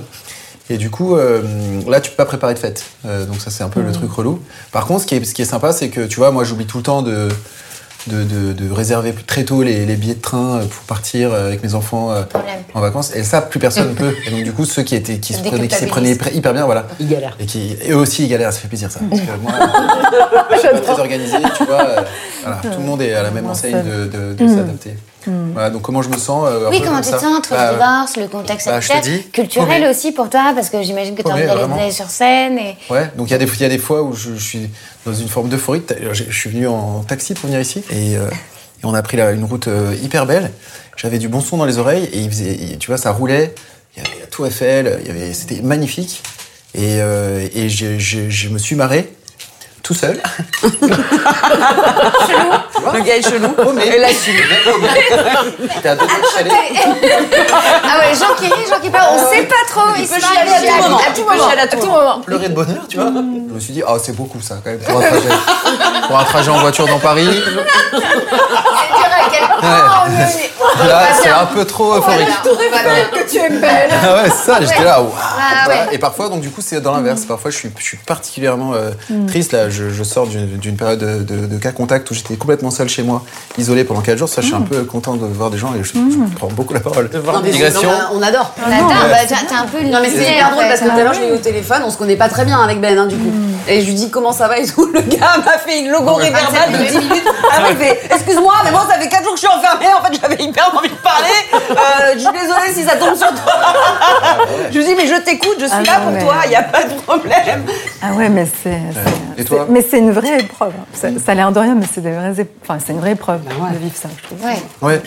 Et 0.71 0.79
du 0.79 0.91
coup, 0.91 1.17
euh, 1.17 1.43
là, 1.89 2.01
tu 2.01 2.11
peux 2.11 2.17
pas 2.17 2.25
préparer 2.25 2.55
de 2.55 2.59
fête. 2.59 2.85
Euh, 3.05 3.27
donc 3.27 3.41
ça, 3.41 3.51
c'est 3.51 3.65
un 3.65 3.69
peu 3.69 3.83
le 3.83 3.93
truc 3.93 4.11
relou. 4.13 4.41
Par 4.71 4.87
contre, 4.87 5.03
ce 5.03 5.07
qui 5.07 5.17
est, 5.17 5.25
ce 5.25 5.35
qui 5.35 5.43
est 5.43 5.47
sympa, 5.47 5.73
c'est 5.73 5.89
que, 5.89 6.03
tu 6.07 6.17
vois, 6.17 6.31
moi, 6.31 6.45
j'oublie 6.45 6.67
tout 6.67 6.79
le 6.79 6.83
temps 6.85 7.03
de, 7.03 7.29
de, 8.07 8.23
de- 8.25 8.53
de 8.53 8.73
réserver 8.73 9.13
très 9.27 9.45
tôt 9.45 9.63
les, 9.63 9.85
les 9.87 9.97
billets 9.97 10.15
de 10.15 10.21
train 10.21 10.61
euh, 10.61 10.65
pour 10.65 10.85
partir 10.85 11.35
avec 11.35 11.63
mes 11.63 11.75
enfants 11.75 12.11
euh, 12.13 12.23
en 12.75 12.81
vacances. 12.81 13.15
Et 13.15 13.23
ça, 13.23 13.43
plus 13.43 13.59
personne 13.61 13.91
ne 13.91 13.95
peut. 13.99 14.15
Et 14.27 14.31
donc, 14.31 14.45
du 14.45 14.53
coup, 14.53 14.65
ceux 14.65 14.83
qui, 14.83 14.95
étaient, 14.95 15.19
qui, 15.19 15.35
se, 15.35 15.43
prenaient, 15.43 15.69
qui 15.69 15.77
s'y 15.77 15.87
prenaient 15.87 16.17
hyper 16.33 16.53
bien, 16.55 16.65
voilà. 16.65 16.87
Il 17.01 17.09
galère. 17.09 17.37
Et 17.39 17.45
qui, 17.47 17.77
eux 17.91 17.97
aussi, 17.97 18.25
ils 18.25 18.29
galèrent, 18.29 18.53
ça 18.53 18.61
fait 18.61 18.69
plaisir 18.69 18.91
ça. 18.91 19.01
Parce 19.11 19.21
que 19.21 19.27
moi, 19.43 19.53
je 20.53 20.59
suis 20.59 20.69
pas 20.69 20.79
très 20.81 21.01
organisé, 21.01 21.37
tu 21.57 21.65
vois. 21.65 21.81
euh, 21.89 22.01
voilà, 22.43 22.61
tout 22.63 22.81
le 22.81 22.87
monde 22.87 23.03
est 23.03 23.13
à 23.15 23.23
la 23.23 23.31
même 23.31 23.47
enseigne 23.49 23.83
de, 23.83 24.07
de- 24.07 24.33
de 24.35 24.49
Voilà, 25.27 25.71
donc 25.71 25.83
comment 25.83 26.03
je 26.03 26.09
me 26.09 26.17
sens 26.17 26.45
euh, 26.49 26.69
Oui, 26.71 26.81
comment 26.81 26.97
comme 26.97 27.05
tu 27.05 27.11
te 27.13 27.19
sens 27.19 27.39
entre 27.39 27.51
Bah, 27.51 27.73
le 27.73 27.79
divorce, 27.79 28.17
le 28.17 28.29
contexte 28.29 28.67
bah, 28.69 28.81
culturel 29.33 29.85
aussi 29.91 30.13
pour 30.13 30.29
toi, 30.31 30.53
parce 30.55 30.71
que 30.71 30.83
j'imagine 30.83 31.15
que 31.15 31.23
tu 31.23 31.31
as 31.31 31.35
envie 31.35 31.47
d'aller 31.47 31.91
sur 31.93 32.09
scène. 32.11 32.59
Et... 32.59 32.77
Ouais, 32.91 33.11
donc 33.17 33.29
il 33.29 33.33
y, 33.33 33.35
a 33.35 33.39
des- 33.39 33.47
il 33.47 33.61
y 33.61 33.65
a 33.65 33.69
des 33.69 33.79
fois 33.79 34.03
où 34.03 34.15
je, 34.15 34.35
je 34.35 34.43
suis 34.43 34.71
dans 35.07 35.15
une 35.15 35.29
forme 35.29 35.49
d'euphorie. 35.49 35.83
Je, 36.13 36.25
je 36.29 36.37
suis 36.39 36.51
venu 36.51 36.67
en 36.67 37.03
taxi 37.03 37.35
pour 37.35 37.47
venir 37.49 37.61
ici 37.61 37.83
et, 37.91 38.17
euh, 38.17 38.29
et 38.31 38.85
on 38.85 38.95
a 38.95 39.03
pris 39.03 39.17
là, 39.17 39.31
une 39.33 39.45
route 39.45 39.69
euh, 39.69 39.95
hyper 40.03 40.27
belle. 40.27 40.51
J'avais 40.97 41.19
du 41.19 41.29
bon 41.29 41.41
son 41.41 41.57
dans 41.57 41.65
les 41.67 41.79
oreilles 41.79 42.05
et, 42.13 42.19
il 42.19 42.29
faisait, 42.31 42.53
et 42.55 42.77
tu 42.79 42.89
vois, 42.89 42.99
ça 42.99 43.13
roulait. 43.13 43.55
Il 43.97 44.03
y 44.03 44.07
avait 44.07 44.21
la 44.21 44.27
Tour 44.27 44.47
Eiffel, 44.47 45.01
c'était 45.35 45.61
magnifique. 45.63 46.23
Et, 46.75 46.97
et 46.97 47.69
je 47.69 48.49
me 48.49 48.59
suis 48.59 48.75
marré 48.77 49.13
tout 49.83 49.95
seul. 49.95 50.21
Le 52.95 53.01
gars 53.01 53.17
est 53.17 53.23
chelou. 53.23 53.49
Et 53.85 53.99
là, 53.99 54.09
je 54.09 54.15
suis. 54.15 54.33
J'étais 55.75 55.89
à 55.89 55.95
deux 55.97 56.07
doigts 56.07 56.17
de 56.19 56.37
chalet. 56.37 56.53
Ah 57.85 57.99
ouais, 57.99 58.15
gens 58.15 58.35
qui 58.39 58.47
rit, 58.47 58.67
Jean 58.69 58.81
qui 58.81 58.89
pleure. 58.91 59.09
On 59.13 59.31
sait 59.31 59.43
pas 59.45 59.55
trop. 59.69 59.83
Il 59.99 60.07
peut 60.07 60.15
se 60.15 60.21
chialer 60.27 60.51
à 60.53 60.61
tout 60.61 60.83
moment. 60.83 60.97
À 60.99 61.01
Il 61.09 61.13
tout 61.15 61.23
peut 61.25 61.33
moment. 61.37 61.49
chialer 61.49 61.63
à 61.63 61.67
tout 61.67 61.77
moment. 61.87 62.21
pleurer 62.21 62.49
de 62.49 62.55
bonheur, 62.55 62.83
tu 62.89 62.97
vois. 62.97 63.07
Je 63.07 63.55
me 63.55 63.61
suis 63.61 63.73
dit, 63.75 63.83
ah, 63.87 63.97
c'est 64.03 64.17
beaucoup 64.17 64.41
ça, 64.41 64.57
quand 64.65 64.71
même, 64.71 64.79
pour 64.81 64.97
un 64.99 65.03
trajet. 65.03 65.29
pour 66.09 66.19
un 66.19 66.25
trajet 66.25 66.51
en 66.51 66.59
voiture 66.61 66.87
dans 66.87 66.99
Paris. 66.99 67.29
C'est 67.93 68.89
dur 68.99 69.09
à 69.11 69.31
quel 69.31 69.47
point 69.61 70.05
on 70.81 70.87
Là, 70.87 71.03
c'est 71.21 71.29
un 71.29 71.47
peu 71.47 71.65
trop 71.65 71.95
euphorique. 71.97 72.27
que 72.43 73.31
tu 73.31 73.37
es 73.37 73.49
belle. 73.51 73.91
Ah 74.03 74.15
ouais, 74.15 74.31
c'est 74.31 74.47
ça, 74.53 74.59
j'étais 74.61 74.83
là, 74.85 75.01
waouh. 75.01 75.13
Ah. 75.17 75.69
Et 75.93 75.99
parfois, 75.99 76.29
donc 76.29 76.41
du 76.41 76.51
coup, 76.51 76.61
c'est 76.63 76.81
dans 76.81 76.93
l'inverse. 76.93 77.23
Parfois, 77.23 77.51
je 77.51 77.57
suis, 77.57 77.71
je 77.79 77.83
suis 77.85 77.97
particulièrement 77.99 78.73
euh, 78.75 78.91
triste. 79.29 79.53
Là, 79.53 79.69
je, 79.71 79.91
je 79.91 80.03
sors 80.03 80.27
d'une 80.27 80.57
d'une 80.59 80.77
période 80.77 80.99
de, 80.99 81.23
de- 81.23 81.47
de 81.47 81.59
cas 81.59 81.73
contact 81.73 82.11
où 82.11 82.15
j'étais 82.15 82.37
complètement 82.37 82.62
seul 82.71 82.89
chez 82.89 83.03
moi, 83.03 83.23
isolé 83.59 83.85
pendant 83.85 84.01
4 84.01 84.17
jours. 84.19 84.29
Ça, 84.29 84.41
je 84.41 84.47
suis 84.47 84.55
un 84.55 84.61
peu 84.63 84.85
content 84.85 85.15
de 85.17 85.27
voir 85.27 85.51
des 85.51 85.59
gens 85.59 85.75
et 85.75 85.83
je, 85.83 85.93
je 85.95 86.35
prends 86.37 86.49
beaucoup 86.49 86.75
la 86.75 86.81
parole. 86.81 87.09
Digression. 87.43 87.91
non, 87.91 87.97
mais 87.99 88.17
on 88.19 88.23
adore. 88.23 88.53
Attends, 88.65 88.87
bah, 88.89 89.17
t'as 89.29 89.35
t'as 89.49 89.57
un 89.63 89.67
peu 89.67 89.81
Non 89.83 89.99
mais 90.03 90.11
c'est 90.11 90.31
hyper 90.33 90.51
drôle 90.53 90.65
parce 90.69 90.81
que 90.81 90.85
tout 90.89 90.91
à 90.99 91.03
l'heure 91.03 91.15
je 91.15 91.21
l'ai 91.21 91.29
eu 91.29 91.33
au 91.33 91.39
téléphone, 91.39 91.83
on 91.85 91.91
se 91.91 91.97
connaît 91.97 92.17
pas 92.17 92.29
très 92.29 92.45
bien 92.45 92.61
avec 92.61 92.81
Ben 92.81 92.99
hein, 92.99 93.07
du 93.07 93.17
coup. 93.17 93.33
Et 93.69 93.81
je 93.81 93.87
lui 93.87 93.95
dis 93.95 94.11
comment 94.11 94.33
ça 94.33 94.49
va 94.49 94.59
et 94.59 94.67
tout. 94.67 94.87
Le 94.95 95.01
gars 95.03 95.37
m'a 95.45 95.59
fait 95.59 95.81
une 95.81 95.91
logorée 95.91 96.31
verbale 96.31 96.73
de 96.73 96.79
10 96.91 96.99
minutes. 96.99 97.25
Après 97.53 97.73
il 97.73 97.77
fait 97.77 98.01
excuse-moi 98.15 98.55
mais 98.65 98.71
moi 98.71 98.87
ça 98.91 98.99
fait 98.99 99.09
4 99.09 99.23
jours 99.25 99.35
que 99.35 99.41
je 99.41 99.47
suis 99.47 99.55
enfermée, 99.57 99.87
en 99.99 100.05
fait 100.05 100.19
j'avais 100.21 100.43
hyper 100.43 100.73
envie 100.77 100.89
de 100.89 100.95
parler. 100.95 101.29
Euh, 101.71 102.15
je 102.15 102.19
suis 102.21 102.33
désolée 102.33 102.73
si 102.75 102.83
ça 102.85 102.97
tombe 102.97 103.17
sur 103.17 103.29
toi. 103.29 103.53
je 104.71 104.79
lui 104.79 104.85
dis 104.85 104.95
mais 104.97 105.07
je 105.07 105.21
t'écoute, 105.23 105.57
je 105.61 105.67
suis 105.67 105.75
Ah 105.79 105.83
là 105.83 105.99
non, 105.99 106.05
pour 106.05 106.13
mais- 106.13 106.23
toi, 106.25 106.35
il 106.47 106.53
y 106.53 106.57
a 106.57 106.63
pas 106.63 106.85
de 106.85 106.95
problème. 107.01 107.65
Ah 108.03 108.13
ouais, 108.15 108.29
mais 108.29 108.47
c'est. 108.63 108.81
Et 109.39 109.45
toi 109.45 109.67
Mais 109.69 109.85
c'est 109.89 109.99
une 109.99 110.13
vraie 110.13 110.41
épreuve. 110.41 110.73
Ça, 110.93 111.09
ça 111.25 111.33
a 111.33 111.35
l'air 111.35 111.53
de 111.53 111.59
rien, 111.59 111.75
mais 111.75 111.87
c'est 111.93 112.01
des 112.01 112.11
vraies 112.13 112.33
ép- 112.33 112.47
Enfin, 112.61 112.79
c'est 112.79 112.93
une 112.93 113.01
vraie 113.01 113.13
épreuve 113.13 113.43
ouais. 113.47 113.73
de 113.73 113.79
vivre 113.79 113.97
ça, 113.97 114.09
je 114.17 114.23
trouve. 114.23 114.45
Ouais. 114.45 114.63
Ouais. 114.81 115.03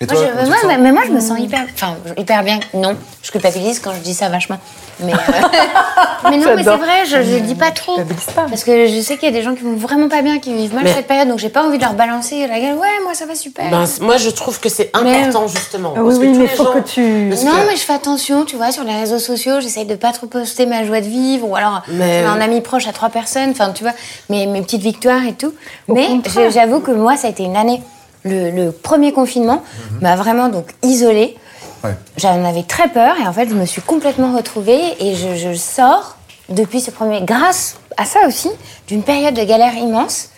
Et 0.00 0.06
Moi, 0.06 0.14
toi, 0.14 0.24
je- 0.26 0.30
comment 0.30 0.42
tu 0.44 0.48
moi, 0.48 0.56
te 0.56 0.60
sens 0.60 0.68
mais, 0.70 0.78
mais 0.78 0.92
moi, 0.92 1.02
je 1.06 1.10
me 1.12 1.20
sens 1.20 1.40
hyper, 1.40 1.60
enfin, 1.74 1.96
hyper 2.16 2.44
bien. 2.44 2.60
Non, 2.72 2.94
je 3.22 3.30
culpabilise 3.32 3.80
quand 3.80 3.92
je 3.94 4.00
dis 4.00 4.14
ça 4.14 4.28
vachement. 4.28 4.58
Mais, 5.00 5.12
euh, 5.12 5.16
mais 6.30 6.36
non, 6.36 6.46
mais 6.56 6.62
c'est 6.62 6.70
vrai, 6.70 7.04
je 7.08 7.16
ne 7.16 7.34
le 7.34 7.40
dis 7.40 7.54
pas 7.56 7.72
trop. 7.72 7.96
culpabilise 7.96 8.26
pas. 8.34 8.42
Parce 8.48 8.62
que 8.62 8.86
je 8.86 9.00
sais 9.00 9.16
qu'il 9.16 9.28
y 9.28 9.32
a 9.32 9.34
des 9.36 9.42
gens 9.42 9.54
qui 9.56 9.62
vont 9.64 9.74
vraiment 9.74 10.08
pas 10.08 10.22
bien, 10.22 10.38
qui 10.38 10.54
vivent 10.54 10.72
mal 10.74 10.84
Mais- 10.84 10.94
cette 10.94 11.08
période, 11.08 11.26
donc 11.28 11.38
j'ai 11.40 11.48
pas 11.48 11.64
envie 11.64 11.78
de 11.78 11.82
leur 11.82 11.94
balancer 11.94 12.46
la 12.46 12.60
gueule. 12.60 12.74
Ouais, 12.76 12.86
moi, 13.02 13.14
ça 13.14 13.26
va 13.26 13.34
super. 13.34 13.68
Ben, 13.70 13.84
moi, 14.00 14.16
je 14.18 14.30
trouve 14.30 14.60
que 14.60 14.68
c'est 14.68 14.90
Mais- 15.02 15.18
important, 15.22 15.48
justement. 15.48 15.94
Ah 15.96 16.00
parce 16.04 16.14
oui, 16.16 16.20
que 16.20 16.26
oui, 16.26 16.32
tous 16.32 16.38
mais 16.38 16.42
les 16.46 16.48
faut 16.56 16.64
gens- 16.64 16.72
que 16.74 16.78
tu. 16.88 17.26
Parce 17.30 17.42
non, 17.42 17.50
que- 17.52 17.66
mais 17.70 17.76
je 17.76 17.82
fais 17.82 17.92
attention, 17.94 18.44
tu 18.44 18.54
vois, 18.56 18.70
sur 18.70 18.84
les 18.84 18.94
réseaux 18.94 19.18
sociaux, 19.18 19.60
j'essaye 19.60 19.84
de 19.86 19.96
pas 19.96 20.12
trop 20.12 20.26
poster 20.28 20.66
ma 20.66 20.84
joie 20.84 21.00
de 21.00 21.06
vivre, 21.06 21.48
ou 21.48 21.56
alors 21.56 21.82
Mais- 21.88 22.22
un 22.24 22.40
ami 22.40 22.60
proche 22.60 22.86
à 22.86 22.92
trois 22.92 23.08
personnes, 23.08 23.50
enfin, 23.50 23.72
tu 23.72 23.82
vois, 23.82 23.92
mes, 24.30 24.46
mes 24.46 24.62
petites 24.62 24.82
victoires 24.82 25.24
et 25.26 25.32
tout. 25.32 25.52
Au 25.88 25.94
mais 25.94 26.08
j'avoue 26.50 26.78
que 26.80 26.92
moi, 26.92 27.16
ça 27.16 27.26
a 27.26 27.30
été 27.30 27.42
une 27.42 27.56
année. 27.56 27.82
Le, 28.24 28.50
le 28.50 28.72
premier 28.72 29.12
confinement 29.12 29.62
m'a 30.00 30.16
vraiment 30.16 30.48
donc 30.48 30.74
isolée. 30.82 31.36
Ouais. 31.84 31.94
J'en 32.16 32.44
avais 32.44 32.64
très 32.64 32.88
peur 32.88 33.14
et 33.22 33.26
en 33.26 33.32
fait, 33.32 33.48
je 33.48 33.54
me 33.54 33.64
suis 33.66 33.82
complètement 33.82 34.34
retrouvée 34.36 34.80
et 35.00 35.14
je, 35.14 35.36
je 35.36 35.54
sors 35.54 36.16
depuis 36.48 36.80
ce 36.80 36.90
premier, 36.90 37.20
grâce 37.22 37.76
à 37.96 38.04
ça 38.04 38.20
aussi, 38.26 38.48
d'une 38.88 39.02
période 39.02 39.34
de 39.34 39.44
galère 39.44 39.74
immense. 39.74 40.30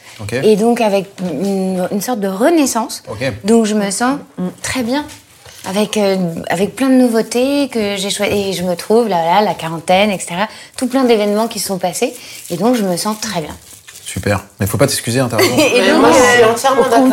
Et 0.43 0.57
donc 0.57 0.83
avec 0.83 1.07
une, 1.23 1.89
une 1.91 2.01
sorte 2.03 2.21
de 2.21 2.29
renaissance. 2.29 3.03
Donc 3.45 3.65
je 3.65 3.75
me 3.75 3.91
sens 3.91 4.19
très 4.63 4.83
bien. 4.83 5.05
Avec, 5.69 5.99
euh, 5.99 6.17
avec 6.49 6.75
plein 6.75 6.89
de 6.89 6.95
nouveautés 6.95 7.69
que 7.69 7.97
j'ai 7.97 8.09
choisi. 8.09 8.33
Et 8.33 8.53
je 8.55 8.63
me 8.63 8.75
trouve, 8.77 9.09
là, 9.09 9.23
là, 9.25 9.43
la 9.43 9.53
quarantaine, 9.55 10.11
etc. 10.11 10.35
Tout 10.77 10.87
plein 10.89 11.05
d'événements 11.05 11.49
qui 11.49 11.59
se 11.59 11.69
sont 11.69 11.79
passés. 11.79 12.15
Et 12.51 12.57
donc 12.57 12.77
je 12.77 12.83
me 12.83 12.97
sens 12.97 13.21
très 13.21 13.41
bien. 13.43 13.55
Super. 14.13 14.41
Mais 14.59 14.67
faut 14.67 14.77
pas 14.77 14.89
t'excuser, 14.89 15.21
hein, 15.21 15.29
t'as 15.31 15.37
raison. 15.37 15.55
Et 15.57 15.81
Mais 15.83 15.93
donc, 15.93 16.01
moi, 16.01 16.11
je 16.11 16.19
euh, 16.19 16.35
suis 16.35 16.45
entièrement 16.45 16.83
d'accord. 16.83 17.07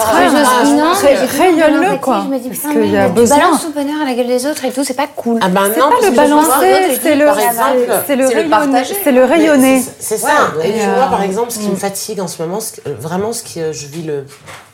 non, 0.65 0.93
rayonne-le, 1.39 1.97
quoi. 1.99 2.23
Je 2.25 2.33
me 2.33 2.39
dis, 2.39 2.47
Parce 2.49 2.59
putain, 2.61 2.71
qu'il 2.73 2.91
y 2.91 2.97
a 2.97 3.01
mais 3.03 3.07
tu 3.09 3.13
besoin. 3.13 3.37
balances 3.37 3.61
ton 3.61 3.69
bonheur 3.69 4.01
à 4.01 4.05
la 4.05 4.13
gueule 4.15 4.25
des 4.25 4.45
autres 4.47 4.65
et 4.65 4.71
tout, 4.71 4.83
c'est 4.83 4.95
pas 4.95 5.05
cool. 5.15 5.39
Ah 5.43 5.47
ben 5.47 5.69
C'est 5.71 5.79
non, 5.79 5.89
le 6.01 6.15
balancer, 6.15 6.97
c'est 6.99 8.15
le, 8.15 8.27
c'est 8.27 8.43
partager. 8.49 8.95
C'est 9.03 9.11
le 9.11 9.25
rayonner. 9.25 9.83
C'est 9.99 10.17
ça. 10.17 10.53
Et 10.63 10.73
tu 10.73 10.79
euh, 10.79 10.95
vois, 10.95 11.05
par 11.05 11.21
exemple, 11.21 11.51
ce 11.51 11.59
qui 11.59 11.69
me 11.69 11.75
fatigue 11.75 12.19
en 12.19 12.27
ce 12.27 12.41
moment, 12.41 12.57
euh, 12.87 12.95
vraiment 12.99 13.31
ce 13.31 13.43
que 13.43 13.71
je 13.71 13.85
vis 13.85 14.01
le 14.01 14.25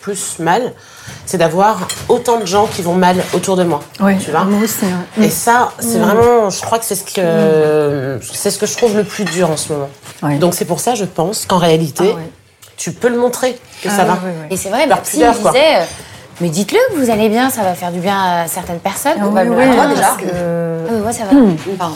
plus 0.04 0.38
mal, 0.40 0.74
c'est 1.26 1.38
d'avoir 1.38 1.88
autant 2.10 2.38
de 2.38 2.46
gens 2.46 2.68
qui 2.68 2.82
vont 2.82 2.94
mal 2.94 3.16
autour 3.34 3.56
de 3.56 3.64
moi. 3.64 3.80
Oui, 4.02 4.18
Tu 4.20 4.32
vois 4.32 4.44
moi 4.44 4.62
aussi. 4.64 4.84
ouais. 5.18 5.26
Et 5.26 5.30
ça, 5.30 5.72
c'est 5.80 5.98
vraiment, 5.98 6.50
je 6.50 6.62
crois 6.62 6.78
que 6.78 6.84
c'est 6.86 6.96
ce 6.96 7.06
que 7.06 8.20
c'est 8.34 8.52
ce 8.52 8.60
que 8.60 8.66
je 8.66 8.76
trouve 8.76 8.98
le 8.98 9.06
plus 9.06 9.24
dur 9.24 9.50
en 9.50 9.56
ce 9.58 9.72
moment. 9.72 9.90
Ouais. 10.22 10.36
Donc 10.38 10.54
c'est 10.56 10.66
pour 10.66 10.82
ça, 10.82 10.94
je 10.94 11.06
pense 11.06 11.46
qu'en 11.46 11.58
réalité, 11.58 12.10
Ah 12.12 12.16
ouais. 12.18 12.30
tu 12.76 12.92
peux 12.92 13.08
le 13.08 13.18
montrer 13.18 13.54
que 13.82 13.88
Ah 13.90 13.96
ça 13.96 14.04
va. 14.04 14.18
Et 14.52 14.58
c'est 14.58 14.70
vrai, 14.70 14.86
me 14.88 14.92
quoi. 14.94 15.52
disait, 15.52 15.76
euh, 15.78 15.84
mais 16.42 16.50
dites-le 16.50 16.80
que 16.94 17.00
vous 17.00 17.10
allez 17.10 17.30
bien, 17.30 17.50
ça 17.50 17.62
va 17.64 17.74
faire 17.74 17.92
du 17.94 18.00
bien 18.00 18.18
à 18.44 18.48
certaines 18.48 18.80
personnes. 18.80 19.14
Ah 19.18 19.22
oui, 19.24 19.28
Probablement 19.28 19.58
oui, 19.58 19.64
à 19.70 19.74
toi 19.74 19.84
parce 19.86 19.96
déjà. 19.96 20.16
que- 20.18 20.36
Ah, 20.36 20.92
mais 20.92 21.00
moi, 21.00 21.14
ça 21.14 21.24
va. 21.24 21.32
Enfin, 21.80 21.92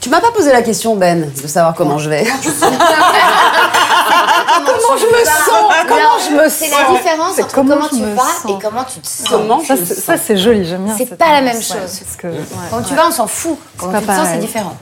Tu 0.00 0.08
m'as 0.10 0.20
pas 0.20 0.32
posé 0.32 0.52
la 0.52 0.62
question 0.62 0.96
Ben 0.96 1.30
de 1.42 1.46
savoir 1.48 1.74
comment 1.74 1.98
je 1.98 2.10
vais. 2.10 2.24
comment 4.64 4.96
je 4.98 5.06
me 5.06 5.24
sens 5.24 5.86
Comment 5.88 6.18
je 6.28 6.42
me 6.44 6.48
C'est 6.48 6.66
sens 6.68 6.78
la 6.88 6.96
différence 6.96 7.32
C'est 7.36 7.42
entre 7.44 7.54
comment 7.54 7.88
tu 7.88 8.02
vas 8.02 8.22
sens. 8.22 8.50
et 8.50 8.54
comment 8.62 8.84
tu 8.84 9.00
te 9.00 9.06
sens. 9.06 9.28
Comment 9.28 9.60
Ça, 9.60 9.76
je 9.76 9.84
c'est- 9.84 10.16
c'est 10.26 10.36
joli, 10.36 10.64
j'aime 10.64 10.84
bien. 10.84 10.94
C'est 10.96 11.16
pas 11.16 11.32
la 11.32 11.40
même 11.42 11.60
chose. 11.62 11.76
parce 11.76 12.16
que, 12.18 12.26
ouais, 12.28 12.34
Quand 12.70 12.78
ouais. 12.78 12.82
tu 12.88 12.94
vas, 12.94 13.08
on 13.08 13.10
s'en 13.10 13.26
fout. 13.26 13.58
Quand 13.78 13.92
tu 14.00 14.06
te 14.06 14.12
sens, 14.12 14.28
c'est 14.32 14.38
différent. 14.38 14.76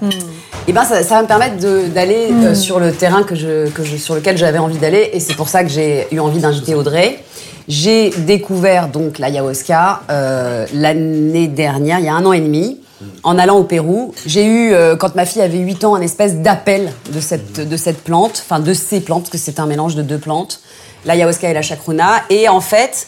Et 0.67 0.73
ben 0.73 0.85
ça, 0.85 1.03
ça 1.03 1.17
va 1.17 1.23
me 1.23 1.27
permettre 1.27 1.57
d'aller 1.93 2.29
euh, 2.33 2.55
sur 2.55 2.81
le 2.81 2.93
terrain 2.93 3.23
que 3.23 3.35
je, 3.35 3.69
que 3.69 3.85
je, 3.85 3.97
sur 3.97 4.15
lequel 4.15 4.37
j'avais 4.39 4.59
envie 4.59 4.79
d'aller 4.79 5.11
et 5.13 5.21
c'est 5.21 5.35
pour 5.35 5.49
ça 5.49 5.63
que 5.63 5.69
j'ai 5.69 6.07
eu 6.11 6.19
envie 6.21 6.39
d'inviter 6.41 6.75
Audrey. 6.75 7.23
J'ai 7.69 8.11
découvert 8.11 8.89
donc 8.89 9.19
l'ayahuasca 9.19 10.03
euh, 10.11 10.67
l'année 10.75 11.49
dernière, 11.49 11.99
il 11.99 12.05
y 12.05 12.09
a 12.09 12.15
un 12.15 12.25
an 12.27 12.33
et 12.33 12.41
demi, 12.41 12.81
en 13.23 13.39
allant 13.39 13.59
au 13.59 13.65
Pérou. 13.65 14.15
J'ai 14.27 14.45
eu, 14.45 14.73
euh, 14.73 14.97
quand 14.97 15.15
ma 15.15 15.27
fille 15.27 15.43
avait 15.43 15.59
8 15.59 15.85
ans, 15.85 15.95
un 15.95 16.01
espèce 16.01 16.37
d'appel 16.37 16.93
de 17.13 17.21
cette, 17.21 17.69
de 17.69 17.77
cette 17.77 18.03
plante, 18.03 18.43
enfin 18.45 18.61
de 18.61 18.75
ces 18.75 19.01
plantes, 19.01 19.23
parce 19.23 19.31
que 19.31 19.39
c'est 19.39 19.61
un 19.61 19.67
mélange 19.67 19.95
de 19.95 20.03
deux 20.03 20.19
plantes, 20.19 20.61
l'ayahuasca 21.05 21.51
et 21.51 21.55
la 21.55 21.63
chacruna. 21.63 22.23
Et 22.31 22.49
en 22.49 22.61
fait, 22.61 23.07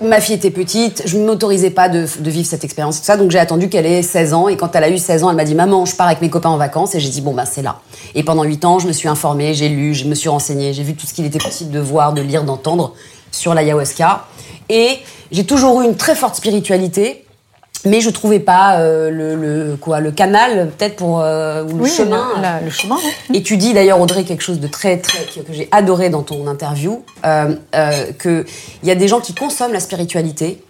ma 0.00 0.20
fille 0.20 0.34
était 0.34 0.50
petite, 0.50 1.02
je 1.06 1.18
ne 1.18 1.26
m'autorisais 1.26 1.70
pas 1.70 1.88
de, 1.88 2.06
de 2.18 2.30
vivre 2.30 2.46
cette 2.46 2.64
expérience 2.64 2.98
tout 2.98 3.04
ça, 3.04 3.16
donc 3.16 3.30
j'ai 3.30 3.38
attendu 3.38 3.68
qu'elle 3.68 3.86
ait 3.86 4.02
16 4.02 4.34
ans. 4.34 4.48
Et 4.48 4.56
quand 4.56 4.74
elle 4.74 4.84
a 4.84 4.90
eu 4.90 4.98
16 4.98 5.24
ans, 5.24 5.30
elle 5.30 5.36
m'a 5.36 5.44
dit 5.44 5.54
Maman, 5.54 5.84
je 5.84 5.94
pars 5.96 6.06
avec 6.06 6.20
mes 6.20 6.30
copains 6.30 6.50
en 6.50 6.56
vacances. 6.56 6.94
Et 6.94 7.00
j'ai 7.00 7.10
dit 7.10 7.20
Bon, 7.20 7.34
bah, 7.34 7.46
c'est 7.46 7.62
là. 7.62 7.80
Et 8.14 8.22
pendant 8.22 8.42
8 8.42 8.64
ans, 8.64 8.78
je 8.78 8.86
me 8.86 8.92
suis 8.92 9.08
informée, 9.08 9.54
j'ai 9.54 9.68
lu, 9.68 9.94
je 9.94 10.06
me 10.06 10.14
suis 10.14 10.28
renseignée, 10.28 10.72
j'ai 10.72 10.82
vu 10.82 10.94
tout 10.94 11.06
ce 11.06 11.14
qu'il 11.14 11.26
était 11.26 11.38
possible 11.38 11.70
de 11.70 11.80
voir, 11.80 12.12
de 12.12 12.22
lire, 12.22 12.44
d'entendre 12.44 12.94
sur 13.30 13.54
l'ayahuasca. 13.54 14.24
Et 14.68 14.98
j'ai 15.30 15.44
toujours 15.44 15.80
eu 15.82 15.84
une 15.84 15.96
très 15.96 16.14
forte 16.14 16.36
spiritualité. 16.36 17.25
Mais 17.86 18.00
je 18.00 18.10
trouvais 18.10 18.40
pas 18.40 18.80
euh, 18.80 19.10
le, 19.10 19.34
le- 19.36 19.76
quoi 19.76 20.00
le 20.00 20.10
canal 20.12 20.70
peut-être 20.76 20.96
pour 20.96 21.20
euh, 21.20 21.64
ou 21.64 21.76
le 21.78 21.84
Oui, 21.84 21.90
chemin 21.90 22.28
le, 22.36 22.42
la- 22.42 22.60
le 22.60 22.70
chemin, 22.70 22.96
ouais. 22.96 23.12
et 23.38 23.42
tu 23.42 23.56
dis 23.56 23.72
d'ailleurs, 23.72 24.00
Audrey, 24.00 24.24
quelque 24.24 24.42
chose 24.42 24.60
de 24.60 24.66
très, 24.66 24.98
très, 24.98 25.24
que, 25.24 25.40
que 25.40 25.52
j'ai 25.52 25.68
adoré 25.70 26.10
dans 26.10 26.22
ton 26.22 26.46
interview, 26.48 27.02
euh, 27.24 27.54
euh, 27.74 28.12
qu'il 28.20 28.44
y 28.88 28.90
a 28.90 28.94
des 28.94 29.08
gens 29.08 29.20
qui 29.20 29.34
consomment 29.34 29.72
la 29.72 29.80
spiritualité 29.80 30.62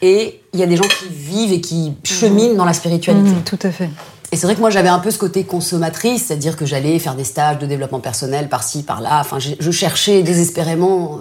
et 0.00 0.40
il 0.52 0.60
y 0.60 0.62
a 0.62 0.66
des 0.66 0.76
gens 0.76 0.84
qui 0.88 1.08
vivent 1.10 1.52
et 1.52 1.60
qui 1.60 1.94
cheminent 2.04 2.54
dans 2.54 2.64
la 2.64 2.72
spiritualité. 2.72 3.30
Mhm, 3.30 3.42
tout 3.44 3.58
à 3.62 3.70
fait. 3.70 3.88
Et 4.32 4.36
c'est 4.36 4.46
vrai 4.46 4.54
que 4.54 4.60
moi, 4.60 4.70
j'avais 4.70 4.88
un 4.88 4.98
peu 4.98 5.10
ce 5.10 5.18
côté 5.18 5.44
consommatrice, 5.44 6.24
c'est-à-dire 6.26 6.56
que 6.56 6.64
j'allais 6.64 6.98
faire 6.98 7.14
des 7.16 7.24
stages 7.24 7.58
de 7.58 7.66
développement 7.66 8.00
personnel 8.00 8.48
par-ci, 8.48 8.82
par-là. 8.82 9.18
Enfin, 9.20 9.38
je 9.38 9.70
cherchais 9.70 10.22
désespérément 10.22 11.18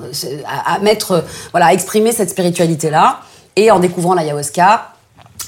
à, 0.48 0.76
à 0.76 0.80
mettre, 0.80 1.26
voilà, 1.52 1.66
à 1.68 1.74
exprimer 1.74 2.14
cette 2.14 2.30
spiritualité-là. 2.30 3.20
Et 3.58 3.70
en 3.70 3.80
découvrant 3.80 4.14
l'ayahuasca, 4.14 4.94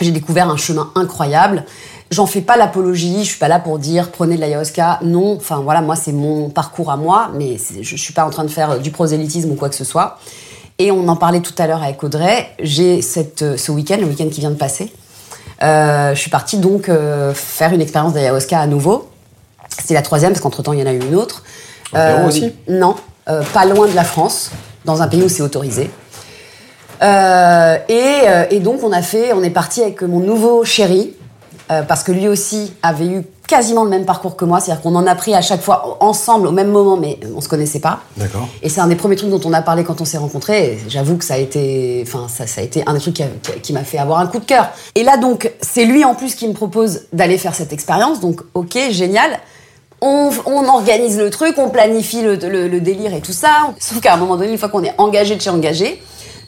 j'ai 0.02 0.11
découvert 0.11 0.49
un 0.49 0.57
chemin 0.57 0.91
incroyable. 0.95 1.64
J'en 2.11 2.26
fais 2.26 2.41
pas 2.41 2.57
l'apologie, 2.57 3.20
je 3.24 3.30
suis 3.30 3.40
pas 3.40 3.48
là 3.48 3.60
pour 3.60 3.80
dire 3.80 4.11
prenez 4.11 4.36
de 4.36 4.41
l'ayahuasca. 4.41 4.99
Non, 5.03 5.36
enfin 5.36 5.61
voilà, 5.61 5.82
moi 5.82 5.95
c'est 5.95 6.11
mon 6.11 6.49
parcours 6.49 6.91
à 6.91 6.98
moi, 6.98 7.32
mais 7.34 7.57
c'est- 7.57 7.84
je, 7.84 7.95
suis 7.95 8.14
pas 8.14 8.26
en 8.26 8.30
train 8.30 8.44
de 8.44 8.49
faire 8.49 8.80
du 8.80 8.91
prosélytisme 8.91 9.52
ou 9.52 9.56
quoi 9.56 9.70
que 9.70 9.76
ce 9.76 9.84
soit. 9.84 10.20
Et 10.80 10.91
on 10.91 11.07
en 11.07 11.15
parlait 11.15 11.40
tout 11.40 11.53
à 11.57 11.68
l'heure 11.68 11.82
avec 11.84 12.03
Audrey. 12.03 12.48
J'ai 12.60 13.02
cette, 13.02 13.41
euh, 13.41 13.57
ce 13.57 13.72
week-end, 13.72 13.98
le 13.99 14.06
week-end 14.06 14.28
qui 14.30 14.40
vient 14.41 14.52
de 14.52 14.56
passer, 14.56 14.91
euh, 15.61 16.14
je 16.14 16.20
suis 16.20 16.30
partie 16.32 16.57
donc 16.57 16.90
euh, 16.90 17.34
faire 17.34 17.74
une 17.74 17.82
expérience 17.82 18.14
d'ayahuasca 18.14 18.60
à 18.60 18.68
nouveau. 18.68 19.10
C'était 19.70 19.94
la 19.94 20.02
troisième 20.02 20.34
parce 20.34 20.41
qu'entre 20.41 20.61
temps 20.61 20.74
il 20.74 20.80
y 20.80 20.84
en 20.84 20.88
a 20.88 20.94
eu 20.94 20.99
une 20.99 21.15
autre. 21.15 21.44
Au 21.94 21.95
Pérou 21.95 22.28
aussi? 22.28 22.53
Non, 22.68 22.95
euh, 23.30 23.44
pas 23.53 23.65
loin 23.65 23.88
de 23.88 23.95
la 23.95 24.03
France, 24.03 24.52
dans 24.86 25.02
un 25.02 25.07
pays 25.07 25.24
où 25.24 25.30
c'est 25.30 25.44
autorisé. 25.44 25.90
Euh, 27.04 27.78
et, 27.90 28.28
euh, 28.28 28.46
et 28.50 28.60
donc 28.60 28.84
on 28.84 28.92
a 28.92 29.02
fait, 29.02 29.34
on 29.34 29.44
est 29.44 29.50
parti 29.50 29.82
avec 29.82 30.02
mon 30.04 30.20
nouveau 30.20 30.64
chéri 30.64 31.14
euh, 31.72 31.82
parce 31.82 32.04
que 32.04 32.12
lui 32.12 32.28
aussi 32.28 32.74
avait 32.82 33.08
eu 33.08 33.24
quasiment 33.46 33.84
le 33.84 33.90
même 33.90 34.06
parcours 34.06 34.38
que 34.38 34.46
moi, 34.46 34.60
c'est-à-dire 34.62 34.82
qu'on 34.82 34.96
en 34.96 35.06
a 35.06 35.16
pris 35.16 35.36
à 35.36 35.42
chaque 35.42 35.62
fois 35.62 35.98
ensemble 36.00 36.48
au 36.48 36.52
même 36.52 36.70
moment, 36.72 36.96
mais 36.96 37.20
on 37.36 37.42
se 37.42 37.50
connaissait 37.50 37.80
pas. 37.82 38.00
D'accord. 38.16 38.48
Et 38.62 38.70
c'est 38.70 38.80
un 38.80 38.88
des 38.88 38.96
premiers 38.96 39.18
trucs 39.18 39.30
dont 39.30 39.42
on 39.44 39.52
a 39.54 39.62
parlé 39.62 39.84
quand 39.84 40.00
on 40.00 40.06
s'est 40.06 40.18
rencontrés. 40.18 40.80
J'avoue 40.88 41.18
que 41.18 41.26
ça 41.26 41.34
a 41.34 41.38
été, 41.38 42.04
enfin, 42.08 42.28
ça, 42.34 42.48
ça 42.48 42.62
a 42.62 42.64
été 42.64 42.84
un 42.88 42.94
des 42.94 43.00
trucs 43.02 43.16
qui, 43.16 43.24
a- 43.24 43.28
qui- 43.42 43.60
qui 43.62 43.74
m'a 43.74 43.84
fait 43.84 43.98
avoir 43.98 44.20
un 44.20 44.28
coup 44.28 44.40
de 44.40 44.46
cœur. 44.46 44.70
Et 44.96 45.04
là, 45.04 45.18
donc, 45.18 45.52
c'est 45.62 45.84
lui 45.86 46.06
en 46.06 46.16
plus 46.16 46.36
qui 46.36 46.48
me 46.48 46.54
propose 46.54 47.02
d'aller 47.12 47.38
faire 47.38 47.54
cette 47.54 47.74
expérience. 47.74 48.22
Donc, 48.22 48.42
ok, 48.54 48.78
génial. 48.92 49.40
On, 50.02 50.32
on 50.46 50.68
organise 50.68 51.18
le 51.18 51.30
truc, 51.30 51.56
on 51.58 51.70
planifie 51.70 52.22
le, 52.22 52.36
le- 52.36 52.68
le 52.70 52.80
délire 52.82 53.14
et 53.14 53.22
tout 53.22 53.32
ça. 53.34 53.50
Sauf 53.80 54.00
qu'à 54.02 54.14
un 54.14 54.18
moment 54.18 54.36
donné, 54.38 54.52
une 54.54 54.58
fois 54.58 54.70
qu'on 54.70 54.84
est 54.84 54.94
engagé 54.98 55.36
de 55.36 55.42
chez 55.42 55.50
engagé, 55.50 56.02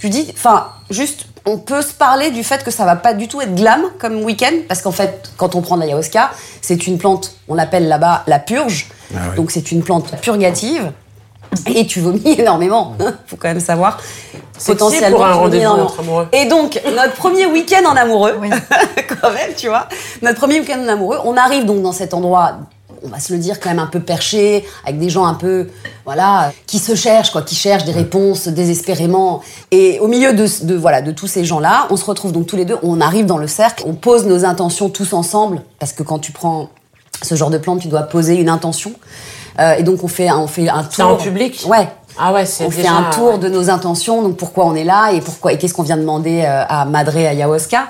dis, 0.09 0.31
enfin, 0.35 0.67
juste, 0.89 1.25
on 1.45 1.57
peut 1.57 1.81
se 1.81 1.93
parler 1.93 2.31
du 2.31 2.43
fait 2.43 2.63
que 2.63 2.71
ça 2.71 2.85
va 2.85 2.95
pas 2.95 3.13
du 3.13 3.27
tout 3.27 3.41
être 3.41 3.53
glam 3.55 3.81
comme 3.99 4.23
week-end, 4.23 4.53
parce 4.67 4.81
qu'en 4.81 4.91
fait, 4.91 5.31
quand 5.37 5.55
on 5.55 5.61
prend 5.61 5.75
de 5.75 5.81
l'ayahuasca, 5.81 6.31
c'est 6.61 6.87
une 6.87 6.97
plante, 6.97 7.35
on 7.47 7.55
l'appelle 7.55 7.87
là-bas 7.87 8.23
la 8.27 8.39
purge. 8.39 8.87
Ah. 9.13 9.35
Donc 9.35 9.51
c'est 9.51 9.71
une 9.71 9.83
plante 9.83 10.15
purgative. 10.21 10.91
Et 11.67 11.85
tu 11.85 12.01
vomis 12.01 12.35
énormément, 12.39 12.95
faut 13.27 13.37
quand 13.37 13.47
même 13.47 13.59
savoir. 13.59 13.99
C'est 14.57 14.73
qui 14.73 15.01
pour 15.11 15.25
un 15.25 15.33
rendez-vous 15.33 15.65
entre 15.65 15.99
amoureux 15.99 16.27
Et 16.31 16.45
donc, 16.45 16.81
notre 16.95 17.13
premier 17.13 17.45
week-end 17.45 17.85
en 17.85 17.95
amoureux, 17.95 18.37
Oui. 18.41 18.49
quand 19.21 19.31
même, 19.31 19.53
tu 19.55 19.67
vois, 19.67 19.87
notre 20.21 20.39
premier 20.39 20.59
week-end 20.59 20.79
en 20.83 20.87
amoureux, 20.87 21.19
on 21.23 21.37
arrive 21.37 21.65
donc 21.65 21.81
dans 21.81 21.91
cet 21.91 22.13
endroit, 22.13 22.57
on 23.05 23.09
va 23.09 23.19
se 23.19 23.31
le 23.33 23.39
dire, 23.39 23.59
quand 23.59 23.69
même 23.69 23.79
un 23.79 23.85
peu 23.87 23.99
perché, 23.99 24.65
avec 24.85 24.99
des 24.99 25.09
gens 25.09 25.25
un 25.25 25.33
peu, 25.35 25.67
voilà, 26.05 26.51
qui 26.67 26.79
se 26.79 26.95
cherchent, 26.95 27.31
quoi, 27.31 27.41
qui 27.43 27.55
cherchent 27.55 27.85
des 27.85 27.91
réponses 27.91 28.47
désespérément. 28.47 29.41
Et 29.71 29.99
au 29.99 30.07
milieu 30.07 30.33
de, 30.33 30.47
de, 30.65 30.75
voilà, 30.75 31.01
de 31.01 31.11
tous 31.11 31.27
ces 31.27 31.45
gens-là, 31.45 31.87
on 31.89 31.97
se 31.97 32.05
retrouve 32.05 32.31
donc 32.31 32.47
tous 32.47 32.55
les 32.55 32.65
deux, 32.65 32.77
on 32.83 32.99
arrive 33.01 33.25
dans 33.25 33.37
le 33.37 33.47
cercle, 33.47 33.83
on 33.87 33.93
pose 33.93 34.25
nos 34.25 34.45
intentions 34.45 34.89
tous 34.89 35.13
ensemble, 35.13 35.61
parce 35.79 35.93
que 35.93 36.03
quand 36.03 36.19
tu 36.19 36.31
prends 36.31 36.69
ce 37.21 37.35
genre 37.35 37.49
de 37.49 37.57
plante, 37.57 37.79
tu 37.79 37.87
dois 37.87 38.03
poser 38.03 38.35
une 38.35 38.49
intention. 38.49 38.91
Euh, 39.59 39.75
et 39.75 39.83
donc 39.83 40.03
on 40.03 40.07
fait, 40.09 40.27
un- 40.27 40.37
on 40.39 40.47
fait 40.47 40.67
un 40.67 40.83
tour. 40.83 40.91
C'est 40.93 41.01
en 41.03 41.15
public? 41.15 41.63
Ouais. 41.67 41.87
Ah 42.17 42.31
ouais, 42.33 42.45
c'est 42.45 42.65
On 42.65 42.71
fait 42.71 42.87
un 42.87 43.03
tour 43.11 43.39
de 43.39 43.49
nos 43.49 43.69
intentions, 43.69 44.21
donc 44.21 44.37
pourquoi 44.37 44.65
on 44.65 44.75
est 44.75 44.83
là 44.85 45.11
et 45.11 45.19
pourquoi 45.21 45.51
et 45.53 45.57
qu'est-ce 45.57 45.73
qu'on 45.73 45.83
vient 45.83 45.97
demander 45.97 46.43
euh, 46.45 46.63
à 46.67 46.85
Madre 46.85 47.15
Ayahuasca. 47.17 47.87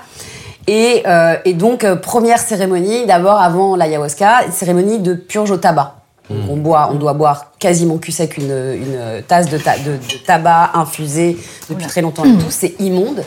Et, 0.68 1.04
euh, 1.06 1.36
et 1.46 1.54
donc 1.54 1.84
euh, 1.84 1.96
première 1.96 2.40
cérémonie, 2.40 3.06
d'abord 3.06 3.40
avant 3.40 3.76
l'ayahuasca, 3.76 4.52
cérémonie 4.52 5.00
de 5.00 5.14
purge 5.14 5.52
au 5.52 5.58
tabac. 5.58 5.96
Donc, 6.30 6.40
On 6.50 6.56
boit, 6.58 6.90
on 6.92 6.96
doit 6.96 7.14
boire 7.14 7.52
quasiment 7.60 7.98
cul 8.00 8.12
sec 8.12 8.38
une, 8.38 8.50
une 8.52 9.22
tasse 9.28 9.48
de, 9.48 9.60
ta- 9.60 9.78
de- 9.78 9.98
de 9.98 10.26
tabac 10.26 10.72
infusé 10.74 11.38
depuis 11.70 11.86
très 11.86 12.02
longtemps 12.02 12.24
et 12.26 12.32
tout, 12.34 12.50
c'est 12.50 12.74
immonde. 12.80 13.24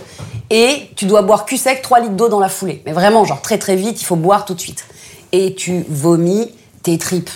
Et 0.50 0.90
tu 0.96 1.04
dois 1.04 1.22
boire 1.22 1.44
cul 1.44 1.58
sec 1.58 1.80
3 1.80 2.00
litres 2.00 2.14
d'eau 2.14 2.28
dans 2.28 2.40
la 2.40 2.48
foulée. 2.48 2.82
Mais 2.86 2.92
vraiment, 2.92 3.24
genre 3.24 3.40
très 3.40 3.56
très 3.58 3.76
vite, 3.76 4.00
il 4.00 4.04
faut 4.04 4.16
boire 4.16 4.44
tout 4.44 4.54
de 4.54 4.60
suite. 4.60 4.84
Et 5.30 5.54
tu 5.54 5.84
vomis 5.88 6.50
tes 6.82 6.98
tripes. 6.98 7.30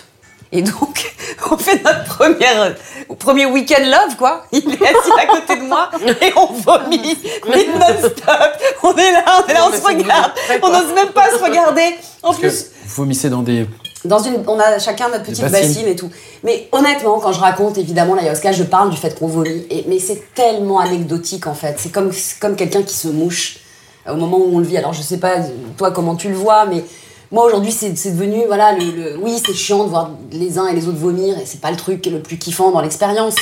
Et 0.52 0.60
donc, 0.60 1.14
on 1.50 1.56
fait 1.56 1.82
notre 1.82 2.04
première, 2.04 2.76
premier 3.18 3.46
week-end 3.46 3.82
love, 3.84 4.16
quoi. 4.16 4.44
Il 4.52 4.68
est 4.68 4.82
assis 4.82 5.10
à 5.18 5.26
côté 5.26 5.56
de 5.56 5.62
moi 5.62 5.90
et 6.20 6.32
on 6.36 6.52
vomit, 6.52 7.16
mais 7.48 7.66
non-stop. 7.78 8.52
On 8.82 8.94
est 8.94 9.12
là, 9.12 9.24
on 9.42 9.48
est 9.48 9.54
là, 9.54 9.68
on 9.68 9.72
se 9.72 9.82
regarde. 9.82 10.32
On 10.62 10.68
n'ose 10.68 10.94
même 10.94 11.08
pas 11.08 11.30
se 11.30 11.42
regarder. 11.42 11.96
En 12.22 12.28
Parce 12.28 12.38
plus, 12.38 12.66
vous 12.84 13.02
vomissez 13.02 13.30
dans 13.30 13.42
des. 13.42 13.66
dans 14.04 14.18
une, 14.18 14.44
on 14.46 14.58
a 14.58 14.78
chacun 14.78 15.08
notre 15.08 15.24
petite 15.24 15.50
bassine 15.50 15.88
et 15.88 15.96
tout. 15.96 16.10
Mais 16.44 16.68
honnêtement, 16.70 17.18
quand 17.18 17.32
je 17.32 17.40
raconte 17.40 17.78
évidemment 17.78 18.14
l'ayahuasca, 18.14 18.52
je 18.52 18.64
parle 18.64 18.90
du 18.90 18.96
fait 18.98 19.18
qu'on 19.18 19.28
vomit. 19.28 19.66
Et, 19.70 19.84
mais 19.88 19.98
c'est 19.98 20.34
tellement 20.34 20.80
anecdotique 20.80 21.46
en 21.46 21.54
fait. 21.54 21.76
C'est 21.78 21.90
comme, 21.90 22.10
comme 22.40 22.56
quelqu'un 22.56 22.82
qui 22.82 22.94
se 22.94 23.08
mouche 23.08 23.60
euh, 24.06 24.12
au 24.12 24.16
moment 24.16 24.36
où 24.36 24.56
on 24.56 24.58
le 24.58 24.66
vit. 24.66 24.76
Alors 24.76 24.92
je 24.92 25.00
sais 25.00 25.18
pas 25.18 25.36
toi 25.78 25.92
comment 25.92 26.14
tu 26.14 26.28
le 26.28 26.34
vois, 26.34 26.66
mais 26.66 26.84
moi 27.32 27.44
aujourd'hui 27.46 27.72
c'est 27.72 27.90
devenu 28.12 28.44
voilà 28.46 28.72
le, 28.72 28.84
le- 28.84 29.16
oui 29.20 29.40
c'est 29.44 29.54
chiant 29.54 29.82
de 29.84 29.88
voir 29.88 30.10
les 30.30 30.58
uns 30.58 30.66
et 30.68 30.74
les 30.74 30.86
autres 30.86 30.98
vomir 30.98 31.36
et 31.38 31.46
c'est 31.46 31.60
pas 31.60 31.70
le 31.70 31.76
truc 31.76 32.06
le 32.06 32.20
plus 32.20 32.36
kiffant 32.38 32.70
dans 32.70 32.80
l'expérience. 32.80 33.34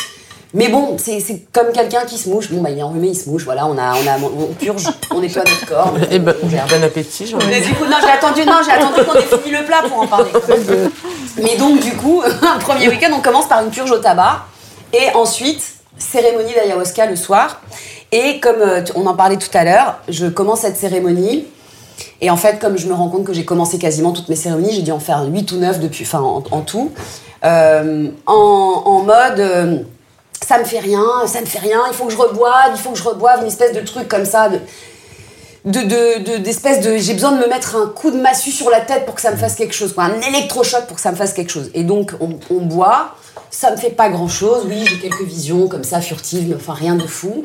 Mais 0.52 0.66
bon, 0.66 0.96
c'est 0.98 1.22
comme 1.52 1.70
quelqu'un 1.72 2.00
qui 2.06 2.18
se 2.18 2.28
mouche. 2.28 2.50
Bon, 2.50 2.60
bah, 2.60 2.70
il 2.70 2.78
est 2.80 2.82
enrhumé, 2.82 3.06
il 3.10 3.14
se 3.14 3.28
mouche, 3.28 3.44
voilà, 3.44 3.66
on, 3.68 3.78
a, 3.78 3.92
on, 3.94 4.04
a, 4.04 4.18
on 4.18 4.46
purge, 4.52 4.82
on 5.12 5.20
nettoie 5.20 5.44
notre 5.44 5.64
corps. 5.64 5.92
Et 6.10 6.18
on 6.42 6.48
gère. 6.48 6.66
bon 6.66 6.82
appétit, 6.82 7.32
Mais 7.48 7.60
du 7.60 7.72
coup, 7.72 7.84
non, 7.84 7.96
j'ai 8.02 8.10
attendu, 8.10 8.40
non, 8.44 8.56
j'ai 8.64 8.72
attendu 8.72 9.04
qu'on 9.04 9.14
ait 9.14 9.40
fini 9.42 9.56
le 9.56 9.64
plat 9.64 9.82
pour 9.88 10.00
en 10.00 10.08
parler. 10.08 10.32
Mais 11.36 11.56
donc, 11.56 11.78
du 11.78 11.92
coup, 11.92 12.20
un 12.42 12.58
premier 12.58 12.88
week-end, 12.88 13.10
on 13.16 13.20
commence 13.20 13.46
par 13.46 13.62
une 13.64 13.70
purge 13.70 13.92
au 13.92 13.98
tabac. 13.98 14.40
Et 14.92 15.14
ensuite, 15.14 15.62
cérémonie 15.96 16.52
d'ayahuasca 16.52 17.06
le 17.06 17.14
soir. 17.14 17.60
Et 18.10 18.40
comme 18.40 18.60
euh, 18.60 18.82
on 18.96 19.06
en 19.06 19.14
parlait 19.14 19.36
tout 19.38 19.56
à 19.56 19.62
l'heure, 19.62 19.98
je 20.08 20.26
commence 20.26 20.62
cette 20.62 20.76
cérémonie. 20.76 21.46
Et 22.20 22.30
en 22.30 22.36
fait, 22.36 22.58
comme 22.58 22.76
je 22.78 22.86
me 22.86 22.94
rends 22.94 23.08
compte 23.08 23.24
que 23.24 23.32
j'ai 23.32 23.44
commencé 23.44 23.78
quasiment 23.78 24.12
toutes 24.12 24.28
mes 24.28 24.36
cérémonies, 24.36 24.72
j'ai 24.72 24.82
dû 24.82 24.92
en 24.92 25.00
faire 25.00 25.24
8 25.24 25.52
ou 25.52 25.56
9 25.56 25.80
depuis, 25.80 26.04
enfin, 26.04 26.20
en, 26.20 26.60
tout. 26.60 26.90
Euh, 27.44 28.08
en, 28.26 29.02
mode. 29.02 29.40
euh, 29.40 29.78
ça 30.46 30.58
me 30.58 30.64
fait 30.64 30.78
rien, 30.80 31.04
ça 31.26 31.40
me 31.40 31.46
fait 31.46 31.58
rien, 31.58 31.80
il 31.88 31.94
faut 31.94 32.06
que 32.06 32.12
je 32.12 32.16
reboive, 32.18 32.72
il 32.74 32.78
faut 32.78 32.90
que 32.90 32.98
je 32.98 33.02
reboive, 33.04 33.40
une 33.42 33.46
espèce 33.48 33.72
de 33.74 33.80
truc 33.80 34.08
comme 34.08 34.24
ça, 34.24 34.48
de, 34.48 34.58
de, 35.66 35.80
de, 35.82 36.24
de- 36.32 36.36
d'espèce 36.38 36.80
de, 36.80 36.96
j'ai 36.96 37.12
besoin 37.14 37.32
de 37.32 37.38
me 37.38 37.46
mettre 37.48 37.76
un 37.76 37.86
coup 37.88 38.10
de 38.10 38.16
massue 38.20 38.50
sur 38.50 38.70
la 38.70 38.80
tête 38.80 39.04
pour 39.04 39.14
que 39.14 39.20
ça 39.20 39.30
me 39.30 39.36
fasse 39.36 39.54
quelque 39.54 39.74
chose, 39.74 39.92
quoi, 39.92 40.04
un 40.04 40.20
électrochoc 40.22 40.86
pour 40.86 40.96
que 40.96 41.02
ça 41.02 41.10
me 41.12 41.16
fasse 41.16 41.34
quelque 41.34 41.50
chose. 41.52 41.70
Et 41.74 41.84
donc, 41.84 42.12
on, 42.20 42.30
on 42.54 42.60
boit, 42.62 43.14
ça 43.50 43.70
me 43.70 43.76
fait 43.76 43.90
pas 43.90 44.08
grand 44.08 44.28
chose, 44.28 44.64
oui, 44.66 44.82
j'ai 44.88 44.98
quelques 44.98 45.22
visions 45.24 45.68
comme 45.68 45.84
ça, 45.84 46.00
furtives, 46.00 46.48
mais 46.48 46.54
enfin 46.56 46.72
rien 46.72 46.94
de 46.94 47.06
fou. 47.06 47.44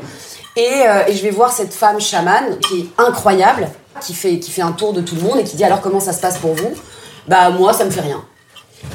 Et, 0.57 0.67
euh, 0.87 1.03
et 1.07 1.13
je 1.13 1.21
vais 1.21 1.31
voir 1.31 1.51
cette 1.51 1.73
femme 1.73 1.99
chamane 1.99 2.59
qui 2.59 2.81
est 2.81 2.85
incroyable, 2.97 3.67
qui 4.01 4.13
fait, 4.13 4.39
qui 4.39 4.51
fait 4.51 4.61
un 4.61 4.71
tour 4.71 4.93
de 4.93 5.01
tout 5.01 5.15
le 5.15 5.21
monde 5.21 5.37
et 5.39 5.43
qui 5.43 5.55
dit 5.57 5.63
alors 5.63 5.81
comment 5.81 5.99
ça 5.99 6.13
se 6.13 6.21
passe 6.21 6.37
pour 6.37 6.53
vous? 6.53 6.71
Bah, 7.27 7.49
moi, 7.49 7.73
ça 7.73 7.83
me 7.85 7.89
fait 7.91 8.01
rien. 8.01 8.23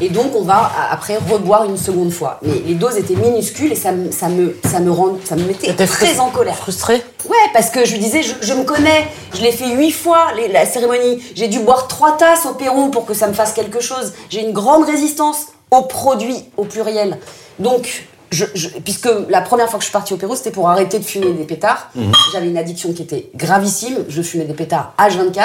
Et 0.01 0.09
donc, 0.09 0.37
on 0.37 0.43
va 0.43 0.71
après 0.93 1.17
reboire 1.17 1.65
une 1.65 1.77
seconde 1.77 2.13
fois. 2.13 2.39
Mais 2.43 2.63
les 2.65 2.75
doses 2.75 2.97
étaient 2.97 3.17
minuscules 3.17 3.73
et 3.73 3.77
ça, 3.77 3.91
me- 3.91 4.13
ça, 4.13 4.29
me, 4.29 4.57
ça, 4.71 4.79
me, 4.79 4.91
rend, 4.91 5.17
ça 5.25 5.35
me 5.35 5.43
mettait 5.45 5.75
très 5.75 6.21
en 6.21 6.31
colère. 6.31 6.55
Frustré 6.57 7.03
Ouais, 7.29 7.37
parce 7.53 7.71
que 7.71 7.85
je 7.85 7.93
lui 7.95 7.99
disais, 7.99 8.23
je, 8.23 8.35
je 8.41 8.55
me 8.55 8.63
connais, 8.63 9.09
je 9.35 9.43
l'ai 9.43 9.51
fait 9.51 9.69
huit 9.75 9.91
fois, 9.91 10.29
les- 10.37 10.47
la 10.49 10.65
cérémonie. 10.65 11.21
J'ai 11.35 11.49
dû 11.49 11.59
boire 11.59 11.89
trois 11.89 12.17
tasses 12.17 12.47
au 12.47 12.55
Pérou 12.55 12.89
pour 12.91 13.05
que 13.05 13.15
ça 13.15 13.27
me 13.27 13.33
fasse 13.33 13.53
quelque 13.53 13.81
chose. 13.81 14.13
J'ai 14.29 14.43
une 14.43 14.53
grande 14.53 14.85
résistance 14.85 15.47
aux 15.73 15.83
produits, 15.83 16.45
au 16.57 16.65
pluriel. 16.65 17.19
Donc, 17.59 18.07
je, 18.31 18.45
je- 18.55 18.69
puisque 18.69 19.09
la 19.29 19.41
première 19.41 19.69
fois 19.69 19.79
que 19.79 19.83
je 19.85 19.89
suis 19.89 19.93
partie 19.93 20.15
au 20.15 20.17
Pérou, 20.17 20.35
c'était 20.37 20.51
pour 20.51 20.69
arrêter 20.69 20.99
de 20.99 21.05
fumer 21.05 21.33
des 21.33 21.45
pétards. 21.45 21.91
J'avais 22.33 22.49
une 22.49 22.59
addiction 22.59 22.93
qui 22.93 23.03
était 23.03 23.31
gravissime. 23.35 23.99
Je 24.09 24.23
fumais 24.23 24.45
des 24.45 24.55
pétards 24.55 24.93
H24 24.99 25.43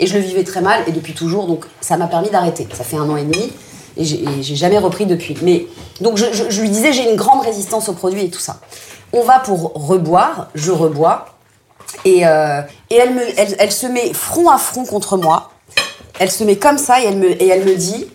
et 0.00 0.06
je 0.06 0.14
le 0.14 0.20
vivais 0.20 0.44
très 0.44 0.60
mal 0.60 0.82
et 0.86 0.92
depuis 0.92 1.12
toujours. 1.14 1.46
Donc, 1.46 1.64
ça 1.80 1.96
m'a 1.96 2.06
permis 2.06 2.30
d'arrêter. 2.30 2.66
Ça 2.74 2.84
fait 2.84 2.96
un 2.96 3.08
an 3.10 3.16
et 3.16 3.24
demi 3.24 3.52
et 3.96 4.04
j'ai 4.04 4.22
et 4.22 4.42
j'ai 4.42 4.54
jamais 4.56 4.78
repris 4.78 5.06
depuis. 5.06 5.36
Mais 5.42 5.66
donc, 6.00 6.16
je, 6.16 6.26
je- 6.32 6.48
je 6.50 6.60
lui 6.60 6.70
disais, 6.70 6.92
j'ai 6.92 7.10
une 7.10 7.16
grande 7.16 7.42
résistance 7.44 7.88
aux 7.88 7.94
produits 7.94 8.24
et 8.24 8.30
tout 8.30 8.38
ça. 8.40 8.58
On 9.12 9.22
va 9.22 9.38
pour 9.40 9.72
reboire, 9.74 10.48
je 10.54 10.70
rebois. 10.70 11.26
Et, 12.04 12.26
euh, 12.26 12.60
et 12.90 12.96
elle, 12.96 13.14
me, 13.14 13.22
elle, 13.38 13.56
elle 13.58 13.72
se 13.72 13.86
met 13.86 14.12
front 14.12 14.48
à 14.50 14.58
front 14.58 14.84
contre 14.84 15.16
moi. 15.16 15.50
Elle 16.20 16.30
se 16.30 16.44
met 16.44 16.56
comme 16.56 16.76
ça 16.78 17.00
et 17.02 17.06
elle 17.06 17.16
me, 17.16 17.30
et 17.42 17.48
elle 17.48 17.64
me 17.64 17.74
dit 17.74 18.06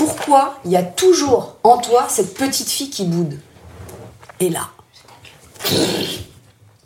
Pourquoi 0.00 0.54
il 0.64 0.70
y 0.70 0.76
a 0.76 0.82
toujours 0.82 1.56
en 1.62 1.76
toi 1.76 2.06
cette 2.08 2.32
petite 2.32 2.70
fille 2.70 2.88
qui 2.88 3.04
boude 3.04 3.38
Et 4.40 4.48
là, 4.48 4.68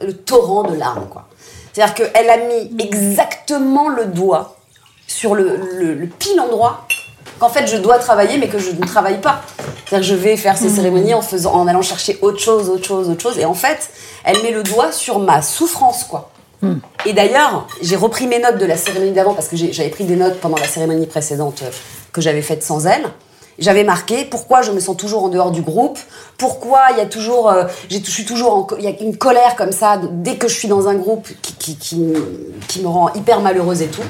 le 0.01 0.12
torrent 0.16 0.65
de 0.65 0.74
larmes, 0.74 1.07
quoi. 1.09 1.28
C'est-à-dire 1.73 1.95
qu'elle 1.95 2.28
a 2.28 2.36
mis 2.39 2.74
exactement 2.82 3.89
le 3.89 4.07
doigt 4.07 4.57
sur 5.07 5.36
le, 5.36 5.57
le- 5.78 5.95
le 5.95 6.07
pile 6.09 6.41
endroit 6.41 6.86
qu'en 7.39 7.49
fait 7.49 7.66
je 7.69 7.77
dois 7.77 7.99
travailler 7.99 8.36
mais 8.39 8.49
que 8.49 8.59
je 8.59 8.73
ne 8.73 8.85
travaille 8.85 9.20
pas. 9.20 9.43
C'est-à-dire 9.86 9.99
que 10.09 10.15
je 10.16 10.20
vais 10.20 10.36
faire 10.36 10.57
ces 10.59 10.69
cérémonies 10.69 11.15
en, 11.15 11.23
faisant, 11.23 11.53
en 11.55 11.69
allant 11.69 11.82
chercher 11.82 12.19
autre 12.20 12.41
chose, 12.41 12.69
autre 12.69 12.85
chose, 12.85 13.09
autre 13.09 13.23
chose. 13.23 13.39
Et 13.39 13.45
en 13.45 13.55
fait, 13.55 13.91
elle 14.24 14.43
met 14.43 14.51
le 14.51 14.65
doigt 14.65 14.91
sur 14.91 15.20
ma 15.20 15.41
souffrance, 15.41 16.03
quoi. 16.05 16.31
Et 17.06 17.12
d'ailleurs, 17.12 17.66
j'ai 17.82 17.97
repris 17.97 18.26
mes 18.26 18.39
notes 18.39 18.59
de 18.59 18.64
la 18.66 18.76
cérémonie 18.76 19.12
d'avant 19.12 19.35
parce 19.35 19.48
que 19.48 19.56
j'avais 19.56 19.90
pris 19.90 20.05
des 20.05 20.16
notes 20.16 20.40
pendant 20.40 20.56
la 20.56 20.66
cérémonie 20.66 21.06
précédente 21.06 21.62
euh, 21.62 21.70
que 22.12 22.20
j'avais 22.20 22.43
faite 22.43 22.62
sans 22.62 22.86
elle. 22.86 23.05
J'avais 23.59 23.85
marqué 23.85 24.24
pourquoi 24.24 24.62
je 24.62 24.72
me 24.72 24.81
sens 24.81 24.97
toujours 24.97 25.22
en 25.24 25.28
dehors 25.28 25.52
du 25.52 25.62
groupe, 25.62 25.98
pourquoi 26.39 26.81
il 26.90 26.98
y 26.98 27.01
a 27.01 27.06
toujours, 27.06 27.51
euh, 27.51 27.64
je 27.89 27.98
suis 27.98 28.24
toujours, 28.24 28.66
il 28.78 28.85
y 28.85 28.89
a 28.89 28.90
une 29.01 29.16
colère 29.16 29.55
comme 29.55 29.70
ça 29.70 30.01
dès 30.10 30.36
que 30.36 30.48
je 30.48 30.55
suis 30.55 30.66
dans 30.66 30.89
un 30.89 30.94
groupe 30.94 31.28
qui, 31.40 31.76
qui, 31.76 31.97
me- 32.81 32.89
rend 32.89 33.12
hyper 33.14 33.40
malheureuse 33.40 33.82
et 33.82 33.86
tout. 33.86 34.02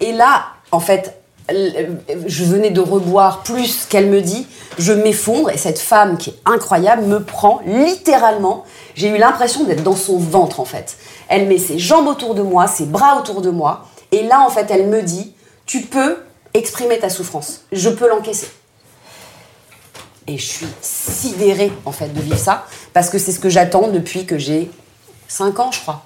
Et 0.00 0.12
là, 0.12 0.44
en 0.70 0.78
fait, 0.80 1.18
je 1.48 2.44
venais 2.44 2.70
de 2.70 2.80
reboire 2.80 3.42
plus 3.42 3.86
qu'elle 3.86 4.06
me 4.06 4.22
dit, 4.22 4.46
je 4.78 4.92
m'effondre 4.92 5.50
et 5.50 5.58
cette 5.58 5.78
femme 5.78 6.16
qui 6.16 6.30
est 6.30 6.36
incroyable 6.46 7.02
me 7.02 7.22
prend 7.22 7.60
littéralement. 7.66 8.64
J'ai 8.94 9.08
eu 9.08 9.18
l'impression 9.18 9.64
d'être 9.64 9.82
dans 9.82 9.96
son 9.96 10.18
ventre 10.18 10.60
en 10.60 10.64
fait. 10.64 10.96
Elle 11.28 11.46
met 11.46 11.58
ses 11.58 11.78
jambes 11.78 12.06
autour 12.06 12.34
de 12.34 12.42
moi, 12.42 12.66
ses 12.66 12.86
bras 12.86 13.18
autour 13.18 13.42
de 13.42 13.50
moi 13.50 13.86
et 14.10 14.22
là 14.22 14.40
en 14.40 14.48
fait 14.48 14.70
elle 14.70 14.86
me 14.86 15.02
dit, 15.02 15.34
tu 15.66 15.82
peux 15.82 16.16
exprimer 16.54 16.98
ta 16.98 17.10
souffrance, 17.10 17.62
je 17.72 17.90
peux 17.90 18.08
l'encaisser. 18.08 18.48
Et 20.26 20.38
je 20.38 20.46
suis 20.46 20.66
sidérée 20.80 21.72
en 21.84 21.92
fait 21.92 22.08
de 22.08 22.20
vivre 22.20 22.38
ça 22.38 22.64
parce 22.94 23.10
que 23.10 23.18
c'est 23.18 23.32
ce 23.32 23.40
que 23.40 23.50
j'attends 23.50 23.88
depuis 23.88 24.24
que 24.24 24.38
j'ai 24.38 24.70
5 25.28 25.60
ans 25.60 25.70
je 25.72 25.80
crois. 25.80 26.04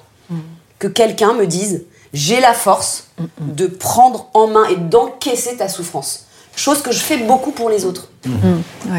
Que 0.80 0.88
quelqu'un 0.88 1.34
me 1.34 1.46
dise 1.46 1.84
j'ai 2.12 2.40
la 2.40 2.52
force 2.54 3.04
de 3.40 3.66
prendre 3.66 4.26
en 4.34 4.46
main 4.48 4.64
et 4.68 4.76
d'encaisser 4.76 5.56
ta 5.56 5.68
souffrance. 5.68 6.24
Chose 6.56 6.82
que 6.82 6.90
je 6.90 6.98
fais 6.98 7.18
beaucoup 7.18 7.52
pour 7.52 7.70
les 7.70 7.84
autres. 7.84 8.08
Oui. 8.26 8.32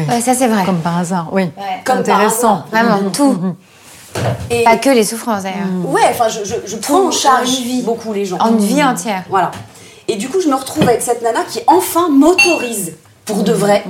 Ouais, 0.08 0.20
ça 0.20 0.34
c'est 0.34 0.46
vrai. 0.48 0.64
Comme 0.64 0.80
par 0.80 0.96
hasard, 0.98 1.28
oui. 1.32 1.50
Comme 1.84 2.02
par 2.02 2.16
Intéressant. 2.18 2.64
Vraiment, 2.70 3.10
tout. 3.10 3.36
Et 4.50 4.64
Pas 4.64 4.76
que 4.76 4.90
les 4.90 5.04
souffrances 5.04 5.42
d'ailleurs. 5.44 5.66
ouais, 5.84 6.00
enfin 6.10 6.28
je, 6.28 6.42
je, 6.44 6.54
je 6.66 6.76
prends 6.76 7.06
en 7.08 7.10
charge 7.10 7.50
beaucoup 7.84 8.12
les 8.12 8.24
gens. 8.24 8.38
En 8.38 8.50
une 8.50 8.58
vie 8.58 8.82
entière. 8.82 9.24
Voilà. 9.28 9.50
Et 10.08 10.16
du 10.16 10.28
coup, 10.28 10.40
je 10.40 10.48
me 10.48 10.54
retrouve 10.56 10.82
avec 10.88 11.02
cette 11.02 11.22
nana 11.22 11.40
qui 11.48 11.60
enfin 11.68 12.08
m'autorise, 12.08 12.94
pour 13.24 13.44
de 13.44 13.52
vrai, 13.52 13.84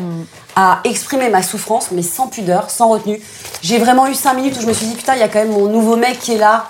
à 0.56 0.80
exprimer 0.84 1.30
ma 1.30 1.42
souffrance, 1.42 1.90
mais 1.92 2.02
sans 2.02 2.26
pudeur, 2.26 2.70
sans 2.70 2.88
retenue. 2.90 3.22
J'ai 3.62 3.78
vraiment 3.78 4.06
eu 4.06 4.14
cinq 4.14 4.34
minutes 4.34 4.56
où 4.58 4.60
je 4.60 4.66
me 4.66 4.74
suis 4.74 4.86
dit, 4.86 4.94
putain, 4.96 5.14
il 5.14 5.20
y 5.20 5.22
a 5.22 5.28
quand 5.28 5.38
même 5.38 5.52
mon 5.52 5.66
nouveau 5.68 5.96
mec 5.96 6.18
qui 6.18 6.32
est 6.32 6.38
là. 6.38 6.66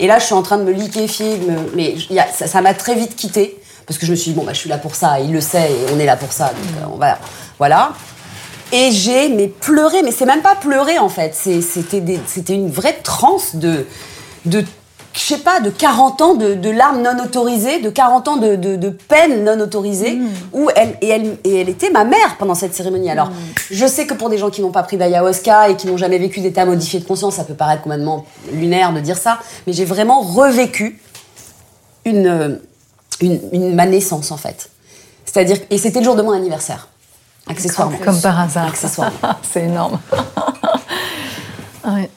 Et 0.00 0.06
là, 0.06 0.18
je 0.18 0.24
suis 0.24 0.34
en 0.34 0.42
train 0.42 0.58
de 0.58 0.64
me 0.64 0.72
liquéfier, 0.72 1.38
mais 1.74 1.94
ça 2.34 2.60
m'a 2.62 2.74
très 2.74 2.94
vite 2.94 3.14
quitté 3.14 3.60
parce 3.90 3.98
que 3.98 4.06
je 4.06 4.12
me 4.12 4.16
suis 4.16 4.30
dit 4.30 4.36
bon 4.36 4.44
bah 4.44 4.52
je 4.52 4.58
suis 4.58 4.68
là 4.68 4.78
pour 4.78 4.94
ça, 4.94 5.18
il 5.18 5.32
le 5.32 5.40
sait 5.40 5.68
et 5.72 5.92
on 5.92 5.98
est 5.98 6.06
là 6.06 6.16
pour 6.16 6.32
ça, 6.32 6.50
donc 6.50 6.80
euh, 6.80 6.94
on 6.94 6.96
va 6.96 7.18
voilà. 7.58 7.92
Et 8.70 8.92
j'ai 8.92 9.28
mais 9.28 9.48
pleuré, 9.48 10.04
mais 10.04 10.12
c'est 10.12 10.26
même 10.26 10.42
pas 10.42 10.54
pleurer 10.54 11.00
en 11.00 11.08
fait, 11.08 11.34
c'était 11.34 12.54
une 12.54 12.70
vraie 12.70 12.98
transe 13.02 13.56
de 13.56 13.86
de 14.46 14.64
je 15.12 15.18
sais 15.20 15.38
pas, 15.38 15.58
de 15.60 15.70
40 15.70 16.20
ans 16.22 16.34
de, 16.34 16.54
de 16.54 16.70
larmes 16.70 17.02
non 17.02 17.22
autorisées, 17.24 17.80
de 17.80 17.90
40 17.90 18.28
ans 18.28 18.36
de, 18.36 18.54
de, 18.56 18.76
de 18.76 18.90
peine 18.90 19.44
non 19.44 19.58
autorisée, 19.60 20.18
où 20.52 20.70
elle 20.76 20.96
et, 21.00 21.08
elle, 21.08 21.36
et 21.44 21.60
elle 21.60 21.68
était 21.68 21.90
ma 21.90 22.04
mère 22.04 22.36
pendant 22.38 22.54
cette 22.54 22.74
cérémonie. 22.74 23.10
Alors, 23.10 23.30
je 23.70 23.86
sais 23.86 24.06
que 24.06 24.14
pour 24.14 24.30
des 24.30 24.38
gens 24.38 24.50
qui 24.50 24.62
n'ont 24.62 24.70
pas 24.70 24.84
pris 24.84 24.96
d'ayahuasca 24.96 25.68
et 25.70 25.76
qui 25.76 25.88
n'ont 25.88 25.96
jamais 25.96 26.18
vécu 26.18 26.40
d'état 26.40 26.64
modifié 26.64 27.00
de 27.00 27.04
conscience, 27.04 27.34
ça 27.34 27.44
peut 27.44 27.54
paraître 27.54 27.82
complètement 27.82 28.24
lunaire 28.52 28.92
de 28.92 29.00
dire 29.00 29.18
ça, 29.18 29.38
mais 29.66 29.72
j'ai 29.72 29.84
vraiment 29.84 30.20
revécu 30.20 31.00
une, 32.04 32.26
euh, 32.26 32.56
une, 33.20 33.40
une- 33.52 33.74
ma 33.74 33.86
naissance, 33.86 34.30
en 34.30 34.36
fait. 34.36 34.70
C'est-à-dire, 35.26 35.58
et 35.70 35.78
c'était 35.78 35.98
le 35.98 36.04
jour 36.04 36.16
de 36.16 36.22
mon 36.22 36.32
anniversaire, 36.32 36.88
accessoirement. 37.48 37.98
Comme 38.04 38.20
par 38.20 38.38
hasard. 38.40 38.68
Accessoirement. 38.68 39.16
C'est 39.52 39.64
énorme. 39.64 39.98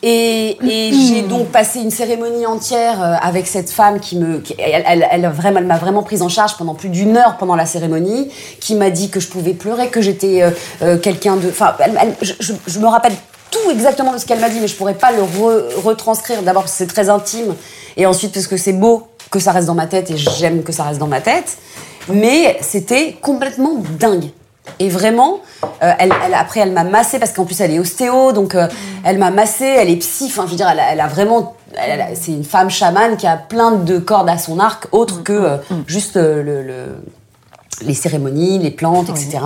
Et, 0.01 0.57
j'ai 0.61 1.21
donc 1.21 1.47
passé 1.47 1.79
une 1.79 1.91
cérémonie 1.91 2.45
entière 2.45 3.01
euh, 3.01 3.15
avec 3.21 3.47
cette 3.47 3.69
femme 3.69 3.99
qui 3.99 4.17
me, 4.17 4.43
elle, 4.59 5.27
vraiment, 5.33 5.59
elle 5.59 5.65
m'a 5.65 5.77
vraiment 5.77 6.03
prise 6.03 6.21
en 6.21 6.29
charge 6.29 6.57
pendant 6.57 6.75
plus 6.75 6.89
d'une 6.89 7.15
heure 7.15 7.37
pendant 7.37 7.55
la 7.55 7.65
cérémonie, 7.65 8.29
qui 8.59 8.75
m'a 8.75 8.89
dit 8.89 9.09
que 9.09 9.19
je 9.19 9.27
pouvais 9.27 9.53
pleurer, 9.53 9.89
que 9.89 10.01
j'étais 10.01 10.41
euh, 10.41 10.51
euh, 10.81 10.97
quelqu'un 10.97 11.37
de, 11.37 11.49
enfin, 11.49 11.75
je, 12.21 12.79
me 12.79 12.87
rappelle 12.87 13.13
tout 13.51 13.71
exactement 13.71 14.11
de 14.13 14.17
ce 14.17 14.25
qu'elle 14.25 14.39
m'a 14.39 14.49
dit, 14.49 14.59
mais 14.59 14.67
je 14.67 14.75
pourrais 14.75 14.95
pas 14.95 15.11
le 15.11 15.21
re- 15.21 15.81
retranscrire. 15.83 16.41
D'abord 16.43 16.63
parce 16.63 16.73
que 16.73 16.77
c'est 16.79 16.87
très 16.87 17.09
intime, 17.09 17.55
et 17.95 18.05
ensuite 18.05 18.33
parce 18.33 18.47
que 18.47 18.57
c'est 18.57 18.73
beau 18.73 19.07
que 19.31 19.39
ça 19.39 19.51
reste 19.51 19.67
dans 19.67 19.75
ma 19.75 19.87
tête 19.87 20.11
et 20.11 20.17
j'aime 20.17 20.63
que 20.63 20.71
ça 20.71 20.83
reste 20.83 20.99
dans 20.99 21.07
ma 21.07 21.21
tête. 21.21 21.57
Mais 22.09 22.57
c'était 22.61 23.13
complètement 23.21 23.75
dingue. 23.97 24.29
Et 24.79 24.87
vraiment, 24.89 25.41
euh, 25.83 25.91
elle, 25.99 26.13
elle- 26.25 26.33
après, 26.33 26.61
elle 26.61 26.71
m'a 26.71 26.83
massé 26.85 27.19
parce 27.19 27.33
qu'en 27.33 27.45
plus, 27.45 27.59
elle 27.61 27.71
est 27.71 27.79
ostéo, 27.79 28.31
donc 28.31 28.55
euh, 28.55 28.67
elle 29.03 29.17
m'a 29.17 29.29
massé, 29.31 29.65
elle 29.65 29.89
est 29.89 29.97
psy, 29.97 30.25
enfin, 30.27 30.45
je 30.45 30.51
veux 30.51 30.57
dire, 30.57 30.69
elle 30.69 30.79
a, 30.79 30.93
elle 30.93 31.01
a 31.01 31.07
vraiment. 31.07 31.55
c'est 32.15 32.31
une 32.31 32.43
femme 32.45 32.69
chamane 32.69 33.17
qui 33.17 33.27
a 33.27 33.35
plein 33.35 33.71
de 33.71 33.97
cordes 33.99 34.29
à 34.29 34.37
son 34.37 34.59
arc, 34.59 34.87
autre 34.91 35.21
que 35.23 35.33
euh, 35.33 35.57
juste 35.87 36.15
le- 36.15 36.41
le- 36.63 36.95
les 37.81 37.93
cérémonies, 37.93 38.59
les 38.59 38.71
plantes, 38.71 39.09
etc. 39.09 39.39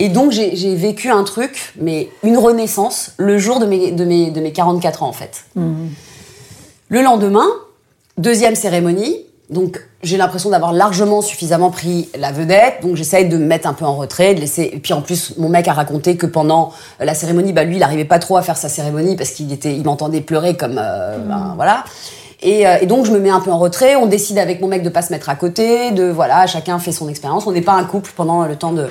Et 0.00 0.08
donc, 0.08 0.32
j'ai 0.32 0.56
j'ai 0.56 0.74
vécu 0.74 1.10
un 1.10 1.22
truc, 1.22 1.72
mais 1.80 2.08
une 2.24 2.36
renaissance, 2.36 3.12
le 3.18 3.38
jour 3.38 3.60
de 3.60 3.66
mes, 3.66 3.92
de 3.92 4.04
mes, 4.04 4.30
de 4.32 4.40
mes 4.40 4.52
44 4.52 5.02
ans, 5.04 5.08
en 5.08 5.12
fait. 5.12 5.44
Le 6.88 7.02
lendemain, 7.02 7.46
deuxième 8.18 8.56
cérémonie. 8.56 9.16
Donc, 9.50 9.80
j'ai 10.04 10.16
l'impression 10.16 10.50
d'avoir 10.50 10.72
largement 10.72 11.22
suffisamment 11.22 11.70
pris 11.70 12.08
la 12.16 12.32
vedette. 12.32 12.82
Donc, 12.82 12.96
j'essaye 12.96 13.28
de 13.28 13.36
me 13.36 13.44
mettre 13.44 13.68
un 13.68 13.72
peu 13.72 13.84
en 13.84 13.96
retrait, 13.96 14.34
de 14.34 14.40
laisser. 14.40 14.70
Et 14.72 14.78
puis, 14.78 14.92
en 14.92 15.02
plus, 15.02 15.34
mon 15.38 15.48
mec 15.48 15.66
a 15.68 15.72
raconté 15.72 16.16
que 16.16 16.26
pendant 16.26 16.72
euh, 17.00 17.04
la 17.04 17.14
cérémonie, 17.14 17.52
bah, 17.52 17.64
lui, 17.64 17.76
il 17.76 17.80
n'arrivait 17.80 18.04
pas 18.04 18.18
trop 18.18 18.36
à 18.36 18.42
faire 18.42 18.56
sa 18.56 18.68
cérémonie 18.68 19.16
parce 19.16 19.30
qu'il 19.30 19.52
était, 19.52 19.74
il 19.74 19.84
m'entendait 19.84 20.20
pleurer 20.20 20.56
comme, 20.56 20.80
euh, 20.82 21.18
ben, 21.18 21.54
voilà. 21.56 21.84
Et, 22.42 22.66
euh, 22.66 22.76
et 22.80 22.86
donc, 22.86 23.06
je 23.06 23.10
me 23.10 23.18
mets 23.18 23.30
un 23.30 23.40
peu 23.40 23.50
en 23.50 23.58
retrait. 23.58 23.96
On 23.96 24.06
décide 24.06 24.38
avec 24.38 24.60
mon 24.60 24.68
mec 24.68 24.82
de 24.82 24.90
pas 24.90 25.02
se 25.02 25.12
mettre 25.12 25.30
à 25.30 25.34
côté, 25.34 25.90
de 25.90 26.04
voilà, 26.04 26.46
chacun 26.46 26.78
fait 26.78 26.92
son 26.92 27.08
expérience. 27.08 27.46
On 27.46 27.52
n'est 27.52 27.62
pas 27.62 27.72
un 27.72 27.84
couple 27.84 28.10
pendant 28.14 28.44
le 28.44 28.56
temps 28.56 28.72
de. 28.72 28.88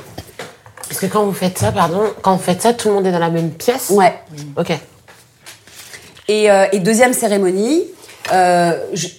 Parce 0.90 1.00
que 1.00 1.06
quand 1.06 1.24
vous 1.24 1.34
faites 1.34 1.58
ça, 1.58 1.72
pardon, 1.72 2.02
quand 2.22 2.36
vous 2.36 2.44
faites 2.44 2.62
ça, 2.62 2.74
tout 2.74 2.90
le 2.90 2.96
monde 2.96 3.08
est 3.08 3.12
dans 3.12 3.20
la 3.20 3.30
même 3.30 3.52
pièce? 3.52 3.90
Ouais. 3.90 4.14
Ok. 4.58 4.72
Et, 6.28 6.50
euh, 6.50 6.66
et 6.72 6.80
deuxième 6.80 7.14
cérémonie, 7.14 7.84
euh, 8.32 8.72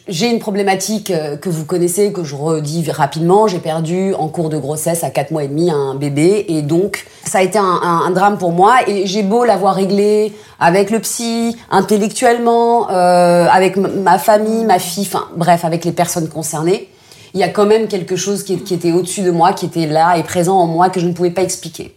j'ai 0.09 0.31
une 0.31 0.39
problématique 0.39 1.10
euh, 1.10 1.36
que 1.36 1.51
vous 1.51 1.64
connaissez, 1.64 2.12
que 2.12 2.24
je 2.24 2.35
redis 2.35 2.90
rapidement. 2.90 3.47
J'ai 3.47 3.59
perdu 3.59 4.14
en 4.14 4.28
cours 4.28 4.48
de 4.48 4.56
grossesse 4.56 5.05
à 5.05 5.10
4 5.10 5.31
mois 5.31 5.44
et 5.44 5.48
demi 5.48 5.70
un 5.70 5.94
bébé. 5.94 6.47
Et 6.48 6.62
donc, 6.62 7.05
ça 7.24 7.39
a 7.39 7.43
été 7.43 7.59
un, 7.59 8.10
drame 8.12 8.39
pour 8.39 8.52
moi. 8.52 8.76
Et 8.86 9.06
j'ai 9.06 9.22
beau 9.22 9.44
l'avoir 9.44 9.74
réglé 9.74 10.32
avec 10.59 10.90
le 10.90 11.01
psy, 11.01 11.56
intellectuellement, 11.70 12.90
euh, 12.90 13.47
avec 13.51 13.76
ma 13.76 14.18
famille, 14.18 14.64
ma 14.64 14.78
fille, 14.78 15.06
enfin 15.06 15.26
bref, 15.36 15.64
avec 15.64 15.85
les 15.85 15.93
personnes 15.93 16.28
concernées. 16.28 16.89
Il 17.35 17.40
y 17.40 17.43
a 17.43 17.48
quand 17.48 17.66
même 17.66 17.89
quelque 17.89 18.16
chose 18.16 18.44
qui 18.44 18.55
était 18.55 18.93
au-dessus 18.93 19.22
de 19.22 19.32
moi, 19.32 19.52
qui 19.52 19.66
était 19.66 19.86
là 19.86 20.16
et 20.16 20.22
présent 20.22 20.56
en 20.56 20.66
moi 20.66 20.89
que 20.89 21.01
je 21.01 21.06
ne 21.06 21.12
pouvais 21.12 21.31
pas 21.32 21.43
expliquer. 21.43 21.94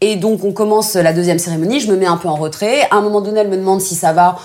Et 0.00 0.16
donc 0.16 0.44
on 0.44 0.52
commence 0.52 0.94
la 0.94 1.12
deuxième 1.12 1.38
cérémonie, 1.38 1.80
je 1.80 1.90
me 1.90 1.96
mets 1.96 2.06
un 2.06 2.16
peu 2.16 2.28
en 2.28 2.36
retrait. 2.36 2.82
À 2.90 2.96
un 2.96 3.02
moment 3.02 3.20
donné, 3.20 3.40
elle 3.40 3.48
me 3.48 3.56
demande 3.56 3.80
si 3.80 3.94
ça 3.94 4.12
va. 4.12 4.38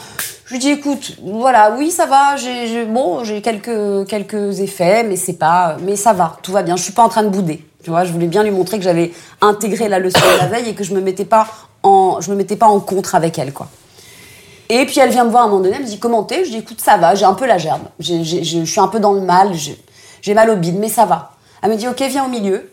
Je 0.46 0.54
lui 0.54 0.60
dis 0.60 0.70
écoute, 0.70 1.16
voilà, 1.24 1.76
oui 1.78 1.90
ça 1.90 2.06
va. 2.06 2.36
J'ai 2.36 2.86
bon, 2.86 3.24
j'ai 3.24 3.42
quelques 3.42 4.08
quelques 4.08 4.60
effets, 4.60 5.04
mais 5.04 5.16
c'est 5.16 5.34
pas, 5.34 5.78
mais 5.82 5.96
ça 5.96 6.14
va, 6.14 6.38
tout 6.44 6.52
va 6.52 6.64
bien. 6.64 6.76
Je 6.76 6.84
suis 6.84 6.94
pas 6.94 7.04
en 7.04 7.10
train 7.10 7.24
de 7.24 7.30
bouder. 7.30 7.66
Tu 7.84 7.90
vois, 7.90 8.04
je 8.06 8.12
voulais 8.12 8.28
bien 8.28 8.44
lui 8.44 8.52
montrer 8.52 8.78
que 8.78 8.84
j'avais 8.84 9.12
intégré 9.42 9.90
la 9.90 10.00
leçon 10.00 10.20
de 10.20 10.40
la 10.40 10.48
veille 10.48 10.70
et 10.70 10.74
que 10.74 10.84
je 10.84 10.94
me 10.94 11.02
mettais 11.02 11.26
pas 11.26 11.48
en, 11.84 12.20
je 12.22 12.30
me 12.32 12.36
mettais 12.36 12.56
pas 12.56 12.68
en 12.68 12.80
contre 12.80 13.16
avec 13.16 13.38
elle, 13.40 13.52
quoi. 13.54 13.68
Et 14.70 14.86
puis 14.86 15.00
elle 15.00 15.10
vient 15.12 15.26
me 15.26 15.30
voir 15.30 15.44
à 15.44 15.46
un 15.46 15.50
moment 15.50 15.62
donné, 15.64 15.76
elle 15.76 15.84
me 15.84 15.88
dit 15.88 16.00
comment 16.00 16.24
t'es? 16.24 16.46
Je 16.46 16.52
dis 16.52 16.58
écoute 16.58 16.82
ça 16.82 16.98
va, 16.98 17.16
j'ai 17.16 17.26
un 17.26 17.34
peu 17.34 17.46
la 17.46 17.58
gerbe, 17.58 17.84
je 18.00 18.64
suis 18.64 18.80
un 18.80 18.88
peu 18.88 19.00
dans 19.00 19.12
le 19.14 19.22
mal, 19.22 19.52
j'ai 20.22 20.34
mal 20.34 20.50
au 20.50 20.56
bide, 20.56 20.78
mais 20.80 20.90
ça 20.90 21.06
va. 21.06 21.34
Elle 21.62 21.72
me 21.72 21.76
dit 21.76 21.88
ok 21.88 22.02
viens 22.10 22.26
au 22.26 22.30
milieu. 22.30 22.70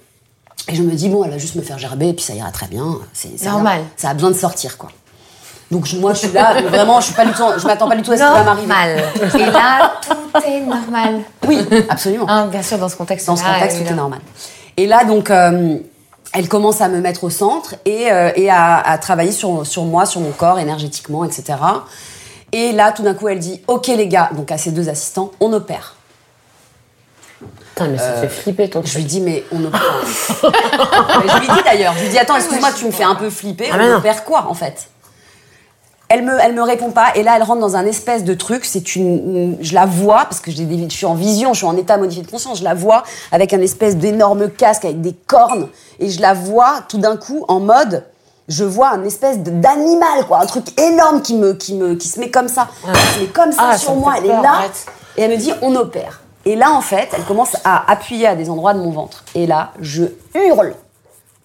Et 0.68 0.74
je 0.74 0.82
me 0.82 0.92
dis 0.92 1.08
bon 1.08 1.24
elle 1.24 1.30
va 1.30 1.38
juste 1.38 1.56
me 1.56 1.62
faire 1.62 1.78
gerber 1.78 2.08
et 2.08 2.12
puis 2.12 2.24
ça 2.24 2.34
ira 2.34 2.50
très 2.52 2.68
bien. 2.68 2.98
C'est 3.12 3.42
Normal. 3.44 3.78
rien. 3.78 3.86
Ça 3.96 4.10
a 4.10 4.14
besoin 4.14 4.30
de 4.30 4.36
sortir 4.36 4.78
quoi. 4.78 4.90
Donc 5.70 5.86
je- 5.86 5.96
moi 5.98 6.12
je 6.14 6.18
suis 6.20 6.32
là, 6.32 6.60
vraiment 6.62 7.00
je 7.00 7.06
suis 7.06 7.14
pas 7.14 7.24
du 7.24 7.32
tout, 7.32 7.44
je 7.56 7.64
m'attends 7.66 7.88
pas 7.88 7.94
du 7.96 8.02
tout 8.02 8.10
à 8.12 8.16
ce 8.16 8.22
qui 8.22 8.28
va 8.28 8.42
m'arriver. 8.42 8.66
Normal. 8.66 9.04
Et 9.38 9.46
là, 9.52 9.92
tout 10.02 10.48
est 10.48 10.60
normal. 10.60 11.20
Oui, 11.46 11.64
absolument. 11.88 12.26
Hein, 12.28 12.46
bien 12.46 12.62
sûr, 12.62 12.76
dans 12.78 12.88
ce 12.88 12.96
contexte. 12.96 13.26
Dans 13.26 13.36
ce 13.36 13.44
contexte, 13.44 13.78
tout 13.78 13.92
est 13.92 13.94
normal. 13.94 14.20
Et 14.76 14.86
là, 14.86 15.04
donc, 15.04 15.30
euh, 15.30 15.76
elle 16.32 16.48
commence 16.48 16.80
à 16.80 16.88
me 16.88 17.00
mettre 17.00 17.22
au 17.24 17.30
centre 17.30 17.74
et, 17.84 18.10
euh, 18.10 18.30
et 18.34 18.50
à, 18.50 18.78
à 18.78 18.98
travailler 18.98 19.30
sur, 19.32 19.64
sur 19.66 19.84
moi, 19.84 20.06
sur 20.06 20.20
mon 20.20 20.30
corps, 20.32 20.58
énergétiquement, 20.58 21.24
etc. 21.24 21.54
Et 22.52 22.72
là, 22.72 22.90
tout 22.90 23.02
d'un 23.04 23.14
coup, 23.14 23.28
elle 23.28 23.38
dit 23.38 23.60
Ok, 23.68 23.86
les 23.88 24.08
gars, 24.08 24.30
donc 24.32 24.50
à 24.50 24.58
ses 24.58 24.72
deux 24.72 24.88
assistants, 24.88 25.30
on 25.40 25.52
opère. 25.52 25.94
Putain, 27.74 27.88
mais 27.88 27.98
ça 27.98 28.12
fait 28.14 28.28
flipper 28.28 28.68
ton 28.68 28.82
Je 28.84 28.96
lui 28.98 29.04
dis 29.04 29.20
Mais 29.20 29.44
on 29.52 29.64
opère. 29.64 29.80
Je 30.02 31.38
lui 31.40 31.46
dis 31.48 31.62
d'ailleurs 31.64 31.94
Je 31.96 32.02
lui 32.02 32.08
dis 32.10 32.18
Attends, 32.18 32.36
excuse-moi, 32.36 32.70
tu 32.76 32.86
me 32.86 32.90
fais 32.90 33.04
un 33.04 33.14
peu 33.14 33.30
flipper. 33.30 33.70
Ah, 33.72 33.76
on 33.80 33.94
opère 33.98 34.24
quoi, 34.24 34.46
en 34.48 34.54
fait? 34.54 34.88
Elle 36.10 36.24
me, 36.24 36.36
elle 36.40 36.54
me 36.54 36.62
répond 36.62 36.90
pas 36.90 37.12
et 37.14 37.22
là 37.22 37.34
elle 37.36 37.44
rentre 37.44 37.60
dans 37.60 37.76
un 37.76 37.86
espèce 37.86 38.24
de 38.24 38.34
truc. 38.34 38.64
C'est 38.64 38.96
une, 38.96 39.56
je 39.60 39.74
la 39.74 39.86
vois 39.86 40.24
parce 40.24 40.40
que 40.40 40.50
je 40.50 40.62
suis 40.88 41.06
en 41.06 41.14
vision, 41.14 41.52
je 41.54 41.58
suis 41.58 41.66
en 41.66 41.76
état 41.76 41.96
modifié 41.96 42.24
de 42.24 42.30
conscience. 42.30 42.58
Je 42.58 42.64
la 42.64 42.74
vois 42.74 43.04
avec 43.30 43.54
un 43.54 43.60
espèce 43.60 43.96
d'énorme 43.96 44.50
casque 44.50 44.84
avec 44.84 45.00
des 45.00 45.14
cornes 45.14 45.68
et 46.00 46.10
je 46.10 46.20
la 46.20 46.34
vois 46.34 46.80
tout 46.88 46.98
d'un 46.98 47.16
coup 47.16 47.44
en 47.46 47.60
mode, 47.60 48.04
je 48.48 48.64
vois 48.64 48.90
un 48.90 49.04
espèce 49.04 49.38
d'animal 49.38 50.26
quoi, 50.26 50.40
un 50.40 50.46
truc 50.46 50.78
énorme 50.80 51.22
qui 51.22 51.34
me, 51.36 51.52
qui 51.52 51.74
me, 51.74 51.94
qui 51.94 52.08
se 52.08 52.18
met 52.18 52.30
comme 52.30 52.48
ça, 52.48 52.66
qui 52.82 53.14
se 53.14 53.20
met 53.20 53.26
comme 53.28 53.52
ça 53.52 53.70
Ah, 53.70 53.78
sur 53.78 53.94
moi. 53.94 54.14
Elle 54.18 54.24
est 54.24 54.28
là 54.28 54.52
arrête. 54.54 54.86
et 55.16 55.22
elle 55.22 55.30
me 55.30 55.36
dit 55.36 55.52
on 55.62 55.76
opère. 55.76 56.22
Et 56.44 56.56
là 56.56 56.72
en 56.72 56.80
fait, 56.80 57.08
elle 57.16 57.22
commence 57.22 57.54
à 57.64 57.88
appuyer 57.88 58.26
à 58.26 58.34
des 58.34 58.50
endroits 58.50 58.74
de 58.74 58.80
mon 58.80 58.90
ventre 58.90 59.22
et 59.36 59.46
là 59.46 59.70
je 59.80 60.06
hurle 60.34 60.74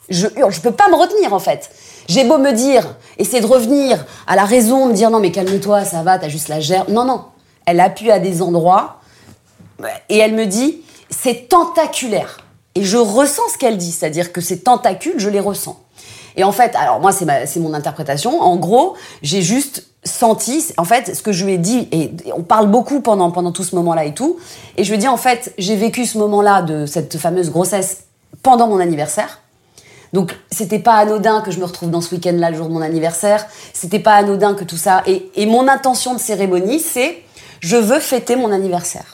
je 0.09 0.27
hurle, 0.37 0.51
je 0.51 0.61
peux 0.61 0.71
pas 0.71 0.87
me 0.89 0.95
retenir 0.95 1.33
en 1.33 1.39
fait. 1.39 1.69
J'ai 2.07 2.23
beau 2.23 2.37
me 2.37 2.51
dire, 2.51 2.95
essayer 3.17 3.41
de 3.41 3.47
revenir 3.47 4.05
à 4.27 4.35
la 4.35 4.45
raison, 4.45 4.87
me 4.87 4.93
dire 4.93 5.09
non 5.09 5.19
mais 5.19 5.31
calme-toi, 5.31 5.85
ça 5.85 6.03
va, 6.03 6.19
t'as 6.19 6.29
juste 6.29 6.47
la 6.47 6.59
gerbe. 6.59 6.89
Non, 6.89 7.05
non. 7.05 7.25
Elle 7.65 7.79
appuie 7.79 8.11
à 8.11 8.19
des 8.19 8.41
endroits 8.41 8.97
et 10.09 10.17
elle 10.17 10.33
me 10.33 10.45
dit, 10.45 10.81
c'est 11.09 11.49
tentaculaire. 11.49 12.37
Et 12.75 12.83
je 12.83 12.97
ressens 12.97 13.41
ce 13.53 13.57
qu'elle 13.57 13.77
dit, 13.77 13.91
c'est-à-dire 13.91 14.31
que 14.31 14.41
ces 14.41 14.59
tentacules, 14.59 15.17
je 15.17 15.29
les 15.29 15.39
ressens. 15.39 15.79
Et 16.35 16.43
en 16.43 16.51
fait, 16.51 16.75
alors 16.75 16.99
moi, 16.99 17.11
c'est 17.11 17.59
mon 17.59 17.73
interprétation. 17.73 18.41
En 18.41 18.57
gros, 18.57 18.95
j'ai 19.21 19.41
juste 19.41 19.87
senti, 20.03 20.65
en 20.77 20.83
fait, 20.83 21.15
ce 21.15 21.21
que 21.23 21.31
je 21.31 21.45
lui 21.45 21.53
ai 21.53 21.57
dit, 21.57 21.87
et 21.91 22.11
on 22.35 22.43
parle 22.43 22.67
beaucoup 22.67 22.99
pendant, 22.99 23.31
pendant 23.31 23.51
tout 23.51 23.63
ce 23.63 23.75
moment-là 23.75 24.05
et 24.05 24.13
tout, 24.13 24.37
et 24.77 24.83
je 24.83 24.89
lui 24.89 24.97
ai 24.97 24.99
dit, 24.99 25.07
en 25.07 25.17
fait, 25.17 25.53
j'ai 25.57 25.75
vécu 25.75 26.05
ce 26.05 26.17
moment-là 26.17 26.61
de 26.61 26.85
cette 26.85 27.17
fameuse 27.17 27.49
grossesse 27.49 28.03
pendant 28.43 28.67
mon 28.67 28.79
anniversaire. 28.79 29.39
Donc, 30.15 30.33
c'était 30.49 30.79
pas 30.79 30.93
anodin 30.95 31.41
que 31.41 31.51
je 31.51 31.59
me 31.59 31.65
retrouve 31.65 31.91
dans 31.91 31.99
ce 31.99 32.15
week-end-là, 32.15 32.49
le 32.49 32.55
jour 32.55 32.67
de 32.67 32.71
mon 32.71 32.81
anniversaire. 32.81 33.45
C'était 33.73 33.99
pas 33.99 34.13
anodin 34.13 34.53
que 34.53 34.63
tout 34.63 34.77
ça. 34.77 35.03
Et, 35.07 35.29
et 35.35 35.45
mon 35.45 35.67
intention 35.67 36.13
de 36.13 36.19
cérémonie, 36.19 36.79
c'est 36.79 37.21
je 37.59 37.75
veux 37.75 37.99
fêter 37.99 38.37
mon 38.37 38.53
anniversaire. 38.53 39.13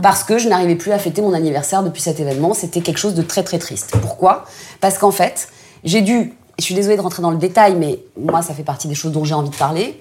Parce 0.00 0.22
que 0.22 0.38
je 0.38 0.48
n'arrivais 0.48 0.76
plus 0.76 0.92
à 0.92 1.00
fêter 1.00 1.20
mon 1.20 1.34
anniversaire 1.34 1.82
depuis 1.82 2.00
cet 2.00 2.20
événement. 2.20 2.54
C'était 2.54 2.80
quelque 2.80 2.98
chose 2.98 3.14
de 3.14 3.22
très 3.22 3.42
très 3.42 3.58
triste. 3.58 3.90
Pourquoi? 4.00 4.44
Parce 4.80 4.98
qu'en 4.98 5.10
fait, 5.10 5.48
j'ai 5.82 6.00
dû, 6.00 6.32
je 6.60 6.64
suis 6.64 6.76
désolée 6.76 6.96
de 6.96 7.02
rentrer 7.02 7.22
dans 7.22 7.32
le 7.32 7.36
détail, 7.36 7.74
mais 7.74 7.98
moi, 8.16 8.40
ça 8.40 8.54
fait 8.54 8.62
partie 8.62 8.86
des 8.86 8.94
choses 8.94 9.10
dont 9.10 9.24
j'ai 9.24 9.34
envie 9.34 9.50
de 9.50 9.56
parler, 9.56 10.00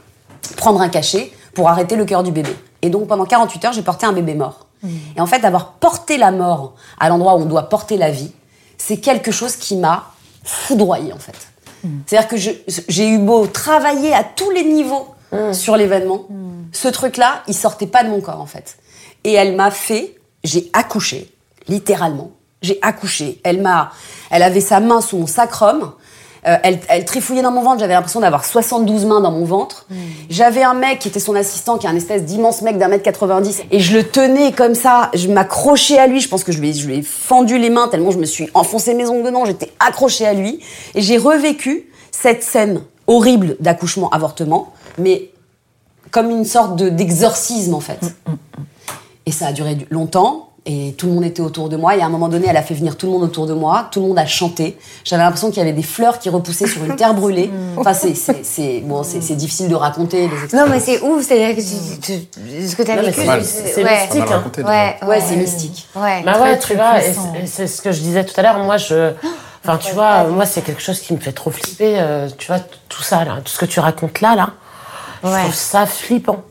prendre 0.57 0.79
un 0.79 0.89
cachet 0.89 1.31
pour 1.55 1.69
arrêter 1.69 1.95
le 1.95 2.05
cœur 2.05 2.21
du 2.21 2.31
bébé. 2.31 2.55
Et 2.83 2.91
donc, 2.91 3.07
pendant 3.07 3.25
48 3.25 3.65
heures, 3.65 3.73
j'ai 3.73 3.81
porté 3.81 4.05
un 4.05 4.13
bébé 4.13 4.35
mort. 4.35 4.67
Et 5.17 5.21
en 5.21 5.25
fait, 5.25 5.39
d'avoir 5.39 5.71
porté 5.71 6.17
la 6.17 6.29
mort 6.31 6.75
à 6.99 7.09
l'endroit 7.09 7.33
où 7.33 7.41
on 7.41 7.45
doit 7.45 7.67
porter 7.67 7.97
la 7.97 8.11
vie, 8.11 8.31
c'est 8.77 8.97
quelque 8.97 9.31
chose 9.31 9.55
qui 9.55 9.75
m'a 9.75 10.11
foudroyée, 10.43 11.13
en 11.13 11.19
fait. 11.19 11.35
C'est-à-dire 12.05 12.27
que 12.27 12.35
j'ai 12.89 13.07
eu 13.07 13.19
beau 13.19 13.47
travailler 13.47 14.13
à 14.13 14.23
tous 14.23 14.51
les 14.51 14.63
niveaux 14.63 15.15
sur 15.53 15.77
l'événement, 15.77 16.25
ce 16.71 16.87
truc-là, 16.87 17.43
il 17.47 17.53
sortait 17.53 17.87
pas 17.87 18.03
de 18.03 18.09
mon 18.09 18.21
corps 18.21 18.41
en 18.41 18.45
fait. 18.45 18.77
Et 19.23 19.33
elle 19.33 19.55
m'a 19.55 19.71
fait, 19.71 20.15
j'ai 20.43 20.69
accouché, 20.73 21.33
littéralement. 21.67 22.31
J'ai 22.61 22.79
accouché. 22.81 23.39
Elle 23.43 23.61
m'a, 23.61 23.91
elle 24.29 24.43
avait 24.43 24.59
sa 24.59 24.81
main 24.81 24.99
sous 24.99 25.17
mon 25.17 25.27
sacrum. 25.27 25.93
Euh, 26.47 26.55
elle, 26.63 26.79
elle 26.87 27.05
trifouillait 27.05 27.41
dans 27.41 27.51
mon 27.51 27.61
ventre. 27.61 27.79
J'avais 27.79 27.93
l'impression 27.93 28.19
d'avoir 28.21 28.45
72 28.45 29.05
mains 29.05 29.19
dans 29.21 29.31
mon 29.31 29.43
ventre. 29.45 29.85
J'avais 30.29 30.63
un 30.63 30.73
mec 30.73 30.99
qui 30.99 31.07
était 31.09 31.19
son 31.19 31.35
assistant, 31.35 31.77
qui 31.77 31.85
est 31.85 31.89
un 31.89 31.95
espèce 31.95 32.23
d'immense 32.23 32.61
mec 32.61 32.77
d'un 32.77 32.87
mètre 32.87 33.03
90. 33.03 33.63
Et 33.71 33.79
je 33.79 33.97
le 33.97 34.03
tenais 34.03 34.51
comme 34.53 34.75
ça. 34.75 35.09
Je 35.13 35.27
m'accrochais 35.27 35.97
à 35.99 36.07
lui. 36.07 36.21
Je 36.21 36.29
pense 36.29 36.43
que 36.43 36.51
je 36.51 36.59
lui, 36.59 36.69
ai, 36.69 36.73
je 36.73 36.87
lui 36.87 36.97
ai 36.99 37.01
fendu 37.01 37.57
les 37.57 37.69
mains 37.69 37.87
tellement 37.89 38.11
je 38.11 38.17
me 38.19 38.25
suis 38.25 38.49
enfoncé 38.53 38.93
mes 38.93 39.07
ongles 39.07 39.23
dedans. 39.25 39.45
J'étais 39.45 39.71
accrochée 39.79 40.25
à 40.25 40.33
lui. 40.33 40.59
Et 40.95 41.01
j'ai 41.01 41.17
revécu 41.17 41.89
cette 42.11 42.43
scène 42.43 42.81
horrible 43.07 43.55
d'accouchement, 43.59 44.09
avortement, 44.11 44.71
mais 44.97 45.31
comme 46.11 46.29
une 46.29 46.45
sorte 46.45 46.75
de- 46.75 46.89
d'exorcisme 46.89 47.73
en 47.73 47.79
fait. 47.79 47.99
Et 49.25 49.31
ça 49.31 49.47
a 49.47 49.51
duré 49.51 49.75
du- 49.75 49.87
longtemps. 49.89 50.48
Et 50.65 50.93
tout 50.97 51.07
le 51.07 51.13
monde 51.13 51.23
était 51.23 51.41
autour 51.41 51.69
de 51.69 51.77
moi. 51.77 51.95
Et 51.95 52.01
à 52.01 52.05
un 52.05 52.09
moment 52.09 52.27
donné, 52.27 52.47
elle 52.49 52.57
a 52.57 52.61
fait 52.61 52.73
venir 52.73 52.97
tout 52.97 53.05
le 53.07 53.13
monde 53.13 53.23
autour 53.23 53.47
de 53.47 53.53
moi. 53.53 53.87
Tout 53.91 54.01
le 54.01 54.07
monde 54.07 54.19
a 54.19 54.25
chanté. 54.25 54.77
J'avais 55.03 55.23
l'impression 55.23 55.49
qu'il 55.49 55.57
y 55.57 55.61
avait 55.61 55.73
des 55.73 55.83
fleurs 55.83 56.19
qui 56.19 56.29
repoussaient 56.29 56.67
sur 56.67 56.83
une 56.83 56.95
terre 56.95 57.13
brûlée. 57.13 57.49
Enfin, 57.77 57.93
c'est, 57.93 58.13
c'est, 58.13 58.43
c'est, 58.45 58.81
bon, 58.81 59.03
c'est, 59.03 59.21
c'est 59.21 59.35
difficile 59.35 59.69
de 59.69 59.75
raconter 59.75 60.27
les 60.27 60.43
expériences. 60.43 60.53
Non, 60.53 60.73
mais 60.73 60.79
c'est 60.81 61.01
ouf, 61.01 61.25
c'est-à-dire 61.25 61.55
que 61.55 61.61
tu, 61.61 62.19
tu- 62.29 62.67
ce 62.67 62.75
que 62.75 62.83
tu 62.83 62.91
as 62.91 62.95
Non, 62.97 63.01
vécu, 63.03 63.13
c'est 63.21 63.25
mal. 63.25 63.43
c'est 63.45 63.67
C'est 63.73 63.83
ouais. 63.83 64.01
mystique, 64.01 64.21
hein. 64.21 64.25
raconté. 64.35 64.63
Ouais, 64.63 64.97
Ouais, 65.07 65.21
c'est 65.21 65.35
mystique. 65.37 65.87
Ouais. 65.95 66.21
Bah 66.23 66.39
ouais, 66.41 66.57
très 66.57 66.73
tu 66.73 66.79
vois, 66.79 66.99
c'est- 66.99 67.41
et 67.43 67.47
c'est 67.47 67.67
ce 67.67 67.81
que 67.81 67.91
je 67.93 68.01
disais 68.01 68.25
tout 68.25 68.33
à 68.37 68.41
l'heure. 68.43 68.59
Moi, 68.59 68.77
je. 68.77 69.11
Enfin, 69.63 69.77
tu 69.77 69.93
vois, 69.93 70.25
moi, 70.25 70.45
c'est 70.45 70.61
quelque 70.61 70.81
chose 70.81 70.99
qui 70.99 71.13
me 71.13 71.19
fait 71.19 71.31
trop 71.31 71.51
flipper. 71.51 71.95
euh, 71.99 72.27
tu 72.37 72.47
vois, 72.47 72.59
tout 72.89 73.01
ça, 73.03 73.23
là, 73.25 73.37
tout 73.43 73.51
ce 73.51 73.59
que 73.59 73.65
tu 73.65 73.79
racontes 73.79 74.19
là, 74.21 74.35
là, 74.35 74.49
je 75.23 75.29
trouve 75.41 75.53
ça 75.53 75.85
flippant. 75.85 76.43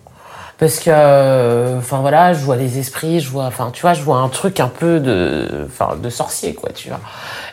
Parce 0.59 0.81
que, 0.81 0.91
euh, 0.93 1.79
enfin 1.79 1.99
voilà, 2.01 2.33
je 2.33 2.41
vois 2.41 2.57
les 2.57 2.79
esprits, 2.79 3.21
je 3.21 3.31
vois, 3.31 3.45
enfin, 3.45 3.71
tu 3.73 3.83
vois, 3.83 3.95
je 3.95 4.03
vois 4.03 4.17
un 4.17 4.29
truc 4.29 4.59
un 4.59 4.67
peu 4.67 4.99
de, 4.99 5.69
enfin, 5.71 5.95
de 5.97 6.11
sorcier, 6.11 6.53
quoi, 6.55 6.71
tu 6.75 6.89
vois. 6.89 6.99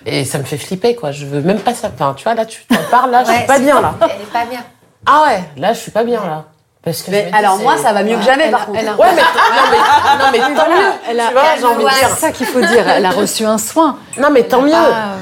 Et 0.07 0.26
ça 0.26 0.40
me 0.40 0.44
fait 0.44 0.57
flipper, 0.57 0.95
quoi. 0.95 1.11
Je 1.11 1.26
veux 1.27 1.41
même 1.41 1.60
pas 1.60 1.76
ça. 1.76 1.90
Enfin, 1.94 2.15
tu 2.18 2.23
vois, 2.23 2.34
là, 2.34 2.45
tu 2.45 2.65
t'en 2.65 2.77
parles, 2.90 3.11
là, 3.11 3.23
je 3.23 3.30
Ouais, 3.30 3.38
suis 3.38 3.45
pas 3.48 3.60
bien, 3.60 3.80
là. 3.80 3.94
Elle 4.02 4.22
est 4.22 4.32
pas 4.34 4.45
bien. 4.49 4.61
Ah 5.06 5.23
ouais, 5.27 5.44
là, 5.57 5.73
je 5.73 5.80
suis 5.80 5.91
pas 5.91 6.03
bien, 6.03 6.19
là. 6.26 6.45
Parce 6.84 7.02
que 7.03 7.07
je 7.07 7.11
Mais 7.11 7.32
alors 7.34 7.57
moi, 7.60 7.77
ça 7.77 7.94
va 7.94 8.02
mieux 8.03 8.15
que 8.15 8.23
jamais, 8.23 8.45
Elle 8.45 8.52
par 8.52 8.61
a- 8.61 8.65
contre. 8.65 8.80
elle 8.80 8.88
a- 8.90 8.95
Ouais, 8.95 9.07
mais, 9.15 9.22
non, 9.22 9.68
mais, 9.72 10.40
non, 10.40 10.45
mais 10.49 10.56
tant 10.56 10.69
mieux. 10.69 10.91
Elle 11.10 11.19
a- 11.19 11.27
tu 11.27 11.34
vois, 11.34 11.44
j'ai 11.60 11.65
envie 11.65 11.84
de 11.84 11.90
c'est 11.91 12.06
dire. 12.07 12.15
ça 12.15 12.32
qu'il 12.32 12.45
faut 12.48 12.60
dire. 12.61 12.88
Elle 12.90 13.06
a 13.06 13.10
reçu 13.11 13.45
un 13.45 13.57
soin. 13.60 13.98
Non, 14.19 14.30
mais 14.32 14.44
tant 14.44 14.61
mieux. 14.64 14.72
Pas, 14.72 14.77
euh, 14.77 15.15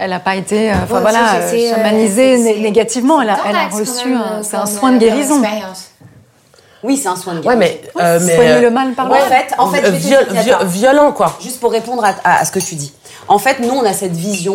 elle 0.00 0.10
n'a 0.10 0.20
pas 0.20 0.36
été, 0.36 0.70
euh, 0.70 0.74
enfin 0.84 0.94
Ouais, 0.96 1.00
voilà, 1.02 1.34
euh, 1.36 1.52
euh, 1.52 1.70
chamanisée 1.74 2.58
négativement. 2.60 3.20
Elle 3.20 3.30
a, 3.30 3.36
c'est 3.36 3.48
elle 3.50 3.56
a 3.56 3.68
reçu 3.68 4.14
un, 4.14 4.42
c'est 4.42 4.56
un 4.56 4.60
comme, 4.64 4.70
soin 4.70 4.92
de 4.92 4.98
guérison. 4.98 5.42
expérience. 5.42 5.89
Oui, 6.82 6.96
c'est 6.96 7.08
un 7.08 7.16
soin 7.16 7.34
de 7.34 7.38
Ouais, 7.46 7.56
guérison. 7.56 7.78
mais, 7.96 8.02
euh, 8.02 8.18
mais 8.22 8.34
Soigner 8.36 8.50
euh, 8.52 8.60
le 8.62 8.70
mal 8.70 8.92
par 8.94 9.06
le 9.06 9.12
En 9.12 9.18
mal. 9.18 9.28
fait, 9.28 9.54
en 9.58 9.70
fait, 9.70 9.90
viol- 9.90 10.64
violent, 10.66 11.12
quoi. 11.12 11.36
Juste 11.42 11.60
pour 11.60 11.72
répondre 11.72 12.04
à, 12.04 12.14
à- 12.24 12.40
à 12.40 12.44
ce 12.44 12.50
que 12.52 12.58
tu 12.58 12.74
dis. 12.74 12.92
En 13.28 13.38
fait, 13.38 13.60
nous, 13.60 13.70
on 13.70 13.84
a 13.84 13.92
cette 13.92 14.12
vision 14.16 14.54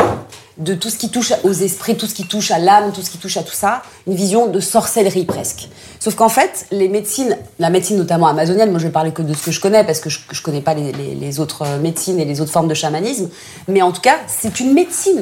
de 0.58 0.74
tout 0.74 0.90
ce 0.90 0.98
qui 0.98 1.10
touche 1.10 1.34
aux 1.44 1.52
esprits, 1.52 1.98
tout 1.98 2.08
ce 2.08 2.14
qui 2.16 2.26
touche 2.28 2.50
à 2.52 2.60
l'âme, 2.60 2.92
tout 2.94 3.02
ce 3.02 3.10
qui 3.10 3.18
touche 3.18 3.36
à 3.38 3.44
tout 3.44 3.54
ça, 3.54 3.82
une 4.08 4.16
vision 4.16 4.48
de 4.48 4.60
sorcellerie 4.62 5.26
presque. 5.26 5.68
Sauf 6.00 6.16
qu'en 6.16 6.30
fait, 6.30 6.66
les 6.72 6.88
médecines, 6.88 7.38
la 7.60 7.70
médecine 7.70 7.98
notamment 7.98 8.28
amazonienne, 8.28 8.70
moi 8.72 8.80
je 8.80 8.86
vais 8.86 8.92
parler 8.94 9.12
que 9.12 9.22
de 9.22 9.34
ce 9.34 9.44
que 9.44 9.52
je 9.52 9.60
connais 9.60 9.84
parce 9.84 10.00
que 10.00 10.10
je, 10.10 10.20
je 10.32 10.42
connais 10.42 10.62
pas 10.62 10.74
les, 10.74 10.94
les- 10.94 11.14
les 11.16 11.40
autres 11.42 11.64
euh, 11.64 11.78
médecines 11.80 12.20
et 12.22 12.26
les 12.26 12.40
autres 12.42 12.52
formes 12.54 12.70
de 12.70 12.74
chamanisme, 12.74 13.30
mais 13.68 13.82
en 13.82 13.92
tout 13.92 14.00
cas, 14.02 14.16
c'est 14.28 14.60
une 14.62 14.74
médecine. 14.74 15.20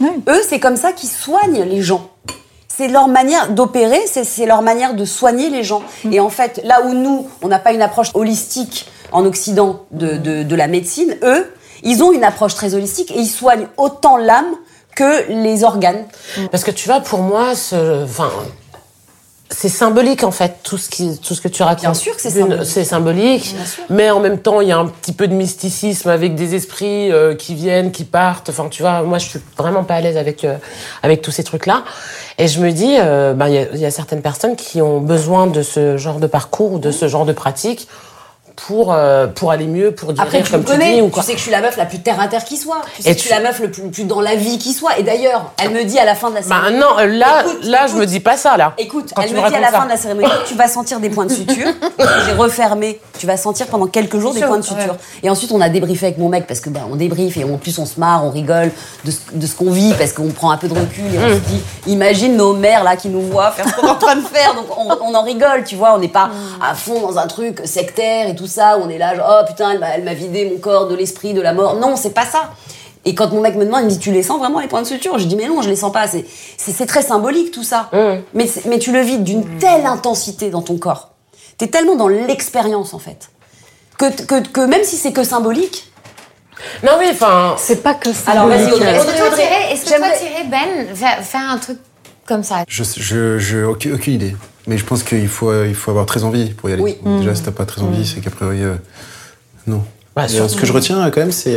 Oui. 0.00 0.08
Eux, 0.28 0.40
c'est 0.48 0.60
comme 0.60 0.76
ça 0.76 0.92
qu'ils 0.92 1.08
soignent 1.08 1.64
les 1.64 1.82
gens. 1.82 2.08
C'est 2.76 2.88
leur 2.88 3.08
manière 3.08 3.50
d'opérer, 3.50 4.00
c'est- 4.06 4.44
leur 4.46 4.60
manière 4.62 4.94
de 4.94 5.04
soigner 5.04 5.48
les 5.50 5.62
gens. 5.64 5.82
Et 6.10 6.20
en 6.20 6.28
fait, 6.28 6.60
là 6.64 6.82
où 6.84 6.92
nous, 6.92 7.26
on 7.42 7.48
n'a 7.48 7.58
pas 7.58 7.72
une 7.72 7.80
approche 7.82 8.10
holistique 8.14 8.86
en 9.12 9.24
Occident 9.24 9.80
de, 9.92 10.16
de- 10.16 10.42
de 10.42 10.56
la 10.56 10.66
médecine, 10.68 11.16
eux, 11.22 11.50
ils 11.82 12.02
ont 12.02 12.12
une 12.12 12.24
approche 12.24 12.54
très 12.54 12.74
holistique 12.74 13.10
et 13.12 13.18
ils 13.20 13.28
soignent 13.28 13.68
autant 13.78 14.16
l'âme 14.16 14.52
que 14.94 15.30
les 15.30 15.62
organes. 15.64 16.04
Parce 16.50 16.64
que 16.64 16.70
tu 16.70 16.86
vois, 16.88 17.00
pour 17.00 17.20
moi, 17.20 17.54
ce, 17.54 18.04
enfin, 18.04 18.30
c'est 19.48 19.68
symbolique 19.68 20.24
en 20.24 20.30
fait, 20.30 20.56
tout 20.62 20.76
ce 20.76 20.88
qui, 20.88 21.18
tout 21.18 21.34
ce 21.34 21.40
que 21.40 21.48
tu 21.48 21.62
racontes. 21.62 21.82
Bien 21.82 21.94
sûr 21.94 22.16
que 22.16 22.20
c'est 22.20 22.30
symbolique. 22.30 22.66
C'est 22.66 22.84
symbolique, 22.84 23.56
mais 23.90 24.10
en 24.10 24.20
même 24.20 24.38
temps, 24.38 24.60
il 24.60 24.68
y 24.68 24.72
a 24.72 24.78
un 24.78 24.86
petit 24.86 25.12
peu 25.12 25.28
de 25.28 25.34
mysticisme 25.34 26.08
avec 26.08 26.34
des 26.34 26.54
esprits 26.54 27.12
euh, 27.12 27.34
qui 27.34 27.54
viennent, 27.54 27.92
qui 27.92 28.04
partent. 28.04 28.50
Enfin, 28.50 28.68
tu 28.68 28.82
vois, 28.82 29.02
moi, 29.02 29.18
je 29.18 29.28
suis 29.28 29.40
vraiment 29.56 29.84
pas 29.84 29.94
à 29.94 30.00
l'aise 30.00 30.16
avec 30.16 30.44
euh, 30.44 30.56
avec 31.02 31.22
tous 31.22 31.30
ces 31.30 31.44
trucs-là. 31.44 31.84
Et 32.38 32.48
je 32.48 32.60
me 32.60 32.72
dis, 32.72 32.96
euh, 32.98 33.34
ben, 33.34 33.48
il 33.48 33.54
y, 33.54 33.58
a, 33.58 33.66
il 33.72 33.80
y 33.80 33.86
a 33.86 33.90
certaines 33.90 34.22
personnes 34.22 34.56
qui 34.56 34.82
ont 34.82 35.00
besoin 35.00 35.46
de 35.46 35.62
ce 35.62 35.96
genre 35.96 36.18
de 36.18 36.26
parcours 36.26 36.72
ou 36.72 36.78
de 36.78 36.90
ce 36.90 37.06
genre 37.06 37.24
de 37.24 37.32
pratique 37.32 37.88
pour 38.56 38.92
euh, 38.92 39.26
pour 39.26 39.50
aller 39.50 39.66
mieux, 39.66 39.92
pour 39.92 40.12
guérir, 40.12 40.22
Après, 40.22 40.42
tu 40.42 40.50
comme 40.50 40.60
me 40.62 40.66
tu 40.66 40.72
connais, 40.72 40.94
dis 40.96 41.02
ou 41.02 41.06
tu 41.06 41.10
quoi. 41.12 41.22
sais 41.22 41.32
que 41.32 41.38
je 41.38 41.42
suis 41.42 41.52
la 41.52 41.60
meuf 41.60 41.76
la 41.76 41.84
plus 41.84 42.00
terre 42.00 42.18
à 42.20 42.26
terre 42.28 42.44
qui 42.44 42.56
soit. 42.56 42.80
Tu 42.96 43.02
sais 43.02 43.10
Et 43.10 43.12
que 43.12 43.18
je 43.18 43.24
suis 43.26 43.28
tu- 43.34 43.42
la 43.42 43.48
meuf 43.48 43.60
le 43.60 43.70
plus, 43.70 43.82
plus 43.90 44.04
dans 44.04 44.20
la 44.20 44.34
vie 44.34 44.58
qui 44.58 44.72
soit. 44.72 44.98
Et 44.98 45.02
d'ailleurs, 45.02 45.52
elle 45.62 45.70
me 45.70 45.84
dit 45.84 45.98
à 45.98 46.04
la 46.04 46.14
fin 46.14 46.30
de 46.30 46.36
la 46.36 46.40
Bah 46.40 46.46
cérémonie. 46.48 46.78
non, 46.78 46.98
euh, 46.98 47.06
là, 47.06 47.42
Écoute, 47.44 47.64
là, 47.64 47.86
je 47.86 47.94
me 47.96 48.06
dis 48.06 48.20
pas 48.20 48.36
ça 48.36 48.56
là. 48.56 48.72
Écoute, 48.78 49.12
elle 49.18 49.28
tu 49.28 49.34
me 49.34 49.42
me 49.42 49.48
dit 49.48 49.54
à 49.54 49.60
la 49.60 49.70
fin 49.70 49.84
de 49.84 49.90
la 49.90 49.96
cérémonie, 49.96 50.28
tu 50.46 50.54
vas 50.54 50.68
sentir 50.68 51.00
des 51.00 51.10
points 51.10 51.26
de 51.26 51.32
suture. 51.32 51.68
J'ai 52.26 52.32
refermé. 52.32 53.00
Tu 53.18 53.26
vas 53.26 53.36
sentir 53.36 53.66
pendant 53.68 53.86
quelques 53.86 54.18
jours 54.18 54.32
des 54.34 54.40
Sûr, 54.40 54.48
points 54.48 54.58
de 54.58 54.62
suture. 54.64 54.96
Et 55.22 55.30
ensuite, 55.30 55.50
on 55.52 55.60
a 55.60 55.68
débriefé 55.70 56.06
avec 56.06 56.18
mon 56.18 56.28
mec 56.28 56.46
parce 56.46 56.60
que 56.60 56.68
bah, 56.70 56.80
on 56.90 56.96
débriefe 56.96 57.36
et 57.38 57.44
en 57.44 57.56
plus 57.56 57.78
on 57.78 57.86
se 57.86 57.98
marre, 57.98 58.24
on 58.24 58.30
rigole 58.30 58.70
de 59.04 59.10
ce, 59.10 59.18
de 59.32 59.46
ce 59.46 59.54
qu'on 59.54 59.70
vit 59.70 59.94
parce 59.94 60.12
qu'on 60.12 60.28
prend 60.28 60.50
un 60.50 60.58
peu 60.58 60.68
de 60.68 60.74
recul 60.78 61.04
et 61.14 61.18
on 61.18 61.28
se 61.34 61.40
dit, 61.40 61.62
imagine 61.86 62.36
nos 62.36 62.52
mères 62.54 62.84
là 62.84 62.96
qui 62.96 63.08
nous 63.08 63.22
voient 63.22 63.50
faire 63.52 63.66
ce 63.68 63.74
qu'on 63.74 63.86
est 63.86 63.90
en 63.90 63.94
train 63.94 64.16
de 64.16 64.20
faire. 64.26 64.54
Donc 64.54 64.66
on, 64.76 64.88
on 65.02 65.14
en 65.14 65.22
rigole, 65.22 65.64
tu 65.64 65.76
vois. 65.76 65.94
On 65.94 65.98
n'est 65.98 66.08
pas 66.08 66.30
à 66.62 66.74
fond 66.74 67.00
dans 67.00 67.18
un 67.18 67.26
truc 67.26 67.62
sectaire 67.64 68.28
et 68.28 68.34
tout 68.36 68.45
ça. 68.46 68.78
Où 68.78 68.82
on 68.82 68.88
est 68.88 68.98
là, 68.98 69.14
genre, 69.14 69.40
oh 69.42 69.44
putain, 69.46 69.70
elle 69.72 69.78
m'a- 69.78 69.90
elle 69.90 70.04
m'a 70.04 70.14
vidé 70.14 70.48
mon 70.50 70.58
corps 70.58 70.88
de 70.88 70.94
l'esprit, 70.94 71.34
de 71.34 71.40
la 71.40 71.52
mort. 71.52 71.76
Non, 71.76 71.96
c'est 71.96 72.10
pas 72.14 72.26
ça. 72.26 72.52
Et 73.04 73.14
quand 73.14 73.30
mon 73.32 73.40
mec 73.40 73.54
me 73.54 73.64
demande, 73.64 73.82
il 73.82 73.84
me 73.86 73.90
dit 73.90 73.98
Tu 74.00 74.10
les 74.10 74.22
sens 74.24 74.38
vraiment 74.38 74.58
les 74.58 74.66
points 74.68 74.82
de 74.82 74.86
suture? 74.86 75.18
Je 75.18 75.26
dis 75.26 75.36
Mais 75.36 75.46
non, 75.46 75.62
je 75.62 75.68
les 75.68 75.76
sens 75.76 75.92
pas. 75.92 76.08
C'est- 76.08 76.24
C'est 76.56 76.72
c'est 76.72 76.86
très 76.86 77.02
symbolique 77.02 77.50
tout 77.52 77.62
ça. 77.62 77.88
Mais, 78.34 78.46
c'est- 78.46 78.64
mais 78.66 78.78
tu 78.78 78.90
le 78.92 79.00
vis 79.00 79.18
d'une 79.18 79.58
telle 79.58 79.86
intensité 79.86 80.50
dans 80.50 80.62
ton 80.62 80.76
corps. 80.76 81.10
T'es 81.58 81.68
tellement 81.68 81.94
dans 81.94 82.08
l'expérience 82.08 82.92
en 82.94 82.98
fait. 82.98 83.30
Que, 83.98 84.10
que, 84.24 84.46
que 84.48 84.60
même 84.60 84.82
si 84.84 84.96
c'est 84.96 85.12
que 85.12 85.22
symbolique, 85.24 85.90
Non 86.82 86.92
oui, 86.98 87.06
enfin, 87.10 87.54
C'est 87.58 87.82
pas 87.82 87.94
que 87.94 88.12
ça. 88.12 88.30
Alors, 88.32 88.46
vas-y. 88.48 88.72
Audrey. 88.72 88.96
Est-ce 88.96 89.06
que 89.06 89.16
toi, 89.18 89.30
Thierry, 89.36 89.72
est-ce 89.72 89.82
que 89.84 89.88
toi, 89.88 89.96
J'aimerais- 89.98 90.18
Thierry, 90.18 90.48
Ben, 90.48 91.22
faire, 91.22 91.50
un 91.50 91.58
truc 91.58 91.78
comme 92.26 92.42
ça? 92.42 92.64
Je, 92.66 92.82
je, 92.82 93.38
je- 93.38 93.64
aucune, 93.64 93.94
aucune 93.94 94.14
idée. 94.14 94.36
Mais 94.66 94.78
je 94.78 94.84
pense 94.84 95.02
qu'il 95.02 95.28
faut, 95.28 95.50
euh, 95.50 95.66
il 95.68 95.74
faut 95.74 95.90
avoir 95.90 96.06
très 96.06 96.24
envie 96.24 96.50
pour 96.50 96.68
y 96.68 96.72
aller. 96.72 96.82
Oui. 96.82 96.96
Déjà, 97.18 97.34
si 97.34 97.42
t'as 97.42 97.52
pas 97.52 97.66
très 97.66 97.82
envie, 97.82 98.04
c'est 98.06 98.20
qu'a 98.20 98.30
priori, 98.30 98.62
euh, 98.62 98.74
non. 99.66 99.84
Bah, 100.14 100.22
euh, 100.24 100.28
surtout- 100.28 100.54
ce 100.54 100.60
que 100.60 100.66
je 100.66 100.72
retiens 100.72 101.04
euh, 101.06 101.10
quand 101.10 101.20
même, 101.20 101.32
c'est. 101.32 101.56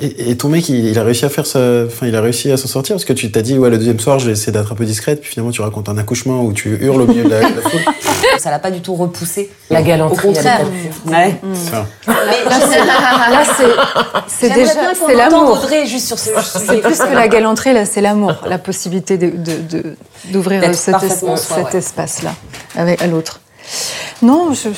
Et, 0.00 0.30
et 0.30 0.36
ton 0.36 0.48
mec, 0.48 0.68
il, 0.68 0.84
il 0.86 0.98
a 0.98 1.04
réussi 1.04 1.24
à 1.24 1.28
faire 1.28 1.46
ça. 1.46 1.58
Enfin, 1.86 2.06
il 2.06 2.16
a 2.16 2.20
réussi 2.20 2.50
à 2.50 2.56
s'en 2.56 2.68
sortir 2.68 2.94
parce 2.96 3.04
que 3.04 3.12
tu 3.12 3.30
t'as 3.30 3.42
dit, 3.42 3.58
ouais, 3.58 3.70
le 3.70 3.78
deuxième 3.78 4.00
soir, 4.00 4.18
je 4.18 4.26
vais 4.26 4.32
essayer 4.32 4.52
d'être 4.52 4.72
un 4.72 4.74
peu 4.74 4.84
discrète. 4.84 5.20
Puis 5.20 5.30
finalement, 5.30 5.52
tu 5.52 5.60
racontes 5.62 5.88
un 5.88 5.98
accouchement 5.98 6.42
où 6.42 6.52
tu 6.52 6.76
hurles 6.80 7.02
au 7.02 7.06
milieu 7.06 7.24
de 7.24 7.28
la, 7.28 7.38
de 7.50 7.56
la 7.56 7.62
foule. 7.62 7.80
ça 8.38 8.50
l'a 8.50 8.58
pas 8.58 8.70
du 8.70 8.80
tout 8.80 8.94
repoussé. 8.94 9.50
la 9.70 9.82
galanterie. 9.82 10.28
Au 10.28 10.32
contraire. 10.32 10.60
elle. 11.06 11.34
Enfin, 11.52 11.86
Mais 12.08 12.50
Là, 12.50 13.42
c'est- 14.28 14.48
déjà 14.50 14.70
c'est 15.06 15.14
l'amour. 15.14 15.52
Audrey 15.52 15.86
juste 15.86 16.06
sur 16.06 16.18
ce 16.18 16.30
sujet. 16.30 16.42
C'est 16.66 16.80
plus 16.80 16.98
que 16.98 17.14
la 17.14 17.28
galanterie, 17.28 17.72
là, 17.74 17.84
c'est 17.84 18.00
l'amour, 18.00 18.34
la 18.48 18.58
possibilité 18.58 19.18
de- 19.18 19.30
de- 19.30 19.78
de- 19.78 19.96
d'ouvrir 20.32 20.60
D'être 20.60 20.74
cet, 20.74 20.92
parfaitement 20.92 21.34
es- 21.34 21.38
soi, 21.38 21.56
cet 21.56 21.72
ouais. 21.74 21.78
espace-là 21.78 22.34
avec 22.76 23.02
à 23.02 23.06
l'autre. 23.06 23.40
Non, 24.22 24.52
je 24.52 24.68
ne 24.68 24.74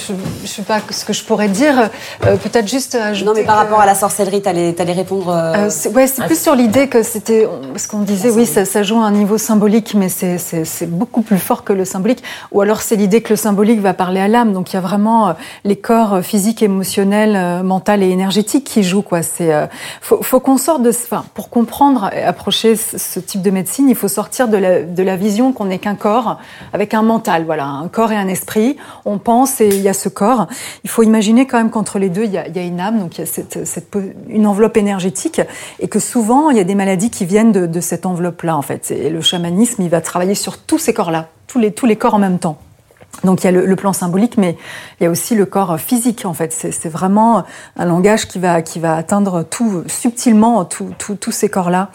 sais 0.47 0.63
pas 0.63 0.81
ce 0.91 1.05
que 1.05 1.13
je 1.13 1.23
pourrais 1.25 1.49
dire. 1.49 1.91
euh, 2.27 2.37
Peut-être 2.37 2.67
juste 2.69 2.95
ajouter 2.95 3.27
Non, 3.27 3.33
mais 3.35 3.45
par 3.45 3.57
que- 3.57 3.61
rapport 3.65 3.81
à 3.81 3.87
la 3.87 3.95
sorcellerie, 3.95 4.41
t'allais 4.43 4.75
allais 4.81 4.93
répondre. 4.93 5.29
euh, 5.31 5.53
Euh, 5.55 5.67
c'est- 5.71 5.91
ouais, 5.91 6.07
c'est 6.07 6.25
plus 6.25 6.41
sur 6.41 6.55
l'idée 6.55 6.89
que 6.89 7.03
c'était. 7.03 7.47
Parce 7.73 7.87
qu'on 7.87 8.01
disait, 8.01 8.31
oui, 8.31 8.47
ça, 8.47 8.65
ça 8.65 8.83
joue 8.83 8.97
à 9.01 9.05
un 9.05 9.11
niveau 9.11 9.37
symbolique, 9.39 9.95
mais 9.95 10.09
c'est- 10.09 10.87
beaucoup 10.87 11.23
plus 11.23 11.39
fort 11.39 11.65
que 11.65 11.73
le 11.73 11.85
symbolique. 11.85 12.23
Ou 12.53 12.61
alors 12.61 12.81
c'est 12.83 12.97
l'idée 12.97 13.21
que 13.23 13.31
le 13.31 13.37
symbolique 13.37 13.81
va 13.81 13.93
parler 13.95 14.21
à 14.21 14.29
l'âme. 14.29 14.53
Donc 14.53 14.73
il 14.73 14.77
y 14.77 14.79
a 14.79 14.83
vraiment 14.83 15.29
euh, 15.29 15.33
les 15.65 15.77
corps 15.77 16.15
euh, 16.15 16.23
physiques, 16.23 16.63
émotionnels, 16.63 17.37
euh, 17.37 17.63
mental 17.63 18.03
et 18.03 18.09
énergétiques 18.09 18.65
qui 18.65 18.83
jouent. 18.83 19.03
Quoi. 19.03 19.23
C'est 19.23 19.53
euh, 19.53 19.67
faut, 20.01 20.23
faut 20.23 20.41
qu'on 20.41 20.57
sorte 20.59 20.83
de. 20.83 20.91
ce- 20.93 21.05
Enfin, 21.05 21.25
pour 21.35 21.51
comprendre 21.51 22.11
et 22.17 22.23
approcher 22.23 22.77
ce, 22.77 22.97
ce 22.99 23.21
type 23.21 23.43
de 23.43 23.51
médecine, 23.51 23.89
il 23.91 23.95
faut 23.95 24.09
sortir 24.09 24.49
de 24.49 24.57
la, 24.57 24.83
de 24.83 25.03
la 25.03 25.17
vision 25.17 25.53
qu'on 25.53 25.67
n'est 25.67 25.79
qu'un 25.79 25.95
corps 25.97 26.39
avec 26.73 26.95
un 26.95 27.03
mental. 27.03 27.45
Voilà, 27.45 27.67
un 27.67 27.89
corps 27.89 28.11
et 28.13 28.17
un 28.17 28.29
esprit. 28.29 28.74
On 29.05 29.19
pense 29.19 29.61
et 29.61 29.69
il 29.69 29.81
y 29.81 29.89
a 29.89 29.93
ce 29.93 30.09
corps. 30.09 30.47
Il 30.85 30.91
faut 30.91 31.03
imaginer 31.03 31.47
quand 31.47 31.59
même 31.59 31.71
qu'entre 31.71 31.99
les 31.99 32.09
deux, 32.09 32.25
il 32.25 32.33
y 32.33 32.39
a, 32.39 32.63
une 32.63 32.81
âme, 32.81 32.99
donc 32.99 33.19
il 33.19 33.21
y 33.21 33.25
a 33.25 33.27
cette, 33.27 33.89
une 34.29 34.47
enveloppe 34.47 34.77
énergétique, 34.77 35.41
et 35.81 35.89
que 35.89 35.99
souvent 35.99 36.51
il 36.51 36.57
y 36.57 36.61
a 36.61 36.65
des 36.65 36.75
maladies 36.75 37.11
qui 37.11 37.25
viennent 37.25 37.53
de, 37.53 37.81
cette 37.81 38.07
enveloppe-là 38.07 38.57
en 38.57 38.63
fait. 38.63 38.91
Et 38.91 39.11
le 39.11 39.21
chamanisme, 39.21 39.83
il 39.83 39.91
va 39.91 40.01
travailler 40.01 40.35
sur 40.35 40.59
tous 40.59 40.79
ces 40.79 40.95
corps-là, 40.95 41.29
tous 41.47 41.87
les 41.87 41.97
corps 41.97 42.15
en 42.15 42.19
même 42.19 42.39
temps. 42.39 42.59
Donc 43.23 43.43
il 43.43 43.47
y 43.47 43.49
a 43.49 43.53
le, 43.53 43.77
plan 43.77 43.93
symbolique, 43.93 44.37
mais 44.37 44.57
il 45.01 45.05
y 45.05 45.07
a 45.07 45.11
aussi 45.11 45.35
le 45.35 45.47
corps 45.47 45.79
physique 45.79 46.25
en 46.25 46.35
fait. 46.35 46.53
C'est 46.53 46.89
vraiment 46.89 47.45
un 47.77 47.85
langage 47.85 48.29
qui 48.29 48.39
va 48.39 48.63
qui 48.63 48.81
va 48.81 48.97
atteindre 48.97 49.45
tout 49.45 49.85
subtilement 49.87 50.65
tous 50.65 51.31
ces 51.31 51.49
corps-là. 51.49 51.91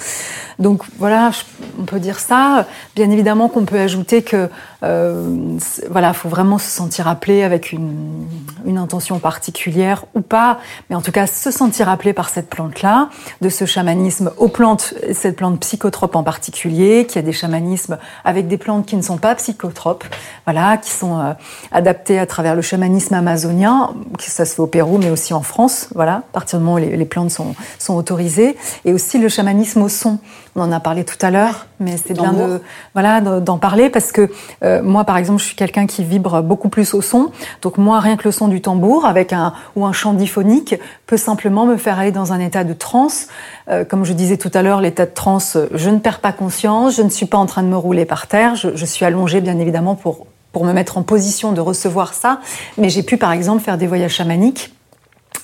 Donc 0.59 0.83
voilà, 0.97 1.31
on 1.79 1.83
peut 1.83 1.99
dire 1.99 2.19
ça. 2.19 2.65
Bien 2.95 3.09
évidemment 3.11 3.47
qu'on 3.47 3.65
peut 3.65 3.79
ajouter 3.79 4.21
que 4.23 4.49
euh, 4.83 5.57
voilà, 5.89 6.13
faut 6.13 6.29
vraiment 6.29 6.57
se 6.57 6.69
sentir 6.69 7.07
appelé 7.07 7.43
avec 7.43 7.73
une, 7.73 8.27
une, 8.65 8.77
intention 8.77 9.19
particulière 9.19 10.05
ou 10.15 10.21
pas, 10.21 10.59
mais 10.89 10.95
en 10.95 11.01
tout 11.01 11.11
cas 11.11 11.27
se 11.27 11.51
sentir 11.51 11.89
appelé 11.89 12.13
par 12.13 12.29
cette 12.29 12.49
plante-là, 12.49 13.09
de 13.41 13.49
ce 13.49 13.65
chamanisme 13.65 14.31
aux 14.37 14.47
plantes, 14.47 14.93
cette 15.13 15.35
plante 15.35 15.59
psychotrope 15.59 16.15
en 16.15 16.23
particulier, 16.23 17.05
qui 17.05 17.19
a 17.19 17.21
des 17.21 17.33
chamanismes 17.33 17.97
avec 18.23 18.47
des 18.47 18.57
plantes 18.57 18.85
qui 18.85 18.95
ne 18.95 19.01
sont 19.01 19.17
pas 19.17 19.35
psychotropes, 19.35 20.05
voilà, 20.45 20.77
qui 20.77 20.91
sont 20.91 21.08
euh, 21.09 21.33
adaptées 21.71 22.19
à 22.19 22.25
travers 22.25 22.55
le 22.55 22.61
chamanisme 22.61 23.13
amazonien, 23.13 23.93
ça 24.19 24.45
se 24.45 24.55
fait 24.55 24.61
au 24.61 24.67
Pérou, 24.67 24.97
mais 24.97 25.09
aussi 25.09 25.33
en 25.33 25.41
France, 25.41 25.89
voilà, 25.95 26.13
à 26.13 26.23
partir 26.33 26.59
du 26.59 26.65
moment 26.65 26.75
où 26.75 26.79
les, 26.79 26.95
les 26.95 27.05
plantes 27.05 27.31
sont, 27.31 27.55
sont 27.77 27.95
autorisées, 27.95 28.57
et 28.85 28.93
aussi 28.93 29.17
le 29.17 29.29
chamanisme 29.29 29.81
au 29.81 29.89
son. 29.89 30.19
On 30.55 30.61
en 30.61 30.71
a 30.71 30.79
parlé 30.79 31.03
tout 31.05 31.17
à 31.21 31.31
l'heure, 31.31 31.67
mais 31.79 31.95
c'est 31.97 32.13
bien 32.13 32.33
de 32.33 32.61
voilà 32.93 33.21
d'en 33.21 33.57
parler 33.57 33.89
parce 33.89 34.11
que 34.11 34.29
euh, 34.63 34.81
moi, 34.81 35.03
par 35.03 35.17
exemple, 35.17 35.39
je 35.39 35.45
suis 35.45 35.55
quelqu'un 35.55 35.85
qui 35.85 36.03
vibre 36.03 36.41
beaucoup 36.41 36.69
plus 36.69 36.93
au 36.93 37.01
son. 37.01 37.31
Donc 37.61 37.77
moi, 37.77 37.99
rien 37.99 38.17
que 38.17 38.23
le 38.25 38.31
son 38.31 38.47
du 38.47 38.59
tambour 38.59 39.05
avec 39.05 39.31
un 39.31 39.53
ou 39.75 39.85
un 39.85 39.93
chant 39.93 40.13
diphonique 40.13 40.75
peut 41.05 41.17
simplement 41.17 41.65
me 41.65 41.77
faire 41.77 41.99
aller 41.99 42.11
dans 42.11 42.33
un 42.33 42.39
état 42.39 42.63
de 42.63 42.73
transe. 42.73 43.27
Euh, 43.69 43.85
comme 43.85 44.03
je 44.03 44.13
disais 44.13 44.37
tout 44.37 44.51
à 44.53 44.61
l'heure, 44.61 44.81
l'état 44.81 45.05
de 45.05 45.13
transe, 45.13 45.57
je 45.73 45.89
ne 45.89 45.99
perds 45.99 46.19
pas 46.19 46.31
conscience, 46.31 46.95
je 46.95 47.03
ne 47.03 47.09
suis 47.09 47.27
pas 47.27 47.37
en 47.37 47.45
train 47.45 47.63
de 47.63 47.67
me 47.67 47.77
rouler 47.77 48.05
par 48.05 48.27
terre, 48.27 48.55
je, 48.55 48.75
je 48.75 48.85
suis 48.85 49.05
allongée 49.05 49.41
bien 49.41 49.57
évidemment 49.59 49.95
pour 49.95 50.25
pour 50.51 50.65
me 50.65 50.73
mettre 50.73 50.97
en 50.97 51.03
position 51.03 51.51
de 51.51 51.61
recevoir 51.61 52.13
ça. 52.13 52.39
Mais 52.77 52.89
j'ai 52.89 53.03
pu, 53.03 53.17
par 53.17 53.31
exemple, 53.31 53.63
faire 53.63 53.77
des 53.77 53.87
voyages 53.87 54.13
chamaniques 54.13 54.73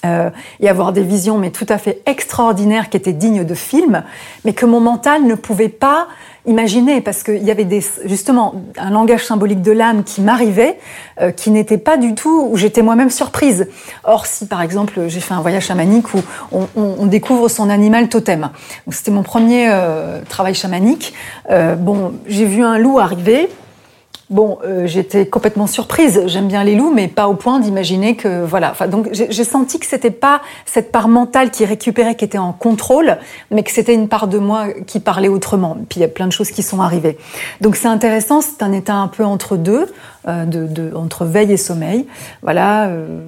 euh, 0.06 0.30
et 0.60 0.70
avoir 0.70 0.94
des 0.94 1.04
visions 1.04 1.38
mais 1.38 1.52
tout 1.52 1.66
à 1.70 1.78
fait 1.78 2.02
extraordinaires 2.06 2.90
qui 2.90 2.98
étaient 2.98 3.14
dignes 3.14 3.44
de 3.44 3.56
films, 3.56 4.04
mais 4.44 4.54
que 4.54 4.66
mon 4.66 4.80
mental 4.80 5.24
ne 5.24 5.36
pouvait 5.36 5.70
pas 5.70 6.08
imaginer 6.48 7.02
parce 7.02 7.24
qu'il 7.24 7.44
y 7.44 7.52
avait 7.52 7.66
des, 7.66 7.84
justement 8.06 8.54
un 8.78 8.92
langage 8.92 9.26
symbolique 9.26 9.62
de 9.62 9.72
l'âme 9.72 10.04
qui 10.04 10.22
m'arrivait, 10.22 10.78
euh, 11.22 11.32
qui 11.32 11.50
n'était 11.50 11.78
pas 11.78 11.98
du 11.98 12.14
tout 12.14 12.48
où 12.52 12.58
j'étais 12.58 12.82
moi-même 12.82 13.10
surprise. 13.10 13.68
Or, 14.04 14.26
si 14.26 14.46
par 14.46 14.62
exemple 14.62 15.08
j'ai 15.08 15.20
fait 15.20 15.34
un 15.34 15.42
voyage 15.42 15.66
chamanique 15.66 16.14
où 16.14 16.20
on, 16.52 16.68
on, 16.76 16.96
on 17.00 17.06
découvre 17.06 17.48
son 17.50 17.70
animal 17.70 18.10
totem, 18.10 18.50
c'était 18.90 19.12
mon 19.12 19.24
premier 19.24 19.68
euh, 19.70 20.22
travail 20.30 20.54
chamanique. 20.54 21.14
Euh, 21.50 21.76
bon, 21.76 22.14
j'ai 22.28 22.46
vu 22.46 22.64
un 22.64 22.78
loup 22.78 23.00
arriver. 23.00 23.50
Bon, 24.32 24.58
euh, 24.66 24.88
j'étais 24.88 25.28
complètement 25.28 25.68
surprise. 25.68 26.24
J'aime 26.26 26.48
bien 26.48 26.64
les 26.64 26.74
loups, 26.74 26.92
mais 26.92 27.08
pas 27.08 27.28
au 27.28 27.36
point 27.36 27.60
d'imaginer 27.60 28.16
que 28.16 28.44
voilà. 28.44 28.72
Enfin, 28.72 28.88
donc 28.88 29.10
j'ai 29.12 29.44
senti 29.44 29.78
que 29.78 29.86
c'était 29.86 30.10
pas 30.10 30.42
cette 30.66 30.92
part 30.92 31.08
mentale 31.08 31.52
qui 31.52 31.64
récupérait, 31.64 32.16
qui 32.16 32.26
était 32.26 32.40
en 32.40 32.52
contrôle, 32.52 33.18
mais 33.52 33.62
que 33.62 33.70
c'était 33.70 33.94
une 33.94 34.08
part 34.08 34.28
de 34.28 34.40
moi 34.40 34.70
qui 34.88 35.00
parlait 35.00 35.28
autrement. 35.28 35.78
Puis 35.90 36.00
il 36.00 36.02
y 36.02 36.06
a 36.06 36.08
plein 36.08 36.26
de 36.26 36.32
choses 36.32 36.50
qui 36.50 36.64
sont 36.64 36.82
arrivées. 36.82 37.20
Donc 37.62 37.76
c'est 37.76 37.88
intéressant. 37.88 38.42
C'est 38.42 38.64
un 38.64 38.72
état 38.72 38.96
un 38.96 39.08
peu 39.08 39.24
entre 39.24 39.58
deux, 39.58 39.94
de, 40.26 40.68
de, 40.68 40.96
entre 40.96 41.26
veille 41.26 41.52
et 41.52 41.58
sommeil. 41.58 42.08
Voilà. 42.42 42.88
Euh, 42.88 43.20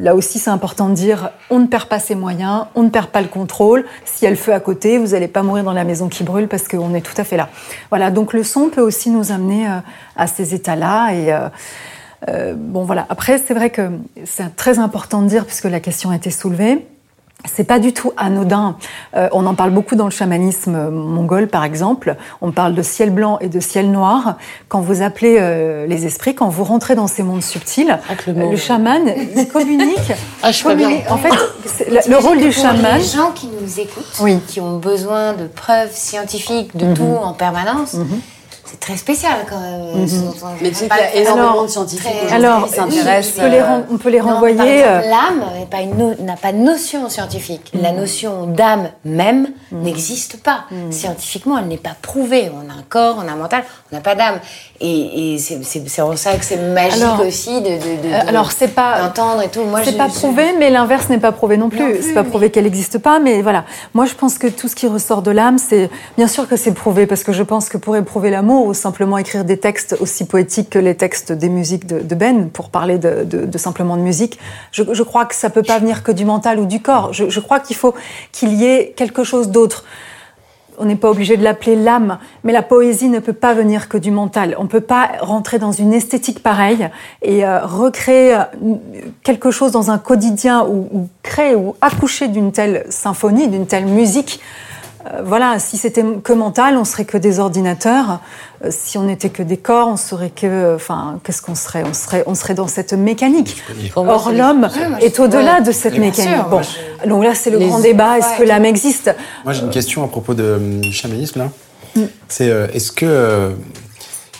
là 0.00 0.14
aussi, 0.14 0.38
c'est 0.38 0.50
important 0.50 0.88
de 0.88 0.94
dire 0.94 1.30
on 1.50 1.58
ne 1.58 1.66
perd 1.66 1.86
pas 1.86 1.98
ses 1.98 2.14
moyens, 2.14 2.66
on 2.74 2.82
ne 2.82 2.90
perd 2.90 3.08
pas 3.08 3.22
le 3.22 3.28
contrôle. 3.28 3.84
S'il 4.04 4.24
y 4.24 4.28
a 4.28 4.30
le 4.30 4.36
feu 4.36 4.52
à 4.52 4.60
côté, 4.60 4.98
vous 4.98 5.08
n'allez 5.08 5.28
pas 5.28 5.42
mourir 5.42 5.64
dans 5.64 5.72
la 5.72 5.84
maison 5.84 6.08
qui 6.08 6.24
brûle 6.24 6.48
parce 6.48 6.68
qu'on 6.68 6.94
est 6.94 7.00
tout 7.00 7.18
à 7.18 7.24
fait 7.24 7.36
là. 7.36 7.48
Voilà. 7.90 8.10
Donc 8.10 8.32
le 8.32 8.42
son 8.42 8.68
peut 8.68 8.82
aussi 8.82 9.10
nous 9.10 9.32
amener 9.32 9.66
à 10.16 10.26
ces 10.26 10.54
états-là. 10.54 11.14
Et 11.14 11.32
euh, 11.32 11.48
euh, 12.28 12.54
bon, 12.56 12.84
voilà. 12.84 13.06
Après, 13.08 13.38
c'est 13.38 13.54
vrai 13.54 13.70
que 13.70 13.90
c'est 14.24 14.54
très 14.56 14.78
important 14.78 15.22
de 15.22 15.28
dire, 15.28 15.44
puisque 15.44 15.64
la 15.64 15.80
question 15.80 16.10
a 16.10 16.16
été 16.16 16.30
soulevée. 16.30 16.86
C'est 17.46 17.64
pas 17.64 17.78
du 17.78 17.92
tout 17.92 18.10
anodin. 18.16 18.76
Euh, 19.16 19.28
on 19.32 19.44
en 19.44 19.54
parle 19.54 19.70
beaucoup 19.70 19.96
dans 19.96 20.06
le 20.06 20.10
chamanisme 20.10 20.88
mongol, 20.88 21.46
par 21.46 21.62
exemple. 21.64 22.16
On 22.40 22.52
parle 22.52 22.74
de 22.74 22.80
ciel 22.82 23.10
blanc 23.10 23.36
et 23.40 23.48
de 23.48 23.60
ciel 23.60 23.90
noir. 23.90 24.36
Quand 24.68 24.80
vous 24.80 25.02
appelez 25.02 25.36
euh, 25.38 25.86
les 25.86 26.06
esprits, 26.06 26.34
quand 26.34 26.48
vous 26.48 26.64
rentrez 26.64 26.94
dans 26.94 27.06
ces 27.06 27.22
mondes 27.22 27.42
subtils, 27.42 27.98
le, 28.26 28.32
euh, 28.32 28.50
le, 28.50 28.56
chaman 28.56 29.02
il 29.36 29.46
communique. 29.48 30.12
ah, 30.42 30.52
je 30.52 30.62
communique. 30.64 31.04
En 31.10 31.18
fait, 31.18 31.28
le, 31.90 32.10
le 32.10 32.16
rôle 32.16 32.38
du 32.38 32.50
chaman. 32.50 32.96
Les 32.96 33.04
gens 33.04 33.30
qui 33.34 33.48
nous 33.48 33.78
écoutent, 33.78 34.20
Oui. 34.22 34.38
qui 34.48 34.60
ont 34.62 34.78
besoin 34.78 35.34
de 35.34 35.46
preuves 35.46 35.92
scientifiques 35.92 36.74
de 36.76 36.86
Mhm. 36.86 36.94
tout 36.94 37.16
en 37.22 37.34
permanence, 37.34 37.92
Mhm. 37.94 38.20
C'est 38.66 38.80
très 38.80 38.96
spécial 38.96 39.44
quand 39.48 39.60
même. 39.60 39.80
Mhm. 40.02 40.32
Mais 40.62 40.68
tu 40.70 40.74
sais 40.74 40.88
qu'il 40.88 40.96
y 40.96 41.00
a 41.00 41.04
parle- 41.04 41.16
énormément 41.16 41.50
Alors, 41.50 41.62
de 41.64 41.68
scientifiques 41.68 42.10
très- 42.10 42.24
aujourd'hui 42.26 42.34
Alors, 42.46 42.64
qui 42.66 42.72
s'intéressent. 42.74 43.34
on 43.36 43.40
peut 43.42 43.48
les, 43.48 43.58
euh, 43.58 43.80
on 43.92 43.96
peut 43.98 44.08
les 44.10 44.20
renvoyer. 44.20 44.84
euh, 44.84 45.00
L'âme 45.00 45.44
n'a 46.20 46.36
pas 46.36 46.52
de 46.52 46.58
notion 46.58 47.08
scientifique. 47.08 47.70
La 47.74 47.92
Mhm. 47.92 47.98
notion 47.98 48.46
d'âme 48.46 48.88
même 49.04 49.48
n'existe 49.72 50.42
pas. 50.42 50.64
Scientifiquement, 50.90 51.58
elle 51.58 51.66
n'est 51.68 51.76
pas 51.76 51.94
prouvée. 52.00 52.50
On 52.54 52.70
a 52.70 52.72
un 52.74 52.82
corps, 52.88 53.16
on 53.22 53.28
a 53.28 53.32
un 53.32 53.36
mental, 53.36 53.64
on 53.92 53.96
n'a 53.96 54.02
pas 54.02 54.14
d'âme. 54.14 54.38
Et, 54.80 55.34
et 55.34 55.38
c'est 55.38 55.62
c'est- 55.64 55.88
c'est 55.88 56.02
pour 56.02 56.18
ça 56.18 56.36
que 56.36 56.44
c'est 56.44 56.56
magique 56.56 57.00
Alors, 57.00 57.20
aussi 57.24 57.60
de, 57.60 57.68
de, 57.68 57.74
de- 57.74 58.12
euh, 58.12 58.22
de- 58.24 58.28
alors, 58.28 58.50
c'est 58.50 58.68
pas- 58.68 59.02
d'entendre 59.02 59.42
et 59.42 59.48
tout. 59.48 59.62
Moi, 59.62 59.80
C'est 59.84 59.96
pas 59.96 60.08
prouvé, 60.08 60.46
mais 60.58 60.68
l'inverse 60.68 61.08
n'est 61.08 61.20
pas 61.20 61.30
prouvé 61.30 61.56
non 61.56 61.68
plus. 61.68 61.78
Plus, 61.78 62.02
c'est 62.02 62.12
pas 62.12 62.24
mais- 62.24 62.28
prouvé 62.28 62.50
qu'elle 62.50 62.64
n'existe 62.64 62.98
pas, 62.98 63.20
mais 63.20 63.40
voilà. 63.40 63.64
Moi, 63.94 64.04
je 64.04 64.14
pense 64.14 64.36
que 64.36 64.48
tout 64.48 64.66
ce 64.66 64.74
qui 64.74 64.88
ressort 64.88 65.22
de 65.22 65.30
l'âme, 65.30 65.58
c'est 65.58 65.90
bien 66.16 66.26
sûr 66.26 66.48
que 66.48 66.56
c'est 66.56 66.72
prouvé, 66.72 67.06
parce 67.06 67.22
que 67.22 67.32
je 67.32 67.44
pense 67.44 67.68
que 67.68 67.78
pour 67.78 67.96
éprouver 67.96 68.30
l'amour, 68.30 68.66
ou 68.66 68.74
simplement 68.74 69.16
écrire 69.16 69.44
des 69.44 69.58
textes 69.58 69.96
aussi 70.00 70.24
poétiques 70.26 70.70
que 70.70 70.80
les 70.80 70.96
textes 70.96 71.30
des 71.30 71.48
musiques 71.48 71.86
de, 71.86 72.00
de 72.00 72.14
Ben, 72.16 72.48
pour 72.50 72.68
parler 72.70 72.98
de, 72.98 73.22
de- 73.24 73.46
de 73.46 73.58
simplement 73.58 73.96
de 73.96 74.02
musique, 74.02 74.40
je, 74.72 74.82
je 74.92 75.02
crois 75.04 75.24
que 75.24 75.36
ça 75.36 75.50
peut 75.50 75.62
pas 75.62 75.78
venir 75.78 76.02
que 76.02 76.10
du 76.10 76.24
mental 76.24 76.58
ou 76.58 76.66
du 76.66 76.82
corps. 76.82 77.12
Je, 77.12 77.30
je 77.30 77.38
crois 77.40 77.60
qu'il 77.60 77.76
faut 77.76 77.94
qu'il 78.32 78.52
y 78.54 78.64
ait 78.66 78.92
quelque 78.96 79.22
chose 79.22 79.50
d'autre 79.50 79.84
on 80.78 80.84
n'est 80.84 80.96
pas 80.96 81.10
obligé 81.10 81.36
de 81.36 81.42
l'appeler 81.42 81.76
l'âme, 81.76 82.18
mais 82.42 82.52
la 82.52 82.62
poésie 82.62 83.08
ne 83.08 83.18
peut 83.18 83.32
pas 83.32 83.54
venir 83.54 83.88
que 83.88 83.98
du 83.98 84.10
mental. 84.10 84.56
On 84.58 84.64
ne 84.64 84.68
peut 84.68 84.80
pas 84.80 85.10
rentrer 85.20 85.58
dans 85.58 85.72
une 85.72 85.92
esthétique 85.92 86.42
pareille 86.42 86.88
et 87.22 87.44
euh, 87.44 87.64
recréer 87.64 88.34
euh, 88.34 88.44
quelque 89.22 89.50
chose 89.50 89.72
dans 89.72 89.90
un 89.90 89.98
quotidien 89.98 90.64
ou, 90.64 90.88
ou 90.92 91.08
créer 91.22 91.54
ou 91.54 91.74
accoucher 91.80 92.28
d'une 92.28 92.52
telle 92.52 92.84
symphonie, 92.88 93.48
d'une 93.48 93.66
telle 93.66 93.86
musique. 93.86 94.40
Euh, 95.06 95.20
voilà, 95.24 95.58
si 95.58 95.76
c'était 95.76 96.02
que 96.22 96.32
mental, 96.32 96.76
on 96.78 96.84
serait 96.84 97.04
que 97.04 97.18
des 97.18 97.38
ordinateurs. 97.38 98.20
Euh, 98.64 98.68
si 98.70 98.96
on 98.96 99.02
n'était 99.02 99.28
que 99.28 99.42
des 99.42 99.56
corps, 99.58 99.88
on 99.88 99.96
serait 99.96 100.30
que, 100.30 100.74
enfin, 100.74 101.20
qu'est-ce 101.24 101.42
qu'on 101.42 101.54
serait? 101.54 101.84
On 101.88 101.92
serait, 101.92 102.22
on 102.26 102.34
serait 102.34 102.54
dans 102.54 102.68
cette 102.68 102.92
mécanique. 102.94 103.62
Or, 103.96 104.30
l'homme 104.32 104.62
Ouais, 104.62 105.04
est 105.04 105.20
au-delà 105.20 105.56
ouais. 105.58 105.62
de 105.62 105.72
cette 105.72 105.98
mécanique. 105.98 106.32
sûr, 106.34 106.44
bon, 106.44 106.56
moi, 106.56 107.06
donc 107.06 107.24
là, 107.24 107.34
c'est 107.34 107.50
le 107.50 107.58
Les- 107.58 107.66
grand 107.68 107.80
débat. 107.80 108.18
Est-ce 108.18 108.38
que 108.38 108.44
l'âme 108.44 108.64
existe? 108.64 109.14
Moi, 109.44 109.52
j'ai 109.52 109.62
une 109.62 109.70
question 109.70 110.04
à 110.04 110.08
propos 110.08 110.32
de, 110.34 110.42
euh, 110.42 110.80
du 110.80 110.92
chamanisme, 110.92 111.38
là. 111.40 111.50
Mm. 111.96 112.02
C'est 112.28 112.48
euh, 112.48 112.66
est-ce 112.72 112.90
que. 112.90 113.04
euh, 113.06 113.50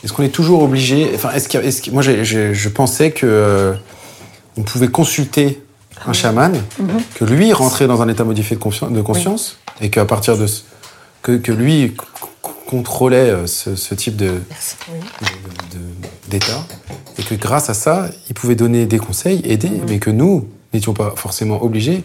est-ce 0.03 0.13
qu'on 0.13 0.23
est 0.23 0.29
toujours 0.29 0.63
obligé? 0.63 1.11
Enfin, 1.15 1.31
est-ce 1.35 1.49
qu'il 1.49 1.61
y 1.61 1.63
a- 1.63 1.67
est-ce 1.67 1.83
que- 1.83 1.91
moi, 1.91 2.03
je 2.03 2.69
pensais 2.71 3.11
que. 3.11 3.27
euh, 3.27 3.75
on 4.57 4.63
pouvait 4.63 4.87
consulter 4.89 5.64
un 6.07 6.13
chaman, 6.13 6.53
que 7.15 7.25
lui 7.25 7.53
rentrait 7.53 7.87
dans 7.87 8.03
un 8.03 8.09
état 8.09 8.25
modifié 8.25 8.57
de, 8.57 8.61
consci- 8.63 8.93
de 8.93 9.03
conscience, 9.03 9.59
et 9.81 9.91
qu'à 9.91 10.05
partir 10.05 10.37
de. 10.37 10.47
ce- 10.47 10.63
que, 11.23 11.33
que 11.39 11.53
lui 11.53 11.95
contrôlait 12.67 13.31
euh, 13.31 13.47
ce, 13.47 13.77
ce 13.77 13.95
type 13.95 14.17
de, 14.17 14.41
d'état, 16.29 16.65
et 17.19 17.23
que 17.23 17.35
grâce 17.35 17.71
à 17.71 17.75
ça, 17.75 18.09
il 18.29 18.35
pouvait 18.35 18.55
donner 18.57 18.87
des 18.87 18.99
conseils, 18.99 19.41
aider, 19.45 19.71
mais 19.89 19.99
que 19.99 20.11
nous 20.11 20.49
n'étions 20.73 20.93
pas 20.93 21.15
forcément 21.17 21.63
obligés 21.63 22.05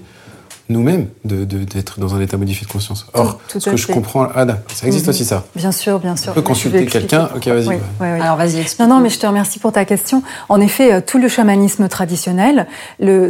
nous-mêmes 0.69 1.07
de- 1.25 1.45
de- 1.45 1.63
d'être 1.63 1.99
dans 1.99 2.13
un 2.15 2.21
état 2.21 2.37
modifié 2.37 2.65
de 2.67 2.71
conscience. 2.71 3.07
Or, 3.13 3.39
Tout 3.49 3.59
ce 3.59 3.71
que 3.71 3.75
je 3.77 3.87
comprends, 3.87 4.27
ah, 4.35 4.45
ça 4.73 4.85
existe 4.87 5.05
Mhm. 5.05 5.09
aussi 5.09 5.25
ça. 5.25 5.43
Bien 5.55 5.71
sûr, 5.71 5.99
bien 5.99 6.15
sûr. 6.15 6.31
On 6.31 6.33
peut 6.35 6.39
Je 6.39 6.41
vais 6.41 6.47
consulter 6.47 6.85
quelqu'un. 6.85 7.29
Ok, 7.35 7.47
vas-y. 7.47 7.67
Oui, 7.67 7.75
ouais. 7.75 7.81
oui, 8.01 8.07
oui. 8.13 8.21
Alors 8.21 8.37
vas-y, 8.37 8.59
explique. 8.59 8.87
Non, 8.87 8.95
non, 8.95 9.01
mais 9.01 9.09
je 9.09 9.19
te 9.19 9.25
remercie 9.25 9.57
pour 9.59 9.71
ta 9.71 9.83
question. 9.85 10.21
En 10.47 10.61
effet, 10.61 10.93
euh, 10.93 11.01
tout 11.05 11.17
le 11.17 11.27
chamanisme 11.27 11.87
traditionnel, 11.87 12.67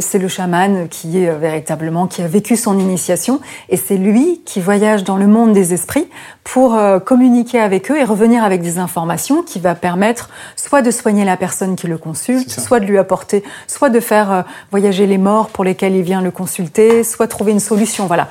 c'est 0.00 0.18
le 0.18 0.28
chaman 0.28 0.86
qui 0.88 1.18
est 1.18 1.28
euh, 1.30 1.38
véritablement, 1.38 2.06
qui 2.06 2.20
a 2.22 2.28
vécu 2.28 2.56
son 2.56 2.78
initiation, 2.78 3.40
et 3.70 3.76
c'est 3.76 3.96
lui 3.96 4.42
qui 4.44 4.60
voyage 4.60 5.04
dans 5.04 5.16
le 5.16 5.26
monde 5.26 5.52
des 5.54 5.72
esprits 5.72 6.06
pour 6.52 6.74
euh, 6.74 6.98
communiquer 6.98 7.60
avec 7.60 7.92
eux 7.92 7.96
et 7.96 8.02
revenir 8.02 8.42
avec 8.42 8.60
des 8.60 8.78
informations 8.78 9.44
qui 9.44 9.60
va 9.60 9.76
permettre 9.76 10.30
soit 10.56 10.82
de 10.82 10.90
soigner 10.90 11.24
la 11.24 11.36
personne 11.36 11.76
qui 11.76 11.86
le 11.86 11.96
consulte, 11.96 12.50
soit 12.50 12.80
de 12.80 12.86
lui 12.86 12.98
apporter, 12.98 13.44
soit 13.68 13.88
de 13.88 14.00
faire 14.00 14.32
euh, 14.32 14.42
voyager 14.72 15.06
les 15.06 15.16
morts 15.16 15.50
pour 15.50 15.62
lesquels 15.62 15.94
il 15.94 16.02
vient 16.02 16.20
le 16.20 16.32
consulter, 16.32 17.04
soit 17.04 17.28
trouver 17.28 17.52
une 17.52 17.60
solution. 17.60 18.06
Voilà. 18.06 18.26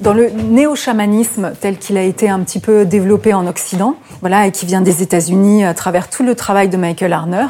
Dans 0.00 0.14
le 0.14 0.30
néo-chamanisme 0.30 1.52
tel 1.60 1.76
qu'il 1.76 1.98
a 1.98 2.02
été 2.02 2.30
un 2.30 2.40
petit 2.40 2.58
peu 2.58 2.86
développé 2.86 3.34
en 3.34 3.46
Occident, 3.46 3.96
voilà, 4.20 4.46
et 4.46 4.50
qui 4.50 4.64
vient 4.64 4.80
des 4.80 5.02
États-Unis 5.02 5.66
à 5.66 5.74
travers 5.74 6.08
tout 6.08 6.22
le 6.22 6.34
travail 6.34 6.70
de 6.70 6.78
Michael 6.78 7.12
Arner, 7.12 7.46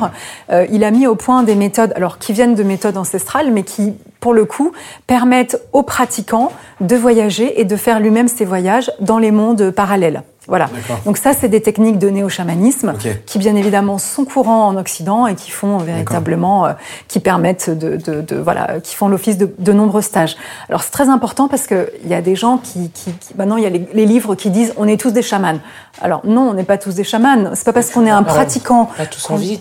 euh, 0.51 0.67
il 0.73 0.83
a 0.83 0.91
mis 0.91 1.07
au 1.07 1.15
point 1.15 1.45
des 1.45 1.55
méthodes, 1.55 1.93
alors 1.95 2.19
qui 2.19 2.33
viennent 2.33 2.57
de 2.57 2.65
méthodes 2.65 2.97
ancestrales, 2.97 3.53
mais 3.53 3.63
qui 3.63 3.95
pour 4.21 4.35
le 4.35 4.45
coup, 4.45 4.73
permettent 5.07 5.61
aux 5.73 5.83
pratiquants 5.83 6.53
de 6.81 6.97
voyager 6.97 7.61
et 7.61 7.65
de 7.65 7.77
faire 7.77 8.01
lui-même 8.01 8.29
ses 8.29 8.45
voyages 8.45 8.91
dans 9.01 9.19
les 9.19 9.31
mondes 9.31 9.71
parallèles. 9.71 10.23
Voilà. 10.49 10.69
Donc 11.05 11.19
ça, 11.19 11.35
c'est 11.35 11.49
des 11.49 11.61
techniques 11.61 11.99
de 11.99 12.09
néo-chamanisme 12.09 12.95
Ok. 12.97 13.09
qui, 13.27 13.39
bien 13.39 13.55
évidemment, 13.55 13.99
sont 13.99 14.25
courants 14.25 14.67
en 14.69 14.77
Occident 14.79 15.27
et 15.27 15.35
qui 15.35 15.51
font 15.51 15.77
véritablement, 15.77 16.65
euh, 16.67 16.73
qui 17.07 17.21
permettent 17.21 17.69
de, 17.69 17.97
de, 17.97 18.23
de- 18.23 18.37
voilà, 18.37 18.81
qui 18.83 18.95
font 18.97 19.09
l'office 19.09 19.37
de, 19.37 19.55
de 19.59 19.73
nombreux 19.75 20.01
stages. 20.01 20.37
Alors 20.71 20.83
c'est 20.83 20.91
très 20.91 21.11
important 21.11 21.49
parce 21.49 21.67
que 21.67 21.91
il 22.03 22.09
y 22.11 22.15
a 22.15 22.23
des 22.23 22.35
gens 22.35 22.57
qui, 22.57 22.91
qui, 22.91 23.13
qui- 23.13 23.35
maintenant 23.37 23.57
il 23.59 23.63
y 23.63 23.67
a 23.67 23.71
les, 23.71 23.87
les 23.93 24.07
livres 24.07 24.35
qui 24.35 24.49
disent 24.51 24.73
on 24.79 24.89
est 24.89 24.99
tous 24.99 25.11
des 25.11 25.21
chamans. 25.23 25.59
Alors 26.01 26.23
non, 26.25 26.49
on 26.49 26.55
n'est 26.55 26.65
pas 26.65 26.79
tous 26.79 26.95
des 26.95 27.05
chamans. 27.05 27.51
C'est 27.55 27.65
pas 27.65 27.73
parce 27.75 27.91
qu'on 27.91 28.07
est 28.07 28.11
un 28.11 28.23
pratiquant. 28.23 28.87
Pas 28.97 29.05
tous 29.07 29.31
envie. 29.31 29.61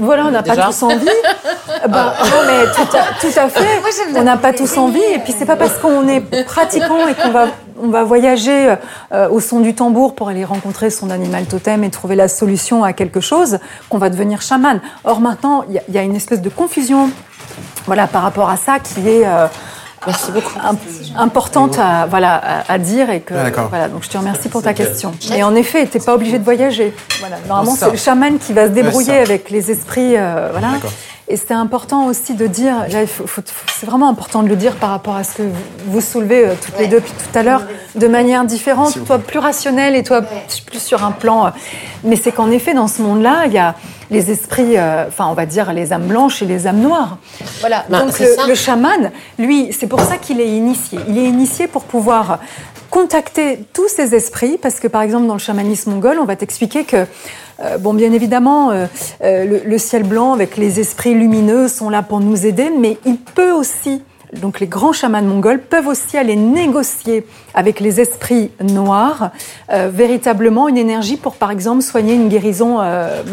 Voilà, 0.00 0.26
on 0.26 0.30
n'a 0.30 0.42
pas 0.44 0.56
tous 0.56 0.82
envie. 0.84 1.08
bah, 1.88 2.14
non, 2.24 2.40
mais 2.46 2.64
tout 2.74 2.96
à, 2.96 3.02
tout 3.20 3.38
à 3.40 3.48
fait. 3.48 3.80
Moi, 3.80 4.20
on 4.20 4.22
n'a 4.24 4.36
pas 4.36 4.52
tous 4.52 4.76
envie. 4.76 5.00
Et 5.14 5.18
puis, 5.18 5.34
c'est 5.36 5.46
pas 5.46 5.56
parce 5.56 5.78
qu'on 5.78 6.06
est 6.08 6.20
pratiquant 6.44 7.06
et 7.08 7.14
qu'on 7.14 7.30
va, 7.30 7.46
on 7.82 7.88
va 7.88 8.04
voyager 8.04 8.74
euh, 9.12 9.28
au 9.28 9.40
son 9.40 9.60
du 9.60 9.74
tambour 9.74 10.14
pour 10.14 10.28
aller 10.28 10.44
rencontrer 10.44 10.90
son 10.90 11.10
animal 11.10 11.44
totem 11.46 11.84
et 11.84 11.90
trouver 11.90 12.16
la 12.16 12.28
solution 12.28 12.84
à 12.84 12.92
quelque 12.92 13.20
chose 13.20 13.58
qu'on 13.88 13.98
va 13.98 14.10
devenir 14.10 14.42
chaman. 14.42 14.80
Or, 15.04 15.20
maintenant, 15.20 15.64
il 15.68 15.74
y, 15.74 15.78
a- 15.78 15.82
il 15.88 15.94
y 15.94 15.98
a 15.98 16.02
une 16.02 16.16
espèce 16.16 16.40
de 16.42 16.48
confusion 16.48 17.10
voilà, 17.86 18.06
par 18.06 18.22
rapport 18.22 18.48
à 18.50 18.56
ça 18.56 18.78
qui 18.78 19.00
est. 19.08 19.26
euh, 19.26 19.46
Merci 20.06 20.30
beaucoup. 20.30 20.54
imp- 20.64 20.78
importante 21.18 21.76
à, 21.78 22.06
voilà, 22.06 22.36
à, 22.68 22.72
à 22.72 22.78
dire 22.78 23.10
et 23.10 23.20
que 23.20 23.34
Ah, 23.34 23.66
voilà 23.68 23.88
donc 23.88 24.04
je 24.04 24.08
te 24.08 24.16
remercie 24.16 24.48
pour 24.48 24.62
ta 24.62 24.72
question. 24.72 25.12
Et 25.34 25.42
en 25.42 25.54
effet, 25.56 25.86
t'es 25.86 25.98
pas 25.98 26.14
obligé 26.14 26.38
de 26.38 26.44
voyager. 26.44 26.94
Voilà, 27.18 27.36
normalement 27.48 27.72
c'est 27.74 27.90
le 27.90 27.96
chaman 27.96 28.38
qui 28.38 28.52
va 28.52 28.66
se 28.66 28.72
débrouiller 28.72 29.18
avec 29.18 29.50
les 29.50 29.72
esprits, 29.72 30.16
euh, 30.16 30.50
voilà. 30.52 30.68
Et 31.30 31.36
c'est 31.36 31.52
important 31.52 32.06
aussi 32.06 32.34
de 32.34 32.46
dire, 32.46 32.86
c'est 32.86 33.84
vraiment 33.86 34.08
important 34.08 34.42
de 34.42 34.48
le 34.48 34.56
dire 34.56 34.76
par 34.76 34.88
rapport 34.90 35.14
à 35.14 35.24
ce 35.24 35.34
que 35.34 35.42
vous, 35.86 36.00
soulevez 36.00 36.46
euh, 36.48 36.54
toutes 36.60 36.78
les 36.78 36.86
deux 36.86 37.00
depuis 37.00 37.12
tout 37.12 37.38
à 37.38 37.42
l'heure, 37.42 37.64
de 37.94 38.06
manière 38.06 38.46
différente, 38.46 39.04
toi 39.04 39.18
plus 39.18 39.38
rationnelle 39.38 39.94
et 39.94 40.02
toi 40.02 40.22
plus 40.66 40.82
sur 40.82 41.04
un 41.04 41.10
plan. 41.10 41.46
euh, 41.46 41.50
mais 42.02 42.16
c'est 42.16 42.32
qu'en 42.32 42.50
effet, 42.50 42.72
dans 42.72 42.88
ce 42.88 43.02
monde-là, 43.02 43.42
il 43.46 43.52
y 43.52 43.58
a 43.58 43.74
les 44.10 44.30
esprits, 44.30 44.78
euh, 44.78 45.04
enfin, 45.08 45.26
on 45.28 45.34
va 45.34 45.44
dire 45.44 45.74
les 45.74 45.92
âmes 45.92 46.06
blanches 46.06 46.40
et 46.40 46.46
les 46.46 46.66
âmes 46.66 46.80
noires. 46.80 47.18
Voilà. 47.60 47.84
Bah, 47.90 48.00
Donc 48.00 48.18
le, 48.18 48.26
ça. 48.26 48.46
le 48.46 48.54
chaman, 48.54 49.10
lui, 49.38 49.70
c'est 49.78 49.86
pour 49.86 50.00
ça 50.00 50.16
qu'il 50.16 50.40
est 50.40 50.48
initié. 50.48 50.98
Il 51.08 51.18
est 51.18 51.26
initié 51.26 51.66
pour 51.66 51.84
pouvoir 51.84 52.38
contacter 52.90 53.64
tous 53.72 53.88
ces 53.88 54.14
esprits, 54.14 54.58
parce 54.60 54.80
que 54.80 54.88
par 54.88 55.02
exemple 55.02 55.26
dans 55.26 55.34
le 55.34 55.40
chamanisme 55.40 55.90
mongol, 55.90 56.18
on 56.20 56.24
va 56.24 56.36
t'expliquer 56.36 56.84
que, 56.84 57.06
euh, 57.60 57.78
bon, 57.78 57.94
bien 57.94 58.12
évidemment, 58.12 58.70
euh, 58.70 58.86
euh, 59.22 59.44
le, 59.44 59.62
le 59.64 59.78
ciel 59.78 60.02
blanc 60.02 60.32
avec 60.32 60.56
les 60.56 60.80
esprits 60.80 61.14
lumineux 61.14 61.68
sont 61.68 61.90
là 61.90 62.02
pour 62.02 62.20
nous 62.20 62.46
aider, 62.46 62.70
mais 62.76 62.98
il 63.04 63.18
peut 63.18 63.52
aussi 63.52 64.02
donc 64.42 64.60
les 64.60 64.66
grands 64.66 64.92
chamans 64.92 65.22
mongols 65.22 65.62
peuvent 65.62 65.86
aussi 65.86 66.18
aller 66.18 66.36
négocier 66.36 67.26
avec 67.54 67.80
les 67.80 67.98
esprits 67.98 68.50
noirs 68.60 69.30
véritablement 69.70 70.68
une 70.68 70.76
énergie 70.76 71.16
pour 71.16 71.36
par 71.36 71.50
exemple 71.50 71.80
soigner 71.80 72.12
une 72.12 72.28
guérison 72.28 72.80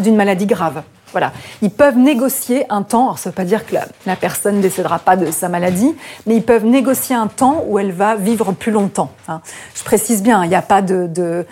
d'une 0.02 0.16
maladie 0.16 0.46
grave. 0.46 0.84
Voilà, 1.16 1.32
ils 1.62 1.70
peuvent 1.70 1.98
négocier 1.98 2.66
un 2.70 2.82
temps. 2.82 3.04
Alors 3.06 3.20
ça 3.20 3.30
ne 3.30 3.32
veut 3.32 3.36
pas 3.38 3.46
dire 3.46 3.66
que 3.66 3.74
la, 4.06 4.16
personne 4.18 4.58
ne 4.58 4.62
décédera 4.62 5.00
pas 5.00 5.16
de 5.16 5.32
sa 5.32 5.48
maladie, 5.48 5.96
mais 6.28 6.36
ils 6.36 6.44
peuvent 6.44 6.66
négocier 6.66 7.16
un 7.16 7.28
temps 7.28 7.64
où 7.68 7.80
elle 7.80 7.94
va 7.94 8.18
vivre 8.18 8.52
plus 8.52 8.74
longtemps. 8.74 9.12
hein. 9.30 9.40
Je 9.76 9.84
précise 9.86 10.22
bien, 10.22 10.44
il 10.44 10.50
n'y 10.50 10.56
a 10.56 10.62
pas 10.62 10.82
de, 10.82 11.46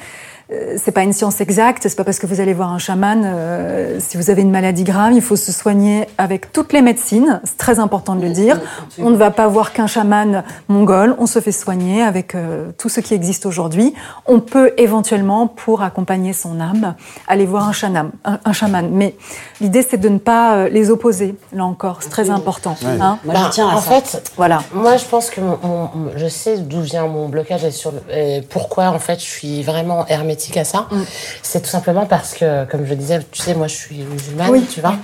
c'est 0.77 0.91
pas 0.91 1.01
une 1.03 1.13
science 1.13 1.41
exacte. 1.41 1.83
C'est 1.87 1.95
pas 1.95 2.03
parce 2.03 2.19
que 2.19 2.27
vous 2.27 2.41
allez 2.41 2.53
voir 2.53 2.71
un 2.71 2.77
chaman, 2.77 3.23
euh, 3.25 3.99
si 3.99 4.17
vous 4.17 4.29
avez 4.29 4.41
une 4.41 4.51
maladie 4.51 4.83
grave, 4.83 5.13
il 5.13 5.21
faut 5.21 5.35
se 5.35 5.51
soigner 5.51 6.07
avec 6.17 6.51
toutes 6.51 6.73
les 6.73 6.81
médecines. 6.81 7.41
C'est 7.43 7.57
très 7.57 7.79
important 7.79 8.15
de 8.15 8.21
le 8.21 8.29
dire. 8.29 8.59
On 8.99 9.09
ne 9.09 9.15
va 9.15 9.31
pas 9.31 9.47
voir 9.47 9.73
qu'un 9.73 9.87
chaman 9.87 10.43
mongol. 10.67 11.15
On 11.17 11.25
se 11.25 11.39
fait 11.39 11.51
soigner 11.51 12.03
avec 12.03 12.35
euh, 12.35 12.71
tout 12.77 12.89
ce 12.89 12.99
qui 12.99 13.13
existe 13.13 13.45
aujourd'hui. 13.45 13.93
On 14.27 14.39
peut 14.39 14.73
éventuellement, 14.77 15.47
pour 15.47 15.81
accompagner 15.81 16.33
son 16.33 16.59
âme, 16.59 16.95
aller 17.27 17.45
voir 17.45 17.67
un 17.67 17.73
chaman. 17.73 18.11
Un, 18.25 18.39
un 18.45 18.53
chaman. 18.53 18.89
Mais 18.91 19.15
l'idée, 19.61 19.85
c'est 19.87 19.97
de 19.97 20.09
ne 20.09 20.17
pas 20.19 20.55
euh, 20.55 20.69
les 20.69 20.89
opposer. 20.91 21.35
Là 21.53 21.65
encore, 21.65 21.97
c'est 22.01 22.09
très 22.09 22.29
important. 22.29 22.75
hein. 22.85 23.17
Moi, 23.23 23.33
Bah, 23.33 23.41
je 23.45 23.49
tiens 23.51 23.69
à 23.69 23.75
en 23.75 23.81
ça. 23.81 24.01
fait, 24.01 24.31
Voilà. 24.37 24.61
Moi, 24.73 24.97
je 24.97 25.05
pense 25.05 25.29
que 25.29 25.41
mon- 25.41 25.57
mon- 25.63 25.89
mon- 25.95 26.11
je 26.15 26.27
sais 26.27 26.57
d'où 26.57 26.81
vient 26.81 27.07
mon 27.07 27.29
blocage 27.29 27.63
et 27.63 27.71
sur 27.71 27.91
le- 27.91 28.01
et 28.15 28.41
pourquoi 28.41 28.89
en 28.89 28.99
fait 28.99 29.19
je 29.19 29.25
suis 29.25 29.63
vraiment 29.63 30.05
hermétique 30.07 30.42
à 30.57 30.63
ça. 30.65 30.87
Mm. 30.91 31.03
C'est 31.41 31.61
tout 31.61 31.69
simplement 31.69 32.05
parce 32.05 32.33
que, 32.33 32.65
comme 32.65 32.85
je 32.85 32.93
disais, 32.93 33.19
tu 33.31 33.41
sais, 33.41 33.53
moi 33.55 33.67
je 33.67 33.75
suis 33.75 33.97
musulmane, 34.03 34.49
Oui. 34.49 34.65
tu 34.71 34.81
vois, 34.81 34.95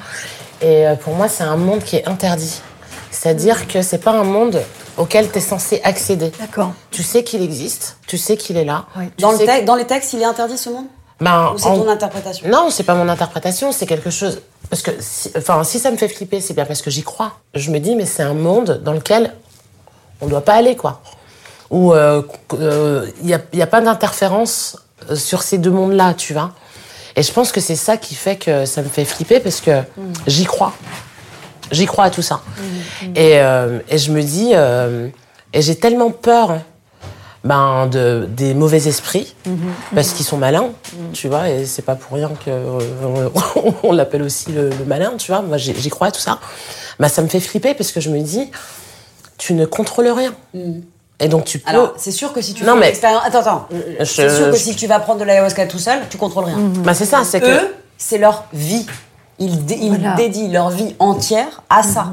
et 0.62 0.88
euh, 0.88 0.96
pour 0.96 1.14
moi 1.16 1.28
c'est 1.28 1.44
un 1.44 1.58
monde 1.58 1.84
qui 1.84 1.96
est 1.96 2.08
interdit. 2.08 2.62
C'est-à-dire 3.12 3.68
que 3.68 3.82
c'est 3.82 3.98
pas 3.98 4.12
un 4.12 4.24
monde 4.24 4.62
auquel 4.98 5.32
tu 5.32 5.40
es 5.40 5.42
censé 5.42 5.82
accéder. 5.84 6.32
D'accord. 6.40 6.74
Tu 6.92 7.02
sais 7.04 7.24
qu'il 7.24 7.42
existe, 7.42 7.98
tu 8.08 8.18
sais 8.18 8.38
qu'il 8.38 8.56
est 8.58 8.66
là. 8.66 8.86
Oui. 8.98 9.06
Dans, 9.18 9.32
le 9.32 9.38
te- 9.40 9.66
dans 9.66 9.76
les 9.76 9.86
textes, 9.88 10.14
il 10.14 10.22
est 10.22 10.26
interdit 10.26 10.58
ce 10.58 10.70
monde? 10.70 10.86
Ben, 11.20 11.52
Ou 11.54 11.58
c'est 11.58 11.66
en- 11.68 11.78
ton 11.80 11.90
interprétation? 11.90 12.48
Non, 12.50 12.70
c'est 12.70 12.84
pas 12.84 12.94
mon 12.96 13.10
interprétation, 13.10 13.72
c'est 13.72 13.86
quelque 13.88 14.10
chose. 14.10 14.42
Parce 14.70 14.82
que, 14.84 14.92
si, 15.00 15.32
enfin, 15.36 15.64
si 15.64 15.80
ça 15.80 15.90
me 15.92 15.98
fait 15.98 16.08
flipper, 16.08 16.40
c'est 16.40 16.54
bien 16.54 16.66
parce 16.66 16.82
que 16.82 16.92
j'y 16.92 17.02
crois. 17.04 17.34
Je 17.56 17.72
me 17.72 17.80
dis, 17.80 17.96
mais 17.96 18.06
c'est 18.06 18.24
un 18.24 18.36
monde 18.36 18.82
dans 18.86 18.94
lequel 18.94 19.34
on 20.22 20.28
doit 20.28 20.46
pas 20.46 20.54
aller, 20.54 20.76
quoi. 20.76 21.02
Où 21.72 21.94
il 21.94 23.40
n'y 23.54 23.62
a, 23.62 23.68
pas 23.68 23.82
d'interférence 23.82 24.78
euh, 24.78 24.80
sur 25.16 25.44
ces 25.44 25.58
deux 25.58 25.72
mondes-là, 25.72 26.14
tu 26.14 26.34
vois. 26.34 26.52
Et 27.16 27.24
je 27.24 27.32
pense 27.32 27.52
que 27.52 27.60
c'est 27.60 27.76
ça 27.76 27.98
qui 27.98 28.16
fait 28.16 28.38
que 28.38 28.66
ça 28.66 28.82
me 28.82 28.88
fait 28.88 29.06
flipper 29.06 29.40
parce 29.40 29.62
que 29.62 29.82
j'y 30.28 30.46
crois. 30.46 30.74
J'y 31.72 31.86
crois 31.86 32.06
à 32.06 32.10
tout 32.10 32.22
ça. 32.22 32.42
Et, 33.16 33.40
euh, 33.40 33.80
et 33.90 33.98
je 33.98 34.12
me 34.12 34.22
dis, 34.22 34.52
euh, 34.54 35.10
et 35.54 35.62
j'ai 35.62 35.76
tellement 35.76 36.12
peur 36.12 36.60
ben, 37.44 37.88
de, 37.88 38.28
des 38.30 38.54
mauvais 38.54 38.88
esprits, 38.88 39.36
parce 39.94 40.14
qu'ils 40.14 40.26
sont 40.26 40.38
malins, 40.38 40.70
tu 41.14 41.28
vois, 41.28 41.50
et 41.50 41.66
c'est 41.66 41.84
pas 41.84 41.96
pour 41.96 42.16
rien 42.18 42.30
que 42.30 42.50
euh, 42.50 43.30
on, 43.84 43.94
l'appelle 43.94 44.24
aussi 44.24 44.52
le, 44.52 44.70
le 44.70 44.86
malin, 44.86 45.14
tu 45.18 45.32
vois. 45.32 45.42
Moi, 45.42 45.58
j'y 45.58 45.74
j'y 45.80 45.90
crois 45.90 46.08
à 46.08 46.12
tout 46.12 46.20
ça. 46.20 46.40
Ben, 47.00 47.08
ça 47.08 47.22
me 47.22 47.28
fait 47.28 47.40
flipper 47.40 47.74
parce 47.74 47.92
que 47.92 48.02
je 48.02 48.10
me 48.10 48.20
dis, 48.20 48.50
tu 49.38 49.54
ne 49.54 49.66
contrôles 49.66 50.08
rien. 50.08 50.34
Et 51.20 51.28
donc, 51.28 51.46
tu 51.46 51.60
peux. 51.60 51.70
Alors, 51.70 51.94
c'est 51.98 52.12
sûr 52.12 52.32
que 52.34 52.42
si 52.42 52.54
tu 52.54 52.64
Non, 52.64 52.74
fais 52.74 52.80
mais- 52.80 52.86
l'expérience. 52.88 53.22
Attends, 53.26 53.40
attends. 53.40 53.68
Je- 53.72 54.06
C'est 54.06 54.30
sûr 54.30 54.52
que 54.52 54.58
je- 54.58 54.62
si 54.64 54.76
tu 54.76 54.88
vas 54.88 55.00
prendre 55.00 55.20
de 55.20 55.26
l'ayahuasca 55.26 55.66
tout 55.68 55.80
seul, 55.80 56.00
tu 56.10 56.18
contrôles 56.18 56.46
rien. 56.46 56.58
Ben, 56.84 56.94
c'est 56.94 57.06
ça, 57.06 57.24
c'est 57.26 57.42
que. 57.42 57.46
Eux, 57.46 57.76
c'est 57.98 58.18
leur 58.18 58.46
vie. 58.54 58.86
Ils, 59.42 59.66
dé- 59.66 59.78
ils 59.82 59.96
Voilà. 59.98 60.16
dédient 60.16 60.50
leur 60.50 60.70
vie 60.70 60.96
entière 61.00 61.62
à 61.70 61.82
ça. 61.82 62.08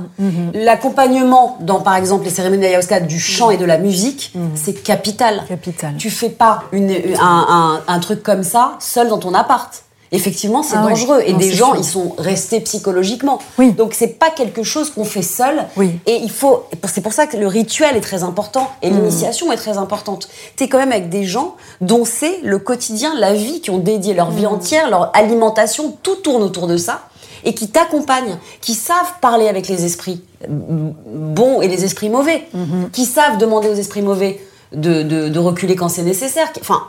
L'accompagnement 0.55 1.57
dans, 1.61 1.81
par 1.81 1.97
exemple, 1.97 2.25
les 2.25 2.31
cérémonies 2.31 2.63
d'ayahuasca 2.63 3.01
du 3.01 3.21
chant 3.21 3.51
et 3.51 3.57
de 3.57 3.65
la 3.65 3.79
musique, 3.79 4.33
c'est 4.55 4.75
capital. 4.75 5.43
Capital. 5.49 5.95
Tu 5.99 6.11
fais 6.11 6.29
pas 6.31 6.63
une, 6.73 6.91
un, 7.21 7.81
un- 7.89 7.93
un 7.95 7.99
truc 8.01 8.23
comme 8.23 8.43
ça 8.43 8.73
seul 8.81 9.09
dans 9.09 9.19
ton 9.19 9.35
appart. 9.35 9.83
Effectivement, 10.13 10.63
c'est 10.63 10.77
Ah 10.77 10.83
oui. 10.85 10.91
dangereux. 10.91 11.21
Et 11.27 11.33
Non, 11.33 11.39
des 11.39 11.53
gens, 11.53 11.73
sûr. 11.73 11.77
ils 11.79 11.85
sont 11.85 12.15
restés 12.19 12.61
psychologiquement. 12.61 13.39
Oui. 13.59 13.73
Donc, 13.73 13.93
c'est 13.95 14.19
pas 14.19 14.31
quelque 14.31 14.63
chose 14.63 14.91
qu'on 14.91 15.05
fait 15.05 15.23
seul. 15.23 15.65
Oui. 15.77 15.91
Et 16.07 16.17
il 16.23 16.31
faut. 16.31 16.65
C'est 16.89 17.01
pour 17.01 17.13
ça 17.13 17.27
que 17.27 17.37
le 17.37 17.47
rituel 17.49 17.97
est 17.97 18.01
très 18.01 18.23
important 18.23 18.71
et 18.83 18.91
l'initiation 18.91 19.51
est 19.53 19.57
très 19.57 19.79
importante. 19.79 20.29
Tu 20.57 20.65
es 20.65 20.69
quand 20.69 20.79
même 20.79 20.93
avec 20.93 21.09
des 21.09 21.25
gens 21.25 21.57
dont 21.81 22.05
c'est 22.05 22.39
le 22.43 22.59
quotidien, 22.59 23.15
la 23.19 23.35
vie, 23.35 23.61
qui 23.61 23.71
ont 23.71 23.79
dédié 23.79 24.15
leur 24.15 24.31
vie 24.31 24.47
entière, 24.47 24.91
leur 24.91 25.11
alimentation, 25.17 25.97
tout 26.03 26.17
tourne 26.17 26.43
autour 26.43 26.67
de 26.67 26.77
ça 26.77 27.03
et 27.45 27.55
qui 27.55 27.69
t'accompagnent, 27.69 28.39
qui 28.61 28.75
savent 28.75 29.15
parler 29.21 29.47
avec 29.49 29.69
les 29.69 29.85
esprits 29.85 30.21
bons 30.49 31.61
et 31.61 31.69
les 31.69 31.85
esprits 31.85 32.09
mauvais, 32.09 32.47
qui 32.93 33.05
savent 33.05 33.39
demander 33.39 33.69
aux 33.69 33.75
esprits 33.75 34.03
mauvais 34.03 34.41
de, 34.73 35.03
de- 35.03 35.29
de 35.29 35.39
reculer 35.39 35.77
quand 35.77 35.89
c'est 35.89 36.03
nécessaire. 36.03 36.49
Enfin, 36.61 36.83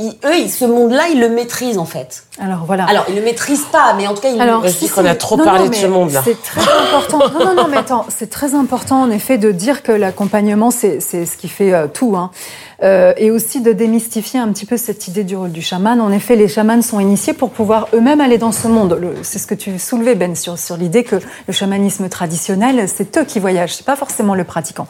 ils- 0.00 0.18
eux, 0.28 0.36
ils- 0.38 0.50
ce 0.50 0.64
monde-là, 0.64 1.08
ils 1.12 1.20
le 1.20 1.28
maîtrisent 1.28 1.78
en 1.78 1.84
fait. 1.84 2.24
Alors 2.40 2.64
voilà. 2.66 2.84
Alors, 2.86 3.04
ils 3.08 3.14
le 3.16 3.22
maîtrisent 3.22 3.66
pas, 3.70 3.94
mais 3.96 4.06
en 4.06 4.14
tout 4.14 4.22
cas, 4.22 4.30
ils 4.30 4.40
Alors, 4.40 4.62
dis 4.62 4.88
qu'on 4.88 5.04
a 5.04 5.14
trop 5.14 5.36
non, 5.36 5.44
parlé 5.44 5.64
non, 5.64 5.70
de 5.70 5.74
ce 5.74 5.86
monde-là. 5.86 6.22
C'est 6.24 6.40
très 6.42 6.60
important. 6.60 7.18
Non, 7.38 7.44
non, 7.46 7.54
non, 7.54 7.68
mais 7.68 7.76
attends, 7.76 8.06
c'est 8.08 8.30
très 8.30 8.54
important 8.54 9.02
en 9.02 9.10
effet 9.10 9.36
de 9.38 9.50
dire 9.52 9.82
que 9.82 9.92
l'accompagnement, 9.92 10.70
c'est 10.70 11.00
c'est 11.00 11.26
ce 11.26 11.36
qui 11.36 11.48
fait 11.48 11.72
euh, 11.74 11.86
tout. 11.88 12.16
Hein. 12.16 12.30
Euh, 12.82 13.12
et 13.16 13.30
aussi 13.30 13.60
de 13.60 13.70
démystifier 13.72 14.40
un 14.40 14.48
petit 14.48 14.66
peu 14.66 14.76
cette 14.76 15.06
idée 15.06 15.22
du 15.22 15.36
rôle 15.36 15.52
du 15.52 15.62
chaman. 15.62 16.00
En 16.00 16.10
effet, 16.10 16.34
les 16.34 16.48
chamans 16.48 16.82
sont 16.82 16.98
initiés 16.98 17.32
pour 17.32 17.50
pouvoir 17.50 17.86
eux-mêmes 17.94 18.20
aller 18.20 18.38
dans 18.38 18.50
ce 18.50 18.66
monde. 18.66 18.98
C'est 19.22 19.38
ce 19.38 19.46
que 19.46 19.54
tu 19.54 19.78
soulevais, 19.78 20.16
Ben, 20.16 20.34
sur, 20.34 20.58
sur 20.58 20.76
l'idée 20.76 21.04
que 21.04 21.14
le 21.46 21.52
chamanisme 21.52 22.08
traditionnel, 22.08 22.88
c'est 22.88 23.16
eux 23.18 23.24
qui 23.24 23.38
voyagent, 23.38 23.74
c'est 23.76 23.86
pas 23.86 23.94
forcément 23.94 24.34
le 24.34 24.42
pratiquant. 24.42 24.88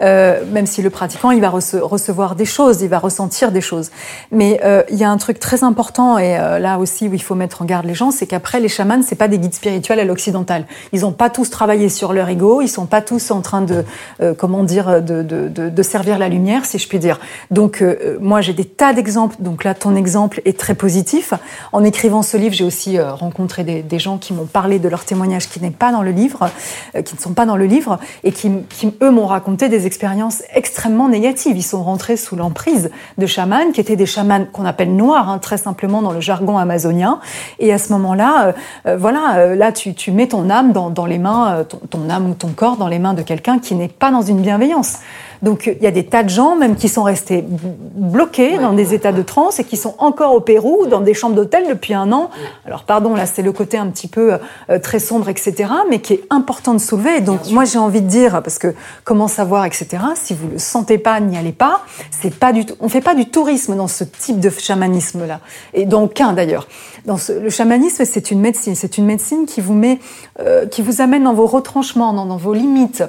Euh, 0.00 0.42
même 0.50 0.66
si 0.66 0.82
le 0.82 0.90
pratiquant, 0.90 1.30
il 1.30 1.40
va 1.40 1.48
rece- 1.50 1.78
recevoir 1.78 2.34
des 2.34 2.44
choses, 2.44 2.82
il 2.82 2.88
va 2.88 2.98
ressentir 2.98 3.52
des 3.52 3.60
choses. 3.60 3.90
Mais 4.30 4.60
euh, 4.64 4.82
il 4.90 4.96
y 4.96 5.04
a 5.04 5.10
un 5.10 5.16
truc 5.16 5.38
très 5.38 5.64
important, 5.64 6.18
et 6.18 6.38
euh, 6.38 6.58
là 6.58 6.78
aussi 6.78 7.08
où 7.08 7.14
il 7.14 7.22
faut 7.22 7.34
mettre 7.34 7.62
en 7.62 7.64
garde 7.64 7.86
les 7.86 7.94
gens, 7.94 8.10
c'est 8.10 8.26
qu'après, 8.26 8.60
les 8.60 8.68
chamans, 8.68 9.02
c'est 9.02 9.16
pas 9.16 9.28
des 9.28 9.38
guides 9.38 9.54
spirituels 9.54 10.00
à 10.00 10.04
l'occidental. 10.04 10.66
Ils 10.92 11.00
n'ont 11.00 11.12
pas 11.12 11.30
tous 11.30 11.50
travaillé 11.50 11.88
sur 11.88 12.12
leur 12.12 12.28
ego, 12.28 12.60
ils 12.60 12.68
sont 12.68 12.86
pas 12.86 13.00
tous 13.00 13.30
en 13.30 13.40
train 13.40 13.62
de, 13.62 13.84
euh, 14.20 14.34
comment 14.36 14.64
dire, 14.64 15.02
de, 15.02 15.22
de, 15.22 15.48
de, 15.48 15.68
de, 15.70 15.82
servir 15.82 16.18
la 16.18 16.28
lumière, 16.28 16.64
si 16.64 16.78
je 16.78 16.88
puis 16.88 16.98
dire. 16.98 17.20
Donc, 17.50 17.80
euh, 17.80 18.18
moi, 18.20 18.40
j'ai 18.40 18.52
des 18.52 18.64
tas 18.64 18.92
d'exemples. 18.92 19.36
Donc 19.38 19.64
là, 19.64 19.74
ton 19.74 19.96
exemple 19.96 20.42
est 20.44 20.58
très 20.58 20.74
positif. 20.74 21.32
En 21.72 21.84
écrivant 21.84 22.22
ce 22.22 22.36
livre, 22.36 22.54
j'ai 22.54 22.64
aussi 22.64 22.98
euh, 22.98 23.14
rencontré 23.14 23.64
des, 23.64 23.98
gens 23.98 24.18
qui 24.18 24.32
m'ont 24.32 24.46
parlé 24.46 24.78
de 24.78 24.88
leur 24.88 25.04
témoignage 25.04 25.48
qui 25.48 25.60
n'est 25.60 25.70
pas 25.70 25.90
dans 25.90 26.02
le 26.02 26.12
livre, 26.12 26.50
qui 26.94 27.16
ne 27.16 27.20
sont 27.20 27.32
pas 27.32 27.46
dans 27.46 27.56
le 27.56 27.64
livre, 27.64 27.98
et 28.22 28.30
qui, 28.30 28.50
qui 28.68 28.94
eux, 29.02 29.10
m'ont 29.10 29.26
raconté 29.26 29.68
des 29.68 29.86
expériences 29.86 30.42
extrêmement 30.54 31.08
négatives. 31.08 31.56
Ils 31.56 31.62
sont 31.62 31.82
rentrés 31.82 32.16
sous 32.16 32.36
l'emprise 32.36 32.90
de 33.16 33.26
chamans 33.26 33.72
qui 33.72 33.80
étaient 33.80 33.96
des 33.96 34.06
chamans 34.06 34.17
qu'on 34.52 34.64
appelle 34.64 34.94
noirs, 34.94 35.28
hein, 35.28 35.38
très 35.38 35.56
simplement 35.56 36.02
dans 36.02 36.12
le 36.12 36.20
jargon 36.20 36.58
amazonien. 36.58 37.20
Et 37.58 37.72
à 37.72 37.78
ce 37.78 37.92
moment-là, 37.92 38.54
euh, 38.86 38.96
voilà, 38.96 39.54
là, 39.54 39.72
tu, 39.72 40.10
mets 40.12 40.28
ton 40.28 40.50
âme 40.50 40.72
dans, 40.72 41.06
les 41.06 41.18
mains, 41.18 41.64
ton, 41.90 42.10
âme 42.10 42.30
ou 42.30 42.34
ton 42.34 42.48
corps 42.48 42.76
dans 42.76 42.88
les 42.88 42.98
mains 42.98 43.14
de 43.14 43.22
quelqu'un 43.22 43.58
qui 43.58 43.74
n'est 43.74 43.88
pas 43.88 44.10
dans 44.10 44.22
une 44.22 44.40
bienveillance. 44.40 44.98
Donc 45.42 45.66
il 45.66 45.82
y 45.82 45.86
a 45.86 45.90
des 45.90 46.04
tas 46.04 46.22
de 46.22 46.28
gens 46.28 46.56
même 46.56 46.76
qui 46.76 46.88
sont 46.88 47.02
restés 47.02 47.44
bloqués 47.46 48.56
ouais, 48.56 48.62
dans 48.62 48.72
des 48.72 48.94
états 48.94 49.12
de 49.12 49.22
transe 49.22 49.60
et 49.60 49.64
qui 49.64 49.76
sont 49.76 49.94
encore 49.98 50.34
au 50.34 50.40
Pérou 50.40 50.86
dans 50.86 51.00
des 51.00 51.14
chambres 51.14 51.34
d'hôtel 51.34 51.68
depuis 51.68 51.94
un 51.94 52.12
an. 52.12 52.30
Alors 52.66 52.84
pardon, 52.84 53.14
là 53.14 53.26
c'est 53.26 53.42
le 53.42 53.52
côté 53.52 53.78
un 53.78 53.86
petit 53.88 54.08
peu 54.08 54.38
euh, 54.70 54.78
très 54.78 54.98
sombre, 54.98 55.28
etc., 55.28 55.70
mais 55.88 56.00
qui 56.00 56.14
est 56.14 56.24
important 56.30 56.74
de 56.74 56.78
soulever. 56.78 57.20
Donc 57.20 57.50
moi 57.50 57.64
j'ai 57.64 57.78
envie 57.78 58.02
de 58.02 58.08
dire 58.08 58.42
parce 58.42 58.58
que 58.58 58.74
comment 59.04 59.28
savoir, 59.28 59.64
etc. 59.64 59.88
Si 60.14 60.34
vous 60.34 60.48
le 60.48 60.58
sentez 60.58 60.98
pas, 60.98 61.20
n'y 61.20 61.36
allez 61.36 61.52
pas. 61.52 61.82
C'est 62.10 62.34
pas 62.34 62.52
du 62.52 62.66
tout. 62.66 62.74
On 62.80 62.88
fait 62.88 63.00
pas 63.00 63.14
du 63.14 63.26
tourisme 63.26 63.76
dans 63.76 63.88
ce 63.88 64.04
type 64.04 64.40
de 64.40 64.50
chamanisme 64.50 65.26
là, 65.26 65.40
et 65.74 65.84
dans 65.84 66.02
aucun 66.02 66.32
d'ailleurs. 66.32 66.66
Dans 67.04 67.16
ce, 67.16 67.32
le 67.32 67.50
chamanisme, 67.50 68.04
c'est 68.04 68.30
une 68.30 68.40
médecine. 68.40 68.74
C'est 68.74 68.98
une 68.98 69.06
médecine 69.06 69.46
qui 69.46 69.60
vous 69.60 69.74
met, 69.74 69.98
euh, 70.40 70.66
qui 70.66 70.82
vous 70.82 71.00
amène 71.00 71.24
dans 71.24 71.34
vos 71.34 71.46
retranchements, 71.46 72.12
dans, 72.12 72.26
dans 72.26 72.36
vos 72.36 72.54
limites 72.54 73.02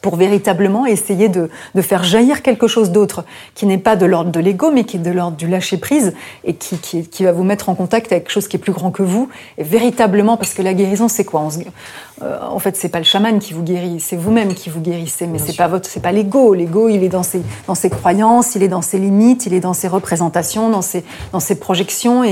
pour 0.00 0.16
véritablement 0.16 0.86
essayer 0.86 1.28
de, 1.28 1.48
de, 1.74 1.82
faire 1.82 2.02
jaillir 2.02 2.42
quelque 2.42 2.66
chose 2.66 2.90
d'autre, 2.90 3.24
qui 3.54 3.66
n'est 3.66 3.78
pas 3.78 3.96
de 3.96 4.06
l'ordre 4.06 4.30
de 4.30 4.40
l'ego, 4.40 4.70
mais 4.72 4.84
qui 4.84 4.96
est 4.96 5.00
de 5.00 5.10
l'ordre 5.10 5.36
du 5.36 5.46
lâcher-prise, 5.46 6.14
et 6.44 6.54
qui, 6.54 6.78
qui, 6.78 7.06
qui, 7.08 7.24
va 7.24 7.32
vous 7.32 7.44
mettre 7.44 7.68
en 7.68 7.74
contact 7.74 8.10
avec 8.12 8.24
quelque 8.24 8.32
chose 8.32 8.48
qui 8.48 8.56
est 8.56 8.60
plus 8.60 8.72
grand 8.72 8.90
que 8.90 9.02
vous, 9.02 9.28
et 9.58 9.62
véritablement, 9.62 10.36
parce 10.36 10.54
que 10.54 10.62
la 10.62 10.74
guérison, 10.74 11.08
c'est 11.08 11.24
quoi? 11.24 11.48
Se, 11.50 11.60
euh, 12.22 12.38
En 12.42 12.58
fait, 12.58 12.76
c'est 12.76 12.88
pas 12.88 12.98
le 12.98 13.04
chaman 13.04 13.38
qui 13.38 13.52
vous 13.52 13.62
guérit, 13.62 14.00
c'est 14.00 14.16
vous-même 14.16 14.54
qui 14.54 14.70
vous 14.70 14.80
guérissez, 14.80 15.26
mais 15.26 15.38
c'est 15.38 15.56
pas 15.56 15.68
votre, 15.68 15.88
c'est 15.88 16.00
pas 16.00 16.12
l'ego. 16.12 16.54
L'ego, 16.54 16.88
il 16.88 17.02
est 17.04 17.08
dans 17.08 17.22
ses, 17.22 17.42
dans 17.66 17.74
ses 17.74 17.90
croyances, 17.90 18.54
il 18.54 18.62
est 18.62 18.68
dans 18.68 18.82
ses 18.82 18.98
limites, 18.98 19.46
il 19.46 19.54
est 19.54 19.60
dans 19.60 19.74
ses 19.74 19.88
représentations, 19.88 20.68
dans 20.68 20.82
ses, 20.82 21.04
dans 21.32 21.40
ses 21.40 21.54
projections, 21.54 22.24
et, 22.24 22.30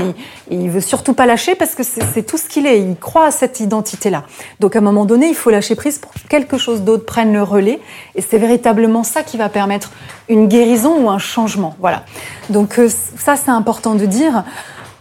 et 0.49 0.55
il 0.55 0.69
veut 0.69 0.81
surtout 0.81 1.13
pas 1.13 1.25
lâcher 1.25 1.55
parce 1.55 1.75
que 1.75 1.83
c'est 1.83 2.23
tout 2.23 2.37
ce 2.37 2.47
qu'il 2.47 2.65
est. 2.65 2.79
Il 2.79 2.95
croit 2.95 3.25
à 3.25 3.31
cette 3.31 3.59
identité-là. 3.59 4.23
Donc, 4.59 4.75
à 4.75 4.79
un 4.79 4.81
moment 4.81 5.05
donné, 5.05 5.27
il 5.27 5.35
faut 5.35 5.49
lâcher 5.49 5.75
prise 5.75 5.99
pour 5.99 6.11
que 6.13 6.19
quelque 6.29 6.57
chose 6.57 6.81
d'autre 6.81 7.05
prenne 7.05 7.33
le 7.33 7.40
relais. 7.41 7.79
Et 8.15 8.21
c'est 8.21 8.37
véritablement 8.37 9.03
ça 9.03 9.23
qui 9.23 9.37
va 9.37 9.49
permettre 9.49 9.91
une 10.29 10.47
guérison 10.47 11.03
ou 11.03 11.09
un 11.09 11.19
changement. 11.19 11.75
Voilà. 11.79 12.03
Donc 12.49 12.79
euh, 12.79 12.89
ça, 12.89 13.35
c'est 13.35 13.51
important 13.51 13.95
de 13.95 14.05
dire. 14.05 14.43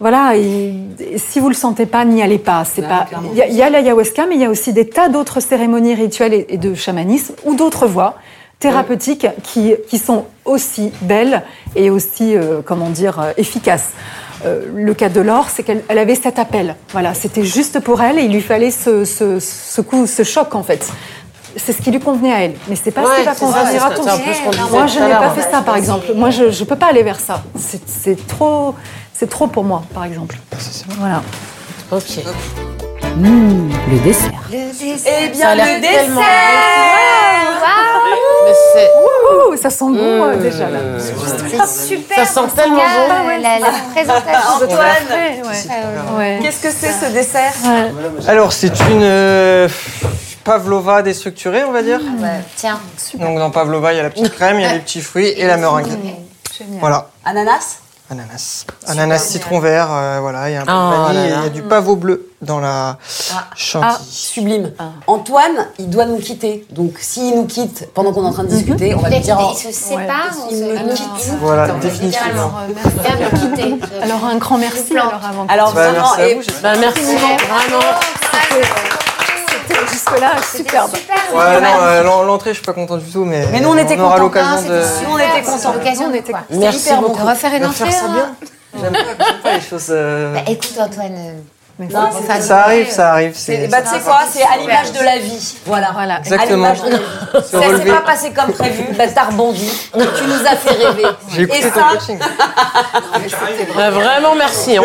Voilà, 0.01 0.35
et, 0.35 0.73
et 0.99 1.19
si 1.19 1.41
vous 1.41 1.49
le 1.49 1.55
sentez 1.55 1.85
pas, 1.85 2.07
n'y 2.07 2.23
allez 2.23 2.39
pas. 2.39 2.65
C'est 2.65 2.81
pas. 2.81 3.07
Il 3.35 3.39
y, 3.39 3.57
y, 3.57 3.63
a 3.63 3.69
l'ayahuasca, 3.69 4.25
mais 4.27 4.37
il 4.37 4.41
y 4.41 4.47
a 4.47 4.51
aussi 4.51 4.73
des 4.73 4.89
tas 4.89 5.11
d'autres 5.11 5.41
cérémonies 5.41 5.95
rituelles 5.95 6.33
et, 6.33 6.47
et 6.49 6.57
de 6.57 6.75
chamanisme 6.75 7.35
ou 7.45 7.55
d'autres 7.55 7.87
voies 7.87 8.17
thérapeutiques 8.61 9.27
qui, 9.43 9.75
qui 9.89 9.99
sont 9.99 10.27
aussi 10.45 10.93
belles 11.03 11.43
et 11.75 11.91
aussi, 11.91 12.37
euh, 12.37 12.61
comment 12.65 12.91
dire, 12.91 13.19
euh, 13.19 13.33
efficaces. 13.37 13.91
Euh, 14.45 14.67
le 14.75 14.95
cas 14.95 15.09
de 15.09 15.21
Laure, 15.21 15.49
c'est 15.49 15.63
qu'elle 15.63 15.83
avait 15.89 16.15
cet 16.15 16.39
appel. 16.39 16.77
Voilà, 16.93 17.15
c'était 17.15 17.45
juste 17.45 17.81
pour 17.81 18.01
elle 18.03 18.19
et 18.19 18.23
il 18.23 18.33
lui 18.33 18.43
fallait 18.43 18.71
ce, 18.71 19.05
ce, 19.05 19.41
ce 19.41 19.81
coup, 19.81 20.07
ce 20.07 20.23
choc 20.23 20.55
en 20.55 20.63
fait 20.63 20.91
c'est 21.57 21.73
ce 21.73 21.83
qui 21.83 21.91
lui 21.91 22.01
convenait 22.01 22.33
à 22.33 22.41
elle. 22.45 22.55
Mais 22.69 22.77
c'est 22.77 22.91
pas 22.91 23.03
ouais, 23.03 23.09
ce 23.17 23.21
qui 23.21 23.27
va 23.27 23.35
convenir 23.35 23.85
à 23.85 23.91
tous. 23.91 24.07
Moi, 24.71 24.87
je 24.87 24.99
n'ai 24.99 25.11
pas 25.11 25.31
fait 25.31 25.51
ça, 25.51 25.61
par 25.63 25.77
exemple. 25.77 26.07
Moi, 26.15 26.31
je 26.31 26.45
ne 26.45 26.65
peux 26.65 26.77
pas 26.77 26.87
aller 26.87 27.03
vers 27.03 27.21
ça. 27.21 27.43
C'est 27.57 28.27
trop, 28.27 28.75
c'est 29.13 29.29
trop 29.29 29.47
pour 29.47 29.65
moi, 29.65 29.83
par 29.93 30.05
exemple. 30.05 30.37
Voilà. 30.99 31.23
Ok. 31.91 32.25
Mmh, 33.17 33.71
le 33.91 33.99
dessert. 34.05 34.31
Le 34.53 34.71
dessert. 34.71 35.13
Eh 35.23 35.29
bien, 35.31 35.55
le 35.57 35.81
dessert. 35.81 36.15
Wow. 39.03 39.57
ça 39.57 39.71
sent 39.71 39.85
bon 39.85 40.27
mmh. 40.27 40.39
déjà 40.41 40.71
là. 40.71 40.79
C'est 40.99 41.89
super. 41.89 42.27
Ça 42.27 42.43
sent 42.43 42.49
tellement 42.55 42.77
bon. 42.77 43.29
La, 43.43 43.59
la 43.59 43.73
présentation. 43.93 44.55
Antoine, 44.57 46.19
ouais. 46.19 46.39
qu'est-ce 46.43 46.63
que 46.63 46.71
c'est 46.71 46.93
ce 46.93 47.13
dessert? 47.13 47.53
Alors, 48.29 48.53
c'est 48.53 48.79
une 48.89 49.03
euh, 49.03 49.69
pavlova 50.45 51.03
déstructurée, 51.03 51.65
on 51.65 51.73
va 51.73 51.83
dire. 51.83 52.01
Mmh. 52.01 52.23
Ouais, 52.23 52.45
tiens. 52.57 52.81
Super. 52.97 53.27
Donc 53.27 53.39
dans 53.39 53.51
pavlova, 53.51 53.93
il 53.93 53.97
y 53.97 54.01
a 54.01 54.03
la 54.03 54.11
petite 54.11 54.35
crème, 54.35 54.59
il 54.59 54.63
y 54.63 54.67
a 54.67 54.73
les 54.73 54.81
petits 54.81 55.03
fruits 55.03 55.29
et 55.29 55.47
la 55.47 55.57
meringue. 55.57 55.87
Génial. 56.57 56.81
Voilà. 56.81 57.11
Ananas 57.25 57.81
Ananas. 58.11 58.67
Ananas 58.89 59.21
citron 59.21 59.61
vert, 59.61 59.89
euh, 59.93 60.19
voilà, 60.21 60.51
il 60.51 60.55
y 60.55 60.57
a 60.57 60.63
un 60.63 60.65
peu 60.65 60.73
oh 60.73 60.91
de 60.91 61.15
vanille, 61.15 61.31
et 61.31 61.37
il 61.37 61.43
y 61.45 61.47
a 61.47 61.49
du 61.49 61.63
pavot 61.63 61.95
bleu 61.95 62.29
dans 62.43 62.59
la 62.59 62.99
ah. 63.33 63.47
chantilly. 63.55 63.95
Ah, 63.95 64.01
sublime. 64.05 64.73
Ah. 64.81 64.85
Antoine, 65.07 65.69
il 65.79 65.89
doit 65.89 66.07
nous 66.07 66.19
quitter. 66.19 66.67
Donc 66.71 66.95
s'il 67.01 67.37
nous 67.37 67.45
quitte 67.45 67.89
pendant 67.95 68.13
qu'on 68.13 68.25
est 68.25 68.27
en 68.27 68.33
train 68.33 68.43
de 68.43 68.49
discuter, 68.49 68.91
mm 68.91 68.97
-hmm. 68.97 68.99
on 68.99 69.03
va 69.03 69.11
lui 69.11 69.21
dire... 69.21 69.39
Il 69.53 69.57
se 69.57 69.71
sépare, 69.71 70.35
ouais. 70.51 70.57
il 70.57 70.87
nous 70.87 70.95
quitte. 70.95 71.39
Voilà, 71.41 71.69
définitivement. 71.69 72.51
Alors 74.03 74.25
un 74.25 74.39
grand 74.39 74.59
merci 74.59 74.93
alors 74.93 75.21
avant. 75.31 75.47
Alors 75.49 75.73
bah, 75.73 75.91
vraiment, 75.91 76.17
merci, 76.19 76.33
à 76.33 76.35
vous, 76.35 76.63
bah, 76.63 76.73
merci 76.81 77.15
vraiment. 77.15 79.00
Jusque-là, 80.11 80.33
superbe. 80.55 80.91
Super, 80.95 81.35
ouais, 81.35 81.61
non, 81.61 81.81
euh, 81.83 82.25
l'entrée, 82.25 82.51
je 82.51 82.57
suis 82.57 82.65
pas 82.65 82.73
content 82.73 82.97
du 82.97 83.11
tout, 83.11 83.25
mais, 83.25 83.47
mais 83.53 83.61
nous, 83.61 83.71
on, 83.71 83.77
était 83.77 83.97
on 83.99 84.05
aura 84.05 84.19
l'occasion 84.19 84.69
de. 84.69 84.83
Nous, 85.05 85.13
on 85.13 85.19
était 85.19 85.43
contents. 85.43 85.73
L'occasion, 85.73 86.07
on 86.11 86.15
était 86.15 86.33
Merci 86.51 86.87
hyper 86.87 87.01
beaucoup. 87.01 87.21
On 87.21 87.25
va 87.25 87.33
refaire 87.33 87.55
une 87.55 87.67
entrée. 87.67 87.85
bien. 87.85 88.35
J'aime 88.81 88.93
pas, 89.43 89.55
les 89.55 89.61
choses. 89.61 89.87
Euh... 89.91 90.35
Bah, 90.35 90.43
écoute, 90.47 90.79
Antoine. 90.79 91.43
Non, 91.89 92.11
ça, 92.27 92.41
ça 92.43 92.65
arrive, 92.65 92.91
ça 92.91 93.13
arrive. 93.13 93.33
Bah, 93.71 93.81
tu 93.81 93.89
sais 93.89 94.01
quoi, 94.01 94.21
c'est 94.31 94.43
à 94.43 94.59
l'image 94.59 94.93
de 94.93 95.03
la 95.03 95.19
vie. 95.19 95.57
Voilà. 95.65 95.91
voilà. 95.93 96.19
Exactement. 96.19 96.73
De 96.73 96.91
la 96.91 96.99
vie. 96.99 97.05
ça 97.51 97.77
s'est 97.79 97.91
pas 97.91 98.01
passé 98.03 98.33
comme 98.33 98.53
prévu, 98.53 98.85
bah, 98.97 99.05
t'as 99.15 99.25
rebondi. 99.25 99.71
Tu 99.93 100.25
nous 100.25 100.47
as 100.47 100.57
fait 100.57 100.87
rêver. 100.87 101.07
J'ai 101.31 101.43
écouté 101.43 101.67
Et 101.67 101.71
ton 101.71 101.81
ça... 101.81 101.89
coaching. 101.93 102.19
bah, 103.75 103.91
vraiment, 103.91 104.35
merci. 104.35 104.77
Hein. 104.77 104.83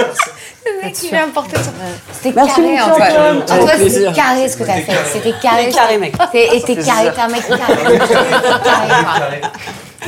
Le 0.65 0.81
mec, 0.83 0.95
il 1.03 1.09
vient 1.09 1.29
porter 1.29 1.57
son. 1.57 1.71
C'était 2.11 2.33
Merci 2.35 2.61
carré, 2.61 2.81
Antoine. 2.81 3.43
Antoine. 3.43 3.77
C'était 3.77 4.13
carré 4.13 4.49
ce 4.49 4.57
que 4.57 4.63
t'as 4.63 4.81
fait. 4.81 4.97
C'était 5.13 5.33
carré. 5.41 5.69
carré, 5.69 5.97
mec. 5.97 6.15
Et 6.33 6.61
t'es 6.61 6.75
carré, 6.77 7.11
t'es 7.13 7.21
un 7.21 7.27
mec 7.27 7.47
carré. 7.47 7.97
carré, 8.63 9.41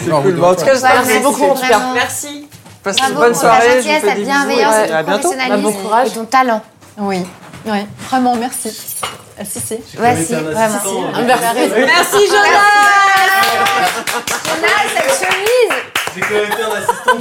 Cool. 0.06 0.44
En 0.44 0.56
tout 0.56 0.64
cas, 0.66 0.72
Merci 0.74 0.84
merci 0.84 1.20
beaucoup, 1.20 1.44
en 1.46 1.56
tout 1.56 1.62
cas. 1.62 1.68
vraiment. 1.68 1.94
Merci. 1.94 2.48
Bravo 2.84 3.00
une 3.10 3.16
bonne 3.16 3.36
soirée. 3.36 3.76
Gentillesse, 3.78 4.02
fais 4.02 4.08
ta 4.08 4.16
bienveillance, 4.16 4.76
et 4.86 4.88
ton 4.88 4.96
à 4.96 5.04
bientôt. 5.04 5.30
professionnalisme 5.30 5.62
Bon 5.64 5.74
courage. 5.74 6.08
et 6.08 6.12
ton 6.12 6.26
talent. 6.26 6.62
Oui, 6.98 7.18
oui, 7.66 7.80
vraiment 8.10 8.36
merci. 8.36 8.70
Ah, 9.40 9.44
si, 9.46 9.60
si. 9.60 9.74
Ouais, 10.00 10.16
si, 10.16 10.34
vraiment. 10.34 10.80
Merci. 11.26 11.72
Merci, 11.76 12.28
Jonas. 12.28 12.64
Jonas, 14.46 14.88
cette 14.96 15.28
chemise 15.28 15.97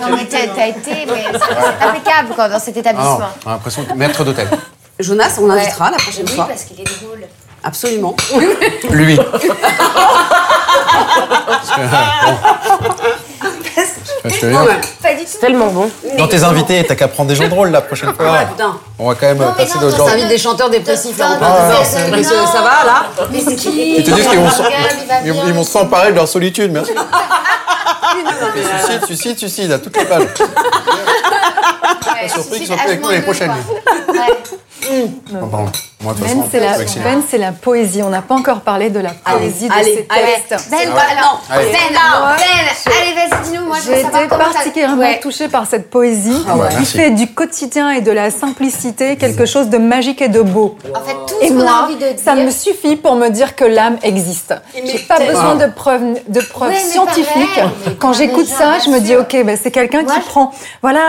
Non, 0.01 0.17
mais 0.17 0.27
t'as 0.27 0.67
été, 0.69 1.07
mais 1.07 1.25
c'est 1.33 1.85
impeccable 1.87 2.35
quoi, 2.35 2.49
dans 2.49 2.59
cet 2.59 2.77
Ah 2.77 2.81
étabbissement. 2.81 3.19
non, 3.19 3.27
on 3.45 3.49
a 3.49 3.53
l'impression 3.53 3.85
que 3.85 3.93
maître 3.95 4.25
d'hôtel. 4.25 4.49
Jonas, 4.99 5.37
on 5.41 5.47
l'invitera 5.47 5.91
la 5.91 5.99
prochaine 5.99 6.25
Oui, 6.27 6.35
fois. 6.35 6.47
parce 6.49 6.65
qu'il 6.65 6.81
est 6.81 6.85
drôle. 6.85 7.25
Absolument. 7.63 8.15
Lui. 8.91 9.19
Parce 11.47 11.71
que, 11.71 11.81
bon. 11.81 12.35
Pas 14.23 14.29
du 15.15 15.21
tout. 15.21 15.27
C'est 15.27 15.39
tellement 15.39 15.69
bon. 15.69 15.91
Dans 16.19 16.29
tes 16.29 16.43
invités, 16.45 16.85
t'as 16.87 16.95
qu'à 16.95 17.09
prendre 17.09 17.29
des 17.29 17.35
gens 17.37 17.49
drôles 17.49 17.71
la 17.71 17.81
prochaine 17.81 18.13
fois. 18.15 18.39
Putain. 18.51 18.77
On 18.99 19.09
va 19.09 19.15
quand 19.15 19.27
même 19.27 19.39
Non, 19.39 19.53
passer 19.53 19.79
d'autres 19.79 19.97
gens. 19.97 20.07
Des 20.29 20.39
chanteurs 20.39 20.71
dépressifs. 20.71 21.19
là, 21.19 21.37
non, 21.41 21.85
ça. 21.85 22.07
va, 22.63 22.85
là 22.85 23.07
Mais 23.31 23.41
c'est 23.41 23.57
qui 23.57 23.97
Ils 23.99 24.05
te 24.05 24.11
disent 24.11 24.29
qu'ils 24.29 24.41
vont 25.55 25.65
s'emparer 25.65 26.11
de 26.11 26.17
leur 26.17 26.29
solitude, 26.29 26.73
merci. 26.73 26.93
Suicide, 28.87 29.05
suicide, 29.07 29.39
suicide, 29.39 29.73
à 29.73 29.79
toutes 29.79 29.97
les 29.97 30.05
pages. 30.05 30.23
Ouais, 30.23 30.29
surpris 32.29 32.59
qu'ils 32.59 32.67
suicide, 32.67 32.67
soient 32.67 32.77
plus 32.77 32.89
avec 32.89 33.01
nous 33.03 33.09
l'année 33.11 33.25
âge 33.27 33.41
Ouais. 34.83 35.07
Oh, 35.43 35.47
pardon. 35.47 35.71
Moi, 36.03 36.13
de 36.13 36.21
Ben, 36.21 36.29
façon, 36.29 36.45
c'est 36.51 36.61
la. 36.61 36.77
Ben, 37.03 37.23
c'est 37.29 37.39
la 37.39 37.53
poésie. 37.53 38.03
On 38.03 38.11
n'a 38.11 38.21
pas 38.21 38.35
encore 38.35 38.61
parlé 38.61 38.91
de 38.91 39.01
la 39.01 39.11
poésie 39.13 39.67
de 39.67 39.73
allez, 39.73 39.85
ces 39.85 40.07
allez. 40.11 40.33
textes. 40.47 40.71
Ben, 40.71 40.79
alors, 40.91 41.43
Allez. 41.51 41.73
Ben, 41.73 41.79
Moi, 42.21 42.37
Ben, 42.37 42.93
allez, 42.93 43.15
vas-y, 43.15 43.51
dis-nous. 43.51 43.65
Moi, 43.67 43.77
J'ai 43.85 44.01
été 44.01 44.29
particulièrement 44.29 44.99
Ouais. 45.03 45.19
touchée 45.21 45.49
par 45.49 45.67
cette 45.67 45.89
poésie 45.91 46.45
Ah 46.49 46.57
ouais, 46.57 46.69
qui 46.69 46.75
merci. 46.77 46.97
fait 46.99 47.11
du 47.13 47.29
quotidien 47.33 47.91
et 47.93 48.03
de 48.03 48.13
la 48.13 48.31
simplicité 48.31 49.17
quelque 49.17 49.47
chose 49.47 49.69
de 49.71 49.79
magique 49.79 50.21
et 50.21 50.29
de 50.29 50.43
beau. 50.43 50.77
En 50.95 51.01
fait, 51.01 51.15
tout 51.27 51.35
Et 51.41 51.49
ce 51.49 51.53
qu'on 51.55 51.61
a 51.61 51.65
moi, 51.65 51.83
envie 51.85 51.95
de 51.97 52.01
dire. 52.01 52.23
ça 52.23 52.35
me 52.35 52.51
suffit 52.51 52.97
pour 52.97 53.17
me 53.17 53.29
dire 53.31 53.57
que 53.57 53.65
l'âme 53.65 53.97
existe. 54.03 54.55
J'ai 54.85 54.99
pas 55.01 55.19
besoin 55.19 55.55
de 55.57 55.67
preuves, 55.73 56.03
de 56.29 56.41
preuves 56.41 56.69
Ouais, 56.69 56.75
mais 56.77 56.91
scientifiques. 56.91 57.61
Quand 57.99 58.13
j'écoute 58.13 58.47
ça, 58.47 58.79
je 58.85 58.91
me 58.91 59.01
dis, 59.01 59.17
ok, 59.17 59.35
ben, 59.45 59.59
c'est 59.61 59.71
quelqu'un 59.71 60.03
Moi, 60.03 60.13
qui 60.15 60.21
prend. 60.21 60.53
Voilà, 60.83 61.01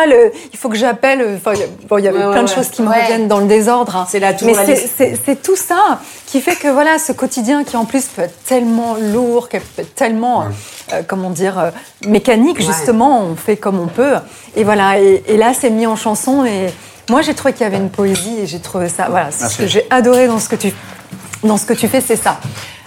il 0.54 0.58
faut 0.58 0.70
que 0.70 0.78
j'appelle. 0.78 1.40
il 1.54 1.60
y 1.60 1.64
a- 1.64 1.68
bon, 1.90 1.98
il 1.98 2.06
y 2.06 2.08
avait 2.08 2.20
plein 2.32 2.44
de 2.44 2.50
choses 2.50 2.70
qui 2.70 2.82
me 2.82 2.88
reviennent 2.90 3.28
dans 3.28 3.40
le 3.40 3.46
désordre. 3.58 3.96
hein. 3.96 4.08
C'est 4.10 4.20
là 4.20 4.34
toujours 4.34 4.56
Mais 4.56 4.66
la 4.68 4.76
c'est- 4.76 5.42
tout 5.42 5.56
ça 5.56 6.00
qui 6.26 6.42
fait 6.42 6.56
que 6.56 6.68
voilà, 6.68 7.00
ce 7.00 7.12
quotidien 7.12 7.64
qui 7.64 7.76
en 7.78 7.86
plus 7.86 8.06
peut 8.06 8.24
être 8.24 8.44
tellement 8.46 8.96
lourd, 9.00 9.50
qui 9.50 9.58
peut 9.60 9.82
être 9.82 9.96
tellement, 9.96 10.46
euh, 10.94 11.02
comment 11.08 11.30
dire, 11.30 11.58
euh, 11.60 11.70
mécanique 12.06 12.62
justement. 12.62 13.22
On 13.22 13.36
fait 13.36 13.58
comme 13.58 13.80
on 13.80 13.88
peut. 13.88 14.16
Et 14.56 14.64
voilà. 14.64 15.00
Et, 15.00 15.24
et 15.28 15.38
là, 15.38 15.54
c'est 15.60 15.70
mis 15.70 15.88
en 15.88 15.96
chanson. 15.96 16.46
Et 16.46 16.68
moi, 17.10 17.22
j'ai 17.22 17.34
trouvé 17.34 17.54
qu'il 17.54 17.64
y 17.64 17.68
avait 17.68 17.78
une 17.78 17.90
poésie. 17.90 18.40
Et 18.42 18.48
j'ai 18.48 18.60
trouvé 18.60 18.90
ça. 18.90 19.08
Voilà, 19.10 19.30
c'est 19.32 19.48
ce 19.50 19.58
que 19.58 19.68
j'ai 19.68 19.86
adoré 19.90 20.28
dans 20.28 20.40
ce 20.40 20.50
que 20.50 20.56
tu 20.56 20.74
dans 21.44 21.58
ce 21.58 21.66
que 21.66 21.74
tu 21.74 21.88
fais, 21.88 22.02
c'est 22.02 22.16
ça. 22.16 22.40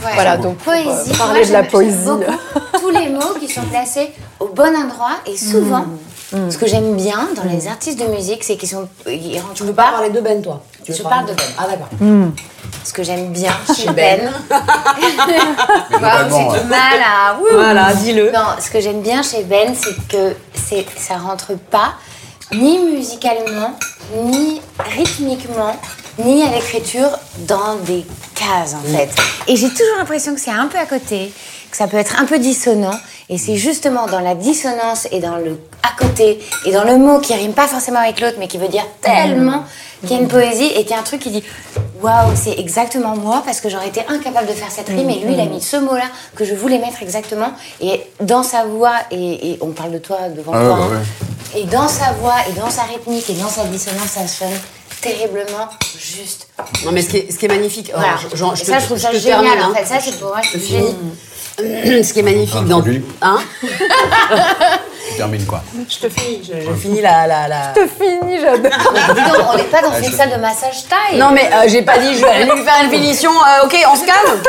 Ouais. 0.05 0.10
Voilà, 0.14 0.36
donc 0.36 0.56
pour, 0.56 0.72
euh, 0.72 0.82
poésie. 0.82 1.16
parler 1.16 1.40
moi, 1.40 1.48
de 1.48 1.52
la 1.52 1.62
poésie. 1.62 2.05
beaucoup 2.05 2.80
tous 2.80 2.90
les 2.90 3.09
mots 3.09 3.34
qui 3.38 3.48
sont 3.48 3.62
placés 3.62 4.10
au 4.40 4.48
bon 4.48 4.74
endroit 4.76 5.12
et 5.26 5.36
souvent. 5.36 5.84
Mm. 6.32 6.51
Ce 6.51 6.59
que 6.59 6.66
j'aime 6.66 6.97
bien 6.97 7.28
dans 7.35 7.44
les 7.44 7.66
artistes 7.66 7.98
de 7.98 8.07
musique, 8.07 8.44
c'est 8.44 8.57
qu'ils 8.57 8.69
sont, 8.69 8.89
ils 9.07 9.39
rentrent 9.40 9.55
Tu 9.55 9.65
veux 9.65 9.73
pas 9.73 9.90
parler 9.90 10.11
de 10.11 10.20
Ben, 10.20 10.40
toi 10.40 10.62
Tu 10.85 10.93
veux 10.93 10.98
Je 10.98 11.02
parler 11.02 11.27
parle 11.27 11.31
de 11.31 11.35
Ben. 11.35 11.47
Ah, 11.59 11.66
d'accord. 11.69 11.89
Ce 12.85 12.93
que 12.93 13.02
j'aime 13.02 13.32
bien 13.32 13.52
chez 13.77 13.90
Ben. 13.90 14.31
Ben. 14.48 14.59
globalement, 15.90 16.52
J'ai 16.52 16.61
du 16.61 16.66
mal 16.66 17.01
à. 17.05 17.36
Voilà, 17.52 17.94
dis-le. 17.94 18.31
Non, 18.31 18.57
ce 18.61 18.70
que 18.70 18.81
j'aime 18.81 19.02
bien 19.02 19.23
chez 19.23 19.43
Ben, 19.43 19.74
c'est 19.74 19.97
que 20.09 20.36
c'est, 20.55 20.86
ça 20.97 21.16
rentre 21.16 21.55
pas 21.70 21.94
ni 22.52 22.78
musicalement, 22.78 23.78
ni 24.24 24.61
rythmiquement, 24.78 25.77
ni 26.19 26.43
à 26.43 26.51
l'écriture 26.51 27.11
dans 27.39 27.77
des 27.77 28.05
cases 28.35 28.74
en 28.74 28.82
fait. 28.82 29.09
Et 29.47 29.57
j'ai 29.57 29.69
toujours 29.69 29.98
l'impression 29.98 30.35
que 30.35 30.40
c'est 30.40 30.51
un 30.51 30.66
peu 30.66 30.78
à 30.78 30.86
côté, 30.86 31.32
que 31.70 31.77
ça 31.77 31.86
peut 31.86 31.97
être 31.97 32.20
un 32.20 32.24
peu 32.24 32.39
dissonant. 32.39 32.98
Et 33.31 33.39
c'est 33.39 33.57
justement 33.57 34.07
dans 34.07 34.20
la 34.20 34.35
dissonance 34.35 35.07
et 35.12 35.20
dans 35.20 35.36
le 35.36 35.59
à 35.82 35.97
côté 35.97 36.40
et 36.66 36.73
dans 36.73 36.85
le 36.85 36.97
mot 36.98 37.20
qui 37.20 37.32
rime 37.35 37.52
pas 37.52 37.69
forcément 37.69 38.01
avec 38.01 38.20
l'autre, 38.20 38.36
mais 38.40 38.48
qui 38.48 38.59
veut 38.59 38.69
dire 38.69 38.85
tellement 39.01 39.65
qu'il 40.01 40.16
y 40.16 40.19
a 40.19 40.23
une 40.23 40.28
poésie 40.28 40.66
et 40.77 40.82
qu'il 40.82 40.90
y 40.90 40.94
a 40.94 40.98
un 40.98 41.05
truc 41.05 41.20
qui 41.20 41.31
dit 41.31 41.44
waouh, 42.02 42.32
c'est 42.35 42.59
exactement 42.59 43.15
moi 43.16 43.43
parce 43.44 43.61
que 43.61 43.69
j'aurais 43.69 43.89
été 43.89 44.01
incapable 44.09 44.48
de 44.48 44.52
faire 44.52 44.70
cette 44.70 44.89
rime. 44.89 45.09
Et 45.11 45.20
lui 45.20 45.35
il 45.35 45.40
a 45.40 45.47
mis 45.47 45.62
ce 45.62 45.77
mot-là 45.77 46.07
que 46.35 46.44
je 46.44 46.55
voulais 46.55 46.78
mettre 46.78 47.02
exactement. 47.02 47.52
Et 47.81 48.02
dans 48.20 48.43
sa 48.43 48.65
voix 48.65 48.97
et, 49.12 49.52
et 49.52 49.59
on 49.61 49.70
parle 49.70 49.93
de 49.93 49.98
toi 49.98 50.28
devant 50.28 50.52
Ah 50.55 50.65
toi 50.65 50.77
bah 50.90 50.97
hein. 50.97 51.02
et 51.57 51.65
dans 51.65 51.89
sa 51.89 52.12
voix 52.20 52.36
et 52.48 52.59
dans 52.59 52.70
sa 52.70 52.82
rythmique 52.82 53.31
et 53.31 53.35
dans 53.35 53.48
sa 53.48 53.65
dissonance 53.65 54.09
ça 54.11 54.27
sonne 54.27 54.48
terriblement 55.01 55.69
juste. 55.99 56.49
Non, 56.85 56.93
mais 56.93 57.03
ce 57.03 57.09
qui 57.11 57.17
est, 57.19 57.33
ce 57.33 57.39
qui 57.39 57.45
est 57.47 57.49
magnifique. 57.49 57.91
Voilà. 57.95 58.09
alors, 58.35 58.55
je- 58.57 58.62
et 58.62 58.65
ça 58.65 58.77
te- 58.77 58.81
je 58.81 58.85
trouve 58.87 58.99
ça 58.99 59.09
te 59.11 59.17
génial 59.17 59.43
termine, 59.45 59.62
en 59.65 59.71
hein. 59.71 59.75
fait. 59.75 59.85
Ça 59.87 60.01
c'est 60.01 60.19
pour 60.19 60.29
moi 60.29 60.41
je 60.43 60.59
finis. 60.59 60.95
Ce 62.05 62.12
qui 62.15 62.21
est 62.21 62.23
magnifique 62.23 62.57
Ah, 62.59 62.62
dans. 62.67 62.83
Hein 63.21 63.39
Tu 65.11 65.17
termines 65.17 65.45
quoi? 65.47 65.62
Je 65.89 65.99
te 65.99 66.09
finis. 66.09 66.43
Je, 66.43 66.61
je 66.71 66.75
finis 66.75 67.03
la. 67.03 67.27
la, 67.27 67.49
la... 67.49 67.75
Je 67.77 67.83
finis, 68.03 68.39
j'adore. 68.41 68.71
Donc, 68.73 69.47
on 69.53 69.57
n'est 69.57 69.65
pas 69.65 69.83
dans 69.83 69.93
une 69.99 70.11
salle 70.12 70.31
de 70.31 70.37
massage 70.37 70.85
taille. 70.89 71.19
Non, 71.19 71.31
mais 71.33 71.51
euh, 71.53 71.65
j'ai 71.69 71.83
pas 71.83 71.99
dit, 71.99 72.15
je 72.15 72.21
vais 72.25 72.31
aller 72.31 72.45
lui 72.45 72.62
faire 72.62 72.83
une 72.85 72.91
finition. 72.91 73.31
euh, 73.31 73.65
ok, 73.67 73.77
on 73.93 73.97
se 73.97 74.07
calme 74.07 74.41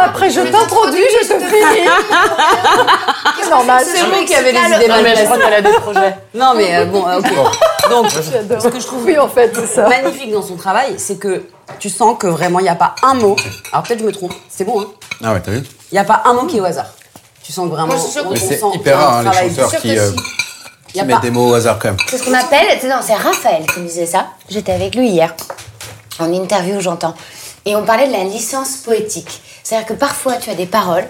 Après, 0.00 0.30
je 0.30 0.40
t'introduis, 0.40 1.04
je 1.22 1.28
te 1.28 1.38
finis. 1.38 1.88
C'est 3.42 3.50
normal. 3.50 3.84
C'est 3.84 4.02
vous 4.02 4.24
qui 4.24 4.34
avez 4.34 4.50
les 4.50 4.58
idées 4.58 4.88
Non, 4.88 4.94
mal 4.96 5.02
mais 5.04 5.16
je 5.16 5.24
crois 5.24 5.38
qu'elle 5.38 5.54
a 5.54 5.62
des 5.62 5.70
projets. 5.70 6.14
Non, 6.34 6.54
mais 6.56 6.74
euh, 6.76 6.84
bon, 6.86 7.02
ok. 7.02 7.26
Donc, 7.90 8.10
ce 8.62 8.68
que 8.68 8.80
je 8.80 8.86
trouve 8.86 9.04
Oui, 9.04 9.18
en 9.18 9.28
fait, 9.28 9.52
c'est 9.54 9.66
ça. 9.66 9.88
magnifique 9.88 10.32
dans 10.32 10.42
son 10.42 10.56
travail, 10.56 10.94
c'est 10.98 11.16
que 11.16 11.44
tu 11.78 11.88
sens 11.90 12.16
que 12.18 12.26
vraiment, 12.26 12.58
il 12.60 12.64
n'y 12.64 12.68
a 12.68 12.74
pas 12.74 12.94
un 13.02 13.14
mot. 13.14 13.36
Alors 13.72 13.84
peut-être 13.84 14.00
je 14.00 14.04
me 14.04 14.12
trompe, 14.12 14.32
c'est 14.48 14.64
bon, 14.64 14.80
hein 14.80 14.86
Ah 15.22 15.32
ouais, 15.32 15.40
t'as 15.40 15.50
vu 15.52 15.62
Il 15.90 15.94
n'y 15.94 15.98
a 15.98 16.04
pas 16.04 16.22
un 16.24 16.32
mot 16.34 16.46
qui 16.46 16.58
est 16.58 16.60
au 16.60 16.64
hasard. 16.64 16.86
Tu 17.42 17.52
sens 17.52 17.68
vraiment. 17.68 17.86
Moi, 17.88 17.96
je 17.96 18.02
suis 18.02 18.12
sûre 18.12 18.24
on- 18.26 18.28
que 18.30 18.34
Mais 18.34 18.44
on 18.44 18.48
c'est 18.48 18.56
sent 18.58 18.66
hyper 18.74 18.98
rare, 18.98 19.16
hein, 19.18 19.22
les 19.24 19.30
travail. 19.30 19.50
chanteurs 19.54 19.80
qui, 19.80 19.98
euh, 19.98 20.10
si. 20.10 20.16
Il 20.16 20.90
y 20.90 20.92
qui 20.94 21.00
a 21.00 21.04
mettent 21.04 21.16
pas- 21.16 21.22
des 21.22 21.30
mots 21.30 21.50
au 21.50 21.54
hasard 21.54 21.78
quand 21.78 21.88
même. 21.88 21.96
C'est 22.08 22.18
ce 22.18 22.24
qu'on 22.24 22.34
appelle, 22.34 22.66
non, 22.88 22.96
c'est 23.02 23.14
Raphaël 23.14 23.64
qui 23.72 23.80
me 23.80 23.86
disait 23.86 24.06
ça. 24.06 24.26
J'étais 24.48 24.72
avec 24.72 24.94
lui 24.94 25.08
hier, 25.10 25.34
en 26.18 26.32
interview, 26.32 26.80
j'entends. 26.80 27.14
Et 27.66 27.76
on 27.76 27.84
parlait 27.84 28.06
de 28.08 28.12
la 28.12 28.24
licence 28.24 28.76
poétique. 28.78 29.42
C'est-à-dire 29.62 29.86
que 29.86 29.92
parfois, 29.94 30.34
tu 30.36 30.48
as 30.50 30.54
des 30.54 30.64
paroles 30.66 31.06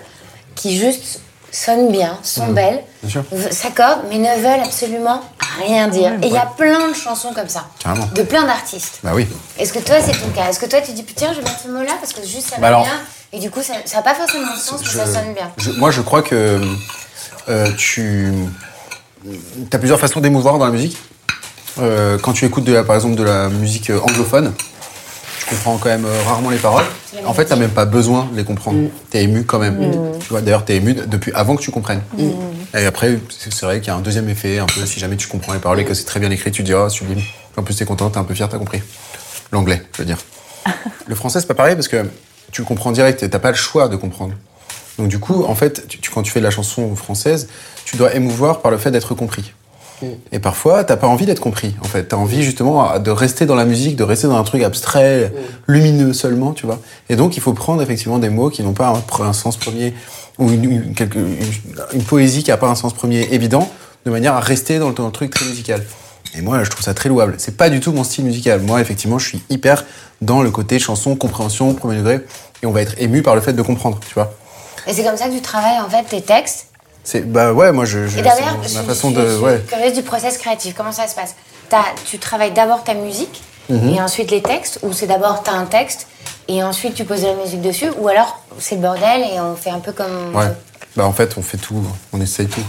qui 0.57 0.77
juste 0.77 1.21
sonnent 1.65 1.91
bien, 1.91 2.19
sont 2.23 2.49
belles, 2.49 2.83
Mmh. 3.03 3.09
sûr. 3.09 3.25
v- 3.33 3.51
s'accordent, 3.53 4.03
mais 4.09 4.19
ne 4.19 4.37
veulent 4.43 4.65
absolument 4.65 5.21
rien 5.65 5.89
dire. 5.89 6.13
Et 6.23 6.27
il 6.27 6.33
y 6.33 6.37
a 6.37 6.47
plein 6.57 6.89
de 6.89 6.95
chansons 6.95 7.33
comme 7.35 7.49
ça, 7.49 7.65
Carrément. 7.83 8.07
de 8.15 8.23
plein 8.23 8.45
d'artistes. 8.45 9.01
Bah 9.03 9.11
oui. 9.15 9.27
Est-ce 9.59 9.73
que 9.73 9.79
toi, 9.81 9.97
c'est 10.05 10.13
ton 10.13 10.29
cas? 10.35 10.49
Est-ce 10.49 10.61
que 10.61 10.67
toi, 10.67 10.81
tu 10.81 10.93
dis, 10.93 11.05
tiens, 11.17 11.31
je 11.33 11.39
vais 11.39 11.45
mettre 11.45 11.61
ce 11.65 11.69
mot-là 11.69 11.93
parce 12.01 12.13
que 12.13 12.21
juste 12.27 12.51
ça 12.51 12.57
Bah 12.57 12.63
va 12.63 12.67
alors- 12.69 12.83
bien 12.83 12.93
Et 13.33 13.39
du 13.41 13.51
coup, 13.51 13.61
ça 13.63 13.75
n'a 13.95 14.03
pas 14.03 14.15
forcément 14.15 14.53
de 14.55 14.59
sens, 14.59 14.81
mais 14.83 14.89
ça 15.05 15.05
sonne 15.07 15.35
bien. 15.35 15.51
je- 15.59 15.73
moi, 15.73 15.91
je 15.91 16.01
crois 16.01 16.23
que 16.23 16.61
euh, 17.49 17.71
tu 17.77 18.33
as 19.73 19.79
plusieurs 19.79 20.01
façons 20.01 20.21
d'émouvoir 20.21 20.59
dans 20.59 20.65
la 20.65 20.71
musique. 20.71 20.97
Euh, 21.79 22.19
quand 22.19 22.33
tu 22.33 22.45
écoutes, 22.47 22.65
de 22.65 22.73
la, 22.73 22.85
par 22.85 22.97
exemple, 22.97 23.15
de 23.17 23.23
la 23.25 23.49
musique 23.49 23.91
euh, 23.91 24.01
anglophone, 24.01 24.53
comprends 25.51 25.77
quand 25.79 25.89
même 25.89 26.05
euh, 26.05 26.23
rarement 26.27 26.51
les 26.51 26.59
paroles. 26.59 26.85
En 27.25 27.35
fait, 27.35 27.47
t'as 27.47 27.57
même 27.57 27.71
pas 27.71 27.85
besoin 27.85 28.29
de 28.33 28.37
les 28.37 28.45
comprendre. 28.45 28.79
T'es 29.11 29.23
ému 29.25 29.45
quand 29.45 29.59
même. 29.59 29.79
Tu 30.21 30.29
vois, 30.29 30.41
d'ailleurs, 30.41 30.65
t'es 30.65 30.77
ému 30.77 30.95
depuis 30.95 31.33
avant 31.35 31.57
que 31.57 31.63
tu 31.63 31.71
comprennes. 31.71 32.03
Et 32.79 32.85
après, 32.87 33.19
c'est 33.39 33.63
vrai 33.63 33.79
qu'il 33.81 33.89
y 33.89 33.91
a 33.91 33.97
un 33.97 34.01
deuxième 34.01 34.29
effet, 34.29 34.59
un 34.59 34.67
peu, 34.67 34.85
si 34.87 35.01
jamais 35.01 35.17
tu 35.17 35.27
comprends 35.29 35.53
les 35.55 35.59
paroles 35.59 35.81
et 35.81 35.85
que 35.85 35.95
c'est 35.95 36.05
très 36.05 36.21
bien 36.21 36.31
écrit, 36.31 36.51
tu 36.51 36.63
dis, 36.63 36.75
oh, 36.75 36.89
sublime. 36.89 37.21
En 37.57 37.63
plus, 37.63 37.75
t'es 37.75 37.85
content, 37.85 38.11
t'es 38.11 38.19
un 38.19 38.25
peu 38.25 38.35
fier, 38.35 38.49
t'as 38.49 38.59
compris. 38.59 38.83
L'anglais, 39.53 39.83
je 39.95 39.99
veux 40.03 40.05
dire. 40.07 40.19
Le 41.07 41.15
français, 41.15 41.41
c'est 41.41 41.47
pas 41.47 41.55
pareil 41.55 41.75
parce 41.75 41.89
que 41.89 42.05
tu 42.53 42.61
le 42.63 42.67
comprends 42.67 42.93
direct 42.93 43.23
et 43.23 43.31
t'as 43.31 43.39
pas 43.39 43.51
le 43.51 43.57
choix 43.57 43.89
de 43.89 43.97
comprendre. 43.97 44.35
Donc 44.99 45.09
du 45.09 45.19
coup, 45.19 45.45
en 45.45 45.55
fait, 45.55 45.87
tu- 45.89 46.11
quand 46.11 46.23
tu 46.23 46.31
fais 46.31 46.41
de 46.41 46.45
la 46.45 46.51
chanson 46.51 46.95
française, 46.97 47.49
tu 47.85 47.97
dois 47.97 48.15
émouvoir 48.15 48.61
par 48.61 48.71
le 48.71 48.79
fait 48.79 48.91
d'être 48.91 49.15
compris. 49.15 49.53
Et 50.33 50.39
parfois, 50.39 50.85
t'as 50.85 50.97
pas 50.97 51.07
envie 51.09 51.27
d'être 51.27 51.41
compris. 51.41 51.75
En 51.81 51.85
fait, 51.89 52.05
t'as 52.05 52.17
envie 52.17 52.43
justement 52.43 52.99
de 52.99 53.11
rester 53.11 53.47
dans 53.47 53.55
la 53.57 53.65
musique, 53.65 53.97
de 53.97 54.05
rester 54.05 54.27
dans 54.29 54.37
un 54.37 54.45
truc 54.45 54.63
abstrait, 54.63 55.33
lumineux 55.67 56.13
seulement, 56.13 56.53
tu 56.53 56.67
vois. 56.67 56.79
Et 57.09 57.17
donc, 57.17 57.37
il 57.37 57.41
faut 57.41 57.53
prendre 57.53 57.83
effectivement 57.83 58.19
des 58.19 58.29
mots 58.31 58.51
qui 58.51 58.63
n'ont 58.63 58.73
pas 58.75 58.89
un, 59.21 59.25
un 59.25 59.33
sens 59.33 59.57
premier 59.57 59.95
ou 60.39 60.51
une, 60.51 60.65
une- 60.71 60.95
quelque- 60.95 61.19
une- 61.19 61.37
une 61.95 62.03
poésie 62.05 62.43
qui 62.45 62.53
a 62.53 62.57
pas 62.57 62.69
un 62.69 62.75
sens 62.77 62.93
premier 62.95 63.23
évident, 63.33 63.69
de 64.07 64.11
manière 64.11 64.35
à 64.35 64.41
rester 64.41 64.79
dans 64.79 64.89
le, 64.89 64.95
dans 64.95 65.07
le 65.07 65.13
truc 65.13 65.31
très 65.35 65.45
musical. 65.47 65.83
Et 66.37 66.43
moi, 66.43 66.63
je 66.63 66.71
trouve 66.71 66.85
ça 66.85 66.95
très 66.95 67.09
louable. 67.09 67.35
C'est 67.39 67.57
pas 67.57 67.69
du 67.71 67.81
tout 67.81 67.91
mon 67.93 68.05
style 68.05 68.25
musical. 68.25 68.61
Moi, 68.61 68.81
effectivement, 68.81 69.19
je 69.19 69.27
suis 69.29 69.43
hyper 69.51 69.85
dans 70.23 70.43
le 70.43 70.51
côté 70.51 70.79
chanson, 70.79 71.17
compréhension, 71.17 71.75
premier 71.75 71.97
degré, 71.99 72.21
et 72.63 72.67
on 72.67 72.71
va 72.71 72.83
être 72.83 72.95
ému 72.99 73.23
par 73.23 73.35
le 73.35 73.41
fait 73.41 73.53
de 73.53 73.63
comprendre, 73.63 73.99
tu 74.07 74.15
vois. 74.15 74.33
Et 74.87 74.93
c'est 74.93 75.03
comme 75.03 75.17
ça 75.17 75.29
que 75.29 75.35
tu 75.35 75.41
travailles, 75.43 75.81
en 75.81 75.89
fait, 75.91 76.05
tes 76.05 76.23
textes 76.23 76.68
C'est 77.11 77.23
bah 77.23 77.55
ouais, 77.55 77.73
moi 77.73 77.87
je, 77.87 78.07
je 78.07 78.19
Et 78.19 78.23
je, 78.23 78.75
ma 78.75 78.83
façon 78.83 79.09
je- 79.11 79.15
de 79.17 79.27
je 79.27 79.35
suis 79.37 79.43
ouais. 79.43 79.65
curieuse 79.67 79.95
du 79.95 80.03
process 80.03 80.37
créatif. 80.37 80.75
Comment 80.77 80.93
ça 80.93 81.07
se 81.09 81.15
passe? 81.15 81.35
Tu 82.05 82.19
travailles 82.19 82.53
d'abord 82.53 82.85
ta 82.85 82.93
musique 82.93 83.41
Mhm. 83.71 83.95
et 83.95 84.01
ensuite 84.03 84.31
les 84.31 84.43
textes 84.43 84.79
Ou 84.83 84.93
c'est 84.93 85.07
d'abord 85.07 85.43
t'as 85.43 85.53
un 85.53 85.65
texte 85.65 86.07
et 86.49 86.63
ensuite 86.63 86.95
tu 86.95 87.05
poses 87.05 87.23
de 87.23 87.27
la 87.29 87.35
musique 87.35 87.63
dessus 87.63 87.89
Ou 87.99 88.09
alors 88.09 88.41
c'est 88.59 88.75
le 88.75 88.83
bordel 88.83 89.23
et 89.23 89.41
on 89.41 89.57
fait 89.57 89.71
un 89.71 89.79
peu 89.79 89.93
comme... 89.93 90.35
Ouais. 90.35 90.49
Bah 90.97 91.07
en 91.07 91.13
fait, 91.13 91.35
on 91.39 91.43
fait 91.43 91.57
tout, 91.59 91.83
on 92.13 92.21
essaye 92.21 92.47
tout. 92.47 92.61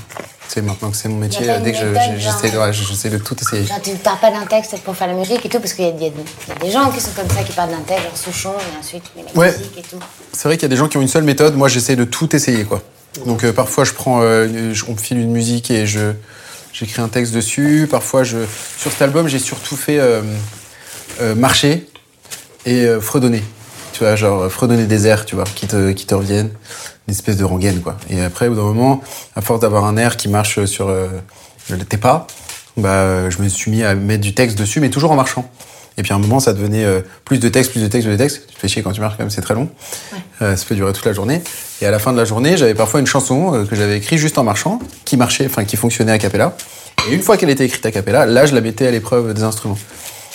Tu 0.48 0.54
sais, 0.56 0.62
maintenant 0.62 0.90
que 0.92 0.96
c'est 0.98 1.10
mon 1.10 1.18
métier, 1.18 1.48
une 1.50 1.62
dès 1.64 1.72
que 1.74 1.78
je- 1.78 1.86
méthode, 1.86 2.04
je- 2.16 2.20
j'essaie 2.20 2.50
de, 2.50 2.58
ouais, 2.58 3.18
de 3.18 3.24
tout 3.24 3.36
essayer. 3.42 3.66
Genre, 3.66 3.82
tu 3.82 3.92
pars 3.96 4.20
pas 4.20 4.32
d'un 4.32 4.46
texte 4.46 4.78
pour 4.84 4.96
faire 4.96 5.08
la 5.08 5.14
musique 5.14 5.46
et 5.46 5.50
tout, 5.50 5.60
parce 5.60 5.74
qu'il 5.74 5.86
y, 5.86 5.90
y 5.90 6.04
y 6.06 6.08
a 6.08 6.56
des 6.62 6.72
gens 6.72 6.90
qui 6.92 7.00
sont 7.02 7.12
comme 7.16 7.30
ça, 7.30 7.44
qui 7.44 7.52
partent 7.54 7.72
d'un 7.72 7.78
texte, 7.80 8.04
genre 8.06 8.18
Souchon, 8.18 8.54
et 8.54 8.80
ensuite 8.80 9.04
mets 9.16 9.24
la 9.34 9.40
Ouais. 9.40 9.52
musique 9.58 9.78
et 9.78 9.82
tout. 9.82 10.00
C'est 10.34 10.48
vrai 10.48 10.58
qu'il 10.58 10.64
y 10.64 10.66
a 10.66 10.70
des 10.70 10.76
gens 10.78 10.88
qui 10.88 10.98
ont 10.98 11.02
une 11.02 11.08
seule 11.08 11.24
méthode. 11.24 11.56
Moi, 11.56 11.68
j'essaie 11.70 11.96
de 11.96 12.04
tout 12.06 12.36
essayer, 12.36 12.64
quoi. 12.66 12.82
Donc 13.26 13.44
euh, 13.44 13.52
parfois, 13.52 13.84
je 13.84 13.94
prends, 13.94 14.22
euh, 14.22 14.74
on 14.88 14.92
me 14.92 14.98
file 14.98 15.20
une 15.20 15.32
musique 15.32 15.72
et 15.72 15.86
j'écris 15.86 17.02
un 17.02 17.08
texte 17.08 17.34
dessus. 17.34 17.88
Parfois, 17.90 18.24
sur 18.26 18.92
cet 18.92 19.02
album, 19.02 19.28
j'ai 19.28 19.40
surtout 19.40 19.76
fait 19.76 20.00
euh, 20.00 20.22
marcher 21.36 21.88
et 22.66 22.88
fredonner. 23.02 23.44
Tu 23.94 24.04
vois, 24.04 24.16
genre 24.16 24.50
fredonner 24.52 24.86
des 24.86 25.08
airs, 25.08 25.26
tu 25.26 25.36
vois, 25.36 25.44
qui 25.44 25.68
te 25.68 25.92
qui 25.92 26.06
te 26.06 26.16
reviennent, 26.16 26.52
une 27.08 27.14
espèce 27.14 27.38
de 27.38 27.44
rengaine, 27.44 27.82
quoi. 27.82 27.98
Et 28.10 28.22
après, 28.22 28.48
au 28.48 28.52
bout 28.52 28.58
d'un 28.58 28.64
moment, 28.64 29.02
à 29.36 29.42
force 29.42 29.60
d'avoir 29.60 29.86
un 29.86 29.98
air 29.98 30.16
qui 30.16 30.30
marche 30.30 30.66
sur 30.66 30.96
tes 31.90 31.98
pas, 31.98 32.28
bah, 32.78 33.30
je 33.30 33.42
me 33.42 33.50
suis 33.50 33.72
mis 33.72 33.84
à 33.84 33.96
mettre 33.96 34.22
du 34.22 34.34
texte 34.34 34.58
dessus, 34.58 34.80
mais 34.80 34.90
toujours 34.90 35.12
en 35.12 35.16
marchant. 35.16 35.50
Et 36.00 36.02
puis 36.02 36.14
à 36.14 36.16
un 36.16 36.20
moment, 36.20 36.40
ça 36.40 36.54
devenait 36.54 36.86
euh, 36.86 37.02
plus 37.26 37.40
de 37.40 37.50
texte, 37.50 37.72
plus 37.72 37.82
de 37.82 37.88
texte, 37.88 38.08
plus 38.08 38.14
de 38.18 38.24
texte. 38.24 38.44
Tu 38.48 38.56
te 38.56 38.60
fais 38.60 38.68
chier 38.68 38.82
quand 38.82 38.92
tu 38.94 39.02
marches, 39.02 39.18
quand 39.18 39.24
même, 39.24 39.30
c'est 39.30 39.42
très 39.42 39.54
long. 39.54 39.70
Euh, 40.42 40.56
ça 40.56 40.66
peut 40.68 40.74
durer 40.74 40.94
toute 40.94 41.06
la 41.06 41.14
journée. 41.14 41.42
Et 41.82 41.86
à 41.86 41.92
la 41.92 42.00
fin 42.00 42.12
de 42.14 42.18
la 42.18 42.26
journée, 42.26 42.56
j'avais 42.58 42.74
parfois 42.74 43.02
une 43.02 43.06
chanson 43.08 43.54
euh, 43.54 43.66
que 43.66 43.76
j'avais 43.76 43.98
écrite 43.98 44.18
juste 44.18 44.38
en 44.38 44.44
marchant, 44.44 44.80
qui 45.06 45.18
marchait, 45.18 45.46
enfin 45.46 45.66
qui 45.66 45.76
fonctionnait 45.78 46.14
a 46.14 46.18
cappella. 46.18 46.56
Et 47.10 47.14
une 47.14 47.22
fois 47.22 47.36
qu'elle 47.38 47.50
était 47.50 47.66
écrite 47.66 47.86
a 47.86 47.92
cappella, 47.92 48.26
là, 48.26 48.46
je 48.46 48.56
la 48.56 48.62
mettais 48.62 48.88
à 48.88 48.92
l'épreuve 48.92 49.34
des 49.34 49.44
instruments. 49.44 49.78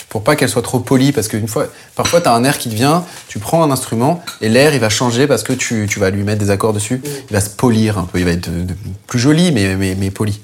pour 0.09 0.23
pas 0.23 0.35
qu'elle 0.35 0.49
soit 0.49 0.61
trop 0.61 0.79
polie, 0.79 1.11
parce 1.11 1.27
qu'une 1.27 1.47
fois, 1.47 1.67
parfois 1.95 2.21
t'as 2.21 2.33
un 2.33 2.43
air 2.43 2.57
qui 2.57 2.69
te 2.69 2.75
vient, 2.75 3.03
tu 3.27 3.39
prends 3.39 3.63
un 3.63 3.71
instrument 3.71 4.23
et 4.41 4.47
l'air 4.49 4.73
il 4.73 4.79
va 4.79 4.89
changer 4.89 5.27
parce 5.27 5.43
que 5.43 5.51
tu, 5.51 5.87
tu 5.89 5.99
vas 5.99 6.09
lui 6.09 6.23
mettre 6.23 6.39
des 6.39 6.51
accords 6.51 6.71
dessus, 6.73 7.01
il 7.29 7.33
va 7.33 7.41
se 7.41 7.49
polir 7.49 7.97
un 7.97 8.03
peu, 8.05 8.19
il 8.19 8.25
va 8.25 8.31
être 8.31 8.49
de- 8.49 8.63
de- 8.63 8.73
plus 9.07 9.19
joli 9.19 9.51
mais, 9.51 9.75
mais, 9.75 9.95
mais 9.99 10.11
poli. 10.11 10.39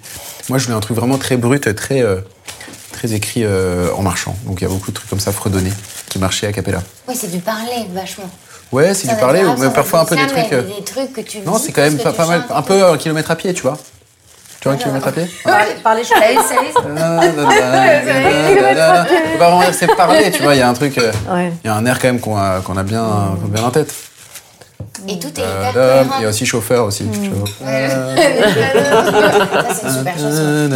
Moi 0.49 0.57
je 0.57 0.65
voulais 0.65 0.75
un 0.75 0.81
truc 0.81 0.97
vraiment 0.97 1.17
très 1.17 1.37
brut, 1.37 1.73
très, 1.75 2.01
très 2.91 3.13
écrit 3.13 3.43
euh, 3.43 3.89
en 3.95 4.01
marchant. 4.01 4.35
Donc 4.45 4.61
il 4.61 4.63
y 4.63 4.67
a 4.67 4.69
beaucoup 4.69 4.91
de 4.91 4.95
trucs 4.95 5.09
comme 5.09 5.19
ça 5.19 5.31
fredonnés 5.31 5.73
qui 6.09 6.19
marchaient 6.19 6.47
a 6.47 6.51
cappella. 6.51 6.81
Oui, 7.07 7.15
c'est 7.19 7.31
du 7.31 7.39
parler, 7.39 7.87
vachement. 7.93 8.29
Ouais, 8.71 8.93
c'est 8.93 9.07
du 9.07 9.15
parler, 9.15 9.41
ça 9.41 9.53
va 9.55 9.69
parfois 9.71 10.01
un 10.01 10.05
peu 10.05 10.15
des 10.15 10.21
ça, 10.21 10.27
trucs. 10.27 10.53
euh, 10.53 10.61
Des 10.61 10.83
trucs 10.83 11.13
que 11.13 11.21
tu 11.21 11.39
Non, 11.39 11.57
c'est 11.57 11.71
quand 11.71 11.81
même 11.81 11.97
pas, 11.97 12.25
mal, 12.25 12.43
un 12.49 12.61
peu 12.61 12.85
un 12.85 12.97
kilomètre 12.97 13.31
à 13.31 13.35
pied, 13.35 13.53
tu 13.53 13.63
vois. 13.63 13.77
Tu 14.61 14.67
vois 14.67 14.75
un 14.75 14.77
kilomètre 14.77 15.07
à 15.07 15.11
pied 15.11 15.27
Parler, 15.43 16.03
que 19.65 19.73
c'est 19.73 19.87
parler, 19.95 20.31
tu 20.31 20.43
vois, 20.43 20.53
il 20.55 20.59
y 20.59 20.61
a 20.61 20.69
un 20.69 20.73
truc, 20.73 20.97
euh, 20.99 21.11
il 21.63 21.67
y 21.67 21.69
a 21.69 21.75
un 21.75 21.85
air 21.85 21.99
quand 21.99 22.07
même 22.07 22.19
qu'on 22.19 22.37
a, 22.37 22.61
qu'on 22.61 22.77
a 22.77 22.83
bien, 22.83 23.35
bien 23.45 23.63
en 23.63 23.71
tête. 23.71 23.93
Et 25.07 25.19
tout 25.19 25.27
est 25.27 25.41
hyper 25.43 25.73
cohérent. 25.73 26.15
Il 26.19 26.23
y 26.23 26.25
a 26.25 26.29
aussi 26.29 26.45
chauffeur 26.45 26.85
aussi. 26.85 27.05
chauffeur. 27.13 27.47
Ça, 28.21 29.73
c'est 29.73 29.87
une 29.87 29.93
super 29.97 30.17
chanson. 30.17 30.69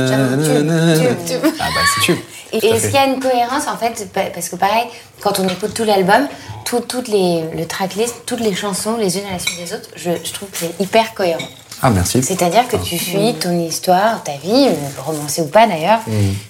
Ah 1.59 1.69
bah 1.73 1.81
c'est 1.95 2.01
tube. 2.01 2.17
Et 2.53 2.57
est-ce 2.67 2.85
qu'il 2.85 2.95
y 2.95 2.97
a 2.97 3.05
une 3.07 3.19
cohérence 3.19 3.67
en 3.67 3.75
fait 3.77 4.07
pa- 4.13 4.29
Parce 4.33 4.49
que 4.49 4.55
pareil, 4.55 4.85
quand 5.21 5.39
on 5.39 5.47
écoute 5.47 5.73
tout 5.73 5.83
l'album, 5.83 6.27
tout, 6.63 6.79
toutes 6.79 7.07
les, 7.09 7.43
le 7.55 7.65
tracklist, 7.65 8.15
toutes 8.25 8.39
les 8.39 8.55
chansons, 8.55 8.95
les 8.97 9.17
unes 9.17 9.25
à 9.29 9.33
la 9.33 9.39
suite 9.39 9.57
des 9.59 9.73
autres, 9.73 9.89
je, 9.95 10.11
je 10.23 10.33
trouve 10.33 10.49
que 10.49 10.57
c'est 10.59 10.73
hyper 10.79 11.13
cohérent. 11.13 11.43
Ah 11.81 11.89
merci. 11.89 12.23
C'est-à-dire 12.23 12.65
que 12.69 12.77
tu 12.77 12.97
suis 12.97 13.33
ton 13.35 13.59
histoire, 13.59 14.23
ta 14.23 14.31
vie, 14.33 14.67
euh, 14.69 14.73
romancée 15.05 15.41
ou 15.41 15.47
pas 15.47 15.67
d'ailleurs, 15.67 15.99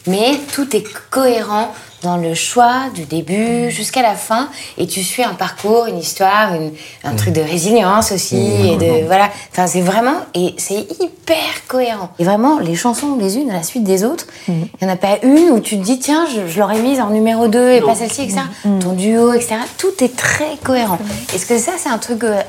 mais 0.06 0.34
tout 0.54 0.76
est 0.76 0.84
cohérent 1.10 1.74
dans 2.06 2.18
le 2.18 2.34
choix 2.36 2.90
du 2.94 3.06
début 3.06 3.70
jusqu'à 3.72 4.02
la 4.04 4.14
fin, 4.14 4.48
et 4.78 4.86
tu 4.88 5.02
suis 5.04 5.24
un 5.24 5.34
parcours, 5.34 5.88
une 5.88 5.98
histoire, 5.98 6.54
une- 6.54 6.72
un 7.04 7.16
truc 7.16 7.34
de 7.34 7.42
résilience 7.42 8.12
aussi, 8.12 8.38
et 8.38 8.78
de 8.78 9.06
voilà. 9.08 9.30
Enfin, 9.52 9.66
c'est 9.68 9.82
vraiment 9.82 10.18
et 10.36 10.54
c'est 10.58 10.86
hyper 11.02 11.36
cohérent. 11.68 12.10
Et 12.20 12.24
vraiment, 12.24 12.60
les 12.60 12.76
chansons 12.76 13.18
les 13.20 13.38
unes 13.38 13.50
à 13.50 13.54
la 13.54 13.64
suite 13.64 13.84
des 13.84 14.04
autres, 14.04 14.28
il 14.48 14.68
y 14.82 14.86
en 14.86 14.90
a 14.90 14.96
pas 14.96 15.18
une 15.24 15.50
où 15.50 15.60
tu 15.60 15.78
te 15.80 15.84
dis 15.84 16.00
tiens, 16.00 16.26
je, 16.34 16.48
je 16.48 16.60
l'aurais 16.60 16.80
mise 16.80 17.02
en 17.02 17.10
numéro 17.10 17.48
2 17.48 17.72
et 17.72 17.82
pas 17.82 17.96
celle-ci, 17.96 18.22
etc. 18.24 18.42
Ton 18.64 18.94
duo, 18.94 19.34
etc. 19.34 19.56
Tout 19.78 20.04
est 20.04 20.16
très 20.16 20.58
cohérent. 20.64 21.00
Est-ce 21.34 21.46
que 21.48 21.58
ça, 21.58 21.72
c'est 21.78 21.90
un 21.90 21.98
truc 21.98 22.24
euh, 22.24 22.40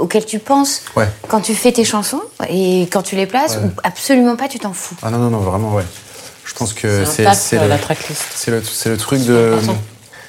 auquel 0.00 0.24
tu 0.24 0.38
penses 0.38 0.82
Ouais. 0.96 1.08
quand 1.28 1.40
tu 1.40 1.54
fais 1.54 1.72
tes 1.72 1.84
chansons 1.84 2.20
et 2.48 2.82
quand 2.92 3.02
tu 3.02 3.16
les 3.16 3.26
places 3.26 3.56
ou 3.56 3.68
absolument 3.82 4.36
pas, 4.36 4.46
tu 4.48 4.58
t'en 4.60 4.72
fous? 4.72 4.94
Ah 5.02 5.10
non 5.10 5.18
non 5.18 5.30
non 5.30 5.38
vraiment 5.38 5.74
ouais. 5.74 5.84
Je 6.50 6.54
pense 6.54 6.72
que 6.72 7.04
C'est 7.04 7.26
euh, 7.26 7.62
le, 7.62 7.68
la 7.68 7.78
tracklist. 7.78 8.22
c'est 8.34 8.50
le 8.50 8.60
c'est 8.62 8.88
le 8.88 8.96
truc 8.96 9.24
de 9.24 9.54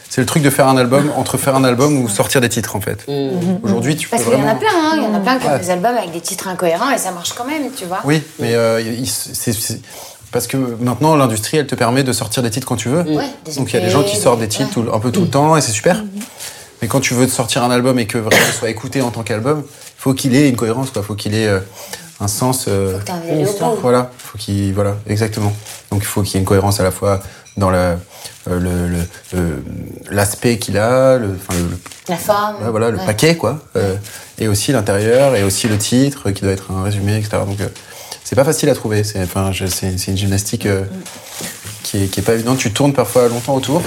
c'est 0.07 0.21
le 0.21 0.27
truc 0.27 0.43
de 0.43 0.49
faire 0.49 0.67
un 0.67 0.77
album 0.77 1.11
entre 1.17 1.37
faire 1.37 1.55
un 1.55 1.63
album 1.63 1.97
ou 2.03 2.07
sortir 2.09 2.41
des 2.41 2.49
titres 2.49 2.75
en 2.75 2.81
fait. 2.81 3.05
Aujourd'hui 3.63 3.95
tu 3.95 4.07
peux 4.07 4.17
Parce 4.17 4.23
qu'il 4.29 4.33
y 4.33 4.35
en 4.35 4.39
vraiment 4.41 4.53
a 4.53 4.59
plein, 4.59 4.69
hein. 4.69 4.91
il 4.97 5.03
y 5.03 5.05
en 5.05 5.13
a 5.15 5.19
plein 5.19 5.37
qui 5.39 5.47
ont 5.47 5.51
Ouais. 5.51 5.59
des 5.59 5.69
albums 5.71 5.95
avec 5.97 6.11
des 6.11 6.21
titres 6.21 6.47
incohérents 6.47 6.91
et 6.91 6.97
ça 6.97 7.11
marche 7.11 7.33
quand 7.33 7.45
même, 7.45 7.63
tu 7.75 7.85
vois. 7.85 7.99
Oui, 8.03 8.21
mais 8.39 8.53
euh, 8.53 8.81
c'est 9.05 9.53
parce 10.31 10.47
que 10.47 10.57
maintenant 10.79 11.15
l'industrie 11.15 11.57
elle 11.57 11.67
te 11.67 11.75
permet 11.75 12.03
de 12.03 12.13
sortir 12.13 12.43
des 12.43 12.49
titres 12.51 12.67
quand 12.67 12.75
tu 12.77 12.89
veux. 12.89 13.01
Ouais, 13.01 13.25
Donc 13.57 13.71
il 13.71 13.73
y 13.73 13.77
a 13.77 13.81
des 13.85 13.89
gens 13.89 14.03
qui 14.03 14.15
sortent 14.15 14.39
des 14.39 14.47
titres 14.47 14.77
ouais. 14.77 14.85
tout- 14.85 14.93
un 14.93 14.99
peu 14.99 15.11
tout 15.11 15.21
le 15.21 15.29
temps 15.29 15.57
et 15.57 15.61
c'est 15.61 15.71
super. 15.71 16.03
Mais 16.81 16.87
quand 16.87 16.99
tu 16.99 17.13
veux 17.13 17.27
sortir 17.27 17.63
un 17.63 17.71
album 17.71 17.97
et 17.99 18.05
que 18.07 18.17
vraiment 18.17 18.45
il 18.47 18.53
soit 18.53 18.69
écouté 18.69 19.01
en 19.01 19.11
tant 19.11 19.23
qu'album, 19.23 19.63
il 19.65 20.01
faut 20.01 20.13
qu'il 20.13 20.35
ait 20.35 20.49
une 20.49 20.55
cohérence, 20.55 20.89
quoi. 20.91 21.03
Faut 21.03 21.13
qu'il 21.15 21.35
ait 21.35 21.47
euh, 21.47 21.59
un 22.21 22.27
sens. 22.27 22.65
euh, 22.67 22.93
Faut 22.93 22.99
que 22.99 23.03
t'aies 23.05 23.11
un 23.11 23.19
vélo 23.19 23.49
au 23.49 23.75
bout. 23.75 23.81
voilà, 23.81 24.09
faut 24.17 24.37
qu'il 24.37 24.73
voilà, 24.73 24.95
exactement. 25.07 25.51
Donc 25.91 26.01
il 26.01 26.05
faut 26.05 26.21
qu'il 26.21 26.35
y 26.35 26.37
ait 26.37 26.39
une 26.39 26.45
cohérence 26.45 26.79
à 26.79 26.83
la 26.83 26.91
fois 26.91 27.19
dans 27.57 27.69
la 27.69 27.97
euh, 28.49 28.59
le- 28.59 28.87
le- 29.37 29.63
l'aspect 30.09 30.57
qu'il 30.57 30.77
a, 30.77 31.17
le, 31.17 31.35
enfin, 31.35 31.59
le, 31.59 31.77
La 32.09 32.17
forme. 32.17 32.55
Ouais, 32.63 32.69
voilà, 32.71 32.89
le 32.89 32.97
Ouais. 32.97 33.05
paquet, 33.05 33.35
quoi. 33.35 33.59
Euh, 33.75 33.95
et 34.39 34.47
aussi 34.47 34.71
l'intérieur, 34.71 35.35
et 35.35 35.43
aussi 35.43 35.67
le 35.67 35.77
titre, 35.77 36.31
qui 36.31 36.41
doit 36.41 36.51
être 36.53 36.71
un 36.71 36.81
résumé, 36.83 37.17
etc. 37.17 37.43
Donc, 37.45 37.61
euh, 37.61 37.67
c'est 38.23 38.35
pas 38.35 38.43
facile 38.43 38.69
à 38.69 38.73
trouver. 38.73 39.03
C'est, 39.03 39.21
enfin, 39.21 39.51
c'est, 39.67 40.07
une 40.07 40.17
gymnastique 40.17 40.65
euh, 40.65 40.85
qui, 41.83 42.03
est, 42.03 42.07
qui 42.07 42.19
est 42.19 42.23
pas 42.23 42.33
évidente. 42.33 42.57
Tu 42.57 42.71
tournes 42.73 42.93
parfois 42.93 43.27
longtemps 43.27 43.53
autour. 43.53 43.83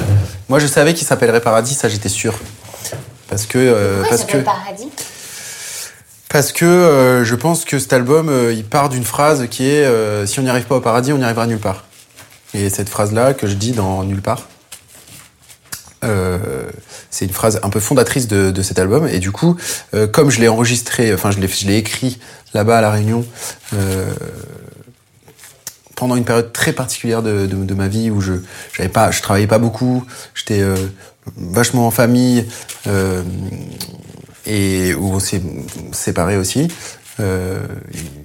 Moi, 0.49 0.61
je 0.61 0.67
savais 0.69 0.95
qu'il 0.95 1.07
s'appellerait 1.07 1.41
Paradis, 1.41 1.75
ça, 1.75 1.89
j'étais 1.89 2.09
sûr. 2.09 2.35
Parce 3.29 3.47
que, 3.47 3.59
euh, 3.59 4.05
parce 4.09 4.25
que, 4.25 4.37
Paradis? 4.37 4.89
Parce 6.35 6.51
que 6.51 6.65
euh, 6.65 7.25
je 7.25 7.37
pense 7.37 7.65
que 7.65 7.79
cet 7.79 7.93
album, 7.93 8.29
euh, 8.29 8.53
il 8.53 8.65
part 8.65 8.89
d'une 8.89 9.05
phrase 9.05 9.47
qui 9.49 9.69
est 9.69 9.85
euh, 9.85 10.27
si 10.27 10.41
on 10.41 10.43
n'y 10.43 10.49
arrive 10.49 10.65
pas 10.65 10.75
au 10.75 10.81
paradis, 10.81 11.13
on 11.13 11.19
n'y 11.19 11.23
arrivera 11.23 11.47
nulle 11.47 11.61
part. 11.61 11.85
Et 12.55 12.71
cette 12.71 12.89
phrase-là 12.89 13.35
que 13.35 13.47
je 13.47 13.55
dis 13.55 13.71
dans 13.71 14.03
Nulle 14.03 14.21
part, 14.21 14.49
c'est 16.03 17.25
une 17.25 17.33
phrase 17.33 17.61
un 17.63 17.71
peu 17.71 17.79
fondatrice 17.79 18.27
de, 18.27 18.63
cet 18.63 18.81
album. 18.81 19.07
Et 19.07 19.21
du 19.21 19.31
coup, 19.31 19.57
comme 20.13 20.31
je 20.31 20.41
l'ai 20.41 20.49
enregistré, 20.49 21.15
enfin 21.15 21.31
je 21.31 21.39
l'ai, 21.39 21.77
écrit 21.77 22.19
là-bas 22.53 22.79
à 22.79 22.81
La 22.81 22.91
Réunion, 22.91 23.25
pendant 25.95 26.17
une 26.17 26.25
période 26.25 26.53
très 26.53 26.73
particulière 26.73 27.23
de, 27.23 27.75
ma 27.75 27.89
vie 27.89 28.11
où 28.11 28.21
je 28.21 28.35
j'avais 28.77 28.89
pas, 28.89 29.13
je 29.13 29.23
travaillais 29.23 29.47
pas 29.47 29.59
beaucoup, 29.59 30.05
j'étais 30.35 30.63
vachement 31.37 31.87
en 31.87 31.93
famille 31.93 32.45
et 34.47 34.95
où 34.95 35.13
on 35.15 35.19
s'est 35.21 35.43
séparés 35.93 36.37
aussi. 36.37 36.69
Euh, 37.21 37.59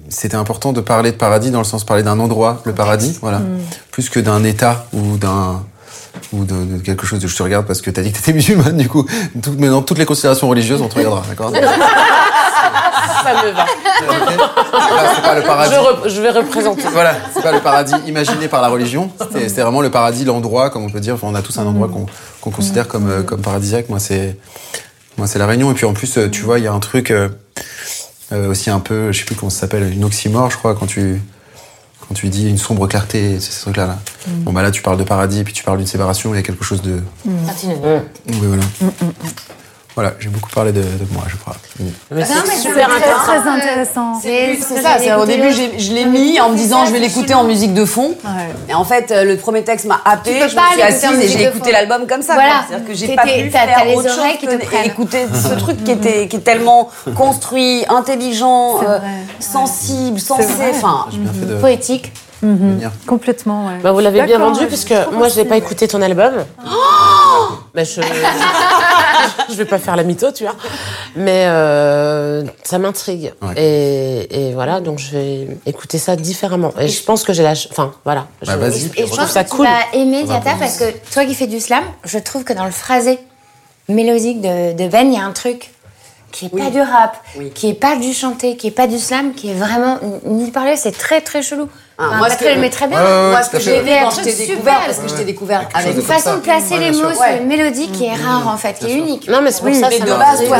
c'était 0.08 0.36
important 0.36 0.72
de 0.72 0.80
parler 0.80 1.12
de 1.12 1.16
paradis 1.16 1.50
dans 1.50 1.58
le 1.60 1.64
sens 1.64 1.82
de 1.82 1.86
parler 1.86 2.02
d'un 2.02 2.18
endroit, 2.18 2.60
le 2.64 2.72
paradis, 2.74 3.18
voilà, 3.20 3.40
plus 3.92 4.08
que 4.08 4.18
d'un 4.18 4.42
état 4.42 4.86
ou 4.92 5.16
d'un 5.16 5.62
ou 6.32 6.44
de, 6.44 6.64
de 6.64 6.78
quelque 6.78 7.06
chose. 7.06 7.24
Je 7.24 7.36
te 7.36 7.42
regarde 7.42 7.66
parce 7.66 7.80
que 7.80 7.90
t'as 7.90 8.02
dit 8.02 8.10
que 8.12 8.16
t'étais 8.18 8.32
musulmane, 8.40 8.76
du 8.76 8.88
coup. 8.88 9.06
Tout, 9.42 9.54
mais 9.58 9.68
dans 9.68 9.82
toutes 9.82 9.98
les 9.98 10.04
considérations 10.06 10.48
religieuses, 10.48 10.82
on 10.82 10.88
te 10.88 10.96
regardera, 10.96 11.22
d'accord? 11.28 11.52
Ça 11.52 13.34
me 13.34 13.50
va. 13.52 13.66
C'est 15.14 15.22
pas 15.22 15.34
le 15.34 15.42
Je, 15.42 15.46
paradis. 15.46 15.74
je 16.06 16.20
vais 16.22 16.30
représenter. 16.30 16.82
Voilà, 16.92 17.14
c'est 17.34 17.42
pas 17.42 17.52
le 17.52 17.60
paradis 17.60 17.94
imaginé 18.06 18.48
par 18.48 18.62
la 18.62 18.68
religion. 18.68 19.10
C'était 19.20 19.48
c'était 19.48 19.62
vraiment 19.62 19.82
le 19.82 19.90
paradis, 19.90 20.24
l'endroit, 20.24 20.70
comme 20.70 20.84
on 20.84 20.88
peut 20.90 21.00
dire. 21.00 21.14
Enfin, 21.14 21.28
on 21.30 21.34
a 21.34 21.42
tous 21.42 21.58
un 21.58 21.66
endroit 21.66 21.88
qu'on 21.88 22.06
qu'on 22.40 22.50
considère 22.50 22.88
comme, 22.88 23.08
euh, 23.10 23.22
comme 23.22 23.40
paradisiaque. 23.42 23.88
Moi, 23.88 23.98
c'est 24.00 24.36
moi, 25.20 25.26
c'est 25.26 25.38
la 25.38 25.46
Réunion. 25.46 25.70
Et 25.70 25.74
puis 25.74 25.84
en 25.84 25.92
plus, 25.92 26.16
euh, 26.16 26.30
tu 26.30 26.40
vois, 26.40 26.58
il 26.58 26.64
y 26.64 26.66
a 26.66 26.72
un 26.72 26.80
truc 26.80 27.10
euh, 27.10 27.28
euh, 28.32 28.48
aussi 28.48 28.70
un 28.70 28.80
peu, 28.80 29.12
je 29.12 29.18
sais 29.18 29.26
plus 29.26 29.34
comment 29.34 29.50
ça 29.50 29.60
s'appelle, 29.60 29.92
une 29.92 30.02
oxymore, 30.02 30.50
je 30.50 30.56
crois, 30.56 30.74
quand 30.74 30.86
tu 30.86 31.20
quand 32.08 32.14
tu 32.14 32.28
dis 32.28 32.48
une 32.48 32.58
sombre 32.58 32.88
clarté, 32.88 33.38
c'est 33.38 33.52
ce 33.52 33.60
truc-là. 33.60 33.86
Là. 33.86 33.98
Bon, 34.26 34.52
bah 34.52 34.62
là, 34.62 34.72
tu 34.72 34.82
parles 34.82 34.96
de 34.96 35.04
paradis, 35.04 35.40
et 35.40 35.44
puis 35.44 35.52
tu 35.52 35.62
parles 35.62 35.78
d'une 35.78 35.86
séparation. 35.86 36.34
Il 36.34 36.36
y 36.36 36.40
a 36.40 36.42
quelque 36.42 36.64
chose 36.64 36.82
de. 36.82 37.00
Continue. 37.46 37.76
Oui, 38.26 38.38
voilà. 38.42 38.62
Voilà, 39.94 40.14
j'ai 40.20 40.28
beaucoup 40.28 40.50
parlé 40.50 40.72
de, 40.72 40.80
de 40.80 41.12
moi, 41.12 41.24
je 41.28 41.36
crois. 41.36 41.56
Mais 41.80 41.90
mais 42.10 42.24
c'est 42.24 42.34
c'est 42.46 42.68
super 42.68 42.88
très, 42.88 42.96
intéressant. 42.96 43.24
Très 43.24 43.50
intéressant. 43.50 44.20
C'est 44.20 44.56
ça, 44.56 44.98
c'est 44.98 45.12
au 45.14 45.26
début 45.26 45.50
je 45.50 45.92
l'ai 45.92 46.04
mis 46.04 46.40
en 46.40 46.50
me 46.50 46.56
disant 46.56 46.86
je 46.86 46.92
vais 46.92 46.98
l'écouter 46.98 47.34
en 47.34 47.44
musique 47.44 47.74
de 47.74 47.84
fond. 47.84 48.16
Ouais. 48.24 48.48
Et 48.68 48.74
en 48.74 48.84
fait 48.84 49.10
euh, 49.10 49.24
le 49.24 49.36
premier 49.36 49.64
texte 49.64 49.86
m'a 49.86 50.00
happé, 50.04 50.48
je 50.48 50.54
pas 50.54 50.68
me 50.68 50.72
suis 50.72 50.82
assise 50.82 51.20
et 51.20 51.28
j'ai 51.28 51.48
écouté 51.48 51.72
l'album 51.72 52.06
comme 52.06 52.22
ça. 52.22 52.34
Voilà. 52.34 52.64
C'est-à-dire 52.68 52.86
que 52.86 52.94
j'ai 52.94 53.14
pas 53.14 53.22
pu 53.22 53.50
faire 53.50 53.96
autre 53.96 54.08
chose 54.08 54.18
oreilles 54.18 54.38
qui 54.38 54.46
te 54.46 54.54
que 54.54 54.86
écouter 54.86 55.26
ce 55.34 55.54
truc 55.58 55.82
qui 55.84 55.90
était 55.90 56.28
qui 56.28 56.36
est 56.36 56.40
tellement 56.40 56.90
construit, 57.16 57.84
intelligent, 57.88 58.80
euh, 58.82 58.98
sensible, 59.40 60.20
sensé. 60.20 60.44
Enfin, 60.70 61.06
J'ai 61.10 61.18
venir. 62.42 62.90
Complètement, 63.06 63.66
ouais. 63.66 63.78
Bah, 63.82 63.92
vous 63.92 64.00
l'avez 64.00 64.22
bien 64.22 64.38
vendu, 64.38 64.60
je 64.62 64.66
puisque 64.66 64.94
moi, 65.12 65.28
je 65.28 65.36
n'ai 65.40 65.44
pas 65.44 65.56
écouté 65.56 65.86
ton 65.88 66.00
album. 66.02 66.44
Mais 67.74 67.84
je... 67.84 68.00
je 69.48 69.54
vais 69.54 69.64
pas 69.64 69.78
faire 69.78 69.94
la 69.96 70.02
mytho, 70.02 70.32
tu 70.32 70.44
vois. 70.44 70.54
Mais 71.16 71.44
euh, 71.46 72.42
ça 72.64 72.78
m'intrigue. 72.78 73.32
Ouais. 73.42 73.54
Et, 73.56 74.48
et 74.48 74.52
voilà, 74.54 74.80
donc 74.80 74.98
je 74.98 75.10
vais 75.12 75.48
écouter 75.66 75.98
ça 75.98 76.16
différemment. 76.16 76.72
Et 76.80 76.88
je 76.88 77.02
pense 77.04 77.22
que 77.22 77.32
j'ai 77.32 77.42
la... 77.42 77.52
Enfin, 77.52 77.92
voilà. 78.04 78.26
Bah, 78.44 78.54
Je- 78.54 78.58
vas-y. 78.58 78.84
Et 78.96 79.02
je 79.02 79.04
trouve 79.06 79.18
pense 79.18 79.30
ça 79.30 79.44
que 79.44 79.50
tu 79.50 79.56
cool. 79.56 79.66
vas 79.66 79.98
aimer 79.98 80.24
voir. 80.24 80.42
parce 80.42 80.78
que 80.78 80.84
toi 81.12 81.24
qui 81.24 81.34
fais 81.34 81.46
du 81.46 81.60
slam, 81.60 81.84
je 82.04 82.18
trouve 82.18 82.44
que 82.44 82.52
dans 82.52 82.64
le 82.64 82.70
phrasé 82.72 83.18
mélodique 83.88 84.40
de, 84.40 84.72
de 84.72 84.88
Ben, 84.88 85.06
il 85.12 85.14
y 85.14 85.20
a 85.20 85.24
un 85.24 85.32
truc 85.32 85.70
qui 86.32 86.46
est 86.46 86.48
pas 86.48 86.56
Oui. 86.56 86.70
du 86.70 86.80
rap, 86.80 87.16
Oui. 87.36 87.50
qui 87.50 87.68
est 87.70 87.74
pas 87.74 87.96
du 87.96 88.12
chanté, 88.14 88.56
qui 88.56 88.68
est 88.68 88.72
pas 88.72 88.86
du 88.86 88.98
slam, 88.98 89.32
qui 89.34 89.50
est 89.50 89.54
vraiment 89.54 89.98
ni 90.24 90.50
parler, 90.52 90.76
c'est 90.76 90.92
très 90.92 91.20
très 91.20 91.42
chelou. 91.42 91.68
Ah, 92.02 92.06
Enfin, 92.06 92.16
moi, 92.16 92.26
ce 92.28 92.30
Patrick 92.32 92.48
que- 92.50 92.54
le 92.54 92.60
met 92.62 92.70
très 92.70 92.86
bien. 92.88 92.98
Ouais, 92.98 93.04
ouais, 93.06 93.12
ouais, 93.24 93.30
moi 93.30 93.42
ce 93.42 93.50
que 93.50 93.60
j'ai 93.60 93.76
aimé 93.76 93.98
quand 94.02 94.10
je 94.10 94.22
t'ai 94.22 94.32
découvert, 94.46 94.80
parce 94.86 94.98
que 94.98 95.08
je 95.08 95.14
t'ai 95.14 95.24
découvert 95.24 95.68
avec 95.74 95.94
Une 95.96 96.02
façon 96.02 96.36
de 96.36 96.40
placer 96.40 96.74
Ouais, 96.74 96.80
les 96.80 96.90
mots 96.92 97.10
sur 97.12 97.20
Ouais. 97.20 97.38
une 97.42 97.46
mélodie 97.46 97.88
qui 97.90 98.06
est 98.06 98.14
rare 98.14 98.48
en 98.48 98.56
fait, 98.56 98.72
qui 98.78 98.86
est 98.86 98.94
unique. 98.96 99.28
Non, 99.28 99.40
mais 99.42 99.50
c'est 99.50 99.58
pour 99.58 99.66
Oui, 99.68 99.78
ça 99.78 99.88
Mais 99.90 100.00
de 100.00 100.06
base, 100.06 100.44
toi, 100.46 100.56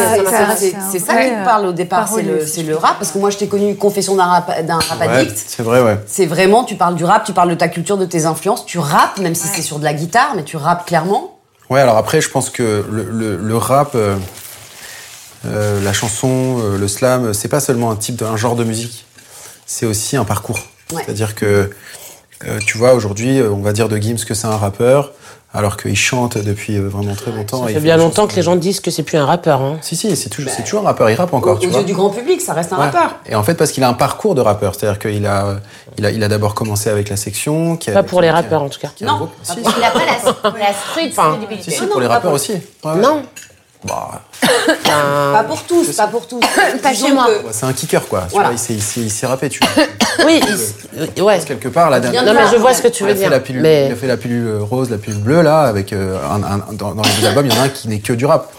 c'est 0.91 0.99
ça, 0.99 1.17
qui 1.23 1.31
te 1.31 1.44
parle 1.44 1.67
au 1.67 1.73
départ, 1.73 2.09
c'est 2.09 2.62
le, 2.62 2.77
rap. 2.77 2.99
Parce 2.99 3.10
que 3.12 3.19
moi, 3.19 3.31
je 3.31 3.39
t'ai 3.39 3.49
connu 3.49 3.75
Confession 3.77 4.17
d'un 4.17 4.25
rap, 4.27 4.51
addict. 4.51 5.36
c'est 5.47 5.62
vrai, 5.62 5.81
ouais. 5.81 5.99
C'est 6.07 6.27
vraiment, 6.27 6.65
tu 6.65 6.75
parles 6.75 6.94
du 6.94 7.05
rap, 7.05 7.25
tu 7.25 7.33
parles 7.33 7.49
de 7.51 7.55
ta 7.55 7.69
culture, 7.69 7.97
de 7.97 8.05
tes 8.05 8.27
influences, 8.27 8.67
tu 8.67 8.78
rappes, 8.78 9.19
même 9.19 9.35
si 9.35 9.47
c'est 9.49 9.62
sur 9.62 9.78
de 9.78 9.85
la 9.85 9.94
guitare, 9.94 10.33
mais 10.36 10.43
tu 10.44 10.57
rappes 10.59 10.86
clairement. 10.86 11.39
Ouais, 11.70 11.81
alors 11.81 11.97
après, 11.97 12.20
je 12.20 12.28
pense 12.28 12.51
que 12.51 12.85
le, 12.91 13.57
rap, 13.57 13.93
euh, 13.94 14.17
euh, 15.47 15.83
la 15.83 15.93
chanson, 15.93 16.59
euh, 16.60 16.77
le 16.78 16.89
slam, 16.89 17.33
c'est 17.33 17.49
pas 17.49 17.60
seulement 17.60 17.91
un 17.91 17.97
type, 17.97 18.17
de, 18.17 18.25
un 18.27 18.36
genre 18.36 18.57
de 18.57 18.65
musique, 18.65 19.07
c'est 19.67 19.86
aussi 19.86 20.17
un 20.17 20.25
parcours. 20.25 20.59
Ouais. 20.93 21.02
C'est-à-dire 21.05 21.35
que 21.35 21.70
Euh, 22.47 22.59
tu 22.67 22.78
vois, 22.78 22.94
aujourd'hui, 22.94 23.39
euh, 23.39 23.51
on 23.51 23.60
va 23.60 23.75
dire 23.75 23.91
de 23.91 23.99
Gims 23.99 24.25
que 24.27 24.33
c'est 24.33 24.47
un 24.47 24.57
rappeur, 24.57 25.12
alors 25.52 25.77
qu'il 25.77 25.94
chante 25.94 26.39
depuis 26.39 26.78
euh, 26.78 26.89
vraiment 26.89 27.15
très 27.15 27.31
longtemps. 27.33 27.65
Ça 27.65 27.70
et 27.70 27.75
fait 27.75 27.81
bien 27.81 27.99
longtemps 27.99 28.27
que 28.27 28.35
les 28.35 28.41
gens 28.41 28.57
disent 28.57 28.81
que 28.81 28.91
c'est 28.91 29.02
plus 29.02 29.19
un 29.19 29.27
rappeur. 29.27 29.60
Hein. 29.60 29.77
Si, 29.83 29.94
si, 29.94 30.17
c'est 30.17 30.31
toujours, 30.31 30.51
c'est 30.51 30.62
toujours 30.62 30.81
un 30.81 30.85
rappeur, 30.85 31.10
il 31.10 31.15
rappe 31.17 31.35
encore, 31.35 31.57
Aux 31.57 31.59
tu 31.59 31.67
aux 31.67 31.70
vois. 31.70 31.81
yeux 31.81 31.85
du 31.85 31.93
grand 31.93 32.09
public, 32.09 32.41
ça 32.41 32.55
reste 32.55 32.73
un 32.73 32.78
Ouais. 32.78 32.85
rappeur. 32.85 33.17
Et 33.27 33.35
en 33.35 33.43
fait, 33.43 33.57
parce 33.57 33.73
qu'il 33.73 33.85
a 33.85 33.91
un 33.91 33.93
parcours 33.93 34.35
de 34.35 34.41
rappeur, 34.41 34.75
c'est-à-dire 34.75 34.99
qu'il 34.99 35.27
a, 35.27 35.60
il 35.99 36.07
a, 36.07 36.10
il 36.12 36.25
a 36.25 36.28
d'abord 36.28 36.55
commencé 36.55 36.89
avec 36.89 37.10
la 37.10 37.19
section. 37.19 37.77
Qui 37.77 37.91
a- 37.91 37.93
Pas 37.93 38.05
pour 38.05 38.20
qui- 38.20 38.25
les 38.25 38.31
a- 38.31 38.36
rappeurs 38.36 38.62
en 38.62 38.70
tout 38.70 38.81
cas. 38.81 38.89
Non. 39.02 39.28
Si, 39.43 39.52
Il 39.59 39.62
n'a 39.83 39.91
pas 39.91 39.99
la, 40.07 40.12
la 40.67 40.73
street 40.73 41.09
Enfin, 41.10 41.33
crédibilité. 41.33 41.70
si, 41.73 41.77
si, 41.77 41.83
non, 41.83 41.89
pour 41.91 42.01
les 42.01 42.07
rappeurs 42.07 42.31
pour- 42.31 42.41
aussi. 42.41 42.52
Ouais, 42.52 42.93
ouais. 42.93 43.01
Bah, 43.84 44.20
Pas 44.84 45.44
pour 45.44 45.62
tous, 45.62 45.92
pas 45.97 46.07
pour 46.07 46.26
tous. 46.26 46.41
Pas 46.83 46.92
chez 46.94 47.12
moi. 47.12 47.26
que- 47.26 47.52
c'est 47.52 47.65
un 47.67 47.73
kicker, 47.73 48.07
quoi. 48.09 48.25
Tu 48.28 48.34
vois, 48.34 48.50
il 48.52 49.10
s'est- 49.10 49.26
rappé, 49.26 49.49
tu 49.49 49.60
vois. 49.60 49.84
Oui, 50.26 50.41
il- 51.17 51.23
ouais. 51.23 51.39
Quelque 51.47 51.68
part, 51.68 51.89
la 51.91 52.00
dernière. 52.00 52.25
Non 52.25 52.34
mais 52.34 52.47
je 52.50 52.57
vois 52.57 52.75
ce 52.75 52.83
que 52.83 52.89
tu 52.89 53.05
Il 53.05 53.07
veux 53.07 53.12
a, 53.12 53.15
fait 53.15 53.20
dire. 53.20 53.31
la 53.31 53.41
pilule, 53.41 53.62
Mais 53.62 53.86
il 53.86 53.92
a 53.92 53.97
fait 53.97 54.07
la 54.07 54.17
pilule 54.17 54.47
euh, 54.47 54.59
rose, 54.62 54.91
la 54.91 54.99
pilule 54.99 55.20
bleue, 55.20 55.41
là, 55.42 55.62
avec 55.62 55.92
euh, 55.92 56.18
un, 56.31 56.42
un- 56.42 56.73
dans, 56.73 56.94
dans 56.94 57.02
les 57.02 57.10
deux 57.20 57.26
albums, 57.26 57.47
il 57.47 57.55
y 57.55 57.59
en 57.59 57.62
a 57.62 57.65
un 57.65 57.68
qui 57.68 57.89
n'est 57.89 58.00
que 58.00 58.12
du 58.12 58.26
rap. 58.26 58.52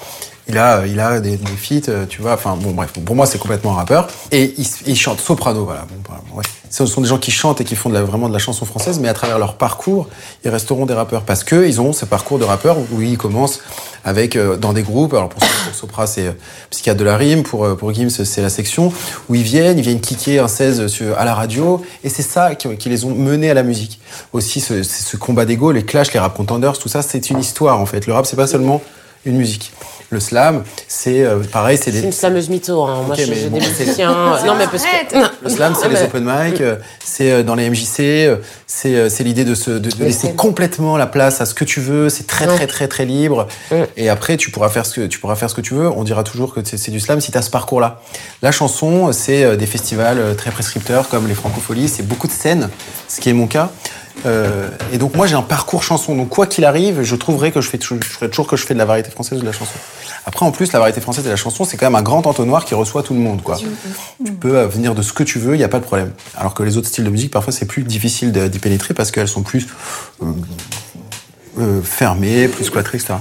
Il 0.52 0.58
a, 0.58 0.86
il 0.86 1.00
a 1.00 1.20
des, 1.22 1.38
des 1.38 1.56
feats, 1.56 1.90
euh, 1.90 2.06
tu 2.06 2.22
vois. 2.22 2.34
Enfin, 2.34 2.58
bon, 2.58 2.72
bref, 2.72 2.92
pour 3.06 3.16
moi, 3.16 3.26
c'est 3.26 3.38
complètement 3.38 3.72
un 3.72 3.76
rappeur. 3.76 4.08
Et 4.32 4.54
il, 4.58 4.68
il 4.86 4.98
chante 4.98 5.22
soprano, 5.22 5.64
voilà. 5.64 5.86
Bon, 5.90 6.38
ouais. 6.38 6.44
Ce 6.70 6.86
sont 6.86 7.02
des 7.02 7.08
gens 7.08 7.18
qui 7.18 7.32
chantent 7.32 7.60
et 7.60 7.66
qui 7.66 7.76
font 7.76 7.90
vraiment 7.90 8.30
de 8.30 8.34
la 8.34 8.40
chanson 8.40 8.66
française, 8.66 9.00
mais 9.00 9.10
à 9.10 9.14
travers 9.14 9.38
leur 9.38 9.56
parcours, 9.56 10.08
ils 10.46 10.50
resteront 10.50 10.86
des 10.86 10.94
rappeurs 10.94 11.24
parce 11.24 11.44
que 11.44 11.68
ils 11.68 11.82
ont 11.82 11.92
ce 11.92 12.06
parcours 12.06 12.40
de 12.40 12.46
rappeur 12.46 12.78
où 12.78 13.02
ils 13.02 13.18
commencent 13.18 13.60
avec 14.06 14.38
euh, 14.38 14.56
dans 14.56 14.72
des 14.72 14.82
groupes. 14.82 15.14
Alors 15.14 15.28
pour, 15.28 15.40
pour 15.40 15.76
Sopra, 15.76 16.08
c'est 16.08 16.28
euh, 16.28 16.32
Psychiatre 16.70 16.98
de 16.98 17.04
la 17.04 17.18
rime. 17.18 17.44
Pour 17.44 17.66
euh, 17.66 17.76
pour 17.76 17.94
Gims, 17.94 18.10
c'est 18.10 18.42
la 18.42 18.50
section 18.50 18.94
où 19.28 19.36
ils 19.36 19.44
viennent, 19.44 19.78
ils 19.78 19.84
viennent 19.84 20.00
kicker 20.00 20.40
un 20.40 20.48
16 20.48 20.88
sur, 20.88 21.18
à 21.18 21.26
la 21.26 21.36
radio, 21.36 21.82
et 22.06 22.10
c'est 22.10 22.22
ça 22.22 22.56
qui, 22.56 22.90
les 22.90 23.04
ont 23.04 23.14
menés 23.14 23.50
à 23.50 23.54
la 23.54 23.64
musique. 23.64 24.00
Aussi, 24.32 24.62
ce, 24.62 24.82
ce 24.82 25.18
combat 25.18 25.44
d'ego, 25.44 25.74
les 25.74 25.84
clashs, 25.84 26.14
les 26.14 26.22
rap 26.22 26.36
contenders, 26.36 26.78
tout 26.78 26.90
ça, 26.90 27.02
c'est 27.02 27.30
une 27.30 27.40
histoire 27.40 27.82
en 27.82 27.86
fait. 27.86 28.08
Le 28.08 28.14
rap, 28.14 28.26
c'est 28.26 28.38
pas 28.38 28.48
seulement 28.48 28.82
une 29.26 29.36
musique. 29.36 29.74
Le 30.14 30.20
slam, 30.20 30.64
c'est 30.90 31.22
euh, 31.24 31.40
pareil, 31.40 31.78
c'est 31.78 31.86
c'est 31.86 31.92
des 32.02 32.04
une 32.04 32.12
slameuse 32.12 32.50
mytho. 32.50 32.84
Hein. 32.84 33.04
Moi, 33.08 33.16
j'ai 33.16 33.28
mais 33.28 33.36
j'ai 33.36 33.48
bon, 33.50 33.60
c'est- 33.62 33.84
musiciens. 33.86 34.12
non 34.46 34.56
mais 34.58 34.66
parce 34.68 34.84
que. 34.84 35.18
Le 35.42 35.50
slam, 35.50 35.74
c'est 35.80 35.88
les 35.88 36.02
open 36.02 36.26
mic, 36.26 36.60
euh, 36.60 36.76
c'est 37.04 37.32
euh, 37.32 37.44
dans 37.44 37.56
les 37.56 37.70
MJC, 37.70 38.00
euh, 38.02 38.36
c'est 38.68 38.94
euh, 38.94 39.08
c'est 39.10 39.24
l'idée 39.24 39.46
de, 39.46 39.56
se, 39.56 39.72
de, 39.72 39.90
de 39.90 40.04
laisser 40.04 40.34
complètement 40.34 40.98
la 40.98 41.08
place 41.08 41.40
à 41.40 41.46
ce 41.46 41.54
que 41.54 41.64
tu 41.64 41.80
veux. 41.80 42.10
C'est 42.10 42.28
très 42.28 42.46
très 42.46 42.68
très 42.68 42.90
très 42.90 43.06
libre. 43.06 43.48
Et 43.96 44.10
après, 44.10 44.36
tu 44.36 44.52
pourras 44.52 44.68
faire 44.68 44.86
ce 44.86 44.96
que 45.00 45.08
tu 45.08 45.18
pourras 45.20 45.36
faire 45.36 45.50
ce 45.50 45.56
que 45.56 45.62
tu 45.62 45.76
veux. 45.76 45.88
On 45.90 46.04
dira 46.04 46.24
toujours 46.24 46.54
que 46.54 46.60
c'est 46.64 46.78
c'est 46.78 46.92
du 46.92 47.00
slam 47.00 47.22
si 47.22 47.32
tu 47.32 47.38
as 47.38 47.42
ce 47.42 47.50
parcours-là. 47.50 48.02
La 48.42 48.52
chanson, 48.52 49.14
c'est 49.14 49.46
euh, 49.46 49.56
des 49.56 49.66
festivals 49.66 50.36
très 50.36 50.52
prescripteurs 50.52 51.08
comme 51.08 51.26
les 51.30 51.36
Francopholies. 51.36 51.88
C'est 51.88 52.04
beaucoup 52.06 52.28
de 52.28 52.34
scènes, 52.34 52.70
ce 53.08 53.22
qui 53.22 53.30
est 53.30 53.34
mon 53.34 53.48
cas. 53.48 53.70
Euh, 54.26 54.70
et 54.94 54.98
donc 54.98 55.16
moi 55.16 55.28
j'ai 55.28 55.36
un 55.36 55.42
parcours 55.42 55.84
chanson. 55.84 56.16
Donc 56.16 56.30
quoi 56.30 56.48
qu'il 56.48 56.66
arrive, 56.66 57.02
je 57.02 57.16
trouverai 57.16 57.52
que 57.52 57.62
je 57.62 57.70
fais 57.70 57.80
je 57.82 57.96
ferai 57.96 58.30
toujours 58.30 58.48
que 58.48 58.56
je 58.56 58.66
fais 58.66 58.74
de 58.74 58.80
la 58.80 58.86
variété 58.86 59.10
française 59.10 59.40
ou 59.40 59.42
de 59.42 59.46
la 59.46 59.52
chanson. 59.52 59.74
Après 60.26 60.46
en 60.46 60.52
plus 60.52 60.72
la 60.72 60.80
variété 60.80 61.02
française 61.02 61.26
et 61.26 61.30
la 61.30 61.36
chanson 61.36 61.64
c'est 61.64 61.78
quand 61.78 61.88
même 61.88 61.96
un 61.96 62.02
grand 62.02 62.26
entonnoir 62.28 62.66
qui 62.66 62.76
reçoit 62.76 63.04
tout 63.04 63.14
le 63.14 63.20
monde 63.20 63.42
quoi. 63.42 63.58
Tu 64.24 64.32
peux 64.34 64.58
euh, 64.58 64.68
venir 64.68 64.96
de 64.96 65.02
ce 65.02 65.14
que 65.14 65.24
tu 65.24 65.40
veux, 65.40 65.56
il 65.56 65.58
n'y 65.58 65.64
a 65.64 65.70
pas 65.70 65.80
de 65.80 65.86
problème. 65.86 66.12
Alors 66.36 66.54
que 66.54 66.64
les 66.64 66.78
autres 66.78 66.88
styles 66.88 67.06
de 67.06 67.10
musique 67.10 67.32
parfois 67.32 67.54
c'est 67.54 67.66
plus 67.66 67.84
difficile 67.84 68.32
d'y 68.32 68.60
pénétrer 68.60 68.94
parce 68.94 69.12
qu'elles 69.12 69.28
sont 69.28 69.44
plus 69.44 69.68
euh, 70.22 70.26
euh, 71.60 71.82
fermées, 71.82 72.48
plus 72.48 72.70
cloîtrées, 72.70 72.98
etc. 72.98 73.16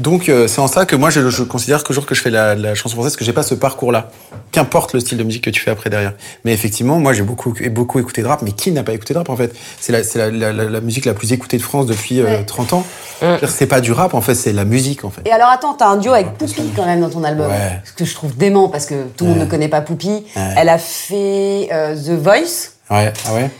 Donc 0.00 0.28
euh, 0.28 0.48
c'est 0.48 0.60
en 0.60 0.66
ça 0.66 0.86
que 0.86 0.96
moi 0.96 1.10
je, 1.10 1.30
je 1.30 1.42
considère 1.44 1.84
que 1.84 1.92
jour 1.94 2.04
que 2.06 2.14
je 2.14 2.20
fais 2.20 2.30
la, 2.30 2.54
la 2.54 2.74
chanson 2.74 2.96
française 2.96 3.16
que 3.16 3.24
j'ai 3.24 3.32
pas 3.32 3.42
ce 3.42 3.54
parcours-là. 3.54 4.10
Qu'importe 4.50 4.92
le 4.92 5.00
style 5.00 5.18
de 5.18 5.24
musique 5.24 5.44
que 5.44 5.50
tu 5.50 5.60
fais 5.60 5.70
après 5.70 5.90
derrière. 5.90 6.12
Mais 6.44 6.52
effectivement, 6.52 6.98
moi 6.98 7.12
j'ai 7.12 7.22
beaucoup 7.22 7.54
beaucoup 7.70 7.98
écouté 7.98 8.22
de 8.22 8.26
rap, 8.26 8.42
mais 8.42 8.52
qui 8.52 8.70
n'a 8.72 8.82
pas 8.82 8.92
écouté 8.92 9.14
de 9.14 9.18
rap 9.18 9.28
en 9.28 9.36
fait? 9.36 9.54
C'est 9.80 9.92
la, 9.92 10.02
c'est 10.04 10.18
la, 10.18 10.30
la, 10.52 10.52
la- 10.68 10.80
musique 10.80 11.04
la 11.06 11.14
plus 11.14 11.32
écoutée 11.32 11.56
de 11.58 11.62
France 11.62 11.86
depuis 11.86 12.20
euh, 12.20 12.42
30 12.44 12.72
ans. 12.72 12.84
C'est-à-dire, 13.20 13.48
C'est 13.50 13.66
pas 13.66 13.80
du 13.80 13.92
rap 13.92 14.14
en 14.14 14.20
fait, 14.20 14.34
c'est 14.34 14.52
la 14.52 14.64
musique 14.64 15.04
en 15.04 15.10
fait. 15.10 15.22
Et 15.26 15.32
alors 15.32 15.48
attends, 15.48 15.74
t'as 15.74 15.88
un 15.88 15.96
duo 15.96 16.12
avec 16.12 16.32
Poupie 16.34 16.70
quand 16.76 16.86
même 16.86 17.00
dans 17.00 17.10
ton 17.10 17.24
album. 17.24 17.48
Ouais. 17.50 17.80
Ce 17.84 17.92
que 17.92 18.04
je 18.04 18.14
trouve 18.14 18.36
dément 18.36 18.68
parce 18.68 18.86
que 18.86 18.94
tout 19.16 19.24
le 19.24 19.30
monde 19.30 19.40
ne 19.40 19.46
connaît 19.46 19.68
pas. 19.68 19.84
Ouais. 19.88 20.22
Elle 20.56 20.68
a 20.68 20.78
fait 20.78 21.68
euh, 21.72 21.94
The 21.94 22.20
Voice. 22.20 22.70
Ouais, 22.90 23.12
ah 23.28 23.34
ouais 23.34 23.50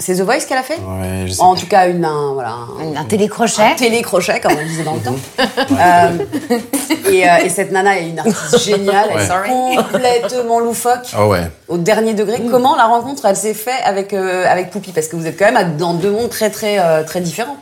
c'est 0.00 0.14
The 0.16 0.22
Voice 0.22 0.40
qu'elle 0.48 0.58
a 0.58 0.62
fait 0.64 0.78
Ouais, 0.78 1.26
je 1.26 1.32
sais 1.32 1.40
En 1.40 1.54
pas. 1.54 1.60
tout 1.60 1.66
cas, 1.68 1.88
une, 1.88 2.04
un, 2.04 2.32
voilà, 2.34 2.50
un, 2.80 2.96
Un 2.96 3.04
télécrochet. 3.04 3.62
un 3.62 3.74
télécrochet, 3.76 4.40
comme 4.40 4.52
on 4.60 4.66
disait 4.66 4.82
dans 4.82 4.94
le 4.94 5.00
temps. 5.00 5.16
Euh, 5.38 6.18
et, 7.10 7.28
euh, 7.28 7.36
et 7.44 7.48
cette 7.48 7.70
nana 7.70 7.98
est 7.98 8.08
une 8.08 8.18
artiste 8.18 8.58
géniale, 8.64 9.08
elle 9.14 9.20
est 9.22 9.76
complètement 9.76 10.58
loufoque. 10.60 11.06
Ouais. 11.28 11.50
Au 11.68 11.78
dernier 11.78 12.14
degré, 12.14 12.40
comment 12.50 12.74
la 12.76 12.84
rencontre 12.86 13.24
elle 13.26 13.36
s'est 13.36 13.54
faite 13.54 13.80
avec 13.84 14.12
euh, 14.12 14.44
avec 14.50 14.70
Poupie? 14.70 14.92
Parce 14.92 15.06
que 15.08 15.16
vous 15.16 15.26
êtes 15.26 15.38
quand 15.38 15.52
même 15.52 15.76
dans 15.76 15.94
deux 15.94 16.10
mondes 16.10 16.30
très 16.30 16.50
très 16.50 16.78
euh, 16.78 17.02
très 17.04 17.20
différents. 17.20 17.56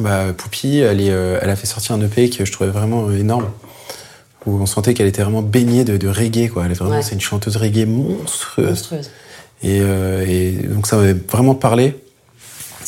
Bah, 0.00 0.24
Poupie, 0.36 0.78
elle, 0.78 1.00
est, 1.00 1.10
euh, 1.10 1.38
elle 1.42 1.50
a 1.50 1.56
fait 1.56 1.66
sortir 1.66 1.94
un 1.96 2.00
EP 2.00 2.30
que 2.30 2.44
je 2.44 2.52
trouvais 2.52 2.70
vraiment 2.70 3.08
euh, 3.08 3.18
énorme. 3.18 3.50
Où 4.46 4.60
on 4.62 4.66
sentait 4.66 4.94
qu'elle 4.94 5.08
était 5.08 5.22
vraiment 5.22 5.42
baignée 5.42 5.82
de, 5.84 5.96
de 5.96 6.08
reggae, 6.08 6.48
quoi. 6.48 6.62
Elle 6.64 6.70
est 6.70 6.74
vraiment, 6.74 6.94
Ouais. 6.96 7.02
c'est 7.02 7.14
une 7.14 7.20
chanteuse 7.20 7.56
reggae 7.56 7.84
monstrueuse. 7.86 8.68
Monstrueuse. 8.68 9.10
Et, 9.62 9.80
euh, 9.80 10.24
et 10.26 10.52
donc 10.52 10.86
ça 10.86 10.96
m'avait 10.96 11.14
vraiment 11.14 11.54
parlé. 11.54 11.96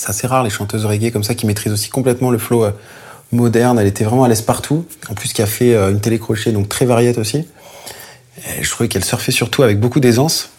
C'est 0.00 0.08
assez 0.08 0.26
rare 0.26 0.42
les 0.42 0.50
chanteuses 0.50 0.86
reggae 0.86 1.10
comme 1.12 1.24
ça 1.24 1.34
qui 1.34 1.44
maîtrisent 1.44 1.74
aussi 1.74 1.90
complètement 1.90 2.30
le 2.30 2.38
flow 2.38 2.64
euh, 2.64 2.70
moderne. 3.32 3.78
Elle 3.78 3.86
était 3.86 4.04
vraiment 4.04 4.24
à 4.24 4.28
l'aise 4.28 4.40
partout. 4.40 4.86
En 5.10 5.14
plus, 5.14 5.34
qui 5.34 5.42
a 5.42 5.46
fait 5.46 5.74
euh, 5.74 5.90
une 5.90 6.00
télécrochet, 6.00 6.52
donc 6.52 6.70
très 6.70 6.86
variette 6.86 7.18
aussi. 7.18 7.46
Je 8.62 8.70
trouvais 8.70 8.88
qu'elle 8.88 9.04
surfait 9.04 9.32
surtout 9.32 9.62
avec 9.62 9.78
beaucoup 9.78 10.00
d'aisance. 10.00 10.52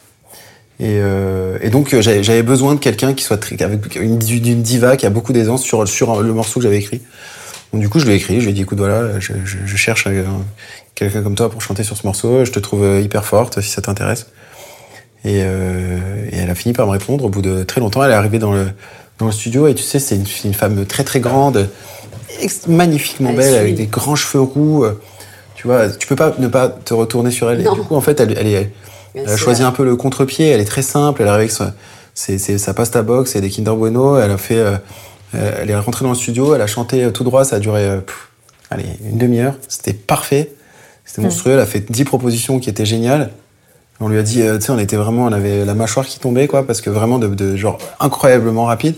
Et, 0.79 0.99
euh, 1.01 1.57
et 1.61 1.71
donc 1.71 1.99
j'avais 1.99 2.43
besoin 2.43 2.75
de 2.75 2.79
quelqu'un 2.79 3.15
qui 3.15 3.23
soit 3.23 3.37
très, 3.37 3.61
avec 3.63 3.95
une, 3.95 4.19
diva 4.19 4.97
qui 4.97 5.07
a 5.07 5.09
beaucoup 5.09 5.33
d'aisance 5.33 5.63
sur, 5.63 5.83
le 6.21 6.33
morceau 6.33 6.59
que 6.59 6.63
j'avais 6.63 6.77
écrit. 6.77 7.01
Donc 7.73 7.81
du 7.81 7.89
coup 7.89 7.99
je 7.99 8.05
lui 8.05 8.13
ai 8.13 8.15
écrit, 8.15 8.39
je 8.39 8.45
lui 8.45 8.51
ai 8.51 8.53
dit 8.53 8.61
écoute 8.61 8.79
voilà, 8.79 9.19
je, 9.19 9.75
cherche 9.75 10.07
quelqu'un 10.95 11.21
comme 11.21 11.35
toi 11.35 11.49
pour 11.49 11.61
chanter 11.61 11.83
sur 11.83 11.97
ce 11.97 12.05
morceau, 12.05 12.45
je 12.45 12.51
te 12.51 12.59
trouve 12.59 12.99
hyper 12.99 13.25
forte 13.25 13.61
si 13.61 13.69
ça 13.69 13.81
t'intéresse. 13.81 14.27
Et, 15.23 15.41
euh, 15.43 16.25
et 16.31 16.37
elle 16.37 16.49
a 16.49 16.55
fini 16.55 16.73
par 16.73 16.87
me 16.87 16.91
répondre 16.91 17.25
au 17.25 17.29
bout 17.29 17.41
de 17.41 17.63
très 17.63 17.79
longtemps. 17.81 18.03
Elle 18.03 18.11
est 18.11 18.15
arrivée 18.15 18.39
dans 18.39 18.53
le, 18.53 18.67
dans 19.19 19.27
le 19.27 19.31
studio 19.31 19.67
et 19.67 19.75
tu 19.75 19.83
sais, 19.83 19.99
c'est 19.99 20.15
une, 20.15 20.25
une 20.45 20.53
femme 20.53 20.85
très 20.85 21.03
très 21.03 21.19
grande, 21.19 21.69
magnifiquement 22.67 23.29
Elle 23.29 23.35
belle, 23.37 23.55
avec 23.55 23.75
des 23.75 23.85
grands 23.87 24.15
cheveux 24.15 24.41
roux. 24.43 24.83
euh, 24.83 24.99
Tu 25.55 25.67
vois, 25.67 25.89
tu 25.89 26.07
peux 26.07 26.15
pas 26.15 26.33
ne 26.39 26.47
pas 26.47 26.69
te 26.69 26.93
retourner 26.93 27.29
sur 27.31 27.49
elle. 27.51 27.61
Et 27.61 27.63
du 27.63 27.81
coup, 27.81 27.95
en 27.95 28.01
fait, 28.01 28.19
elle, 28.19 28.35
elle, 28.37 28.47
est, 28.47 28.71
elle 29.13 29.29
a 29.29 29.37
choisi 29.37 29.61
vrai. 29.61 29.69
un 29.69 29.71
peu 29.71 29.83
le 29.83 29.95
contre-pied. 29.95 30.47
Elle 30.49 30.61
est 30.61 30.65
très 30.65 30.81
simple. 30.81 31.21
Elle 31.21 31.27
arrive 31.27 31.39
avec 31.41 31.51
sa, 31.51 31.73
c'est, 32.15 32.37
c'est, 32.39 32.57
sa 32.57 32.73
pasta 32.73 33.03
box 33.03 33.35
et 33.35 33.41
des 33.41 33.49
Kinder 33.49 33.75
Bueno. 33.75 34.17
Elle 34.17 34.31
a 34.31 34.37
fait, 34.37 34.57
euh, 34.57 34.77
euh, 35.35 35.51
elle 35.61 35.69
est 35.69 35.75
rentrée 35.77 36.03
dans 36.03 36.11
le 36.11 36.17
studio. 36.17 36.55
Elle 36.55 36.61
a 36.61 36.67
chanté 36.67 37.11
tout 37.11 37.23
droit. 37.23 37.45
Ça 37.45 37.57
a 37.57 37.59
duré, 37.59 37.83
euh, 37.83 37.97
pff, 37.97 38.29
allez, 38.71 38.85
une 39.07 39.19
demi-heure. 39.19 39.53
C'était 39.67 39.93
parfait. 39.93 40.51
C'était 41.05 41.21
monstrueux. 41.21 41.53
Elle 41.53 41.59
a 41.59 41.65
fait 41.67 41.91
10 41.91 42.05
propositions 42.05 42.59
qui 42.59 42.69
étaient 42.69 42.85
géniales. 42.85 43.29
On 44.01 44.07
lui 44.07 44.17
a 44.17 44.23
dit, 44.23 44.41
euh, 44.41 44.57
tu 44.57 44.65
sais, 44.65 44.71
on 44.71 44.79
était 44.79 44.95
vraiment, 44.95 45.25
on 45.25 45.31
avait 45.31 45.63
la 45.63 45.73
mâchoire 45.75 46.05
qui 46.05 46.19
tombait, 46.19 46.47
quoi, 46.47 46.65
parce 46.65 46.81
que 46.81 46.89
vraiment 46.89 47.19
de, 47.19 47.27
de 47.27 47.55
genre 47.55 47.77
incroyablement 47.99 48.65
rapide. 48.65 48.95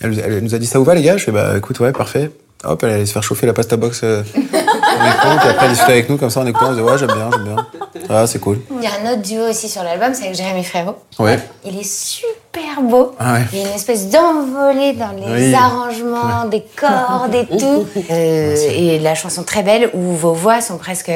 Elle, 0.00 0.18
elle 0.18 0.38
nous 0.42 0.54
a 0.54 0.58
dit, 0.58 0.66
ça 0.66 0.78
vous 0.78 0.84
va, 0.84 0.94
les 0.94 1.02
gars? 1.02 1.16
Je 1.16 1.24
fais, 1.24 1.32
bah 1.32 1.54
écoute, 1.58 1.78
ouais, 1.80 1.92
parfait. 1.92 2.30
Hop, 2.62 2.82
elle 2.84 2.90
allait 2.90 3.06
se 3.06 3.12
faire 3.12 3.22
chauffer 3.22 3.46
la 3.46 3.54
pasta 3.54 3.76
box 3.76 4.02
euh, 4.04 4.22
en 4.36 4.38
écoutant, 4.38 5.36
puis 5.40 5.48
après 5.48 5.64
elle 5.66 5.70
discutait 5.72 5.92
avec 5.92 6.10
nous 6.10 6.18
comme 6.18 6.28
ça 6.30 6.40
en 6.40 6.46
écoutant, 6.46 6.66
on 6.68 6.72
disait, 6.72 6.82
ouais, 6.82 6.98
j'aime 6.98 7.08
bien, 7.12 7.30
j'aime 7.32 7.44
bien. 7.44 7.56
Ah, 8.10 8.26
c'est 8.26 8.38
cool. 8.38 8.58
Il 8.76 8.82
y 8.82 8.86
a 8.86 8.90
un 9.02 9.12
autre 9.14 9.22
duo 9.22 9.48
aussi 9.48 9.68
sur 9.68 9.82
l'album, 9.82 10.12
c'est 10.12 10.24
avec 10.24 10.36
Jérémy 10.36 10.62
Frérot. 10.62 10.96
Ouais. 11.18 11.38
Il 11.64 11.78
est 11.78 11.84
super 11.90 12.82
beau. 12.82 13.14
Ah 13.18 13.34
ouais. 13.34 13.40
Il 13.52 13.58
y 13.60 13.62
a 13.64 13.68
une 13.68 13.74
espèce 13.74 14.10
d'envolée 14.10 14.92
dans 14.92 15.12
les 15.12 15.48
Oui. 15.48 15.54
arrangements, 15.54 16.44
des 16.50 16.62
cordes 16.76 17.34
et 17.34 17.46
tout. 17.58 17.86
Euh, 18.10 18.56
et 18.74 18.98
la 18.98 19.14
chanson 19.14 19.42
très 19.42 19.62
belle 19.62 19.88
où 19.94 20.12
vos 20.12 20.34
voix 20.34 20.60
sont 20.60 20.76
presque 20.76 21.10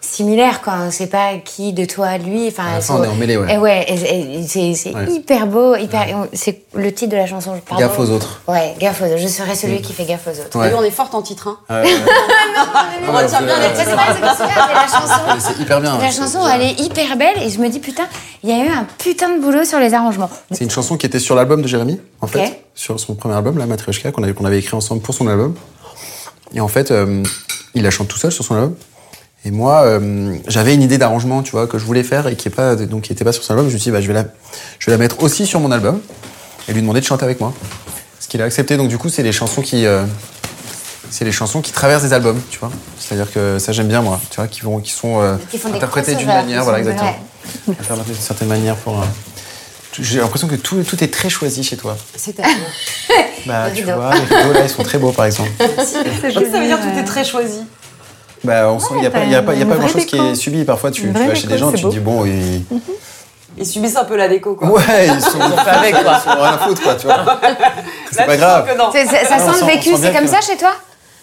similaires 0.00 0.60
quand 0.62 0.72
on 0.86 0.90
sait 0.90 1.06
pas 1.08 1.34
qui 1.44 1.72
de 1.72 1.84
toi 1.84 2.06
à 2.06 2.18
lui. 2.18 2.48
Enfin, 2.48 2.62
À 2.64 2.66
la 2.70 2.76
elles 2.76 2.82
fin, 2.82 2.94
sont- 2.96 3.00
on 3.00 3.04
est 3.04 3.08
emmêlés, 3.08 3.36
ouais. 3.36 3.54
Et 3.54 3.58
ouais, 3.58 3.84
et- 3.88 4.38
et 4.40 4.42
c'est 4.46 4.74
c'est 4.74 4.94
Ouais. 4.94 5.10
hyper 5.10 5.46
beau, 5.46 5.76
hyper. 5.76 6.02
et 6.08 6.14
C'est 6.32 6.62
le 6.74 6.92
titre 6.92 7.12
de 7.12 7.16
la 7.16 7.26
chanson. 7.26 7.52
pardon. 7.68 7.84
Gaffe 7.84 7.98
aux 7.98 8.10
autres. 8.10 8.40
Ouais, 8.48 8.74
gaffe 8.78 9.02
aux 9.02 9.06
autres. 9.06 9.18
Je 9.18 9.26
serai 9.28 9.54
celui 9.54 9.80
qui 9.82 9.92
fait 9.92 10.04
gaffe 10.04 10.26
aux 10.26 10.30
autres. 10.40 10.58
Ouais. 10.58 10.70
Nous, 10.70 10.76
on 10.76 10.82
est 10.82 10.90
forte 10.90 11.14
en 11.14 11.22
titre. 11.22 11.48
Hein. 11.48 11.58
Ouais, 11.68 11.82
ouais. 11.84 11.90
On 13.08 13.12
retient 13.12 13.42
bien 13.42 13.58
les 13.58 13.74
C'est 13.76 13.84
pas 13.94 14.14
c'est 14.14 14.20
pas 14.20 14.34
super, 14.34 14.68
mais 14.68 14.74
la 14.74 14.86
chanson. 14.86 15.20
C'est 15.56 15.62
hyper 15.62 15.80
bien. 15.80 15.98
La 15.98 16.10
chanson, 16.10 16.46
elle 16.46 16.62
est 16.62 16.80
hyper 16.80 17.16
belle 17.16 17.42
et 17.42 17.50
je 17.50 17.58
me 17.60 17.68
dis 17.68 17.78
putain, 17.80 18.06
il 18.42 18.50
y 18.50 18.52
a 18.52 18.64
eu 18.64 18.68
un 18.68 18.86
putain 18.98 19.28
de 19.36 19.40
boulot 19.40 19.64
sur 19.64 19.78
les 19.78 19.94
arrangements. 19.94 20.30
C'est 20.50 20.64
une 20.64 20.70
chanson 20.70 20.96
qui 20.96 21.06
était 21.06 21.18
sur 21.18 21.34
l'album 21.34 21.62
de 21.62 21.68
Jérémy, 21.68 22.00
en 22.20 22.26
fait, 22.26 22.62
sur 22.74 22.98
son 23.00 23.14
premier 23.14 23.34
album, 23.34 23.58
la 23.58 23.66
Matryoshka, 23.66 24.12
qu'on 24.12 24.22
avait, 24.22 24.32
qu'on 24.34 24.44
avait 24.44 24.58
écrit 24.58 24.76
ensemble 24.76 25.00
pour 25.02 25.14
son 25.14 25.26
album. 25.26 25.54
Et 26.54 26.60
en 26.60 26.68
fait, 26.68 26.90
euh, 26.90 27.22
il 27.74 27.82
la 27.82 27.90
chante 27.90 28.08
tout 28.08 28.18
seul 28.18 28.32
sur 28.32 28.44
son 28.44 28.54
album. 28.54 28.74
Et 29.44 29.50
moi, 29.50 29.82
euh, 29.84 30.34
j'avais 30.48 30.74
une 30.74 30.82
idée 30.82 30.98
d'arrangement, 30.98 31.42
tu 31.42 31.52
vois, 31.52 31.66
que 31.66 31.78
je 31.78 31.84
voulais 31.84 32.02
faire 32.02 32.26
et 32.26 32.36
qui 32.36 32.48
est 32.48 32.50
pas, 32.50 32.76
donc 32.76 33.02
qui 33.04 33.12
était 33.12 33.24
pas 33.24 33.32
sur 33.32 33.42
son 33.42 33.52
album. 33.54 33.68
Je 33.68 33.74
me 33.74 33.78
suis 33.78 33.90
dit, 33.90 33.92
bah, 33.92 34.00
je 34.02 34.06
vais 34.06 34.12
la, 34.12 34.24
je 34.78 34.86
vais 34.86 34.92
la 34.92 34.98
mettre 34.98 35.22
aussi 35.22 35.46
sur 35.46 35.60
mon 35.60 35.70
album 35.72 36.00
et 36.68 36.72
lui 36.74 36.82
demander 36.82 37.00
de 37.00 37.06
chanter 37.06 37.24
avec 37.24 37.40
moi. 37.40 37.54
Ce 38.20 38.28
qu'il 38.28 38.42
a 38.42 38.44
accepté. 38.44 38.76
Donc 38.76 38.88
du 38.88 38.98
coup, 38.98 39.08
c'est 39.08 39.22
les 39.22 39.32
chansons 39.32 39.62
qui, 39.62 39.86
euh, 39.86 40.04
c'est 41.10 41.24
les 41.24 41.32
chansons 41.32 41.62
qui 41.62 41.72
traversent 41.72 42.02
des 42.02 42.12
albums, 42.12 42.40
tu 42.50 42.58
vois. 42.58 42.70
C'est-à-dire 42.98 43.32
que 43.32 43.58
ça 43.58 43.72
j'aime 43.72 43.88
bien 43.88 44.02
moi, 44.02 44.20
tu 44.30 44.36
vois, 44.36 44.46
qui 44.46 44.60
vont, 44.60 44.78
qui 44.78 44.92
sont 44.92 45.20
euh, 45.22 45.36
Qui 45.50 45.58
interprétées 45.66 46.14
d'une 46.16 46.26
manière, 46.26 46.62
voilà 46.62 46.78
exactement, 46.78 47.16
ouais. 47.66 47.74
interprétées 47.80 48.12
d'une 48.12 48.20
certaine 48.20 48.48
manière 48.48 48.76
pour. 48.76 49.00
euh, 49.00 49.04
J'ai 49.98 50.20
l'impression 50.20 50.48
que 50.48 50.54
tout, 50.56 50.82
tout 50.82 51.02
est 51.02 51.08
très 51.12 51.30
choisi 51.30 51.64
chez 51.64 51.76
toi. 51.78 51.96
C'est-à-dire. 52.14 52.54
Bah, 53.46 53.68
tu 53.74 53.84
vois, 53.84 54.12
les 54.14 54.36
rideaux 54.36 54.52
là, 54.52 54.60
ils 54.64 54.68
sont 54.68 54.82
très 54.82 54.98
beaux 54.98 55.12
par 55.12 55.24
exemple. 55.24 55.48
C'est 55.78 56.30
Ça 56.30 56.60
veut 56.60 56.66
dire 56.66 56.78
que 56.78 56.92
tout 56.92 56.98
est 56.98 57.04
très 57.04 57.24
choisi. 57.24 57.60
Bah, 58.44 58.70
on 58.70 58.78
sent 58.78 58.88
qu'il 58.94 59.00
n'y 59.00 59.06
a 59.06 59.10
pas, 59.10 59.24
il 59.24 59.30
y 59.30 59.34
a 59.34 59.42
pas, 59.42 59.54
il 59.54 59.60
y 59.60 59.62
a 59.62 59.66
pas 59.66 59.74
vraie 59.74 59.86
grand 59.86 59.88
chose 59.88 60.06
qui 60.06 60.16
est 60.16 60.34
subi. 60.34 60.64
Parfois, 60.64 60.90
tu, 60.90 61.08
vas 61.10 61.34
chez 61.34 61.46
des 61.46 61.58
gens, 61.58 61.72
tu 61.72 61.82
te 61.82 61.88
dis, 61.88 62.00
bon, 62.00 62.24
ils. 62.24 62.62
Ils 63.58 63.66
subissent 63.66 63.96
un 63.96 64.04
peu 64.04 64.16
la 64.16 64.28
déco, 64.28 64.54
quoi. 64.54 64.68
Ouais, 64.68 65.08
ils 65.08 65.20
sont 65.20 65.38
fait 65.38 65.70
avec, 65.70 65.94
quoi. 66.02 66.12
Ils 66.16 66.30
sont 66.30 66.40
rien 66.40 66.52
à 66.52 66.58
foutre, 66.58 66.82
quoi, 66.82 66.94
tu 66.94 67.06
vois. 67.06 67.24
C'est 68.12 68.24
pas 68.26 68.36
grave. 68.36 68.66
Ça 68.68 69.36
on 69.38 69.52
sent 69.52 69.60
le 69.60 69.66
vécu, 69.66 69.90
c'est 70.00 70.12
comme 70.12 70.26
ça 70.26 70.40
chez 70.40 70.56
toi? 70.56 70.72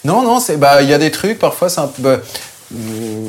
Non, 0.04 0.22
non, 0.22 0.40
c'est 0.40 0.58
bah 0.58 0.82
il 0.82 0.90
y 0.90 0.94
a 0.94 0.98
des 0.98 1.12
trucs 1.12 1.40
parfois 1.40 1.70
c'est 1.70 1.82
un 1.82 1.88
peu. 1.88 2.02
bah, 2.02 2.18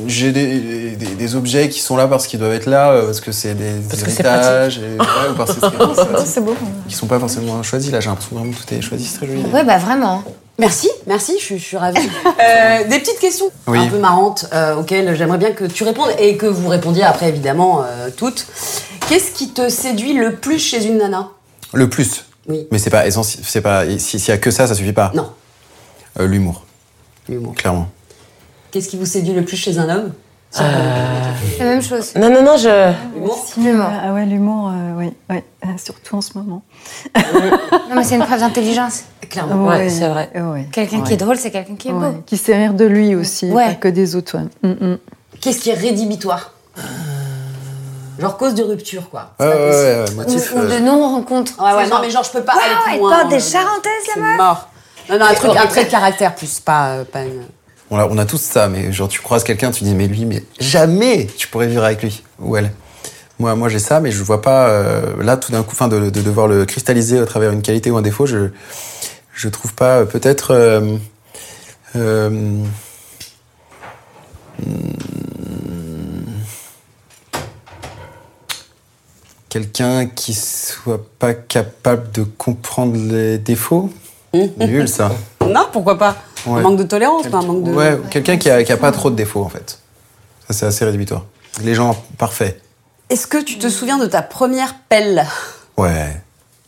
j'ai 0.07 0.31
des, 0.31 0.91
des, 0.91 1.07
des 1.07 1.35
objets 1.35 1.67
qui 1.69 1.79
sont 1.79 1.97
là 1.97 2.07
parce 2.07 2.27
qu'ils 2.27 2.39
doivent 2.39 2.53
être 2.53 2.67
là 2.67 2.91
euh, 2.91 3.05
parce 3.05 3.19
que 3.21 3.31
c'est 3.31 3.53
des 3.53 3.71
Parce 3.89 4.03
héritages 4.03 4.77
et, 4.77 4.97
ouais, 4.97 5.31
ou 5.31 5.35
parce 5.35 5.55
que 5.55 5.61
c'est 5.61 6.25
C'est 6.25 6.41
beau. 6.41 6.55
qui 6.87 6.95
sont 6.95 7.07
pas 7.07 7.19
forcément 7.19 7.63
choisis 7.63 7.91
là 7.91 7.99
j'ai 7.99 8.09
l'impression 8.09 8.35
vraiment 8.35 8.51
que 8.51 8.57
tout 8.57 8.73
est 8.73 8.81
choisi 8.81 9.05
c'est 9.05 9.17
très 9.17 9.27
joli. 9.27 9.43
Ouais, 9.51 9.63
bah 9.63 9.77
vraiment. 9.77 10.23
Merci, 10.59 10.89
merci, 11.07 11.33
je, 11.39 11.43
suis- 11.43 11.57
je 11.59 11.63
suis 11.65 11.77
ravie. 11.77 11.97
Euh, 12.41 12.87
des 12.87 12.99
petites 12.99 13.19
questions 13.19 13.49
Oui. 13.67 13.79
un 13.79 13.87
peu 13.87 13.97
marrantes 13.99 14.45
euh, 14.53 14.75
auxquelles 14.75 15.15
j'aimerais 15.15 15.37
bien 15.37 15.51
que 15.51 15.65
tu 15.65 15.83
répondes 15.83 16.09
et 16.19 16.37
que 16.37 16.45
vous 16.45 16.67
répondiez 16.69 17.03
après, 17.03 17.27
évidemment, 17.29 17.83
euh, 17.83 18.09
toutes. 18.15 18.45
Qu'est-ce 19.07 19.31
qui 19.31 19.49
te 19.49 19.67
séduit 19.69 20.13
le 20.13 20.35
plus 20.35 20.57
chez 20.59 20.85
une 20.85 20.97
nana? 20.99 21.29
Le 21.73 21.89
plus. 21.89 22.25
Oui. 22.47 22.67
Mais 22.71 22.77
c'est 22.79 22.89
pas 22.89 23.05
essentiel 23.07 23.43
c'est 23.45 23.61
pas 23.61 23.85
si- 23.97 24.19
s'il 24.19 24.29
y 24.29 24.31
a 24.31 24.37
que 24.37 24.51
ça 24.51 24.67
ça 24.67 24.75
suffit 24.75 24.93
pas. 24.93 25.11
Non, 25.15 25.31
Euh, 26.19 26.27
L'humour 26.27 26.63
l'humour. 27.27 27.53
clairement. 27.55 27.89
Qu'est-ce 28.71 28.87
qui 28.89 28.97
vous 28.97 29.05
séduit 29.05 29.33
le 29.33 29.43
plus 29.43 29.57
chez 29.57 29.77
un 29.77 29.89
homme? 29.89 30.13
La 30.57 31.65
même 31.65 31.81
chose. 31.81 32.15
Non, 32.15 32.29
non, 32.29 32.41
non, 32.43 32.57
je. 32.57 32.93
L'humour 33.15 33.45
L'humour. 33.57 33.85
Ah 34.03 34.13
ouais, 34.13 34.25
l'humour, 34.25 34.69
euh, 34.73 34.93
oui, 34.97 35.13
ouais, 35.29 35.43
euh, 35.65 35.67
surtout 35.77 36.15
en 36.15 36.21
ce 36.21 36.37
moment. 36.37 36.63
Non, 37.89 37.95
mais 37.95 38.03
c'est 38.03 38.15
une 38.15 38.23
preuve 38.25 38.39
d'intelligence. 38.39 39.03
Clairement. 39.29 39.65
Ouais, 39.67 39.89
c'est 39.89 40.07
vrai. 40.07 40.29
ouais. 40.35 40.67
Quelqu'un 40.71 41.01
qui 41.01 41.13
est 41.13 41.17
drôle, 41.17 41.37
c'est 41.37 41.49
quelqu'un 41.51 41.75
qui 41.75 41.89
est 41.89 41.91
beau. 41.91 41.99
Ouais, 42.01 42.21
Qui 42.25 42.37
sait 42.37 42.55
rire 42.55 42.73
de 42.73 42.85
lui 42.85 43.15
aussi, 43.15 43.49
Ouais. 43.51 43.67
pas 43.67 43.73
que 43.75 43.87
des 43.87 44.15
autres. 44.15 44.37
ouais. 44.37 44.45
Mm, 44.69 44.91
mm. 44.93 44.97
Qu'est-ce 45.41 45.59
qui 45.59 45.69
est 45.71 45.73
rédhibitoire? 45.75 46.53
Genre 48.19 48.37
cause 48.37 48.53
de 48.53 48.63
rupture, 48.63 49.09
quoi. 49.09 49.31
C'est 49.39 49.45
Ouais, 49.47 49.51
pas 49.53 49.57
ouais, 49.59 49.71
ouais, 49.71 50.03
ouais, 50.09 50.15
motif. 50.15 50.53
Ou, 50.53 50.57
ou 50.57 50.59
euh, 50.61 50.79
de 50.79 50.83
non-rencontre. 50.83 51.53
Ouais, 51.57 51.65
ouais, 51.73 51.83
C'est 51.83 51.83
non, 51.85 51.89
genre, 51.95 52.01
mais 52.01 52.09
genre, 52.09 52.23
je 52.23 52.31
peux 52.31 52.41
pas 52.43 52.53
Waouh, 52.53 52.63
aller 52.65 52.75
plus 52.83 52.93
elle 52.93 52.99
loin. 52.99 53.17
porte 53.17 53.29
des 53.29 53.35
euh, 53.35 53.39
charentaises, 53.39 53.91
la 54.15 54.21
meuf. 54.21 54.37
mort. 54.37 54.67
Non, 55.09 55.17
non, 55.19 55.25
un, 55.25 55.33
truc, 55.33 55.51
un 55.57 55.67
trait 55.67 55.85
de 55.85 55.89
caractère 55.89 56.35
plus, 56.35 56.59
pas, 56.59 56.87
euh, 56.89 57.03
pas 57.05 57.21
une... 57.21 57.43
on, 57.91 57.97
a, 57.97 58.05
on 58.07 58.17
a 58.17 58.25
tous 58.25 58.41
ça 58.41 58.67
mais 58.67 58.91
genre 58.91 59.07
tu 59.07 59.21
croises 59.21 59.43
quelqu'un 59.43 59.71
tu 59.71 59.83
dis 59.83 59.95
mais 59.95 60.07
lui 60.07 60.25
mais 60.25 60.43
jamais 60.59 61.27
tu 61.37 61.47
pourrais 61.47 61.67
vivre 61.67 61.83
avec 61.83 62.01
lui 62.03 62.23
ou 62.39 62.55
elle. 62.57 62.71
Moi 63.39 63.55
moi 63.55 63.69
j'ai 63.69 63.79
ça 63.79 63.99
mais 63.99 64.11
je 64.11 64.23
vois 64.23 64.41
pas 64.41 64.69
euh, 64.69 65.21
là 65.23 65.37
tout 65.37 65.51
d'un 65.51 65.63
coup 65.63 65.75
de, 65.87 66.09
de 66.09 66.21
devoir 66.21 66.47
le 66.47 66.65
cristalliser 66.65 67.19
à 67.19 67.25
travers 67.25 67.51
une 67.51 67.61
qualité 67.61 67.91
ou 67.91 67.97
un 67.97 68.01
défaut 68.01 68.25
je 68.25 68.49
je 69.39 69.47
trouve 69.47 69.73
pas 69.73 69.99
euh, 69.99 70.05
peut-être 70.05 70.51
euh, 70.53 70.97
euh, 71.95 72.29
hmm, 74.59 74.93
quelqu'un 79.47 80.07
qui 80.07 80.33
soit 80.33 81.03
pas 81.17 81.33
capable 81.33 82.11
de 82.11 82.23
comprendre 82.23 82.95
les 82.97 83.37
défauts. 83.37 83.89
Nul 84.33 84.87
ça. 84.87 85.11
Non, 85.49 85.67
pourquoi 85.71 85.97
pas? 85.97 86.15
Ouais. 86.45 86.59
Un 86.59 86.61
manque 86.61 86.77
de 86.77 86.83
tolérance, 86.83 87.27
pas 87.27 87.37
un 87.39 87.41
manque 87.41 87.63
de... 87.63 87.71
ouais 87.73 87.99
quelqu'un 88.09 88.37
qui 88.37 88.49
a, 88.49 88.63
qui 88.63 88.71
a 88.71 88.77
pas 88.77 88.91
trop 88.91 89.09
de 89.09 89.15
défauts 89.15 89.43
en 89.43 89.49
fait 89.49 89.79
ça 90.47 90.53
c'est 90.53 90.65
assez 90.65 90.85
rédhibitoire 90.85 91.25
les 91.63 91.73
gens 91.75 91.95
parfaits 92.17 92.61
Est-ce 93.09 93.27
que 93.27 93.37
tu 93.43 93.57
te 93.57 93.67
souviens 93.69 93.97
de 93.97 94.05
ta 94.05 94.21
première 94.21 94.75
pelle 94.87 95.25
ouais 95.77 96.21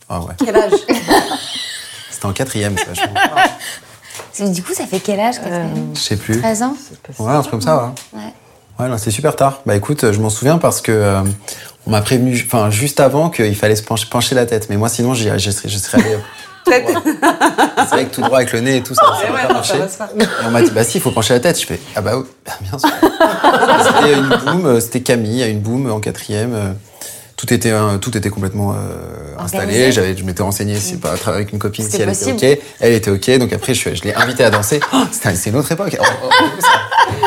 ah 0.08 0.20
ouais 0.20 0.34
Quel 0.44 0.56
âge 0.56 0.72
c'était 2.10 2.26
en 2.26 2.32
quatrième 2.32 2.76
ça 2.76 2.92
je 2.94 4.44
Du 4.52 4.62
coup, 4.62 4.72
ça 4.74 4.86
fait 4.86 5.00
quel 5.00 5.20
âge 5.20 5.36
Catherine 5.36 5.92
je 5.94 6.00
sais 6.00 6.16
plus 6.16 6.38
13 6.40 6.62
ans 6.62 6.76
ouais 7.18 7.32
un 7.32 7.40
truc 7.40 7.50
comme 7.52 7.60
ça 7.62 7.92
ouais 8.14 8.20
Ouais. 8.20 8.32
Ouais, 8.78 8.88
non, 8.88 8.96
c'est 8.96 9.10
super 9.10 9.36
tard. 9.36 9.60
Bah 9.66 9.76
écoute, 9.76 10.10
je 10.12 10.18
m'en 10.18 10.30
souviens 10.30 10.56
parce 10.56 10.80
que 10.80 10.90
euh, 10.90 11.20
on 11.86 11.90
m'a 11.90 12.00
prévenu, 12.00 12.42
enfin 12.46 12.70
juste 12.70 13.00
avant 13.00 13.28
qu'il 13.28 13.54
fallait 13.54 13.76
se 13.76 13.82
pencher, 13.82 14.06
pencher 14.10 14.34
la 14.34 14.46
tête. 14.46 14.68
Mais 14.70 14.78
moi, 14.78 14.88
sinon, 14.88 15.12
j'y- 15.12 15.28
je 15.38 15.50
serais, 15.50 15.68
je 15.68 15.76
serais 15.76 15.98
allé. 16.02 16.16
Tête. 16.64 16.86
C'est 16.88 17.86
vrai 17.86 18.06
que 18.06 18.14
tout 18.14 18.20
droit 18.20 18.38
avec 18.38 18.52
le 18.52 18.60
nez 18.60 18.76
et 18.76 18.82
tout 18.82 18.94
ça, 18.94 19.02
va 19.06 19.34
ouais, 19.34 19.46
pas 19.48 19.52
marcher. 19.52 19.74
Et 19.78 20.24
on 20.46 20.50
m'a 20.50 20.62
dit, 20.62 20.70
bah 20.70 20.84
si, 20.84 20.98
il 20.98 21.00
faut 21.00 21.10
pencher 21.10 21.34
la 21.34 21.40
tête. 21.40 21.60
Je 21.60 21.66
fais, 21.66 21.80
ah 21.96 22.00
bah 22.00 22.16
oui, 22.16 22.24
bien 22.60 22.78
sûr. 22.78 22.88
c'était 23.84 24.14
une 24.14 24.28
boum, 24.28 24.66
euh, 24.66 24.80
c'était 24.80 25.00
Camille 25.00 25.42
à 25.42 25.48
une 25.48 25.60
boum 25.60 25.90
en 25.90 26.00
quatrième. 26.00 26.76
Tout 27.36 27.52
était, 27.52 27.70
euh, 27.72 27.98
tout 27.98 28.16
était 28.16 28.30
complètement 28.30 28.72
euh, 28.72 28.76
installé. 29.38 29.90
J'avais, 29.90 30.16
je 30.16 30.22
m'étais 30.24 30.42
renseigné, 30.42 30.76
c'est 30.76 31.00
pas 31.00 31.12
à 31.12 31.16
travers 31.16 31.38
avec 31.40 31.52
une 31.52 31.58
copine 31.58 31.88
si 31.88 32.00
elle 32.00 32.08
possible. 32.08 32.36
était 32.36 32.58
ok. 32.60 32.64
Elle 32.80 32.92
était 32.92 33.10
ok, 33.10 33.38
donc 33.38 33.52
après 33.52 33.74
je, 33.74 33.94
je 33.94 34.02
l'ai 34.04 34.14
invitée 34.14 34.44
à 34.44 34.50
danser. 34.50 34.80
Oh, 34.92 34.98
c'était- 35.10 35.34
c'est 35.34 35.50
une 35.50 35.56
autre 35.56 35.72
époque. 35.72 35.96
Oh, 36.00 36.04
oh, 36.24 36.28
oh. 36.40 36.44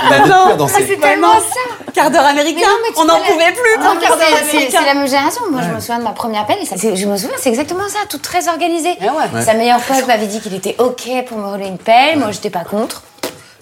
On 0.08 0.52
à 0.52 0.56
danser. 0.56 0.86
C'est 0.88 1.00
tellement 1.00 1.34
ça 1.40 1.92
Quart 1.94 2.12
d'heure 2.12 2.26
américain 2.26 2.60
Mais 2.60 2.66
non, 2.66 2.78
mais 2.84 2.94
tu 2.94 3.00
On 3.02 3.06
n'en 3.06 3.20
pouvait 3.20 3.52
plus 3.52 3.78
Non, 3.80 3.86
d'un 3.94 3.96
mais 3.96 4.02
quart 4.02 4.18
d'heure 4.18 4.28
c'est- 4.28 4.46
c'est 4.46 4.50
américain 4.58 4.80
c'est 4.82 4.86
la 4.86 4.94
même 4.94 5.08
génération. 5.08 5.42
Moi, 5.52 5.62
je 5.64 5.70
me 5.74 5.80
souviens 5.80 6.00
de 6.00 6.04
ma 6.04 6.12
première 6.12 6.46
pelle. 6.46 6.58
et 6.62 6.66
ça- 6.66 6.76
c'est- 6.78 6.96
Je 6.96 7.08
me 7.08 7.18
souviens, 7.18 7.36
c'est 7.40 7.50
exactement 7.50 7.88
ça, 7.90 8.00
tout 8.10 8.18
très 8.20 8.48
organisé. 8.48 8.90
Eh 9.02 9.06
ouais. 9.06 9.44
Sa 9.44 9.54
meilleure 9.54 9.80
pote 9.82 10.06
m'avait 10.08 10.28
dit 10.28 10.40
qu'il 10.42 10.54
était 10.54 10.76
OK 10.80 11.10
pour 11.28 11.38
me 11.38 11.48
rouler 11.48 11.68
une 11.68 11.78
pelle. 11.78 12.20
Moi, 12.20 12.32
j'étais 12.32 12.50
pas 12.50 12.64
contre. 12.64 13.04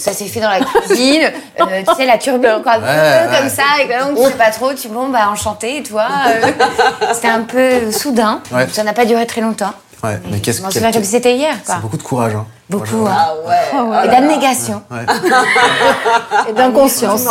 Ça 0.03 0.11
s'est 0.11 0.25
fait 0.25 0.41
dans 0.41 0.49
la 0.49 0.59
cuisine, 0.59 1.32
euh, 1.61 1.82
tu 1.88 1.95
sais, 1.95 2.06
la 2.06 2.17
turbine, 2.17 2.59
quoi, 2.61 2.73
Ouais, 2.73 3.27
comme 3.32 3.43
ouais. 3.45 3.49
ça, 3.49 3.64
et 3.82 3.88
donc 3.88 4.17
tu 4.17 4.23
sais 4.25 4.32
pas 4.38 4.51
trop, 4.51 4.73
tu 4.73 4.90
bon, 4.90 5.07
bah 5.07 5.30
enchanté, 5.32 5.82
toi. 5.82 6.07
euh, 6.27 6.51
C'était 7.14 7.30
un 7.30 7.43
peu 7.43 7.90
soudain, 7.90 8.41
Ouais. 8.51 8.67
ça 8.69 8.83
n'a 8.83 8.91
pas 8.91 9.06
duré 9.06 9.25
très 9.25 9.40
longtemps. 9.40 9.72
Ouais, 10.03 10.19
mais 10.30 10.40
qu'est-ce 10.41 10.61
Je 10.61 10.67
que 10.67 10.73
souviens 10.73 10.91
comme 10.91 11.03
c'était 11.06 11.35
hier, 11.35 11.56
quoi. 11.65 11.75
C'est 11.75 11.82
beaucoup 11.82 11.95
de 11.95 12.03
courage. 12.03 12.35
Hein. 12.35 12.45
Beaucoup, 12.69 13.07
hein. 13.07 13.15
Ah 13.15 13.82
ouais. 13.85 14.06
Et 14.06 14.09
d'abnégation. 14.09 14.82
Ouais. 14.91 15.06
Et 16.49 16.53
d'inconscience. 16.53 17.25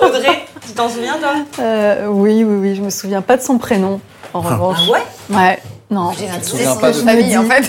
Audrey, 0.00 0.44
tu 0.66 0.72
t'en 0.72 0.90
souviens, 0.90 1.14
toi? 1.18 1.32
Euh, 1.60 2.06
oui, 2.08 2.44
oui, 2.44 2.56
oui, 2.60 2.74
je 2.76 2.82
me 2.82 2.90
souviens 2.90 3.22
pas 3.22 3.38
de 3.38 3.42
son 3.42 3.56
prénom, 3.56 4.00
en 4.34 4.40
revanche. 4.42 4.78
Ah 4.88 4.92
ouais? 4.92 5.36
Ouais, 5.38 5.58
non. 5.90 6.10
J'ai 6.18 6.28
un 6.28 6.42
souviens 6.42 6.74
son 6.74 6.80
pas 6.80 6.90
de 6.90 6.96
famille, 6.96 7.36
en 7.38 7.44
fait. 7.44 7.68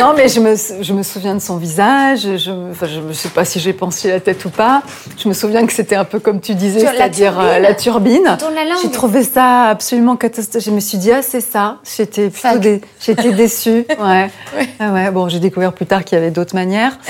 Non, 0.00 0.14
mais 0.16 0.28
je 0.28 0.40
me, 0.40 0.54
je 0.82 0.92
me 0.92 1.02
souviens 1.02 1.34
de 1.34 1.40
son 1.40 1.56
visage. 1.58 2.20
Je 2.38 2.50
ne 2.50 2.70
enfin, 2.70 2.86
je 2.86 3.12
sais 3.12 3.28
pas 3.28 3.44
si 3.44 3.60
j'ai 3.60 3.72
pensé 3.72 4.08
la 4.08 4.20
tête 4.20 4.44
ou 4.44 4.50
pas. 4.50 4.82
Je 5.22 5.28
me 5.28 5.34
souviens 5.34 5.66
que 5.66 5.72
c'était 5.72 5.96
un 5.96 6.04
peu 6.04 6.20
comme 6.20 6.40
tu 6.40 6.54
disais, 6.54 6.82
la 6.82 6.92
c'est-à-dire 6.92 7.38
euh, 7.38 7.74
turbine. 7.74 8.22
la 8.24 8.36
turbine. 8.36 8.76
J'ai 8.82 8.90
trouvé 8.90 9.22
ça 9.24 9.64
absolument 9.68 10.16
catastrophique. 10.16 10.66
Je 10.68 10.74
me 10.74 10.80
suis 10.80 10.98
dit, 10.98 11.12
ah, 11.12 11.22
c'est 11.22 11.40
ça. 11.42 11.76
J'étais 11.96 12.30
plutôt 12.30 12.58
dé- 12.58 12.80
j'étais 13.00 13.32
déçue. 13.32 13.84
Ouais. 14.00 14.30
Ah 14.78 14.92
ouais. 14.92 15.10
Bon, 15.10 15.28
j'ai 15.28 15.40
découvert 15.40 15.72
plus 15.74 15.84
tard 15.86 16.04
qu'il 16.04 16.16
y 16.16 16.20
avait 16.20 16.30
d'autres 16.30 16.54
manières. 16.54 16.92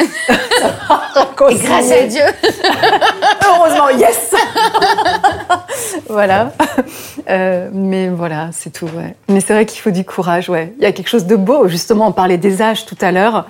Et 1.50 1.54
grâce 1.54 1.90
à 1.90 2.02
Dieu. 2.06 2.22
Heureusement, 3.46 3.88
yes 3.90 4.34
Voilà. 6.08 6.52
Euh, 7.28 7.68
mais 7.72 8.08
voilà, 8.08 8.50
c'est 8.52 8.70
tout, 8.72 8.86
ouais. 8.86 9.14
Mais 9.28 9.40
c'est 9.40 9.52
vrai 9.54 9.66
qu'il 9.66 9.80
faut 9.80 9.90
du 9.90 10.04
courage, 10.04 10.39
ouais. 10.48 10.72
Il 10.78 10.82
y 10.82 10.86
a 10.86 10.92
quelque 10.92 11.08
chose 11.08 11.26
de 11.26 11.36
beau, 11.36 11.68
justement, 11.68 12.08
on 12.08 12.12
parlait 12.12 12.38
des 12.38 12.62
âges 12.62 12.86
tout 12.86 12.96
à 13.00 13.12
l'heure. 13.12 13.46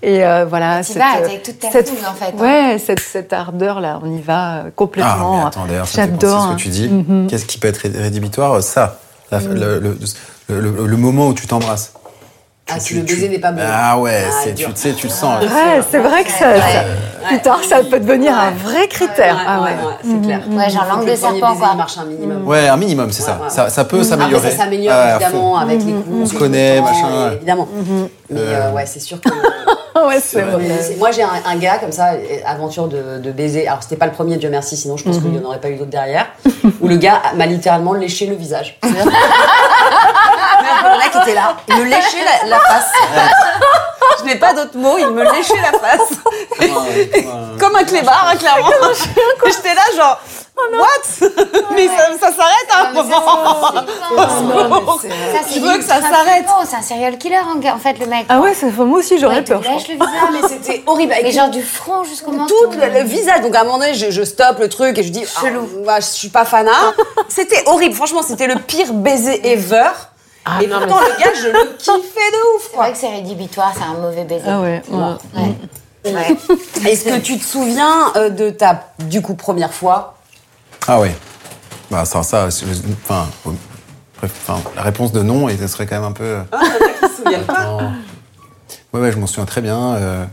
Et 0.00 0.24
euh, 0.24 0.44
voilà, 0.48 0.84
Tu 0.84 0.96
vas 0.96 1.06
avec 1.24 1.42
toute 1.42 1.58
ta 1.58 1.70
cette, 1.72 1.88
fougue, 1.88 1.98
en 2.08 2.14
fait, 2.14 2.32
hein. 2.38 2.40
Ouais, 2.72 2.78
cette, 2.78 3.00
cette 3.00 3.32
ardeur-là, 3.32 3.98
on 4.04 4.16
y 4.16 4.20
va 4.20 4.58
euh, 4.58 4.62
Ah, 4.66 4.70
complètement. 4.76 5.40
mais 5.40 5.46
attends, 5.48 5.64
d'ailleurs, 5.66 5.88
ça 5.88 6.02
me 6.02 6.06
fait 6.06 6.12
penser 6.12 6.26
J'adore. 6.28 6.48
ce 6.50 6.54
que 6.56 6.60
tu 6.62 6.68
dis. 6.68 6.88
Mhm. 6.88 7.26
Qu'est-ce 7.28 7.46
qui 7.46 7.58
peut 7.58 7.66
être 7.66 7.78
ré- 7.78 7.90
rédhibitoire? 8.02 8.62
Ça, 8.62 8.98
La- 9.32 9.40
le, 9.40 9.80
le, 9.80 9.98
le- 10.48 10.60
le- 10.60 10.86
le 10.86 10.96
moment 10.96 11.26
où 11.28 11.34
tu 11.34 11.46
t'embrasses. 11.48 11.92
Ah, 12.70 12.74
Tu- 12.74 12.80
si 12.80 12.86
tu- 12.88 12.94
le 12.96 13.02
baiser 13.02 13.26
tu- 13.26 13.32
n'est 13.32 13.38
pas 13.38 13.52
bon. 13.52 13.62
Ah 13.66 13.98
ouais, 13.98 14.24
Ah, 14.28 14.30
c'est, 14.44 14.54
tu 14.54 14.66
sais, 14.74 14.92
tu 14.92 15.06
le 15.06 15.12
sens. 15.12 15.42
Ouais, 15.42 15.80
c'est 15.90 15.98
vrai 15.98 16.22
que 16.24 16.30
ça, 16.30 16.54
ça- 16.56 16.84
plus 17.26 17.40
tard, 17.40 17.60
ça 17.66 17.78
peut 17.82 17.98
devenir 17.98 18.32
un 18.38 18.50
vrai 18.50 18.86
critère. 18.88 19.34
Ouais, 19.36 19.42
ah 19.46 19.60
ouais, 19.62 19.70
ouais. 19.70 19.86
ouais, 19.86 19.94
c'est 20.02 20.26
clair. 20.26 20.40
Ouais, 20.50 20.70
genre 20.70 20.84
langue 20.88 21.08
de 21.08 21.14
serpent, 21.16 21.56
quoi. 21.56 21.74
marche 21.74 21.96
un 21.98 22.04
minimum. 22.04 22.46
Ouais, 22.46 22.68
un 22.68 22.76
minimum, 22.76 23.10
c'est 23.10 23.22
ça. 23.22 23.40
Ça. 23.48 23.70
Ça 23.70 23.84
peut 23.84 24.02
s'améliorer. 24.02 24.46
Après, 24.48 24.56
ça 24.56 24.64
s'améliore 24.64 24.94
Ah, 24.96 25.16
évidemment 25.16 25.56
avec 25.58 25.78
les 25.84 25.92
coups. 25.92 26.06
On 26.22 26.26
se 26.26 26.34
connaît, 26.34 26.80
machin, 26.80 27.28
ouais. 27.28 27.34
Évidemment. 27.36 27.68
Mais 28.30 28.40
euh, 28.40 28.72
ouais, 28.72 28.86
c'est 28.86 29.00
sûr 29.00 29.20
que. 29.20 29.28
Ouais, 29.98 30.20
c'est 30.24 30.42
vrai. 30.42 30.62
Moi, 30.96 31.10
j'ai 31.10 31.24
un, 31.24 31.28
un 31.44 31.56
gars 31.56 31.78
comme 31.78 31.90
ça, 31.90 32.12
euh, 32.12 32.18
aventure 32.46 32.86
de, 32.86 33.18
de 33.20 33.32
baiser. 33.32 33.66
Alors, 33.66 33.82
c'était 33.82 33.96
pas 33.96 34.06
le 34.06 34.12
premier, 34.12 34.36
Dieu 34.36 34.48
merci, 34.48 34.76
sinon 34.76 34.96
je 34.96 35.02
pense 35.02 35.18
qu'il 35.18 35.28
n'y 35.28 35.38
en 35.40 35.48
aurait 35.48 35.58
pas 35.58 35.70
eu 35.70 35.74
d'autres 35.74 35.90
derrière. 35.90 36.26
où 36.80 36.86
le 36.86 36.94
gars 36.98 37.20
m'a 37.34 37.46
littéralement 37.46 37.94
léché 37.94 38.26
le 38.26 38.36
visage. 38.36 38.78
Le 40.92 40.98
mec 40.98 41.14
était 41.22 41.34
là, 41.34 41.56
il 41.68 41.76
me 41.76 41.84
léchait 41.84 42.24
la, 42.44 42.48
la 42.48 42.60
face. 42.60 42.92
Je 44.20 44.24
n'ai 44.24 44.36
pas 44.36 44.52
d'autres 44.52 44.76
mots, 44.76 44.96
il 44.98 45.08
me 45.08 45.22
léchait 45.32 45.60
la 45.60 45.78
face. 45.78 46.10
Comme 47.58 47.76
un 47.76 47.84
clébard, 47.84 48.28
hein, 48.32 48.36
clairement. 48.36 48.70
Et 48.70 49.50
J'étais 49.50 49.74
là, 49.74 49.82
genre, 49.96 50.20
what? 50.72 51.28
Mais 51.74 51.86
ça, 51.86 52.08
ça 52.20 52.32
s'arrête 52.32 52.68
à 52.72 52.88
un 52.88 52.92
moment. 52.92 53.72
Je 55.54 55.60
veux 55.60 55.78
que 55.78 55.84
ça 55.84 56.00
s'arrête. 56.00 56.46
C'est 56.66 56.76
un 56.76 56.82
serial 56.82 57.18
killer, 57.18 57.38
en 57.38 57.78
fait, 57.78 57.98
le 57.98 58.06
mec. 58.06 58.26
Ah 58.28 58.40
ouais, 58.40 58.54
ça, 58.54 58.66
moi 58.66 58.98
aussi 58.98 59.18
j'aurais 59.18 59.44
peur. 59.44 59.60
crois. 59.60 59.74
le 59.74 59.94
visage. 59.94 60.08
Mais 60.32 60.48
c'était 60.48 60.82
horrible. 60.86 61.12
Avec 61.12 61.24
Mais 61.24 61.32
genre 61.32 61.48
du 61.50 61.62
front 61.62 62.04
jusqu'au 62.04 62.32
menton. 62.32 62.46
tout 62.46 62.70
le, 62.78 62.86
le 62.86 63.02
visage. 63.04 63.40
Donc 63.42 63.54
à 63.54 63.60
un 63.60 63.64
moment 63.64 63.78
donné, 63.78 63.94
je, 63.94 64.10
je 64.10 64.22
stoppe 64.22 64.58
le 64.58 64.68
truc 64.68 64.98
et 64.98 65.02
je 65.02 65.10
dis, 65.10 65.24
ah, 65.36 65.40
bah, 65.86 66.00
je 66.00 66.06
suis 66.06 66.28
pas 66.28 66.44
fanat. 66.44 66.70
c'était 67.28 67.62
horrible. 67.66 67.94
Franchement, 67.94 68.22
c'était 68.26 68.46
le 68.46 68.56
pire 68.56 68.92
baiser 68.92 69.52
ever. 69.52 69.90
Ah, 70.50 70.62
et 70.62 70.66
non, 70.66 70.78
pourtant, 70.78 71.00
mais- 71.02 71.14
le 71.14 71.18
gars, 71.24 71.32
je 71.42 71.48
le 71.48 71.76
kiffais 71.76 71.92
de 71.92 72.56
ouf, 72.56 72.68
C'est 72.70 72.76
vrai 72.76 72.92
que 72.92 72.98
c'est 72.98 73.08
rédhibitoire, 73.10 73.72
c'est 73.76 73.84
un 73.84 73.94
mauvais 73.94 74.24
baiser. 74.24 74.44
Ah 74.48 74.60
ouais, 74.60 74.82
ouais. 74.88 75.16
Ouais. 75.34 75.54
Ouais. 76.12 76.36
Est-ce 76.90 77.04
que 77.04 77.18
tu 77.18 77.38
te 77.38 77.44
souviens 77.44 78.12
euh, 78.16 78.30
de 78.30 78.50
ta, 78.50 78.92
du 79.00 79.20
coup, 79.20 79.34
première 79.34 79.74
fois? 79.74 80.14
Ah 80.86 81.00
ouais. 81.00 81.14
Bah 81.90 82.04
ça, 82.04 82.18
enfin, 82.20 82.48
la 84.76 84.82
réponse 84.82 85.12
de 85.12 85.22
non, 85.22 85.48
et 85.48 85.56
ce 85.56 85.66
serait 85.66 85.86
quand 85.86 85.96
même 85.96 86.04
un 86.04 86.12
peu. 86.12 86.24
euh, 86.24 86.42
Je 86.52 87.06
me 87.06 87.12
souviens 87.14 87.40
pas. 87.40 87.64
non. 87.64 87.92
Ouais, 88.92 89.00
ouais, 89.00 89.12
je 89.12 89.18
m'en 89.18 89.26
souviens 89.26 89.44
très 89.44 89.60
bien. 89.60 89.94
euh, 89.94 90.24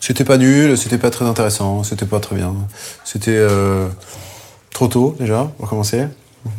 c'était 0.00 0.24
pas 0.24 0.36
nul, 0.36 0.76
c'était 0.78 0.98
pas 0.98 1.10
très 1.10 1.24
intéressant, 1.24 1.82
c'était 1.82 2.06
pas 2.06 2.20
très 2.20 2.36
bien. 2.36 2.54
C'était 3.04 3.30
euh, 3.36 3.88
trop 4.72 4.86
tôt 4.88 5.16
déjà 5.18 5.48
pour 5.58 5.68
commencer, 5.68 6.06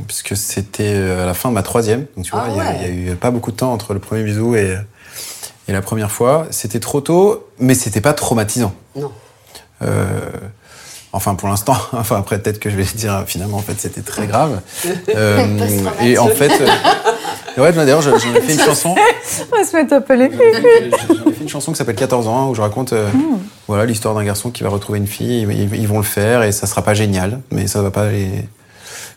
puisque 0.07 0.35
c'était 0.37 0.93
euh, 0.95 1.23
à 1.23 1.25
la 1.25 1.33
fin 1.33 1.49
de 1.49 1.53
ma 1.53 1.63
troisième. 1.63 2.05
Donc 2.15 2.25
tu 2.25 2.31
vois, 2.31 2.43
Ah 2.47 2.51
il 2.53 2.57
ouais. 2.59 2.89
il 2.91 3.05
y, 3.05 3.09
a 3.09 3.13
eu 3.13 3.15
pas 3.15 3.31
beaucoup 3.31 3.51
de 3.51 3.57
temps 3.57 3.71
entre 3.73 3.93
le 3.93 3.99
premier 3.99 4.23
bisou 4.23 4.55
et, 4.55 4.77
et 5.67 5.71
la 5.71 5.81
première 5.81 6.11
fois. 6.11 6.47
C'était 6.51 6.79
trop 6.79 7.01
tôt, 7.01 7.47
mais 7.59 7.73
c'était 7.75 8.01
pas 8.01 8.13
traumatisant. 8.13 8.73
Non. 8.95 9.11
Euh, 9.83 10.07
enfin, 11.13 11.35
pour 11.35 11.47
l'instant. 11.49 11.75
Enfin, 11.93 12.17
après, 12.17 12.39
peut-être 12.39 12.59
que 12.59 12.69
je 12.69 12.75
vais 12.75 12.83
dire, 12.83 13.23
finalement, 13.27 13.57
en 13.57 13.61
fait, 13.61 13.75
c'était 13.79 14.01
très 14.01 14.27
grave. 14.27 14.61
Euh, 15.15 15.45
et 16.03 16.17
en 16.17 16.27
fait, 16.27 16.51
euh, 16.61 17.61
ouais, 17.61 17.71
d'ailleurs, 17.71 18.01
j'en 18.01 18.15
ai 18.15 18.19
fait 18.41 18.53
une 18.53 18.59
chanson. 18.59 18.93
On 19.51 19.57
va 19.57 19.63
se 19.65 19.75
mettre 19.75 19.93
à 19.93 20.01
peler. 20.01 20.29
J'en 20.31 21.29
ai 21.29 21.33
fait 21.33 21.41
une 21.41 21.49
chanson 21.49 21.71
qui 21.71 21.77
s'appelle 21.77 21.95
14 21.95 22.27
ans, 22.27 22.49
où 22.49 22.55
je 22.55 22.61
raconte 22.61 22.93
euh, 22.93 23.09
voilà 23.67 23.85
l'histoire 23.85 24.13
d'un 24.15 24.23
garçon 24.23 24.51
qui 24.51 24.63
va 24.63 24.69
retrouver 24.69 24.99
une 24.99 25.07
fille. 25.07 25.41
Ils, 25.41 25.51
ils- 25.51 25.75
ils 25.75 25.87
vont 25.87 25.97
le 25.97 26.03
faire 26.03 26.43
et 26.43 26.51
ça 26.51 26.67
sera 26.67 26.81
pas 26.83 26.93
génial, 26.93 27.39
mais 27.51 27.67
ça 27.67 27.81
va 27.81 27.89
pas 27.89 28.09
les 28.11 28.29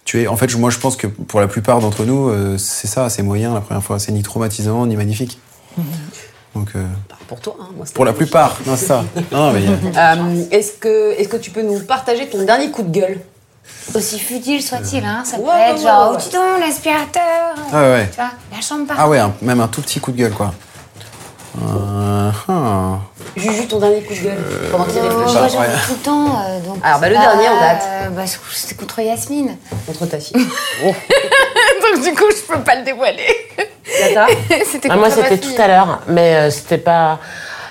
tuer. 0.04 0.28
En 0.28 0.36
fait, 0.36 0.54
moi, 0.56 0.70
je 0.70 0.78
pense 0.78 0.96
que 0.96 1.06
pour 1.06 1.40
la 1.40 1.48
plupart 1.48 1.80
d'entre 1.80 2.04
nous, 2.04 2.28
euh, 2.28 2.56
c'est 2.58 2.86
ça, 2.88 3.08
c'est 3.10 3.22
moyen 3.22 3.54
la 3.54 3.60
première 3.60 3.82
fois. 3.82 3.98
C'est 3.98 4.12
ni 4.12 4.22
traumatisant 4.22 4.86
ni 4.86 4.96
magnifique. 4.96 5.38
Donc, 6.54 6.70
euh, 6.74 6.84
Pour 7.28 7.40
toi, 7.40 7.56
hein, 7.60 7.66
moi, 7.76 7.86
pour 7.94 8.04
la 8.04 8.12
plupart, 8.12 8.58
non, 8.66 8.74
c'est 8.76 8.86
ça. 8.86 9.04
Non, 9.32 9.52
mais. 9.52 9.62
euh, 9.68 10.44
Est-ce 10.50 10.72
que, 10.72 11.12
est 11.18 11.26
que 11.26 11.36
tu 11.36 11.50
peux 11.52 11.62
nous 11.62 11.78
partager 11.80 12.28
ton 12.28 12.44
dernier 12.44 12.70
coup 12.70 12.82
de 12.82 12.90
gueule? 12.90 13.20
Aussi 13.94 14.18
futile 14.18 14.60
soit-il, 14.62 15.04
hein, 15.04 15.22
ça 15.24 15.36
peut 15.36 15.44
Ouais, 15.44 15.48
ouais, 15.50 15.70
être 15.70 15.80
genre, 15.82 16.10
ouais. 16.10 16.16
oh, 16.18 16.22
dis 16.28 16.34
donc, 16.34 16.60
l'aspirateur. 16.60 17.54
Ah 17.72 17.82
ouais. 17.82 18.08
Tu 18.10 18.16
vois, 18.16 18.30
la 18.52 18.60
chambre 18.60 18.86
par 18.86 18.96
Ah 18.98 19.08
ouais, 19.08 19.18
un- 19.20 19.32
même 19.42 19.60
un 19.60 19.68
tout 19.68 19.80
petit 19.80 20.00
coup 20.00 20.10
de 20.10 20.16
gueule, 20.16 20.32
quoi. 20.32 20.52
Euh, 21.58 22.30
ah. 22.48 22.98
Juju, 23.36 23.66
ton 23.66 23.78
dernier 23.80 24.02
coup 24.02 24.14
de 24.14 24.20
gueule 24.20 24.38
pendant 24.70 24.84
qu'il 24.84 25.00
Oh, 25.02 25.08
réfléchit 25.18 25.36
moi, 25.36 25.48
j'en 25.48 25.58
tout 25.86 25.92
le 25.94 26.04
temps. 26.04 26.26
euh, 26.46 26.60
donc 26.60 26.76
Alors, 26.82 27.00
bah, 27.00 27.08
le 27.08 27.14
dernier 27.16 27.48
en 27.48 27.54
pas- 27.58 27.60
date. 27.74 27.82
euh, 27.88 28.08
bah, 28.10 28.22
C'était 28.52 28.74
contre 28.76 29.00
Yasmine. 29.00 29.56
contre 29.86 30.06
ta 30.06 30.18
fille. 30.20 30.36
donc, 30.84 32.02
du 32.02 32.12
coup, 32.14 32.24
je 32.30 32.42
peux 32.52 32.60
pas 32.60 32.76
le 32.76 32.84
dévoiler. 32.84 33.26
Tata 33.98 34.26
c'était 34.64 34.88
Ah, 34.90 34.94
contre 34.94 34.98
moi, 34.98 35.10
c'était 35.10 35.38
tout 35.38 35.60
à 35.60 35.66
l'heure, 35.66 36.00
mais 36.06 36.36
euh, 36.36 36.50
c'était 36.50 36.78
pas. 36.78 37.18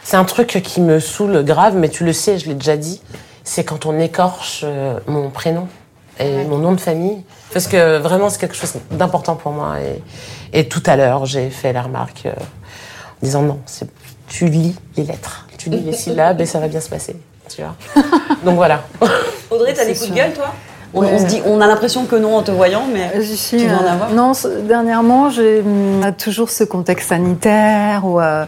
C'est 0.03 0.17
un 0.17 0.25
truc 0.25 0.59
qui 0.63 0.81
me 0.81 0.99
saoule 0.99 1.43
grave, 1.45 1.75
mais 1.75 1.87
tu 1.89 2.03
le 2.03 2.13
sais, 2.13 2.37
je 2.37 2.47
l'ai 2.47 2.55
déjà 2.55 2.75
dit. 2.77 3.01
C'est 3.43 3.63
quand 3.63 3.85
on 3.85 3.97
écorche 3.99 4.61
euh, 4.63 4.99
mon 5.07 5.29
prénom 5.29 5.67
et 6.19 6.43
mon 6.43 6.57
nom 6.57 6.73
de 6.73 6.81
famille. 6.81 7.23
Parce 7.53 7.67
que 7.67 7.97
vraiment, 7.97 8.29
c'est 8.29 8.39
quelque 8.39 8.55
chose 8.55 8.73
d'important 8.91 9.35
pour 9.35 9.51
moi. 9.53 9.75
Et, 9.79 10.59
et 10.59 10.67
tout 10.67 10.83
à 10.85 10.95
l'heure, 10.97 11.25
j'ai 11.25 11.49
fait 11.49 11.71
la 11.73 11.81
remarque 11.83 12.23
euh, 12.25 12.31
en 13.21 13.25
disant 13.25 13.41
non, 13.41 13.59
c'est- 13.65 13.87
tu 14.27 14.45
lis 14.47 14.75
les 14.95 15.03
lettres, 15.03 15.47
tu 15.57 15.69
lis 15.69 15.81
les 15.81 15.93
syllabes 15.93 16.39
et 16.41 16.45
ça 16.45 16.59
va 16.59 16.67
bien 16.67 16.79
se 16.81 16.89
passer. 16.89 17.15
Tu 17.49 17.61
vois 17.63 17.75
Donc 18.45 18.55
voilà. 18.55 18.83
Audrey, 19.49 19.73
t'as 19.73 19.85
des 19.85 19.93
coups 19.95 20.09
de 20.11 20.15
gueule, 20.15 20.33
toi? 20.33 20.53
On, 20.93 21.03
on 21.03 21.19
se 21.19 21.25
dit, 21.25 21.41
on 21.45 21.61
a 21.61 21.67
l'impression 21.67 22.05
que 22.05 22.15
non 22.15 22.35
en 22.35 22.41
te 22.43 22.49
voyant, 22.51 22.83
mais 22.91 23.11
Euh, 23.15 23.23
suis, 23.23 23.57
tu 23.57 23.67
dois 23.67 23.77
en 23.77 23.83
euh, 23.83 23.91
avoir. 23.91 24.09
Non, 24.11 24.31
dernièrement, 24.67 25.29
j'ai 25.29 25.59
hum, 25.59 26.01
toujours 26.17 26.49
ce 26.49 26.63
contexte 26.63 27.09
sanitaire 27.09 28.05
où, 28.05 28.19
euh, 28.19 28.45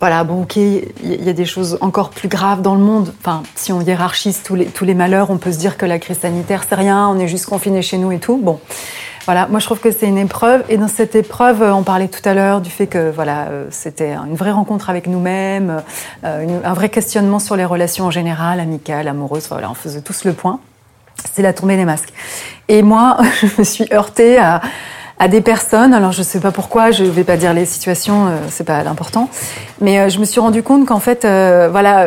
voilà, 0.00 0.24
bon, 0.24 0.42
ok, 0.42 0.56
il 0.56 0.62
y, 0.64 0.84
il 1.02 1.24
y 1.24 1.28
a 1.30 1.32
des 1.32 1.44
choses 1.46 1.78
encore 1.80 2.10
plus 2.10 2.28
graves 2.28 2.60
dans 2.62 2.74
le 2.74 2.80
monde. 2.82 3.12
Enfin, 3.20 3.42
si 3.54 3.72
on 3.72 3.80
hiérarchise 3.80 4.42
tous 4.42 4.54
les, 4.54 4.66
tous 4.66 4.84
les 4.84 4.94
malheurs, 4.94 5.30
on 5.30 5.38
peut 5.38 5.52
se 5.52 5.58
dire 5.58 5.76
que 5.78 5.86
la 5.86 5.98
crise 5.98 6.18
sanitaire, 6.20 6.64
c'est 6.68 6.74
rien, 6.74 7.08
on 7.08 7.18
est 7.18 7.28
juste 7.28 7.46
confiné 7.46 7.80
chez 7.82 7.96
nous 7.98 8.12
et 8.12 8.18
tout. 8.18 8.38
Bon. 8.42 8.60
Voilà, 9.26 9.46
moi 9.48 9.60
je 9.60 9.66
trouve 9.66 9.80
que 9.80 9.90
c'est 9.90 10.06
une 10.06 10.18
épreuve 10.18 10.64
et 10.68 10.78
dans 10.78 10.88
cette 10.88 11.14
épreuve, 11.14 11.62
euh, 11.62 11.74
on 11.74 11.82
parlait 11.82 12.08
tout 12.08 12.26
à 12.26 12.34
l'heure 12.34 12.60
du 12.60 12.70
fait 12.70 12.86
que 12.86 13.10
voilà, 13.10 13.48
euh, 13.48 13.66
c'était 13.70 14.14
une 14.14 14.34
vraie 14.34 14.50
rencontre 14.50 14.88
avec 14.88 15.06
nous-mêmes, 15.06 15.82
euh, 16.24 16.60
un 16.64 16.72
vrai 16.72 16.88
questionnement 16.88 17.38
sur 17.38 17.54
les 17.56 17.64
relations 17.64 18.06
en 18.06 18.10
général, 18.10 18.60
amicales, 18.60 19.08
amoureuses. 19.08 19.46
Voilà, 19.48 19.70
on 19.70 19.74
faisait 19.74 20.00
tous 20.00 20.24
le 20.24 20.32
point. 20.32 20.60
C'est 21.32 21.42
la 21.42 21.52
tombée 21.52 21.76
des 21.76 21.84
masques. 21.84 22.12
Et 22.68 22.82
moi, 22.82 23.18
je 23.42 23.48
me 23.58 23.64
suis 23.64 23.86
heurtée 23.92 24.38
à, 24.38 24.62
des 25.28 25.42
personnes. 25.42 25.92
Alors, 25.92 26.12
je 26.12 26.22
sais 26.22 26.40
pas 26.40 26.50
pourquoi, 26.50 26.92
je 26.92 27.04
vais 27.04 27.24
pas 27.24 27.36
dire 27.36 27.52
les 27.52 27.66
situations, 27.66 28.28
euh, 28.28 28.36
c'est 28.48 28.64
pas 28.64 28.82
l'important. 28.82 29.28
Mais 29.82 30.08
je 30.08 30.18
me 30.18 30.24
suis 30.24 30.40
rendu 30.40 30.62
compte 30.62 30.86
qu'en 30.86 30.98
fait, 30.98 31.26
voilà, 31.70 32.06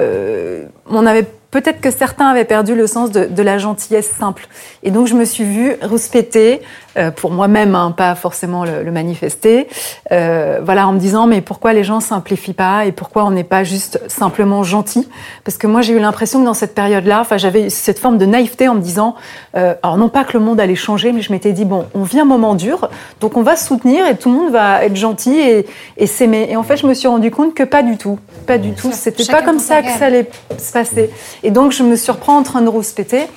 on 0.89 1.05
avait 1.05 1.27
peut-être 1.53 1.79
que 1.79 1.91
certains 1.91 2.25
avaient 2.25 2.45
perdu 2.45 2.73
le 2.73 2.87
sens 2.87 3.11
de, 3.11 3.25
de 3.25 3.43
la 3.43 3.59
gentillesse 3.59 4.09
simple. 4.09 4.47
Et 4.81 4.89
donc, 4.89 5.05
je 5.05 5.13
me 5.13 5.23
suis 5.23 5.43
vue 5.43 5.75
rouspéter, 5.83 6.61
euh, 6.97 7.11
pour 7.11 7.31
moi-même, 7.31 7.75
hein, 7.75 7.93
pas 7.95 8.15
forcément 8.15 8.65
le, 8.65 8.83
le 8.83 8.91
manifester, 8.91 9.67
euh, 10.11 10.59
voilà, 10.63 10.87
en 10.87 10.93
me 10.93 10.99
disant, 10.99 11.27
mais 11.27 11.41
pourquoi 11.41 11.73
les 11.73 11.83
gens 11.83 11.99
simplifient 11.99 12.53
pas 12.53 12.85
et 12.85 12.91
pourquoi 12.91 13.25
on 13.25 13.31
n'est 13.31 13.43
pas 13.43 13.63
juste 13.63 13.99
simplement 14.07 14.63
gentil? 14.63 15.07
Parce 15.43 15.57
que 15.57 15.67
moi, 15.67 15.81
j'ai 15.81 15.93
eu 15.93 15.99
l'impression 15.99 16.39
que 16.39 16.45
dans 16.45 16.53
cette 16.53 16.75
période-là, 16.75 17.21
enfin, 17.21 17.37
j'avais 17.37 17.69
cette 17.69 17.99
forme 17.99 18.17
de 18.17 18.25
naïveté 18.25 18.67
en 18.67 18.75
me 18.75 18.81
disant, 18.81 19.15
euh, 19.55 19.75
alors 19.83 19.97
non 19.97 20.09
pas 20.09 20.23
que 20.23 20.37
le 20.37 20.43
monde 20.43 20.59
allait 20.59 20.75
changer, 20.75 21.11
mais 21.11 21.21
je 21.21 21.31
m'étais 21.31 21.51
dit, 21.51 21.65
bon, 21.65 21.85
on 21.93 22.03
vit 22.03 22.19
un 22.19 22.25
moment 22.25 22.55
dur, 22.55 22.89
donc 23.21 23.37
on 23.37 23.43
va 23.43 23.55
se 23.55 23.67
soutenir 23.67 24.07
et 24.07 24.15
tout 24.15 24.29
le 24.29 24.35
monde 24.35 24.51
va 24.51 24.83
être 24.85 24.95
gentil 24.95 25.35
et, 25.39 25.65
et 25.97 26.07
s'aimer. 26.07 26.47
Et 26.49 26.55
en 26.55 26.63
fait, 26.63 26.77
je 26.77 26.87
me 26.87 26.93
suis 26.93 27.07
rendu 27.07 27.31
compte 27.31 27.53
que 27.53 27.63
pas 27.63 27.83
du 27.83 27.97
tout, 27.97 28.19
pas 28.45 28.57
du 28.57 28.73
tout. 28.73 28.91
C'était 28.91 29.25
pas 29.25 29.41
comme 29.41 29.59
ça 29.59 29.81
que 29.81 29.89
ça 29.89 30.05
allait 30.05 30.29
se 30.57 30.71
passer. 30.71 31.09
Et 31.43 31.51
donc, 31.51 31.71
je 31.71 31.83
me 31.83 31.95
surprends 31.95 32.37
en 32.37 32.43
train 32.43 32.61
de 32.61 32.69
rouspéter. 32.69 33.27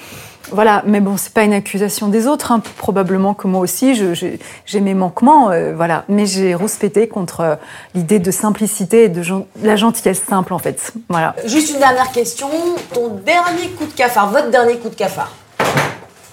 Voilà, 0.52 0.83
mais 0.86 1.00
bon, 1.00 1.16
c'est 1.16 1.33
pas 1.33 1.42
une 1.42 1.52
accusation 1.52 2.08
des 2.08 2.26
autres. 2.26 2.52
hein. 2.52 2.62
Probablement 2.78 3.34
que 3.34 3.49
moi 3.49 3.60
aussi, 3.60 3.94
j'ai 4.65 4.81
mes 4.81 4.94
manquements, 4.94 5.50
euh, 5.50 5.73
voilà. 5.75 6.05
Mais 6.08 6.25
j'ai 6.26 6.55
rouspété 6.55 7.08
contre 7.08 7.41
euh, 7.41 7.55
l'idée 7.94 8.18
de 8.20 8.31
simplicité 8.31 9.05
et 9.05 9.08
de 9.08 9.23
gen- 9.23 9.44
la 9.62 9.76
gentillesse 9.76 10.23
simple, 10.28 10.52
en 10.55 10.58
fait. 10.58 10.92
Voilà. 11.08 11.34
Juste 11.47 11.70
une 11.73 11.78
dernière 11.81 12.10
question. 12.12 12.49
Ton 12.94 13.08
dernier 13.25 13.68
coup 13.76 13.86
de 13.86 13.92
cafard, 13.92 14.31
votre 14.31 14.50
dernier 14.50 14.76
coup 14.78 14.89
de 14.89 14.94
cafard. 14.94 15.31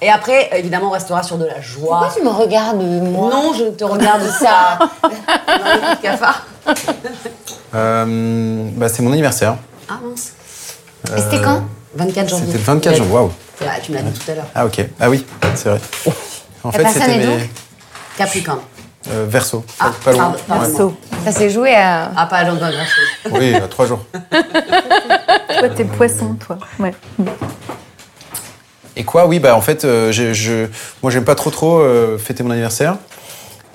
Et 0.01 0.09
après, 0.09 0.50
évidemment, 0.59 0.88
on 0.90 0.92
restera 0.92 1.24
sur 1.24 1.38
de 1.38 1.45
la 1.45 1.61
joie. 1.61 2.00
Pourquoi 2.01 2.14
tu 2.16 2.24
me 2.24 2.30
regardes, 2.30 2.82
moi? 2.83 3.32
Non, 3.32 3.53
je 3.53 3.64
te 3.72 3.83
regarde 3.83 4.22
ça. 4.24 4.77
Dernier 5.48 5.80
coup 5.82 5.95
de 5.98 6.01
cafard. 6.01 6.45
Euh, 7.75 8.67
bah, 8.75 8.90
c'est 8.90 9.01
mon 9.01 9.11
anniversaire. 9.11 9.56
Ah 9.90 9.93
mince. 10.03 10.33
Et 11.17 11.22
c'était 11.22 11.42
quand? 11.43 11.61
24 11.95 12.30
janvier. 12.30 12.45
C'était 12.48 12.58
le 12.59 12.64
24 12.64 12.95
janvier. 12.95 13.14
Waouh. 13.14 13.32
Ah, 13.61 13.80
tu 13.82 13.91
me 13.91 13.98
l'as 13.98 14.03
dit 14.03 14.19
tout 14.19 14.32
à 14.32 14.35
l'heure. 14.35 14.45
Ah 14.56 14.65
ok. 14.65 14.85
Ah 14.99 15.09
oui, 15.09 15.25
c'est 15.56 15.69
vrai. 15.69 15.80
En 16.64 16.69
La 16.69 16.72
fait, 16.77 16.83
personne 16.83 17.01
c'était 17.03 17.23
est 17.23 17.27
mes 17.38 17.49
Capricorne. 18.17 18.59
euh, 19.11 19.25
verso. 19.27 19.64
Ah, 19.80 19.91
pas 20.03 20.11
loin. 20.11 20.19
pardon, 20.23 20.38
pardon. 20.48 20.64
Ouais. 20.64 20.69
Verseau. 20.69 20.98
Ça 21.25 21.32
s'est 21.32 21.49
joué 21.49 21.73
à. 21.75 22.11
Ah, 22.15 22.25
pas 22.25 22.43
dans 22.43 22.56
grand 22.56 22.69
chose. 22.69 23.32
Oui, 23.32 23.53
euh, 23.56 23.67
trois 23.67 23.85
jours. 23.85 24.06
Toi, 24.32 25.69
t'es 25.75 25.85
poisson, 25.85 26.33
toi. 26.35 26.57
Ouais. 26.80 26.93
Et 28.95 29.03
quoi? 29.03 29.27
Oui, 29.27 29.40
bah 29.40 29.56
en 29.56 29.61
fait, 29.61 29.85
euh, 29.85 30.11
je, 30.11 30.33
je- 30.33 30.67
moi 31.01 31.11
j'aime 31.11 31.23
pas 31.23 31.35
trop 31.35 31.49
trop 31.49 31.80
euh, 31.80 32.17
fêter 32.17 32.43
mon 32.43 32.51
anniversaire 32.51 32.98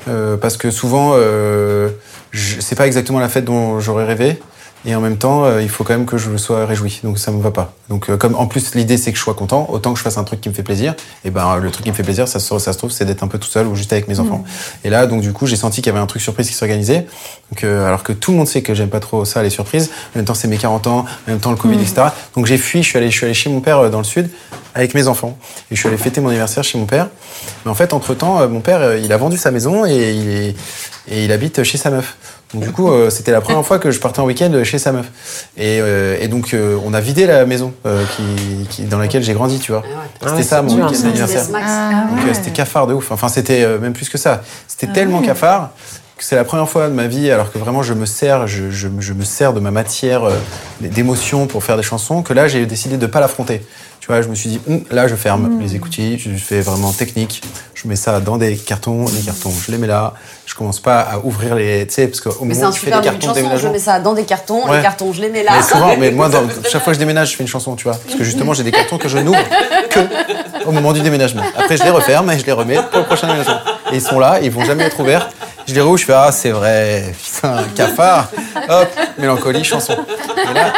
euh, 0.08 0.36
parce 0.36 0.56
que 0.56 0.70
souvent 0.70 1.12
euh, 1.14 1.88
je- 2.30 2.60
c'est 2.60 2.76
pas 2.76 2.86
exactement 2.86 3.18
la 3.18 3.28
fête 3.28 3.44
dont 3.44 3.80
j'aurais 3.80 4.04
rêvé. 4.04 4.40
Et 4.86 4.94
en 4.94 5.00
même 5.00 5.16
temps, 5.18 5.44
euh, 5.44 5.60
il 5.60 5.68
faut 5.68 5.82
quand 5.82 5.92
même 5.92 6.06
que 6.06 6.18
je 6.18 6.36
sois 6.36 6.64
réjoui, 6.64 7.00
donc 7.02 7.18
ça 7.18 7.32
me 7.32 7.42
va 7.42 7.50
pas. 7.50 7.72
Donc, 7.88 8.08
euh, 8.10 8.16
comme 8.16 8.36
en 8.36 8.46
plus 8.46 8.74
l'idée 8.76 8.96
c'est 8.96 9.10
que 9.12 9.18
je 9.18 9.22
sois 9.22 9.34
content, 9.34 9.66
autant 9.70 9.92
que 9.92 9.98
je 9.98 10.04
fasse 10.04 10.18
un 10.18 10.24
truc 10.24 10.40
qui 10.40 10.48
me 10.48 10.54
fait 10.54 10.62
plaisir. 10.62 10.94
Et 11.24 11.30
ben 11.30 11.56
le 11.56 11.70
truc 11.70 11.84
qui 11.84 11.90
me 11.90 11.96
fait 11.96 12.04
plaisir, 12.04 12.28
ça, 12.28 12.38
se- 12.38 12.58
ça 12.58 12.72
se 12.72 12.78
trouve, 12.78 12.90
c'est 12.92 13.04
d'être 13.04 13.22
un 13.24 13.28
peu 13.28 13.38
tout 13.38 13.48
seul 13.48 13.66
ou 13.66 13.74
juste 13.74 13.92
avec 13.92 14.06
mes 14.08 14.20
enfants. 14.20 14.44
Et 14.84 14.90
là, 14.90 15.06
donc 15.06 15.20
du 15.20 15.32
coup, 15.32 15.46
j'ai 15.46 15.56
senti 15.56 15.82
qu'il 15.82 15.90
y 15.92 15.94
avait 15.94 16.02
un 16.02 16.06
truc 16.06 16.22
surprise 16.22 16.46
qui 16.48 16.54
s'organisait. 16.54 17.06
Donc, 17.50 17.64
euh, 17.64 17.86
alors 17.86 18.02
que 18.04 18.12
tout 18.12 18.30
le 18.30 18.36
monde 18.38 18.46
sait 18.46 18.62
que 18.62 18.72
j'aime 18.72 18.88
pas 18.88 19.00
trop 19.00 19.24
ça, 19.24 19.42
les 19.42 19.50
surprises. 19.50 19.90
En 20.14 20.18
même 20.18 20.24
temps, 20.26 20.34
c'est 20.34 20.48
mes 20.48 20.58
40 20.58 20.86
ans, 20.86 20.98
en 21.26 21.30
même 21.30 21.40
temps 21.40 21.50
le 21.50 21.56
Covid, 21.56 21.76
etc. 21.82 22.08
Donc 22.36 22.46
j'ai 22.46 22.58
fui, 22.58 22.82
je 22.82 22.88
suis 22.88 22.98
allé, 22.98 23.10
je 23.10 23.16
suis 23.16 23.24
allé 23.24 23.34
chez 23.34 23.50
mon 23.50 23.60
père 23.60 23.78
euh, 23.78 23.88
dans 23.90 23.98
le 23.98 24.04
sud 24.04 24.30
avec 24.74 24.94
mes 24.94 25.08
enfants. 25.08 25.36
Et 25.70 25.74
je 25.74 25.80
suis 25.80 25.88
allé 25.88 25.98
fêter 25.98 26.20
mon 26.20 26.28
anniversaire 26.28 26.62
chez 26.62 26.78
mon 26.78 26.86
père. 26.86 27.08
Mais 27.64 27.70
en 27.70 27.74
fait, 27.74 27.92
entre 27.92 28.14
temps, 28.14 28.46
mon 28.48 28.60
père, 28.60 28.80
euh, 28.80 28.98
il 28.98 29.12
a 29.12 29.16
vendu 29.16 29.36
sa 29.38 29.50
maison 29.50 29.84
et 29.86 30.12
il, 30.14 30.28
est- 30.28 30.54
et 31.10 31.24
il 31.24 31.32
habite 31.32 31.62
chez 31.64 31.78
sa 31.78 31.90
meuf. 31.90 32.16
Donc 32.54 32.62
du 32.64 32.72
coup, 32.72 32.90
euh, 32.90 33.10
c'était 33.10 33.30
la 33.30 33.42
première 33.42 33.64
fois 33.64 33.78
que 33.78 33.90
je 33.90 34.00
partais 34.00 34.20
en 34.20 34.24
week-end 34.24 34.50
chez 34.64 34.78
sa 34.78 34.90
meuf. 34.92 35.06
Et, 35.58 35.80
euh, 35.82 36.16
et 36.18 36.28
donc, 36.28 36.54
euh, 36.54 36.78
on 36.84 36.94
a 36.94 37.00
vidé 37.00 37.26
la 37.26 37.44
maison 37.44 37.74
euh, 37.84 38.02
qui, 38.16 38.66
qui- 38.70 38.82
dans 38.84 38.98
laquelle 38.98 39.22
j'ai 39.22 39.34
grandi, 39.34 39.58
tu 39.58 39.70
vois. 39.72 39.82
Ah 39.86 39.98
C'était 40.20 40.36
ouais, 40.36 40.42
ça 40.42 40.62
mon 40.62 40.74
week-end 40.74 40.94
ça. 40.94 41.02
d'anniversaire. 41.02 41.44
Max. 41.50 41.66
Donc 42.10 42.24
euh, 42.26 42.32
c'était 42.34 42.50
cafard 42.50 42.86
de 42.86 42.94
ouf. 42.94 43.10
Enfin, 43.10 43.28
c'était 43.28 43.64
euh, 43.64 43.78
même 43.78 43.92
plus 43.92 44.08
que 44.08 44.16
ça. 44.16 44.40
C'était 44.66 44.90
tellement 44.92 45.20
cafard 45.20 45.70
c'est 46.20 46.36
la 46.36 46.44
première 46.44 46.68
fois 46.68 46.88
de 46.88 46.92
ma 46.94 47.06
vie, 47.06 47.30
alors 47.30 47.52
que 47.52 47.58
vraiment 47.58 47.82
je 47.82 47.94
me 47.94 48.06
sers, 48.06 48.46
je, 48.46 48.70
je, 48.70 48.88
je 48.98 49.12
me 49.12 49.24
sers 49.24 49.52
de 49.52 49.60
ma 49.60 49.70
matière 49.70 50.24
euh, 50.24 50.32
d'émotion 50.80 51.46
pour 51.46 51.62
faire 51.64 51.76
des 51.76 51.82
chansons, 51.82 52.22
que 52.22 52.32
là 52.32 52.48
j'ai 52.48 52.66
décidé 52.66 52.96
de 52.96 53.06
pas 53.06 53.20
l'affronter. 53.20 53.62
Tu 54.00 54.06
vois, 54.06 54.22
je 54.22 54.28
me 54.28 54.34
suis 54.34 54.48
dit, 54.48 54.60
Hum, 54.68 54.82
là 54.90 55.06
je 55.06 55.14
ferme 55.16 55.60
les 55.60 55.74
écoutilles, 55.74 56.18
je 56.18 56.30
fais 56.36 56.60
vraiment 56.60 56.92
technique, 56.92 57.42
je 57.74 57.86
mets 57.88 57.96
ça 57.96 58.20
dans 58.20 58.36
des 58.38 58.56
cartons, 58.56 59.04
les 59.14 59.20
cartons, 59.20 59.50
je 59.50 59.70
les 59.70 59.78
mets 59.78 59.86
là, 59.86 60.14
je 60.46 60.54
commence 60.54 60.80
pas 60.80 61.00
à 61.00 61.18
ouvrir 61.18 61.54
les, 61.54 61.86
tu 61.86 61.94
sais, 61.94 62.08
parce 62.08 62.20
qu'au 62.20 62.44
Mais 62.44 62.54
c'est 62.54 62.60
moment 62.60 62.68
un 62.68 62.70
où 62.70 62.74
tu 62.74 62.80
fais 62.80 62.86
des 62.90 63.00
cartons 63.00 63.34
chanson. 63.34 63.56
Je 63.58 63.68
mets 63.68 63.78
ça 63.78 64.00
dans 64.00 64.14
des 64.14 64.24
cartons. 64.24 64.66
Ouais. 64.68 64.78
Les 64.78 64.82
cartons, 64.82 65.12
je 65.12 65.20
les 65.20 65.28
mets 65.28 65.42
là. 65.42 65.52
mais 65.56 65.62
souvent, 65.62 65.96
mais 65.98 66.10
moi, 66.10 66.28
dans- 66.28 66.46
chaque 66.70 66.82
fois 66.82 66.92
que 66.92 66.94
je 66.94 66.98
déménage, 67.00 67.32
je 67.32 67.36
fais 67.36 67.42
une 67.44 67.48
chanson, 67.48 67.76
tu 67.76 67.84
vois. 67.84 67.96
Parce 67.96 68.16
que 68.16 68.24
justement, 68.24 68.54
j'ai 68.54 68.62
des 68.64 68.72
cartons 68.72 68.98
que 68.98 69.08
je 69.08 69.18
n'ouvre 69.18 69.38
que 69.90 70.00
au 70.66 70.72
moment 70.72 70.92
du 70.92 71.00
déménagement. 71.00 71.42
Après, 71.56 71.76
je 71.76 71.82
les 71.82 71.90
referme 71.90 72.30
et 72.30 72.38
je 72.38 72.46
les 72.46 72.52
remets 72.52 72.78
pour 72.90 73.00
le 73.00 73.04
prochain 73.04 73.26
déménagement. 73.26 73.58
Et 73.92 73.96
ils 73.96 74.00
sont 74.02 74.18
là, 74.18 74.38
ils 74.42 74.50
vont 74.50 74.64
jamais 74.64 74.84
être 74.84 74.98
ouverts. 75.00 75.28
Je 75.68 75.74
les 75.74 75.80
roule, 75.82 75.98
je 75.98 76.04
fais 76.06 76.14
Ah, 76.14 76.32
c'est 76.32 76.50
vrai, 76.50 77.12
putain, 77.22 77.62
cafard. 77.76 78.28
Hop, 78.68 78.88
mélancolie, 79.18 79.62
chanson. 79.64 79.96
Et 80.50 80.54
là, 80.54 80.72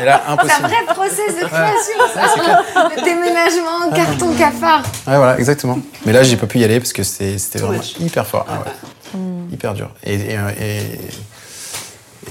et 0.00 0.04
là 0.04 0.22
C'est 0.24 0.30
un 0.30 0.32
impossible. 0.34 0.68
vrai 0.68 0.84
process 0.94 1.40
de 1.40 1.46
création, 1.46 1.98
ça. 2.14 3.02
Déménagement, 3.04 3.90
carton, 3.94 4.32
cafard. 4.34 4.82
Ouais, 5.06 5.16
voilà, 5.16 5.38
exactement. 5.38 5.78
Mais 6.06 6.12
là, 6.12 6.22
j'ai 6.22 6.36
pas 6.36 6.46
pu 6.46 6.58
y 6.58 6.64
aller 6.64 6.80
parce 6.80 6.92
que 6.94 7.02
c'est- 7.02 7.38
c'était 7.38 7.58
vraiment 7.58 7.82
hyper 8.00 8.26
fort. 8.26 8.46
Ah 8.48 8.60
ouais. 8.64 9.20
Hyper 9.52 9.74
dur. 9.74 9.90
Et, 10.04 10.14
et, 10.14 10.32
et, 10.34 10.98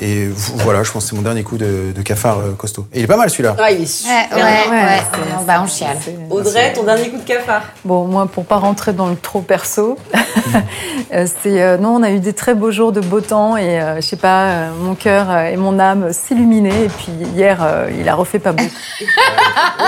et 0.03 0.27
voilà, 0.57 0.83
je 0.83 0.91
pense 0.91 1.03
que 1.05 1.09
c'est 1.11 1.15
mon 1.15 1.21
dernier 1.21 1.43
coup 1.43 1.57
de, 1.57 1.91
de 1.95 2.01
cafard 2.01 2.39
euh, 2.39 2.51
costaud. 2.57 2.85
Et 2.93 2.99
il 2.99 3.03
est 3.03 3.07
pas 3.07 3.15
mal 3.17 3.29
celui-là. 3.29 3.55
Ah, 3.57 3.71
il 3.71 3.83
est 3.83 3.85
super. 3.85 4.27
Ouais, 4.35 4.41
ouais, 4.43 4.69
ouais. 4.69 5.01
Bah, 5.47 5.61
on 5.63 5.67
chiale. 5.67 5.97
Audrey, 6.29 6.73
ton 6.73 6.83
dernier 6.83 7.09
coup 7.09 7.17
de 7.17 7.23
cafard. 7.23 7.61
Bon, 7.85 8.05
moi, 8.05 8.25
pour 8.27 8.45
pas 8.45 8.57
rentrer 8.57 8.91
dans 8.93 9.07
le 9.07 9.15
trop 9.15 9.41
perso, 9.41 9.97
euh, 11.13 11.25
c'est 11.41 11.61
euh, 11.61 11.77
non, 11.77 11.95
on 11.95 12.03
a 12.03 12.11
eu 12.11 12.19
des 12.19 12.33
très 12.33 12.53
beaux 12.53 12.71
jours 12.71 12.91
de 12.91 12.99
beau 13.01 13.21
temps 13.21 13.55
et 13.57 13.79
euh, 13.81 13.95
je 13.97 14.01
sais 14.01 14.15
pas, 14.17 14.45
euh, 14.45 14.69
mon 14.79 14.95
cœur 14.95 15.35
et 15.37 15.55
mon 15.57 15.79
âme 15.79 16.11
s'illuminaient. 16.11 16.85
Et 16.85 16.89
puis 16.89 17.11
hier, 17.35 17.59
euh, 17.61 17.89
il 17.97 18.07
a 18.09 18.15
refait 18.15 18.39
pas 18.39 18.51
beau. 18.51 18.63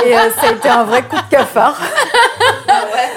et 0.06 0.16
euh, 0.16 0.30
ça 0.42 0.48
a 0.48 0.52
été 0.52 0.69
un 0.69 0.84
vrai 0.85 1.03
coup 1.03 1.16
de 1.18 1.30
cafard. 1.30 1.80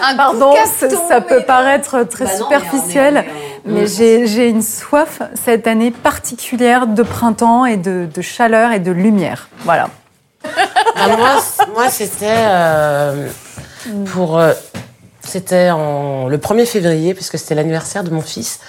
Un 0.03 0.17
Pardon, 0.17 0.51
coup 0.53 0.57
de 0.63 0.67
ça, 0.69 0.89
carton, 0.89 1.09
ça 1.09 1.21
peut 1.21 1.43
paraître 1.47 2.03
très 2.05 2.25
Bah 2.25 2.31
non, 2.39 2.47
mais 2.51 2.57
on 2.57 2.61
est- 2.61 2.65
superficiel, 2.65 3.15
on 3.15 3.19
est- 3.19 3.27
on 3.33 3.37
est- 3.45 3.48
mais 3.65 3.87
j'ai 3.87 4.27
j'ai 4.27 4.49
une 4.49 4.63
soif 4.63 5.23
cette 5.35 5.67
année 5.67 5.91
particulière 5.91 6.87
de 6.87 7.03
printemps 7.03 7.65
et 7.67 7.77
de, 7.77 8.09
de 8.13 8.23
chaleur 8.23 8.73
et 8.73 8.81
de 8.81 8.91
lumière. 8.93 9.49
Voilà. 9.65 9.89
Ah, 10.45 11.09
moi, 11.17 11.43
moi 11.75 11.89
c'était 11.91 12.27
euh, 12.29 13.29
pour. 14.13 14.39
euh, 14.39 14.53
c'était 15.21 15.71
en, 15.71 16.27
le 16.29 16.39
1er 16.39 16.65
février, 16.65 17.13
puisque 17.13 17.39
c'était 17.39 17.55
l'anniversaire 17.55 18.03
de 18.03 18.09
mon 18.11 18.23
fils, 18.23 18.61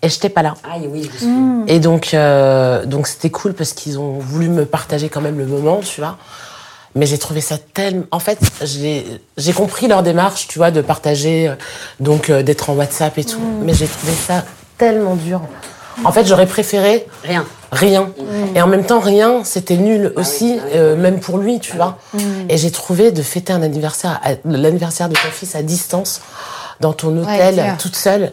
et 0.00 0.08
j'étais 0.08 0.30
pas 0.30 0.42
là. 0.42 0.54
Aïe, 0.72 0.88
oui, 0.90 1.02
je 1.02 1.12
me 1.12 1.18
souviens. 1.18 1.64
Et 1.66 1.78
donc, 1.78 2.14
euh, 2.14 2.86
donc 2.86 3.06
c'était 3.06 3.28
cool 3.30 3.52
parce 3.52 3.72
qu'ils 3.74 3.98
ont 3.98 4.18
voulu 4.18 4.48
me 4.48 4.64
partager 4.64 5.10
quand 5.10 5.20
même 5.20 5.36
le 5.38 5.46
moment, 5.46 5.80
tu 5.80 6.00
vois. 6.00 6.16
Mais 6.96 7.06
j'ai 7.06 7.18
trouvé 7.18 7.40
ça 7.42 7.58
tellement. 7.58 8.04
En 8.10 8.18
fait, 8.18 8.38
j'ai 8.62 9.06
j'ai 9.36 9.52
compris 9.52 9.86
leur 9.86 10.02
démarche, 10.02 10.48
tu 10.48 10.58
vois, 10.58 10.70
de 10.70 10.80
partager, 10.80 11.48
euh, 11.48 11.54
donc 12.00 12.30
euh, 12.30 12.42
d'être 12.42 12.70
en 12.70 12.74
WhatsApp 12.74 13.16
et 13.18 13.24
tout. 13.24 13.40
Mais 13.62 13.74
j'ai 13.74 13.86
trouvé 13.86 14.12
ça 14.14 14.44
tellement 14.78 15.14
dur. 15.14 15.42
En 16.04 16.12
fait, 16.12 16.26
j'aurais 16.26 16.46
préféré 16.46 17.06
Rien. 17.22 17.44
rien. 17.72 18.10
Et 18.54 18.60
en 18.60 18.66
même 18.66 18.84
temps, 18.84 19.00
rien, 19.00 19.44
c'était 19.44 19.76
nul 19.76 20.12
aussi, 20.16 20.58
euh, 20.74 20.94
même 20.94 21.20
pour 21.20 21.38
lui, 21.38 21.58
tu 21.58 21.74
vois. 21.74 21.98
Et 22.48 22.58
j'ai 22.58 22.70
trouvé 22.70 23.12
de 23.12 23.22
fêter 23.22 23.52
un 23.52 23.62
anniversaire, 23.62 24.20
l'anniversaire 24.44 25.08
de 25.08 25.14
ton 25.14 25.30
fils 25.32 25.54
à 25.54 25.62
distance, 25.62 26.20
dans 26.80 26.92
ton 26.92 27.16
hôtel, 27.16 27.76
toute 27.78 27.96
seule. 27.96 28.32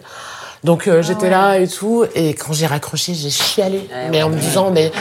Donc 0.63 0.87
euh, 0.87 1.01
j'étais 1.01 1.29
là 1.29 1.57
et 1.59 1.67
tout, 1.67 2.05
et 2.15 2.33
quand 2.33 2.53
j'ai 2.53 2.65
raccroché, 2.67 3.13
j'ai 3.13 3.29
chialé, 3.29 3.89
mais 4.11 4.23
en 4.23 4.29
me 4.29 4.37
disant 4.37 4.71
mais 4.71 4.91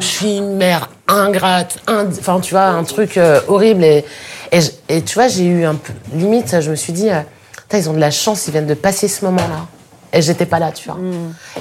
je 0.00 0.04
suis 0.04 0.38
une 0.38 0.56
mère 0.56 0.88
ingrate, 1.06 1.78
enfin 1.86 2.40
tu 2.40 2.54
vois 2.54 2.64
un 2.66 2.82
truc 2.84 3.16
euh, 3.16 3.40
horrible. 3.48 3.84
Et, 3.84 4.04
et 4.88 5.02
tu 5.02 5.14
vois 5.14 5.28
j'ai 5.28 5.44
eu 5.44 5.64
un 5.64 5.76
peu 5.76 5.92
limite, 6.12 6.60
je 6.60 6.70
me 6.70 6.76
suis 6.76 6.92
dit 6.92 7.08
euh, 7.10 7.20
ils 7.72 7.88
ont 7.88 7.92
de 7.94 8.00
la 8.00 8.10
chance, 8.10 8.48
ils 8.48 8.50
viennent 8.50 8.66
de 8.66 8.74
passer 8.74 9.08
ce 9.08 9.24
moment-là. 9.24 9.66
Et 10.12 10.20
j'étais 10.20 10.44
pas 10.44 10.58
là, 10.58 10.72
tu 10.72 10.90
vois. 10.90 10.98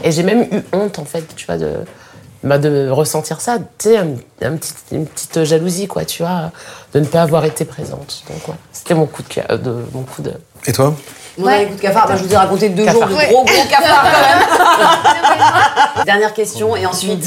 Et 0.04 0.12
j'ai 0.12 0.24
même 0.24 0.42
eu 0.52 0.62
honte 0.74 1.00
en 1.00 1.06
fait, 1.06 1.24
tu 1.36 1.46
vois 1.46 1.58
de 1.58 1.72
bah, 2.44 2.58
de 2.58 2.90
ressentir 2.90 3.40
ça, 3.40 3.60
tu 3.60 3.90
sais, 3.90 3.98
un, 3.98 4.08
un 4.42 4.58
petit, 4.58 4.74
une 4.92 5.06
petite 5.06 5.44
jalousie 5.44 5.88
quoi, 5.88 6.04
tu 6.06 6.24
vois, 6.24 6.52
de 6.94 7.00
ne 7.00 7.06
pas 7.06 7.22
avoir 7.22 7.46
été 7.46 7.64
présente. 7.66 8.24
Donc 8.28 8.48
ouais, 8.48 8.56
c'était 8.74 8.96
mon 8.96 9.06
coup 9.06 9.22
de, 9.22 9.28
cœur- 9.28 9.60
de 9.60 9.72
mon 9.94 10.02
coup 10.02 10.24
de 10.24 10.34
Et 10.66 10.74
toi? 10.74 10.96
Mon 11.38 11.48
dernier 11.48 11.66
coup 11.68 11.76
de 11.76 11.82
cafard, 11.82 12.08
bah, 12.08 12.16
je 12.18 12.24
vous 12.24 12.34
ai 12.34 12.38
raconté 12.38 12.70
deux 12.70 12.86
Cafard. 12.86 13.08
jours 13.10 13.18
de 13.20 13.26
gros 13.26 13.44
gros 13.46 13.64
cafards 13.70 14.04
quand 14.04 14.20
même. 16.00 16.06
Dernière 16.06 16.34
question 16.34 16.76
et 16.76 16.86
ensuite, 16.86 17.26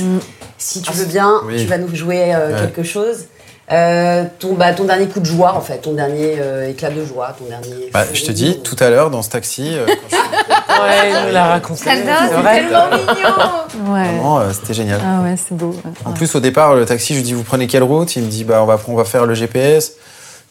si 0.59 0.83
tu 0.83 0.93
veux 0.93 1.07
bien, 1.07 1.41
Oui. 1.47 1.57
tu 1.63 1.67
vas 1.67 1.79
nous 1.79 1.95
jouer 1.95 2.35
euh, 2.35 2.53
Ouais. 2.55 2.61
quelque 2.61 2.83
chose. 2.83 3.27
Euh, 3.73 4.25
ton, 4.41 4.53
bah, 4.53 4.75
ton 4.75 4.85
dernier 4.85 5.07
coup 5.07 5.21
de 5.21 5.25
joie 5.25 5.55
en 5.55 5.63
fait, 5.63 5.79
ton 5.79 5.95
dernier 5.95 6.37
euh, 6.39 6.69
éclat 6.69 6.91
de 6.91 7.03
joie, 7.03 7.35
ton 7.39 7.47
dernier. 7.47 7.89
bah, 7.95 8.05
Je 8.13 8.23
te 8.23 8.31
dis, 8.31 8.61
tout 8.63 8.77
à 8.79 8.91
l'heure, 8.91 9.09
dans 9.09 9.23
ce 9.23 9.31
taxi, 9.31 9.71
euh, 9.75 9.87
quand 9.87 9.95
je 10.11 10.17
suis 10.17 10.25
Ouais, 10.83 11.11
il 11.23 11.27
nous 11.29 11.33
l'a 11.33 11.47
raconté. 11.47 11.81
C'est 11.85 12.03
tellement 12.05 12.91
mignon. 12.91 13.95
Ouais. 13.95 14.03
vraiment, 14.05 14.39
euh, 14.41 14.51
c'était 14.53 14.75
génial. 14.75 15.01
Ah 15.03 15.23
ouais, 15.23 15.37
c'est 15.39 15.55
beau. 15.57 15.75
En 16.05 16.13
plus, 16.13 16.35
au 16.35 16.41
départ, 16.41 16.75
le 16.75 16.85
taxi, 16.85 17.15
je 17.15 17.21
lui 17.21 17.25
dis, 17.25 17.33
vous 17.33 17.43
prenez 17.43 17.67
quelle 17.67 17.85
route? 17.85 18.15
Il 18.17 18.25
me 18.25 18.29
dit, 18.29 18.45
bah, 18.45 18.59
on 18.63 18.67
va, 18.67 18.79
on 18.87 18.95
va 18.97 19.05
faire 19.05 19.25
le 19.25 19.33
GPS. 19.35 19.93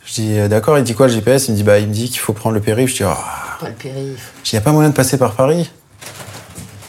Je 0.05 0.13
dis, 0.13 0.39
euh, 0.39 0.47
d'accord, 0.47 0.77
il 0.77 0.83
dit 0.83 0.93
quoi 0.93 1.07
le 1.07 1.13
GPS 1.13 1.47
Il 1.47 1.51
me 1.51 1.57
dit, 1.57 1.63
bah, 1.63 1.79
il 1.79 1.87
me 1.87 1.93
dit 1.93 2.09
qu'il 2.09 2.19
faut 2.19 2.33
prendre 2.33 2.55
le 2.55 2.61
périph'. 2.61 2.89
Je 2.89 2.95
dis, 2.95 3.03
oh. 3.03 3.13
Pas 3.59 3.67
le 3.67 3.73
périph. 3.73 4.33
Je 4.43 4.49
dis, 4.49 4.55
y 4.55 4.59
a 4.59 4.61
pas 4.61 4.71
moyen 4.71 4.89
de 4.89 4.93
passer 4.95 5.17
par 5.17 5.33
Paris 5.33 5.69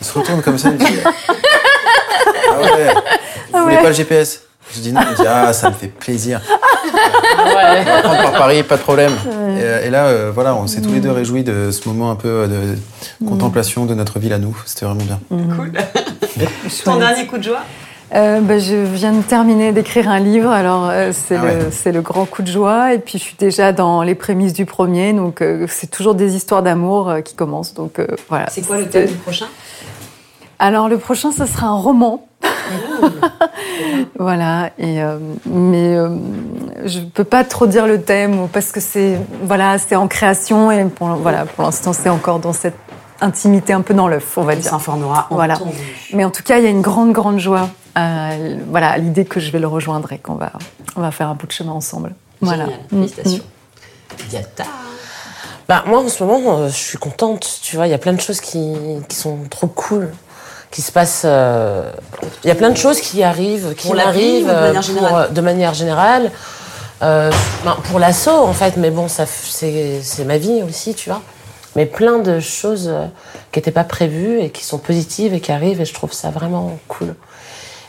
Il 0.01 0.07
se 0.07 0.18
retourne 0.18 0.43
comme 0.43 0.59
ça, 0.59 0.68
il 0.70 0.75
me 0.75 0.78
dit, 0.78 0.99
ah 1.05 2.60
ouais, 2.60 2.94
vous 3.52 3.62
voulez 3.62 3.76
pas 3.76 3.89
le 3.89 3.93
GPS 3.94 4.43
Je 4.75 4.81
dis 4.81 4.93
non, 4.93 5.01
il 5.02 5.10
me 5.10 5.17
dit, 5.17 5.26
ah, 5.28 5.52
ça 5.52 5.70
me 5.70 5.75
fait 5.75 5.89
plaisir. 5.89 6.41
Ouais. 7.36 7.83
On 7.83 7.84
va 7.84 8.02
prendre 8.02 8.23
par 8.23 8.33
Paris, 8.33 8.62
pas 8.62 8.76
de 8.76 8.83
problème. 8.83 9.12
Et, 9.12 9.62
euh, 9.62 9.84
et 9.86 9.91
là, 9.91 10.07
euh, 10.07 10.31
voilà, 10.33 10.55
on 10.55 10.67
s'est 10.67 10.81
tous 10.81 10.93
les 10.93 11.01
deux 11.01 11.10
réjouis 11.10 11.43
de 11.43 11.70
ce 11.70 11.89
moment 11.89 12.10
un 12.10 12.15
peu 12.15 12.49
de 12.49 13.26
contemplation 13.26 13.86
de 13.86 13.94
notre 13.94 14.18
ville 14.18 14.33
à 14.33 14.39
nous. 14.39 14.57
C'était 14.65 14.86
vraiment 14.86 15.05
bien. 15.05 15.20
Ton 16.84 16.97
dernier 16.97 17.26
coup 17.26 17.39
de 17.39 17.43
joie? 17.43 17.62
Euh, 18.15 18.41
bah, 18.41 18.59
je 18.60 18.76
viens 18.76 19.12
de 19.12 19.23
terminer 19.23 19.73
d'écrire 19.73 20.09
un 20.09 20.20
livre, 20.20 20.51
alors 20.51 20.89
euh, 20.89 21.10
c'est 21.12 21.34
Ah 21.36 21.43
le, 21.43 21.49
ouais. 21.49 21.70
c'est 21.73 21.91
le 21.91 22.01
grand 22.01 22.26
coup 22.26 22.43
de 22.43 22.47
joie. 22.49 22.94
Et 22.94 22.99
puis 23.01 23.18
je 23.18 23.25
suis 23.25 23.36
déjà 23.36 23.73
dans 23.73 24.02
les 24.02 24.15
prémices 24.15 24.52
du 24.52 24.67
premier, 24.67 25.12
donc 25.12 25.41
euh, 25.43 25.67
c'est 25.68 25.91
toujours 25.91 26.15
des 26.15 26.36
histoires 26.36 26.62
d'amour 26.62 27.10
euh, 27.10 27.20
qui 27.23 27.34
commencent. 27.34 27.75
Donc 27.75 27.99
euh, 27.99 28.07
voilà. 28.28 28.47
C'est 28.51 28.62
quoi 28.65 28.78
le 28.78 28.89
thème 28.89 29.09
du 29.09 29.15
prochain? 29.15 29.47
Alors 30.60 30.89
le 30.89 30.99
prochain, 30.99 31.33
ce 31.33 31.44
sera 31.44 31.67
un 31.67 31.76
roman. 31.76 32.26
voilà. 34.18 34.70
Et 34.78 35.02
euh, 35.02 35.18
mais 35.47 35.97
euh, 35.97 36.10
je 36.84 37.01
peux 37.01 37.25
pas 37.25 37.43
trop 37.44 37.67
dire 37.67 37.86
le 37.86 38.01
thème 38.02 38.49
parce 38.52 38.70
que 38.73 38.81
c'est 38.81 39.18
voilà, 39.43 39.78
c'est 39.78 39.97
en 39.97 40.07
création 40.09 40.70
et 40.70 40.84
pour, 40.84 41.09
voilà, 41.17 41.47
pour 41.47 41.65
l'instant 41.65 41.93
c'est 41.93 42.09
encore 42.10 42.39
dans 42.39 42.52
cette 42.52 42.76
intimité 43.20 43.73
un 43.73 43.81
peu 43.81 43.94
dans 43.94 44.07
l'œuf, 44.09 44.36
on 44.36 44.43
va 44.43 44.52
On 44.52 44.57
dire. 44.57 44.70
s'informera 44.70 45.26
en 45.31 45.34
Voilà. 45.34 45.55
voulu. 45.55 45.73
Mais 46.12 46.25
en 46.25 46.31
tout 46.31 46.43
cas, 46.43 46.59
il 46.59 46.65
y 46.65 46.67
a 46.67 46.70
une 46.70 46.83
grande, 46.83 47.12
grande 47.12 47.39
joie 47.39 47.68
à, 47.94 48.31
voilà, 48.68 48.97
l'idée 48.98 49.24
que 49.24 49.40
je 49.40 49.50
vais 49.50 49.58
le 49.58 49.68
rejoindre 49.68 50.12
et 50.12 50.18
qu'on 50.18 50.34
va, 50.34 50.52
on 50.97 51.00
va 51.00 51.10
faire 51.10 51.28
un 51.28 51.34
bout 51.34 51.47
de 51.47 51.52
chemin 51.52 51.73
ensemble. 51.73 52.14
Voilà. 52.40 52.64
Génial, 52.64 52.81
félicitations. 52.90 53.44
Bah, 55.68 55.84
moi, 55.86 56.00
en 56.00 56.08
ce 56.08 56.23
moment, 56.23 56.58
euh, 56.58 56.68
je 56.68 56.74
suis 56.74 56.98
contente. 56.98 57.60
Tu 57.62 57.76
vois, 57.76 57.86
il 57.86 57.90
y 57.90 57.94
a 57.94 57.98
plein 57.98 58.12
de 58.12 58.20
choses 58.20 58.40
qui, 58.40 58.74
qui 59.08 59.16
sont 59.16 59.39
trop 59.48 59.66
cool, 59.66 60.12
qui 60.70 60.82
se 60.82 60.92
passent. 60.92 61.23
euh, 61.24 61.90
Il 62.44 62.48
y 62.48 62.50
a 62.50 62.55
plein 62.55 62.70
de 62.70 62.76
choses 62.76 63.00
qui 63.00 63.23
arrivent, 63.23 63.74
qui 63.74 63.89
ou 63.89 63.94
de 63.94 63.98
euh, 63.98 64.05
manière 64.05 64.82
générale 64.82 65.26
euh, 65.31 65.32
de 65.32 65.40
manière 65.40 65.74
générale. 65.74 66.31
Euh, 67.02 67.31
ben, 67.64 67.76
pour 67.84 67.98
l'assaut, 67.98 68.44
en 68.44 68.52
fait, 68.52 68.76
mais 68.76 68.90
bon, 68.90 69.08
ça, 69.08 69.24
c'est 69.26 70.00
c'est 70.02 70.24
ma 70.24 70.36
vie 70.36 70.62
aussi, 70.62 70.94
tu 70.94 71.08
vois. 71.08 71.23
Mais 71.76 71.86
plein 71.86 72.18
de 72.18 72.40
choses 72.40 72.89
euh, 72.89 73.06
qui 73.50 73.58
n'étaient 73.58 73.73
pas 73.73 73.84
prévues 73.84 74.40
et 74.40 74.50
qui 74.50 74.64
sont 74.64 74.78
positives 74.78 75.32
et 75.34 75.40
qui 75.40 75.50
arrivent, 75.50 75.81
et 75.81 75.84
je 75.86 75.94
trouve 75.94 76.12
ça 76.12 76.31
vraiment 76.31 76.78
cool. 76.89 77.14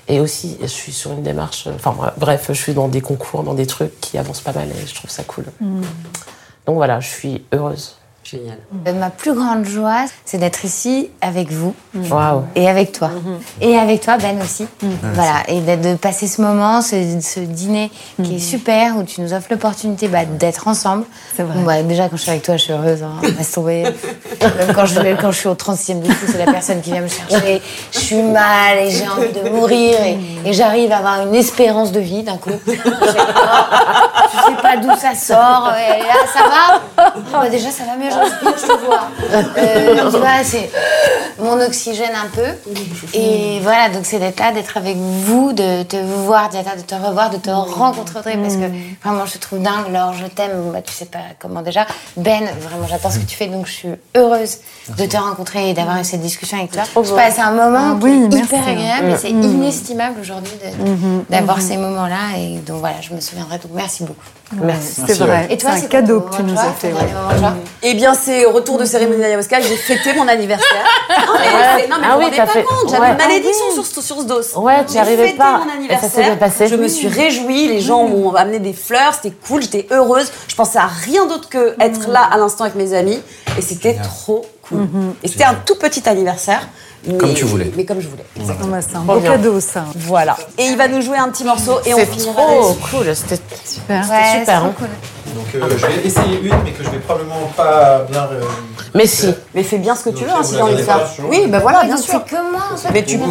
Et 0.08 0.20
aussi, 0.20 0.58
je 0.62 0.68
suis 0.68 0.92
sur 0.92 1.12
une 1.12 1.24
démarche. 1.24 1.66
euh, 1.68 1.72
Enfin, 1.76 1.96
bref, 2.18 2.46
je 2.50 2.54
suis 2.54 2.74
dans 2.74 2.88
des 2.88 3.02
concours, 3.02 3.44
dans 3.44 3.56
des 3.56 3.66
trucs 3.66 4.00
qui 4.02 4.18
avancent 4.18 4.42
pas 4.42 4.54
mal, 4.54 4.70
et 4.70 4.88
je 4.88 4.94
trouve 4.94 5.10
ça 5.10 5.24
cool. 5.24 5.46
Donc 6.68 6.76
voilà, 6.76 7.00
je 7.00 7.08
suis 7.10 7.44
heureuse. 7.54 7.98
Génial. 8.26 8.58
Euh, 8.88 8.94
Ma 8.94 9.12
plus 9.12 9.34
grande 9.36 9.66
joie, 9.66 10.06
c'est 10.26 10.40
d'être 10.40 10.66
ici 10.66 11.12
avec 11.22 11.52
vous 11.52 11.76
et 12.56 12.68
avec 12.68 12.92
toi. 12.92 13.12
Et 13.62 13.78
avec 13.78 14.02
toi, 14.02 14.18
Ben 14.18 14.42
aussi. 14.42 14.66
Voilà. 15.14 15.44
Et 15.48 15.62
de 15.62 15.94
passer 15.96 16.26
ce 16.28 16.42
moment, 16.42 16.82
ce, 16.82 16.96
ce 17.22 17.40
dîner 17.40 17.92
qui 18.24 18.38
est 18.38 18.40
super, 18.40 18.98
où 18.98 19.04
tu 19.04 19.22
nous 19.22 19.32
offres 19.32 19.48
l'opportunité 19.52 20.08
bah, 20.08 20.26
d'être 20.26 20.68
ensemble. 20.68 21.06
C'est 21.36 21.44
vrai. 21.44 21.54
Bon, 21.56 21.62
bah, 21.64 21.84
déjà, 21.84 22.10
quand 22.10 22.18
je 22.18 22.22
suis 22.24 22.32
avec 22.32 22.42
toi, 22.44 22.58
je 22.58 22.64
suis 22.64 22.74
heureuse. 22.74 23.04
Hein. 23.04 23.14
Laisse 23.38 23.52
tomber. 23.52 23.84
Même 23.84 24.74
quand 24.74 24.86
je, 24.88 25.00
quand 25.22 25.32
je 25.32 25.38
suis 25.38 25.48
au 25.48 25.54
36e 25.54 26.02
du 26.02 26.10
coup, 26.10 26.26
c'est 26.28 26.44
la 26.44 26.52
personne 26.52 26.82
qui 26.82 26.92
vient 26.92 27.02
me 27.02 27.08
chercher. 27.08 27.62
Je 27.94 28.00
suis 28.00 28.22
mal 28.24 28.80
et 28.80 28.90
j'ai 28.90 29.08
envie 29.08 29.32
de 29.34 29.50
mourir. 29.50 30.00
Et, 30.02 30.18
et 30.50 30.54
j'arrive 30.54 30.92
à 30.92 30.98
avoir 30.98 31.28
une 31.28 31.36
espérance 31.36 31.92
de 31.92 32.00
vie 32.00 32.24
d'un 32.24 32.38
coup. 32.38 32.50
Je 32.66 32.72
sais 32.72 32.78
pas, 32.90 33.70
je 34.34 34.38
sais 34.50 34.62
pas 34.62 34.78
d'où 34.78 34.90
ça 35.00 35.14
sort. 35.14 35.72
Et 35.78 36.00
là, 36.02 36.16
ça 36.34 36.40
va 36.50 37.12
Bah, 37.32 37.50
Déjà, 37.50 37.70
ça 37.70 37.84
va 37.84 37.96
mieux. 37.98 38.15
J'inspire, 38.16 38.54
je 38.58 38.74
te 38.74 38.86
vois. 38.86 39.02
Euh, 39.58 40.12
tu 40.12 40.18
vois, 40.18 40.44
c'est 40.44 40.70
mon 41.40 41.60
oxygène 41.62 42.12
un 42.16 42.30
peu. 42.34 42.48
Et 43.14 43.60
voilà, 43.62 43.90
donc 43.90 44.06
c'est 44.06 44.20
d'être 44.20 44.40
là, 44.40 44.52
d'être 44.52 44.78
avec 44.78 44.96
vous, 44.98 45.54
de 45.54 45.84
te 45.84 45.98
voir, 45.98 46.50
Diata, 46.50 46.76
de 46.76 46.82
te 46.82 46.96
revoir, 46.96 47.30
de 47.30 47.38
te 47.38 47.50
rencontrer, 47.50 48.20
Audrey, 48.20 48.38
parce 48.38 48.56
que 48.56 48.66
vraiment, 49.04 49.26
je 49.26 49.34
te 49.34 49.38
trouve 49.40 49.60
dingue. 49.62 49.92
Laure, 49.92 50.14
je 50.14 50.26
t'aime. 50.28 50.72
Bah, 50.74 50.82
tu 50.82 50.94
sais 50.94 51.06
pas 51.06 51.20
comment 51.40 51.62
déjà. 51.62 51.86
Ben, 52.18 52.44
vraiment, 52.62 52.88
j'adore 52.88 53.12
ce 53.12 53.20
que 53.20 53.26
tu 53.26 53.36
fais, 53.36 53.48
donc 53.48 53.66
je 53.68 53.72
suis 53.72 53.90
heureuse 54.16 54.58
de 54.98 55.06
te 55.06 55.18
rencontrer 55.18 55.70
et 55.70 55.74
d'avoir 55.74 56.00
eu 56.00 56.04
cette 56.04 56.22
discussion 56.22 56.58
avec 56.58 56.72
toi. 56.72 56.84
Je 56.96 57.12
passe 57.14 57.40
un 57.40 57.52
moment 57.52 57.96
Ah 57.96 57.98
qui 58.00 58.06
oui, 58.06 58.24
est 58.26 58.28
merci. 58.36 58.44
hyper 58.56 58.68
agréable 58.68 59.10
et 59.12 59.18
c'est 59.18 59.30
inestimable 59.32 60.16
aujourd'hui 60.22 60.54
de- 60.64 61.24
d'avoir 61.30 61.62
ces 61.62 61.78
moments-là. 61.78 62.38
Et 62.40 62.58
donc 62.60 62.80
voilà, 62.80 62.96
je 63.02 63.14
me 63.14 63.20
souviendrai. 63.20 63.58
Donc 63.58 63.72
merci 63.74 64.04
beaucoup. 64.04 64.22
Merci. 64.62 65.02
C'est 65.08 65.18
vrai. 65.20 65.48
Et 65.50 65.58
toi, 65.58 65.72
c'est 65.76 65.86
un 65.86 65.88
cadeau 65.88 66.22
que 66.22 66.36
tu 66.38 66.44
nous 66.44 66.58
as 66.58 66.72
fait. 66.78 66.94
Eh 67.84 67.94
bien, 67.96 68.05
c'est 68.14 68.46
retour 68.46 68.78
de 68.78 68.86
cérémonie 68.86 69.22
d'ayahuasca. 69.22 69.62
J'ai 69.62 69.76
fêté 69.76 70.14
mon 70.14 70.28
anniversaire. 70.28 70.84
Non, 71.10 71.34
mais, 71.40 71.82
c'est- 71.82 71.88
non, 71.88 71.96
mais 72.00 72.08
Ah 72.10 72.14
vous 72.16 72.20
oui, 72.20 72.26
vous 72.26 72.32
rendez 72.32 72.38
t'as 72.38 72.46
pas 72.46 72.52
fait- 72.52 72.64
compte. 72.64 72.90
J'avais 72.90 73.02
ouais. 73.02 73.12
une 73.12 73.18
malédiction 73.18 73.64
Ah 73.66 73.70
oui. 73.70 73.74
sur, 73.74 73.86
ce- 73.86 74.02
sur 74.02 74.20
ce 74.22 74.26
dos. 74.26 74.42
Ouais, 74.62 74.86
tu 74.86 74.98
arrivais 74.98 75.34
pas. 75.34 75.54
mon 75.54 75.60
ça 75.60 75.66
s'est 75.72 75.76
anniversaire. 75.78 76.26
bien 76.26 76.36
passé. 76.36 76.68
Je 76.68 76.76
me 76.76 76.88
suis 76.88 77.08
réjouie. 77.08 77.68
Les 77.68 77.82
gens 77.82 78.04
m'ont 78.04 78.34
amené 78.36 78.60
des 78.60 78.74
fleurs. 78.74 79.14
C'était 79.14 79.34
cool. 79.48 79.62
J'étais 79.64 79.88
heureuse. 79.92 80.32
Je 80.48 80.56
pensais 80.56 80.78
à 80.80 80.88
rien 80.88 81.26
d'autre 81.26 81.50
que 81.50 81.76
être 81.80 82.10
là 82.10 82.22
à 82.32 82.38
l'instant 82.38 82.64
avec 82.66 82.76
mes 82.76 82.94
amis. 82.94 83.22
Et 83.58 83.62
c'était 83.62 83.96
trop 83.96 84.46
cool. 84.70 84.88
Et 85.24 85.28
c'était 85.28 85.44
un 85.46 85.56
tout 85.56 85.76
petit 85.76 86.08
anniversaire. 86.08 86.68
Mais- 87.08 87.18
Comme 87.18 87.34
tu 87.34 87.46
voulais. 87.46 87.72
Mais 87.76 87.86
comme 87.86 88.02
je 88.02 88.08
voulais. 88.08 88.26
Ah 88.40 88.54
bah, 88.68 88.78
c'est 88.82 88.96
un 88.96 89.02
beau 89.02 89.20
cadeau, 89.20 89.60
ça. 89.60 89.86
Voilà. 89.96 90.36
Et 90.58 90.66
il 90.66 90.78
va 90.78 90.88
nous 90.88 91.02
jouer 91.02 91.18
un 91.18 91.30
petit 91.30 91.44
morceau 91.44 91.80
et 91.86 91.94
on 91.94 91.98
C'est 91.98 92.06
finira 92.06 92.34
trop 92.34 92.62
là-dessus. 92.70 92.80
cool. 92.92 93.16
C'était 93.16 93.42
Super. 93.66 94.10
Ouais, 94.10 94.40
super, 94.40 94.64
hein. 94.64 94.74
cool. 94.78 94.88
Donc 95.36 95.46
euh, 95.56 95.76
je 95.78 95.86
vais 95.86 96.06
essayer 96.08 96.40
une, 96.40 96.54
mais 96.64 96.72
que 96.72 96.82
je 96.84 96.90
vais 96.90 97.00
probablement 97.00 97.52
pas 97.58 98.06
bien. 98.10 98.22
euh, 98.32 98.42
Mais 98.94 99.06
si. 99.06 99.34
Mais 99.54 99.64
fais 99.64 99.80
bien 99.80 99.94
ce 99.96 100.06
que 100.06 100.10
tu 100.12 100.24
veux 100.24 100.30
hein, 100.30 100.44
si 100.44 100.56
t'as 100.56 100.62
envie 100.62 100.76
de 100.76 100.82
faire. 100.84 101.00
Oui, 101.30 101.48
ben 101.48 101.60
voilà, 101.60 101.80
Ouais, 101.82 101.88
bien 101.88 101.98
sûr. 101.98 102.22
c'est 102.26 102.36
que 102.36 102.42
moi, 102.52 102.62
en 102.74 102.78
fait. 102.78 102.90
Mais 102.94 103.04
tu 103.04 103.18
peux 103.18 103.26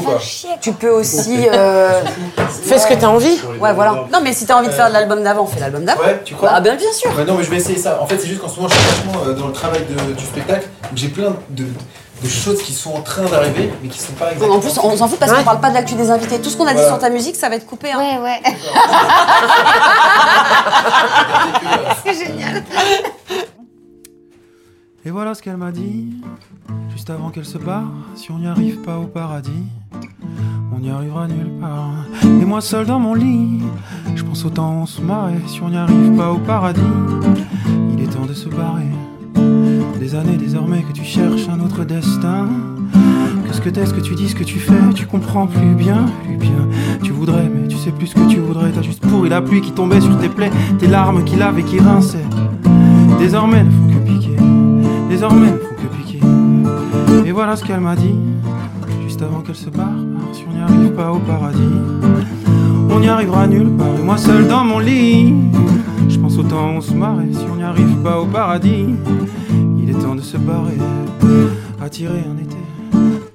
Tu 0.61 0.89
aussi. 0.89 1.47
euh, 1.51 2.03
Fais 2.65 2.79
ce 2.79 2.87
que 2.87 2.95
t'as 2.95 3.07
envie. 3.07 3.39
Ouais, 3.61 3.73
voilà. 3.73 4.05
Non, 4.13 4.21
mais 4.23 4.33
si 4.35 4.45
t'as 4.45 4.57
envie 4.59 4.69
de 4.69 4.73
faire 4.73 4.91
l'album 4.91 5.23
d'avant, 5.23 5.47
fais 5.47 5.61
l'album 5.61 5.85
d'avant. 5.85 6.03
Ouais, 6.03 6.21
tu 6.25 6.35
crois 6.35 6.51
Ah, 6.53 6.61
bien 6.61 6.77
sûr. 6.93 7.11
Ouais, 7.17 7.25
non, 7.25 7.37
mais 7.39 7.45
je 7.45 7.51
vais 7.51 7.57
essayer 7.57 7.79
ça. 7.79 7.99
En 8.03 8.07
fait, 8.07 8.19
c'est 8.19 8.27
juste 8.27 8.41
qu'en 8.43 8.49
ce 8.49 8.57
moment, 8.57 8.69
je 8.69 8.75
suis 8.75 8.85
vachement 8.85 9.25
euh, 9.27 9.33
dans 9.33 9.47
le 9.47 9.53
travail 9.53 9.81
de- 9.89 10.13
du 10.13 10.25
spectacle. 10.25 10.69
J'ai 10.95 11.09
plein 11.09 11.35
de, 11.51 11.65
de 12.25 12.29
choses 12.29 12.63
qui 12.63 12.73
sont 12.73 12.93
en 12.95 13.03
train 13.03 13.23
d'arriver, 13.25 13.71
mais 13.83 13.89
qui 13.89 13.99
sont 14.01 14.13
pas 14.15 14.33
exactement. 14.33 14.57
En 14.57 14.61
plus, 14.61 14.79
on 14.83 14.97
s'en 14.97 15.09
fout 15.09 15.19
parce 15.19 15.33
qu'on 15.33 15.45
parle 15.45 15.61
pas 15.61 15.69
de 15.71 15.75
l'actu 15.75 15.95
des 15.95 16.11
invités. 16.11 16.41
Tout 16.41 16.51
ce 16.51 16.57
qu'on 16.57 16.67
a 16.67 16.75
dit 16.75 16.85
sur 16.85 16.99
ta 16.99 17.11
musique, 17.11 17.37
ça 17.37 17.49
va 17.49 17.57
être 17.57 17.67
coupé. 17.67 17.93
hein. 17.93 17.99
Ouais, 17.99 18.19
ouais. 18.23 18.41
c'est 22.05 22.27
génial. 22.27 22.63
Et 25.07 25.11
voilà 25.11 25.35
ce 25.35 25.43
qu'elle 25.43 25.59
m'a 25.59 25.71
dit, 25.71 26.15
juste 26.93 27.11
avant 27.11 27.29
qu'elle 27.31 27.45
se 27.45 27.59
barre. 27.59 27.85
Si 28.17 28.31
on 28.31 28.39
n'y 28.39 28.47
arrive 28.47 28.79
pas 28.79 28.97
au 28.97 29.05
paradis, 29.07 29.67
on 30.75 30.79
n'y 30.79 30.91
arrivera 30.91 31.27
nulle 31.29 31.61
part. 31.61 31.91
Et 32.23 32.45
moi 32.47 32.61
seul 32.63 32.87
dans 32.87 32.99
mon 32.99 33.13
lit, 33.15 33.61
je 34.17 34.23
pense 34.23 34.45
autant 34.47 34.71
on 34.83 34.87
se 34.87 35.03
marrait. 35.03 35.35
Si 35.47 35.61
on 35.63 35.69
n'y 35.69 35.77
arrive 35.77 36.17
pas 36.17 36.31
au 36.31 36.39
paradis, 36.39 36.81
il 37.93 38.03
est 38.03 38.07
temps 38.07 38.25
de 38.27 38.33
se 38.35 38.49
barrer. 38.49 38.89
Des 39.99 40.15
années 40.15 40.37
désormais 40.37 40.83
que 40.83 40.93
tu 40.93 41.05
cherches 41.05 41.49
un 41.49 41.61
autre 41.61 41.85
destin. 41.85 42.49
Que 43.47 43.55
ce 43.55 43.61
que 43.61 43.69
t'es, 43.69 43.87
ce 43.87 43.95
que 43.95 44.01
tu 44.01 44.15
dis, 44.15 44.29
ce 44.29 44.35
que 44.35 44.45
tu 44.45 44.59
fais, 44.59 44.73
tu 44.95 45.07
comprends 45.07 45.47
plus 45.47 45.75
bien, 45.75 46.07
plus 46.25 46.37
bien. 46.37 46.69
Tu 47.03 47.13
voudrais, 47.13 47.49
mais 47.49 47.69
tu 47.69 47.77
sais 47.77 47.91
plus 47.91 48.09
ce 48.09 48.15
que 48.15 48.29
tu 48.29 48.39
voudrais. 48.39 48.71
T'as 48.71 48.83
juste 48.83 49.07
pourri 49.07 49.29
la 49.29 49.43
pluie 49.43 49.61
qui 49.61 49.73
tombait 49.73 50.01
sur 50.01 50.19
tes 50.19 50.29
plaies, 50.29 50.51
tes 50.79 50.87
larmes 50.87 51.25
qui 51.25 51.37
lavaient, 51.37 51.63
qui 51.63 51.79
rinçaient. 51.79 52.27
Désormais 53.19 53.65
ne 53.65 53.71
font 53.71 53.87
que 53.87 54.07
piquer, 54.07 54.37
désormais 55.09 55.53
ne 55.53 55.57
font 55.57 55.75
que 55.75 55.97
piquer. 55.97 56.21
Et 57.27 57.33
voilà 57.33 57.57
ce 57.57 57.65
qu'elle 57.65 57.81
m'a 57.81 57.97
dit, 57.97 58.15
juste 59.03 59.23
avant 59.23 59.41
qu'elle 59.41 59.55
se 59.55 59.71
barre. 59.71 59.89
Si 60.33 60.45
on 60.49 60.55
n'y 60.55 60.61
arrive 60.61 60.93
pas 60.93 61.13
au 61.13 61.19
paradis, 61.19 61.61
on 62.91 63.01
n'y 63.01 63.09
arrivera 63.09 63.47
nulle 63.47 63.71
part. 63.71 63.95
Et 63.99 64.03
moi 64.03 64.17
seul 64.17 64.47
dans 64.49 64.65
mon 64.65 64.79
lit, 64.79 65.35
je 66.09 66.19
pense 66.19 66.39
autant 66.39 66.77
on 66.77 66.81
se 66.81 66.93
marrait. 66.93 67.33
Si 67.33 67.45
on 67.53 67.57
n'y 67.57 67.63
arrive 67.63 67.97
pas 68.03 68.21
au 68.21 68.27
paradis, 68.27 68.87
il 69.79 69.91
est 69.91 69.95
temps 69.95 70.15
de 70.15 70.21
se 70.21 70.37
barrer. 70.37 70.79
Attirer 71.81 72.25
un 72.31 72.43
été 72.43 72.64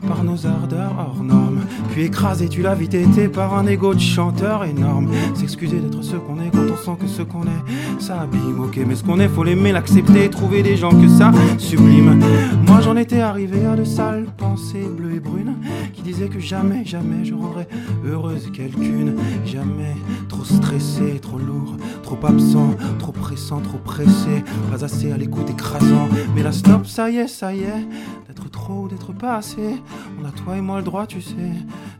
par 0.10 0.24
nos 0.24 0.48
ardeurs 0.48 0.96
hors 0.98 1.24
normes. 1.24 1.60
Puis 1.92 2.06
écraser, 2.06 2.50
tu 2.50 2.64
l'as 2.64 2.74
vite 2.74 2.96
été 2.96 3.28
par 3.28 3.54
un 3.54 3.68
ego 3.68 3.94
de 3.94 4.00
chanteur 4.00 4.64
énorme. 4.64 5.08
S'excuser 5.36 5.80
d'être 5.80 6.04
ce 6.04 6.16
qu'on 6.16 6.42
est 6.42 6.50
quand 6.50 6.66
on 6.74 6.76
sent 6.76 6.98
que 7.00 7.08
ce 7.08 7.22
qu'on 7.22 7.44
est, 7.44 8.02
ça 8.02 8.22
abîme, 8.22 8.60
ok. 8.60 8.80
Mais 8.88 8.96
ce 8.96 9.04
qu'on 9.04 9.20
est, 9.20 9.28
faut 9.28 9.44
l'aimer, 9.44 9.72
l'accepter, 9.72 10.28
trouver 10.30 10.64
des 10.64 10.76
gens 10.76 10.90
que 10.90 11.08
ça 11.08 11.32
sublime. 11.60 12.20
Moi 12.66 12.82
j'en 12.82 12.98
étais 12.98 13.20
arrivé 13.20 13.66
à 13.66 13.76
de 13.76 13.84
sales 13.84 14.26
pensées 14.38 14.88
bleues 14.98 15.16
et 15.16 15.20
brunes 15.20 15.56
qui 15.94 16.02
disaient 16.02 16.28
que 16.28 16.40
jamais, 16.40 16.84
jamais 16.86 17.24
je 17.24 17.36
rendrais 17.36 17.68
heureuse 18.04 18.50
quelqu'une. 18.52 19.16
Jamais 19.46 19.96
trop 20.28 20.44
stressé, 20.44 21.20
trop 21.22 21.38
lourd, 21.38 21.78
trop 22.02 22.18
absent, 22.26 22.76
trop 22.98 23.12
pressant, 23.12 23.60
trop 23.60 23.78
pressé, 23.78 24.44
pas 24.72 24.84
assez 24.84 25.12
à 25.12 25.18
l'écoute 25.18 25.52
écrasant. 25.52 26.10
Mais 26.36 26.42
là 26.42 26.52
stop, 26.52 26.88
ça 26.88 27.12
y 27.12 27.18
est, 27.18 27.28
ça 27.28 27.54
y 27.54 27.60
est, 27.60 27.88
d'être 28.28 28.50
trop 28.50 28.86
ou 28.86 28.88
d'être 28.88 29.14
pas 29.14 29.36
assez. 29.36 29.76
On 30.22 30.26
a 30.26 30.32
toi 30.32 30.58
et 30.58 30.61
moi 30.61 30.78
le 30.78 30.84
droit, 30.84 31.06
tu 31.08 31.22
sais, 31.22 31.36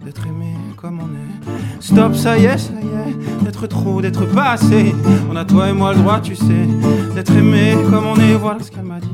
d'être 0.04 0.26
aimé 0.28 0.54
comme 0.78 1.00
on 1.00 1.06
est. 1.06 1.82
Stop, 1.82 2.16
ça 2.16 2.38
y 2.38 2.46
est, 2.46 2.58
ça 2.58 2.74
y 2.74 3.10
est, 3.10 3.44
d'être 3.44 3.68
trop 3.68 4.02
d'être 4.02 4.26
pas 4.26 4.52
assez. 4.52 4.94
On 5.32 5.36
a 5.36 5.46
toi 5.46 5.70
et 5.70 5.74
moi 5.74 5.94
le 5.94 6.00
droit, 6.00 6.20
tu 6.20 6.36
sais, 6.36 6.68
d'être 7.16 7.32
aimé 7.32 7.76
comme 7.90 8.06
on 8.06 8.16
est. 8.16 8.36
Voilà 8.36 8.62
ce 8.62 8.72
qu'elle 8.72 8.84
m'a 8.84 9.00
dit. 9.00 9.08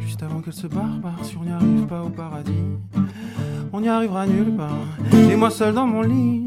Juste 0.00 0.22
avant 0.22 0.40
qu'elle 0.40 0.52
se 0.52 0.66
barre, 0.66 0.98
si 1.22 1.36
on 1.40 1.44
n'y 1.44 1.52
arrive 1.52 1.86
pas 1.86 2.02
au 2.02 2.08
paradis, 2.08 2.64
on 3.72 3.80
n'y 3.80 3.88
arrivera 3.88 4.26
nulle 4.26 4.56
part. 4.56 4.68
Et 5.30 5.36
moi 5.36 5.50
seul 5.50 5.74
dans 5.74 5.86
mon 5.86 6.02
lit, 6.02 6.46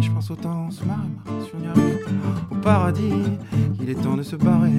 je 0.00 0.10
pense 0.10 0.30
autant 0.30 0.66
on 0.68 0.70
se 0.70 0.84
marre, 0.84 1.06
si 1.44 1.50
on 1.54 1.60
n'y 1.60 1.68
arrive 1.68 1.98
au 2.50 2.54
paradis, 2.56 3.12
il 3.80 3.90
est 3.90 4.02
temps 4.02 4.16
de 4.16 4.22
se 4.22 4.36
barrer. 4.36 4.72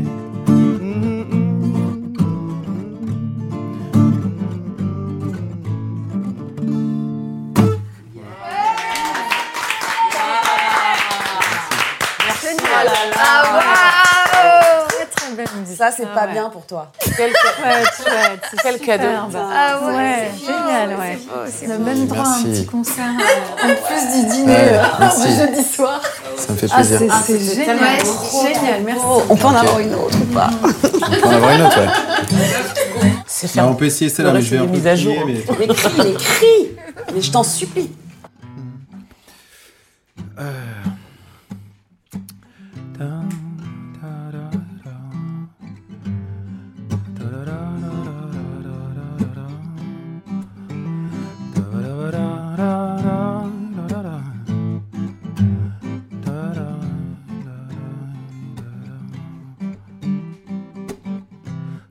Très 15.16 15.32
belle 15.36 15.48
musique. 15.60 15.78
Ça, 15.78 15.92
c'est 15.92 16.04
Ah 16.12 16.16
pas 16.20 16.26
ouais. 16.26 16.32
bien 16.34 16.50
pour 16.50 16.66
toi. 16.66 16.92
Quel, 17.00 17.30
Ouais, 17.32 17.36
chouette. 17.98 18.42
c'est 18.52 18.58
quel 18.62 18.80
cadeau. 18.80 19.08
Ah 19.36 19.80
ouais, 19.86 20.32
c'est 20.36 20.46
beau, 20.46 20.58
génial, 20.58 20.90
ouais. 21.00 21.18
c'est 21.52 21.68
beau. 21.68 21.84
même 21.84 22.08
droit 22.08 22.24
à 22.26 22.30
un 22.38 22.44
petit 22.44 22.66
concert 22.66 23.06
euh, 23.06 23.64
en 23.64 23.76
plus 23.88 24.04
du 24.22 24.28
dîner 24.32 24.54
Ouais, 24.54 24.80
euh, 25.02 25.38
jeudi 25.48 25.64
soir. 25.64 26.02
Ça 26.38 26.54
me 26.54 26.58
fait 26.58 26.68
Ah, 26.72 26.76
plaisir. 26.76 27.00
c'est 27.00 27.10
c'est 27.26 27.56
génial. 27.56 27.78
génial, 27.80 28.82
merci. 28.84 29.02
On 29.30 29.36
peut 29.36 29.46
en 29.48 29.56
avoir 29.56 29.80
une 29.80 29.94
autre 29.96 30.18
ou 30.22 30.26
pas 30.34 30.50
On 30.64 30.70
peut 31.22 31.28
en 31.28 31.32
avoir 31.32 31.52
une 31.56 31.62
autre, 31.64 31.80
ouais. 31.80 33.14
C'est 33.28 33.48
faire. 33.48 33.68
on 33.68 33.76
peut 33.76 33.86
essayer 33.86 34.10
Le 34.10 34.16
celle-là, 34.16 34.34
mais 34.34 34.42
je 34.42 34.50
vais 34.56 34.58
un 34.62 34.68
peu 34.68 34.88
à 34.90 34.96
jour. 34.96 35.16
crier, 35.16 35.46
mais- 35.60 35.68
Mais 35.68 35.74
crie, 35.74 35.92
mais 35.98 36.14
crie 36.14 36.78
Mais 37.16 37.22
je 37.22 37.32
t'en 37.32 37.44
supplie. 37.44 37.92
Ta- 40.36 40.44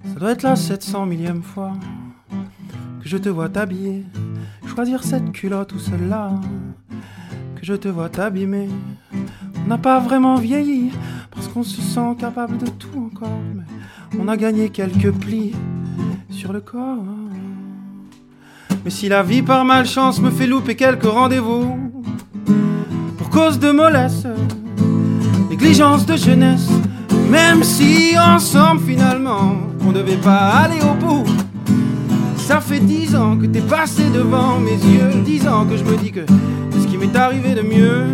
Ça 0.04 0.26
doit 0.26 0.30
être 0.30 0.42
la 0.42 0.56
700 0.56 1.06
millième 1.06 1.42
fois 1.42 1.72
que 3.02 3.08
je 3.08 3.16
te 3.16 3.28
vois 3.28 3.48
t'habiller, 3.48 4.04
choisir 4.66 5.02
cette 5.02 5.32
culotte 5.32 5.72
ou 5.72 5.78
celle-là, 5.78 6.30
que 7.56 7.64
je 7.64 7.74
te 7.74 7.88
vois 7.88 8.08
t'abîmer. 8.08 8.68
On 9.64 9.68
n'a 9.68 9.78
pas 9.78 10.00
vraiment 10.00 10.36
vieilli 10.36 10.81
qu'on 11.52 11.62
se 11.62 11.82
sent 11.82 12.16
capable 12.18 12.56
de 12.56 12.66
tout 12.66 12.96
encore, 12.96 13.28
on 14.18 14.26
a 14.28 14.36
gagné 14.36 14.70
quelques 14.70 15.10
plis 15.10 15.52
sur 16.30 16.52
le 16.52 16.60
corps. 16.60 17.04
Mais 18.84 18.90
si 18.90 19.08
la 19.08 19.22
vie 19.22 19.42
par 19.42 19.64
malchance 19.64 20.20
me 20.20 20.30
fait 20.30 20.46
louper 20.46 20.76
quelques 20.76 21.04
rendez-vous 21.04 21.92
pour 23.18 23.28
cause 23.28 23.58
de 23.58 23.70
mollesse, 23.70 24.26
négligence 25.50 26.06
de 26.06 26.16
jeunesse, 26.16 26.68
même 27.30 27.62
si 27.62 28.14
ensemble 28.18 28.80
finalement 28.80 29.56
on 29.86 29.92
devait 29.92 30.16
pas 30.16 30.48
aller 30.64 30.80
au 30.80 30.94
bout. 30.94 31.24
Ça 32.36 32.60
fait 32.60 32.80
dix 32.80 33.14
ans 33.14 33.36
que 33.36 33.46
t'es 33.46 33.60
passé 33.60 34.04
devant 34.10 34.58
mes 34.58 34.72
yeux, 34.72 35.22
dix 35.24 35.46
ans 35.46 35.66
que 35.66 35.76
je 35.76 35.84
me 35.84 35.96
dis 35.96 36.12
que 36.12 36.24
c'est 36.70 36.80
ce 36.80 36.86
qui 36.86 36.96
m'est 36.96 37.14
arrivé 37.14 37.54
de 37.54 37.62
mieux. 37.62 38.06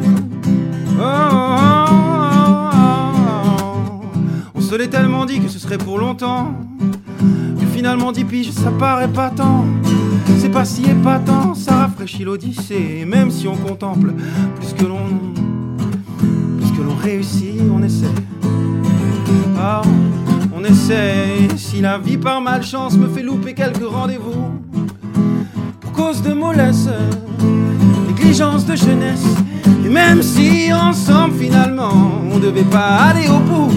Oh, 1.01 1.05
oh, 1.05 1.85
oh, 1.91 2.18
se 4.69 4.75
l'est 4.75 4.89
tellement 4.89 5.25
dit 5.25 5.41
que 5.41 5.49
ce 5.49 5.59
serait 5.59 5.79
pour 5.79 5.99
longtemps. 5.99 6.53
Que 7.59 7.67
finalement 7.75 8.13
dix 8.13 8.27
piges, 8.27 8.51
ça 8.51 8.71
paraît 8.71 9.09
pas 9.09 9.31
tant. 9.31 9.65
C'est 10.41 10.51
pas 10.51 10.67
si 10.67 10.85
épatant, 10.85 11.55
ça 11.55 11.77
rafraîchit 11.77 12.23
l'odyssée. 12.23 12.99
Et 13.01 13.05
Même 13.07 13.31
si 13.31 13.49
on 13.49 13.57
contemple 13.57 14.13
plus 14.57 14.75
que 14.75 14.85
l'on. 14.85 14.99
Plus 16.59 16.71
que 16.77 16.83
l'on 16.83 16.95
réussit, 16.97 17.63
on 17.75 17.83
essaie. 17.83 18.13
Ah, 19.59 19.81
on 20.55 20.63
essaie. 20.65 21.49
Si 21.57 21.81
la 21.81 21.97
vie 21.97 22.19
par 22.19 22.43
malchance 22.43 22.95
me 22.99 23.09
fait 23.09 23.23
louper 23.23 23.55
quelques 23.55 23.89
rendez-vous, 23.89 24.53
pour 25.81 25.93
cause 25.93 26.21
de 26.21 26.35
mollesse, 26.35 26.91
négligence 28.07 28.67
de 28.67 28.77
jeunesse, 28.77 29.25
et 29.83 29.89
même 29.89 30.23
si 30.23 30.71
ensemble 30.75 31.37
finalement 31.39 32.21
on 32.31 32.39
devait 32.39 32.65
pas 32.71 32.97
aller 32.97 33.29
au 33.29 33.39
bout, 33.39 33.73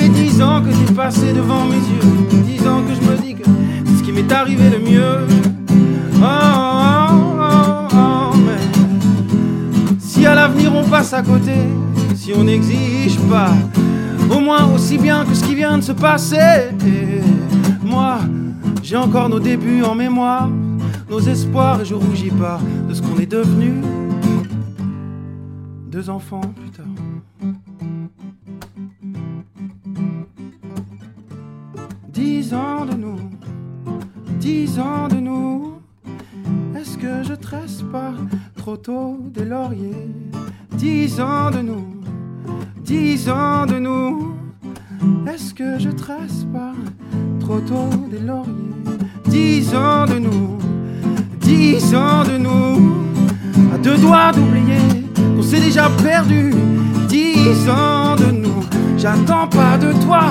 fait 0.00 0.08
dix 0.08 0.40
ans 0.40 0.62
que 0.62 0.70
j'ai 0.72 0.94
passé 0.94 1.32
devant 1.32 1.64
mes 1.64 1.76
yeux, 1.76 2.44
dix 2.44 2.66
ans 2.66 2.82
que 2.82 2.94
je 2.94 3.00
me 3.00 3.16
dis 3.20 3.34
que 3.34 3.44
c'est 3.84 3.96
ce 3.98 4.02
qui 4.02 4.12
m'est 4.12 4.32
arrivé 4.32 4.70
le 4.70 4.78
mieux. 4.78 5.26
Oh, 6.16 6.24
oh, 6.24 7.36
oh, 7.40 7.88
oh, 7.92 8.36
mais 8.36 9.98
si 9.98 10.24
à 10.24 10.34
l'avenir 10.34 10.72
on 10.74 10.84
passe 10.84 11.12
à 11.12 11.22
côté, 11.22 11.54
si 12.14 12.32
on 12.34 12.44
n'exige 12.44 13.18
pas, 13.30 13.52
au 14.34 14.40
moins 14.40 14.72
aussi 14.74 14.96
bien 14.96 15.24
que 15.24 15.34
ce 15.34 15.44
qui 15.44 15.54
vient 15.54 15.76
de 15.76 15.82
se 15.82 15.92
passer. 15.92 16.70
Moi, 17.82 18.20
j'ai 18.82 18.96
encore 18.96 19.28
nos 19.28 19.40
débuts 19.40 19.82
en 19.82 19.94
mémoire, 19.94 20.48
nos 21.10 21.20
espoirs, 21.20 21.80
et 21.82 21.84
je 21.84 21.94
rougis 21.94 22.30
pas 22.30 22.60
de 22.88 22.94
ce 22.94 23.02
qu'on 23.02 23.18
est 23.18 23.30
devenu. 23.30 23.82
Deux 25.90 26.08
enfants 26.08 26.40
plus 26.40 26.70
tard. 26.70 26.89
Dix 32.20 32.52
ans 32.52 32.84
de 32.84 32.96
nous, 32.98 33.18
dix 34.38 34.78
ans 34.78 35.08
de 35.08 35.16
nous. 35.16 35.80
Est-ce 36.78 36.98
que 36.98 37.22
je 37.26 37.32
tresse 37.32 37.80
pas 37.90 38.12
trop 38.58 38.76
tôt 38.76 39.18
des 39.32 39.46
lauriers? 39.46 40.06
Dix 40.76 41.18
ans 41.18 41.50
de 41.50 41.62
nous, 41.62 41.86
dix 42.84 43.26
ans 43.30 43.64
de 43.64 43.78
nous. 43.78 44.34
Est-ce 45.26 45.54
que 45.54 45.78
je 45.78 45.88
tresse 45.88 46.44
pas 46.52 46.74
trop 47.40 47.60
tôt 47.60 47.88
des 48.10 48.20
lauriers? 48.20 48.74
Dix 49.26 49.74
ans 49.74 50.04
de 50.04 50.18
nous, 50.18 50.58
dix 51.40 51.94
ans 51.94 52.22
de 52.24 52.36
nous. 52.36 52.98
À 53.74 53.78
deux 53.78 53.96
doigts 53.96 54.30
d'oublier 54.32 55.06
qu'on 55.16 55.42
s'est 55.42 55.60
déjà 55.60 55.88
perdu. 56.02 56.52
Dix 57.08 57.66
ans 57.70 58.14
de 58.14 58.30
nous. 58.30 58.62
J'attends 58.98 59.48
pas 59.48 59.78
de 59.78 59.94
toi 60.04 60.30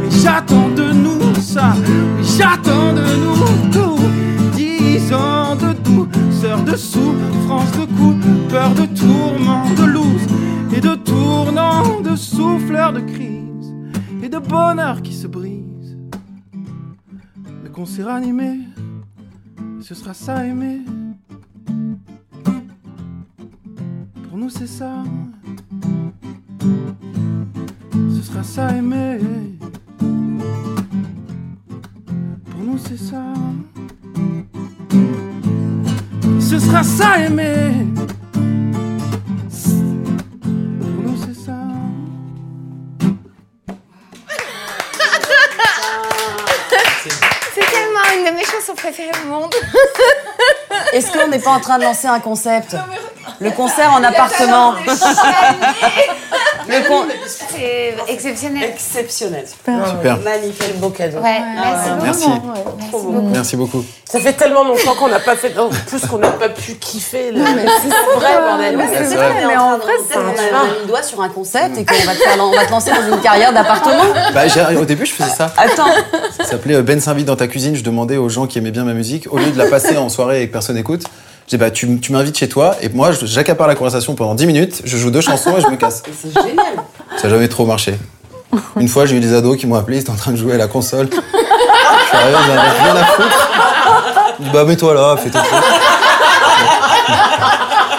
mais 0.00 0.10
j'attends 0.10 0.68
de 0.70 0.92
nous 0.92 1.34
ça. 1.40 1.74
Mais 2.16 2.22
j'attends 2.22 2.92
de 2.92 3.06
nous 3.22 3.70
tout. 3.72 3.98
Dix 4.54 5.12
ans 5.12 5.56
de 5.56 5.72
douceur, 5.72 6.62
de 6.62 6.76
souffrance, 6.76 7.72
de 7.72 7.84
coups, 7.96 8.26
peur 8.48 8.70
de 8.74 8.86
tourment, 8.86 9.64
de 9.76 9.84
loose 9.84 10.26
et 10.74 10.80
de 10.80 10.94
tournant, 10.94 12.00
de 12.00 12.16
souffleurs 12.16 12.92
de 12.92 13.00
crise 13.00 13.74
et 14.22 14.28
de 14.28 14.38
bonheur 14.38 15.02
qui 15.02 15.14
se 15.14 15.26
brise. 15.26 15.96
Mais 17.62 17.70
qu'on 17.70 17.86
s'est 17.86 18.04
ranimé, 18.04 18.60
ce 19.80 19.94
sera 19.94 20.14
ça 20.14 20.46
aimer. 20.46 20.80
Pour 24.28 24.38
nous 24.38 24.50
c'est 24.50 24.66
ça. 24.66 25.02
Ce 28.22 28.28
sera 28.28 28.44
ça 28.44 28.68
aimer. 28.68 29.18
Pour 29.98 30.06
nous 32.60 32.78
c'est 32.78 32.96
ça. 32.96 33.24
Ce 36.40 36.60
sera 36.60 36.84
ça 36.84 37.18
aimer. 37.18 37.88
Pour 40.80 40.90
nous 41.02 41.16
c'est 41.18 41.34
ça. 41.34 41.58
C'est 47.52 47.60
tellement 47.60 48.06
une 48.16 48.24
de 48.30 48.36
mes 48.36 48.44
chansons 48.44 48.76
préférées 48.76 49.10
au 49.24 49.28
monde. 49.28 49.52
Est-ce 50.92 51.10
qu'on 51.10 51.26
n'est 51.26 51.40
pas 51.40 51.50
en 51.50 51.60
train 51.60 51.78
de 51.78 51.82
lancer 51.82 52.06
un 52.06 52.20
concept? 52.20 52.76
Le 53.40 53.50
concert 53.50 53.92
en 53.92 54.04
appartement. 54.04 54.74
C'est 56.66 57.94
exceptionnel. 58.08 58.62
Exceptionnel. 58.70 59.44
Super. 59.46 60.18
Magnifique. 60.20 60.62
Quel 60.66 60.76
beau 60.76 60.90
cadeau. 60.90 61.18
Ouais, 61.18 61.40
merci. 61.54 61.90
Merci. 62.02 62.28
Merci 62.78 62.90
beaucoup. 62.92 63.28
Merci 63.32 63.56
beaucoup. 63.56 63.84
Ça 64.10 64.20
fait 64.20 64.32
tellement 64.34 64.64
longtemps 64.64 64.94
qu'on 64.98 65.08
n'a 65.08 65.20
pas 65.20 65.36
fait. 65.36 65.56
En 65.58 65.68
plus 65.68 66.00
qu'on 66.06 66.18
n'a 66.18 66.30
pas 66.30 66.48
pu 66.50 66.74
kiffer. 66.74 67.30
Le... 67.32 67.38
C'est 67.38 68.18
vrai, 68.18 68.38
bordel. 68.46 68.76
Mais 68.76 68.88
c'est 68.88 69.04
C'est 69.06 69.14
vrai, 69.16 69.34
mais 69.46 69.56
en 69.56 69.78
vrai, 69.78 69.92
on 70.14 70.18
a 70.18 70.22
on 70.22 70.26
a 70.28 70.64
mis 70.64 70.80
le 70.82 70.86
doigt 70.86 71.02
sur 71.02 71.20
un 71.22 71.28
concept 71.28 71.78
et 71.78 71.84
qu'on 71.84 71.94
va 72.06 72.12
te, 72.14 72.18
faire- 72.18 72.36
on 72.40 72.50
va 72.54 72.64
te 72.66 72.70
lancer 72.70 72.90
dans 72.90 73.14
une 73.16 73.20
carrière 73.22 73.52
d'appartement. 73.52 74.02
Bah, 74.34 74.46
j'ai- 74.48 74.76
au 74.76 74.84
début, 74.84 75.06
je 75.06 75.12
faisais 75.14 75.30
ça. 75.30 75.52
Attends, 75.56 75.86
Ça 76.38 76.44
s'appelait 76.44 76.74
euh, 76.76 76.82
Ben 76.82 77.00
s'invite 77.00 77.26
dans 77.26 77.36
ta 77.36 77.48
cuisine. 77.48 77.74
Je 77.74 77.82
demandais 77.82 78.16
aux 78.16 78.28
gens 78.28 78.46
qui 78.46 78.58
aimaient 78.58 78.70
bien 78.70 78.84
ma 78.84 78.92
musique, 78.94 79.32
au 79.32 79.38
lieu 79.38 79.50
de 79.50 79.58
la 79.58 79.66
passer 79.66 79.96
en 79.96 80.08
soirée 80.08 80.42
et 80.42 80.48
que 80.48 80.52
personne 80.52 80.76
écoute, 80.76 81.02
je 81.52 81.56
dis 81.58 81.60
bah 81.60 81.70
tu, 81.70 81.86
m'invites 82.10 82.38
chez 82.38 82.48
toi 82.48 82.76
et 82.80 82.88
moi 82.88 83.10
j'accapare 83.12 83.68
la 83.68 83.74
conversation 83.74 84.14
pendant 84.14 84.34
10 84.34 84.46
minutes, 84.46 84.80
je 84.86 84.96
joue 84.96 85.10
deux 85.10 85.20
chansons 85.20 85.54
et 85.58 85.60
je 85.60 85.66
me 85.66 85.76
casse. 85.76 86.02
c'est 86.22 86.32
génial. 86.32 86.76
Ça 87.18 87.24
n'a 87.24 87.34
jamais 87.34 87.48
trop 87.48 87.66
marché. 87.66 87.94
Une 88.80 88.88
fois, 88.88 89.04
j'ai 89.04 89.16
eu 89.16 89.20
des 89.20 89.34
ados 89.34 89.58
qui 89.58 89.66
m'ont 89.66 89.74
appelé, 89.74 89.98
ils 89.98 90.00
étaient 90.00 90.10
en 90.10 90.16
train 90.16 90.30
de 90.30 90.36
jouer 90.36 90.54
à 90.54 90.56
la 90.56 90.66
console. 90.66 91.10
Je 91.10 91.18
suis 91.18 92.16
arrivé, 92.16 92.36
avais 92.36 92.70
rien 92.82 92.96
à 92.96 93.04
foutre. 93.04 93.50
Je 94.38 94.44
dis 94.44 94.50
bah 94.50 94.64
mets-toi 94.64 94.94
là, 94.94 95.16
fais 95.18 95.28
ton 95.28 95.40
truc. 95.40 95.50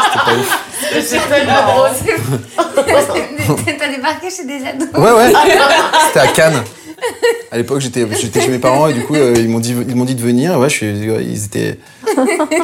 C'était 0.03 0.25
pas 0.25 0.33
ouf. 0.39 0.59
C'est 1.03 1.29
tellement 1.29 1.53
drôle. 1.67 1.89
T'as 3.77 3.87
débarqué 3.87 4.29
chez 4.31 4.45
des 4.45 4.65
ados. 4.65 4.89
Ouais, 4.95 5.11
ouais. 5.11 5.33
C'était 6.07 6.19
à 6.21 6.27
Cannes. 6.27 6.63
À 7.51 7.57
l'époque, 7.57 7.81
j'étais 7.81 8.07
chez 8.41 8.47
mes 8.47 8.57
parents 8.57 8.87
et 8.87 8.93
du 8.93 9.03
coup, 9.03 9.15
euh, 9.15 9.35
ils 9.37 9.47
m'ont 9.47 9.59
dit, 9.59 9.75
ils 9.87 9.95
m'ont 9.95 10.05
dit 10.05 10.15
de 10.15 10.21
venir. 10.21 10.57
Ouais, 10.59 10.69
je 10.69 10.75
suis, 10.75 10.87
ils 10.87 11.45
étaient. 11.45 11.77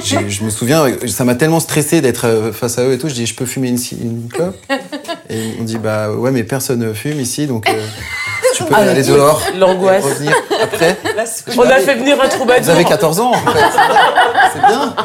Je 0.04 0.44
me 0.44 0.50
souviens, 0.50 0.86
ça 1.08 1.26
m'a 1.26 1.36
tellement 1.36 1.60
stressé 1.60 2.02
d'être 2.02 2.26
euh, 2.26 2.52
face 2.52 2.80
à 2.80 2.84
eux 2.84 2.94
et 2.94 2.98
tout. 2.98 3.08
Je 3.08 3.14
dis, 3.14 3.26
je 3.26 3.36
peux 3.36 3.46
fumer 3.46 3.70
une, 3.70 3.78
une 4.02 4.28
clope 4.30 4.58
Et 5.30 5.38
ils 5.40 5.58
m'ont 5.60 5.64
dit, 5.64 5.78
bah 5.78 6.10
ouais, 6.12 6.32
mais 6.32 6.44
personne 6.44 6.80
ne 6.80 6.94
fume 6.94 7.20
ici, 7.20 7.46
donc 7.46 7.70
euh, 7.70 7.86
tu 8.56 8.64
peux 8.64 8.74
aller 8.74 9.04
dehors. 9.04 9.42
L'angoisse. 9.58 10.04
Revenir 10.04 10.36
après. 10.62 10.98
On 11.56 11.62
a 11.62 11.78
fait 11.78 11.96
venir 11.96 12.20
un 12.22 12.28
troubadour. 12.28 12.64
Vous 12.64 12.70
avez 12.72 12.84
14 12.84 13.20
ans, 13.20 13.32
en 13.32 13.52
fait. 13.52 13.60
C'est 14.54 14.68
bien. 14.68 14.96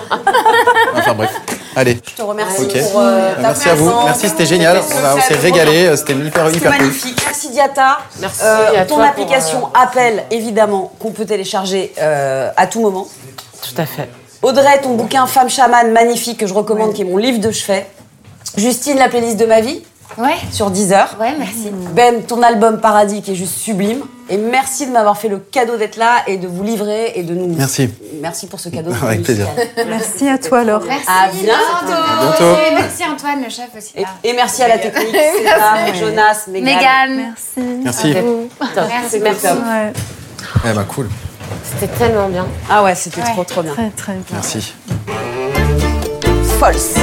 Enfin 0.96 1.14
bref. 1.14 1.30
Allez. 1.76 1.98
Je 2.08 2.14
te 2.16 2.22
remercie 2.22 2.66
pour 2.66 3.00
euh, 3.00 3.34
ta 3.34 3.40
Merci 3.40 3.68
à 3.68 3.74
vous. 3.74 3.90
Merci, 4.04 4.28
c'était 4.28 4.46
génial. 4.46 4.78
On, 4.80 5.20
s'est 5.20 5.34
régalé. 5.34 5.86
euh, 5.86 5.96
C'était 5.96 6.12
hyper, 6.14 6.46
C'était 6.46 6.58
hyper 6.58 6.72
cool. 6.72 6.80
magnifique. 6.86 7.22
Merci 7.24 7.50
Diata. 7.50 7.98
Merci 8.20 8.40
Euh, 8.44 8.80
à 8.80 8.84
ton 8.84 8.96
toi 8.96 8.96
pour, 8.96 9.00
application 9.04 9.68
Appel, 9.74 10.24
évidemment, 10.30 10.92
qu'on 10.98 11.10
peut 11.10 11.24
télécharger 11.24 11.92
euh, 12.00 12.50
à 12.56 12.66
tout 12.66 12.80
moment. 12.80 13.06
Tout 13.62 13.80
à 13.80 13.86
fait. 13.86 14.08
Audrey, 14.42 14.80
ton 14.82 14.94
bouquin 14.94 15.26
Femme 15.26 15.48
chamane, 15.48 15.90
magnifique, 15.92 16.38
que 16.40 16.46
je 16.46 16.54
recommande, 16.54 16.92
qui 16.92 17.02
est 17.02 17.06
mon 17.06 17.16
livre 17.16 17.38
de 17.40 17.50
chevet. 17.50 17.86
Justine, 18.56 18.98
la 18.98 19.08
playlist 19.08 19.36
de 19.38 19.46
ma 19.46 19.60
vie, 19.60 19.82
Ouais, 20.16 20.36
sur 20.52 20.70
Deezer. 20.70 21.16
ouais, 21.20 21.34
merci. 21.38 21.70
Ben, 21.92 22.22
ton 22.22 22.40
album 22.42 22.80
Paradis, 22.80 23.20
qui 23.22 23.32
est 23.32 23.34
juste 23.34 23.56
sublime. 23.56 24.00
Et 24.30 24.36
merci 24.38 24.86
de 24.86 24.92
m'avoir 24.92 25.18
fait 25.18 25.28
le 25.28 25.38
cadeau 25.38 25.76
d'être 25.76 25.96
là 25.96 26.22
et 26.26 26.36
de 26.38 26.46
vous 26.48 26.62
livrer 26.62 27.12
et 27.16 27.22
de 27.24 27.34
nous. 27.34 27.54
Merci. 27.56 27.90
Merci 28.22 28.46
pour 28.46 28.58
ce 28.60 28.68
cadeau. 28.68 28.90
Avec 29.02 29.22
plaisir. 29.24 29.46
Merci 29.88 30.28
à 30.28 30.38
toi, 30.38 30.62
Laure. 30.64 30.82
Merci. 30.86 31.04
À 31.08 31.28
bientôt. 31.28 31.58
bientôt. 31.86 32.56
Et 32.70 32.74
merci 32.74 33.02
Antoine, 33.04 33.42
le 33.42 33.50
chef 33.50 33.68
aussi. 33.76 33.92
Et, 33.96 34.02
là. 34.02 34.08
et 34.22 34.32
merci 34.32 34.62
à 34.62 34.68
la 34.68 34.78
technique, 34.78 35.08
Stéphane, 35.40 35.94
Jonas, 35.98 36.44
Mégane. 36.48 36.74
Mégane. 36.76 37.16
Merci. 37.16 37.60
Merci. 37.84 38.14
Merci 38.14 39.20
Merci. 39.20 39.46
beaucoup. 39.48 39.68
Ouais, 39.68 39.92
Eh 40.64 40.72
bah 40.72 40.84
cool. 40.94 41.08
C'était 41.64 41.92
tellement 41.98 42.28
bien. 42.28 42.46
Ah 42.70 42.82
ouais, 42.84 42.94
c'était 42.94 43.20
Ouais. 43.20 43.32
trop 43.32 43.44
trop 43.44 43.62
bien. 43.62 43.72
très 43.74 43.90
très 43.90 44.12
bien. 44.14 44.22
Merci. 44.32 44.74
False. 46.60 46.94